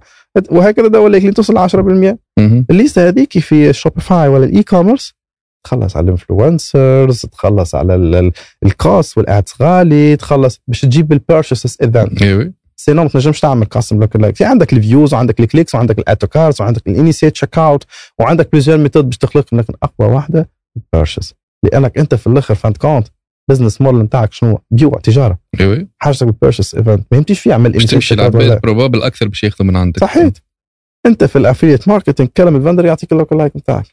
وهكذا 0.51 0.89
لك 1.13 1.23
لين 1.23 1.35
توصل 1.35 1.55
ل 1.55 1.69
10% 1.69 2.17
مهم. 2.39 2.67
الليسته 2.71 3.09
هذيك 3.09 3.39
في 3.39 3.73
شوبيفاي 3.73 4.29
ولا 4.29 4.45
ال 4.45 4.63
e-commerce 4.63 5.15
تخلص 5.67 5.97
على 5.97 6.05
ال 6.05 6.14
influencers 6.14 7.21
تخلص 7.23 7.75
على 7.75 7.95
ال- 7.95 8.15
ال- 8.15 8.33
ال 8.67 8.77
cost 8.77 9.19
وال 9.19 9.32
ads 9.32 9.53
غالي 9.63 10.17
تخلص 10.17 10.61
باش 10.69 10.81
تجيب 10.81 11.13
ال 11.13 11.19
purchases 11.19 11.77
event 11.83 12.23
sinon 12.81 13.03
ما 13.03 13.09
تنجمش 13.09 13.41
تعمل 13.41 13.67
custom 13.67 14.01
lookalike 14.01 14.37
في 14.37 14.45
عندك 14.45 14.73
ال 14.73 14.80
views 14.80 15.15
وعندك 15.15 15.41
ال 15.41 15.46
clicks 15.46 15.75
وعندك 15.75 15.99
ال 15.99 16.03
add 16.03 16.17
to 16.17 16.27
carts 16.27 16.61
وعندك 16.61 16.89
ال 16.89 17.33
initiate 17.33 17.59
checkout 17.59 17.85
وعندك 18.19 18.53
plusieurs 18.53 18.79
méthodes 18.79 19.05
باش 19.05 19.17
تخلق 19.19 19.55
لكن 19.55 19.75
أقوى 19.83 20.09
واحدة 20.09 20.51
ال 20.77 20.83
purchase 20.83 21.35
لأنك 21.65 21.99
أنت 21.99 22.15
في 22.15 22.27
الأخر 22.27 22.55
fin 22.55 22.68
de 22.68 22.77
compte 22.77 23.09
business 23.51 23.81
model 23.81 24.01
نتاعك 24.01 24.33
شنو؟ 24.33 24.59
بيوع 24.71 24.99
تجارة. 25.03 25.39
أيوه 25.61 25.89
حاجتك 25.99 26.27
بال 26.27 26.36
purchase 26.36 26.75
event 26.75 27.07
ما 27.11 27.19
يمشيش 27.19 27.41
فيه 27.41 27.51
يعمل 27.51 27.73
باش 27.73 27.85
تمشي 27.85 28.15
العباد 28.15 28.61
probable 28.61 29.03
أكثر 29.03 29.29
باش 29.29 29.45
ياخذوا 29.45 29.67
من 29.71 29.77
عندك. 29.77 30.01
صحيح. 30.01 30.31
أنت 31.07 31.25
في 31.25 31.37
ال 31.37 31.42
affiliate 31.42 31.89
marketing 31.89 32.29
كلم 32.29 32.57
ال 32.57 32.61
vendor 32.61 32.85
يعطيك 32.85 33.13
ال 33.13 33.33
lookalike 33.33 33.57
نتاعك. 33.57 33.87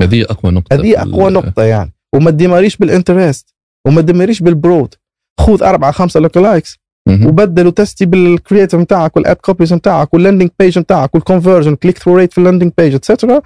هذه 0.00 0.22
أقوى 0.22 0.52
نقطة 0.52 0.74
هذه 0.74 1.02
أقوى 1.02 1.30
نقطة 1.30 1.62
يعني. 1.62 1.92
وما 2.14 2.30
تدمريش 2.30 2.76
بال 2.76 2.92
interest 2.92 3.54
وما 3.86 4.00
تدمريش 4.00 4.42
بال 4.42 4.57
broad 4.57 4.94
خذ 5.40 5.62
أربعة 5.62 5.92
خمسة 5.92 6.20
lookalikes 6.20 6.78
مهم. 7.08 7.26
وبدل 7.26 7.66
و 7.66 7.73
teste 7.73 8.06
بال 8.06 8.21
creative 8.21 8.80
نتاعك 8.80 9.16
وال 9.16 9.26
ad 9.26 9.36
copies 9.36 9.74
نتاعك 9.74 10.14
وال 10.14 10.22
landing 10.22 10.50
page 10.58 10.78
نتاعك 10.78 11.14
وال 11.14 11.24
conversion 11.24 11.74
click 11.74 11.98
through 11.98 12.16
rate 12.16 12.32
في 12.32 12.38
ال 12.38 12.42
landing 12.42 12.72
page 12.78 12.94
et 12.94 13.05
cetera 13.05 13.40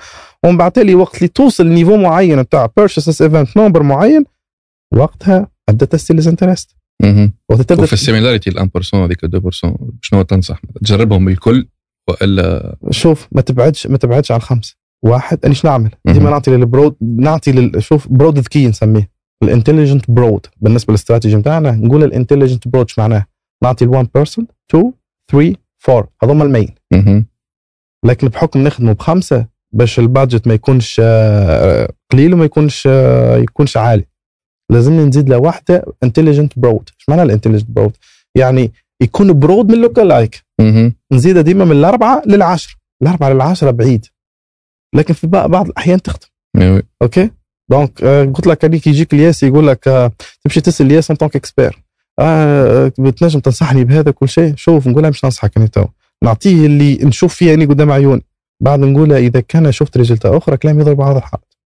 ومن 0.44 0.56
بعد 0.56 0.78
لي 0.78 0.94
وقت 0.94 1.16
اللي 1.16 1.28
توصل 1.28 1.66
ل 1.66 1.71
niveau 1.71 1.96
معين 1.96 2.38
نتاع 2.38 2.68
purchases 2.76 3.22
event 3.22 3.56
number 3.56 3.82
معين 3.82 4.24
وقتها 4.94 5.48
ابدا 5.68 5.86
teste 5.86 6.14
les 6.14 6.31
intérêts 6.31 6.76
مهم. 7.02 7.32
وقت 7.48 7.60
تبدأ 7.60 7.82
وفي 7.82 7.92
ال 7.92 7.98
similarity 7.98 8.50
ال 8.50 8.70
1% 8.84 8.94
هذيك 8.94 9.26
2% 9.26 9.74
شنو 10.02 10.22
تنصح 10.22 10.60
تجربهم 10.84 11.28
الكل 11.28 11.68
وإلا 12.08 12.76
شوف 12.90 13.28
ما 13.32 13.40
تبعدش 13.40 13.86
ما 13.86 13.98
تبعدش 13.98 14.32
عن 14.32 14.40
خمسه 14.40 14.76
واحد 15.04 15.38
أنا 15.44 15.54
شنو 15.54 15.70
نعمل؟ 15.70 15.90
ديما 16.04 16.30
نعطي 16.30 16.50
لل 16.50 16.63
broad 16.63 16.96
نعطي 17.00 17.52
لل... 17.52 17.82
شوف 17.82 18.08
broad 18.08 18.38
ذكي 18.38 18.68
نسميه 18.68 19.10
ال 19.42 19.48
intelligent 19.48 20.10
broad 20.10 20.46
بالنسبة 20.56 20.90
للاستراتيجي 20.92 21.36
بتاعنا 21.36 21.70
نقول 21.70 22.04
ال 22.04 22.10
intelligent 22.10 22.68
broad 22.68 22.90
معناه؟ 22.98 23.26
نعطي 23.62 23.84
ال 23.84 23.90
1 23.90 24.08
percent 24.14 24.46
2 24.70 24.92
3 25.30 25.54
4 25.88 26.08
هذوما 26.22 26.44
ال 26.44 26.49
main. 26.49 26.74
لكن 28.04 28.28
بحكم 28.28 28.62
نخدمه 28.64 28.92
بخمسة 28.92 29.46
باش 29.72 29.98
ال 29.98 30.05
budget 30.05 30.46
ما 30.48 30.54
يكونش 30.54 31.00
آه، 31.04 31.92
قليل 32.12 32.34
وما 32.34 32.44
يكونش 32.44 32.86
آه، 32.90 33.36
يكونش 33.36 33.76
عالي. 33.76 34.04
لازمني 34.70 35.04
نزيد 35.04 35.28
له 35.28 35.38
واحدة 35.38 35.84
intelligent 36.02 36.58
broad 36.58 36.88
إيش 36.98 37.08
معنى 37.08 37.22
ال 37.22 37.26
intelligent 37.26 37.70
broad؟ 37.70 37.96
يعني 38.34 38.72
يكون 39.02 39.38
broad 39.38 39.72
من 39.72 39.80
lookalike. 39.80 40.44
نزيدها 41.12 41.42
ديما 41.42 41.64
من 41.64 41.72
الأربعة 41.72 42.22
للعشرة. 42.26 42.74
الأربعة 43.02 43.28
للعشرة 43.32 43.70
بعيد. 43.70 44.06
لكن 44.94 45.14
في 45.14 45.26
بع- 45.26 45.46
بعض 45.46 45.66
الأحيان 45.68 46.02
تخدم. 46.02 46.26
أوكي؟ 47.02 47.30
donc 47.70 48.02
آه 48.02 48.24
قلت 48.24 48.46
لك 48.46 48.64
هذيك 48.64 48.86
يجيك 48.86 49.14
الياس 49.14 49.42
يقول 49.42 49.66
لك 49.66 50.12
تمشي 50.44 50.60
تسأل 50.60 50.86
الياس 50.86 51.10
en 51.10 51.16
tant 51.16 51.36
qu'expert 51.36 51.82
آه 52.18 52.92
بتنجم 52.98 53.40
تنصحني 53.40 53.84
بهذا 53.84 54.10
كل 54.10 54.28
شيء؟ 54.28 54.54
شوف 54.56 54.86
نقول 54.88 55.02
له 55.02 55.08
مش 55.08 55.24
ننصحك 55.24 55.56
أنا 55.56 55.66
تو. 55.66 55.84
نعطيه 56.24 56.66
اللي 56.66 56.94
نشوف 57.02 57.34
فيه 57.34 57.50
يعني 57.50 57.64
قدام 57.64 57.90
عيوني 57.92 58.22
بعد 58.62 58.80
نقول 58.80 59.08
له 59.08 59.18
إذا 59.18 59.40
كان 59.40 59.72
شفت 59.72 59.96
ريزلتا 59.96 60.36
أخرى 60.36 60.56
كلام 60.56 60.80
يضرب 60.80 61.00
على 61.02 61.10
هذا 61.10 61.18
الحائط. 61.18 61.56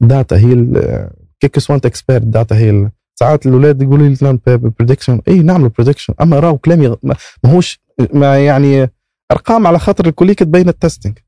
داتا 0.00 0.36
هي 0.38 1.08
كيك 1.40 1.58
سوان 1.58 1.80
اكسبيرت 1.84 2.22
داتا 2.22 2.56
هي 2.58 2.90
ساعات 3.20 3.46
الاولاد 3.46 3.82
يقولوا 3.82 4.08
لي 4.08 4.38
بريدكشن 4.78 5.20
اي 5.28 5.38
نعملوا 5.42 5.70
بريدكشن 5.78 6.14
أما 6.20 6.38
راهو 6.40 6.58
كلامي 6.58 6.86
غ- 6.88 6.96
ما 8.14 8.44
يعني 8.46 8.90
أرقام 9.32 9.66
على 9.66 9.78
خاطر 9.78 10.06
الكليك 10.06 10.38
تبين 10.38 10.68
التستنج. 10.68 11.18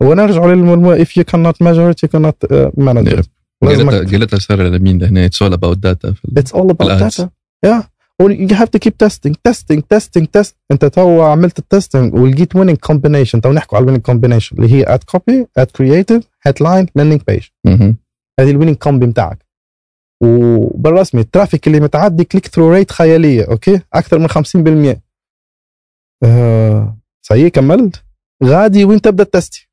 ونرجع 0.00 0.46
للم 0.46 0.84
اف 0.86 1.16
يو 1.16 1.24
كانت 1.24 1.62
ماجوريتي 1.62 2.06
كانت 2.06 2.36
manager 2.78 3.02
قالتها 3.02 3.16
لازم 3.16 3.28
قالتها 3.62 4.38
ساره 4.38 4.62
لمين 4.68 4.98
لهنا 4.98 5.24
it's 5.26 5.42
all 5.42 5.52
about 5.52 5.78
data 5.78 6.14
It's 6.38 6.52
all 6.52 6.70
about 6.70 6.80
ال 6.82 6.90
ads. 6.90 7.20
data. 7.20 7.28
Yeah. 7.66 7.82
You 8.22 8.54
have 8.54 8.70
to 8.70 8.78
keep 8.78 8.96
testing, 9.04 9.34
testing, 9.48 9.80
testing, 9.94 10.26
test. 10.36 10.52
انت 10.70 10.84
تو 10.84 11.22
عملت 11.22 11.58
ال 11.58 11.65
testing 11.65 12.14
ولقيت 12.14 12.56
winning 12.56 12.76
combination 12.92 13.40
تو 13.40 13.52
نحكوا 13.52 13.78
على 13.78 13.86
winning 13.86 14.00
combination 14.12 14.52
اللي 14.52 14.72
هي 14.72 14.84
ad 14.84 15.00
copy, 15.16 15.44
ad 15.62 15.66
creative, 15.78 16.22
headline, 16.48 16.86
landing 16.98 17.20
page. 17.30 17.50
هذه 18.40 18.50
ال 18.50 18.53
winning 18.53 18.76
combi 18.76 19.06
بتاعك. 19.06 19.44
وبالرسمي 20.22 21.20
ال 21.20 21.26
traffic 21.26 21.66
اللي 21.66 21.80
متعدي 21.80 22.24
click 22.24 22.46
through 22.46 22.72
rate 22.72 22.90
خيالية 22.92 23.44
okay 23.50 23.80
أكثر 23.94 24.18
من 24.18 24.28
50% 24.94 24.98
آه 26.24 26.96
سي 27.22 27.50
كملت 27.50 28.04
غادي 28.44 28.84
وين 28.84 29.00
تبدأ 29.00 29.22
ال 29.22 29.30
teste 29.30 29.68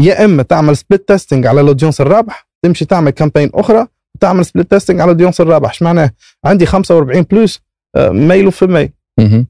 يا 0.00 0.24
إما 0.24 0.42
تعمل 0.42 0.76
split 0.76 1.08
testing 1.08 1.46
على 1.46 1.60
ال 1.60 1.64
audience 1.64 2.00
الرابح 2.00 2.48
تمشي 2.62 2.84
تعمل 2.84 3.10
campaign 3.10 3.50
أخرى 3.54 3.86
وتعمل 4.14 4.44
split 4.44 4.70
testing 4.70 5.00
على 5.00 5.10
ال 5.10 5.13
audience 5.13 5.40
الرابح. 5.40 5.68
إيش 5.68 5.82
معناه؟ 5.82 6.10
عندي 6.44 6.66
45 6.66 7.22
plus 7.22 7.60
آه، 7.96 8.08
male 8.10 8.46
و 8.46 8.66
female 8.66 8.90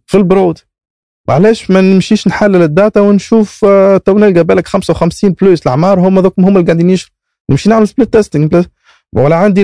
في 0.07 0.17
ال 0.17 0.23
broad. 0.23 0.59
علاش 1.29 1.71
ما 1.71 1.81
نمشيش 1.81 2.29
نحلل 2.29 2.63
ال 2.63 2.70
data 2.70 3.01
ونشوف 3.01 3.65
آه، 3.65 3.97
تو 3.97 4.19
نلقى 4.19 4.45
بالك 4.45 4.69
55 4.69 5.33
plus 5.33 5.63
الأعمار 5.63 6.01
هم 6.01 6.19
ذوك 6.19 6.35
هم 6.39 6.49
اللي 6.57 6.67
قاعدين 6.67 6.91
يشروا. 6.91 7.15
نمشي 7.51 7.71
نعمل 7.71 7.89
split 7.89 8.13
testing 8.13 8.65
ولا 9.13 9.37
عندي 9.37 9.63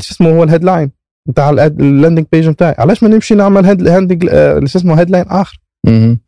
شو 0.00 0.12
اسمه 0.12 0.30
هو 0.30 0.44
ال 0.44 0.49
headline 0.49 0.90
بتاع 1.26 1.50
ال 1.50 1.60
landing 1.60 2.26
page 2.32 2.48
بتاعي. 2.48 2.74
علاش 2.78 3.02
ما 3.02 3.08
نمشي 3.08 3.34
نعمل 3.34 3.66
land 3.66 3.88
landing 3.88 4.24
شو 4.66 4.78
اسمه 4.78 5.00
headline 5.00 5.24
آخر؟ 5.28 5.60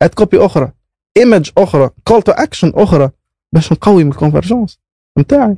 ad 0.02 0.14
copy 0.14 0.38
أخرى. 0.38 0.72
image 1.16 1.50
أخرى. 1.58 1.90
call 2.04 2.22
to 2.22 2.32
action 2.32 2.72
أخرى. 2.74 3.10
باش 3.52 3.72
نقوي 3.72 4.04
من 4.04 4.10
ال 4.10 4.16
conversions 4.16 4.78
نتاعي 5.18 5.56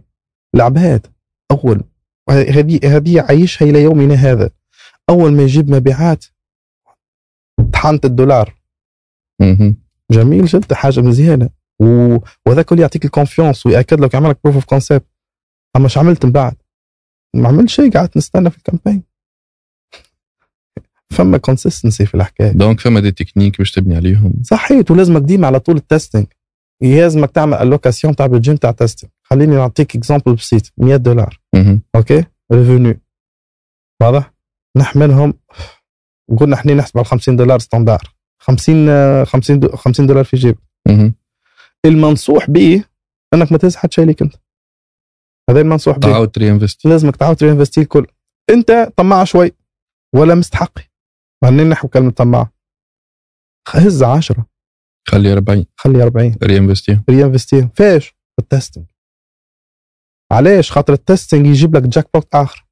العباد 0.55 1.07
أول. 1.51 1.83
هذه 2.31 2.81
هذه 2.85 3.21
عايشها 3.21 3.71
إلى 3.71 3.83
يومنا 3.83 4.15
هذا. 4.15 4.51
أول 5.11 5.33
ما 5.33 5.43
يجيب 5.43 5.71
مبيعات 5.71 6.25
طحنة 7.73 8.01
الدولار. 8.05 8.55
جميل 10.11 10.45
جدا 10.45 10.75
حاجة 10.75 11.01
مزيانة. 11.01 11.51
و... 11.81 12.17
وهذاك 12.47 12.73
اللي 12.73 12.83
يعطيك 12.83 13.05
ال 13.05 13.11
confiance 13.11 13.67
ويأكد 13.67 14.01
لك 14.01 14.15
يعمل 14.15 14.31
لك 14.31 14.39
proof 14.45 14.55
of 14.55 14.65
concept 14.65 15.07
أما 15.77 15.85
إيش 15.85 15.99
عملت 15.99 16.25
من 16.27 16.33
بعد؟ 16.33 16.55
ما 17.35 17.49
عملت 17.49 17.69
شيء 17.69 17.93
قعدت 17.93 18.17
نستنى 18.17 18.51
في 18.51 18.57
ال 18.57 18.62
campaign 18.62 19.03
فما 21.15 21.39
consistency 21.39 22.07
في 22.07 22.15
الحكاية. 22.15 22.53
donc 22.53 22.81
فما 22.81 23.01
des 23.01 23.11
techniques 23.11 23.59
باش 23.59 23.71
تبني 23.73 23.97
عليهم. 23.97 24.33
صحيت 24.43 24.91
ولازمك 24.91 25.23
ديما 25.23 25.47
على 25.47 25.61
طول 25.61 25.77
ال 25.77 25.83
testing 25.83 26.27
لازمك 26.83 27.31
تعمل 27.31 27.55
الوكاسيون 27.55 28.17
تاع 28.17 28.27
ال 28.27 28.33
game 28.33 28.57
تاع 28.57 28.71
testing 28.71 29.11
خليني 29.33 29.55
نعطيك 29.57 29.97
example 29.97 30.35
بسيط 30.35 30.63
100 30.77 30.97
دولار. 30.97 31.41
okay 31.97 32.25
revenue 32.53 33.01
واضح 34.03 34.33
نحملهم. 34.77 35.35
قلنا 36.39 36.57
إحنا 36.57 36.75
نحسب 36.75 36.99
على 36.99 37.05
50 37.05 37.37
دولار 37.37 37.59
standard 37.59 38.15
50 38.43 38.89
آه، 38.89 39.25
50 39.25 39.61
دو- 39.61 39.77
50 39.77 40.07
دولار 40.07 40.25
في 40.25 40.37
جيب. 40.37 40.59
مهم. 40.89 41.15
المنصوح 41.85 42.51
به 42.51 42.85
إنك 43.35 43.53
ما 43.53 43.59
تزحد 43.59 43.93
شيء 43.93 44.05
ليك 44.05 44.23
أنت. 44.23 44.35
هذا 45.51 45.61
المنصوح 45.61 45.99
به 45.99 46.09
تعاود 46.09 46.29
ت 46.31 46.36
reinvest. 46.36 46.87
لازمك 46.87 47.17
تعاود 47.17 47.37
ت 47.37 47.41
réinvesti 47.41 47.81
الكل. 47.81 48.07
أنت 48.51 48.93
طماع 48.97 49.25
شوي 49.25 49.53
ولا 50.15 50.35
مستحقي 50.35 50.83
خلينا 51.45 51.65
نحكي 51.65 51.89
كلمة 51.89 52.11
طماع. 52.11 52.51
هز 53.69 54.03
10 54.03 54.47
خلي 55.09 55.33
40 55.33 55.65
خلي 55.77 56.03
40 56.03 56.37
réinvesti 56.43 57.01
réinvesti 57.11 57.69
فيش؟ 57.77 58.07
في 58.07 58.39
ال 58.39 58.44
testing. 58.44 58.85
علاش؟ 60.33 60.71
خاطر 60.73 60.93
ال 60.93 60.99
testing 61.00 61.47
يجيب 61.47 61.77
لك 61.77 61.83
jackpot 61.83 62.35
اخر 62.35 62.67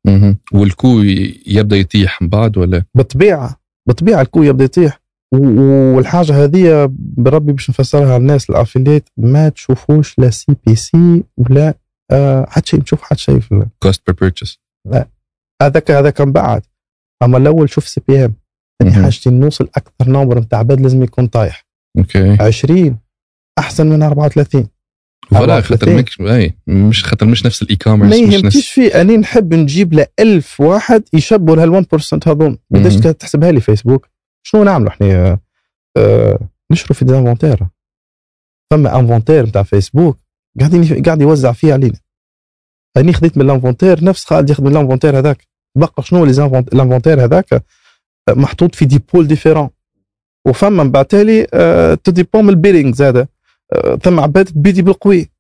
وال 0.53 0.69
coût 0.69 1.01
ي- 1.03 1.43
يبدأ 1.47 1.77
يطيح 1.77 2.23
من 2.23 2.29
بعد 2.29 2.59
ولا؟ 2.59 2.85
بالطبيعه 2.95 3.57
بالطبيعه 3.89 4.21
ال 4.21 4.25
coût 4.25 4.43
يبدأ 4.43 4.65
يطيح. 4.65 5.01
والحاجة 5.95 6.45
هذه 6.45 6.89
بربي 6.99 7.53
باش 7.53 7.71
نفسرها 7.71 8.19
للناس 8.19 8.51
ال 8.51 8.56
affiliate 8.56 9.09
ما 9.17 9.49
تشوفوش 9.49 10.19
لا 10.19 10.31
CPC 10.31 11.25
ولا 11.37 11.75
آه 12.11 12.47
حد 12.49 12.67
شيء 12.67 12.81
تشوف 12.81 13.03
حد 13.03 13.19
شيء 13.19 13.41
في 13.41 13.67
كوست 13.83 14.03
بير 14.07 14.17
بيرتشيز 14.21 14.59
هذاك 15.63 15.91
هذاك 15.91 16.21
من 16.21 16.33
بعد. 16.33 16.63
أما 17.23 17.39
الأول 17.39 17.71
شوف 17.71 17.89
سي 17.89 18.01
بي 18.09 18.25
ام 18.25 18.35
هذه 18.83 18.91
مهم. 18.91 19.03
حاجتي 19.05 19.31
نوصل 19.31 19.69
أكثر 19.77 20.09
نمبر 20.11 20.39
نتاع 20.39 20.59
عباد 20.59 20.81
لازم 20.81 21.03
يكون 21.03 21.27
طايح. 21.27 21.67
أوكي. 21.99 22.37
20 22.43 22.99
أحسن 23.59 23.87
من 23.87 24.03
34 24.03 24.69
فوالا 25.31 25.59
34. 25.59 25.79
خاطر 25.79 25.95
مش 26.03 26.21
أي 26.21 26.55
مش 26.67 27.05
خاطر 27.05 27.27
مش 27.27 27.47
نفس 27.47 27.63
الاي 27.63 27.75
ما 27.75 27.85
كوميرس 27.85 28.21
مش 28.21 28.35
يهمتيش 28.35 28.45
نفس 28.45 28.69
فيه 28.69 29.01
أني 29.01 29.17
نحب 29.17 29.55
نجيب 29.55 29.95
ل 29.95 30.05
1000 30.21 30.61
واحد 30.61 31.03
يشبوا 31.13 31.57
لها 31.57 31.83
1% 31.83 32.19
هذوم 32.27 32.59
قداش. 32.75 32.97
تحسبها 32.97 33.53
لي 33.53 33.61
فيسبوك 33.61 34.09
شنو 34.43 34.65
نعملوا 34.65 34.89
إحنا 34.91 35.07
آه، 35.07 35.41
آه، 35.97 36.39
نشروا 36.73 36.95
في 36.95 37.05
ديزانفونتير 37.05 37.59
فما 38.71 38.99
انفونتير 38.99 39.47
نتاع 39.47 39.63
فيسبوك 39.63 40.19
قاعدين 40.61 41.03
قاعد 41.03 41.23
يوزع 41.23 41.53
فيه 41.53 41.73
علينا. 41.73 41.99
أني 42.97 43.13
خديت 43.13 43.39
من 43.39 43.45
الانفونتير 43.45 44.05
نفس 44.05 44.25
خالد 44.25 44.51
ياخذ 44.51 44.65
من 44.65 44.73
الانفونتير 44.73 45.19
هذاك. 45.19 45.49
بقى 45.79 46.03
شنو 46.03 46.25
الانفونتير 46.25 47.25
هذاك؟ 47.25 47.53
آه، 47.53 47.63
محطوط 48.29 48.75
في 48.75 48.85
دي 48.85 49.03
بول 49.15 49.27
ديفيرون. 49.27 49.69
وفما 50.47 50.85
من 50.85 50.91
بعد 50.91 51.05
تالي 51.05 51.47
آه، 51.55 51.95
تديبون 51.95 52.45
من 52.45 52.51
البيرينغ 52.51 52.95
زاده 52.95 53.21
آه، 53.21 53.29
ثم 54.03 54.21
عباد 54.21 54.45
تبيدي 54.45 54.83
بالقوي. 54.83 55.31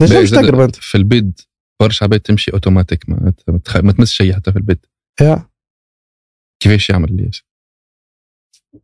باهي، 0.00 0.10
نجمش 0.12 0.28
زاد 0.28 0.44
تقرب 0.44 0.60
أنت. 0.60 0.76
في 0.76 0.94
البيد 0.94 1.40
برشا 1.82 2.04
عباد 2.04 2.20
تمشي 2.20 2.52
أوتوماتيك 2.52 3.08
ما, 3.08 3.32
ما 3.48 3.58
تخ- 3.58 3.76
ما 3.76 3.92
تمس 3.92 4.10
شيء 4.10 4.34
حتى 4.34 4.52
في 4.52 4.58
البيد. 4.58 4.86
يا. 5.20 5.48
كيفاش 6.62 6.90
يعمل 6.90 7.08
الياس 7.08 7.42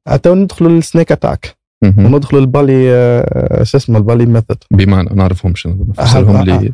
حتى 0.09 0.31
ندخلوا 0.31 0.71
للسنيك 0.71 1.13
أتاك. 1.13 1.57
وندخلوا 1.99 2.41
البالي 2.41 2.95
آه، 2.95 3.63
شو 3.63 3.77
اسمه 3.77 3.99
البالي 3.99 4.27
ميثود 4.27 4.59
بمعنى 4.71 5.09
نعرفهم 5.15 5.55
شنو 5.55 5.93
فسرهم 5.93 6.45
أه- 6.45 6.49
لي. 6.49 6.73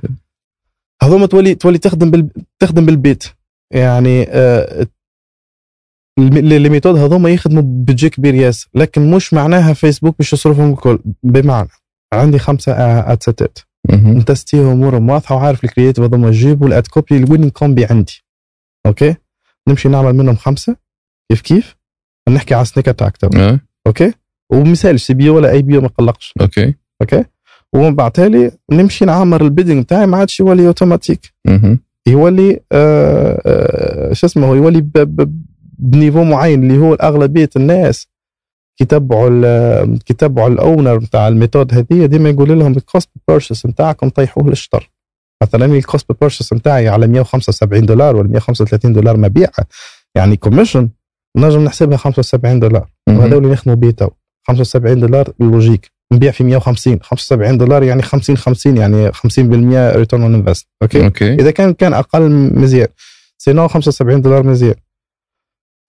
هذوما 1.03 1.27
تولي 1.27 1.55
تولي 1.55 1.79
تخدم 1.79 2.11
بال... 2.11 2.31
تخدم 2.59 2.87
بالبيت. 2.87 3.25
يعني 3.73 4.23
آه، 4.29 4.87
لي 6.19 6.69
ميثود 6.69 6.97
هذوما 6.97 7.31
يخدموا 7.31 7.63
بجي 7.65 8.11
كبير 8.11 8.35
ياسر. 8.35 8.69
لكن 8.75 9.11
مش 9.11 9.35
معناها 9.35 9.73
فيسبوك 9.73 10.19
باش 10.19 10.33
يصرفهم 10.33 10.73
الكل. 10.73 10.99
بمعنى 11.23 11.69
عندي 12.13 12.39
خمسة 12.39 12.73
آه، 12.73 13.13
اد 13.13 13.23
سيتات 13.23 13.59
مهم. 13.91 14.19
نتستيهم 14.19 14.67
امورهم 14.67 15.11
واضحه 15.11 15.35
وعارف 15.35 15.65
الكرييتيف 15.65 16.05
هذوما 16.05 16.29
يجيبوا 16.29 16.69
الاد 16.69 16.87
كوبي 16.87 17.17
الويننج 17.17 17.51
كومبي 17.51 17.85
عندي. 17.85 18.25
okay؟ 18.87 19.15
نمشي 19.69 19.89
نعمل 19.89 20.13
منهم 20.13 20.37
خمسة. 20.37 20.77
كيف 21.31 21.41
كيف؟ 21.41 21.77
نحكي 22.29 22.55
على 22.55 22.65
sneak 22.65 22.89
attack 22.89 23.17
تو 23.17 23.59
okay؟ 23.87 24.13
ومثال 24.53 25.01
CB 25.01 25.31
ولا 25.31 25.51
AB 25.51 25.79
ما 25.79 25.89
قلقش. 25.89 26.35
okay. 26.41 26.75
okay؟ 27.03 27.25
ومن 27.73 27.95
بعد 27.95 28.11
تالي 28.11 28.51
نمشي 28.73 29.05
نعمر 29.05 29.43
ال 29.45 29.50
bidding 29.50 29.83
بتاعي 29.83 30.07
ما 30.07 30.17
عادش 30.17 30.41
يولي 30.41 30.67
اوتوماتيك. 30.67 31.35
يولي 32.07 32.61
آه 32.73 33.43
آه 33.47 34.13
شو 34.13 34.27
اسمه 34.27 34.57
يولي 34.57 34.81
ب 35.79 35.85
niveau 35.85 36.25
معين 36.25 36.63
اللي 36.63 36.79
هو 36.79 36.95
اغلبيه 36.95 37.51
الناس 37.57 38.09
كيتبعوا 38.85 39.29
ال- 39.33 39.99
كيتبعوا 40.05 40.49
ال 40.49 40.57
owner 40.57 40.99
بتاع 40.99 41.29
ال 41.29 41.35
method 41.35 41.75
هذه 41.75 42.07
ديما 42.07 42.29
يقول 42.31 42.59
لهم 42.59 42.73
ال 42.73 42.80
cost 42.80 43.11
purchase 43.29 43.67
بتاعكم 43.67 44.09
طيحوه 44.09 44.49
للشطر. 44.49 44.91
مثلا 45.43 45.65
ال 45.65 45.73
cost 45.73 46.07
purchase 46.21 46.55
بتاعي 46.55 46.89
على 46.89 47.07
175 47.07 47.87
دولار 47.87 48.17
ولا 48.17 48.29
135 48.29 48.93
دولار 48.93 49.17
مبيع 49.17 49.49
يعني 50.15 50.37
commission 50.37 50.89
نجم 51.37 51.65
نحسبها 51.65 51.97
75 51.97 52.61
دولار. 52.61 52.89
وهذول 53.09 53.43
اللي 53.43 53.53
يخدموا 53.53 53.77
بيه 53.77 53.91
تو. 53.91 54.09
75 54.49 55.01
دولار 55.01 55.33
ال 55.41 55.47
logique 55.47 55.91
نبيع 56.13 56.31
في 56.31 56.45
150 56.45 56.99
75 57.03 57.59
دولار 57.59 57.83
يعني 57.83 58.03
50 58.03 58.37
50 58.37 58.77
يعني 58.77 59.13
50% 59.13 59.97
return 59.97 60.23
on 60.23 60.35
invest 60.35 60.69
okay؟ 60.83 61.05
okay. 61.05 61.35
إذا 61.35 61.51
كان 61.51 61.73
كان 61.73 61.95
أقل 61.95 62.31
مزيان. 62.55 62.89
sinon 63.39 63.69
75 63.69 64.23
دولار 64.23 64.43
مزيان. 64.43 64.75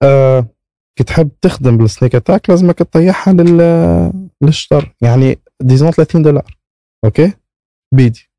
آه 0.04 0.48
كي 0.98 1.04
تحب 1.04 1.30
تخدم 1.42 1.78
بال 1.78 1.89
sneak 1.89 2.16
attack 2.16 2.50
لازمك 2.50 2.78
تطيحها 2.78 3.34
لل 3.34 3.58
للشطر. 4.42 4.96
يعني 5.02 5.40
disons 5.62 5.92
30 5.92 6.22
دولار. 6.22 6.58
أوكي؟ 7.06 7.34
بيدي. 7.96 8.30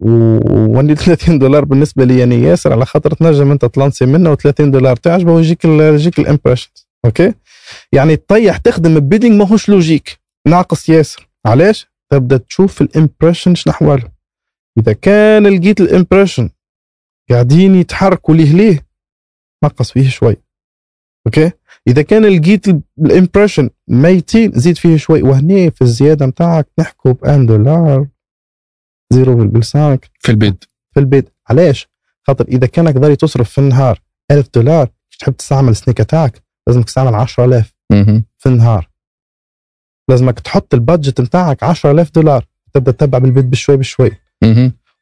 واني 0.00 0.94
30 0.94 1.38
دولار 1.38 1.64
بالنسبة 1.64 2.04
لي 2.04 2.18
يعني 2.18 2.34
ياسر 2.34 2.72
على 2.72 2.86
خاطر 2.86 3.14
تنجم 3.14 3.50
أنت 3.50 3.64
تلانسي 3.64 4.06
منه 4.06 4.34
و30 4.36 4.60
دولار 4.60 4.96
تعجبه 4.96 5.32
ويجيك 5.32 5.64
يجيك 5.64 6.18
الامبريشنز 6.18 6.88
أوكي؟ 7.04 7.34
يعني 7.92 8.16
تطيح 8.16 8.56
تخدم 8.56 9.00
بيدنج 9.00 9.32
ماهوش 9.32 9.68
لوجيك. 9.68 10.18
ناقص 10.46 10.88
ياسر. 10.88 11.28
علاش؟ 11.46 11.86
تبدأ 12.10 12.36
تشوف 12.36 12.82
الامبريشن 12.82 13.54
شنو 13.54 13.72
احواله 13.72 14.10
إذا 14.78 14.92
كان 14.92 15.46
لقيت 15.46 15.80
الامبريشن 15.80 16.50
قاعدين 17.30 17.74
يتحركوا 17.74 18.34
ليه 18.34 18.52
ليه 18.52 18.86
نقص 19.64 19.92
فيه 19.92 20.08
شوي. 20.08 20.36
أوكي؟ 21.28 21.50
إذا 21.88 22.02
كان 22.02 22.24
لقيت 22.24 22.68
ال 22.98 23.04
impression 23.04 23.70
ميتين 23.88 24.52
زيد 24.54 24.78
فيه 24.78 24.96
شوي. 24.96 25.22
وهني 25.22 25.70
في 25.70 25.82
الزيادة 25.82 26.26
نتاعك 26.26 26.68
نحكوا 26.78 27.12
ب 27.12 27.18
1 27.22 27.46
دولار 27.46 28.06
0.5 29.14 29.98
في 30.20 30.28
ال 30.28 30.35
bid. 30.35 30.64
في 30.94 31.00
ال 31.00 31.06
bid. 31.06 31.28
علاش؟ 31.50 31.88
خاطر 32.26 32.44
إذا 32.48 32.66
كانك 32.66 32.94
ضاري 32.94 33.16
تصرف 33.16 33.50
في 33.50 33.58
النهار 33.58 34.00
1000 34.30 34.48
دولار 34.54 34.88
تحب 35.18 35.36
تستعمل 35.36 35.68
ال 35.68 35.74
sneak 35.74 36.04
attack 36.04 36.42
لازمك 36.66 36.84
تستعمل 36.84 37.14
10000 37.14 37.74
مهم. 37.92 38.24
في 38.38 38.48
النهار. 38.48 38.88
لازمك 40.08 40.40
تحط 40.40 40.74
ال 40.74 40.81
budget 40.81 41.20
نتاعك 41.20 41.62
10000 41.62 42.10
دولار. 42.10 42.44
تبدأ 42.74 42.92
تتبع 42.92 43.18
بال 43.18 43.28
bid 43.28 43.44
بشوي 43.44 43.76
بشوي. 43.76 44.10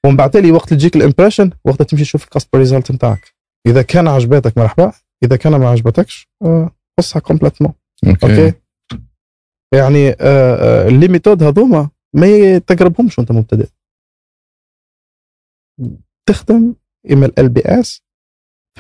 ومن 0.04 0.16
بعد 0.16 0.30
تالي 0.30 0.52
وقت 0.52 0.70
تجيك 0.70 0.96
ال 0.96 1.01
impression 1.01 1.50
وقت 1.64 1.82
تمشي 1.82 2.04
تشوف 2.04 2.24
ال 2.24 2.28
customer 2.28 2.60
result 2.60 2.92
نتاعك 2.92 3.34
إذا 3.66 3.82
كان 3.82 4.08
عجبتك 4.08 4.58
مرحبا. 4.58 4.92
إذا 5.24 5.36
كان 5.36 5.56
ما 5.56 5.68
عجبتكش 5.68 6.28
آه، 6.42 6.70
قصها 6.98 7.20
كومبليتمون 7.20 7.72
أوكي. 8.06 8.52
يعني 9.74 10.08
آه، 10.10 10.14
آه، 10.20 10.88
اللي 10.88 11.08
ميثود 11.08 11.42
هذوما 11.42 11.90
ما 12.14 12.58
تقربهمش 12.58 13.18
وأنت 13.18 13.32
مبتدئ. 13.32 13.68
تخدم 16.28 16.74
اما 17.12 17.30
إل 17.38 17.48
بي 17.48 17.60
إس 17.64 18.02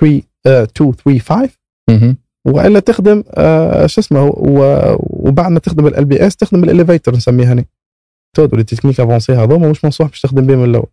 3 0.00 0.22
آه، 0.46 0.62
2 0.62 0.92
3 0.92 1.18
5 1.18 1.58
مهم. 1.90 2.16
وإلا 2.46 2.80
تخدم 2.80 3.24
آه، 3.30 3.86
شو 3.86 4.00
اسمه 4.00 4.32
وبعد 5.10 5.50
ما 5.50 5.58
تخدم 5.58 5.86
ال 5.86 6.04
بي 6.04 6.26
إس 6.26 6.36
تخدم 6.36 6.64
الاليفيتر 6.64 7.16
نسميها 7.16 7.52
هنا 7.52 7.64
ميثود 8.38 8.54
ولا 8.54 8.62
تكنيك 8.62 9.00
افونسي 9.00 9.32
هذوما 9.32 9.70
مش 9.70 9.84
منصوح 9.84 10.08
باش 10.08 10.20
تخدم 10.20 10.46
بهم 10.46 10.58
من 10.58 10.64
الأول. 10.64 10.86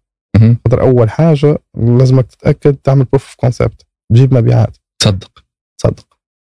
خاطر 0.65 0.81
أول 0.81 1.09
حاجة 1.09 1.57
لازمك 1.77 2.25
تتأكد 2.25 2.75
تعمل 2.75 3.03
بروف 3.05 3.23
اوف 3.23 3.35
كونسبت 3.35 3.85
تجيب 4.11 4.33
مبيعات. 4.33 4.77
تصدق. 5.03 5.43
تصدق. 5.77 6.07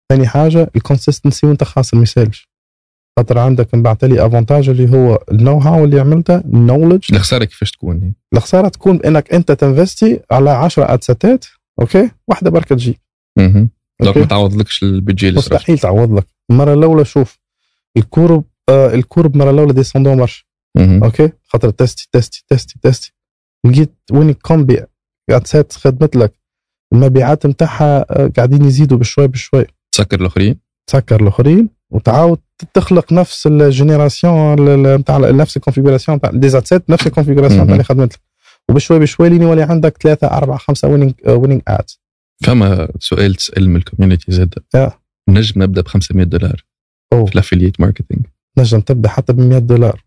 ثاني 0.10 0.28
حاجة 0.28 0.72
الكونسستنسي 0.76 1.48
وانت 1.48 1.64
خاص 1.64 1.94
ما 1.94 2.04
يسالش. 2.04 2.54
خاطر 3.20 3.40
عندك 3.40 3.76
من 3.76 3.84
بعد 3.84 4.06
لي 4.06 4.26
افونتاج 4.26 4.70
اللي 4.70 4.92
هو 4.98 5.24
النو 5.32 5.58
هاو 5.60 5.84
اللي 5.86 6.00
عملته 6.00 6.36
النولج 6.38 7.14
الخسارة 7.14 7.46
كيفاش 7.46 7.72
تكون؟ 7.72 8.14
الخسارة 8.34 8.68
تكون 8.68 8.98
بإنك 8.98 9.34
أنت 9.34 9.52
تنفستي 9.52 10.20
على 10.32 10.50
10 10.50 10.94
ادسيتات 10.94 11.46
أوكي؟ 11.82 12.12
واحدة 12.28 12.50
بركة 12.50 12.76
تجيب 12.76 12.96
مهم. 13.38 13.70
دونك. 14.02 14.18
ما 14.18 14.26
تعوضلكش 14.26 14.84
البيدجي 14.84 15.28
اللي 15.30 15.38
مستحيل 15.38 15.80
تعوض 15.80 16.14
لك 16.14 16.28
المرة 16.52 16.74
الأولى 16.74 17.06
شوف 17.06 17.40
الكورب 17.98 18.44
آه 18.70 18.94
الكورب 18.94 19.36
المره 19.36 19.52
الأولى 19.52 19.74
ديسوندون 19.74 20.28
مهم. 20.78 21.04
OK؟ 21.04 21.30
خاطر 21.44 21.70
تستي 21.70 22.08
تستي 22.12 22.44
تستي 22.50 22.80
تستي. 22.82 23.14
لقيت 23.66 23.94
وين 24.12 24.34
combien 24.34 24.86
ad 25.30 25.48
set 25.48 25.74
خدمت 25.74 26.16
لك 26.16 26.43
المبيعات 26.94 27.46
نتاعها 27.46 28.04
قاعدين 28.28 28.66
يزيدوا 28.66 28.98
بشوي 28.98 29.28
بشوي. 29.28 29.66
تسكر 29.92 30.22
الآخرين؟ 30.22 30.60
تسكر 30.88 31.22
الآخرين. 31.22 31.70
وتعاود 31.92 32.40
تخلق 32.74 33.14
نفس 33.14 33.48
ال 33.48 33.60
génération 33.60 34.84
نتاع 34.96 35.18
نفس 35.18 35.58
ال 35.58 35.62
configuration 35.62 36.18
نتاع 36.18 36.32
des 36.34 36.53
ad 36.53 36.65
sets 36.65 36.90
نفس 36.90 37.08
ال 37.08 37.12
configuration. 37.12 37.62
نتاع 37.62 37.74
اللي 37.74 37.84
خدمت 37.84 38.14
لك. 38.14 38.20
وبشوي 38.70 39.00
بشوي 39.00 39.30
لين 39.30 39.42
يولي 39.42 39.64
عندك 39.64 39.98
ثلاثة 39.98 40.28
أربعة 40.28 40.58
خمسة 40.58 40.88
winning 40.88 41.14
winning 41.28 41.62
ad 41.68 41.90
فما 42.44 42.88
سؤال 43.00 43.36
تسأل 43.36 43.70
من 43.70 43.76
ال 43.76 43.82
community 43.82 44.32
زاد. 44.32 44.54
آه. 44.76 44.94
نجم 45.30 45.64
نبدأ 45.64 45.82
ب 45.82 45.88
500 45.88 46.26
دولار 46.26 46.66
أوه. 47.14 47.26
في 47.26 47.34
ال 47.34 47.39
affiliate 47.39 47.82
marketing 47.82 48.26
نجم 48.58 48.80
تبدأ 48.80 49.10
حتى 49.10 49.34
ب 49.34 49.40
100 49.40 49.60
دولار. 49.60 50.04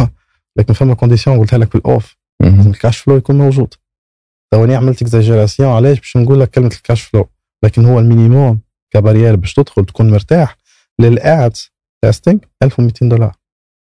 لكن 0.56 0.74
فما 0.74 0.94
condition 0.94 1.38
قلتها 1.38 1.58
لك 1.58 1.70
في 1.70 1.74
ال 1.74 1.82
off. 1.82 2.16
ال 2.42 2.53
cash 2.53 2.98
flow 2.98 3.16
يكون 3.16 3.38
موجود. 3.38 3.74
ثواني 4.52 4.74
عملت 4.74 5.02
exagération 5.02 5.68
علاش 5.68 5.98
باش 5.98 6.16
نقول 6.16 6.40
لك 6.40 6.50
كلمة 6.50 6.66
ال 6.76 6.81
cash 6.81 7.02
flow 7.02 7.28
لكن 7.64 7.84
هو 7.84 7.98
ال 7.98 8.06
minimum 8.06 8.60
كبارير 8.94 9.36
باش 9.36 9.54
تدخل 9.54 9.84
تكون 9.84 10.10
مرتاح 10.10 10.56
لل 11.00 11.28
ad 11.28 11.56
testing 12.04 12.44
1200 12.62 13.08
دولار. 13.08 13.32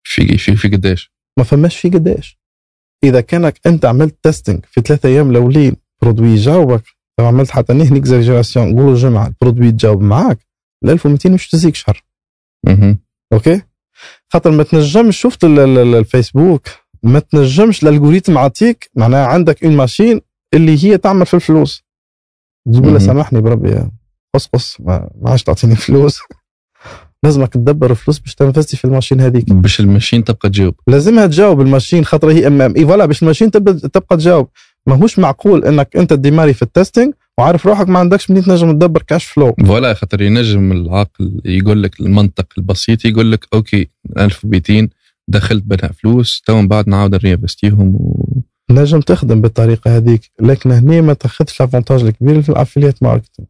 في 0.07 0.39
في 0.39 0.57
في 0.57 0.69
قداش؟ 0.69 1.13
ما 1.39 1.45
فماش 1.45 1.77
في 1.79 1.89
قداش. 1.89 2.39
إذا 3.05 3.21
كانك 3.21 3.61
أنت 3.67 3.85
عملت 3.85 4.17
testing 4.23 4.65
في 4.71 4.81
ثلاثة 4.81 5.09
أيام 5.09 5.31
الاولين 5.31 5.77
produit 6.03 6.35
جاوبك 6.37 6.83
لو 7.21 7.27
عملت 7.27 7.51
حتى 7.51 7.73
une 7.73 7.97
exagération 7.97 8.69
نقولوا 8.69 8.95
جمعة 8.95 9.27
ال 9.27 9.32
produit 9.33 9.73
تجاوب 9.73 10.03
معاك 10.03 10.39
ال 10.85 10.91
1200 10.91 11.31
مش 11.31 11.49
تزيك 11.49 11.75
شهر. 11.75 12.03
مهم. 12.67 12.99
OK؟ 13.33 13.63
خاطر 14.33 14.51
ما 14.51 14.63
تنجمش 14.63 15.21
شفت 15.21 15.45
ال- 15.45 15.59
ال- 15.59 15.79
ال- 15.79 15.95
الفيسبوك 15.95 16.67
ما 17.03 17.19
تنجمش 17.19 17.83
ال 17.83 17.88
algorithme 17.88 18.39
عطيك 18.39 18.91
معناها 18.95 19.27
عندك 19.27 19.65
une 19.65 19.77
machine 19.77 20.21
اللي 20.55 20.85
هي 20.85 20.99
تعمل 20.99 21.27
في 21.27 21.35
الفلوس. 21.35 21.83
تقول 22.73 22.93
له. 22.93 22.99
سامحني 22.99 23.41
بربي 23.41 23.71
يا. 23.71 23.91
قص 24.35 24.47
قص 24.47 24.81
ما 24.81 25.11
ما 25.23 25.31
عادش 25.31 25.43
تعطيني 25.43 25.77
فلوس. 25.77 26.19
لازمك 27.25 27.53
تدبر 27.53 27.95
فلوس 27.95 28.19
باش 28.19 28.35
تنفستي 28.35 28.77
في 28.77 28.85
ال 28.85 28.89
machine 28.89 29.21
هذيك. 29.21 29.53
باش 29.53 29.81
ال 29.81 29.86
machine 29.86 30.25
تبقى 30.25 30.49
تجاوب. 30.49 30.75
لازمها 30.87 31.27
تجاوب 31.27 31.61
ال 31.61 31.66
machine 31.66 32.05
خاطر 32.05 32.31
هي 32.31 32.47
امام 32.47 32.75
et 32.77 32.87
voilà 32.87 33.07
باش 33.07 33.23
ال 33.23 33.26
machine 33.26 33.51
تبقى 33.51 34.17
تجاوب. 34.17 34.49
ماهوش 34.87 35.19
معقول 35.19 35.65
إنك 35.65 35.97
أنت 35.97 36.13
démarré 36.13 36.55
في 36.55 36.63
ال 36.63 36.69
testing 36.69 37.13
وعارف 37.39 37.67
روحك 37.67 37.89
ما 37.89 37.99
عندكش 37.99 38.31
منين 38.31 38.43
تنجم 38.43 38.73
تدبر 38.73 39.03
cash 39.03 39.25
flow 39.25 39.55
voilà 39.67 39.95
خاطر 39.95 40.23
ينجم 40.23 40.73
العقل 40.73 41.41
يقول 41.45 41.83
لك 41.83 42.01
المنطق 42.01 42.47
البسيط 42.59 43.05
يقول 43.05 43.33
لك 43.33 43.47
OK 43.55 43.89
1200 44.19 44.89
دخلت 45.29 45.65
بها 45.65 45.93
فلوس 45.93 46.43
تو 46.47 46.57
من 46.57 46.69
بعد 46.69 46.89
نعاود 46.89 47.15
نرينفستيهم 47.15 47.95
و... 47.95 48.25
نجم 48.71 49.01
تخدم 49.01 49.41
بالطريقة 49.41 49.97
هذيك 49.97 50.31
لكن 50.41 50.71
هنا 50.71 51.01
ما 51.01 51.13
تاخذش 51.13 51.61
ال 51.61 51.65
avantage 51.65 52.03
الكبير 52.03 52.43
في 52.43 52.49
ال 52.49 52.54
affiliate 52.54 53.03
marketing 53.03 53.49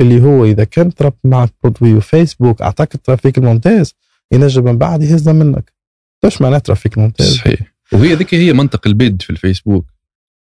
اللي 0.00 0.22
هو 0.22 0.44
إذا 0.44 0.64
كان 0.64 0.94
تربط 0.94 1.18
معك 1.24 1.52
produit 1.62 1.94
وفيسبوك 1.94 2.62
أعطاك 2.62 2.94
ال 2.94 3.00
trafic 3.00 3.38
الممتاز 3.38 3.94
ينجم 4.32 4.64
من 4.64 4.78
بعد 4.78 5.02
يهزها 5.02 5.32
منك. 5.32 5.72
إيش 6.24 6.42
معناه 6.42 6.58
trafic 6.58 6.98
ممتاز. 6.98 7.36
صحيح. 7.36 7.74
وهي 7.92 8.14
ذيك 8.14 8.34
هي 8.34 8.52
منطق 8.52 8.86
ال 8.86 8.95
bid 8.95 9.22
في 9.22 9.30
الفيسبوك. 9.30 9.86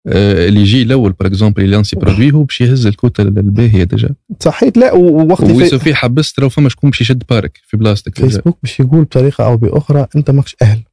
آه 0.08 0.48
اللي 0.48 0.60
يجي 0.60 0.82
الأول 0.82 1.12
par 1.12 1.28
exemple 1.28 1.64
يلانسي 1.64 1.96
produit 1.96 2.32
هو 2.32 2.44
باش 2.44 2.62
يهز 2.62 2.88
الكوتا 2.88 3.24
الباهيه 3.24 3.84
déjà 3.84 4.10
صحيح. 4.40 4.78
لا 4.78 4.94
ووقت 4.94 5.46
في 5.46 5.52
ويسو 5.52 5.80
فيه 5.80 5.94
حبست 5.94 6.40
لو 6.40 6.50
فما 6.50 6.70
شكون 6.70 6.90
باش 6.90 7.02
يشد 7.02 7.24
بارك 7.30 7.60
في 7.64 7.78
بلاصتك. 7.78 8.16
فيسبوك 8.16 8.58
باش 8.64 8.80
يقول 8.80 9.04
بطريقة 9.04 9.46
أو 9.46 9.58
بأخرى 9.58 10.08
أنت 10.16 10.32
ماكش 10.32 10.56
أهل. 10.62 10.84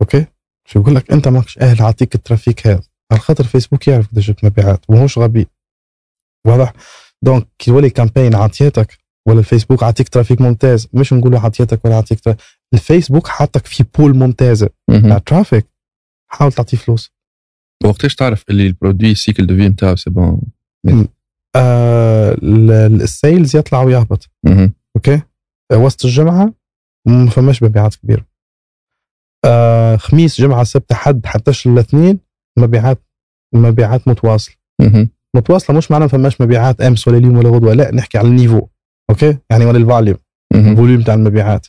OK؟ 0.00 0.26
شو 0.68 0.80
يقول 0.80 0.94
لك 0.94 1.12
أنت 1.12 1.28
ماكش 1.28 1.58
أهل 1.58 1.80
أعطيك 1.80 2.14
ال 2.14 2.21
trafic 2.21 2.66
هذا. 2.66 2.82
على 3.12 3.20
خاطر 3.20 3.44
فيسبوك 3.44 3.88
يعرف 3.88 4.08
قداش 4.08 4.32
مبيعات 4.44 4.80
وماهوش 4.88 5.18
غبي. 5.18 5.46
واضح؟ 6.46 6.72
donc 7.22 7.48
كي 7.58 7.70
يولي 7.70 7.90
campagne 7.90 8.34
عطيتك 8.34 8.98
ولا 9.28 9.38
الفيسبوك 9.38 9.82
عطيك 9.82 10.08
trafic 10.08 10.40
ممتاز 10.40 10.88
مش 10.92 11.12
نقولوا 11.12 11.40
عطيتك 11.40 11.84
ولا 11.84 11.96
عطيك 11.96 12.20
trafic. 12.20 12.44
الفيسبوك 12.74 13.26
حاطك 13.28 13.66
في 13.66 13.84
pool 13.98 14.16
ممتازه. 14.16 14.70
تاع 14.88 15.18
trafic 15.18 15.66
حاول 16.30 16.52
تعطيه 16.52 16.76
فلوس. 16.76 17.12
وقتاش 17.84 18.14
تعرف 18.14 18.44
اللي 18.50 18.66
ال 18.66 18.72
produit 18.72 19.10
ال 19.10 19.16
cycle 19.16 19.46
de 19.46 19.56
vie 19.56 19.68
نتاعو 19.68 19.96
c'est 19.96 20.10
bon 20.10 20.40
آه 21.56 22.32
ال- 22.32 22.70
ال- 22.70 23.02
ال 23.02 23.11
sales 23.11 23.56
يطلع 23.56 23.82
ويهبط. 23.82 24.30
OK؟ 24.96 25.22
وسط 25.72 26.04
الجمعة 26.04 26.52
ما 27.06 27.30
فماش 27.30 27.62
مبيعات 27.62 27.94
كبيرة. 27.94 28.26
آه 29.44 29.96
خميس 29.96 30.40
جمعة 30.40 30.64
سبت 30.64 30.92
حد 30.92 31.26
حتىش 31.26 31.66
الاثنين 31.66 32.18
مبيعات 32.58 32.98
مبيعات 33.54 34.08
متواصلة. 34.08 34.54
متواصلة 35.36 35.76
مش 35.76 35.90
معناها 35.90 36.06
ما 36.06 36.12
فماش 36.12 36.40
مبيعات 36.40 36.80
أمس 36.80 37.08
ولا 37.08 37.18
اليوم 37.18 37.36
ولا 37.36 37.48
غدوة 37.48 37.74
لا 37.74 37.94
نحكي 37.94 38.18
على 38.18 38.28
ال 38.28 38.33
niveau 38.33 38.66
OK؟ 39.10 39.38
يعني 39.50 39.64
ولا 39.64 39.78
ال 39.78 39.83
volume. 39.83 40.16
ال 40.54 40.61
volume 40.61 41.02
تاع 41.02 41.14
المبيعات. 41.14 41.66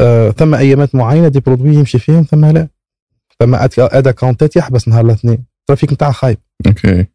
آه 0.00 0.30
ثم 0.30 0.54
أيامات 0.54 0.94
معينة 0.94 1.28
des 1.28 1.40
produits 1.40 1.74
يمشي 1.74 1.98
فيهم 1.98 2.22
ثم 2.22 2.44
لا. 2.44 2.68
ثم 3.40 3.54
ad 3.78 4.08
account 4.08 4.50
ات 4.50 4.56
يحبس 4.56 4.88
نهار 4.88 5.04
الاثنين. 5.04 5.44
ال 5.60 5.65
trafic 5.65 5.92
نتاعها 5.92 6.12
خايب. 6.12 6.38
OK. 6.66 7.06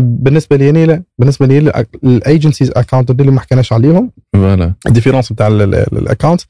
بالنسبة 0.00 0.56
لي 0.56 0.86
لا. 0.86 1.02
بالنسبة 1.18 1.46
لي 1.46 1.58
ال 2.04 2.11
agencies 2.11 2.70
account 2.70 3.10
اللي 3.10 3.30
ما 3.32 3.40
حكيناش 3.40 3.72
عليهم. 3.72 4.10
voilà. 4.32 4.74
ال 4.86 4.90
différence 4.90 5.32
بتاع 5.32 5.48
ال 5.48 5.60
account 5.60 6.40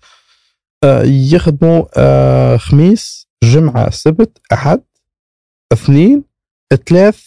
يخدموا 1.04 1.84
آه، 1.96 2.56
خميس 2.56 3.28
جمعة 3.44 3.90
سبت 3.90 4.38
أحد 4.52 4.82
اثنين 5.72 6.24
ثلاث 6.86 7.24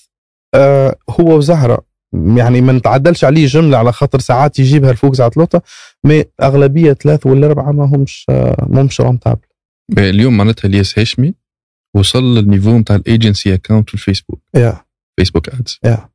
آه، 0.55 0.95
هو 1.09 1.37
وزهرة. 1.37 1.87
يعني 2.13 2.61
ما 2.61 2.73
نتعدلش 2.73 3.23
عليه 3.23 3.45
جملة 3.45 3.77
على 3.77 3.91
خاطر 3.91 4.19
ساعات 4.19 4.59
يجيبها 4.59 4.91
الفوق 4.91 5.13
ساعات 5.15 5.37
لوطة 5.37 5.61
mais 6.03 6.23
أغلبية 6.41 6.93
ثلاث 6.93 7.25
ولا 7.25 7.47
اربعه 7.47 7.71
ما 7.71 7.85
همش 7.85 8.25
آه، 8.29 8.65
ما 8.69 8.81
همش 8.81 9.01
rentable 9.01 9.39
اليوم 9.97 10.37
معناتها 10.37 10.67
الياس 10.69 10.99
هاشمي 10.99 11.33
وصل 11.95 12.23
لل 12.35 12.46
niveau 12.46 12.77
نتاع 12.77 12.95
ال 12.95 13.04
agency 13.04 13.53
account 13.53 13.87
في 13.89 13.93
الفيسبوك. 13.93 14.41
يا 14.55 14.85
فيسبوك 15.19 15.49
ads 15.49 15.79
يا 15.83 16.09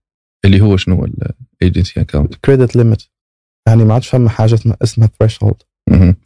اللي 0.44 0.60
هو 0.60 0.76
شنو 0.76 0.94
هو 0.96 1.08
ال 1.62 1.68
agency 1.68 2.00
account 2.00 2.34
credit 2.34 2.76
limit 2.76 3.02
يعني 3.68 3.84
ما 3.84 3.94
عادش 3.94 4.08
فما 4.08 4.28
حاجة 4.30 4.54
اسمها- 4.54 4.76
اسمها 4.82 5.10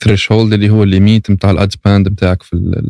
threshold 0.05 0.52
اللي 0.52 0.70
هو 0.70 0.82
ال 0.82 0.89
limite 0.89 1.31
نتاع 1.30 1.50
ال 1.50 1.58
ad 1.58 1.73
spend 1.73 2.08
نتاعك 2.08 2.42
في 2.42 2.82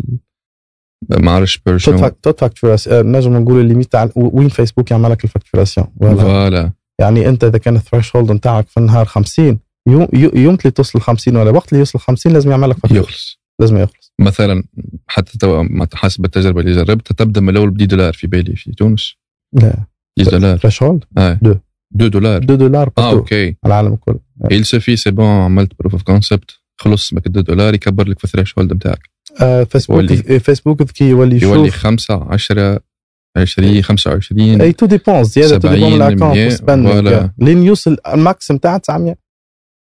ما 1.10 1.30
عرفش 1.30 1.58
بيرشون 1.66 2.20
toute 2.20 2.40
facturation 2.40 3.12
نجم 3.12 3.36
نقول 3.36 3.60
ال 3.60 3.65
limite 3.65 3.92
تاع 3.92 4.10
وين 4.16 4.48
فيسبوك 4.48 4.90
يعمل 4.90 5.10
لك 5.10 5.24
ال 5.24 5.29
facturation 5.29 5.86
voilà. 6.00 6.72
يعني 7.00 7.28
أنت 7.28 7.44
إذا 7.44 7.58
كان 7.58 7.76
ال 7.76 8.16
threshold 8.16 8.32
نتاعك 8.32 8.68
في 8.68 8.80
النهار 8.80 9.04
50 9.06 9.58
يوم 9.88 10.08
يوم 10.14 10.54
اللي 10.54 10.70
توصل 10.70 11.00
50 11.00 11.36
ولا 11.36 11.50
وقت 11.50 11.68
اللي 11.68 11.78
يوصل 11.78 11.98
50 11.98 12.32
لازم 12.32 12.50
يعمل 12.50 12.70
لك 12.70 12.76
فاتوره 12.76 12.98
يخلص. 12.98 13.40
لازم 13.60 13.76
يخلص. 13.76 14.12
مثلا 14.20 14.64
حتى 15.06 15.38
تو 15.38 15.66
حسب 15.94 16.24
التجربه 16.24 16.60
اللي 16.60 16.84
جربتها 16.84 17.14
تبدأ 17.14 17.40
من 17.40 17.48
الأول 17.48 17.70
ب 17.70 17.74
10 17.74 17.86
دولار 17.86 18.12
في 18.12 18.26
بالي 18.26 18.56
في 18.56 18.72
تونس. 18.72 19.14
لا. 19.52 19.84
10 20.20 20.30
دولار. 20.30 20.56
threshold 20.56 21.04
آه. 21.18 21.38
deux. 21.42 21.56
2 21.96 22.10
دولار. 22.10 22.42
2 22.42 22.58
دولار 22.58 22.90
آه 22.98 23.10
OK. 23.10 23.44
على 23.46 23.56
العالم 23.66 23.92
الكل. 23.92 24.18
Il 24.52 24.64
suffit 24.64 24.96
c'est 24.96 25.14
bon 25.14 25.20
عملت 25.20 25.72
proof 25.78 25.92
of 25.92 26.02
concept 26.02 26.50
خلص 26.80 27.14
بك 27.14 27.26
2 27.26 27.44
دولار 27.44 27.74
يكبر 27.74 28.08
لك 28.08 28.18
في 28.18 28.24
ال 28.24 28.58
threshold 28.58 28.72
نتاعك 28.72 29.10
آه 29.42 29.64
فيسبوك 29.64 29.96
يولي. 30.10 30.40
فيسبوك 30.40 30.82
ذكي 30.82 31.04
يولي 31.04 31.42
يولي 31.42 31.68
يشوف 31.68 31.76
5 31.76 32.26
10 32.32 32.80
20 33.36 33.82
25 33.82 34.60
et 34.60 34.72
tu 34.72 34.86
dépenses 34.86 35.26
زياده 35.34 35.58
tout 35.58 35.68
dépend 35.68 35.90
من 35.92 35.96
70 35.98 36.12
ال 36.12 36.15
account 36.15 36.36
100 36.36 36.48
spending 36.48 36.92
voilà. 36.92 37.32
لين 37.38 37.62
يوصل 37.62 37.96
ال 38.08 38.19
max 38.19 38.52
نتاع 38.52 38.78
900 38.78 39.16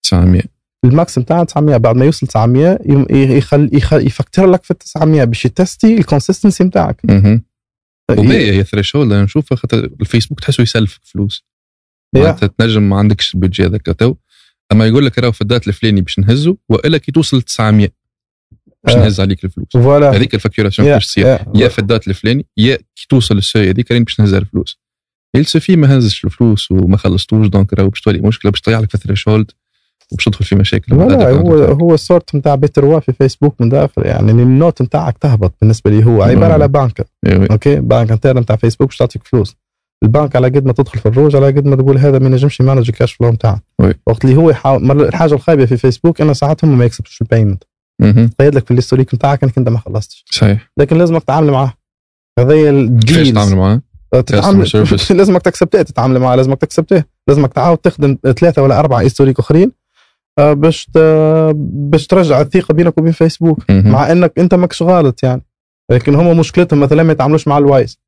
900 0.04 0.42
ال 0.86 0.94
max 0.94 1.18
نتاع 1.20 1.44
900 1.44 1.78
بعد 1.78 1.96
ما 1.96 2.06
يوصل 2.06 2.28
900 2.28 2.80
يم- 2.86 3.06
يخل 3.10 3.70
يخل 3.74 4.06
يفكتر 4.08 4.46
لك 4.52 4.64
في 4.64 4.74
900 4.74 5.24
باش 5.24 5.46
يتستي 5.46 5.98
ال 5.98 6.03
consistency 6.03 6.64
نتاعك 6.64 7.02
مهم. 7.04 7.44
وباهي 8.12 8.52
هي 8.58 8.64
threshold 8.64 9.12
أنا 9.12 9.24
نشوفها 9.24 9.56
خاطر 9.56 9.78
الفيسبوك 10.02 10.40
تحسه 10.40 10.62
يسلفك 10.62 11.00
فلوس. 11.04 11.46
معناتها 12.16 12.48
تنجم 12.48 12.90
ما 12.90 12.98
عندكش 12.98 13.36
ال 13.36 13.40
budget 13.40 13.66
هذاك 13.66 13.82
تو. 13.82 14.16
أما 14.72 14.88
يقول 14.88 15.06
لك 15.06 15.20
راهو 15.20 15.32
في 15.32 15.42
ال 15.42 15.47
date 15.47 15.68
الفلاني 15.68 16.02
باش 16.02 16.20
نهزه 16.20 16.58
وإلا 16.70 16.98
كي 16.98 17.12
توصل 17.12 17.42
900 17.42 17.90
باش 18.84 18.96
آه. 18.96 19.00
نهز 19.00 19.20
عليك 19.22 19.44
الفلوس. 19.44 19.68
voilà. 19.74 20.12
هذيك 20.16 20.36
ال 20.36 20.40
facturation 20.40 20.88
كيفاش 20.88 21.08
تصير؟ 21.08 21.26
يا- 21.56 21.68
في 21.68 21.80
ال 21.80 21.85
date 21.85 22.08
الفلاني 22.08 22.46
يا 22.58 22.76
كي 22.76 23.06
توصل 23.10 23.36
لل 23.36 23.46
seuil 23.46 23.70
هذيك 23.70 23.92
راني 23.92 24.04
باش 24.04 24.20
نهزها 24.20 24.40
الفلوس. 24.40 24.80
السوفي 25.36 25.76
ما 25.76 25.98
هزش 25.98 26.26
الفلوس 26.26 26.72
وما 26.72 26.98
خلصتوش 26.98 27.48
donc 27.48 27.74
راهو 27.74 27.90
باش 27.90 28.02
تولي 28.02 28.20
مشكلة 28.22 28.52
باش 28.52 28.62
تضيع 28.62 28.80
لك 28.80 28.90
في 28.90 28.96
ال 28.96 29.28
threshold 29.28 29.52
وباش 30.12 30.26
تدخل 30.26 30.46
في 30.46 30.56
مشاكل. 30.56 30.94
ال 30.96 31.02
account 31.02 31.48
هو. 31.48 31.54
هو 31.64 31.94
السورت 31.94 32.36
نتاع 32.36 32.56
بيتر 32.56 33.02
في 33.02 33.14
فيسبوك 33.14 33.62
من 33.62 33.70
داخل 33.70 34.06
يعني 34.06 34.32
ال 34.32 34.42
note 34.42 34.82
نتاعك 34.82 35.18
تهبط 35.18 35.54
بالنسبة 35.62 35.92
لي 35.92 36.06
هو 36.06 36.22
عبارة 36.24 36.48
مم. 36.48 36.52
على 36.54 36.68
بنك. 36.68 37.08
إيه، 37.26 37.48
OK؟ 37.52 37.76
بنك 37.76 38.12
نتاع 38.12 38.56
فيسبوك 38.56 38.88
باش 38.88 38.98
تعطيك 38.98 39.24
فلوس. 39.28 39.56
البنك 40.04 40.36
على 40.36 40.48
قد 40.48 40.66
ما 40.66 40.74
تدخل 40.74 41.00
في 41.00 41.06
الروج 41.06 41.36
على 41.36 41.46
قد 41.46 41.66
ما 41.66 41.76
تقول 41.76 41.98
هذا 41.98 42.20
ما 42.20 42.26
ينجمش 42.26 42.60
ي 42.60 42.64
manage 42.64 42.90
ال 42.90 42.95
cash 42.95 43.14
flow 43.14 43.30
نتاعه. 43.30 43.62
وقت 44.08 44.26
اللي 44.26 44.36
هو 44.36 44.50
يحاول 44.50 45.02
الحاجة 45.02 45.34
الخايبة 45.34 45.66
في 45.66 45.78
فيسبوك 45.78 46.22
إنه 46.22 46.34
ساعات 46.34 46.66
هم 46.66 46.78
ما 46.78 46.86
يكسبش 46.86 47.22
ال 47.22 47.27
payment. 47.27 47.64
قيد 48.40 48.56
لك 48.56 48.66
في 48.66 48.72
ال 48.72 48.76
historique 48.76 49.16
نتاعك 49.16 49.44
إنك 49.44 49.58
أنت 49.58 49.70
ما 49.70 49.80
خلصتش 49.80 50.26
صحيح 50.32 50.72
لكن 50.78 50.98
لازمك 50.98 51.24
تتعامل 51.24 51.52
معاه 51.52 51.74
هذايا 52.40 52.70
ال 52.70 52.81
deals 52.81 53.34
تعمل 53.34 53.56
معاه؟ 53.56 53.82
تتعامل. 54.12 54.68
لازمك 55.12 55.42
تكسبتيه 55.42 55.82
تتعامل 55.82 56.20
معاه 56.20 56.36
لازمك 56.36 56.62
تكسبتيه 56.62 57.08
لازمك 57.28 57.54
تعاود 57.54 57.78
تخدم 57.78 58.18
ثلاثة 58.40 58.62
ولا 58.62 58.80
أربعة 58.80 59.00
historique 59.00 59.40
أخرين 59.40 59.72
آه، 60.40 60.54
باش 60.54 60.88
باش 61.56 62.08
ترجع 62.08 62.42
الثقة 62.42 62.74
بينك 62.74 62.98
وبين 62.98 63.12
فيسبوك. 63.12 63.60
مع 63.70 64.12
إنك 64.12 64.40
أنت 64.40 64.54
ماكش 64.54 64.84
غلط 64.84 65.24
يعني 65.24 65.42
لكن 65.92 66.16
هم 66.16 66.40
مشكلتهم 66.40 66.80
مثلا 66.80 67.04
ما 67.04 67.12
يتعاملوش 67.12 67.48
مع 67.48 67.58
ال 67.58 67.65
Wise. 67.65 68.00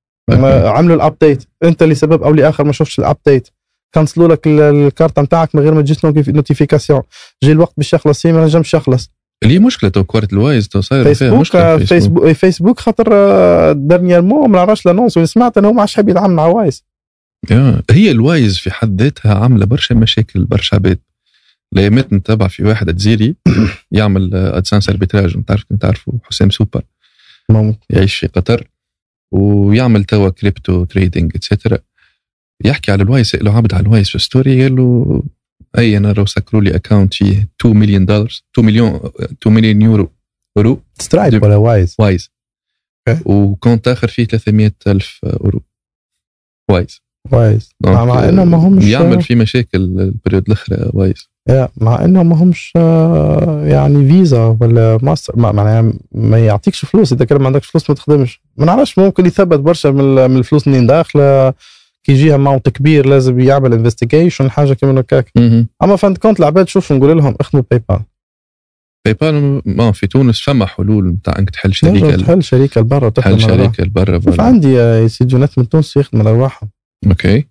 عملوا 0.69 0.95
ال 0.95 1.02
update 1.02 1.43
أنت 1.63 1.83
لسبب 1.83 2.23
أو 2.23 2.33
لآخر 2.33 2.63
ما 2.63 2.71
شفتش 2.71 2.99
ال 2.99 3.06
update 3.06 3.49
كنسلوا 3.95 4.27
لك 4.27 4.47
ال- 4.47 4.59
الكارت 4.61 5.19
نتاعك 5.19 5.55
من 5.55 5.61
غير 5.61 5.73
ما 5.73 5.81
تجيك 5.81 6.05
notification 6.29 7.01
جي 7.43 7.51
الوقت 7.51 7.73
باش 7.77 7.93
يخلص 7.93 8.25
ما 8.25 8.43
نجمش 8.45 8.73
يخلص 8.73 9.09
اللي 9.43 9.53
هي 9.55 9.59
مشكلة 9.59 9.89
تو 9.89 10.03
كوارت 10.03 10.33
ال 10.33 10.40
Wise 10.40 10.67
تو 10.67 10.81
صاير 10.81 11.03
فيها 11.03 11.13
فيسبوك 11.13 11.39
مشكلة 11.39 11.77
في 11.77 11.85
فيسبوك 11.85 12.23
فيسبوك 12.23 12.31
فيسبوك 12.37 12.79
خاطر 12.79 13.09
dernièrement 13.71 14.49
ما 14.49 14.57
نعرفش 14.57 14.85
l'annonce 14.85 15.19
سمعت 15.19 15.57
إنه 15.57 15.71
ما 15.71 15.79
عادش 15.81 15.95
حاب 15.95 16.09
يتعامل 16.09 16.33
مع 16.35 16.45
Wise. 16.45 16.85
هي 17.91 18.11
ال 18.11 18.20
Wise 18.20 18.57
في 18.57 18.71
حد 18.71 19.01
ذاتها 19.01 19.33
عاملة 19.35 19.65
برشا 19.65 19.93
مشاكل 19.93 20.45
برشا 20.45 20.75
عباد 20.75 20.99
الأيامات 21.73 22.13
نتابع 22.13 22.47
في 22.47 22.63
واحد 22.63 22.89
دزيري 22.89 23.35
يعمل 23.91 24.35
AdSense 24.35 24.89
arbitrage 24.89 25.43
تعرف 25.47 25.63
تعرفوا 25.79 26.13
حسام 26.23 26.49
سوبر. 26.49 26.81
يعيش 27.89 28.15
في 28.15 28.27
قطر. 28.27 28.67
ويعمل 29.33 30.03
توا 30.03 30.29
crypto 30.29 30.85
trading 30.85 31.31
et 31.35 31.46
cetera 31.46 31.77
يحكي 32.65 32.91
على 32.91 33.03
ال 33.03 33.08
Wise 33.08 33.25
سأله 33.27 33.57
عبد 33.57 33.73
على 33.73 33.83
الوايز 33.83 34.09
في 34.09 34.19
story 34.19 34.63
قال 34.63 34.75
له 34.75 35.23
أي 35.77 35.97
أنا 35.97 36.13
لو 36.13 36.25
سكروا 36.25 36.61
لي 36.61 36.75
account 36.75 37.13
فيه 37.13 37.49
2 37.61 37.77
مليون 37.77 38.05
دولار 38.05 38.41
2 38.53 38.67
مليون 38.67 39.11
2 39.41 39.55
مليون 39.55 39.81
يورو 39.81 40.11
يورو 40.57 40.81
Stripe 40.99 41.43
ولا 41.43 41.55
Wise 41.55 41.95
Wise 41.99 42.31
okay. 43.07 43.21
و 43.25 43.34
compte 43.34 43.87
آخر 43.87 44.07
فيه 44.07 44.25
300 44.25 44.71
الف 44.87 45.19
اورو 45.23 45.61
Wise 46.69 47.02
Wise. 47.31 47.69
donc 47.81 47.97
مع 47.97 48.29
انه 48.29 48.43
ما 48.43 48.57
همش 48.57 48.83
يعمل 48.83 49.21
في 49.21 49.35
مشاكل 49.35 49.77
ال 49.81 49.89
période 49.89 50.43
الأخرى 50.47 50.89
Wise. 50.93 51.29
يا 51.49 51.69
مع 51.77 52.05
انه 52.05 52.23
ما 52.23 52.43
همش 52.43 52.73
آه، 52.75 53.65
يعني 53.65 54.07
فيزا 54.11 54.57
ولا 54.61 54.99
ماستر 55.01 55.33
ما 55.39 55.51
معناها 55.51 55.93
ما 56.11 56.45
يعطيكش 56.45 56.85
فلوس. 56.85 57.13
إذا 57.13 57.25
كان 57.25 57.39
ما 57.39 57.45
عندكش 57.47 57.67
فلوس 57.67 57.89
ما 57.89 57.95
تخدمش. 57.95 58.41
ما 58.57 58.65
نعرفش 58.65 58.97
ممكن 58.99 59.25
يثبت 59.25 59.59
برشا 59.59 59.87
من 59.87 59.99
ال- 60.01 60.31
من 60.31 60.37
الفلوس 60.37 60.67
اللي 60.67 60.85
داخلة. 60.87 61.53
كي 62.03 62.11
يجيها 62.11 62.37
ماونت 62.37 62.69
كبير 62.69 63.05
لازم 63.05 63.39
يعمل 63.39 63.73
انفستيجيشن 63.73 64.51
حاجة 64.51 64.73
كيما 64.73 64.99
هكاك. 64.99 65.31
أما 65.83 65.95
فان 65.95 66.15
كونت 66.15 66.39
العباد 66.39 66.67
شوف 66.67 66.91
نقول 66.93 67.17
لهم 67.17 67.35
اخدموا 67.39 67.63
باي 67.71 67.81
بال 67.89 67.99
باي 69.05 69.13
بال 69.13 69.61
ما 69.65 69.91
في 69.91 70.07
تونس 70.07 70.41
فما 70.41 70.65
حلول 70.65 71.07
نتاع 71.07 71.39
إنك 71.39 71.49
تحل 71.49 71.73
شركه 71.73 72.15
تحل 72.15 72.43
شركه 72.43 72.81
لبرا 72.81 73.09
تحل 73.09 73.39
شركه 73.41 73.83
لبرا. 73.83 74.19
عندي 74.43 74.81
آه، 74.81 75.07
سجونات 75.07 75.57
من 75.59 75.69
تونس 75.69 75.97
يخدم 75.97 76.19
على 76.19 76.29
ارواحهم 76.29 76.69
أوكي. 77.07 77.45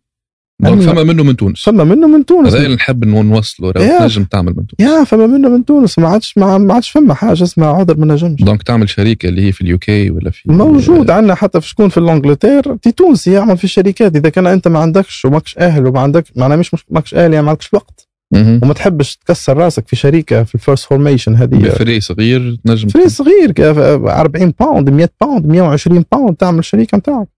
فما 0.63 1.03
منه 1.03 1.23
من 1.23 1.37
تونس. 1.37 1.63
فما 1.63 1.85
منه 1.85 2.07
من 2.07 2.27
تونس. 2.27 2.55
هذا 2.55 2.65
اللي 2.65 2.77
نحب 2.77 3.05
نوصله 3.05 3.73
يا. 3.77 3.99
تنجم 3.99 4.25
تعمل 4.25 4.55
من 4.57 4.67
تونس. 4.67 4.91
يا 4.91 5.05
فما 5.05 5.27
منه 5.27 5.49
من 5.49 5.65
تونس. 5.65 5.99
ما 5.99 6.09
عادش 6.09 6.39
ما 6.39 6.75
عادش 6.75 6.91
فما 6.91 7.15
حاجة 7.15 7.43
اسمها 7.43 7.69
عذر 7.69 7.97
ما 7.97 8.15
نجمش 8.15 8.43
دونك 8.43 8.63
تعمل 8.63 8.89
شركة 8.89 9.29
اللي 9.29 9.47
هي 9.47 9.53
في 9.53 9.61
اليو 9.61 9.79
كي 9.79 10.11
ولا 10.11 10.31
في 10.31 10.53
موجود 10.53 11.11
عندنا 11.11 11.35
حتى 11.35 11.61
في 11.61 11.69
شكون 11.69 11.89
في 11.89 11.99
الإنجلتير. 11.99 12.77
تي 12.77 12.93
تونسي 12.93 13.33
يعمل 13.33 13.57
في 13.57 13.65
الشركات. 13.65 14.17
إذا 14.17 14.29
كان 14.29 14.47
أنت 14.47 14.69
ما 14.69 14.79
عندكش 14.79 15.25
وماكش 15.25 15.59
أهل 15.59 15.87
وما 15.87 16.01
عندك 16.01 16.25
معناها 16.37 16.57
مش 16.57 16.71
ماكش 16.91 17.15
أهل 17.15 17.33
يعني 17.33 17.45
ما 17.45 17.51
عندكش 17.51 17.75
وقت. 17.75 18.09
وما 18.35 18.73
تحبش 18.73 19.17
تكسر 19.17 19.57
راسك 19.57 19.89
في 19.89 19.97
شركة 19.97 20.45
في 20.45 20.55
ال 20.55 20.60
First 20.60 20.85
Formation 20.85 21.35
هذه. 21.35 21.57
ب 21.57 21.64
frais 21.64 22.03
صغير 22.03 22.57
تنجم 22.65 22.89
frais 22.89 23.09
صغير 23.09 23.53
كيف؟ 23.53 23.79
40 23.79 24.55
pound 24.61 24.91
100 24.91 25.11
pound 25.21 25.47
120 25.47 26.05
pound 26.13 26.37
تعمل 26.37 26.65
شركه 26.65 26.99
نتاعك. 26.99 27.29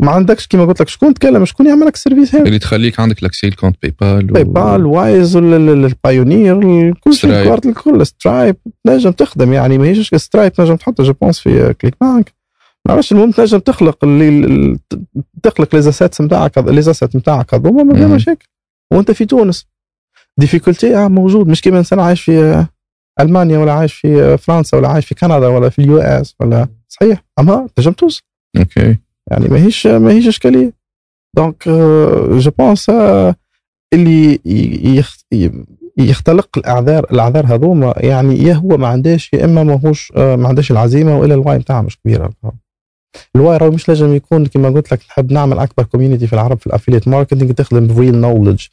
ما 0.00 0.10
عندكش 0.10 0.46
كما 0.46 0.64
قلت 0.64 0.80
لك 0.80 0.88
شكون 0.88 1.14
تكلم 1.14 1.44
شكون 1.44 1.66
يعمل 1.66 1.86
لك 1.86 1.94
ال 1.94 1.99
service 1.99 2.34
هذا؟ 2.34 2.44
اللي 2.46 2.58
تخليك 2.58 3.00
عندك 3.00 3.22
l'accès 3.22 3.50
compte 3.50 3.76
PayPal 3.82 4.26
PayPal 4.26 4.86
Wise 4.86 5.36
ال 5.36 5.54
Payoneer 5.54 6.94
كل 6.94 7.14
شيء 7.14 7.30
الكل 7.66 8.06
Stripe 8.06 8.56
تنجم 8.84 9.10
تخدم. 9.10 9.52
يعني 9.52 9.78
ماهيش 9.78 10.14
Stripe 10.14 10.52
تنجم 10.52 10.76
تحطها 10.76 11.04
je 11.04 11.12
pense 11.12 11.38
في 11.40 11.74
ClickBank 11.80 12.32
ما 12.86 12.92
نعرفش 12.94 13.12
المهم 13.12 13.30
تنجم 13.30 13.58
تخلق 13.58 14.04
اللي 14.04 14.28
ال- 14.28 14.78
تخلق 15.42 15.74
les 15.74 15.82
assets 15.82 16.20
نتاعك 16.20 16.58
les 16.58 16.82
assets 16.82 17.16
نتاعك 17.16 17.54
هذوما 17.54 17.82
ما 17.82 17.94
فيها 17.94 18.06
مم. 18.06 18.14
مشاكل. 18.14 18.46
وأنت 18.92 19.10
في 19.10 19.24
تونس. 19.24 19.66
difficulté 20.38 20.96
آه 20.96 21.08
موجود. 21.08 21.48
مش 21.48 21.60
كيما 21.60 21.78
إنسان 21.78 22.00
عايش 22.00 22.22
في 22.22 22.38
آه، 22.42 22.68
ألمانيا 23.20 23.58
ولا 23.58 23.72
عايش 23.72 23.94
في 23.94 24.22
آه، 24.22 24.36
فرنسا 24.36 24.76
ولا 24.76 24.88
عايش 24.88 25.06
في 25.06 25.14
كندا 25.14 25.46
ولا 25.48 25.68
في 25.68 25.78
ال 25.78 25.98
US 25.98 26.34
ولا 26.40 26.68
صحيح. 26.88 27.24
أما 27.38 27.68
تنجم 27.76 27.92
توصل. 27.92 28.22
okay 28.58 28.96
يعني 29.30 29.48
ماهيش 29.48 29.86
ماهيش 29.86 30.28
إشكالية. 30.28 30.72
donc 31.36 31.68
je 32.38 32.50
pense 32.58 32.90
اللي 33.94 34.38
يختلق 35.98 36.58
الاعذار 36.58 37.06
الأعذار 37.12 37.46
هذوما. 37.46 37.94
يعني 37.96 38.38
يا 38.38 38.54
هو 38.54 38.76
ما 38.76 38.88
عندهاش 38.88 39.32
يا 39.32 39.44
إما 39.44 39.62
ماهوش 39.62 40.12
آه، 40.16 40.36
ما 40.36 40.48
عندهاش 40.48 40.70
العزيمة 40.70 41.18
وإلا 41.18 41.34
ال 41.34 41.40
why 41.40 41.58
نتاعها 41.58 41.82
مش 41.82 41.98
كبيره 42.00 42.30
ال 43.36 43.41
why 43.41 43.56
راه 43.56 43.68
مش 43.68 43.88
لازم 43.88 44.14
يكون 44.14 44.46
كما 44.46 44.68
قلت 44.68 44.92
لك 44.92 45.00
نحب 45.10 45.32
نعمل 45.32 45.58
أكبر 45.58 45.84
community 45.84 46.26
في 46.26 46.32
العرب 46.32 46.58
في 46.58 46.66
ال 46.66 46.70
affiliate 46.70 47.08
marketing 47.08 47.52
تخدم 47.54 47.86
ب 47.86 47.92
real 47.92 48.14
knowledge 48.14 48.66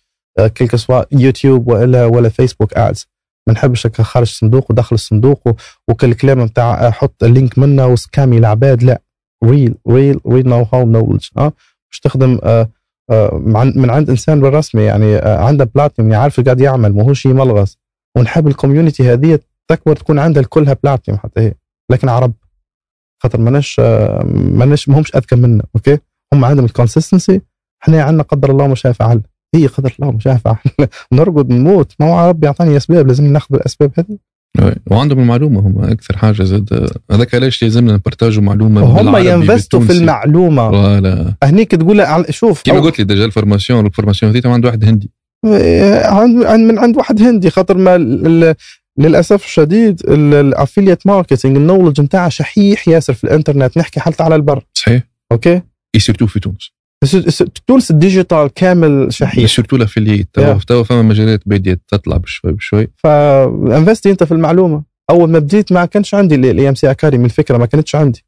quel 0.55 0.67
que 0.67 0.75
soit 0.75 1.07
يوتيوب 1.11 1.67
ولا 1.67 2.05
ولا 2.05 2.29
Facebook 2.29 2.73
ads 2.73 3.07
ما 3.47 3.53
نحبش 3.53 3.87
خارج 3.87 4.27
الصندوق 4.27 4.71
وداخل 4.71 4.93
الصندوق 4.93 5.57
وكل 5.87 6.11
الكلام 6.11 6.41
نتاع 6.41 6.91
حط 6.91 7.23
ال 7.23 7.30
link 7.30 7.59
منه 7.59 7.87
و 7.87 7.95
scamي 7.95 8.37
العباد. 8.37 8.83
لا. 8.83 9.01
real 9.43 9.75
real 9.89 10.19
real 10.27 10.49
know 10.49 10.65
how 10.73 10.85
knowledge 10.85 11.27
آه 11.37 11.53
باش 11.91 11.99
تخدم 12.03 12.39
آه 12.43 12.69
آه 13.11 13.37
من 13.75 13.89
عند 13.89 14.09
إنسان 14.09 14.41
بالرسمي 14.41 14.83
يعني 14.83 15.15
آه 15.15 15.45
عنده 15.45 15.65
بلاتينيوم 15.75 16.13
يعرف 16.13 16.39
قاعد 16.39 16.61
يعمل 16.61 16.95
ماهوش 16.95 17.21
شيء 17.21 17.33
ملغص 17.33 17.77
ونحب 18.17 18.47
ال 18.47 18.54
community 18.54 19.13
هذه 19.13 19.39
تكبر 19.67 19.95
تكون 19.95 20.19
عندها 20.19 20.43
كلها 20.43 20.77
بلاتينيوم 20.83 21.19
حتى 21.19 21.41
هي 21.41 21.53
لكن 21.91 22.09
عرب. 22.09 22.33
خاطر 23.23 23.41
ماناش 23.41 23.79
آه 23.79 24.23
ماناش 24.33 24.89
ماهمش 24.89 25.15
أذكى 25.15 25.35
منا 25.35 25.63
okay؟ 25.75 25.97
هم 26.33 26.45
عندهم 26.45 26.65
ال 26.65 26.71
consistency 26.71 27.41
إحنا 27.83 28.03
عندنا 28.03 28.23
قدر 28.23 28.51
الله 28.51 28.67
ما 28.67 28.75
شاء 28.75 28.91
فعل. 28.91 29.21
هي 29.55 29.67
قدر 29.67 29.95
الله 29.99 30.11
ما 30.11 30.19
شاء 30.19 30.37
فعل. 30.37 30.57
نرقد 31.13 31.49
نموت. 31.49 31.93
ما 31.99 32.09
هو 32.09 32.29
ربي 32.29 32.45
يعطاني 32.45 32.77
أسباب 32.77 33.07
لازم 33.07 33.25
ناخذ 33.25 33.47
بالاسباب 33.49 33.91
هذه. 33.97 34.17
وعندهم 34.91 35.19
المعلومة 35.19 35.59
هم 35.59 35.83
أكثر 35.83 36.17
حاجة 36.17 36.43
زاد. 36.43 36.89
هذاك 37.11 37.35
علاش 37.35 37.63
لازمنا 37.63 37.93
نبارتاجوا 37.93 38.43
معلومة 38.43 38.81
هم 38.81 39.17
ينفستوا 39.17 39.79
في. 39.79 39.91
المعلومة. 39.93 40.71
voilà. 40.71 41.33
هنيك 41.43 41.71
تقول 41.71 42.25
شوف 42.29 42.61
كيما 42.61 42.79
قلت 42.79 42.99
لي 42.99 43.05
déjà 43.05 43.25
ال 43.25 43.31
formation 43.31 43.85
ال 43.85 43.90
formation 43.90 44.31
هذيك 44.31 44.45
عند 44.45 44.65
واحد 44.65 44.83
هندي. 44.85 45.11
عند- 46.05 46.45
من 46.45 46.79
عند 46.79 46.97
واحد 46.97 47.21
هندي 47.21 47.49
خاطر 47.49 47.77
ما 47.77 47.97
للأسف 48.97 49.45
الشديد 49.45 50.01
ال 50.09 50.19
affiliate 50.19 51.07
marketing 51.07 51.57
ال 51.57 51.61
knowledge 51.61 52.01
نتاعها 52.01 52.29
شحيح 52.29 52.87
ياسر 52.87 53.13
في 53.13 53.23
الإنترنت. 53.23 53.77
نحكي 53.77 53.99
حتى 53.99 54.23
على 54.23 54.35
البر. 54.35 54.63
صحيح. 54.73 55.03
okay؟ 55.31 55.61
اي 55.95 55.99
surtout 55.99 56.27
في 56.27 56.39
تونس. 56.39 56.71
تونس 57.67 57.91
ال 57.91 57.98
digital 57.98 58.47
كامل 58.55 59.13
شحيح. 59.13 59.45
surtout 59.49 59.77
l'affiliate 59.77 60.29
Yeah. 60.39 60.65
توا 60.67 60.83
فما 60.83 61.01
مجالات 61.01 61.41
بدات 61.45 61.81
تطلع 61.87 62.17
بشوي 62.17 62.51
بشوي. 62.51 62.87
فانفستي 63.03 64.11
انت 64.11 64.23
في 64.23 64.31
المعلومة. 64.31 64.83
أول 65.09 65.29
ما 65.29 65.39
بديت 65.39 65.71
ما 65.71 65.85
كانش 65.85 66.15
عندي 66.15 66.35
ال 66.35 66.69
IMC 66.69 66.91
Academy 66.91 67.25
الفكرة 67.25 67.57
ما 67.57 67.65
كانتش 67.65 67.95
عندي. 67.95 68.25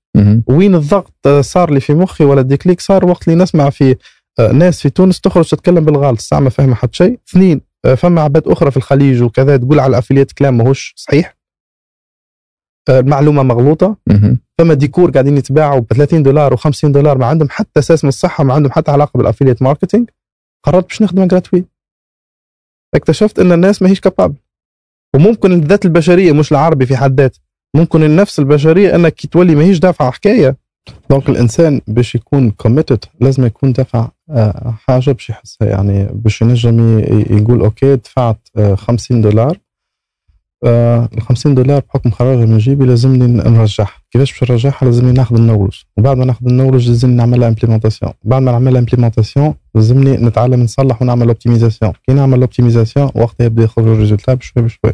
وين 0.47 0.75
الضغط 0.75 1.27
صار 1.39 1.71
لي 1.73 1.79
في 1.79 1.93
مخي 1.93 2.23
ولا 2.23 2.41
ال 2.41 2.47
déclic 2.47 2.81
صار 2.81 3.05
وقت 3.05 3.27
اللي 3.27 3.43
نسمع 3.43 3.69
في 3.69 3.95
آه، 4.39 4.51
ناس 4.51 4.81
في 4.81 4.89
تونس 4.89 5.21
تخرج 5.21 5.49
تتكلم 5.49 5.85
بالغلط. 5.85 6.17
الساعة 6.17 6.39
ما 6.39 6.49
فاهمه 6.49 6.75
حتى 6.75 6.97
شيء. 6.97 7.19
اثنين 7.29 7.61
آه، 7.85 7.95
فما 7.95 8.21
عباد 8.21 8.47
أخرى 8.47 8.71
في 8.71 8.77
الخليج 8.77 9.21
وكذا 9.21 9.57
تقول 9.57 9.79
على 9.79 9.89
ال 9.89 9.93
affiliate 9.93 10.31
كلام 10.31 10.57
ماهوش 10.57 10.93
صحيح. 10.97 11.36
المعلومه 12.89 13.43
مغلوطة. 13.43 13.95
فما 14.57 14.73
des 14.73 14.87
cours 14.87 15.11
قاعدين 15.11 15.37
يتباعوا 15.37 15.79
ب 15.79 15.93
30 15.93 16.23
دولار 16.23 16.57
و50 16.57 16.85
دولار 16.85 17.17
ما 17.17 17.25
عندهم 17.25 17.49
حتى 17.51 17.79
أساس 17.79 18.03
من 18.03 18.07
الصحة 18.09 18.43
ما 18.43 18.53
عندهم 18.53 18.71
حتى 18.71 18.91
علاقة 18.91 19.17
بال 19.17 19.25
affiliate 19.25 19.61
marketing. 19.61 20.09
قررت 20.63 20.87
باش 20.87 21.01
نخدم 21.01 21.25
gratuit 21.27 21.65
اكتشفت 22.95 23.39
إن 23.39 23.51
الناس 23.51 23.81
ماهيش 23.81 23.99
capable 23.99 24.35
وممكن 25.15 25.51
الذات 25.51 25.85
البشرية 25.85 26.31
مش 26.31 26.51
العربي 26.51 26.85
في 26.85 26.97
حد 26.97 27.21
ذاته. 27.21 27.39
ممكن 27.75 28.03
النفس 28.03 28.39
البشرية 28.39 28.95
إنك 28.95 29.25
تولي 29.25 29.55
ماهيش 29.55 29.79
دافعه 29.79 30.11
حكاية. 30.11 30.57
donc 31.09 31.29
الإنسان 31.29 31.81
باش 31.87 32.15
يكون 32.15 32.51
committed 32.51 33.05
لازم 33.21 33.45
يكون 33.45 33.71
دافع 33.73 34.09
آه، 34.29 34.75
حاجة 34.87 35.11
باش 35.11 35.29
يحسها 35.29 35.67
يعني 35.67 36.07
باش 36.13 36.41
ينجم 36.41 36.99
يقول 37.29 37.59
okay 37.61 37.95
دفعت 37.95 38.49
آه، 38.57 38.75
50 38.75 39.21
دولار. 39.21 39.51
آه، 39.51 39.66
ال 40.65 41.21
50 41.21 41.55
دولار 41.55 41.81
بحكم 41.89 42.11
خرجها 42.11 42.45
من 42.45 42.57
جيبي 42.57 42.85
لازمني 42.85 43.27
نرجعها. 43.27 43.91
كيفاش 44.11 44.39
باش 44.39 44.51
نرجعها؟ 44.51 44.85
لازمني 44.85 45.11
ناخذ 45.11 45.35
ال 45.35 45.39
knowledge. 45.39 45.75
وبعد 45.97 46.17
ما 46.17 46.25
ناخذ 46.25 46.47
ال 46.47 46.51
knowledge 46.51 46.89
لازمني 46.89 47.15
نعملها 47.15 47.47
implémentation 47.47 48.13
بعد 48.23 48.41
ما 48.41 48.51
نعملها 48.51 48.79
implémentation 48.79 49.53
لازمني 49.75 50.17
نتعلم 50.17 50.63
نصلح 50.63 51.01
ونعمل 51.01 51.27
optimisation 51.27 51.93
كي 52.07 52.13
نعمل 52.13 52.39
optimisation 52.39 53.11
وقتها 53.15 53.45
يبدأ 53.45 53.63
يخرج 53.63 53.87
ال 53.87 53.92
résultat 53.92 54.33
بشوي 54.33 54.63
بشوي. 54.63 54.93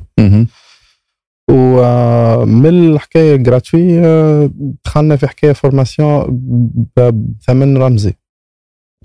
ومن 1.49 2.65
الحكاية 2.65 3.35
ال 3.35 3.43
gratuit 3.44 4.01
دخلنا 4.85 5.15
في 5.15 5.27
حكاية 5.27 5.51
formation 5.51 6.41
بثمن 6.97 7.77
رمزي. 7.77 8.13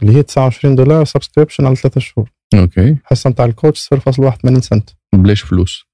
اللي 0.03 0.17
هي 0.17 0.23
29 0.23 0.77
دولار 0.77 1.05
subscription 1.05 1.67
على 1.67 1.77
ثلاثة 1.77 2.01
شهور. 2.01 2.31
okay. 2.55 2.91
الحصه 2.91 3.31
نتاع 3.31 3.45
ال 3.45 3.52
coach 3.52 3.89
0.81 3.95 4.61
سنت. 4.61 4.91
بلاش 5.15 5.43
فلوس. 5.43 5.88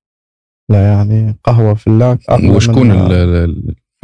لا 0.70 0.89
يعني 0.93 1.36
قهوة 1.44 1.75
في 1.75 1.86
ال 1.86 1.94
Lac 1.94 2.18
وشكون 2.44 2.89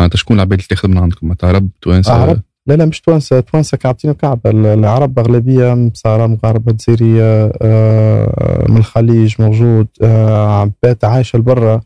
معناتها 0.01 0.17
شكون 0.17 0.37
العباد 0.37 0.53
اللي 0.59 0.67
تاخذ 0.69 0.89
من 0.89 0.99
عندكم؟ 0.99 1.27
معناتها 1.27 1.49
عرب 1.49 1.69
توانسة؟ 1.83 2.13
عرب 2.13 2.41
لا 2.67 2.75
لا 2.75 2.85
مش 2.85 3.01
توانسة. 3.01 3.41
توانسة 3.41 3.77
كعبتين 3.77 4.11
وكعبه 4.11 4.51
ال- 4.51 4.67
العرب 4.67 5.19
أغلبية 5.19 5.75
مصاروة 5.75 6.29
مغاربة 6.29 6.73
جزيرية 6.73 7.53
آه، 7.63 8.67
من 8.69 8.77
الخليج 8.77 9.35
موجود 9.39 9.87
آه، 10.03 10.61
عباد 10.61 11.05
عايشة 11.05 11.37
لبرا. 11.39 11.81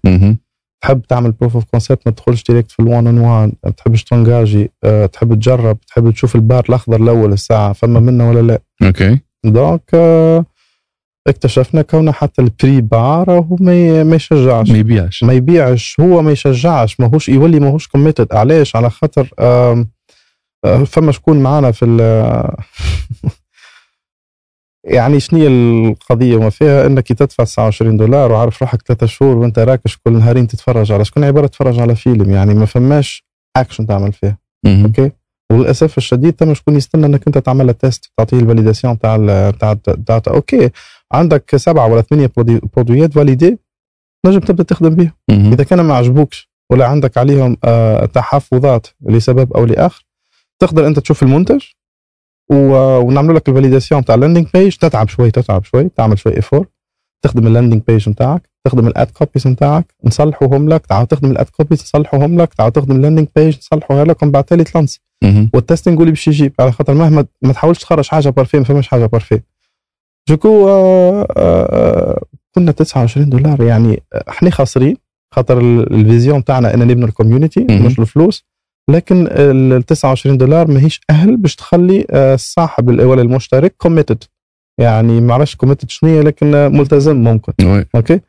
تحب 0.82 1.02
تعمل 1.02 1.32
proof 1.32 1.54
of 1.54 1.64
concept 1.64 2.02
ما 2.06 2.12
تدخلش 2.12 2.44
direct 2.48 2.70
في 2.72 2.80
ال 2.80 2.87
one 2.87 3.06
on 3.06 3.18
one 3.18 3.52
ما 3.64 3.70
تحبش 3.70 4.04
تنجاجي 4.04 4.70
أه 4.84 5.06
تحب 5.06 5.34
تجرب 5.34 5.78
تحب 5.80 6.10
تشوف 6.10 6.34
البار 6.34 6.64
الأخضر 6.68 7.02
الأول 7.02 7.32
الساعة 7.32 7.72
فما 7.72 8.00
منه 8.00 8.30
ولا 8.30 8.40
لا. 8.40 8.58
okay. 8.86 9.18
donc 9.44 9.80
أه 9.94 10.44
اكتشفنا 11.26 11.82
كونه 11.82 12.12
حتى 12.12 12.42
ال 12.42 12.50
prix 12.50 12.80
bas 12.80 13.30
هو 13.30 13.56
ما 13.60 14.04
ما 14.04 14.16
يشجعش. 14.16 14.70
ما 14.70 14.78
يبيعش. 14.78 15.24
ما 15.24 15.32
يبيعش. 15.32 15.96
هو 16.00 16.22
ما 16.22 16.32
يشجعش. 16.32 17.00
ماهوش 17.00 17.28
يولي 17.28 17.60
ماهوش 17.60 17.88
committed 17.88 18.34
علاش؟ 18.34 18.76
على 18.76 18.90
خاطر 18.90 19.30
آه، 19.38 19.86
فما 20.86 21.12
شكون 21.12 21.42
معانا 21.42 21.70
في 21.70 21.84
ال- 21.84 22.56
يعني 24.84 25.20
شنو 25.20 25.40
هي 25.40 25.46
القضية؟ 25.48 26.36
وما 26.36 26.50
فيها 26.50 26.86
إنك 26.86 27.12
تدفع 27.12 27.44
29 27.44 27.96
دولار 27.96 28.32
وعارف 28.32 28.62
روحك 28.62 28.82
ثلاثة 28.82 29.06
شهور 29.06 29.36
وأنت 29.36 29.58
راكش 29.58 29.98
كل 30.04 30.12
نهارين 30.12 30.46
تتفرج 30.46 30.92
على 30.92 31.04
شكون؟ 31.04 31.24
عبارة 31.24 31.46
تتفرج 31.46 31.78
على 31.78 31.94
فيلم. 31.96 32.30
يعني 32.30 32.54
ما 32.54 32.66
فماش 32.66 33.24
اكشن 33.56 33.86
تعمل 33.86 34.12
فيه 34.12 34.38
مهم. 34.64 34.84
okay؟ 34.84 35.10
وللأسف 35.52 35.98
الشديد 35.98 36.34
ثم 36.38 36.54
شكون 36.54 36.76
يستنى 36.76 37.06
إنك 37.06 37.22
أنت 37.26 37.38
تعمل 37.38 37.74
test 37.74 38.10
تعطيه 38.16 38.38
ال 38.38 38.44
validation 38.44 38.98
تاع 38.98 39.16
ال- 39.20 39.58
تاع 39.58 39.72
تاع 40.06 40.18
تاع- 40.18 40.34
okay. 40.34 40.70
عندك 41.14 41.56
سبعه 41.56 41.86
ولا 41.86 42.02
ثمانية 42.02 42.30
produits 42.76 43.12
validés 43.12 43.58
نجم 44.26 44.40
تبدأ 44.40 44.62
تخدم 44.62 44.88
بهم. 44.88 45.12
إذا 45.52 45.64
كان 45.64 45.80
ما 45.80 45.94
عجبوكش 45.94 46.50
ولا 46.70 46.86
عندك 46.86 47.18
عليهم 47.18 47.56
آه، 47.64 48.04
تحفظات 48.04 48.86
لسبب 49.06 49.52
أو 49.52 49.64
لآخر 49.64 50.06
تقدر 50.58 50.86
أنت 50.86 50.98
تشوف 50.98 51.22
المنتج 51.22 51.62
ونعمل 52.52 53.34
لك 53.34 53.48
ال 53.48 53.53
validation 53.53 54.04
تاع 54.04 54.14
ال 54.14 54.18
landing 54.18 54.46
page 54.54 54.76
تتعب 54.76 55.08
شوي 55.08 55.30
تتعب 55.30 55.64
شوي 55.64 55.88
تعمل 55.88 56.18
شوي 56.18 56.36
effort 56.36 56.66
تخدم 57.22 57.46
ال 57.46 57.51
landing 57.51 57.82
page 57.86 58.08
نتاعك 58.08 58.48
تخدم 58.64 58.86
ال 58.86 58.94
ad 58.94 59.10
copies 59.10 59.48
نتاعك 59.48 59.94
نصلحوهم 60.04 60.68
لك. 60.68 60.86
تعاود 60.86 61.06
تخدم 61.06 61.30
ال 61.30 61.36
ad 61.36 61.48
copies 61.48 61.80
نصلحوهم 61.80 62.40
لك. 62.40 62.54
تعاود 62.54 62.72
تخدم 62.72 62.96
ال 62.96 63.00
landing 63.00 63.28
page 63.36 63.58
نصلحوها 63.58 64.04
لك 64.04 64.22
ومن 64.22 64.32
بعد 64.32 64.44
تالي 64.44 64.64
ت 64.64 64.69
lance. 64.69 65.00
وال 65.54 65.64
testing 65.64 65.98
اللي 65.98 66.10
باش 66.10 66.28
يجيب 66.28 66.54
على 66.60 66.72
خاطر 66.72 66.94
مهما 66.94 67.26
ما 67.42 67.52
تحاولش 67.52 67.78
تخرج 67.78 68.08
حاجة 68.08 68.28
parfait 68.28 68.58
ما 68.58 68.64
فماش 68.64 68.88
حاجة 68.88 69.06
parfait 69.06 69.40
donc 70.28 70.68
آه، 70.68 71.26
آه، 71.36 72.22
كنا 72.54 72.72
29 72.72 73.28
دولار. 73.30 73.62
يعني 73.62 74.02
آه، 74.14 74.24
إحنا 74.28 74.50
خاسرين 74.50 74.96
خاطر 75.34 75.58
ال- 75.60 75.94
ال 75.94 76.01
vision 76.01 76.44
تاعنا 76.44 76.74
ان 76.74 76.78
نبني 76.88 77.04
ال 77.04 77.10
community 77.10 77.66
مهم. 77.70 77.86
مش 77.86 77.98
الفلوس. 77.98 78.44
لكن 78.90 79.26
ال 79.30 79.82
29 79.82 80.36
دولار 80.38 80.70
ماهيش 80.70 81.00
أهل 81.10 81.36
باش 81.36 81.56
تخلي 81.56 82.06
آه، 82.10 82.36
ال- 82.88 83.00
ولا 83.04 83.22
المشترك 83.22 83.74
committed 83.78 84.24
يعني 84.80 85.20
ما 85.20 85.34
عرفش 85.34 85.56
committed 85.56 85.90
شنو 85.90 86.20
لكن 86.22 86.54
آه، 86.54 86.68
ملتزم 86.68 87.16
ممكن. 87.16 87.52
okay؟ 87.94 88.20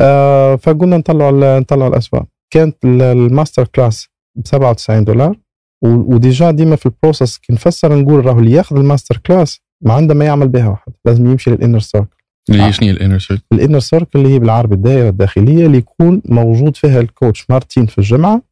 آه 0.00 0.56
فقلنا 0.56 0.96
نطلعوا 0.96 1.58
نطلعوا 1.58 1.88
الأسباب. 1.90 2.26
كانت 2.50 2.76
ال- 2.84 3.02
ال 3.02 3.66
masterclass 3.66 4.08
ب 4.36 4.46
97 4.46 5.04
دولار. 5.04 5.36
و 5.84 5.97
déjà 5.97 6.50
ديما 6.50 6.76
في 6.76 6.86
ال 6.86 6.92
process 6.92 7.38
كي 7.38 7.52
نفسر 7.52 7.98
نقول 7.98 8.26
راهو 8.26 8.38
اللي 8.38 8.52
ياخذ 8.52 8.76
ال 8.76 9.16
masterclass 9.26 9.60
ما 9.84 9.94
عنده 9.94 10.14
ما 10.14 10.24
يعمل 10.24 10.48
بها 10.48 10.68
واحد 10.68 10.92
لازم 11.04 11.26
يمشي 11.26 11.50
لل 11.50 11.58
inner 11.58 11.78
circle 11.78 12.16
اللي. 12.50 12.62
هي 12.62 12.72
شنو 12.72 12.90
ال 12.90 12.95
inner 12.95 13.18
circle 13.18 13.44
ال 13.52 13.56
inner 13.56 13.78
circle 13.78 14.18
اللي 14.18 14.34
هي 14.34 14.38
بالعربي 14.38 14.74
الدائرة 14.74 15.08
الداخلية 15.08 15.66
اللي 15.66 15.78
يكون 15.78 16.22
موجود 16.24 16.76
فيها 16.76 17.00
ال 17.00 17.08
coach 17.08 17.50
مارتين 17.50 17.86
في 17.86 17.98
الجامعة 17.98 18.42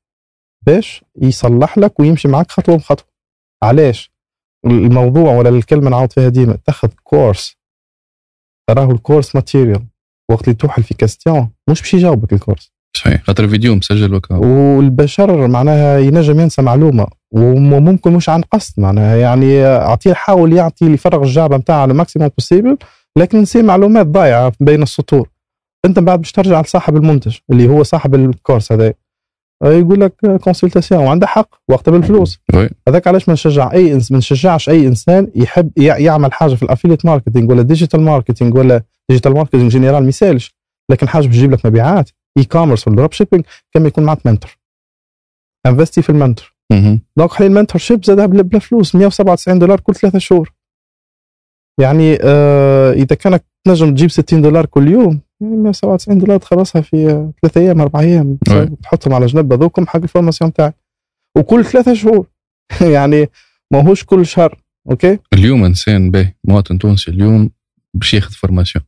باش 0.66 1.04
يصلح 1.22 1.78
لك 1.78 2.00
ويمشي 2.00 2.28
معك 2.28 2.50
خطوة 2.50 2.76
بخطوة. 2.76 3.06
علاش؟ 3.64 4.12
الموضوع 4.66 5.34
ولا 5.36 5.48
الكلمة 5.48 5.90
نعاود 5.90 6.12
فيها 6.12 6.28
ديما 6.28 6.58
تاخذ 6.66 6.88
course 7.02 7.56
راهو 8.70 8.90
ال 8.90 8.97
course 8.97 9.34
material 9.34 9.82
وقت 10.30 10.44
اللي 10.44 10.54
توحل 10.54 10.82
في 10.82 10.94
question 10.94 11.50
مش 11.70 11.80
باش 11.80 11.94
يجاوبك 11.94 12.32
ال 12.32 12.38
course 12.38 12.72
صحيح 12.96 13.22
خاطر 13.22 13.48
فيديو 13.48 13.74
مسجل 13.74 14.14
وكا 14.14 14.34
والبشر 14.36 15.48
معناها 15.48 15.98
ينجم 15.98 16.40
ينسى 16.40 16.62
معلومة. 16.62 17.06
وممكن 17.34 18.12
مش 18.12 18.28
عن 18.28 18.42
قصد 18.42 18.80
معناها. 18.80 19.16
يعني 19.16 19.66
أعطيه 19.66 20.12
حاول 20.14 20.52
يعطي 20.52 20.84
يفرغ 20.86 21.22
الجعبه 21.22 21.56
نتاعه 21.56 21.82
على 21.82 21.94
maximum 21.94 22.28
possible 22.38 22.76
لكن 23.18 23.38
نسي 23.40 23.62
معلومات 23.62 24.06
ضايعة 24.06 24.52
بين 24.60 24.82
السطور. 24.82 25.28
أنت 25.84 25.98
بعد 25.98 26.18
باش 26.18 26.32
ترجع 26.32 26.60
لصاحب 26.60 26.96
المنتج 26.96 27.36
اللي 27.50 27.68
هو 27.68 27.82
صاحب 27.82 28.14
ال 28.14 28.23
course 28.23 28.72
هذا. 28.72 28.94
يقول 29.64 30.00
لك 30.00 30.12
consultation 30.40 31.00
وعنده 31.04 31.26
حق 31.26 31.48
وقتها 31.68 31.92
بالفلوس. 31.92 32.38
هذاك 32.88 33.06
علاش 33.06 33.28
ما 33.28 33.34
نشجع 33.34 33.72
أي 33.72 33.92
إنس 33.92 34.12
ما 34.12 34.18
نشجعش 34.18 34.68
أي 34.68 34.86
إنسان 34.86 35.30
يحب 35.36 35.70
يع- 35.78 35.98
يعمل 35.98 36.32
حاجة 36.32 36.54
في 36.54 36.62
ال 36.62 36.67
affiliate 36.67 37.06
marketing 37.06 37.50
ولا 37.50 37.62
digital 37.62 38.00
marketing 38.00 38.54
ولا 38.54 38.82
digital 39.08 39.34
marketing 39.34 39.70
général 39.70 40.02
ما 40.02 40.08
يسالش 40.08 40.54
لكن 40.90 41.08
حاجة 41.08 41.26
باش 41.26 41.36
تجيب 41.36 41.52
لك 41.52 41.66
مبيعات 41.66 42.10
e-commerce 42.38 42.88
ولا 42.88 42.96
dropshipping 42.96 43.44
كما 43.74 43.88
يكون 43.88 44.04
معك 44.04 44.26
mentor 44.26 44.56
investi 45.66 46.02
في 46.02 46.10
ال 46.10 46.16
mentor. 46.16 46.53
donc 47.16 47.32
حاليا 47.32 47.50
ال 47.50 47.80
mentorship 47.80 48.04
زاد 48.04 48.30
بلا 48.30 48.42
بلا 48.42 48.58
فلوس 48.58 48.94
197 48.94 49.58
دولار 49.58 49.80
كل 49.80 49.94
ثلاثة 49.94 50.18
شهور. 50.18 50.52
يعني 51.80 52.18
آه 52.22 52.92
إذا 52.92 53.16
كانك 53.16 53.44
تنجم 53.64 53.94
تجيب 53.94 54.10
60 54.10 54.42
دولار 54.42 54.66
كل 54.66 54.88
يوم 54.88 55.20
يعني 55.40 55.56
197 55.56 56.18
دولار 56.18 56.38
تخلصها 56.38 56.82
في 56.82 57.10
آه، 57.10 57.32
ثلاثة 57.42 57.60
أيام 57.60 57.80
أربع 57.80 58.00
أيام. 58.00 58.38
تحطهم 58.82 59.14
على 59.14 59.26
جنب 59.26 59.52
هذوكم 59.52 59.86
حق 59.86 60.02
ال 60.02 60.07
formation 60.07 60.52
تاعك. 60.52 60.76
وكل 61.36 61.64
ثلاثة 61.64 61.94
شهور. 61.94 62.26
يعني 62.94 63.28
ماهوش 63.72 64.04
كل 64.04 64.26
شهر 64.26 64.62
okay؟ 64.90 65.18
اليوم 65.32 65.64
إنسان 65.64 66.10
باهي 66.10 66.34
مواطن 66.44 66.78
تونسي 66.78 67.10
اليوم 67.10 67.50
باش 67.94 68.14
ياخذ 68.14 68.32
formation 68.32 68.84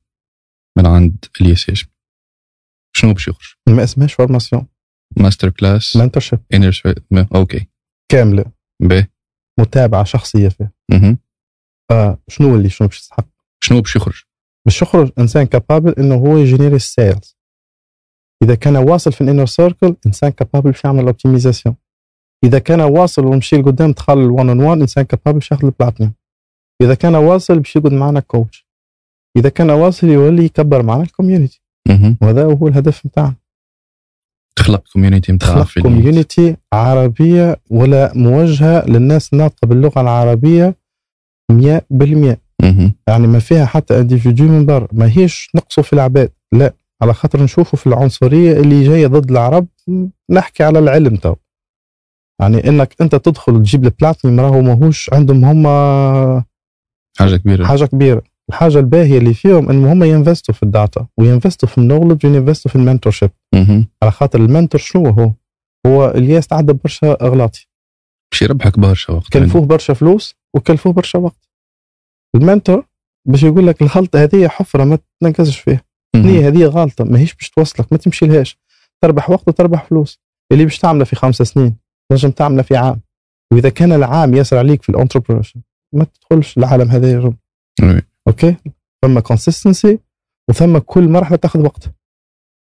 من 0.78 0.86
عند 0.86 1.24
الياس 1.40 1.70
هاشمي 1.70 1.88
شنو 2.96 3.12
باش 3.12 3.28
يخرج؟ 3.28 3.54
ما 3.68 3.84
اسمهاش 3.84 4.14
formation. 4.14 4.66
masterclass 5.16 5.96
mentorship 5.96 6.40
inner 6.54 6.80
okay 7.34 7.66
كاملة. 8.12 8.44
باهي 8.82 9.06
متابعة 9.60 10.04
شخصية 10.04 10.48
فيها. 10.48 10.72
مهم. 10.90 11.18
آه 11.90 12.18
شنو 12.28 12.56
اللي 12.56 12.68
شنو 12.68 12.88
باش 12.88 13.00
تستحق 13.00 13.28
شنو 13.64 13.80
باش 13.80 13.96
يخرج؟ 13.96 14.22
باش 14.66 14.82
يخرج 14.82 15.10
إنسان 15.18 15.46
capable 15.46 15.92
إنه 15.98 16.14
هو 16.14 16.36
ي 16.36 16.41
générer 16.41 16.76
ال 16.76 16.85
sales. 16.85 17.36
إذا 18.42 18.54
كان 18.54 18.76
واصل 18.76 19.12
في 19.12 19.20
ال 19.20 19.25
inner 19.25 19.46
circle 19.46 19.96
إنسان 20.06 20.30
capable 20.30 20.70
باش 20.70 20.84
يعمل 20.84 21.06
optimisation 21.06 21.76
إذا 22.44 22.58
كان 22.58 22.80
واصل 22.80 23.24
ومشي 23.24 23.56
لقدام 23.56 23.92
دخل 23.92 24.18
ال 24.18 24.26
one 24.26 24.48
on 24.48 24.60
one 24.60 24.80
إنسان 24.80 25.04
capable 25.04 25.38
باش 25.38 25.50
ياخذ 25.50 25.64
البلاتينيوم 25.64 26.14
إذا 26.82 26.94
كان 26.94 27.14
واصل 27.14 27.58
باش 27.58 27.76
يقعد 27.76 27.92
معنا 27.92 28.20
coach 28.20 28.66
إذا 29.36 29.48
كان 29.48 29.70
واصل 29.70 30.06
يولي 30.06 30.44
يكبر 30.44 30.82
معنا 30.82 31.02
ال 31.02 31.08
community 31.08 31.62
مهم. 31.88 32.18
وهذا 32.22 32.44
هو 32.44 32.68
الهدف 32.68 33.06
نتاعنا 33.06 33.36
تخلق 34.56 34.82
community 34.92 35.32
نتاع 35.32 35.54
خلق 35.54 35.66
في 35.66 35.76
ال- 35.76 35.82
community 35.82 36.56
عربية 36.72 37.56
ولا 37.70 38.12
موجهة 38.14 38.86
للناس 38.86 39.32
الناطقه 39.32 39.66
باللغة 39.66 40.00
العربية 40.00 40.74
100% 41.52 42.38
مهم. 42.62 42.92
يعني 43.08 43.26
ما 43.26 43.38
فيها 43.38 43.66
حتى 43.66 44.00
individu 44.00 44.46
من 44.48 44.66
برا. 44.66 44.88
ما 44.92 45.10
هيش 45.18 45.50
نقصوا 45.54 45.82
في 45.82 45.92
العباد. 45.92 46.30
لا. 46.52 46.74
على 47.02 47.14
خاطر 47.14 47.42
نشوفوا 47.42 47.78
في 47.78 47.86
العنصرية 47.86 48.52
اللي 48.60 48.84
جاية 48.84 49.06
ضد 49.06 49.30
العرب 49.30 49.66
نحكي 50.30 50.64
على 50.64 50.78
العلم 50.78 51.16
تو. 51.16 51.34
يعني 52.40 52.68
إنك 52.68 52.94
أنت 53.00 53.14
تدخل 53.14 53.52
تجيب 53.62 53.84
البلاتينيوم 53.84 54.40
راهو 54.40 54.60
ماهوش 54.62 55.10
عندهم 55.12 55.44
هم 55.44 55.66
حاجة 57.18 57.36
كبيرة. 57.36 57.66
حاجة 57.66 57.84
كبيرة. 57.84 58.22
الحاجة 58.48 58.78
الباهية 58.78 59.18
اللي 59.18 59.34
فيهم 59.34 59.70
انهم 59.70 59.86
هم 59.86 60.04
ينفستوا 60.04 60.54
في 60.54 60.62
ال 60.62 60.71
data 60.71 61.06
وينفستوا 61.18 61.68
في 61.68 61.78
ال 61.78 61.83
knowledge 61.83 62.26
وينفستوا 62.26 62.70
في 62.70 62.76
ال 62.76 63.12
mentorship. 63.12 63.30
على 64.02 64.10
خاطر 64.10 64.40
ال 64.40 64.46
mentor 64.46 64.80
شنو 64.80 65.06
هو؟ 65.06 65.32
هو 65.86 66.10
الياس 66.10 66.46
تعدى 66.46 66.72
برشا 66.72 67.16
أغلاطي. 67.22 67.68
باش 68.32 68.42
يربحك 68.42 68.78
برشا 68.78 69.12
وقت. 69.12 69.32
كلفوه 69.32 69.66
برشا 69.66 69.94
فلوس 69.94 70.34
وكلفوه 70.54 70.92
برشا 70.92 71.18
وقت. 71.18 71.48
ال 72.36 72.43
mentor 72.43 72.86
باش 73.28 73.42
يقول 73.42 73.66
لك 73.66 73.82
الغلطة 73.82 74.22
هذه 74.22 74.48
حفرة 74.48 74.84
ما 74.84 74.98
تنقزش 75.20 75.58
فيها. 75.58 75.82
النية 76.14 76.48
هذه 76.48 76.64
غلطة 76.64 77.04
ماهيش 77.04 77.34
باش 77.34 77.50
توصلك 77.50 77.92
ما 77.92 77.98
تمشي 77.98 78.26
لهاش 78.26 78.58
تربح 79.02 79.30
وقت 79.30 79.48
وتربح 79.48 79.84
فلوس. 79.84 80.20
اللي 80.52 80.64
باش 80.64 80.78
تعمله 80.78 81.04
في 81.04 81.16
خمسة 81.16 81.44
سنين 81.44 81.76
تنجم 82.10 82.30
تعمله 82.30 82.62
في 82.62 82.76
عام. 82.76 83.00
وإذا 83.52 83.68
كان 83.68 83.92
العام 83.92 84.34
يسر 84.34 84.58
عليك 84.58 84.82
في 84.82 84.88
ال 84.88 84.93
entrepreneur 84.93 85.52
ما 85.94 86.04
تدخلش 86.04 86.58
العالم 86.58 86.90
هذا 86.90 87.10
يا. 87.12 87.32
okay؟ 88.28 88.56
ثم 89.04 89.18
consistency 89.20 89.98
وثم 90.50 90.78
كل 90.78 91.08
مرحلة 91.08 91.36
تاخذ 91.36 91.60
وقت. 91.60 91.90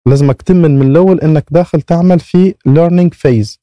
لازمك 0.08 0.42
تمن 0.42 0.78
من 0.78 0.90
الأول 0.90 1.20
إنك 1.20 1.44
داخل 1.50 1.82
تعمل 1.82 2.20
في 2.20 2.54
learning 2.66 3.14
phase. 3.14 3.60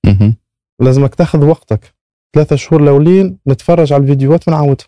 لازمك 0.81 1.15
تاخذ 1.15 1.45
وقتك. 1.45 1.95
ثلاثة 2.35 2.55
شهور 2.55 2.83
الأولين 2.83 3.37
نتفرج 3.47 3.93
على 3.93 4.03
الفيديوهات 4.03 4.47
ونعاودها 4.47 4.85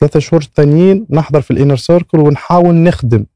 ثلاثة 0.00 0.20
شهور 0.20 0.42
الثانيين 0.42 1.06
نحضر 1.10 1.40
في 1.40 1.50
الإنر 1.50 1.76
سيركل 1.76 2.18
ونحاول 2.18 2.74
نخدم 2.74 3.26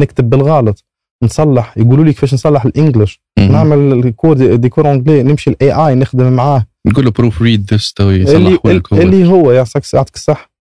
نكتب 0.00 0.30
بالغلط 0.30 0.84
نصلح 1.24 1.78
يقولوا 1.78 2.04
لي 2.04 2.12
كيفاش 2.12 2.34
نصلح 2.34 2.64
الإنجليش. 2.64 3.22
مهم. 3.38 3.52
نعمل 3.52 3.78
الكود 4.06 4.42
ديكور 4.42 4.92
انجلي 4.92 5.22
نمشي 5.22 5.50
الاي 5.50 5.72
اي 5.72 5.94
نخدم 5.94 6.32
معاه. 6.32 6.66
نقول 6.86 7.04
له 7.04 7.10
بروف 7.10 7.42
ريد 7.42 7.74
ذس 7.74 7.92
تو 7.92 8.10
اللي, 8.10 8.58
اللي 9.02 9.28
هو 9.28 9.52
يعطيك 9.52 9.94
يعطيك 9.94 10.14
الصح 10.14 10.38
ال- 10.40 10.46
ال- 10.46 10.55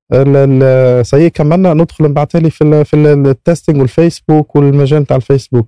سي 1.03 1.29
كملنا 1.29 1.73
ندخل 1.73 2.03
نبعث 2.05 2.35
لي 2.35 2.49
في 2.49 2.63
ال 2.63 2.85
في 2.85 2.93
ال- 2.95 3.27
التستنج 3.27 3.77
والفيسبوك 3.79 4.55
والمجال 4.55 5.03
بتاع 5.03 5.17
الفيسبوك. 5.17 5.67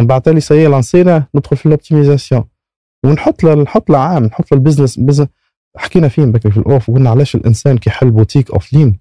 نبعث 0.00 0.28
لي 0.28 0.40
سي 0.40 0.66
لانسينا 0.66 1.26
ندخل 1.34 1.56
في 1.56 1.66
الاوبتيميزاسيون 1.66 2.44
ونحط 3.04 3.44
له 3.44 3.54
نحط 3.54 3.90
له 3.90 3.98
عام 3.98 4.24
نحط 4.24 4.52
له 4.52 4.58
البزنس 4.58 4.98
بزنس 4.98 5.28
حكينا 5.76 6.08
فيه 6.08 6.24
بكري 6.24 6.52
في 6.52 6.58
ال 6.58 6.66
off 6.66 6.88
وقلنا 6.88 7.10
علاش 7.10 7.34
الإنسان 7.34 7.78
كي 7.78 7.90
يحل 7.90 8.10
boutique 8.10 8.50
offline 8.50 8.98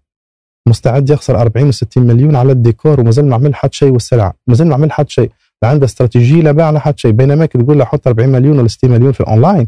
مستعد 0.68 1.10
يخسر 1.10 1.42
40 1.42 1.72
و60 1.72 1.98
مليون 1.98 2.36
على 2.36 2.52
الديكور 2.52 3.00
ومازال 3.00 3.30
ما 3.30 3.36
عمل 3.36 3.56
حد 3.56 3.74
شيء 3.74 3.92
والسلعه 3.92 4.34
مازال 4.48 4.68
ما 4.68 4.74
عمل 4.76 4.92
حد 4.92 5.10
شيء. 5.10 5.32
لا 5.64 5.70
عنده 5.70 5.86
استراتيجيه 5.86 6.42
لا 6.42 6.52
باع 6.52 6.70
لا 6.70 6.80
حد 6.80 7.00
شيء. 7.00 7.12
بينما 7.12 7.46
كي 7.46 7.58
تقول 7.58 7.78
له 7.80 7.86
حط 7.86 8.08
40 8.08 8.30
مليون 8.30 8.60
ولا 8.60 8.68
60 8.68 8.92
مليون 8.92 9.12
في 9.12 9.20
الاونلاين 9.22 9.68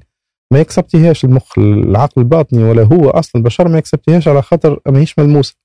ما 0.53 0.59
يكسبتيهاش 0.59 1.25
المخ 1.25 1.59
العقل 1.59 2.21
الباطني 2.21 2.63
ولا 2.63 2.83
هو 2.83 3.09
أصلا 3.09 3.31
البشر 3.35 3.67
ما 3.67 3.77
يكسبتيهاش 3.77 4.27
على 4.27 4.41
خاطر 4.41 4.79
ماهيش 4.87 5.19
ملموسه 5.19 5.55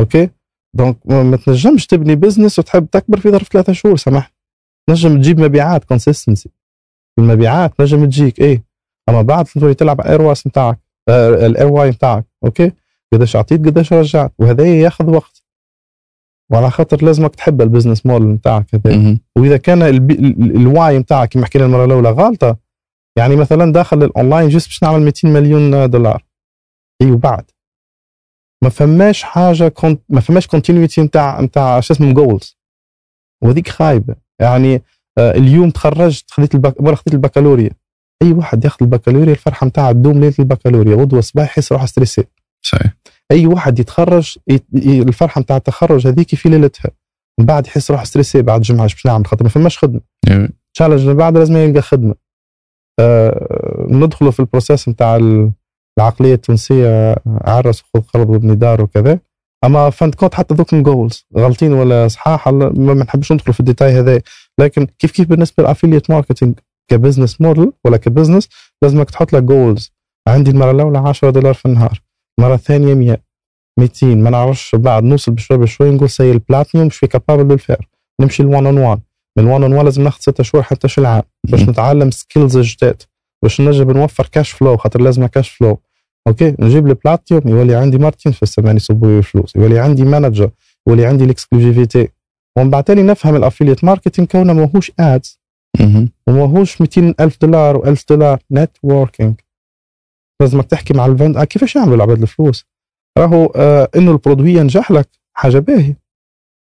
okay؟ 0.00 0.30
donc 0.74 0.96
ما 1.06 1.36
تنجمش 1.36 1.86
تبني 1.86 2.14
business 2.14 2.58
وتحب 2.58 2.86
تكبر 2.90 3.18
في 3.18 3.30
ظرف 3.30 3.48
ثلاثة 3.48 3.72
شهور 3.72 3.96
سامحني. 3.96 4.34
تنجم 4.88 5.18
تجيب 5.18 5.40
مبيعات 5.40 5.84
consistency 5.84 6.50
المبيعات 7.18 7.80
نجم 7.80 8.04
تجيك 8.04 8.38
إيه؟ 8.40 8.64
أما 9.08 9.22
بعد 9.22 9.44
تولي 9.44 9.74
تلعب 9.74 10.00
your 10.00 10.22
whys 10.22 10.46
نتاعك 10.46 10.78
آه 11.08 11.46
ال 11.46 11.50
your 11.50 11.66
why 11.66 11.90
نتاعك 11.90 12.24
أوكي؟ 12.44 12.72
قداش 13.12 13.36
أعطيت 13.36 13.66
قداش 13.66 13.92
رجعت 13.92 14.32
وهذا 14.38 14.66
ياخذ 14.66 15.10
وقت. 15.10 15.42
وعلى 16.50 16.70
خاطر 16.70 17.04
لازمك 17.04 17.34
تحب 17.34 17.62
ال 17.62 17.67
business 17.67 18.06
model 18.06 18.28
نتاعك 18.28 18.74
هذا. 18.74 19.18
وإذا 19.36 19.56
كان 19.56 19.82
ال 20.56 20.66
why 20.66 20.98
نتاعك 20.98 21.28
كما 21.28 21.46
حكينا 21.46 21.64
المرة 21.64 21.84
الأولى 21.84 22.10
غلطة 22.10 22.63
يعني 23.18 23.36
مثلا 23.36 23.72
داخل 23.72 24.02
ال 24.02 24.09
online 24.09 24.48
just 24.48 24.66
باش 24.66 24.82
نعمل 24.82 25.02
200 25.02 25.28
مليون 25.28 25.90
دولار. 25.90 26.24
اي 27.02 27.10
وبعد. 27.10 27.50
ما 28.64 28.70
فماش 28.70 29.22
حاجة 29.22 29.68
donc 29.68 30.02
ما 30.08 30.20
فماش 30.20 30.46
continuité 30.46 31.02
نتاع 31.02 31.40
نتاع 31.40 31.80
شو 31.80 31.94
اسمه 31.94 32.12
goals 32.12 32.58
وهذيك 33.42 33.68
خايبة. 33.68 34.14
يعني 34.40 34.82
آه 35.18 35.30
اليوم 35.30 35.70
تخرجت 35.70 36.30
خذيت 36.30 36.54
البك... 36.54 36.80
ولا 36.80 36.96
خذيت 36.96 37.14
البكالوريا. 37.14 37.70
أي 38.22 38.32
واحد 38.32 38.64
ياخذ 38.64 38.76
البكالوريا 38.82 39.32
الفرحة 39.32 39.66
نتاعها 39.66 39.92
تدوم 39.92 40.20
ليلة 40.20 40.34
البكالوريا. 40.38 40.96
غدوة 40.96 41.20
صباح 41.20 41.44
يحس 41.44 41.72
روحه 41.72 41.86
stressé 41.86 42.24
صحيح. 42.66 42.94
أي 43.30 43.46
واحد 43.46 43.78
يتخرج 43.78 44.36
يت... 44.48 44.64
الفرحة 44.74 45.40
نتاع 45.40 45.56
التخرج 45.56 46.06
هذيك 46.06 46.34
في 46.34 46.48
ليلتها. 46.48 46.90
من 47.40 47.46
بعد 47.46 47.66
يحس 47.66 47.90
روحه 47.90 48.04
stressé 48.04 48.42
بعد 48.42 48.60
جمعة 48.60 48.82
باش 48.82 49.06
نعمل؟ 49.06 49.26
خاطر 49.26 49.44
ما 49.44 49.50
فماش 49.50 49.78
خدمة. 49.78 50.00
challenge 50.74 51.00
اللي 51.00 51.14
بعد 51.14 51.36
لازم 51.36 51.56
يلقى 51.56 51.82
خدمة. 51.82 52.14
ندخلوا 53.90 54.30
في 54.30 54.40
ال 54.40 54.46
process 54.46 54.88
نتاع 54.88 55.16
ال- 55.16 55.52
العقلية 55.98 56.34
التونسيه 56.34 57.16
عرس 57.26 57.82
وخذ 57.94 58.06
قرض 58.14 58.30
وابني 58.30 58.54
دار 58.54 58.82
وكذا. 58.82 59.18
أما 59.64 59.90
فانت 59.90 60.14
donc 60.14 60.34
حتى 60.34 60.54
ذوك 60.54 60.74
goals 60.74 61.26
غلطين 61.36 61.72
ولا 61.72 62.08
صحاح 62.08 62.48
ما 62.48 62.94
نحبش 62.94 63.32
ندخل 63.32 63.52
في 63.52 63.60
ال 63.60 63.65
détail 63.65 63.92
هذا 63.92 64.20
لكن 64.60 64.86
كيف 64.98 65.12
كيف 65.12 65.28
بالنسبة 65.28 65.62
لل 65.62 65.71
affiliate 65.71 66.10
marketing 66.10 66.58
ك 66.90 66.96
business 66.96 67.40
model 67.40 67.72
ولا 67.84 67.96
ك 67.96 68.02
business 68.02 68.48
لازمك 68.82 69.10
تحط 69.10 69.32
لك 69.32 69.42
goals 69.42 69.92
عندي 70.28 70.50
المرة 70.50 70.70
الأولى 70.70 70.98
10 70.98 71.30
دولار 71.30 71.54
في 71.54 71.66
النهار 71.66 72.02
المرة 72.38 72.54
الثانية 72.54 72.94
100 72.94 73.18
200 73.78 74.06
ما 74.06 74.30
نعرفش 74.30 74.74
بعد 74.74 75.04
نوصل 75.04 75.32
بشوي 75.32 75.56
بشوي 75.58 75.90
نقول 75.90 76.10
si 76.10 76.30
ال 76.32 76.37
platinium 76.37 76.86
مش 76.86 76.96
في 76.96 77.06
capable 77.06 77.44
بالفعل. 77.44 77.84
نمشي 78.20 78.42
ال 78.42 78.48
one 78.48 78.66
on 78.66 78.78
one 78.78 78.98
من 79.36 79.44
ال 79.44 79.48
one 79.48 79.62
on 79.62 79.72
one 79.72 79.84
لازم 79.84 80.02
ناخذ 80.02 80.20
ستة 80.20 80.42
شهور 80.44 80.62
حتى 80.64 80.88
شو 80.88 81.00
العام 81.00 81.22
باش. 81.48 81.60
نتعلم 81.68 82.10
skills 82.10 82.58
جداد 82.58 83.02
باش 83.42 83.60
نجم 83.60 83.90
نوفر 83.90 84.26
cash 84.32 84.50
flow 84.50 84.76
خاطر 84.76 85.00
لازم 85.00 85.26
cash 85.26 85.50
flow 85.50 85.78
أوكي 86.28 86.54
نجيب 86.58 86.86
البلاتيوم 86.86 87.40
يولي 87.46 87.74
عندي 87.74 87.98
مارتين 87.98 88.32
في 88.32 88.42
السمان 88.42 88.76
يصبوا 88.76 89.08
لي 89.16 89.22
فلوس 89.22 89.56
يولي 89.56 89.78
عندي 89.78 90.02
manager 90.04 90.50
يولي 90.88 91.06
عندي 91.06 91.24
ال 91.24 91.31
exclusivité 91.31 92.08
ومن 92.58 92.70
بعد 92.70 92.84
تالي 92.84 93.02
نفهم 93.02 93.36
ال 93.36 93.41
affiliate 93.41 93.84
marketing 93.84 94.28
كونه 94.28 94.52
ماهوش 94.52 94.92
ads. 95.00 95.40
وماهوش 96.26 96.80
200 96.80 97.14
ألف 97.20 97.38
دولار 97.40 97.78
و1000 97.96 98.04
دولار 98.10 98.38
networking 98.52 99.34
لازمك 100.42 100.64
تحكي 100.66 100.94
مع 100.94 101.06
ال 101.06 101.10
vendor 101.10 101.36
آه 101.36 101.44
كيفاش 101.44 101.76
يعملوا 101.76 101.96
العباد 101.96 102.22
الفلوس؟ 102.22 102.64
راهو 103.18 103.46
آه 103.56 103.88
إنه 103.96 104.10
ال 104.12 104.17
produit 104.17 104.52
ينجح 104.52 104.90
لك 104.90 105.08
حاجة 105.36 105.58
باهية. 105.58 106.03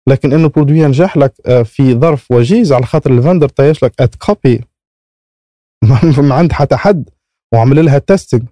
لكن 0.09 0.33
إنه 0.33 0.45
ال 0.45 0.49
produit 0.49 0.79
ينجح 0.79 1.17
لك 1.17 1.35
آه 1.47 1.63
في 1.63 1.95
ظرف 1.95 2.31
وجيز 2.31 2.73
على 2.73 2.87
خاطر 2.87 3.11
ال 3.11 3.16
vendor 3.16 3.49
طيش 3.49 3.85
لك 3.85 3.93
a 4.01 4.15
copy 4.15 4.65
ما 6.29 6.35
عند 6.35 6.53
حتى 6.53 6.77
حد 6.77 7.11
وعمل 7.55 7.85
لها 7.85 7.99
testing 7.99 8.43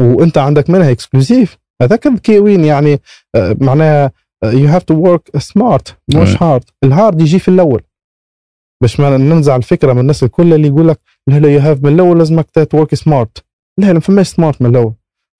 وأنت 0.00 0.38
عندك 0.38 0.70
منها 0.70 0.90
exclusive 0.90 1.58
هذاك 1.82 2.06
الكيوين 2.06 2.64
يعني 2.64 3.00
آه 3.34 3.56
معناها 3.60 4.12
you 4.44 4.68
have 4.68 4.82
to 4.82 4.94
work 4.94 5.36
smart 5.38 5.98
مش. 6.14 6.42
hard 6.42 6.64
ال 6.84 6.91
hard 6.91 7.20
يجي 7.20 7.38
في 7.38 7.48
الأول. 7.48 7.82
باش 8.82 9.00
ما 9.00 9.16
ننزع 9.16 9.56
الفكرة 9.56 9.92
من 9.92 10.00
الناس 10.00 10.22
الكل 10.22 10.54
اللي 10.54 10.68
يقول 10.68 10.88
لك 10.88 11.00
لا 11.26 11.38
لا 11.38 11.48
you 11.48 11.60
have 11.60 11.84
من 11.84 11.92
الأول 11.92 12.18
لازمك 12.18 12.50
ت 12.50 12.59
work 12.59 12.94
smart 12.94 13.44
لا 13.80 13.86
لا 13.86 13.92
ما 13.92 14.00
فماش 14.00 14.28
smart 14.28 14.62
من 14.62 14.70
الأول. 14.70 14.94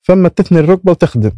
فما 0.06 0.28
تثني 0.28 0.58
الركبة 0.58 0.90
وتخدم. 0.90 1.32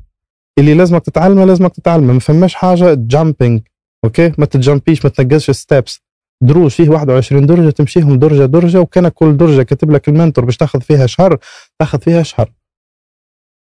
اللي 0.59 0.75
لازمك 0.75 1.05
تتعلمه 1.05 1.45
لازمك 1.45 1.75
تتعلمه. 1.75 2.13
ما 2.13 2.21
فماش 2.21 2.55
حاجة 2.55 2.95
jumping 2.95 3.61
أوكي؟ 4.09 4.33
ما 4.39 4.47
تجامبيش 4.47 5.05
ما 5.05 5.11
تنقزش 5.11 5.51
steps 5.51 6.01
دروج 6.43 6.71
فيه 6.71 6.89
21 6.89 7.47
درجة 7.47 7.71
تمشيهم 7.71 8.19
درجة 8.19 8.45
درجة 8.45 8.81
وكان 8.81 9.09
كل 9.09 9.37
درجة 9.37 9.63
كاتب 9.63 9.91
لك 9.91 10.09
ال 10.09 10.14
mentor 10.14 10.45
باش 10.45 10.57
تاخذ 10.57 10.81
فيها 10.81 11.07
شهر 11.07 11.39
تاخذ 11.79 12.01
فيها 12.01 12.23
شهر. 12.23 12.53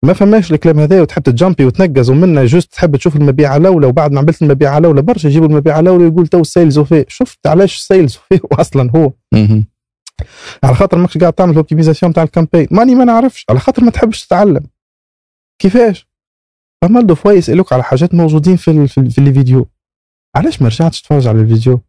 ما 0.04 0.12
فماش 0.12 0.52
الكلام 0.52 0.80
هذا 0.80 1.02
وتحب 1.02 1.22
تجامبي 1.22 1.64
وتنقز 1.64 2.10
ومنا 2.10 2.44
juste 2.44 2.72
تحب 2.72 2.96
تشوف 2.96 3.16
المبيعة 3.16 3.56
الاولى 3.56 3.86
وبعد 3.86 4.12
ما 4.12 4.20
عملت 4.20 4.42
المبيعة 4.42 4.78
الاولى 4.78 5.02
برشا 5.02 5.28
يجيبوا 5.28 5.48
المبيعة 5.48 5.80
الاولى 5.80 6.04
ويقول 6.04 6.26
تو 6.26 6.40
ال 6.40 6.47
sales 6.47 6.78
وفى. 6.78 7.04
شفت 7.08 7.46
علاش 7.46 7.76
ال 7.76 7.83
sales 7.83 8.16
وفى؟ 8.16 8.40
أصلا 8.60 8.90
هو. 8.96 9.12
على 10.64 10.74
خاطر 10.74 10.98
ماكش 10.98 11.18
قاعد 11.18 11.32
تعمل 11.32 11.50
ال 11.50 11.55
optimisation 11.55 12.12
تاع 12.12 12.22
ال 12.22 12.27
campaign 12.27 12.66
ماني 12.70 12.94
ما 12.94 13.04
نعرفش. 13.04 13.44
على 13.50 13.58
خاطر 13.58 13.84
ما 13.84 13.90
تحبش 13.90 14.26
تتعلم. 14.26 14.66
كيفاش؟ 15.62 16.08
فما 16.82 17.00
des 17.00 17.14
fois 17.14 17.32
يسألوك 17.32 17.72
على 17.72 17.82
حاجات 17.82 18.14
موجودين 18.14 18.56
في 18.56 18.86
في, 18.86 19.10
في 19.10 19.18
الفيديو 19.18 19.68
علاش 20.36 20.62
ما 20.62 20.68
رجعتش 20.68 21.02
تتفرج 21.02 21.26
على 21.26 21.40
الفيديو؟ 21.40 21.80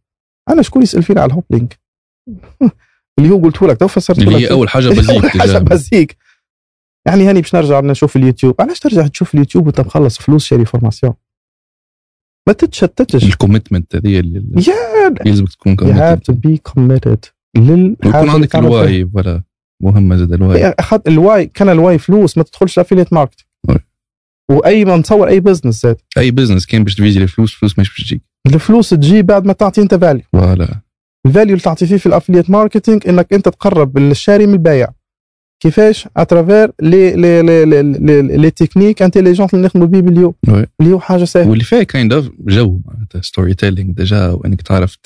أنا 0.50 0.62
شكون 0.62 0.82
يسأل 0.82 1.02
فينا 1.02 1.20
على 1.20 1.28
ال 1.28 1.34
hoplink 1.34 1.72
اللي 3.18 3.30
هو 3.30 3.38
قلت 3.42 3.62
لك 3.62 3.76
تو 3.76 3.88
فسرت 3.88 4.18
اللي 4.18 4.36
هي 4.36 4.50
أول 4.50 4.68
حاجة 4.68 4.88
basique 4.98 5.10
أول 5.10 5.30
حاجة. 5.30 5.58
basique 5.58 6.16
يعني 7.06 7.24
هاني 7.28 7.40
باش 7.40 7.54
نرجع 7.54 7.80
نشوف 7.80 8.16
اليوتيوب. 8.16 8.60
علاش 8.60 8.80
ترجع 8.80 9.06
تشوف 9.06 9.34
اليوتيوب 9.34 9.66
وأنت 9.66 9.80
مخلص 9.80 10.18
فلوس 10.18 10.44
شاري 10.44 10.64
formation 10.64 11.14
ما 12.48 12.52
تتشتتش. 12.52 13.24
ال 13.24 13.31
commitment 13.31 13.96
هذه 13.96 14.20
اللي 14.20 14.44
يلزمك 15.26 15.48
تكون 15.48 15.76
to 15.76 15.80
committed. 15.80 16.34
be 16.34 16.58
committed 16.72 17.30
للحاجة 17.56 18.20
ويكون 18.20 18.20
اللي 18.20 18.30
عندك. 18.32 18.56
ال 18.56 18.69
why 18.69 19.06
voilà 19.08 19.42
مهمة 19.82 20.16
زاد 20.16 20.32
ال 20.32 20.43
why 20.43 20.74
ال 21.06 21.16
why 21.16 21.46
كان 21.46 21.68
ال 21.68 21.76
why 21.76 21.98
فلوس 21.98 22.38
ما 22.38 22.44
تدخلش 22.44 22.78
affiliate 22.78 23.12
market. 23.12 23.47
وأي 24.50 24.84
ما 24.84 24.96
نتصور 24.96 25.28
أي 25.28 25.40
business 25.40 25.82
زاد. 25.82 25.96
أي 26.18 26.30
business 26.30 26.66
كان 26.66 26.84
باش 26.84 26.94
تفيزي 26.94 27.22
الفلوس 27.22 27.54
فلوس 27.54 27.78
مش 27.78 27.88
باش 27.88 28.06
تجيك. 28.06 28.22
الفلوس 28.46 28.90
تجي 28.90 29.22
بعد 29.22 29.46
ما 29.46 29.52
تعطي 29.52 29.82
أنت 29.82 29.94
value 29.94 30.22
voilà. 30.32 30.80
ال 31.26 31.30
value 31.30 31.52
اللي 31.52 31.64
تعطي 31.64 31.86
فيه 31.86 31.96
في 31.96 32.06
ال 32.06 32.10
affiliate 32.10 32.50
marketing 32.50 33.08
إنك 33.08 33.32
أنت 33.32 33.48
تقرب 33.48 33.98
الشاري 33.98 34.46
من 34.46 34.52
البايع 34.52 34.88
كيفاش؟ 35.62 36.08
à 36.16 36.23
travers 36.23 36.72
les 36.82 37.16
les 37.16 37.42
les 37.42 37.64
les, 37.64 37.82
les, 37.82 38.22
les 38.22 38.50
techniques 38.50 39.02
intelligentes 39.02 39.54
اللي 39.54 39.66
نخدموا 39.66 39.86
بيه 39.86 40.00
باليوم. 40.00 40.34
اللي 40.80 40.92
هو 40.92 41.00
حاجة 41.00 41.24
سهلة. 41.24 41.48
واللي 41.48 41.64
فيها 41.64 41.82
kind 41.82 42.12
of 42.12 42.30
jeu 42.40 42.80
معناتها 42.84 43.20
storytelling 43.20 43.96
déjà 43.96 44.28
وإنك 44.28 44.62
تعرف 44.62 44.96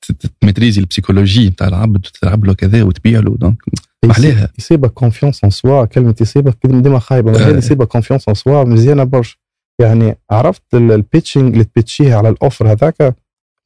ت- 0.00 0.12
ت- 0.12 0.32
تمتريزي 0.40 0.80
ال 0.80 0.86
psychologie 0.86 1.48
نتاع 1.48 1.68
العبد 1.68 2.06
وتلعب 2.06 2.44
له 2.44 2.54
كذا 2.54 2.82
وتبيع 2.82 3.20
له. 3.20 3.36
donc 3.36 3.58
عليها. 4.04 4.52
يصيبك 4.58 4.90
confiance 4.92 5.44
en 5.44 5.50
soi 5.50 5.84
كلمة 5.84 6.14
يصيبك 6.20 6.66
ديما 6.66 6.98
خايبة. 6.98 7.48
يصيبك 7.58 7.86
confiance 7.88 8.28
en 8.28 8.34
soi 8.34 8.64
مزيانة 8.64 9.04
برشا. 9.04 9.36
يعني 9.80 10.18
عرفت 10.30 10.74
ال 10.74 10.83
pitching 10.83 11.52
اللي 11.52 11.64
تبيتشيه 11.64 12.14
على 12.14 12.28
ال 12.28 12.35
offer 12.35 12.72
هذاك؟ 12.72 13.16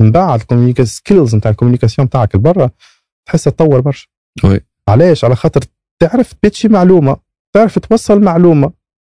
من 0.00 0.12
بعد 0.12 0.42
skills 0.82 1.34
نتاع 1.34 1.50
ال 1.50 1.55
communication 1.55 2.08
تاعك 2.10 2.34
لبرا 2.36 2.70
تحسها 3.28 3.50
تطور 3.50 3.80
برشا. 3.80 4.08
علاش؟ 4.88 5.24
على 5.24 5.36
خاطر 5.36 5.60
تعرف 6.02 6.32
تبيتشي 6.32 6.68
معلومة 6.68 7.16
تعرف 7.54 7.78
توصل 7.78 8.20
معلومة 8.20 8.72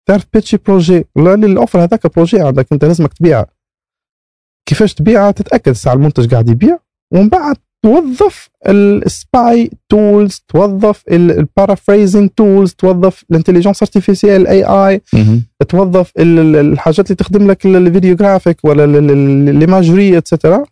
تعرف 0.09 0.23
تبيتشي 0.23 0.57
projet 0.57 1.05
لا 1.15 1.33
ال 1.33 1.41
offer 1.41 1.83
هذاك 1.83 2.15
projet 2.15 2.39
عندك 2.41 2.67
انت 2.71 2.85
لازمك 2.85 3.13
تبيعه. 3.13 3.47
كيفاش 4.69 4.93
تبيعها 4.93 5.31
تتأكد 5.31 5.71
ساعه 5.71 5.93
المنتج 5.93 6.31
قاعد 6.31 6.49
يبيع 6.49 6.79
ومن 7.13 7.29
بعد 7.29 7.55
توظف 7.83 8.49
ال 8.67 8.93
spy 8.93 9.71
tools 9.89 10.43
توظف 10.47 11.03
ال 11.11 11.20
paraphrasing 11.20 12.29
tools 12.29 12.73
توظف 12.73 13.23
ال 13.31 13.83
intelligence 13.83 14.47
artificielle 14.47 14.63
AI. 14.63 15.01
توظف 15.69 16.11
ال- 16.17 16.39
ال- 16.39 16.55
الحاجات 16.55 17.05
اللي 17.07 17.15
تخدم 17.15 17.51
لك 17.51 17.65
ال- 17.65 17.75
ال 17.75 17.82
video 17.82 18.15
graphic 18.15 18.65
ولا 18.65 18.83
ال 18.85 19.02
imagery 19.02 20.17
et 20.17 20.28
cetera 20.28 20.63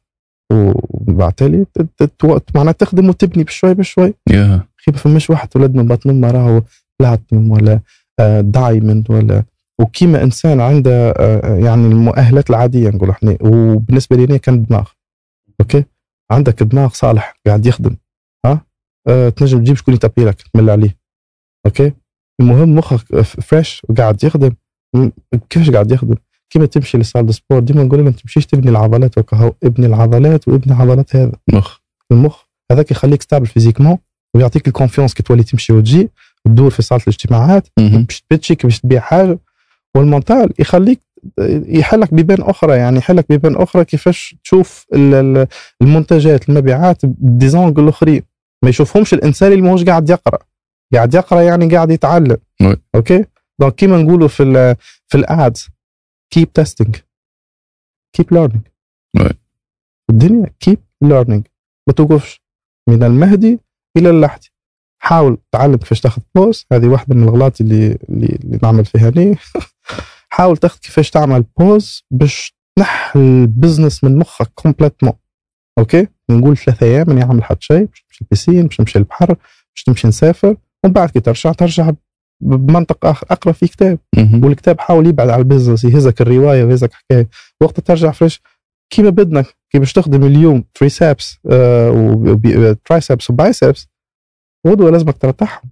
وبعد 0.54 1.34
تالي 1.34 1.66
ت- 1.74 1.82
ت- 1.98 2.12
تو- 2.20 2.40
معناها 2.56 2.74
تخدم 2.74 3.10
وتبني 3.10 3.44
بشوي 3.44 3.74
بشوي. 3.74 4.14
يا 4.30 4.62
خي 4.78 4.92
ما 4.92 4.98
فماش 4.98 5.30
واحد 5.30 5.48
ولد 5.56 5.76
من 5.76 5.88
بطن 5.88 6.10
امه 6.10 6.32
راهو 6.32 6.62
بلاتينوم 7.00 7.52
ولا 7.52 7.80
آه، 8.20 8.42
diamond 8.42 9.12
ولا. 9.12 9.44
وكيما 9.80 10.24
إنسان 10.24 10.62
عنده 10.62 11.12
آه، 11.12 11.56
يعني 11.58 11.86
المؤهلات 11.88 12.50
العادية 12.50 12.90
نقول 12.90 13.10
إحنا. 13.10 13.38
وبالنسبة 13.42 14.16
لي 14.18 14.40
كان 14.40 14.64
دماغ 14.64 14.88
أوكي؟ 15.62 15.84
عندك 16.32 16.64
دماغ 16.64 16.90
صالح 16.90 17.40
قاعد 17.48 17.66
يخدم 17.66 17.96
ها؟ 18.46 18.66
أه 19.08 19.30
تنجم 19.30 19.60
تجيب 19.60 19.76
شكون 19.76 19.94
يتابي 19.94 20.26
لك 20.26 20.42
تمل 20.42 20.70
عليه. 20.70 20.98
أوكي؟ 21.66 21.94
المهم 22.42 22.76
مخك 22.76 23.22
fresh 23.22 23.82
وقاعد 23.90 24.24
يخدم. 24.24 24.52
كيفاش 25.50 25.70
قاعد 25.70 25.92
يخدم؟ 25.92 26.16
كيما 26.50 26.66
تمشي 26.66 26.98
لل 26.98 27.06
salle 27.06 27.26
de 27.26 27.32
sport 27.32 27.60
ديما 27.60 27.84
نقول 27.84 28.00
لهم 28.00 28.06
ما 28.06 28.12
تمشيش 28.12 28.46
تبني 28.46 28.70
العضلات 28.72 29.18
وكهو 29.18 29.54
ابني 29.64 29.86
العضلات 29.86 30.48
وابني 30.48 30.76
العضلات 30.76 31.16
هذا. 31.16 31.32
مخ. 31.54 31.80
المخ 32.12 32.44
هذاك 32.72 32.92
يخليك 32.92 33.22
stable 33.22 33.46
physiquement 33.46 33.98
ويعطيك 34.36 34.68
ال 34.68 34.72
confiance 34.72 35.14
كي 35.14 35.24
تولي 35.24 35.44
تمشي 35.44 35.74
وتجي 35.74 36.10
تدور 36.46 36.70
في 36.70 36.82
صالة 36.82 37.02
الاجتماعات 37.04 37.68
مهم. 37.80 38.04
باش 38.04 38.22
تبتشي 38.22 38.56
باش 38.56 38.80
تبيع 38.80 39.02
حاجة. 39.02 39.40
و 39.96 40.03
ال 40.03 40.10
mental 40.10 40.54
يخليك 40.60 41.02
يحلك 41.68 42.14
بيبان 42.14 42.42
أخرى 42.42 42.78
يعني 42.78 42.98
يحلك 42.98 43.26
بيبان 43.30 43.56
أخرى 43.56 43.86
كيفاش 43.86 44.36
تشوف 44.44 44.86
ال- 44.94 45.14
ال- 45.14 45.48
المنتجات 45.82 46.50
المبيعات 46.50 47.06
ب 47.06 47.14
des 47.14 47.38
angles 47.38 47.88
أخرين. 47.88 48.22
ما 48.64 48.70
يشوفهمش 48.70 49.14
الإنسان 49.14 49.52
اللي 49.52 49.62
ماهوش 49.62 49.84
قاعد 49.84 50.10
يقرأ. 50.10 50.40
قاعد 50.94 51.14
يقرأ 51.14 51.42
يعني 51.42 51.76
قاعد 51.76 51.92
يتعلم. 51.92 52.38
oui. 52.62 52.78
أوكي؟ 52.96 53.26
donc 53.60 53.76
كيما 53.76 53.98
نقولوا 53.98 54.28
في 54.28 54.44
ال 54.44 54.76
في 55.08 55.18
ال 55.18 55.31
ads 55.31 55.70
keep 56.34 56.54
testing 56.54 56.96
keep 58.16 58.34
learning 58.34 58.68
oui. 59.20 59.30
الدنيا 60.10 60.50
keep 60.60 60.78
learning 61.02 61.48
ما 61.88 61.94
توقفش. 61.94 62.42
من 62.90 63.04
المهد 63.04 63.60
إلى 63.98 64.10
اللحد 64.10 64.52
حاول 65.02 65.38
تعلم 65.52 65.76
كيفاش 65.76 66.02
تاخذ 66.02 66.22
pause 66.36 66.66
هذه 66.72 66.88
واحدة 66.88 67.16
من 67.16 67.24
الغلط 67.24 67.62
اللي 67.62 67.98
اللي, 68.10 68.26
اللي 68.44 68.60
نعمل 68.64 68.86
فيها 68.86 69.10
أنا 69.10 69.36
حاول 70.34 70.58
تاخذ 70.58 70.80
كيفاش 70.80 71.10
تعمل 71.10 71.44
pause 71.60 72.04
باش 72.12 72.56
تنحي 72.76 73.20
ال 73.20 73.29
business 73.29 74.04
من 74.04 74.18
مخك 74.18 74.52
complètement 74.56 75.14
okay 75.80 76.08
نقول 76.32 76.58
ثلاثة 76.58 76.86
أيام 76.86 77.06
ماني 77.08 77.22
عامل 77.24 77.44
حتى 77.44 77.62
شيء 77.62 77.86
باش 77.86 78.04
نمشي 78.06 78.22
ال 78.22 78.27
piscine 78.27 78.68
باش 78.68 78.80
نمشي 78.80 79.00
البحر 79.00 79.28
باش 79.74 79.84
تمشي 79.86 80.08
نسافر 80.08 80.58
ومن 80.84 80.94
بعد 80.94 81.10
كي 81.10 81.20
ترجع 81.20 81.52
ترجع 81.52 81.92
بمنطق 82.42 83.06
اخر 83.06 83.28
اقرا 83.32 83.54
في 83.54 83.68
كتاب. 83.68 84.00
والكتاب 84.44 84.80
حاول 84.80 85.08
يبعد 85.08 85.30
على 85.30 85.40
ال 85.40 85.44
business 85.44 85.84
يهزك 85.84 86.22
الرواية 86.22 86.64
ويهزك 86.64 86.94
حكايه 86.94 87.30
وقت 87.62 87.80
ترجع 87.80 88.12
fraîche 88.12 88.42
كيما 88.90 89.10
بدنك 89.10 89.46
كي 89.70 89.80
باش 89.80 89.94
تخدم 89.94 90.24
اليوم 90.24 90.64
triceps 90.74 91.38
آه 91.52 92.76
triceps 92.86 93.30
و 93.30 93.38
biceps 93.38 93.88
غدوه 94.68 94.92
لازمك 94.92 95.18
ترتاحهم. 95.18 95.72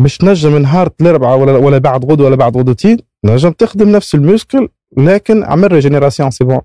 مش 0.00 0.18
تنجم 0.18 0.56
نهار 0.56 0.90
الاربعاء 1.00 1.38
ولا 1.38 1.52
ولا 1.52 1.78
بعد 1.78 2.04
غدوة 2.04 2.26
ولا 2.26 2.36
بعد 2.36 2.56
غدوتين 2.56 2.96
نجم 3.24 3.50
تخدم 3.50 3.88
نفس 3.88 4.14
ال 4.14 4.22
muscle 4.22 4.68
لكن 4.96 5.42
اعمل 5.42 5.72
régénération 5.72 6.30
c'est 6.30 6.44
bon 6.44 6.60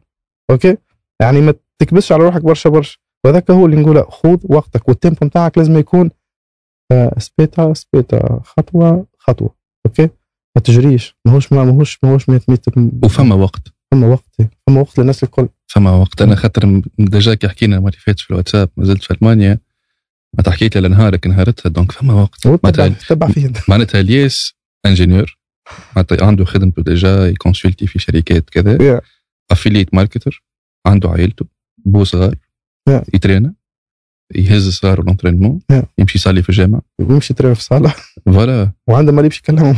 okay 0.51 0.77
يعني 1.22 1.42
ما 1.42 1.53
تكبسش 1.82 2.11
على 2.11 2.24
روحك 2.24 2.42
برشا 2.42 2.69
برشا. 2.69 2.98
وهذاك 3.26 3.51
هو 3.51 3.66
اللي 3.66 3.77
نقوله 3.77 4.01
خذ 4.03 4.38
وقتك 4.43 4.88
وال 4.88 4.98
tempo 4.98 5.25
نتاعك 5.26 5.58
لازم 5.58 5.77
يكون 5.77 6.10
آه، 6.92 7.16
c'est 7.17 7.45
petit 7.45 7.74
à 7.74 7.84
petit 7.84 8.40
خطوة 8.43 9.06
خطوة. 9.18 9.56
okay 9.85 10.09
ما 10.56 10.61
تجريش. 10.64 11.16
ماهوش 11.26 11.53
ما 11.53 11.64
ماهوش 11.64 12.00
ماهوش 12.03 12.30
100 12.30 12.42
متر 12.48 12.74
وفما 13.03 13.35
وقت. 13.35 13.74
فما 13.92 14.08
وقت. 14.08 14.35
فما 14.68 14.82
وقت 14.82 15.00
للناس 15.00 15.24
الكل. 15.24 15.48
فما 15.68 15.92
وقت. 15.92 16.22
أنا 16.22 16.35
خاطر 16.35 16.82
déjà 17.00 17.33
كي 17.34 17.50
حكينا 17.50 17.77
اللي 17.77 17.92
فاتت 17.92 18.19
في 18.19 18.32
الواتساب 18.32 18.69
ما 18.77 18.85
زلت 18.85 19.03
في 19.03 19.14
ألمانيا 19.14 19.60
ما 20.38 20.51
حكيت 20.53 20.77
لي 20.77 20.88
نهارك 20.90 21.27
نهارتها 21.27 21.69
donc 21.69 21.91
فما 21.92 22.14
وقت. 22.14 22.48
معناتها 22.48 22.88
تبع 23.10 23.27
فيه. 23.27 23.51
معناتها 23.68 24.01
الياس 24.01 24.53
ingénieur 24.85 25.38
معناتها 25.95 26.26
عنده 26.26 26.45
خدمته 26.45 26.82
déjà 26.83 27.27
ي 27.27 27.33
consulter 27.33 27.88
في 27.88 28.00
شركات 28.00 28.50
كذا. 28.50 28.77
Yeah. 28.77 29.01
affiliate 29.51 29.93
marketer 29.93 30.43
عنده 30.85 31.10
عائلته. 31.10 31.45
bon 31.85 32.03
صغار. 32.03 32.35
Yeah. 32.90 33.03
ي 33.14 33.18
traîner 33.18 33.53
يهز 34.35 34.69
صغار 34.69 35.03
l'entraînement 35.06 35.59
Yeah. 35.74 35.84
يمشي 35.98 36.18
يصلي 36.18 36.42
في 36.43 36.50
الجامع. 36.50 36.82
يمشي 37.00 37.34
ترينا 37.34 37.53
في 37.53 37.60
الصالة. 37.60 37.93
فوالا 38.26 38.72
وعنده 38.88 39.11
ما 39.11 39.22
يمشي 39.22 39.42
يكلمهم. 39.43 39.76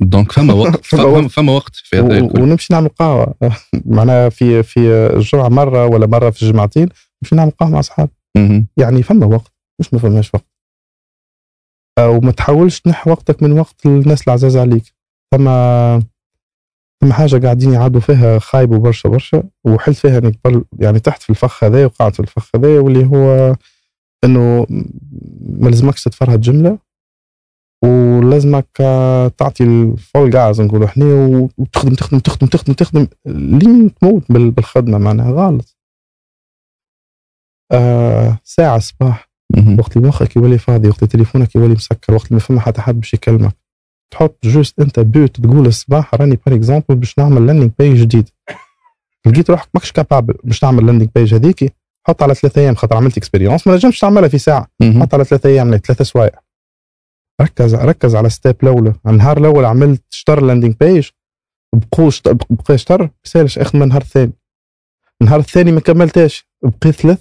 donc 0.00 0.32
فما 0.32 0.52
وقت 0.54 0.84
فما 0.90 1.28
فما, 1.28 1.52
وقت. 1.52 1.76
في 1.76 1.96
هذا 1.96 2.22
و- 2.22 2.32
ونمشي 2.42 2.72
نعمل 2.74 2.88
قهوة. 2.88 3.34
معناها 3.86 4.28
في 4.28 4.62
في 4.62 4.78
الجمعة 5.16 5.48
مرة 5.48 5.86
ولا 5.86 6.06
مرة 6.06 6.30
في 6.30 6.42
الجمعتين 6.42 6.88
نمشي 7.22 7.36
نعمل 7.36 7.50
قهوة 7.50 7.70
مع 7.72 7.78
أصحابي. 7.78 8.10
مهم. 8.36 8.66
يعني 8.76 9.02
فما 9.02 9.26
وقت. 9.26 9.52
مش 9.80 9.94
ما 9.94 10.00
فماش 10.00 10.34
وقت 10.34 10.46
آه، 11.98 12.10
وما 12.10 12.32
تحاولش 12.32 12.80
تنحي 12.80 13.10
وقتك 13.10 13.42
من 13.42 13.58
وقت 13.58 13.86
الناس 13.86 14.28
العزاز 14.28 14.56
عليك. 14.56 14.94
ثم 15.34 15.44
ثم 17.00 17.12
حاجة 17.12 17.38
قاعدين 17.44 17.72
يعادوا 17.72 18.00
فيها 18.00 18.38
خايبه 18.38 18.78
برشا 18.78 19.08
برشا 19.08 19.42
وحلت 19.64 19.96
فيها 19.96 20.20
قبل 20.20 20.64
يعني 20.78 21.00
تحت 21.00 21.22
في 21.22 21.30
الفخ 21.30 21.64
هذا 21.64 21.84
وقعت 21.86 22.14
في 22.14 22.20
الفخ 22.20 22.50
هذا 22.56 22.80
واللي 22.80 23.06
هو 23.06 23.56
إنه 24.24 24.66
ما 25.40 25.68
لازمكش 25.68 26.04
تتفرهد 26.04 26.40
جملة 26.40 26.78
ولازمك 27.84 28.66
آه، 28.80 29.28
تعطي 29.28 29.64
الفول 29.64 30.30
جاز 30.30 30.60
نقولوا 30.60 30.86
إحنا 30.86 31.04
وتخدم 31.58 31.94
تخدم 31.94 32.18
تخدم 32.18 32.46
تخدم 32.46 32.72
تخدم 32.72 33.06
لين 33.26 33.94
تموت 33.94 34.32
بال- 34.32 34.50
بالخدمة 34.50 34.98
معناها 34.98 35.30
غلط. 35.32 35.76
آه 37.72 38.38
ساعة 38.44 38.76
الصباح 38.76 39.27
مهم. 39.27 39.27
وقت 39.78 39.96
اللي 39.96 40.08
مخك 40.08 40.36
يولي 40.36 40.58
فاضي 40.58 40.88
وقت 40.88 41.04
تليفونك 41.04 41.54
يولي 41.54 41.74
مسكر 41.74 42.14
وقت 42.14 42.32
ما 42.32 42.38
فما 42.38 42.60
حتى 42.60 42.80
حد 42.80 43.00
باش 43.00 43.14
يكلمك. 43.14 43.56
تحط 44.10 44.38
juste 44.44 44.80
أنت 44.80 45.00
but 45.00 45.40
تقول 45.40 45.66
الصباح 45.66 46.14
راني 46.14 46.38
par 46.46 46.54
exemple 46.54 46.94
باش 46.94 47.18
نعمل 47.18 47.46
landing 47.46 47.70
page 47.78 47.96
جديد. 48.00 48.28
لقيت 49.26 49.50
روحك 49.50 49.68
ماكش 49.74 49.92
capable 49.92 50.34
باش 50.44 50.60
تعمل 50.60 50.86
landing 50.86 51.08
page 51.14 51.34
هذيك 51.34 51.74
حط 52.06 52.22
على 52.22 52.34
ثلاثة 52.34 52.60
أيام 52.60 52.74
خاطر 52.74 52.96
عملت 52.96 53.16
expérience 53.16 53.66
ما 53.66 53.74
نجمش 53.74 53.98
تعملها 53.98 54.28
في 54.28 54.38
ساعة. 54.38 54.68
حط 55.00 55.14
على 55.14 55.24
ثلاثة 55.24 55.48
أيام 55.48 55.76
ثلاثة 55.76 56.04
سوايع 56.04 56.30
ركز 57.40 57.74
ركز 57.74 58.14
على 58.14 58.30
step 58.30 58.56
الاولى 58.62 58.94
النهار 59.06 59.38
الأول 59.38 59.64
عملت 59.64 60.02
شطر 60.10 60.40
landing 60.44 60.74
page 60.80 61.08
بقوا 61.74 62.10
شطر 62.10 62.32
بقى 62.50 62.78
شطر 62.78 63.10
مسالش 63.24 63.58
اخذ 63.58 63.76
من 63.76 63.82
النهار 63.82 64.00
الثاني. 64.00 64.32
النهار 65.22 65.40
الثاني 65.40 65.72
ما 65.72 65.80
كملتاش 65.80 66.46
بقيت 66.62 66.94
ثلاث 66.94 67.18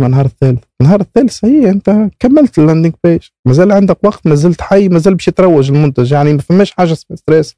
من 0.00 0.06
النهار 0.06 0.24
الثالث. 0.24 0.64
النهار 0.80 1.00
الثالث 1.00 1.44
هي 1.44 1.70
أنت 1.70 2.10
كملت 2.18 2.58
ال 2.58 2.62
landing 2.62 2.92
page 3.04 3.20
مازال 3.46 3.72
عندك 3.72 3.98
وقت 4.04 4.26
مازلت 4.26 4.60
حي 4.62 4.88
مازال 4.88 5.14
باش 5.14 5.28
يتروج 5.28 5.70
المنتج. 5.70 6.12
يعني 6.12 6.32
ما 6.32 6.38
فماش 6.38 6.72
حاجة 6.72 6.92
اسمها 6.92 7.16
stress 7.16 7.54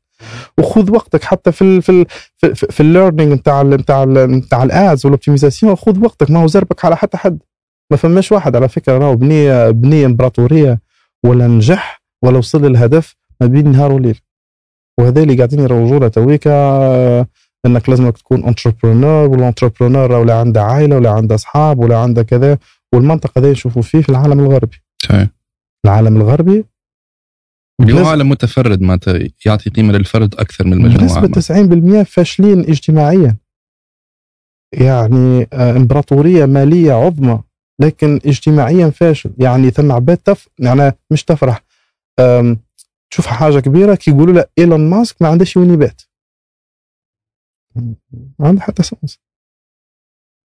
وخذ 0.58 0.90
وقتك 0.92 1.24
حتى 1.24 1.52
في 1.52 1.62
ال 1.62 1.82
في 1.82 1.92
ال 1.92 2.06
في, 2.36 2.54
في 2.54 2.80
ال 2.80 2.86
learning 2.86 3.32
نتاع 3.32 3.62
نتاع 3.62 4.04
نتاع 4.04 4.62
ال 4.62 4.73
ads 4.73 5.06
وال 5.06 5.16
optimisation 5.16 5.76
خذ 5.76 6.04
وقتك 6.04 6.30
ما 6.30 6.42
هو 6.42 6.46
زربك 6.46 6.84
على 6.84 6.96
حتى 6.96 7.16
حد. 7.16 7.38
ما 7.90 7.96
فماش 7.96 8.32
واحد. 8.32 8.56
على 8.56 8.68
فكرة 8.68 8.98
راهو 8.98 9.16
بني 9.16 9.72
بني 9.72 10.06
إمبراطورية. 10.06 10.80
ولا 11.24 11.46
نجح 11.46 12.02
ولا 12.24 12.38
وصل 12.38 12.64
للهدف 12.64 13.16
ما 13.40 13.46
بين 13.46 13.72
نهار 13.72 13.92
وليل. 13.92 14.20
وهذا 14.98 15.22
اللي 15.22 15.36
قاعدين 15.36 15.60
يروجوا 15.60 15.98
له 15.98 16.08
تويكا 16.08 17.26
إنك 17.66 17.88
لازمك 17.88 18.18
تكون 18.18 18.44
entrepreneur 18.44 19.30
وال 19.30 19.42
entrepreneur 19.42 20.12
ولا 20.12 20.40
عنده 20.40 20.62
عائلة 20.62 20.96
ولا 20.96 21.10
عنده 21.10 21.34
أصحاب 21.34 21.78
ولا 21.78 21.98
عنده 21.98 22.22
كذا. 22.22 22.58
والمنطقة 22.94 23.38
هذه 23.38 23.50
نشوفوا 23.50 23.82
فيه 23.82 24.00
في 24.00 24.08
العالم 24.08 24.40
الغربي. 24.40 24.82
صحيح. 25.02 25.28
العالم 25.84 26.16
الغربي 26.16 26.64
اللي 27.80 28.00
هو 28.00 28.06
عالم 28.06 28.28
متفرد 28.28 28.80
معناتها 28.80 29.18
يعطي 29.46 29.70
قيمة 29.70 29.92
للفرد 29.92 30.34
أكثر 30.34 30.66
من 30.66 30.72
المجموعه 30.72 31.26
بنسبة 31.26 32.02
90% 32.02 32.04
فاشلين 32.04 32.60
اجتماعيا. 32.60 33.36
يعني 34.72 35.48
آه، 35.52 35.76
إمبراطورية 35.76 36.46
مالية 36.46 36.92
عظمى 36.92 37.42
لكن 37.80 38.20
اجتماعيا 38.26 38.90
فاشل. 38.90 39.30
يعني 39.38 39.70
ثم 39.70 39.92
عباد 39.92 40.16
تف 40.16 40.48
يعني 40.58 40.92
مش 41.10 41.24
تفرح. 41.24 41.64
تشوف 43.10 43.26
حاجة 43.26 43.60
كبيرة 43.60 43.94
كي 43.94 44.10
يقولوا 44.10 44.34
له 44.34 44.44
إيلون 44.58 44.90
ماسك 44.90 45.22
ما 45.22 45.28
عندهش 45.28 45.56
وين 45.56 45.72
يبات 45.72 46.02
ما 48.38 48.48
عنده 48.48 48.60
حتى 48.60 48.82
sens 48.82 49.18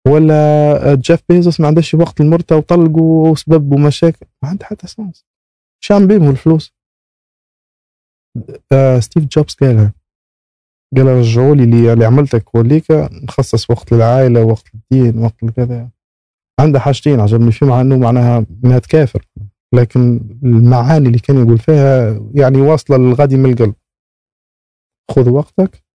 ولا 0.09 0.95
جيف 0.95 1.23
بيزوس 1.29 1.61
ما 1.61 1.67
عندهش 1.67 1.95
وقت 1.95 2.21
لمرته 2.21 2.57
وطلقوا 2.57 3.29
وسبب 3.29 3.73
ومشاكل. 3.73 4.27
ما 4.43 4.49
عنده 4.49 4.65
حتى 4.65 4.87
sens 4.87 5.25
شام 5.85 6.07
بيهم 6.07 6.31
الفلوس. 6.31 6.75
آه 8.73 9.01
ستيف 9.01 9.25
جوبز 9.25 9.55
قالها. 9.55 9.93
قال 10.97 11.07
رجعوا 11.07 11.55
لي 11.55 11.93
اللي 11.93 12.05
عملتك 12.05 12.55
وليك 12.55 12.85
نخصص 13.23 13.71
وقت 13.71 13.93
للعائلة 13.93 14.45
وقت 14.45 14.65
للدين 14.75 15.19
وقت 15.19 15.43
لكذا. 15.43 15.91
عنده 16.61 16.81
حاجتين 16.81 17.21
عجبني 17.21 17.53
فيه 17.53 17.67
مع 17.67 17.81
انه 17.81 17.99
معناها 17.99 18.47
ما 18.63 18.79
تكافر. 18.79 19.27
لكن 19.75 20.21
المعاني 20.43 21.07
اللي 21.07 21.19
كان 21.19 21.37
يقول 21.37 21.59
فيها 21.59 22.21
يعني 22.35 22.61
واصلة 22.61 22.97
للغادي 22.97 23.37
من 23.37 23.53
القلب. 23.53 23.75
خذ 25.11 25.31
وقتك. 25.31 25.86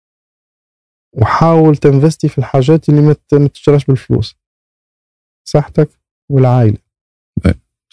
وحاول 1.14 1.78
تنفستي 1.78 2.28
في 2.30 2.38
الحاجات 2.38 2.90
اللي 2.90 3.02
ما 3.34 3.48
تشتراش 3.48 3.86
بالفلوس. 3.86 4.36
صحتك 5.48 5.90
والعائلة. 6.32 6.78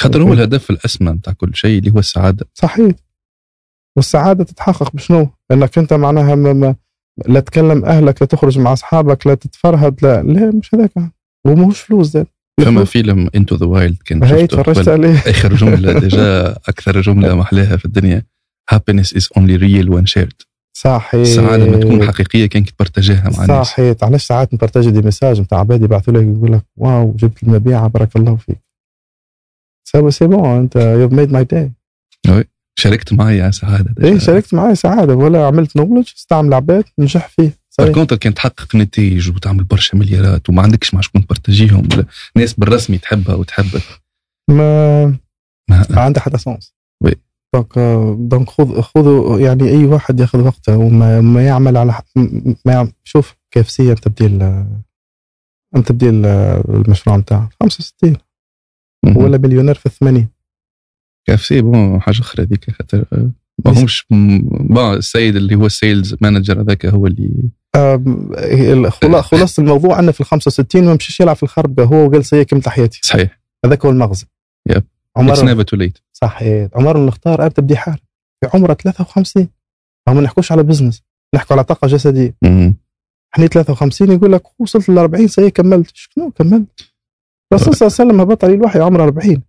خاطر 0.00 0.22
هو 0.22 0.32
الهدف 0.32 0.70
الأسمى 0.70 1.10
نتاع 1.12 1.32
كل 1.32 1.54
شيء 1.54 1.78
اللي 1.78 1.90
هو 1.90 1.98
السعادة. 1.98 2.46
صحيح. 2.54 2.92
والسعادة 3.96 4.44
تتحقق 4.44 4.92
بشنو؟ 4.96 5.28
إنك 5.50 5.78
أنت 5.78 5.92
معناها 5.92 6.34
ما 6.34 6.52
ما 6.52 6.74
لا 7.26 7.40
تكلم 7.40 7.84
أهلك 7.84 8.22
لا 8.22 8.26
تخرج 8.28 8.58
مع 8.58 8.72
أصحابك 8.72 9.26
لا 9.26 9.34
تتفرهد 9.34 10.04
لا 10.04 10.22
لا 10.22 10.50
مش 10.50 10.74
هذاك. 10.74 10.92
وماهوش 11.46 11.80
فلوس 11.80 12.06
زاد 12.06 12.26
فما 12.60 12.84
فيلم 12.84 13.30
Into 13.34 13.56
the 13.56 13.66
Wild 13.66 13.96
كان 14.06 14.28
شفته 14.28 14.46
تفرجت. 14.62 14.88
عليه. 14.88 15.18
آخر 15.18 15.54
جملة 15.54 15.92
déjà 16.00 16.52
أكثر 16.52 17.00
جملة 17.00 17.34
محلاها 17.34 17.76
في 17.76 17.84
الدنيا. 17.84 18.26
Happiness 18.74 19.12
is 19.18 19.24
only 19.38 19.56
real 19.58 19.88
when 19.94 20.04
shared. 20.06 20.47
صحيح. 20.76 21.14
السعاده 21.14 21.70
ما 21.70 21.76
تكون 21.76 22.06
حقيقية 22.06 22.46
كان 22.46 22.64
ت 22.64 22.71
partager 22.71 23.23
ها 23.23 23.30
مع 23.30 23.44
الناس 23.44 23.66
صحيح. 23.66 23.96
علاش 24.02 24.26
ساعات 24.26 24.54
ن 24.54 24.58
partager 24.58 24.90
des 24.90 25.02
messages 25.02 25.40
نتاع 25.40 25.58
عباد 25.58 25.82
يبعثوا 25.82 26.14
لك 26.14 26.22
يقول 26.22 26.52
لك 26.52 26.64
wow 26.76 27.12
جبت 27.16 27.42
المبيعة 27.42 27.88
بارك 27.88 28.16
الله 28.16 28.36
فيك. 28.36 28.58
c'est 29.88 30.10
c'est 30.10 30.26
bon 30.26 30.56
انت 30.56 30.76
you 30.76 31.08
made 31.08 31.32
my 31.32 31.44
day 31.44 31.72
شاركت 32.78 33.20
على 33.20 33.52
سعادة. 33.52 33.94
إيه 34.04 34.18
شاركت 34.18 34.54
معي 34.54 34.74
سعادة. 34.74 35.14
ولا 35.14 35.46
عملت 35.46 35.76
knowledge 35.76 36.12
استعمل 36.16 36.54
عباد 36.54 36.84
نجح 36.98 37.28
فيه. 37.28 37.58
par 37.78 37.92
contre 37.92 38.16
كان 38.16 38.34
تحقق 38.34 38.76
نتائج 38.76 39.30
وتعمل 39.30 39.64
برشا 39.64 39.96
مليارات 39.96 40.50
وما 40.50 40.62
عندكش 40.62 40.94
مع 40.94 41.00
شكون 41.00 41.24
ت 41.24 41.30
partager 41.30 41.76
هم 41.76 41.88
ولا 41.92 42.04
ناس 42.36 42.54
بالرسمي 42.54 42.98
تحبها 42.98 43.34
وتحبك. 43.34 43.82
ما 44.50 45.06
ما 45.70 45.86
ما 45.90 46.00
عنده 46.00 46.20
حتى 46.20 46.38
sens. 46.38 46.74
donc 47.54 47.78
donc 48.18 48.50
خذ 48.50 48.80
خذوا 48.80 49.38
يعني 49.40 49.68
أي 49.68 49.84
واحد 49.84 50.20
ياخذ 50.20 50.40
وقته 50.40 50.76
وما 50.76 51.20
ما 51.20 51.46
يعمل 51.46 51.76
على 51.76 51.94
ما 52.66 52.72
يعمل 52.72 52.92
شوف 53.04 53.36
كيف 53.50 53.70
c'est 53.70 53.90
أنت 53.92 54.08
بدي 54.08 54.26
ال- 54.26 54.66
أنت 55.76 55.92
بدي 55.92 56.08
ال- 56.08 56.26
المشروع 56.68 57.16
نتاعك. 57.16 57.48
65 57.62 58.16
ولا 59.16 59.38
مليونير 59.38 59.74
في 59.74 59.88
80 59.88 60.28
KFC؟ 61.26 61.60
bon 61.60 62.00
حاجة 62.00 62.20
أخرى 62.20 62.44
هذيك 62.44 62.70
خاطر 62.70 63.04
ما 63.64 63.80
همش 63.80 64.06
bon 64.10 64.94
السيد 64.94 65.36
اللي 65.36 65.54
هو 65.54 65.66
ال 65.66 65.74
sales 65.74 66.16
manager 66.20 66.60
هذاك 66.60 66.86
هو 66.86 67.06
اللي 67.06 67.50
الخلا- 68.72 69.20
خلاص 69.20 69.58
الموضوع 69.58 69.98
انه 69.98 70.12
في 70.12 70.20
ال 70.20 70.26
65 70.26 70.84
ما 70.84 70.94
مشيش 70.94 71.20
يلعب 71.20 71.36
في 71.36 71.42
الخربقة. 71.42 71.84
هو 71.86 72.06
وقال 72.08 72.24
c'est 72.24 72.44
كملت 72.44 72.68
حياتي. 72.68 73.00
صحيح. 73.02 73.40
هذاك 73.64 73.84
هو 73.84 73.90
المغزى. 73.90 74.26
yep. 74.70 74.84
عمر 75.16 75.32
it's 75.32 75.42
never 75.44 75.62
too 75.62 75.76
late 75.76 75.98
صحيح 76.22 76.68
عمر 76.74 76.96
بن 76.96 77.08
الخطاب 77.08 77.46
ابدا 77.46 77.62
بدي 77.62 77.74
يحارب 77.74 77.98
في 78.40 78.50
عمره 78.54 78.74
53 78.74 79.48
هم 80.08 80.16
ما 80.16 80.20
نحكوش 80.20 80.52
على 80.52 80.62
business 80.62 81.02
نحكوا 81.34 81.56
على 81.56 81.64
طاقة 81.64 81.88
جسدية. 81.88 82.34
إحنا 83.34 83.46
53 83.46 84.12
يقول 84.12 84.32
لك 84.32 84.42
وصلت 84.60 84.88
ل 84.88 84.98
40 84.98 85.28
سنه 85.28 85.48
كملت. 85.48 85.90
شنو 85.94 86.30
كملت؟ 86.30 86.66
الرسول 87.52 87.74
صلى 87.74 87.86
الله 87.86 87.96
عليه 88.00 88.10
وسلم 88.10 88.20
هبط 88.20 88.44
عليه 88.44 88.54
الوحي 88.54 88.80
عمره 88.80 89.02
40 89.02 89.42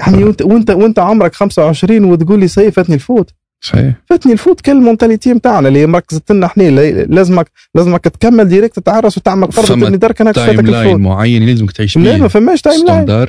يعني 0.00 0.24
وأنت 0.24 0.42
وأنت 0.42 0.70
وأنت 0.70 0.98
عمرك 0.98 1.34
25 1.34 2.04
وتقول 2.04 2.40
لي 2.40 2.48
c'est 2.48 2.70
فاتني 2.70 2.94
الفوت. 2.94 3.34
صحيح. 3.64 3.94
فاتني 4.06 4.32
الفوت 4.32 4.60
كل 4.60 4.72
ال 4.72 4.78
mentalité 4.78 5.32
نتاعنا 5.32 5.68
اللي 5.68 5.86
مركزت 5.86 6.32
لنا 6.32 6.46
إحنا 6.46 6.62
لازمك 7.04 7.50
لازمك 7.74 8.00
تكمل 8.00 8.48
direct 8.48 8.76
تتعرس 8.76 9.18
وتعمل 9.18 9.46
قرض 9.46 9.64
فما 9.64 9.86
تبني 9.86 9.96
دارك، 9.96 10.20
انا 10.20 10.32
time 10.32 10.56
line 10.56 10.68
فاتك 10.68 10.86
الفوت. 10.86 11.00
معين 11.00 11.42
يلزمك 11.42 11.72
تعيش 11.72 11.98
لا 11.98 12.16
ما 12.16 12.28
فماش 12.28 12.62
timeline 12.62 13.26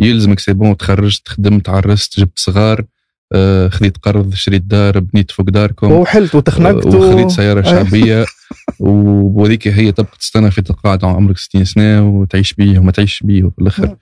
يلزمك 0.00 0.40
c'est 0.40 0.52
bon 0.52 0.76
تخرجت 0.76 1.28
خدمت 1.28 1.68
عرست 1.68 2.20
جبت 2.20 2.38
صغار 2.38 2.84
آه، 3.32 3.68
خذيت 3.68 3.96
قرض 3.98 4.34
شريت 4.34 4.62
دار 4.62 5.00
بنيت 5.00 5.30
فوق 5.30 5.50
داركم 5.50 5.92
وحلت 5.92 6.34
وتخنقت 6.34 6.86
آه، 6.86 6.96
وخذيت 6.96 7.30
سيارة. 7.30 7.62
شعبية. 7.70 8.24
وهذيك 8.78 9.68
هي 9.68 9.92
تبقى 9.92 10.16
تستنى 10.20 10.50
في 10.50 10.62
تقاعد 10.62 11.04
عمرك 11.04 11.38
60 11.38 11.64
سنة 11.64 12.08
وتعيش 12.08 12.52
بيه 12.54 12.78
وما 12.78 12.92
تعيش 12.92 13.22
بيه 13.24 13.42
في 13.42 13.58
الآخر. 13.58 13.96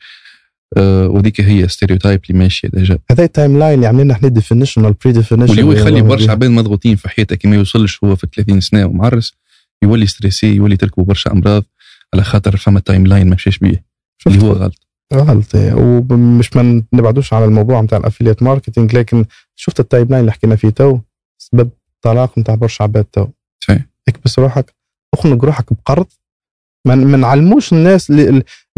آه، 0.77 1.09
وذيك 1.09 1.41
هي 1.41 1.69
stereotype 1.69 2.21
اللي 2.31 2.39
ماشية 2.39 2.69
déjà. 2.69 2.99
هذا 3.11 3.25
ال 3.25 3.59
timeline 3.59 3.75
اللي 3.75 3.87
عملنا 3.87 4.15
إحنا 4.15 4.29
definition 4.29 4.85
وال 4.85 4.96
pre 4.96 5.13
definition 5.13 5.51
واللي 5.51 5.63
هو 5.63 5.73
يخلي 5.73 6.03
برشا 6.03 6.31
عباد 6.31 6.51
مضغوطين 6.51 6.97
في 6.97 7.09
حياته 7.09 7.37
كي 7.37 7.49
ما 7.49 7.57
يوصلش 7.57 8.05
هو 8.05 8.17
في 8.17 8.27
30 8.37 8.61
سنة 8.61 8.87
ومعرس 8.87 9.33
يولي 9.83 10.07
stressé 10.07 10.55
يولي 10.55 10.77
تركبوا 10.77 11.05
برشا 11.05 11.33
أمراض 11.33 11.65
على 12.15 12.25
خاطر 12.25 12.57
فما 12.57 12.81
timeline 12.81 13.29
ما 13.29 13.35
مشاش 13.35 13.59
بيه. 13.59 13.85
اللي 14.27 14.43
هو 14.43 14.53
غلط. 14.53 14.86
غلط 15.15 15.55
ومش 15.55 16.57
ما 16.57 16.83
نبعدوش 16.93 17.33
على 17.33 17.45
الموضوع 17.45 17.81
نتاع 17.81 17.99
ال 17.99 18.03
affiliate 18.03 18.43
marketing 18.43 18.97
لكن 18.97 19.25
شفت 19.57 19.81
ال 19.81 20.09
timeline 20.09 20.21
اللي 20.21 20.33
حكينا 20.33 20.57
فيه 20.57 20.71
تو 20.71 20.99
سبب 21.39 21.71
طلاق 22.03 22.39
نتاع 22.39 22.55
برشا 22.55 22.85
عباد 22.85 23.05
تو. 23.05 23.27
صحيح. 23.65 23.87
اكبس 24.09 24.39
روحك 24.39 24.75
اخنق 25.15 25.45
روحك 25.45 25.73
بقرض. 25.73 26.07
ما 26.87 26.95
نعلموش 26.95 27.73
الناس 27.73 28.13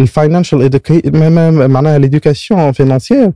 ال 0.00 0.08
financial 0.08 0.80
معناها 1.70 1.96
ال 1.96 2.04
éducation 2.04 2.72
financière 2.72 3.32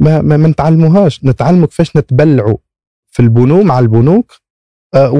ما, 0.00 0.20
ما, 0.22 0.36
ما 0.36 0.48
نتعلموهاش. 0.48 1.24
نتعلموا 1.24 1.66
كيفاش 1.66 1.96
نتبلعوا 1.96 2.56
في 3.10 3.20
البنوك 3.20 3.64
مع 3.64 3.78
البنوك 3.78 4.32
آه، 4.94 5.10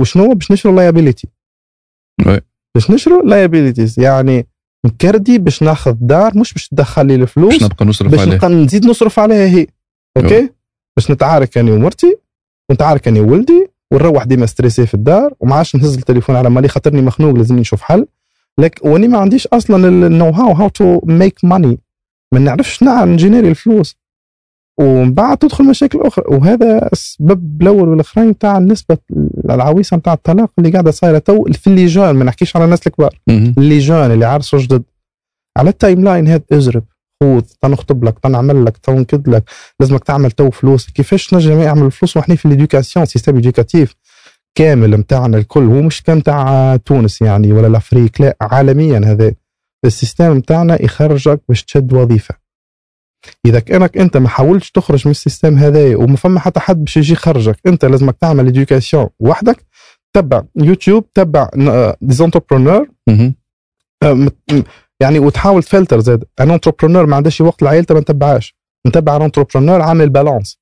وشنو؟ 0.00 0.34
باش 0.34 0.52
نشروا 0.52 0.74
liability 0.76 1.28
Oui. 2.26 2.40
باش 2.74 2.90
نشروا 2.90 3.22
liabilities 3.22 4.00
يعني 4.00 4.46
نكريدي 4.84 5.38
باش 5.38 5.62
ناخذ 5.62 5.94
دار 6.00 6.38
مش 6.38 6.52
باش 6.52 6.68
تدخل 6.68 7.06
لي 7.06 7.14
الفلوس 7.14 7.52
باش 7.52 7.62
نبقى 7.62 7.84
نصرف 7.86 8.10
باش 8.10 8.28
نبقى 8.28 8.48
نزيد 8.48 8.86
نصرف 8.86 9.18
عليها 9.18 9.46
هي. 9.46 9.66
أوكي؟ 10.16 10.50
باش 10.96 11.10
نتعارك 11.10 11.58
أنا 11.58 11.72
ومرتي 11.72 12.16
ونتعارك 12.70 13.08
أنا 13.08 13.20
وولدي 13.20 13.66
ونروح 13.92 14.24
ديما 14.24 14.46
stressé 14.46 14.86
في 14.86 14.94
الدار 14.94 15.34
وما 15.40 15.54
عادش 15.54 15.76
نهز 15.76 15.96
التليفون 15.96 16.36
على 16.36 16.50
مالي 16.50 16.68
خاطرني 16.68 17.02
مخنوق 17.02 17.34
لازم 17.34 17.58
نشوف 17.58 17.82
حل. 17.82 18.06
لكن 18.58 18.80
أني 18.82 19.08
ما 19.08 19.18
عنديش 19.18 19.46
أصلا 19.46 19.88
ال 19.88 19.96
know 19.96 20.30
how 20.30 20.52
how 20.52 20.68
to 20.68 21.00
make 21.04 21.44
money 21.44 21.78
ما 22.32 22.40
نعرفش 22.40 22.82
نعرف 22.82 23.08
نجينيري 23.08 23.48
الفلوس. 23.48 23.96
ومن 24.80 25.14
بعد 25.14 25.38
تدخل 25.38 25.64
مشاكل 25.64 26.00
أخرى. 26.00 26.24
وهذا 26.28 26.88
السبب 26.92 27.62
الأول 27.62 27.88
والأخرين 27.88 28.38
تاع 28.38 28.58
النسبة 28.58 28.98
العويصة 29.50 29.96
نتاع 29.96 30.12
الطلاق 30.12 30.50
اللي 30.58 30.70
قاعدة 30.70 30.90
صايرة 30.90 31.18
تو 31.18 31.44
في 31.44 31.66
les 31.66 31.86
jeunes 31.86 32.10
ما 32.10 32.24
نحكيش 32.24 32.56
على 32.56 32.64
الناس 32.64 32.86
الكبار. 32.86 33.20
les 33.58 33.78
jeunes 33.78 34.10
اللي 34.12 34.24
عرسوا 34.24 34.58
جدد. 34.58 34.82
على 35.58 35.70
ال 35.70 36.04
timeline 36.04 36.28
هذا 36.28 36.42
اجرب 36.52 36.84
خذ 37.22 37.42
تنخطب 37.62 38.04
لك 38.04 38.18
تنعمل 38.18 38.64
لك 38.64 38.76
تنكد 38.76 39.28
لك. 39.28 39.44
لازمك 39.80 40.04
تعمل 40.04 40.30
تو 40.30 40.50
فلوس. 40.50 40.90
كيفاش 40.90 41.26
تنجم 41.26 41.60
يعمل 41.60 41.90
فلوس 41.90 42.16
وحنا 42.16 42.34
في 42.34 42.48
l'éducation 42.48 43.06
système 43.06 43.34
éducatif 43.34 43.94
كامل 44.54 44.90
نتاعنا 44.90 45.38
الكل. 45.38 45.64
هو 45.64 45.82
مش 45.82 46.02
كان 46.02 46.22
تاع 46.22 46.76
تونس 46.76 47.22
يعني 47.22 47.52
ولا 47.52 47.66
l'Afrique 47.66 48.10
لا 48.20 48.36
عالميا 48.40 48.98
هذا. 49.04 49.32
ال 49.84 49.91
système 49.91 50.36
نتاعنا 50.36 50.82
يخرجك 50.82 51.40
باش 51.48 51.64
تشد 51.64 51.92
وظيفة. 51.92 52.43
إذا 53.46 53.60
كأنك 53.60 53.98
أنت 53.98 54.16
ما 54.16 54.28
حاولتش 54.28 54.70
تخرج 54.70 55.02
من 55.06 55.10
ال 55.10 55.16
système 55.16 55.58
هذايا 55.58 55.96
وما 55.96 56.16
فما 56.16 56.40
حتى 56.40 56.60
حد 56.60 56.84
باش 56.84 56.96
يجي 56.96 57.12
يخرجك 57.12 57.56
أنت 57.66 57.84
لازمك 57.84 58.16
تعمل 58.20 58.46
éducation 58.46 59.08
وحدك 59.20 59.66
تبع 60.16 60.42
يوتيوب 60.56 61.12
تبع 61.12 61.50
des 62.00 62.16
entrepreneurs. 62.16 62.88
يعني 65.00 65.18
وتحاول 65.18 65.62
تفلتر 65.62 66.00
زاد. 66.00 66.24
ان 66.40 66.50
entrepreneur 66.50 67.06
ما 67.06 67.16
عندهش 67.16 67.40
وقت 67.40 67.62
لعائلته 67.62 67.94
ما 67.94 68.00
نتبعهاش 68.00 68.56
نتبع 68.86 69.16
entrepreneur 69.16 69.82
عامل 69.82 70.08
balance 70.08 70.58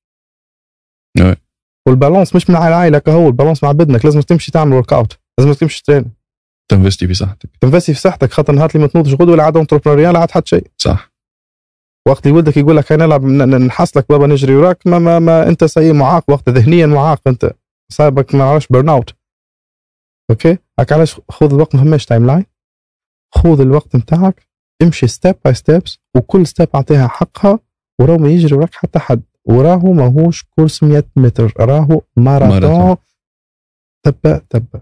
oui. 1.20 1.36
وال 1.89 1.99
balance 1.99 2.36
مش 2.36 2.50
مع 2.50 2.68
العائلة 2.68 2.99
كهو 2.99 3.28
ال 3.28 3.33
balance 3.33 3.65
مع 3.65 3.73
بدنك 3.73 4.05
لازم 4.05 4.20
تمشي 4.20 4.52
تعمل 4.52 4.73
workout 4.73 5.18
لازم 5.39 5.52
تمشي 5.52 5.82
train 5.86 6.12
تنفستي 6.68 7.07
في 7.07 7.15
صحتك. 7.15 7.50
تنفستي 7.60 7.94
في 7.94 8.00
صحتك. 8.00 8.32
خاطر 8.32 8.52
نهار 8.52 8.70
اللي 8.70 8.81
ما 8.81 8.86
تنوضش 8.86 9.12
غدوة 9.12 9.32
ولا 9.32 9.42
عاد 9.42 9.57
entrepreneuriat 9.57 10.17
عاد 10.16 10.31
حد 10.31 10.47
شيء. 10.47 10.66
صح. 10.78 11.11
وقت 12.08 12.26
ولدك 12.26 12.56
يقول 12.56 12.76
لك 12.76 12.92
أنا 12.92 13.06
نلعب 13.06 13.24
نحصلك 13.24 14.06
بابا 14.08 14.26
نجري 14.26 14.56
وراك 14.56 14.86
ما, 14.86 14.98
ما, 14.98 15.18
ما 15.18 15.48
أنت 15.48 15.64
سيء 15.64 15.92
معاق 15.92 16.24
وقت 16.31 16.48
ذهنيا 16.48 16.86
معاق 16.86 17.20
أنت 17.26 17.52
صايبك 17.92 18.34
ما 18.34 18.44
عرفش 18.44 18.66
burn 18.70 18.89
out 18.89 19.15
أوكي؟ 20.31 20.58
هاك 20.78 20.92
علاش 20.92 21.20
خذ 21.28 21.52
الوقت 21.55 21.74
ما 21.74 21.82
فماش 21.82 22.06
timeline 22.07 22.44
خذ 23.34 23.60
الوقت 23.60 23.97
نتاعك 23.97 24.48
امشي 24.82 25.06
step 25.07 25.34
by 25.44 25.55
steps 25.55 25.99
وكل 26.16 26.47
step 26.47 26.68
أعطيها 26.74 27.08
حقها 27.08 27.58
وراهو 28.00 28.18
ما 28.18 28.28
يجري 28.28 28.55
وراك 28.55 28.74
حتى 28.74 28.98
حد 28.98 29.22
وراهو 29.44 29.92
ماهوش 29.92 30.42
course 30.42 30.83
100 30.82 31.05
متر 31.16 31.52
راهو 31.60 32.00
ماراثون. 32.16 32.97
تبا 34.06 34.39
تبا. 34.50 34.81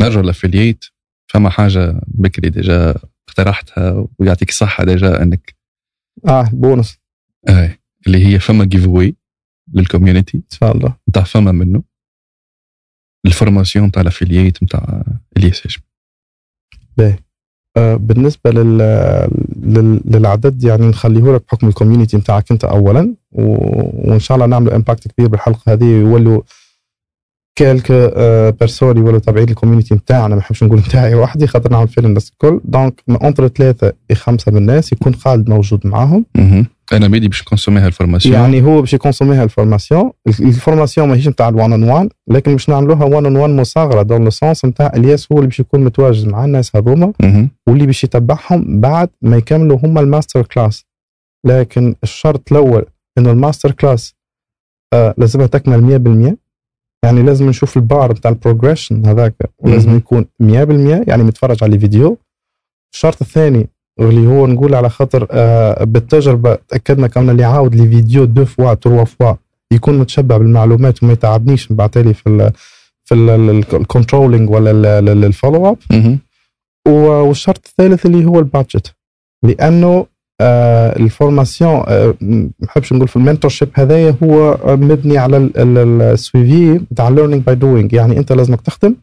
نرجع 0.00 0.20
لل 0.20 0.32
affiliate 0.32 0.84
فما 1.32 1.50
حاجة 1.50 2.00
بكري 2.06 2.50
déjà 2.50 2.94
اقترحتها 3.28 4.06
ويعطيك 4.18 4.48
الصحة 4.48 4.84
déjà 4.84 5.22
إنك 5.22 5.55
آه 6.28 6.50
بونص. 6.52 6.98
آه 7.48 7.78
اللي 8.06 8.26
هي 8.26 8.38
فما 8.38 8.64
giveaway 8.64 9.16
لل 9.74 9.85
community 9.85 10.36
إن 10.36 10.42
شاء 10.50 10.76
الله. 10.76 10.96
نتاع 11.08 11.22
فما 11.22 11.52
منه. 11.52 11.82
ال 13.26 13.32
formation 13.32 13.86
نتاع 13.86 14.02
ال 14.02 14.08
affiliate 14.08 14.62
نتاع 14.62 15.02
الياس 15.36 15.66
هاشم 15.66 15.82
آه، 17.76 17.94
بالنسبة 17.94 18.50
لل... 18.50 18.78
لل... 19.62 20.00
للعدد 20.04 20.64
يعني 20.64 20.86
نخليه 20.86 21.34
لك 21.34 21.44
بحكم 21.48 21.68
ال 21.68 21.73
community 21.73 22.16
نتاعك 22.16 22.52
أنت 22.52 22.64
اولا 22.64 23.14
و... 23.32 23.42
وإن 24.10 24.18
شاء 24.18 24.34
الله 24.34 24.46
نعملوا 24.46 24.76
impact 24.76 25.08
كبير 25.08 25.28
بالحلقة 25.28 25.72
هذه 25.72 25.84
يولوا 25.84 26.42
quelques 27.56 27.92
personnes 28.60 28.96
يولوا 28.96 29.18
تابعين 29.18 29.48
ال 29.48 29.53
community 29.53 29.94
نتاعنا 29.94 30.28
ما 30.28 30.36
نحبش 30.36 30.62
نقول 30.62 30.78
نتاعي 30.78 31.14
وحدي 31.14 31.46
خاطر 31.46 31.72
نعمل 31.72 31.88
فيلم 31.88 32.06
الناس 32.06 32.30
الكل. 32.30 32.60
donc 32.64 33.02
entre 33.10 33.48
ثلاثة 33.48 33.92
خمسة 34.12 34.52
من 34.52 34.58
الناس 34.58 34.92
يكون 34.92 35.14
خالد 35.14 35.50
موجود 35.50 35.86
معاهم. 35.86 36.26
أنا 36.92 37.08
بيدي 37.08 37.28
باش 37.28 37.42
نكونسوميها 37.42 37.86
ال 37.86 37.91
formation 37.91 38.34
يعني 38.34 38.62
هو 38.62 38.80
باش 38.80 38.94
يكونسوميها 38.94 39.44
ال 39.44 39.51
formation 39.51 40.10
ال 40.26 40.34
formation 40.34 41.08
ماهيش 41.08 41.28
نتاع 41.28 41.48
ال 41.48 41.54
one 41.54 41.72
on 41.72 41.82
one 41.82 42.08
لكن 42.28 42.52
باش 42.52 42.68
نعملوها 42.68 43.04
one 43.04 43.24
on 43.24 43.36
one 43.36 43.56
مصاغرة 43.56 44.02
dans 44.02 44.24
le 44.24 44.30
sens 44.30 44.64
نتاع 44.64 44.92
الياس 44.96 45.32
هو 45.32 45.36
اللي 45.38 45.48
باش 45.48 45.60
يكون 45.60 45.84
متواجد 45.84 46.28
مع 46.28 46.44
الناس 46.44 46.76
هذوما. 46.76 47.12
واللي 47.66 47.86
باش 47.86 48.04
يتبعهم 48.04 48.80
بعد 48.80 49.08
ما 49.22 49.36
يكملوا 49.36 49.78
هم 49.84 49.98
ال 49.98 50.04
master 50.04 50.42
class. 50.42 50.84
لكن 51.46 51.94
الشرط 52.02 52.52
الأول 52.52 52.84
إنه 53.18 53.30
ال 53.30 53.36
master 53.36 53.70
class 53.70 54.14
آه 54.92 55.14
لازمها 55.18 55.46
تكمل 55.46 56.34
100% 56.34 56.36
يعني 57.04 57.22
لازم 57.22 57.48
نشوف 57.48 57.76
ال 57.76 57.82
barre 57.82 58.12
بتاع 58.12 58.30
ال 58.30 58.36
progression 58.36 59.06
هذاك 59.06 59.34
ولازم. 59.58 59.96
يكون 59.96 60.26
100% 60.42 61.08
يعني 61.08 61.22
متفرج 61.22 61.64
على 61.64 61.74
الفيديو. 61.74 62.18
الشرط 62.94 63.22
الثاني 63.22 63.68
اللي 64.00 64.26
هو 64.26 64.46
نقول 64.46 64.74
على 64.74 64.90
خاطر 64.90 65.26
آه 65.30 65.84
بالتجربة 65.84 66.58
تأكدنا 66.68 67.06
كمان 67.06 67.30
اللي 67.30 67.42
يعاود 67.42 67.74
لي 67.74 67.88
فيديو 67.88 68.24
deux 68.24 68.44
fois 68.44 68.74
trois 68.74 69.04
fois 69.04 69.34
يكون 69.72 69.98
متشبع 69.98 70.36
بالمعلومات 70.36 71.02
وما 71.02 71.12
يتعبنيش 71.12 71.70
من 71.70 71.76
بعد 71.76 71.90
في 71.90 72.26
ال 72.26 72.52
في 73.04 73.14
ال 73.76 73.82
controlling 73.82 74.50
ولا 74.50 74.98
ال 74.98 75.08
follow 75.08 75.66
up 75.70 75.78
والشرط 76.88 77.66
الثالث 77.66 78.06
اللي 78.06 78.24
هو 78.24 78.38
ال 78.38 78.46
budget 78.46 78.94
لأنه 79.42 80.06
آه 80.40 80.96
ال 80.98 81.07
formation 81.07 81.84
آه 81.88 82.14
ما 82.20 82.48
نحبش 82.62 82.92
نقول 82.92 83.08
في 83.08 83.16
ال 83.16 83.50
mentorship 83.50 83.68
هذايا 83.74 84.16
هو 84.22 84.58
مبني 84.76 85.18
على 85.18 85.36
ال- 85.36 85.58
ال- 85.58 86.02
suivi 86.02 86.84
بتاع 86.90 87.08
learning 87.08 87.42
by 87.42 87.54
doing 87.54 87.92
يعني 87.92 88.18
أنت 88.18 88.32
لازمك 88.32 88.60
تخدم. 88.60 88.94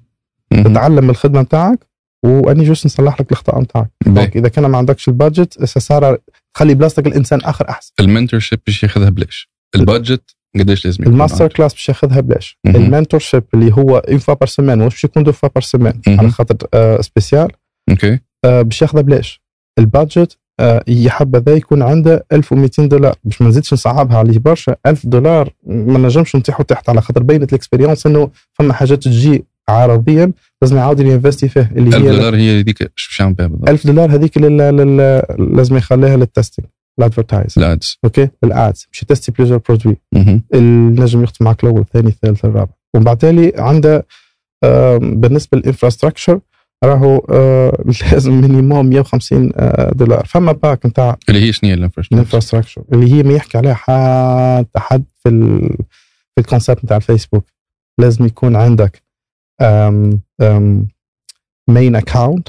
تتعلم 0.52 1.04
من 1.04 1.10
الخدمة 1.10 1.42
نتاعك 1.42 1.80
وأني 2.26 2.64
juste 2.64 2.86
نصلح 2.86 3.22
لك 3.22 3.28
الاخطاء 3.32 3.62
نتاعك. 3.62 3.90
donc 4.06 4.38
إذا 4.38 4.48
كان 4.50 4.66
ما 4.66 4.78
عندكش 4.78 5.08
ال 5.08 5.16
budget 5.16 5.64
صار 5.66 6.18
خلي 6.58 6.74
بلاصتك 6.74 7.08
الإنسان 7.08 7.40
آخر 7.42 7.70
أحسن 7.70 7.92
ال 8.00 8.40
mentorship 8.40 8.60
باش 8.68 8.84
ياخذها 8.84 9.10
بلاش 9.10 9.50
ال 9.76 9.84
budget 9.84 10.36
قديش 10.60 10.86
لازم 10.86 11.02
يكون 11.04 11.14
ال 11.14 11.18
master؟ 11.18 11.48
class 11.48 11.74
باش 11.74 11.90
ياخذها 11.90 12.20
بلاش 12.20 12.58
مهم. 12.66 12.76
ال 12.76 13.20
mentorship 13.20 13.44
اللي 13.54 13.74
هو 13.74 13.98
une 13.98 14.18
fois 14.18 14.34
par 14.34 14.48
semaine 14.48 14.78
مش 14.78 14.94
باش 14.94 15.04
يكون 15.04 15.24
deux 15.24 15.32
fois 15.32 15.50
par 15.56 15.62
semaine. 15.64 16.02
على 16.08 16.30
خاطر 16.30 16.68
آه 16.74 17.02
spécial 17.02 17.52
أوكي 17.90 18.20
آه، 18.46 18.62
باش 18.62 18.82
ياخذها 18.82 19.02
بلاش 19.02 19.42
ال 19.80 19.88
budget 19.88 20.38
آه، 20.60 20.84
هي 20.88 21.10
حابة 21.10 21.40
ذا 21.40 21.52
يكون 21.56 21.82
عنده 21.82 22.26
1200 22.34 22.86
دولار. 22.88 23.16
باش 23.24 23.42
ما 23.42 23.48
نزيدش 23.48 23.74
نصعبها 23.74 24.18
عليه 24.18 24.40
برشا 24.40 24.76
1000 24.86 25.06
دولار 25.06 25.50
ما 25.66 26.00
نجمش 26.00 26.36
نطيحوا 26.36 26.66
تحت 26.66 26.90
على 26.90 27.02
خاطر 27.02 27.24
بينت 27.24 27.50
ال 27.54 27.58
expérience 27.58 28.06
إنه 28.06 28.30
فما 28.54 28.74
حاجات 28.74 29.04
تجي 29.04 29.46
عرضيا 29.70 30.32
لازم 30.62 30.78
يعاود 30.78 31.00
ينفستي 31.00 31.48
فيه 31.48 31.72
اللي 31.76 31.98
1000 31.98 32.06
هي 32.06 32.12
دولار 32.12 32.36
هي 32.36 32.60
هذيك 32.60 32.92
يعمل 33.20 33.34
بها 33.34 33.48
بالضبط؟ 33.48 33.70
1000 33.70 33.88
دولار 33.88 34.12
هذيك. 34.16 34.38
لازم 35.58 35.78
يخليها 35.78 36.18
لل 36.18 36.28
testing 36.28 36.66
ال 37.00 37.05
advertise 37.05 37.54
ال 37.58 37.68
ads 37.68 37.98
أوكي؟ 38.04 38.30
ال 38.44 38.55
ads 38.55 38.88
باش 38.92 39.02
يتستي 39.04 39.32
plusieurs 39.32 39.58
produits. 39.58 39.98
النجم 40.54 41.24
يخدم 41.24 41.46
معك 41.46 41.64
الأول 41.64 41.82
الثاني 41.82 42.08
الثالث 42.08 42.46
الرابع. 42.46 42.74
ومن 42.96 43.04
بعد 43.04 43.18
تالي 43.18 43.54
عنده 43.58 44.06
بالنسبة 45.02 45.58
لل 45.58 45.68
infrastructure 45.68 46.40
راهو 46.84 47.26
آه، 47.30 47.84
لازم 48.12 48.42
minimum 48.42 48.86
150 48.86 49.52
آه، 49.56 49.92
دولار. 49.94 50.26
فما 50.26 50.52
pack 50.52 50.86
نتاع 50.86 51.18
اللي 51.30 51.48
هي 51.48 51.54
شنو 51.54 51.70
هي 51.70 51.74
ال 51.74 51.81
infrastructure؟ 51.81 52.84
اللي 52.94 53.14
هي 53.14 53.24
ما 53.24 53.34
يحكي 53.34 53.58
عليها 53.58 53.74
حتى 53.74 54.80
حد 54.80 55.04
في 55.16 55.30
ال 55.30 55.70
في 56.36 56.42
ال 56.42 56.47
concept 56.47 56.84
نتاع 56.86 56.98
الفيسبوك. 56.98 57.46
لازم 58.00 58.26
يكون 58.26 58.56
عندك 58.56 59.04
main 61.70 61.96
account. 61.96 62.48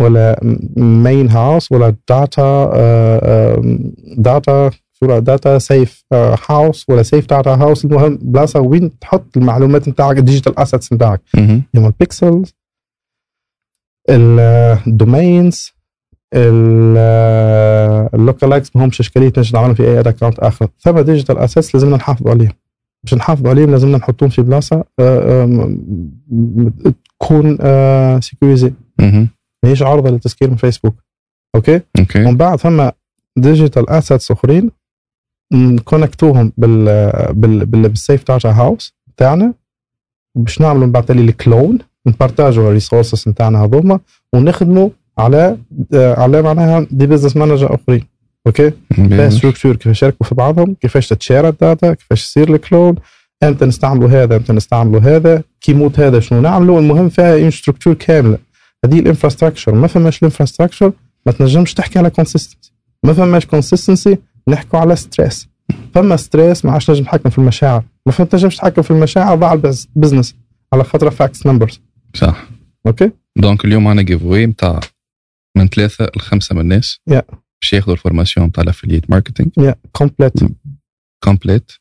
ولا 0.00 0.40
main 0.76 1.30
house 1.30 1.72
ولا 1.72 1.94
data 2.08 3.60
data 4.16 4.70
صورة 4.92 5.18
data 5.18 5.58
safe 5.58 6.04
house 6.48 6.86
ولا 6.88 7.02
safe 7.02 7.26
data 7.26 7.50
house 7.50 7.84
المهم 7.84 8.18
بلاصة 8.22 8.60
وين 8.60 8.98
تحط 8.98 9.36
المعلومات 9.36 9.88
نتاعك 9.88 10.18
ال 10.18 10.23
digital 10.23 10.58
assets 10.58 10.92
نتاعك. 10.92 11.20
يوم 11.74 11.86
ال 11.86 11.96
pixels 11.96 12.54
ال 14.10 14.30
domains 14.30 15.72
ال 18.14 18.20
lookalikes 18.20 18.76
ما 18.76 18.84
همش 18.84 19.00
إشكالية 19.00 19.32
نجم 19.38 19.50
نعملهم 19.58 19.74
في 19.74 19.82
أي 19.84 20.00
اكونت 20.00 20.38
آخر. 20.38 20.68
ثم 20.80 20.98
digital 21.00 21.38
assets 21.38 21.74
لازمنا 21.74 21.96
نحافظوا 21.96 22.30
عليهم. 22.30 22.52
باش 23.04 23.14
نحافظوا 23.14 23.50
عليهم 23.50 23.70
لازمنا 23.70 23.96
نحطوهم 23.98 24.30
في 24.30 24.42
بلاصة 24.42 24.84
آه، 25.00 25.44
م- 25.44 26.82
تكون 27.20 27.56
sécurisée. 28.20 28.72
ماهيش 29.64 29.82
عرضة 29.82 30.10
للتسكير 30.10 30.50
من 30.50 30.56
فيسبوك 30.56 30.94
أوكي؟ 31.54 31.80
أوكي. 31.98 32.24
ومن 32.24 32.36
بعد 32.36 32.58
ثم 32.58 32.88
digital 33.36 33.90
assets 33.90 34.30
أخرين 34.30 34.70
نكونكتوهم 35.52 36.52
بال 36.56 36.84
بال 37.32 37.66
بال 37.66 37.88
بال 37.88 38.00
safe 38.00 38.24
data 38.28 38.48
house 38.50 38.94
تاعنا 39.16 39.54
باش 40.36 40.60
نعملوا 40.60 40.86
من 40.86 40.92
بعد 40.92 41.04
تالي 41.04 41.22
ال 41.22 41.30
clone. 41.30 41.78
نبارتاجوا 42.08 42.68
ال 42.68 42.74
resources 42.74 43.28
نتاعنا 43.28 43.64
هذوما 43.64 44.00
ونخدموا 44.32 44.88
على 45.18 45.56
آه، 45.94 46.20
على 46.20 46.42
معناها 46.42 46.86
des 46.90 47.06
business 47.06 47.36
managers 47.36 47.74
أخرين 47.74 48.04
أوكي؟ 48.46 48.72
فيها. 48.90 49.30
structure 49.30 49.76
كيفاش 49.76 49.96
يشاركوا 49.96 50.26
في 50.26 50.34
بعضهم 50.34 50.74
كيفاش 50.74 51.08
تت 51.08 51.19
share 51.19 51.48
ال 51.48 51.57
data 51.57 51.94
كيفاش 51.94 52.24
يصير 52.24 52.54
ال 52.54 52.61
clone 52.61 52.94
إمتى 53.42 53.64
نستعملوا 53.64 54.08
هذا 54.08 54.36
إمتى 54.36 54.52
نستعملوا 54.52 55.00
هذا 55.00 55.42
كي 55.60 55.72
يموت 55.72 56.00
هذا 56.00 56.20
شنو 56.20 56.40
نعملوا 56.40 56.80
المهم 56.80 57.08
فيها 57.08 57.34
une 57.34 57.50
structure 57.50 57.94
كاملة. 57.94 58.38
هذه 58.84 58.98
ال 58.98 59.03
infrastructure 59.03 59.74
ما 59.74 59.86
فماش 59.86 60.18
ال 60.18 60.23
infrastructure 60.23 60.92
ما 61.26 61.32
تنجمش 61.32 61.74
تحكي 61.74 61.98
على 61.98 62.10
consistency 62.10 62.72
ما 63.04 63.12
فماش 63.12 63.46
consistency 63.46 64.18
نحكوا 64.48 64.78
على 64.78 64.96
stress 64.96 65.48
فما 65.94 66.16
stress 66.16 66.64
ما 66.64 66.72
عادش 66.72 66.90
نجم 66.90 67.02
نتحكم 67.02 67.30
في 67.30 67.38
المشاعر. 67.38 67.82
ما 68.06 68.12
فهمت 68.12 68.34
نجمش 68.34 68.56
تتحكم 68.56 68.82
في 68.82 68.90
المشاعر 68.90 69.36
ضاع 69.36 69.52
ال 69.52 69.61
business 69.61 70.34
على 70.72 70.84
خاطر 70.84 71.10
facts 71.10 71.46
numbers 71.46 71.80
صح. 72.14 72.48
أوكي. 72.86 73.10
donc 73.38 73.64
اليوم 73.64 73.88
عندنا 73.88 74.02
giveaway 74.02 74.46
نتاع 74.46 74.80
من 75.56 75.68
ثلاثة 75.68 76.10
لخمسة 76.16 76.54
من 76.54 76.60
الناس. 76.60 76.98
yeah. 77.08 77.22
باش 77.62 77.72
ياخذوا 77.72 77.94
ال 77.94 77.99
formation 77.99 78.46
نتاع 78.46 78.62
ال 78.62 78.67
affiliate 78.67 79.10
marketing 79.10 79.50
yeah 79.58 79.74
complète 79.92 80.32
complète 81.24 81.72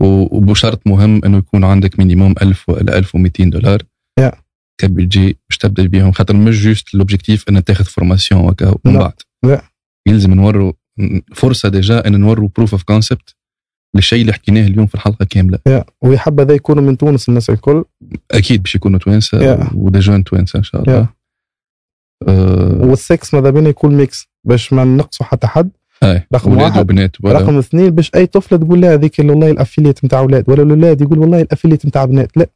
وبشرط 0.00 0.86
مهم 0.86 1.24
إنه 1.24 1.38
يكون 1.38 1.64
عندك 1.64 1.98
minimum 1.98 2.34
1000 2.42 2.68
ولا 2.68 2.98
1200 2.98 3.44
دولار. 3.44 3.82
yeah. 4.18 4.32
كبيجي 4.80 5.38
باش 5.48 5.58
تبدأ 5.58 5.86
بيهم. 5.86 6.12
خاطر 6.12 6.36
مش 6.36 6.64
juste 6.64 6.94
l'objectif 6.94 7.48
ان 7.48 7.64
تاخذ 7.64 7.84
formation 7.84 8.40
وكا 8.40 8.74
ومن. 8.84 8.98
بعد. 8.98 9.20
يلزم 10.08 10.34
نوروا 10.34 10.72
فرصة 11.34 11.68
déjà 11.68 12.06
إن 12.06 12.20
نوروا 12.20 12.48
proof 12.56 12.72
of 12.72 12.82
concept 12.82 13.36
للشيء 13.94 14.20
اللي 14.20 14.32
حكيناه 14.32 14.66
اليوم 14.66 14.86
في 14.86 14.94
الحلقة 14.94 15.24
كاملة. 15.30 15.58
يا 15.66 15.84
ويا 16.02 16.18
حبذا 16.18 16.54
يكونوا 16.54 16.82
من 16.82 16.96
تونس 16.96 17.28
الناس 17.28 17.50
الكل. 17.50 17.84
أكيد 18.30 18.62
باش 18.62 18.74
يكونوا 18.74 18.98
توانسة 18.98 19.56
Yeah. 19.56 19.74
و 19.74 19.80
des 19.80 19.98
jeunes 19.98 20.24
توانسة 20.24 20.58
إن 20.58 20.62
شاء 20.62 20.82
الله. 20.82 21.04
Yeah. 21.04 21.06
آه، 22.28 22.80
والسكس 22.80 23.34
ماذا 23.34 23.50
بينا 23.50 23.68
يكون 23.68 23.96
ميكس 23.96 24.28
باش 24.44 24.72
ما 24.72 24.84
نقصوا 24.84 25.26
حتى 25.26 25.46
حد. 25.46 25.70
اي 26.02 26.26
رقم 26.34 26.56
واحد. 26.56 26.80
وبنات 26.80 27.24
ولا 27.24 27.38
رقم 27.38 27.58
اثنين 27.58 27.90
باش 27.90 28.10
أي 28.14 28.26
طفله 28.26 28.58
تقول 28.58 28.80
لا 28.80 28.94
هذيك 28.94 29.18
والله 29.18 29.50
ال 29.50 29.55
affiliate 29.55 30.04
نتاع 30.04 30.18
أولاد 30.18 30.50
ولا 30.50 30.62
الأولاد 30.62 31.00
يقول 31.00 31.18
والله 31.18 31.40
ال 31.40 31.45
affiliate 31.45 31.86
نتاع 31.86 32.04
بنات. 32.04 32.36
لا 32.36 32.46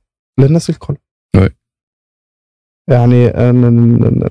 للناس 0.41 0.71
الكل. 0.71 0.95
oui. 1.37 1.49
يعني 2.91 3.27
آه، 3.29 3.53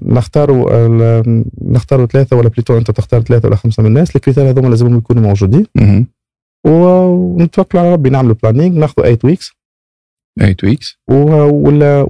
نختاروا 0.01 1.23
نختاروا 1.61 2.05
ثلاثة 2.05 2.35
ولا 2.35 2.49
plutôt 2.49 2.77
أنت 2.77 2.91
تختار 2.91 3.21
ثلاثة 3.21 3.47
ولا 3.47 3.55
خمسة 3.55 3.83
من 3.83 3.89
الناس. 3.89 4.15
ال 4.15 4.19
critères 4.19 4.49
هذوما 4.49 4.67
لازمهم 4.67 4.97
يكونوا 4.97 5.23
موجودين. 5.23 5.65
مهم. 6.65 6.75
و- 6.75 7.35
ونتوكلوا 7.39 7.83
على 7.83 7.93
ربي 7.93 8.09
نعملوا 8.09 8.35
planning 8.43 8.77
ناخذوا 8.77 9.05
8 9.05 9.19
weeks 9.23 9.51
8 10.39 10.55
weeks 10.63 10.99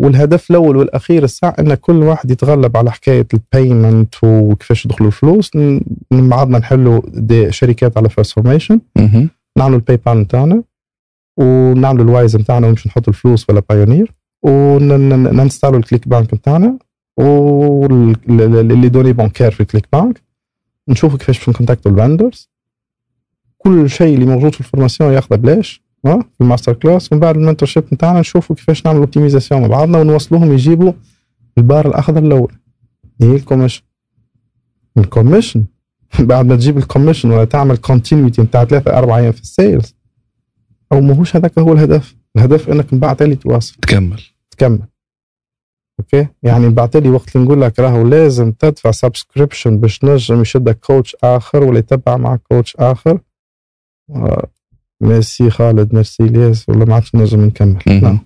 والهدف 0.04 0.52
الأول 0.52 0.78
والأخير 0.78 1.24
الساعة 1.24 1.56
إن 1.60 1.74
كل 1.76 1.96
واحد 2.04 2.32
يتغلب 2.32 2.78
على 2.78 2.92
حكاية 2.92 3.28
ال 3.34 3.44
payment 3.44 4.16
وكيفاش 4.24 4.86
يدخلوا 4.86 5.08
الفلوس. 5.08 5.56
من 6.12 6.30
بعضنا 6.30 6.58
نحلوا 6.60 7.02
des 7.08 7.52
شركات 7.52 7.98
على 7.98 8.10
First 8.10 8.32
Formations 8.34 8.80
نعملوا 9.58 9.78
ال 9.78 9.98
PayPal 10.06 10.18
نتاعنا. 10.18 10.64
ونعملوا 11.40 12.06
ال 12.06 12.12
Wise 12.12 12.36
نتاعنا 12.36 12.68
ونمشي 12.68 12.90
نحطوا 12.90 13.14
الفلوس 13.14 13.50
ولا 13.50 13.62
Payoneer 13.70 14.12
وننستالوا 14.44 15.78
ال 15.80 16.08
ClickBank 16.08 16.34
نتاعنا. 16.34 16.78
و 17.20 17.62
les 17.62 18.90
données 18.90 19.14
bancaires 19.14 19.52
في 19.52 19.60
ال 19.62 19.86
ClickBank 19.94 20.22
نشوفوا 20.90 21.18
كيفاش 21.18 21.38
باش 21.40 21.50
نكونتاكتوا 21.50 21.92
ال 21.92 21.99
vendors 21.99 22.50
كل 23.68 23.90
شيء 23.90 24.16
اللي 24.16 24.26
موجود 24.26 24.54
في 24.54 24.60
ال 24.60 24.65
formation 24.65 25.14
ياخذه 25.14 25.36
بلاش 25.36 25.84
في 26.04 26.24
ال 26.42 26.46
master 26.46 26.74
class 26.74 27.12
ومن 27.12 27.22
بعد 27.22 27.38
ال 27.38 27.68
mentorship 27.68 27.84
نتاعنا 27.94 28.20
نشوفوا 28.20 28.56
كيفاش 28.56 28.86
نعملوا 28.86 29.04
optimisation 29.04 29.62
مع 29.62 29.68
بعضنا 29.68 29.98
ونوصلوهم 29.98 30.54
يجيبوا 30.54 30.94
ال 31.58 31.63
barre 31.63 31.88
الأخضر 31.88 32.24
الأول. 32.24 32.54
هي 33.22 33.36
ال 33.36 33.39
commission. 33.39 33.82
ال 34.98 35.03
commission. 35.03 35.66
بعد 36.20 36.46
ما 36.46 36.56
تجيب 36.56 36.78
ال 36.78 36.83
commission 36.83 37.32
ولا 37.32 37.46
تعمل 37.46 37.78
continuity 37.78 38.42
نتاع 38.42 38.66
ثلاثة 38.66 38.98
أربع 38.98 39.18
أيام 39.18 39.32
في 39.32 39.42
ال 39.42 39.51
sales 39.51 39.96
أو 40.92 41.02
ماهوش 41.02 41.36
هذاك 41.36 41.60
هو 41.60 41.74
الهدف. 41.74 42.16
الهدف 42.36 42.70
إنك 42.70 42.94
من 42.94 43.00
بعد 43.00 43.38
تواصل. 43.38 43.76
تكمل. 43.76 44.22
تكمل. 44.52 44.80
أوكي؟ 46.00 46.28
يعني 46.44 46.66
من 46.66 46.74
بعد 46.74 46.90
تالي 46.90 47.10
وقت 47.10 47.36
اللي 47.36 47.48
نقول 47.48 47.62
لك 47.62 47.80
راهو 47.80 48.08
لازم 48.08 48.52
تدفع 48.52 48.92
subscription 48.92 49.78
باش 49.80 50.04
نجم 50.04 50.42
يشدك 50.42 50.80
coach 50.80 51.16
آخر 51.24 51.64
ولا 51.64 51.80
يتبع 51.80 52.18
معك 52.18 52.42
coach 52.50 52.76
آخر. 52.76 53.20
ميرسي 55.02 55.50
خالد 55.50 55.94
ميرسي 55.94 56.24
إلياس 56.24 56.70
ولا 56.70 56.86
ما 56.86 56.96
عادش 56.96 57.16
نجم 57.16 57.42
نكمل. 57.46 58.02
نعم. 58.02 58.20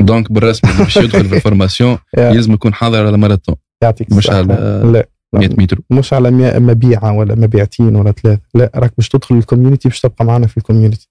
donc 0.00 0.32
بالرسمي 0.32 0.70
باش 0.78 0.96
يدخل 0.96 1.24
في 1.24 1.34
ال 1.36 1.42
formation 1.42 1.98
يلزم 2.18 2.52
يكون 2.52 2.74
حاضر 2.74 3.06
على 3.06 3.16
ماراثون. 3.18 3.54
يعطيك 3.82 4.12
مش. 4.12 4.30
على 4.30 4.46
لا. 4.92 5.08
100 5.32 5.48
متر. 5.58 5.78
مش 5.90 6.12
على 6.12 6.30
مبيعة 6.60 7.12
ولا 7.12 7.34
مبيعتين 7.34 7.96
ولا 7.96 8.12
ثلاثة. 8.12 8.40
لا 8.54 8.70
راك 8.74 8.92
باش 8.96 9.08
تدخل 9.08 9.34
ال 9.34 9.39
community 9.39 9.88
باش 9.88 10.00
تبقى 10.00 10.24
معنا 10.24 10.46
في 10.46 10.56
ال 10.56 10.61
community 10.61 11.08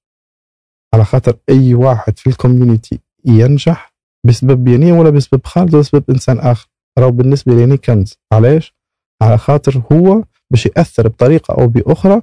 على 0.94 1.06
خاطر 1.06 1.36
أي 1.50 1.74
واحد 1.74 2.20
في 2.20 2.28
ال 2.28 2.35
community 2.35 3.00
ينجح 3.26 3.94
بسبب 4.26 4.68
ياني 4.68 4.92
ولا 4.92 5.10
بسبب 5.10 5.46
خالد 5.46 5.74
ولا 5.74 5.82
بسبب 5.82 6.04
إنسان 6.10 6.40
آخر. 6.40 6.68
راهو 7.00 7.12
بالنسبة 7.12 7.66
لي 7.66 7.78
كنز. 7.78 8.18
علاش؟ 8.32 8.76
على 9.22 9.38
خاطر 9.38 9.82
هو 9.92 10.24
باش 10.52 10.66
يأثر 10.66 11.08
بطريقة 11.08 11.54
أو 11.62 11.68
بأخرى 11.68 12.22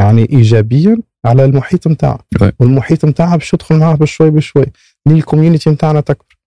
يعني 0.00 0.28
إيجابيا 0.32 0.98
على 1.24 1.44
المحيط 1.44 1.88
نتاعه 1.88 2.18
أي. 2.42 2.52
والمحيط 2.60 3.04
نتاعه 3.04 3.36
باش 3.36 3.50
تدخل 3.50 3.78
معاه 3.78 3.94
بشوي 3.94 4.30
بشوي. 4.30 4.66
لي 5.06 5.14
ال 5.14 5.20
community 5.20 5.70
نتاعنا 5.70 6.00
تكبر. 6.00 6.38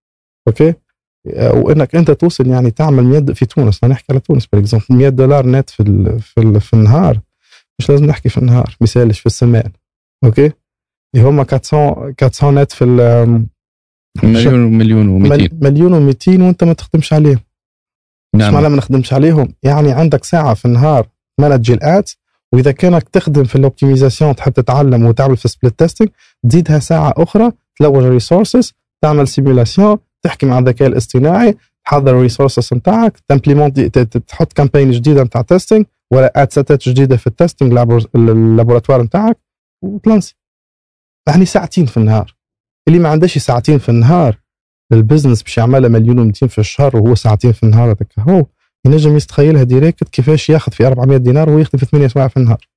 أوكي؟ 0.48 0.74
وإنك 1.38 1.96
أنت 1.96 2.12
توصل 2.12 2.48
يعني 2.48 2.72
تعمل 2.72 3.04
100 3.04 3.20
د- 3.20 3.32
في 3.32 3.46
تونس 3.46 3.80
أنا 3.84 3.94
نحكي 3.94 4.06
على 4.10 4.20
تونس 4.20 4.46
par 4.54 4.80
100 4.90 5.10
دولار 5.10 5.48
نت 5.48 5.70
في 5.70 5.80
ال 5.84 6.20
في, 6.22 6.40
ال 6.42 6.62
في 6.62 6.74
النهار. 6.74 7.20
مش 7.80 7.90
لازم 7.90 8.06
نحكي 8.06 8.30
في 8.30 8.38
النهار 8.38 8.76
مثالش 8.82 9.20
في 9.20 9.26
السمان 9.26 9.72
أوكي؟ 10.24 10.52
اللي 11.16 11.28
هما 11.28 11.46
400 11.74 12.14
400 12.24 12.64
نت 12.64 12.72
في 12.72 12.84
مليون 14.24 14.64
ومليون 14.66 15.24
و200 15.50 15.54
مليون 15.62 16.12
و200 16.14 16.28
وأنت 16.28 16.64
ما 16.64 16.74
تخدمش 16.74 17.14
عليهم. 17.14 17.40
مش 18.36 18.42
معناها 18.42 18.62
نعم 18.62 18.72
ما 18.72 18.78
نخدمش 18.78 19.14
عليهم. 19.14 19.54
يعني 19.64 19.92
عندك 19.92 20.24
ساعة 20.24 20.54
في 20.54 20.66
النهار 20.66 21.08
ت 21.38 21.43
manage 21.43 21.72
ال 21.72 21.82
ads 21.82 22.12
وإذا 22.54 22.72
كانك 22.72 23.10
تخدم 23.10 23.44
في 23.44 23.56
ال 23.56 23.62
optimisation 23.62 24.36
تحب 24.36 24.54
تتعلم 24.54 25.06
وتعمل 25.06 25.38
في 25.38 25.48
split 25.48 25.80
testing 25.80 26.10
تزيدها 26.50 26.80
ساعة 26.80 27.14
أخرى 27.18 27.52
تلوج 27.80 28.04
ال 28.04 28.11
resources 28.11 28.74
تعمل 29.02 29.28
simulation 29.28 29.98
تحكي 30.22 30.46
مع 30.46 30.60
الذكاء 30.60 30.88
الاصطناعي 30.88 31.58
تحضر 31.86 32.12
ال 32.12 32.18
resources 32.18 32.74
نتاعك 32.74 33.20
تحط 34.28 34.54
campagne 34.54 34.92
جديدة 34.92 35.24
نتاع 35.24 35.42
testing 35.42 35.86
ولا 36.12 36.34
ad 36.36 36.52
set 36.52 36.80
ات 36.80 36.90
جديدة 36.90 37.18
في 37.18 37.28
ال 37.28 37.33
testing 37.33 37.72
ال 38.16 38.23
laboratoire 38.23 39.02
نتاعك 39.02 39.38
وتلانسي 39.82 40.36
يعني 41.28 41.46
ساعتين 41.46 41.86
في 41.86 41.98
النهار. 41.98 42.36
اللي 42.88 43.00
ما 43.00 43.10
عندهش 43.10 43.38
ساعتين 43.38 43.78
في 43.78 43.90
النهار 43.90 44.40
ال 44.94 44.99
business 44.99 45.44
باش 45.44 45.58
يعملها 45.58 45.90
مليون 45.90 46.34
و200 46.34 46.46
في 46.48 46.60
الشهر 46.60 46.98
وهو 46.98 47.16
ساعتين 47.16 47.52
في 47.52 47.64
النهار 47.64 47.86
هذاك 47.88 48.08
هو. 48.20 48.46
ينجم 48.86 49.16
يستخيلها 49.18 49.64
direct 49.64 50.10
كيفاش 50.10 50.50
ياخذ 50.50 50.72
في 50.72 50.88
400 50.88 51.18
دينار 51.18 51.50
وهو 51.50 51.60
يخدم 51.60 51.80
في 51.80 51.86
8 51.86 52.08
سوايع 52.08 52.28
في 52.28 52.38
النهار. 52.38 52.68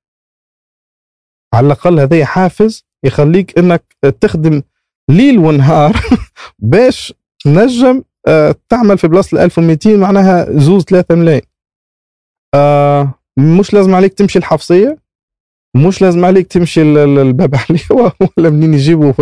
على 1.53 1.65
الأقل 1.67 1.99
هذا 1.99 2.25
حافز 2.25 2.85
يخليك 3.03 3.59
إنك 3.59 3.83
تخدم 4.21 4.61
ليل 5.09 5.37
ونهار 5.39 5.95
باش 6.59 7.13
تنجم 7.43 8.03
آه، 8.27 8.55
تعمل 8.69 8.97
في 8.97 9.07
بلاصة 9.07 9.35
ال 9.37 9.41
1200 9.43 9.97
معناها 9.97 10.59
زوز 10.59 10.83
3 10.83 11.15
ملايين. 11.15 11.41
آه، 12.55 13.13
مش 13.39 13.73
لازم 13.73 13.95
عليك 13.95 14.13
تمشي 14.13 14.39
الحفصية 14.39 14.97
مش 15.75 16.01
لازم 16.01 16.25
عليك 16.25 16.47
تمشي 16.47 16.83
ل- 16.83 16.93
ل- 17.15 17.19
الباب 17.19 17.55
عليوه 17.55 18.13
ولا 18.37 18.49
منين 18.49 18.73
يجيبوا 18.73 19.13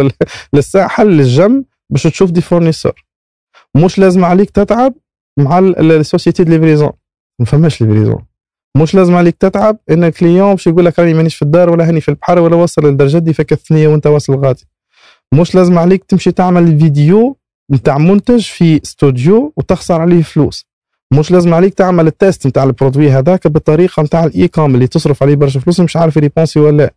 للساحل 0.53 1.07
للجنب 1.07 1.65
باش 1.89 2.03
تشوف 2.03 2.31
des 2.31 2.41
fournisseurs. 2.41 3.05
مش 3.75 3.99
لازم 3.99 4.25
عليك 4.25 4.49
تتعب 4.49 4.93
مع 5.37 5.59
ال 5.59 5.70
société 5.70 6.43
de 6.43 6.51
livraison 6.51 6.91
ما 7.39 7.45
فماش 7.45 7.81
livraison 7.81 8.25
مش 8.77 8.95
لازم 8.95 9.15
عليك 9.15 9.35
تتعب 9.35 9.77
ان 9.91 10.03
ال 10.03 10.10
client 10.10 10.51
باش 10.51 10.67
يقول 10.67 10.85
لك 10.85 10.99
راني 10.99 11.13
مانيش 11.13 11.35
في 11.35 11.41
الدار 11.41 11.69
ولا 11.69 11.87
هاني 11.87 12.01
في 12.01 12.09
البحر 12.09 12.39
ولا 12.39 12.55
وصل 12.55 12.85
للدرجة 12.85 13.17
دي 13.17 13.33
الثنيه 13.51 13.87
وأنت 13.87 14.07
واصل 14.07 14.35
غادي. 14.35 14.67
مش 15.33 15.55
لازم 15.55 15.77
عليك 15.77 16.03
تمشي 16.03 16.31
تعمل 16.31 16.79
فيديو 16.79 17.37
نتاع 17.71 17.97
منتج 17.97 18.41
في 18.41 18.81
استوديو 18.83 19.53
وتخسر 19.57 20.01
عليه 20.01 20.21
فلوس. 20.21 20.65
مش 21.13 21.31
لازم 21.31 21.53
عليك 21.53 21.73
تعمل 21.73 22.07
ال 22.07 22.15
test 22.15 22.47
نتاع 22.47 22.63
ال 22.63 22.69
produit 22.69 23.11
هذاك 23.11 23.47
بالطريقة 23.47 24.03
نتاع 24.03 24.23
ال 24.23 24.47
e-com 24.47 24.75
اللي 24.75 24.87
تصرف 24.87 25.23
عليه 25.23 25.35
برشا 25.35 25.59
فلوس 25.59 25.79
مش 25.79 25.97
عارف 25.97 26.17
يريبونسي 26.17 26.59
ولا 26.59 26.77
لا. 26.77 26.93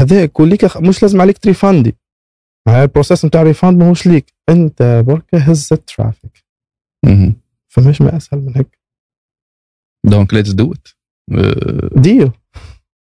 هذا 0.00 0.26
كليك 0.26 0.76
مش 0.76 1.02
لازم 1.02 1.20
عليك 1.20 1.38
تريفاندي. 1.38 1.96
ال 2.68 2.75
process 2.75 3.24
نتاع 3.24 3.40
ال 3.40 3.45
refund 3.45 3.78
ماهوش 3.78 4.06
ليك. 4.06 4.32
أنت 4.48 5.02
برك 5.06 5.34
هز 5.34 5.68
ال 5.72 5.80
traffic. 5.80 6.44
فماش 7.72 8.02
ما 8.02 8.16
أسهل 8.16 8.40
من 8.40 8.56
هيك. 8.56 8.78
donc 10.06 10.34
let's 10.34 10.50
do 10.50 10.72
it 10.72 10.88
deal 11.96 12.30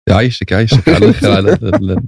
يعيشك 0.08 0.52
يعيشك 0.52 0.88
على 0.88 0.98
الآخر 0.98 1.32
على 1.32 2.02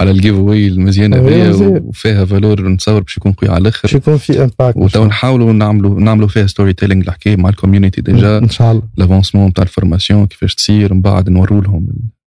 على 0.00 0.10
ال 0.10 0.34
giveaway 0.34 0.66
المزيانة 0.66 1.22
مزيان. 1.22 1.82
وفيها 1.84 2.24
valeur 2.24 2.68
نتصور 2.68 3.00
باش 3.00 3.16
يكون 3.16 3.32
قوي 3.32 3.50
على 3.50 3.70
باش 3.70 3.80
الآخر 3.84 3.96
يكون 3.96 4.16
في 4.16 4.42
impact 4.42 4.76
وتو 4.76 5.04
نحاولوا 5.04 5.52
نعملوا 5.52 6.00
نعملوا 6.00 6.28
فيها 6.28 6.46
storytelling 6.46 7.04
الحكاية 7.06 7.36
مع 7.36 7.48
ال 7.48 7.53
community 7.53 8.00
déjà 8.00 8.38
إن 8.38 8.48
شاء 8.48 8.72
الله. 8.72 8.82
l'avancement 8.96 9.46
نتاع 9.46 9.62
ال 9.62 9.68
formation 9.68 10.26
كيفاش 10.26 10.54
تصير 10.54 10.94
من 10.94 11.00
بعد 11.00 11.28
نوروا 11.30 11.60
لهم 11.60 11.88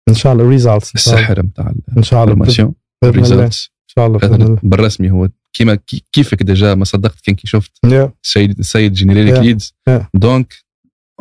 إن 0.09 0.13
شاء 0.13 0.33
الله 0.33 0.49
results 0.49 0.95
السحر 0.95 1.41
نتاع 1.41 1.73
إن 1.97 2.03
شاء 2.03 2.23
الله. 2.23 2.33
ال 2.33 2.37
formation 2.37 2.75
الله. 3.31 3.45
إن 3.45 3.51
شاء 3.87 4.07
الله. 4.07 4.59
بالرسمي 4.63 5.11
هو 5.11 5.29
كيما 5.57 5.75
كي- 5.75 6.03
كيفك 6.11 6.43
déjà 6.43 6.75
ما 6.75 6.85
صدقت 6.85 7.19
كان 7.23 7.35
كي 7.35 7.47
شفت 7.47 7.71
السيد 8.23 8.59
السيد 8.59 8.93
generate 8.93 9.35
Yeah. 9.35 9.39
leads 9.39 9.73
Yeah. 9.89 10.03
donc 10.13 10.53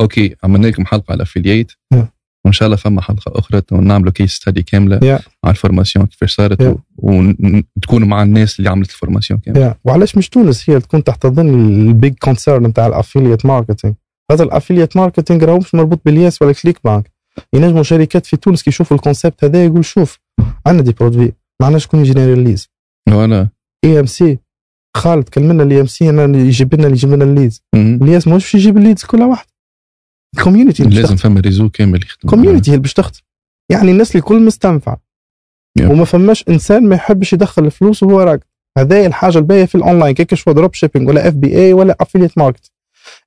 أوكي 0.01 0.37
عملنا 0.45 0.67
لكم 0.67 0.87
حلقة 0.87 1.13
على 1.13 1.23
affiliate 1.23 1.73
Yeah. 1.95 1.99
وإن 2.45 2.53
شاء 2.53 2.67
الله 2.67 2.77
فما 2.77 3.01
حلقة 3.01 3.39
أخرى 3.39 3.63
ونعملوا 3.73 4.13
case 4.13 4.33
study 4.33 4.63
كاملة 4.63 4.99
Yeah. 4.99 5.23
على 5.45 5.51
ال 5.51 5.57
formation 5.57 6.07
كيفاش 6.07 6.35
صارت 6.35 6.63
Yeah. 6.63 6.77
وتكونوا 6.97 8.09
مع 8.09 8.23
الناس 8.23 8.59
اللي 8.59 8.71
عملت 8.71 8.91
ال 8.91 8.96
formation 8.96 9.41
كاملة 9.41 9.71
yeah. 9.73 9.75
وعلاش 9.85 10.17
مش 10.17 10.29
تونس 10.29 10.71
هي 10.71 10.81
تكون 10.81 11.05
تحت 11.05 11.27
ظل 11.27 11.49
ال 11.49 11.65
big 11.65 12.15
concern 12.15 12.67
نتاع 12.67 12.87
ال 12.87 12.93
affiliate 12.93 13.47
marketing 13.47 13.95
هذا 14.33 14.45
ال 14.45 14.50
affiliate 14.50 14.97
marketing 14.97 15.45
راهو 15.45 15.59
مش 15.59 15.75
مربوط 15.75 16.01
بإلياس 16.05 16.43
ولا 16.43 16.53
ClickBank 16.53 17.11
ينجموا 17.55 17.83
شركات 17.83 18.27
في 18.27 18.37
تونس 18.37 18.63
كي 18.63 18.71
يشوفوا 18.71 18.97
ال 18.97 19.03
concept 19.03 19.45
هذا 19.45 19.65
يقول 19.65 19.85
شوف 19.85 20.19
عندنا 20.67 20.83
des 20.83 20.93
produits 20.93 21.25
ما 21.61 21.67
عندناش 21.67 21.85
شكون 21.85 22.01
يجينيرا 22.01 22.42
ليدز 22.42 22.69
voilà 23.11 23.49
MMC 23.85 24.39
خالد 24.97 25.29
كلمنا 25.29 25.63
ال 25.63 25.81
MMC 25.81 26.11
أنا 26.11 26.39
يجيب 26.39 26.75
لنا 26.75 26.85
اللي 26.85 26.97
يجيب 26.97 27.13
لنا 27.13 27.25
ال 27.25 27.30
leads. 27.30 27.63
الياس 27.75 28.29
مش 28.29 28.33
باش 28.33 28.55
يجيب 28.55 28.77
الليدز 28.77 29.05
كلها 29.05 29.27
واحد. 29.27 29.47
باش 30.89 30.97
لازم 30.97 31.17
فما 31.17 31.41
réseau 31.41 31.69
كامل 31.69 32.05
يخدم. 32.05 32.29
community 32.31 32.71
هي 32.71 32.75
اللي 32.75 32.83
باش 32.83 32.93
تخدم 32.93 33.19
يعني 33.71 33.91
الناس 33.91 34.17
الكل 34.17 34.43
مستنفع. 34.43 34.97
Yeah. 35.81 35.83
وما 35.83 36.05
فماش 36.05 36.45
إنسان 36.49 36.89
ما 36.89 36.95
يحبش 36.95 37.33
يدخل 37.33 37.65
الفلوس 37.65 38.03
وهو 38.03 38.21
راقد. 38.21 38.45
هذا 38.79 39.07
الحاجة 39.07 39.39
الباهية 39.39 39.65
في 39.65 39.75
ال 39.75 39.80
online. 39.80 40.15
quelque 40.15 40.35
chose 40.35 40.53
dropshipping 40.53 41.09
ولا 41.09 41.29
FBA 41.29 41.73
ولا 41.73 41.97
affiliate 42.01 42.39
marketing 42.39 42.71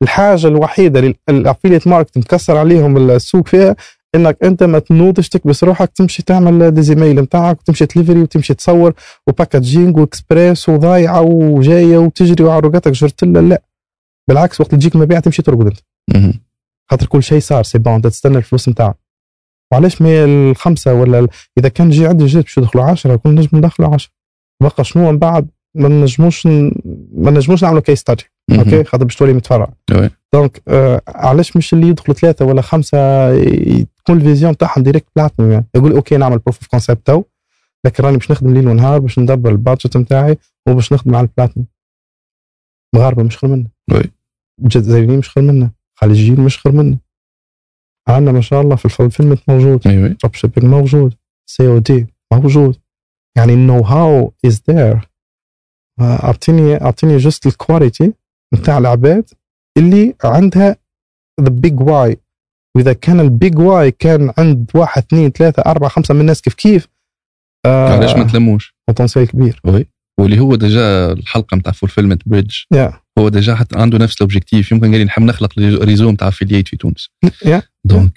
الحاجة 0.01 0.47
الوحيدة 0.47 0.99
اللي 0.99 1.15
ال 1.29 1.35
affiliate 1.35 1.87
marketing 1.87 2.17
مكسر 2.17 2.57
عليهم 2.57 3.11
السوق 3.11 3.47
فيها 3.47 3.75
إنك 4.15 4.37
أنت 4.43 4.63
ما 4.63 4.79
تنوضش 4.79 5.29
تكبس 5.29 5.63
روحك 5.63 5.91
تمشي 5.95 6.23
تعمل 6.23 6.71
des 6.71 6.87
emails 6.87 7.19
نتاعك 7.21 7.59
وتمشي 7.59 7.85
تليفري 7.85 8.21
وتمشي 8.21 8.53
تصور 8.53 8.93
و 9.27 9.34
packaging 9.34 9.97
وإكسبريس 9.97 10.69
وضايعة 10.69 11.21
وجاية 11.21 11.97
وتجري 11.97 12.43
وعروقاتك 12.43 12.91
جرتله 12.91 13.41
لا 13.41 13.63
بالعكس 14.27 14.61
وقت 14.61 14.71
تجيك 14.71 14.95
المبيع 14.95 15.19
تمشي 15.19 15.41
ترقد 15.41 15.73
أنت. 16.15 16.33
خاطر 16.89 17.05
كل 17.05 17.23
شيء 17.23 17.39
صار 17.39 17.63
سي 17.63 17.77
بون 17.77 18.01
تستنى 18.01 18.37
الفلوس 18.37 18.69
نتاعك 18.69 18.97
وعلاش 19.71 20.01
ما 20.01 20.23
الخمسة 20.25 20.93
ولا 20.93 21.27
إذا 21.57 21.69
كان 21.69 21.89
جي 21.89 22.07
عندي 22.07 22.25
جد 22.25 22.41
باش 22.41 22.57
يدخلوا 22.57 22.83
10 22.83 23.15
كل 23.15 23.29
نجم 23.35 23.57
ندخلوا 23.57 23.93
10 23.93 24.11
بقى 24.63 24.83
شنو 24.83 25.11
من 25.11 25.17
بعد؟ 25.17 25.49
ما 25.75 25.89
نجموش 25.89 26.45
ما 26.45 27.31
نجموش 27.31 27.63
نعملوا 27.63 27.81
كيس 27.81 27.99
ستادي. 27.99 28.23
أوكي؟ 28.51 28.83
خاطر 28.83 29.03
باش 29.03 29.15
تولي 29.15 29.33
متفرع. 29.33 29.73
دونك 30.33 30.61
آه 30.67 31.01
علاش 31.07 31.57
مش 31.57 31.73
اللي 31.73 31.87
يدخلوا 31.87 32.17
ثلاثة 32.17 32.45
ولا 32.45 32.61
خمسة 32.61 32.97
تكون 33.85 34.17
الفيزيون 34.17 34.57
تاعهم 34.57 34.83
ديريكت 34.83 35.07
بلاتنم 35.15 35.51
يعني؟ 35.51 35.65
يقول 35.75 35.91
أوكي 35.91 36.17
نعمل 36.17 36.37
بروف 36.37 36.57
اوف 36.57 36.67
كونسيبت 36.67 37.07
تو 37.07 37.23
لكن 37.85 38.03
راني 38.03 38.17
باش 38.17 38.31
نخدم 38.31 38.53
ليل 38.53 38.67
ونهار 38.67 38.99
باش 38.99 39.19
ندبر 39.19 39.51
البادجت 39.51 39.97
نتاعي 39.97 40.37
وباش 40.67 40.93
نخدم 40.93 41.15
على 41.15 41.27
البلاتنم 41.27 41.65
مغاربة 42.95 43.23
مش 43.23 43.37
خير 43.37 43.49
منا. 43.49 43.67
Oui. 43.91 44.03
جزائريين 44.59 45.19
مش 45.19 45.29
خير 45.29 45.43
منا. 45.43 45.71
خليجيين 45.95 46.39
مش 46.39 46.59
خير 46.59 46.71
منا. 46.71 46.97
عندنا 48.07 48.31
ما 48.31 48.41
شاء 48.41 48.61
الله 48.61 48.75
في 48.75 48.99
الفيلم 48.99 49.37
موجود. 49.47 49.87
أيوه. 49.87 50.07
dropshipping 50.07 50.65
موجود. 50.65 51.13
COD 51.49 52.07
موجود. 52.33 52.77
يعني 53.37 53.53
ال 53.53 53.81
know-how 53.81 54.33
is 54.45 54.61
there 54.69 55.06
أعطيني 55.99 56.81
أعطيني 56.81 57.17
juste 57.17 57.47
ال 57.47 57.56
qualité 57.56 58.13
نتاع 58.55 58.77
العباد 58.77 59.29
اللي 59.77 60.15
عندها 60.23 60.75
the 61.41 61.49
big 61.49 61.79
why 61.79 62.17
وإذا 62.77 62.93
كان 62.93 63.19
ال 63.19 63.29
big 63.29 63.59
why 63.59 63.91
كان 63.91 64.33
عند 64.37 64.71
واحد 64.73 65.03
اثنين 65.03 65.29
ثلاثة 65.29 65.61
أربعة 65.61 65.89
خمسة 65.89 66.13
من 66.13 66.21
الناس 66.21 66.41
كيف 66.41 66.53
كيف 66.53 66.87
علاش 67.65 68.15
ما 68.15 68.23
تلموش؟ 68.23 68.75
potentiel 68.87 69.27
كبير. 69.27 69.61
واللي 70.19 70.39
هو 70.39 70.55
déjà 70.55 71.11
الحلقة 71.11 71.57
نتاع 71.57 71.71
Fulfillment 71.71 72.21
Bridge 72.25 72.55
هو 73.19 73.29
déjà 73.29 73.55
حتى 73.55 73.79
عنده 73.79 73.97
نفس 73.97 74.15
ال 74.15 74.22
objectif 74.22 74.71
يمكن 74.71 74.91
قال 74.91 74.97
لي 74.97 75.05
نحب 75.05 75.23
نخلق 75.23 75.59
réseau 75.59 76.11
نتاع 76.11 76.27
affiliate 76.27 76.67
في 76.67 76.77
تونس. 76.77 77.09
Yeah 77.45 77.61
donc 77.85 78.13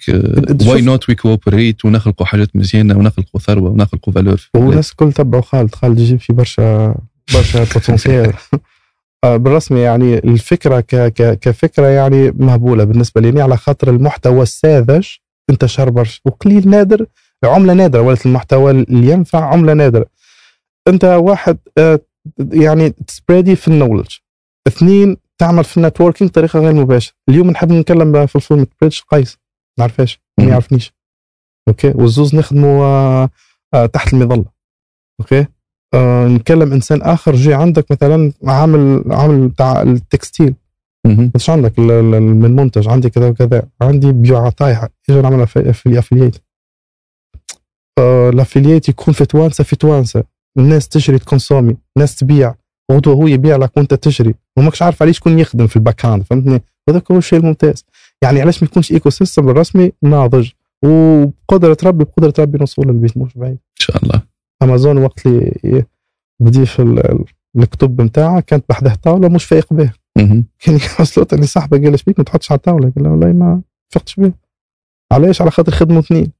why 0.67 0.81
not 0.81 1.09
we 1.09 1.15
cooperate 1.15 1.85
ونخلقوا 1.85 2.25
حاجات 2.25 2.55
مزيانة 2.55 2.97
ونخلقوا 2.97 3.41
ثروة 3.41 3.71
ونخلقوا 3.71 4.13
valeur 4.13 4.49
والناس 4.55 4.91
الكل 4.91 5.13
تبعوا 5.13 5.43
خالد. 5.43 5.75
خالد 5.75 5.99
يجيب 5.99 6.19
في 6.19 6.33
برشا 6.33 6.95
برشا 7.33 7.63
potentiel 7.73 8.33
آه، 9.23 9.37
بالرسمي 9.37 9.79
يعني 9.79 10.17
الفكرة 10.17 10.79
ك 10.79 10.95
ك 10.95 11.39
كفكرة 11.39 11.87
يعني 11.87 12.31
مهبولة 12.31 12.83
بالنسبة 12.83 13.21
لي. 13.21 13.41
على 13.41 13.57
خاطر 13.57 13.89
المحتوى 13.89 14.41
الساذج 14.43 15.07
انتشر 15.49 15.89
برشا 15.89 16.21
وقليل 16.25 16.69
نادر 16.69 17.05
عملة 17.43 17.73
نادرة 17.73 18.01
ولات 18.01 18.25
المحتوى 18.25 18.71
اللي 18.71 19.11
ينفع 19.11 19.45
عملة 19.45 19.73
نادرة. 19.73 20.05
أنت 20.87 21.05
واحد 21.05 21.57
آه، 21.77 21.99
يعني 22.53 22.89
تسبريدي 22.89 23.55
في 23.55 23.67
النولج. 23.67 24.17
اثنين 24.67 25.17
تعمل 25.37 25.63
في 25.63 25.77
النتوركينج 25.77 26.29
بطريقة 26.29 26.59
غير 26.59 26.73
مباشرة. 26.73 27.13
اليوم 27.29 27.51
نحب 27.51 27.71
نتكلم 27.71 28.25
في 28.25 28.35
الفيلم 28.35 28.67
بريدج 28.81 28.99
قيس. 29.11 29.37
ما 29.77 29.85
نعرفهاش 29.85 30.21
ما. 30.39 30.45
يعرفنيش. 30.45 30.93
أوكي؟ 31.67 31.93
والزوز 31.95 32.35
نخدموا 32.35 32.83
آه، 33.73 33.85
تحت 33.85 34.13
المظلة. 34.13 34.45
أوكي؟ 35.19 35.45
آه 35.93 36.27
نكلم 36.27 36.73
إنسان 36.73 37.01
آخر 37.01 37.35
جي 37.35 37.53
عندك 37.53 37.91
مثلا 37.91 38.31
عامل 38.43 39.03
عامل 39.13 39.47
بتاع 39.47 39.81
التكستيل. 39.81 40.53
إيش 41.35 41.49
عندك 41.49 41.79
من 41.79 42.55
منتج. 42.55 42.89
عندي 42.89 43.09
كذا 43.09 43.27
وكذا. 43.27 43.63
عندي 43.81 44.11
بيوعة 44.11 44.49
طايحه 44.49 44.89
أجي 45.09 45.21
نعمل 45.21 45.47
في 45.47 45.73
في 45.73 45.89
الافلييت 45.89 46.35
آه 47.99 48.29
الأفلييت 48.29 48.89
يكون 48.89 49.13
في 49.13 49.25
توانسة 49.25 49.63
في 49.63 49.75
توانسة. 49.75 50.23
الناس 50.57 50.87
تشري 50.87 51.19
تكونسومي. 51.19 51.75
الناس 51.97 52.15
تبيع. 52.15 52.55
غدوه 52.91 53.13
هو 53.13 53.27
يبيع 53.27 53.55
لك 53.55 53.77
وأنت 53.77 53.93
تشري. 53.93 54.35
وماكش 54.57 54.81
عارف 54.81 55.01
عليه 55.01 55.11
شكون 55.11 55.39
يخدم 55.39 55.67
في 55.67 55.75
الباك 55.75 56.05
هاند 56.05 56.23
فهمتني؟ 56.23 56.61
هذاك 56.89 57.11
هو 57.11 57.17
الشيء 57.17 57.39
الممتاز. 57.39 57.85
يعني 58.23 58.41
علاش 58.41 58.63
ما 58.63 58.69
يكونش 58.71 58.91
ايكو 58.91 59.09
سيستم 59.09 59.49
الرسمي 59.49 59.91
ناضج؟ 60.03 60.49
وبقدرة 60.85 61.77
ربي 61.83 62.03
بقدرة 62.03 62.33
ربي 62.39 62.57
نوصل 62.57 62.81
للبيت 62.81 63.17
مش 63.17 63.33
بعيد. 63.35 63.51
إن 63.51 63.57
شاء 63.79 64.03
الله. 64.03 64.21
أمازون 64.61 64.97
وقت 64.97 65.25
اللي 65.25 65.85
بدي 66.41 66.65
في 66.65 66.81
ال- 66.81 67.11
ال- 67.11 67.25
الكتب 67.57 68.01
نتاعها 68.01 68.39
كانت 68.39 68.65
بحده 68.69 68.95
طاولة 68.95 69.27
مش 69.29 69.45
فايق 69.45 69.73
به 69.73 69.93
مهم. 70.17 70.45
كان 70.59 70.73
يوصلوا 70.99 71.25
لي 71.33 71.45
صاحبه 71.47 71.77
قال 71.77 71.91
لي 71.91 71.97
شبيك 71.97 72.19
ما 72.19 72.25
تحطش 72.25 72.51
على 72.51 72.57
الطاولة. 72.57 72.91
قال 72.95 73.03
له 73.03 73.09
والله 73.11 73.31
ما 73.31 73.61
فقتش 73.89 74.15
به 74.15 74.33
علاش؟ 75.11 75.41
على 75.41 75.51
خاطر 75.51 75.71
خدموا 75.71 75.99
اثنين. 75.99 76.31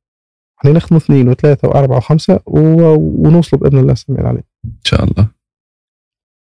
إحنا 0.59 0.71
نخدموا 0.71 1.01
اثنين 1.01 1.29
وثلاثة 1.29 1.67
وأربعة 1.67 1.97
وخمسة 1.97 2.39
و... 2.45 2.59
ونوصلوا 3.27 3.61
بإذن 3.61 3.77
الله 3.77 3.93
سمير 3.93 4.27
عليه 4.27 4.43
إن 4.65 4.71
شاء 4.83 5.03
الله. 5.03 5.27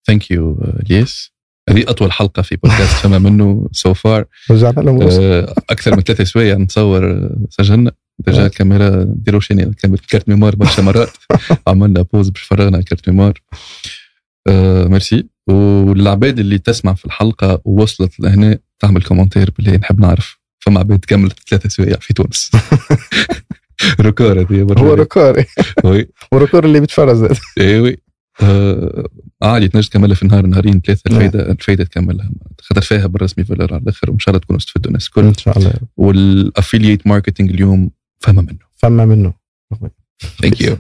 ثانك 0.07 0.31
يو 0.31 0.59
الياس 0.63 1.33
هذه 1.69 1.85
أطول 1.89 2.13
حلقة 2.13 2.43
في 2.43 2.57
بودكاست 2.57 2.93
فما 3.07 3.19
منه 3.19 3.69
سو 3.73 3.95
فار 3.95 4.25
رجعنا 4.51 4.81
لهم 4.81 5.03
أكثر 5.71 5.97
من 5.97 6.03
ثلاثة 6.03 6.25
سوايع 6.25 6.57
نتصور 6.57 7.11
آه، 7.11 7.37
سجلنا. 7.51 7.93
ديجا. 8.19 8.47
الكاميرا 8.47 9.15
شنو 9.39 9.71
كاميرا 9.71 10.03
كارت 10.09 10.29
ميموار 10.29 10.57
برشا 10.57 10.83
مرات 10.83 11.11
عملنا 11.67 12.03
pause 12.03 12.29
باش 12.29 12.43
فرغنا 12.43 12.81
carte 12.81 13.09
mémoire 13.09 13.43
آه 14.49 14.85
ميرسي 14.85 15.27
والعباد 15.47 16.39
اللي 16.39 16.59
تسمع 16.59 16.95
في 16.95 17.05
الحلقة 17.05 17.63
ووصلت 17.65 18.21
لهنا 18.21 18.59
تعمل 18.81 19.03
commentaire 19.03 19.51
باللي 19.51 19.77
نحب 19.77 20.01
نعرف 20.01 20.39
فما 20.59 20.81
عباد 20.81 21.05
كملت 21.09 21.49
ثلاثة 21.49 21.69
سوايع 21.69 21.97
في 22.01 22.15
تونس 22.15 22.51
record 24.01 24.41
هذه. 24.41 24.67
هو 24.79 24.95
record 24.95 25.45
oui 25.85 26.09
و 26.33 26.38
record 26.38 26.65
اللي 26.65 26.81
بيتفرج 26.81 27.15
زادة 27.17 27.37
أيوه 27.61 27.99
آه 28.43 29.09
عادي 29.43 29.69
تنجم 29.69 29.89
تكملها 29.89 30.15
في 30.15 30.27
نهار 30.27 30.47
نهارين 30.47 30.81
ثلاثة. 30.81 31.03
الفايده 31.07 31.51
الفايده 31.51 31.85
تكملها 31.85 32.31
خاطر 32.61 32.81
فيها 32.81 33.07
بالرسمي 33.07 33.45
valeur 33.45 33.75
على 33.75 33.83
الآخر 33.83 34.11
وان 34.11 34.19
شاء 34.19 34.31
الله 34.35 34.41
تكونوا 34.41 34.59
استفدوا 34.61 34.87
الناس 34.87 35.07
الكل 35.07 35.25
ان 35.25 35.35
شاء 35.35 35.59
الله 35.59 35.73
وال 35.97 36.17
affiliate 36.17 37.07
marketing 37.07 37.51
اليوم 37.51 37.91
فما 38.19 38.43
منه 38.43 38.67
فما 38.77 39.05
منه 39.05 39.35
ثانك 40.43 40.61
يو 40.61 40.77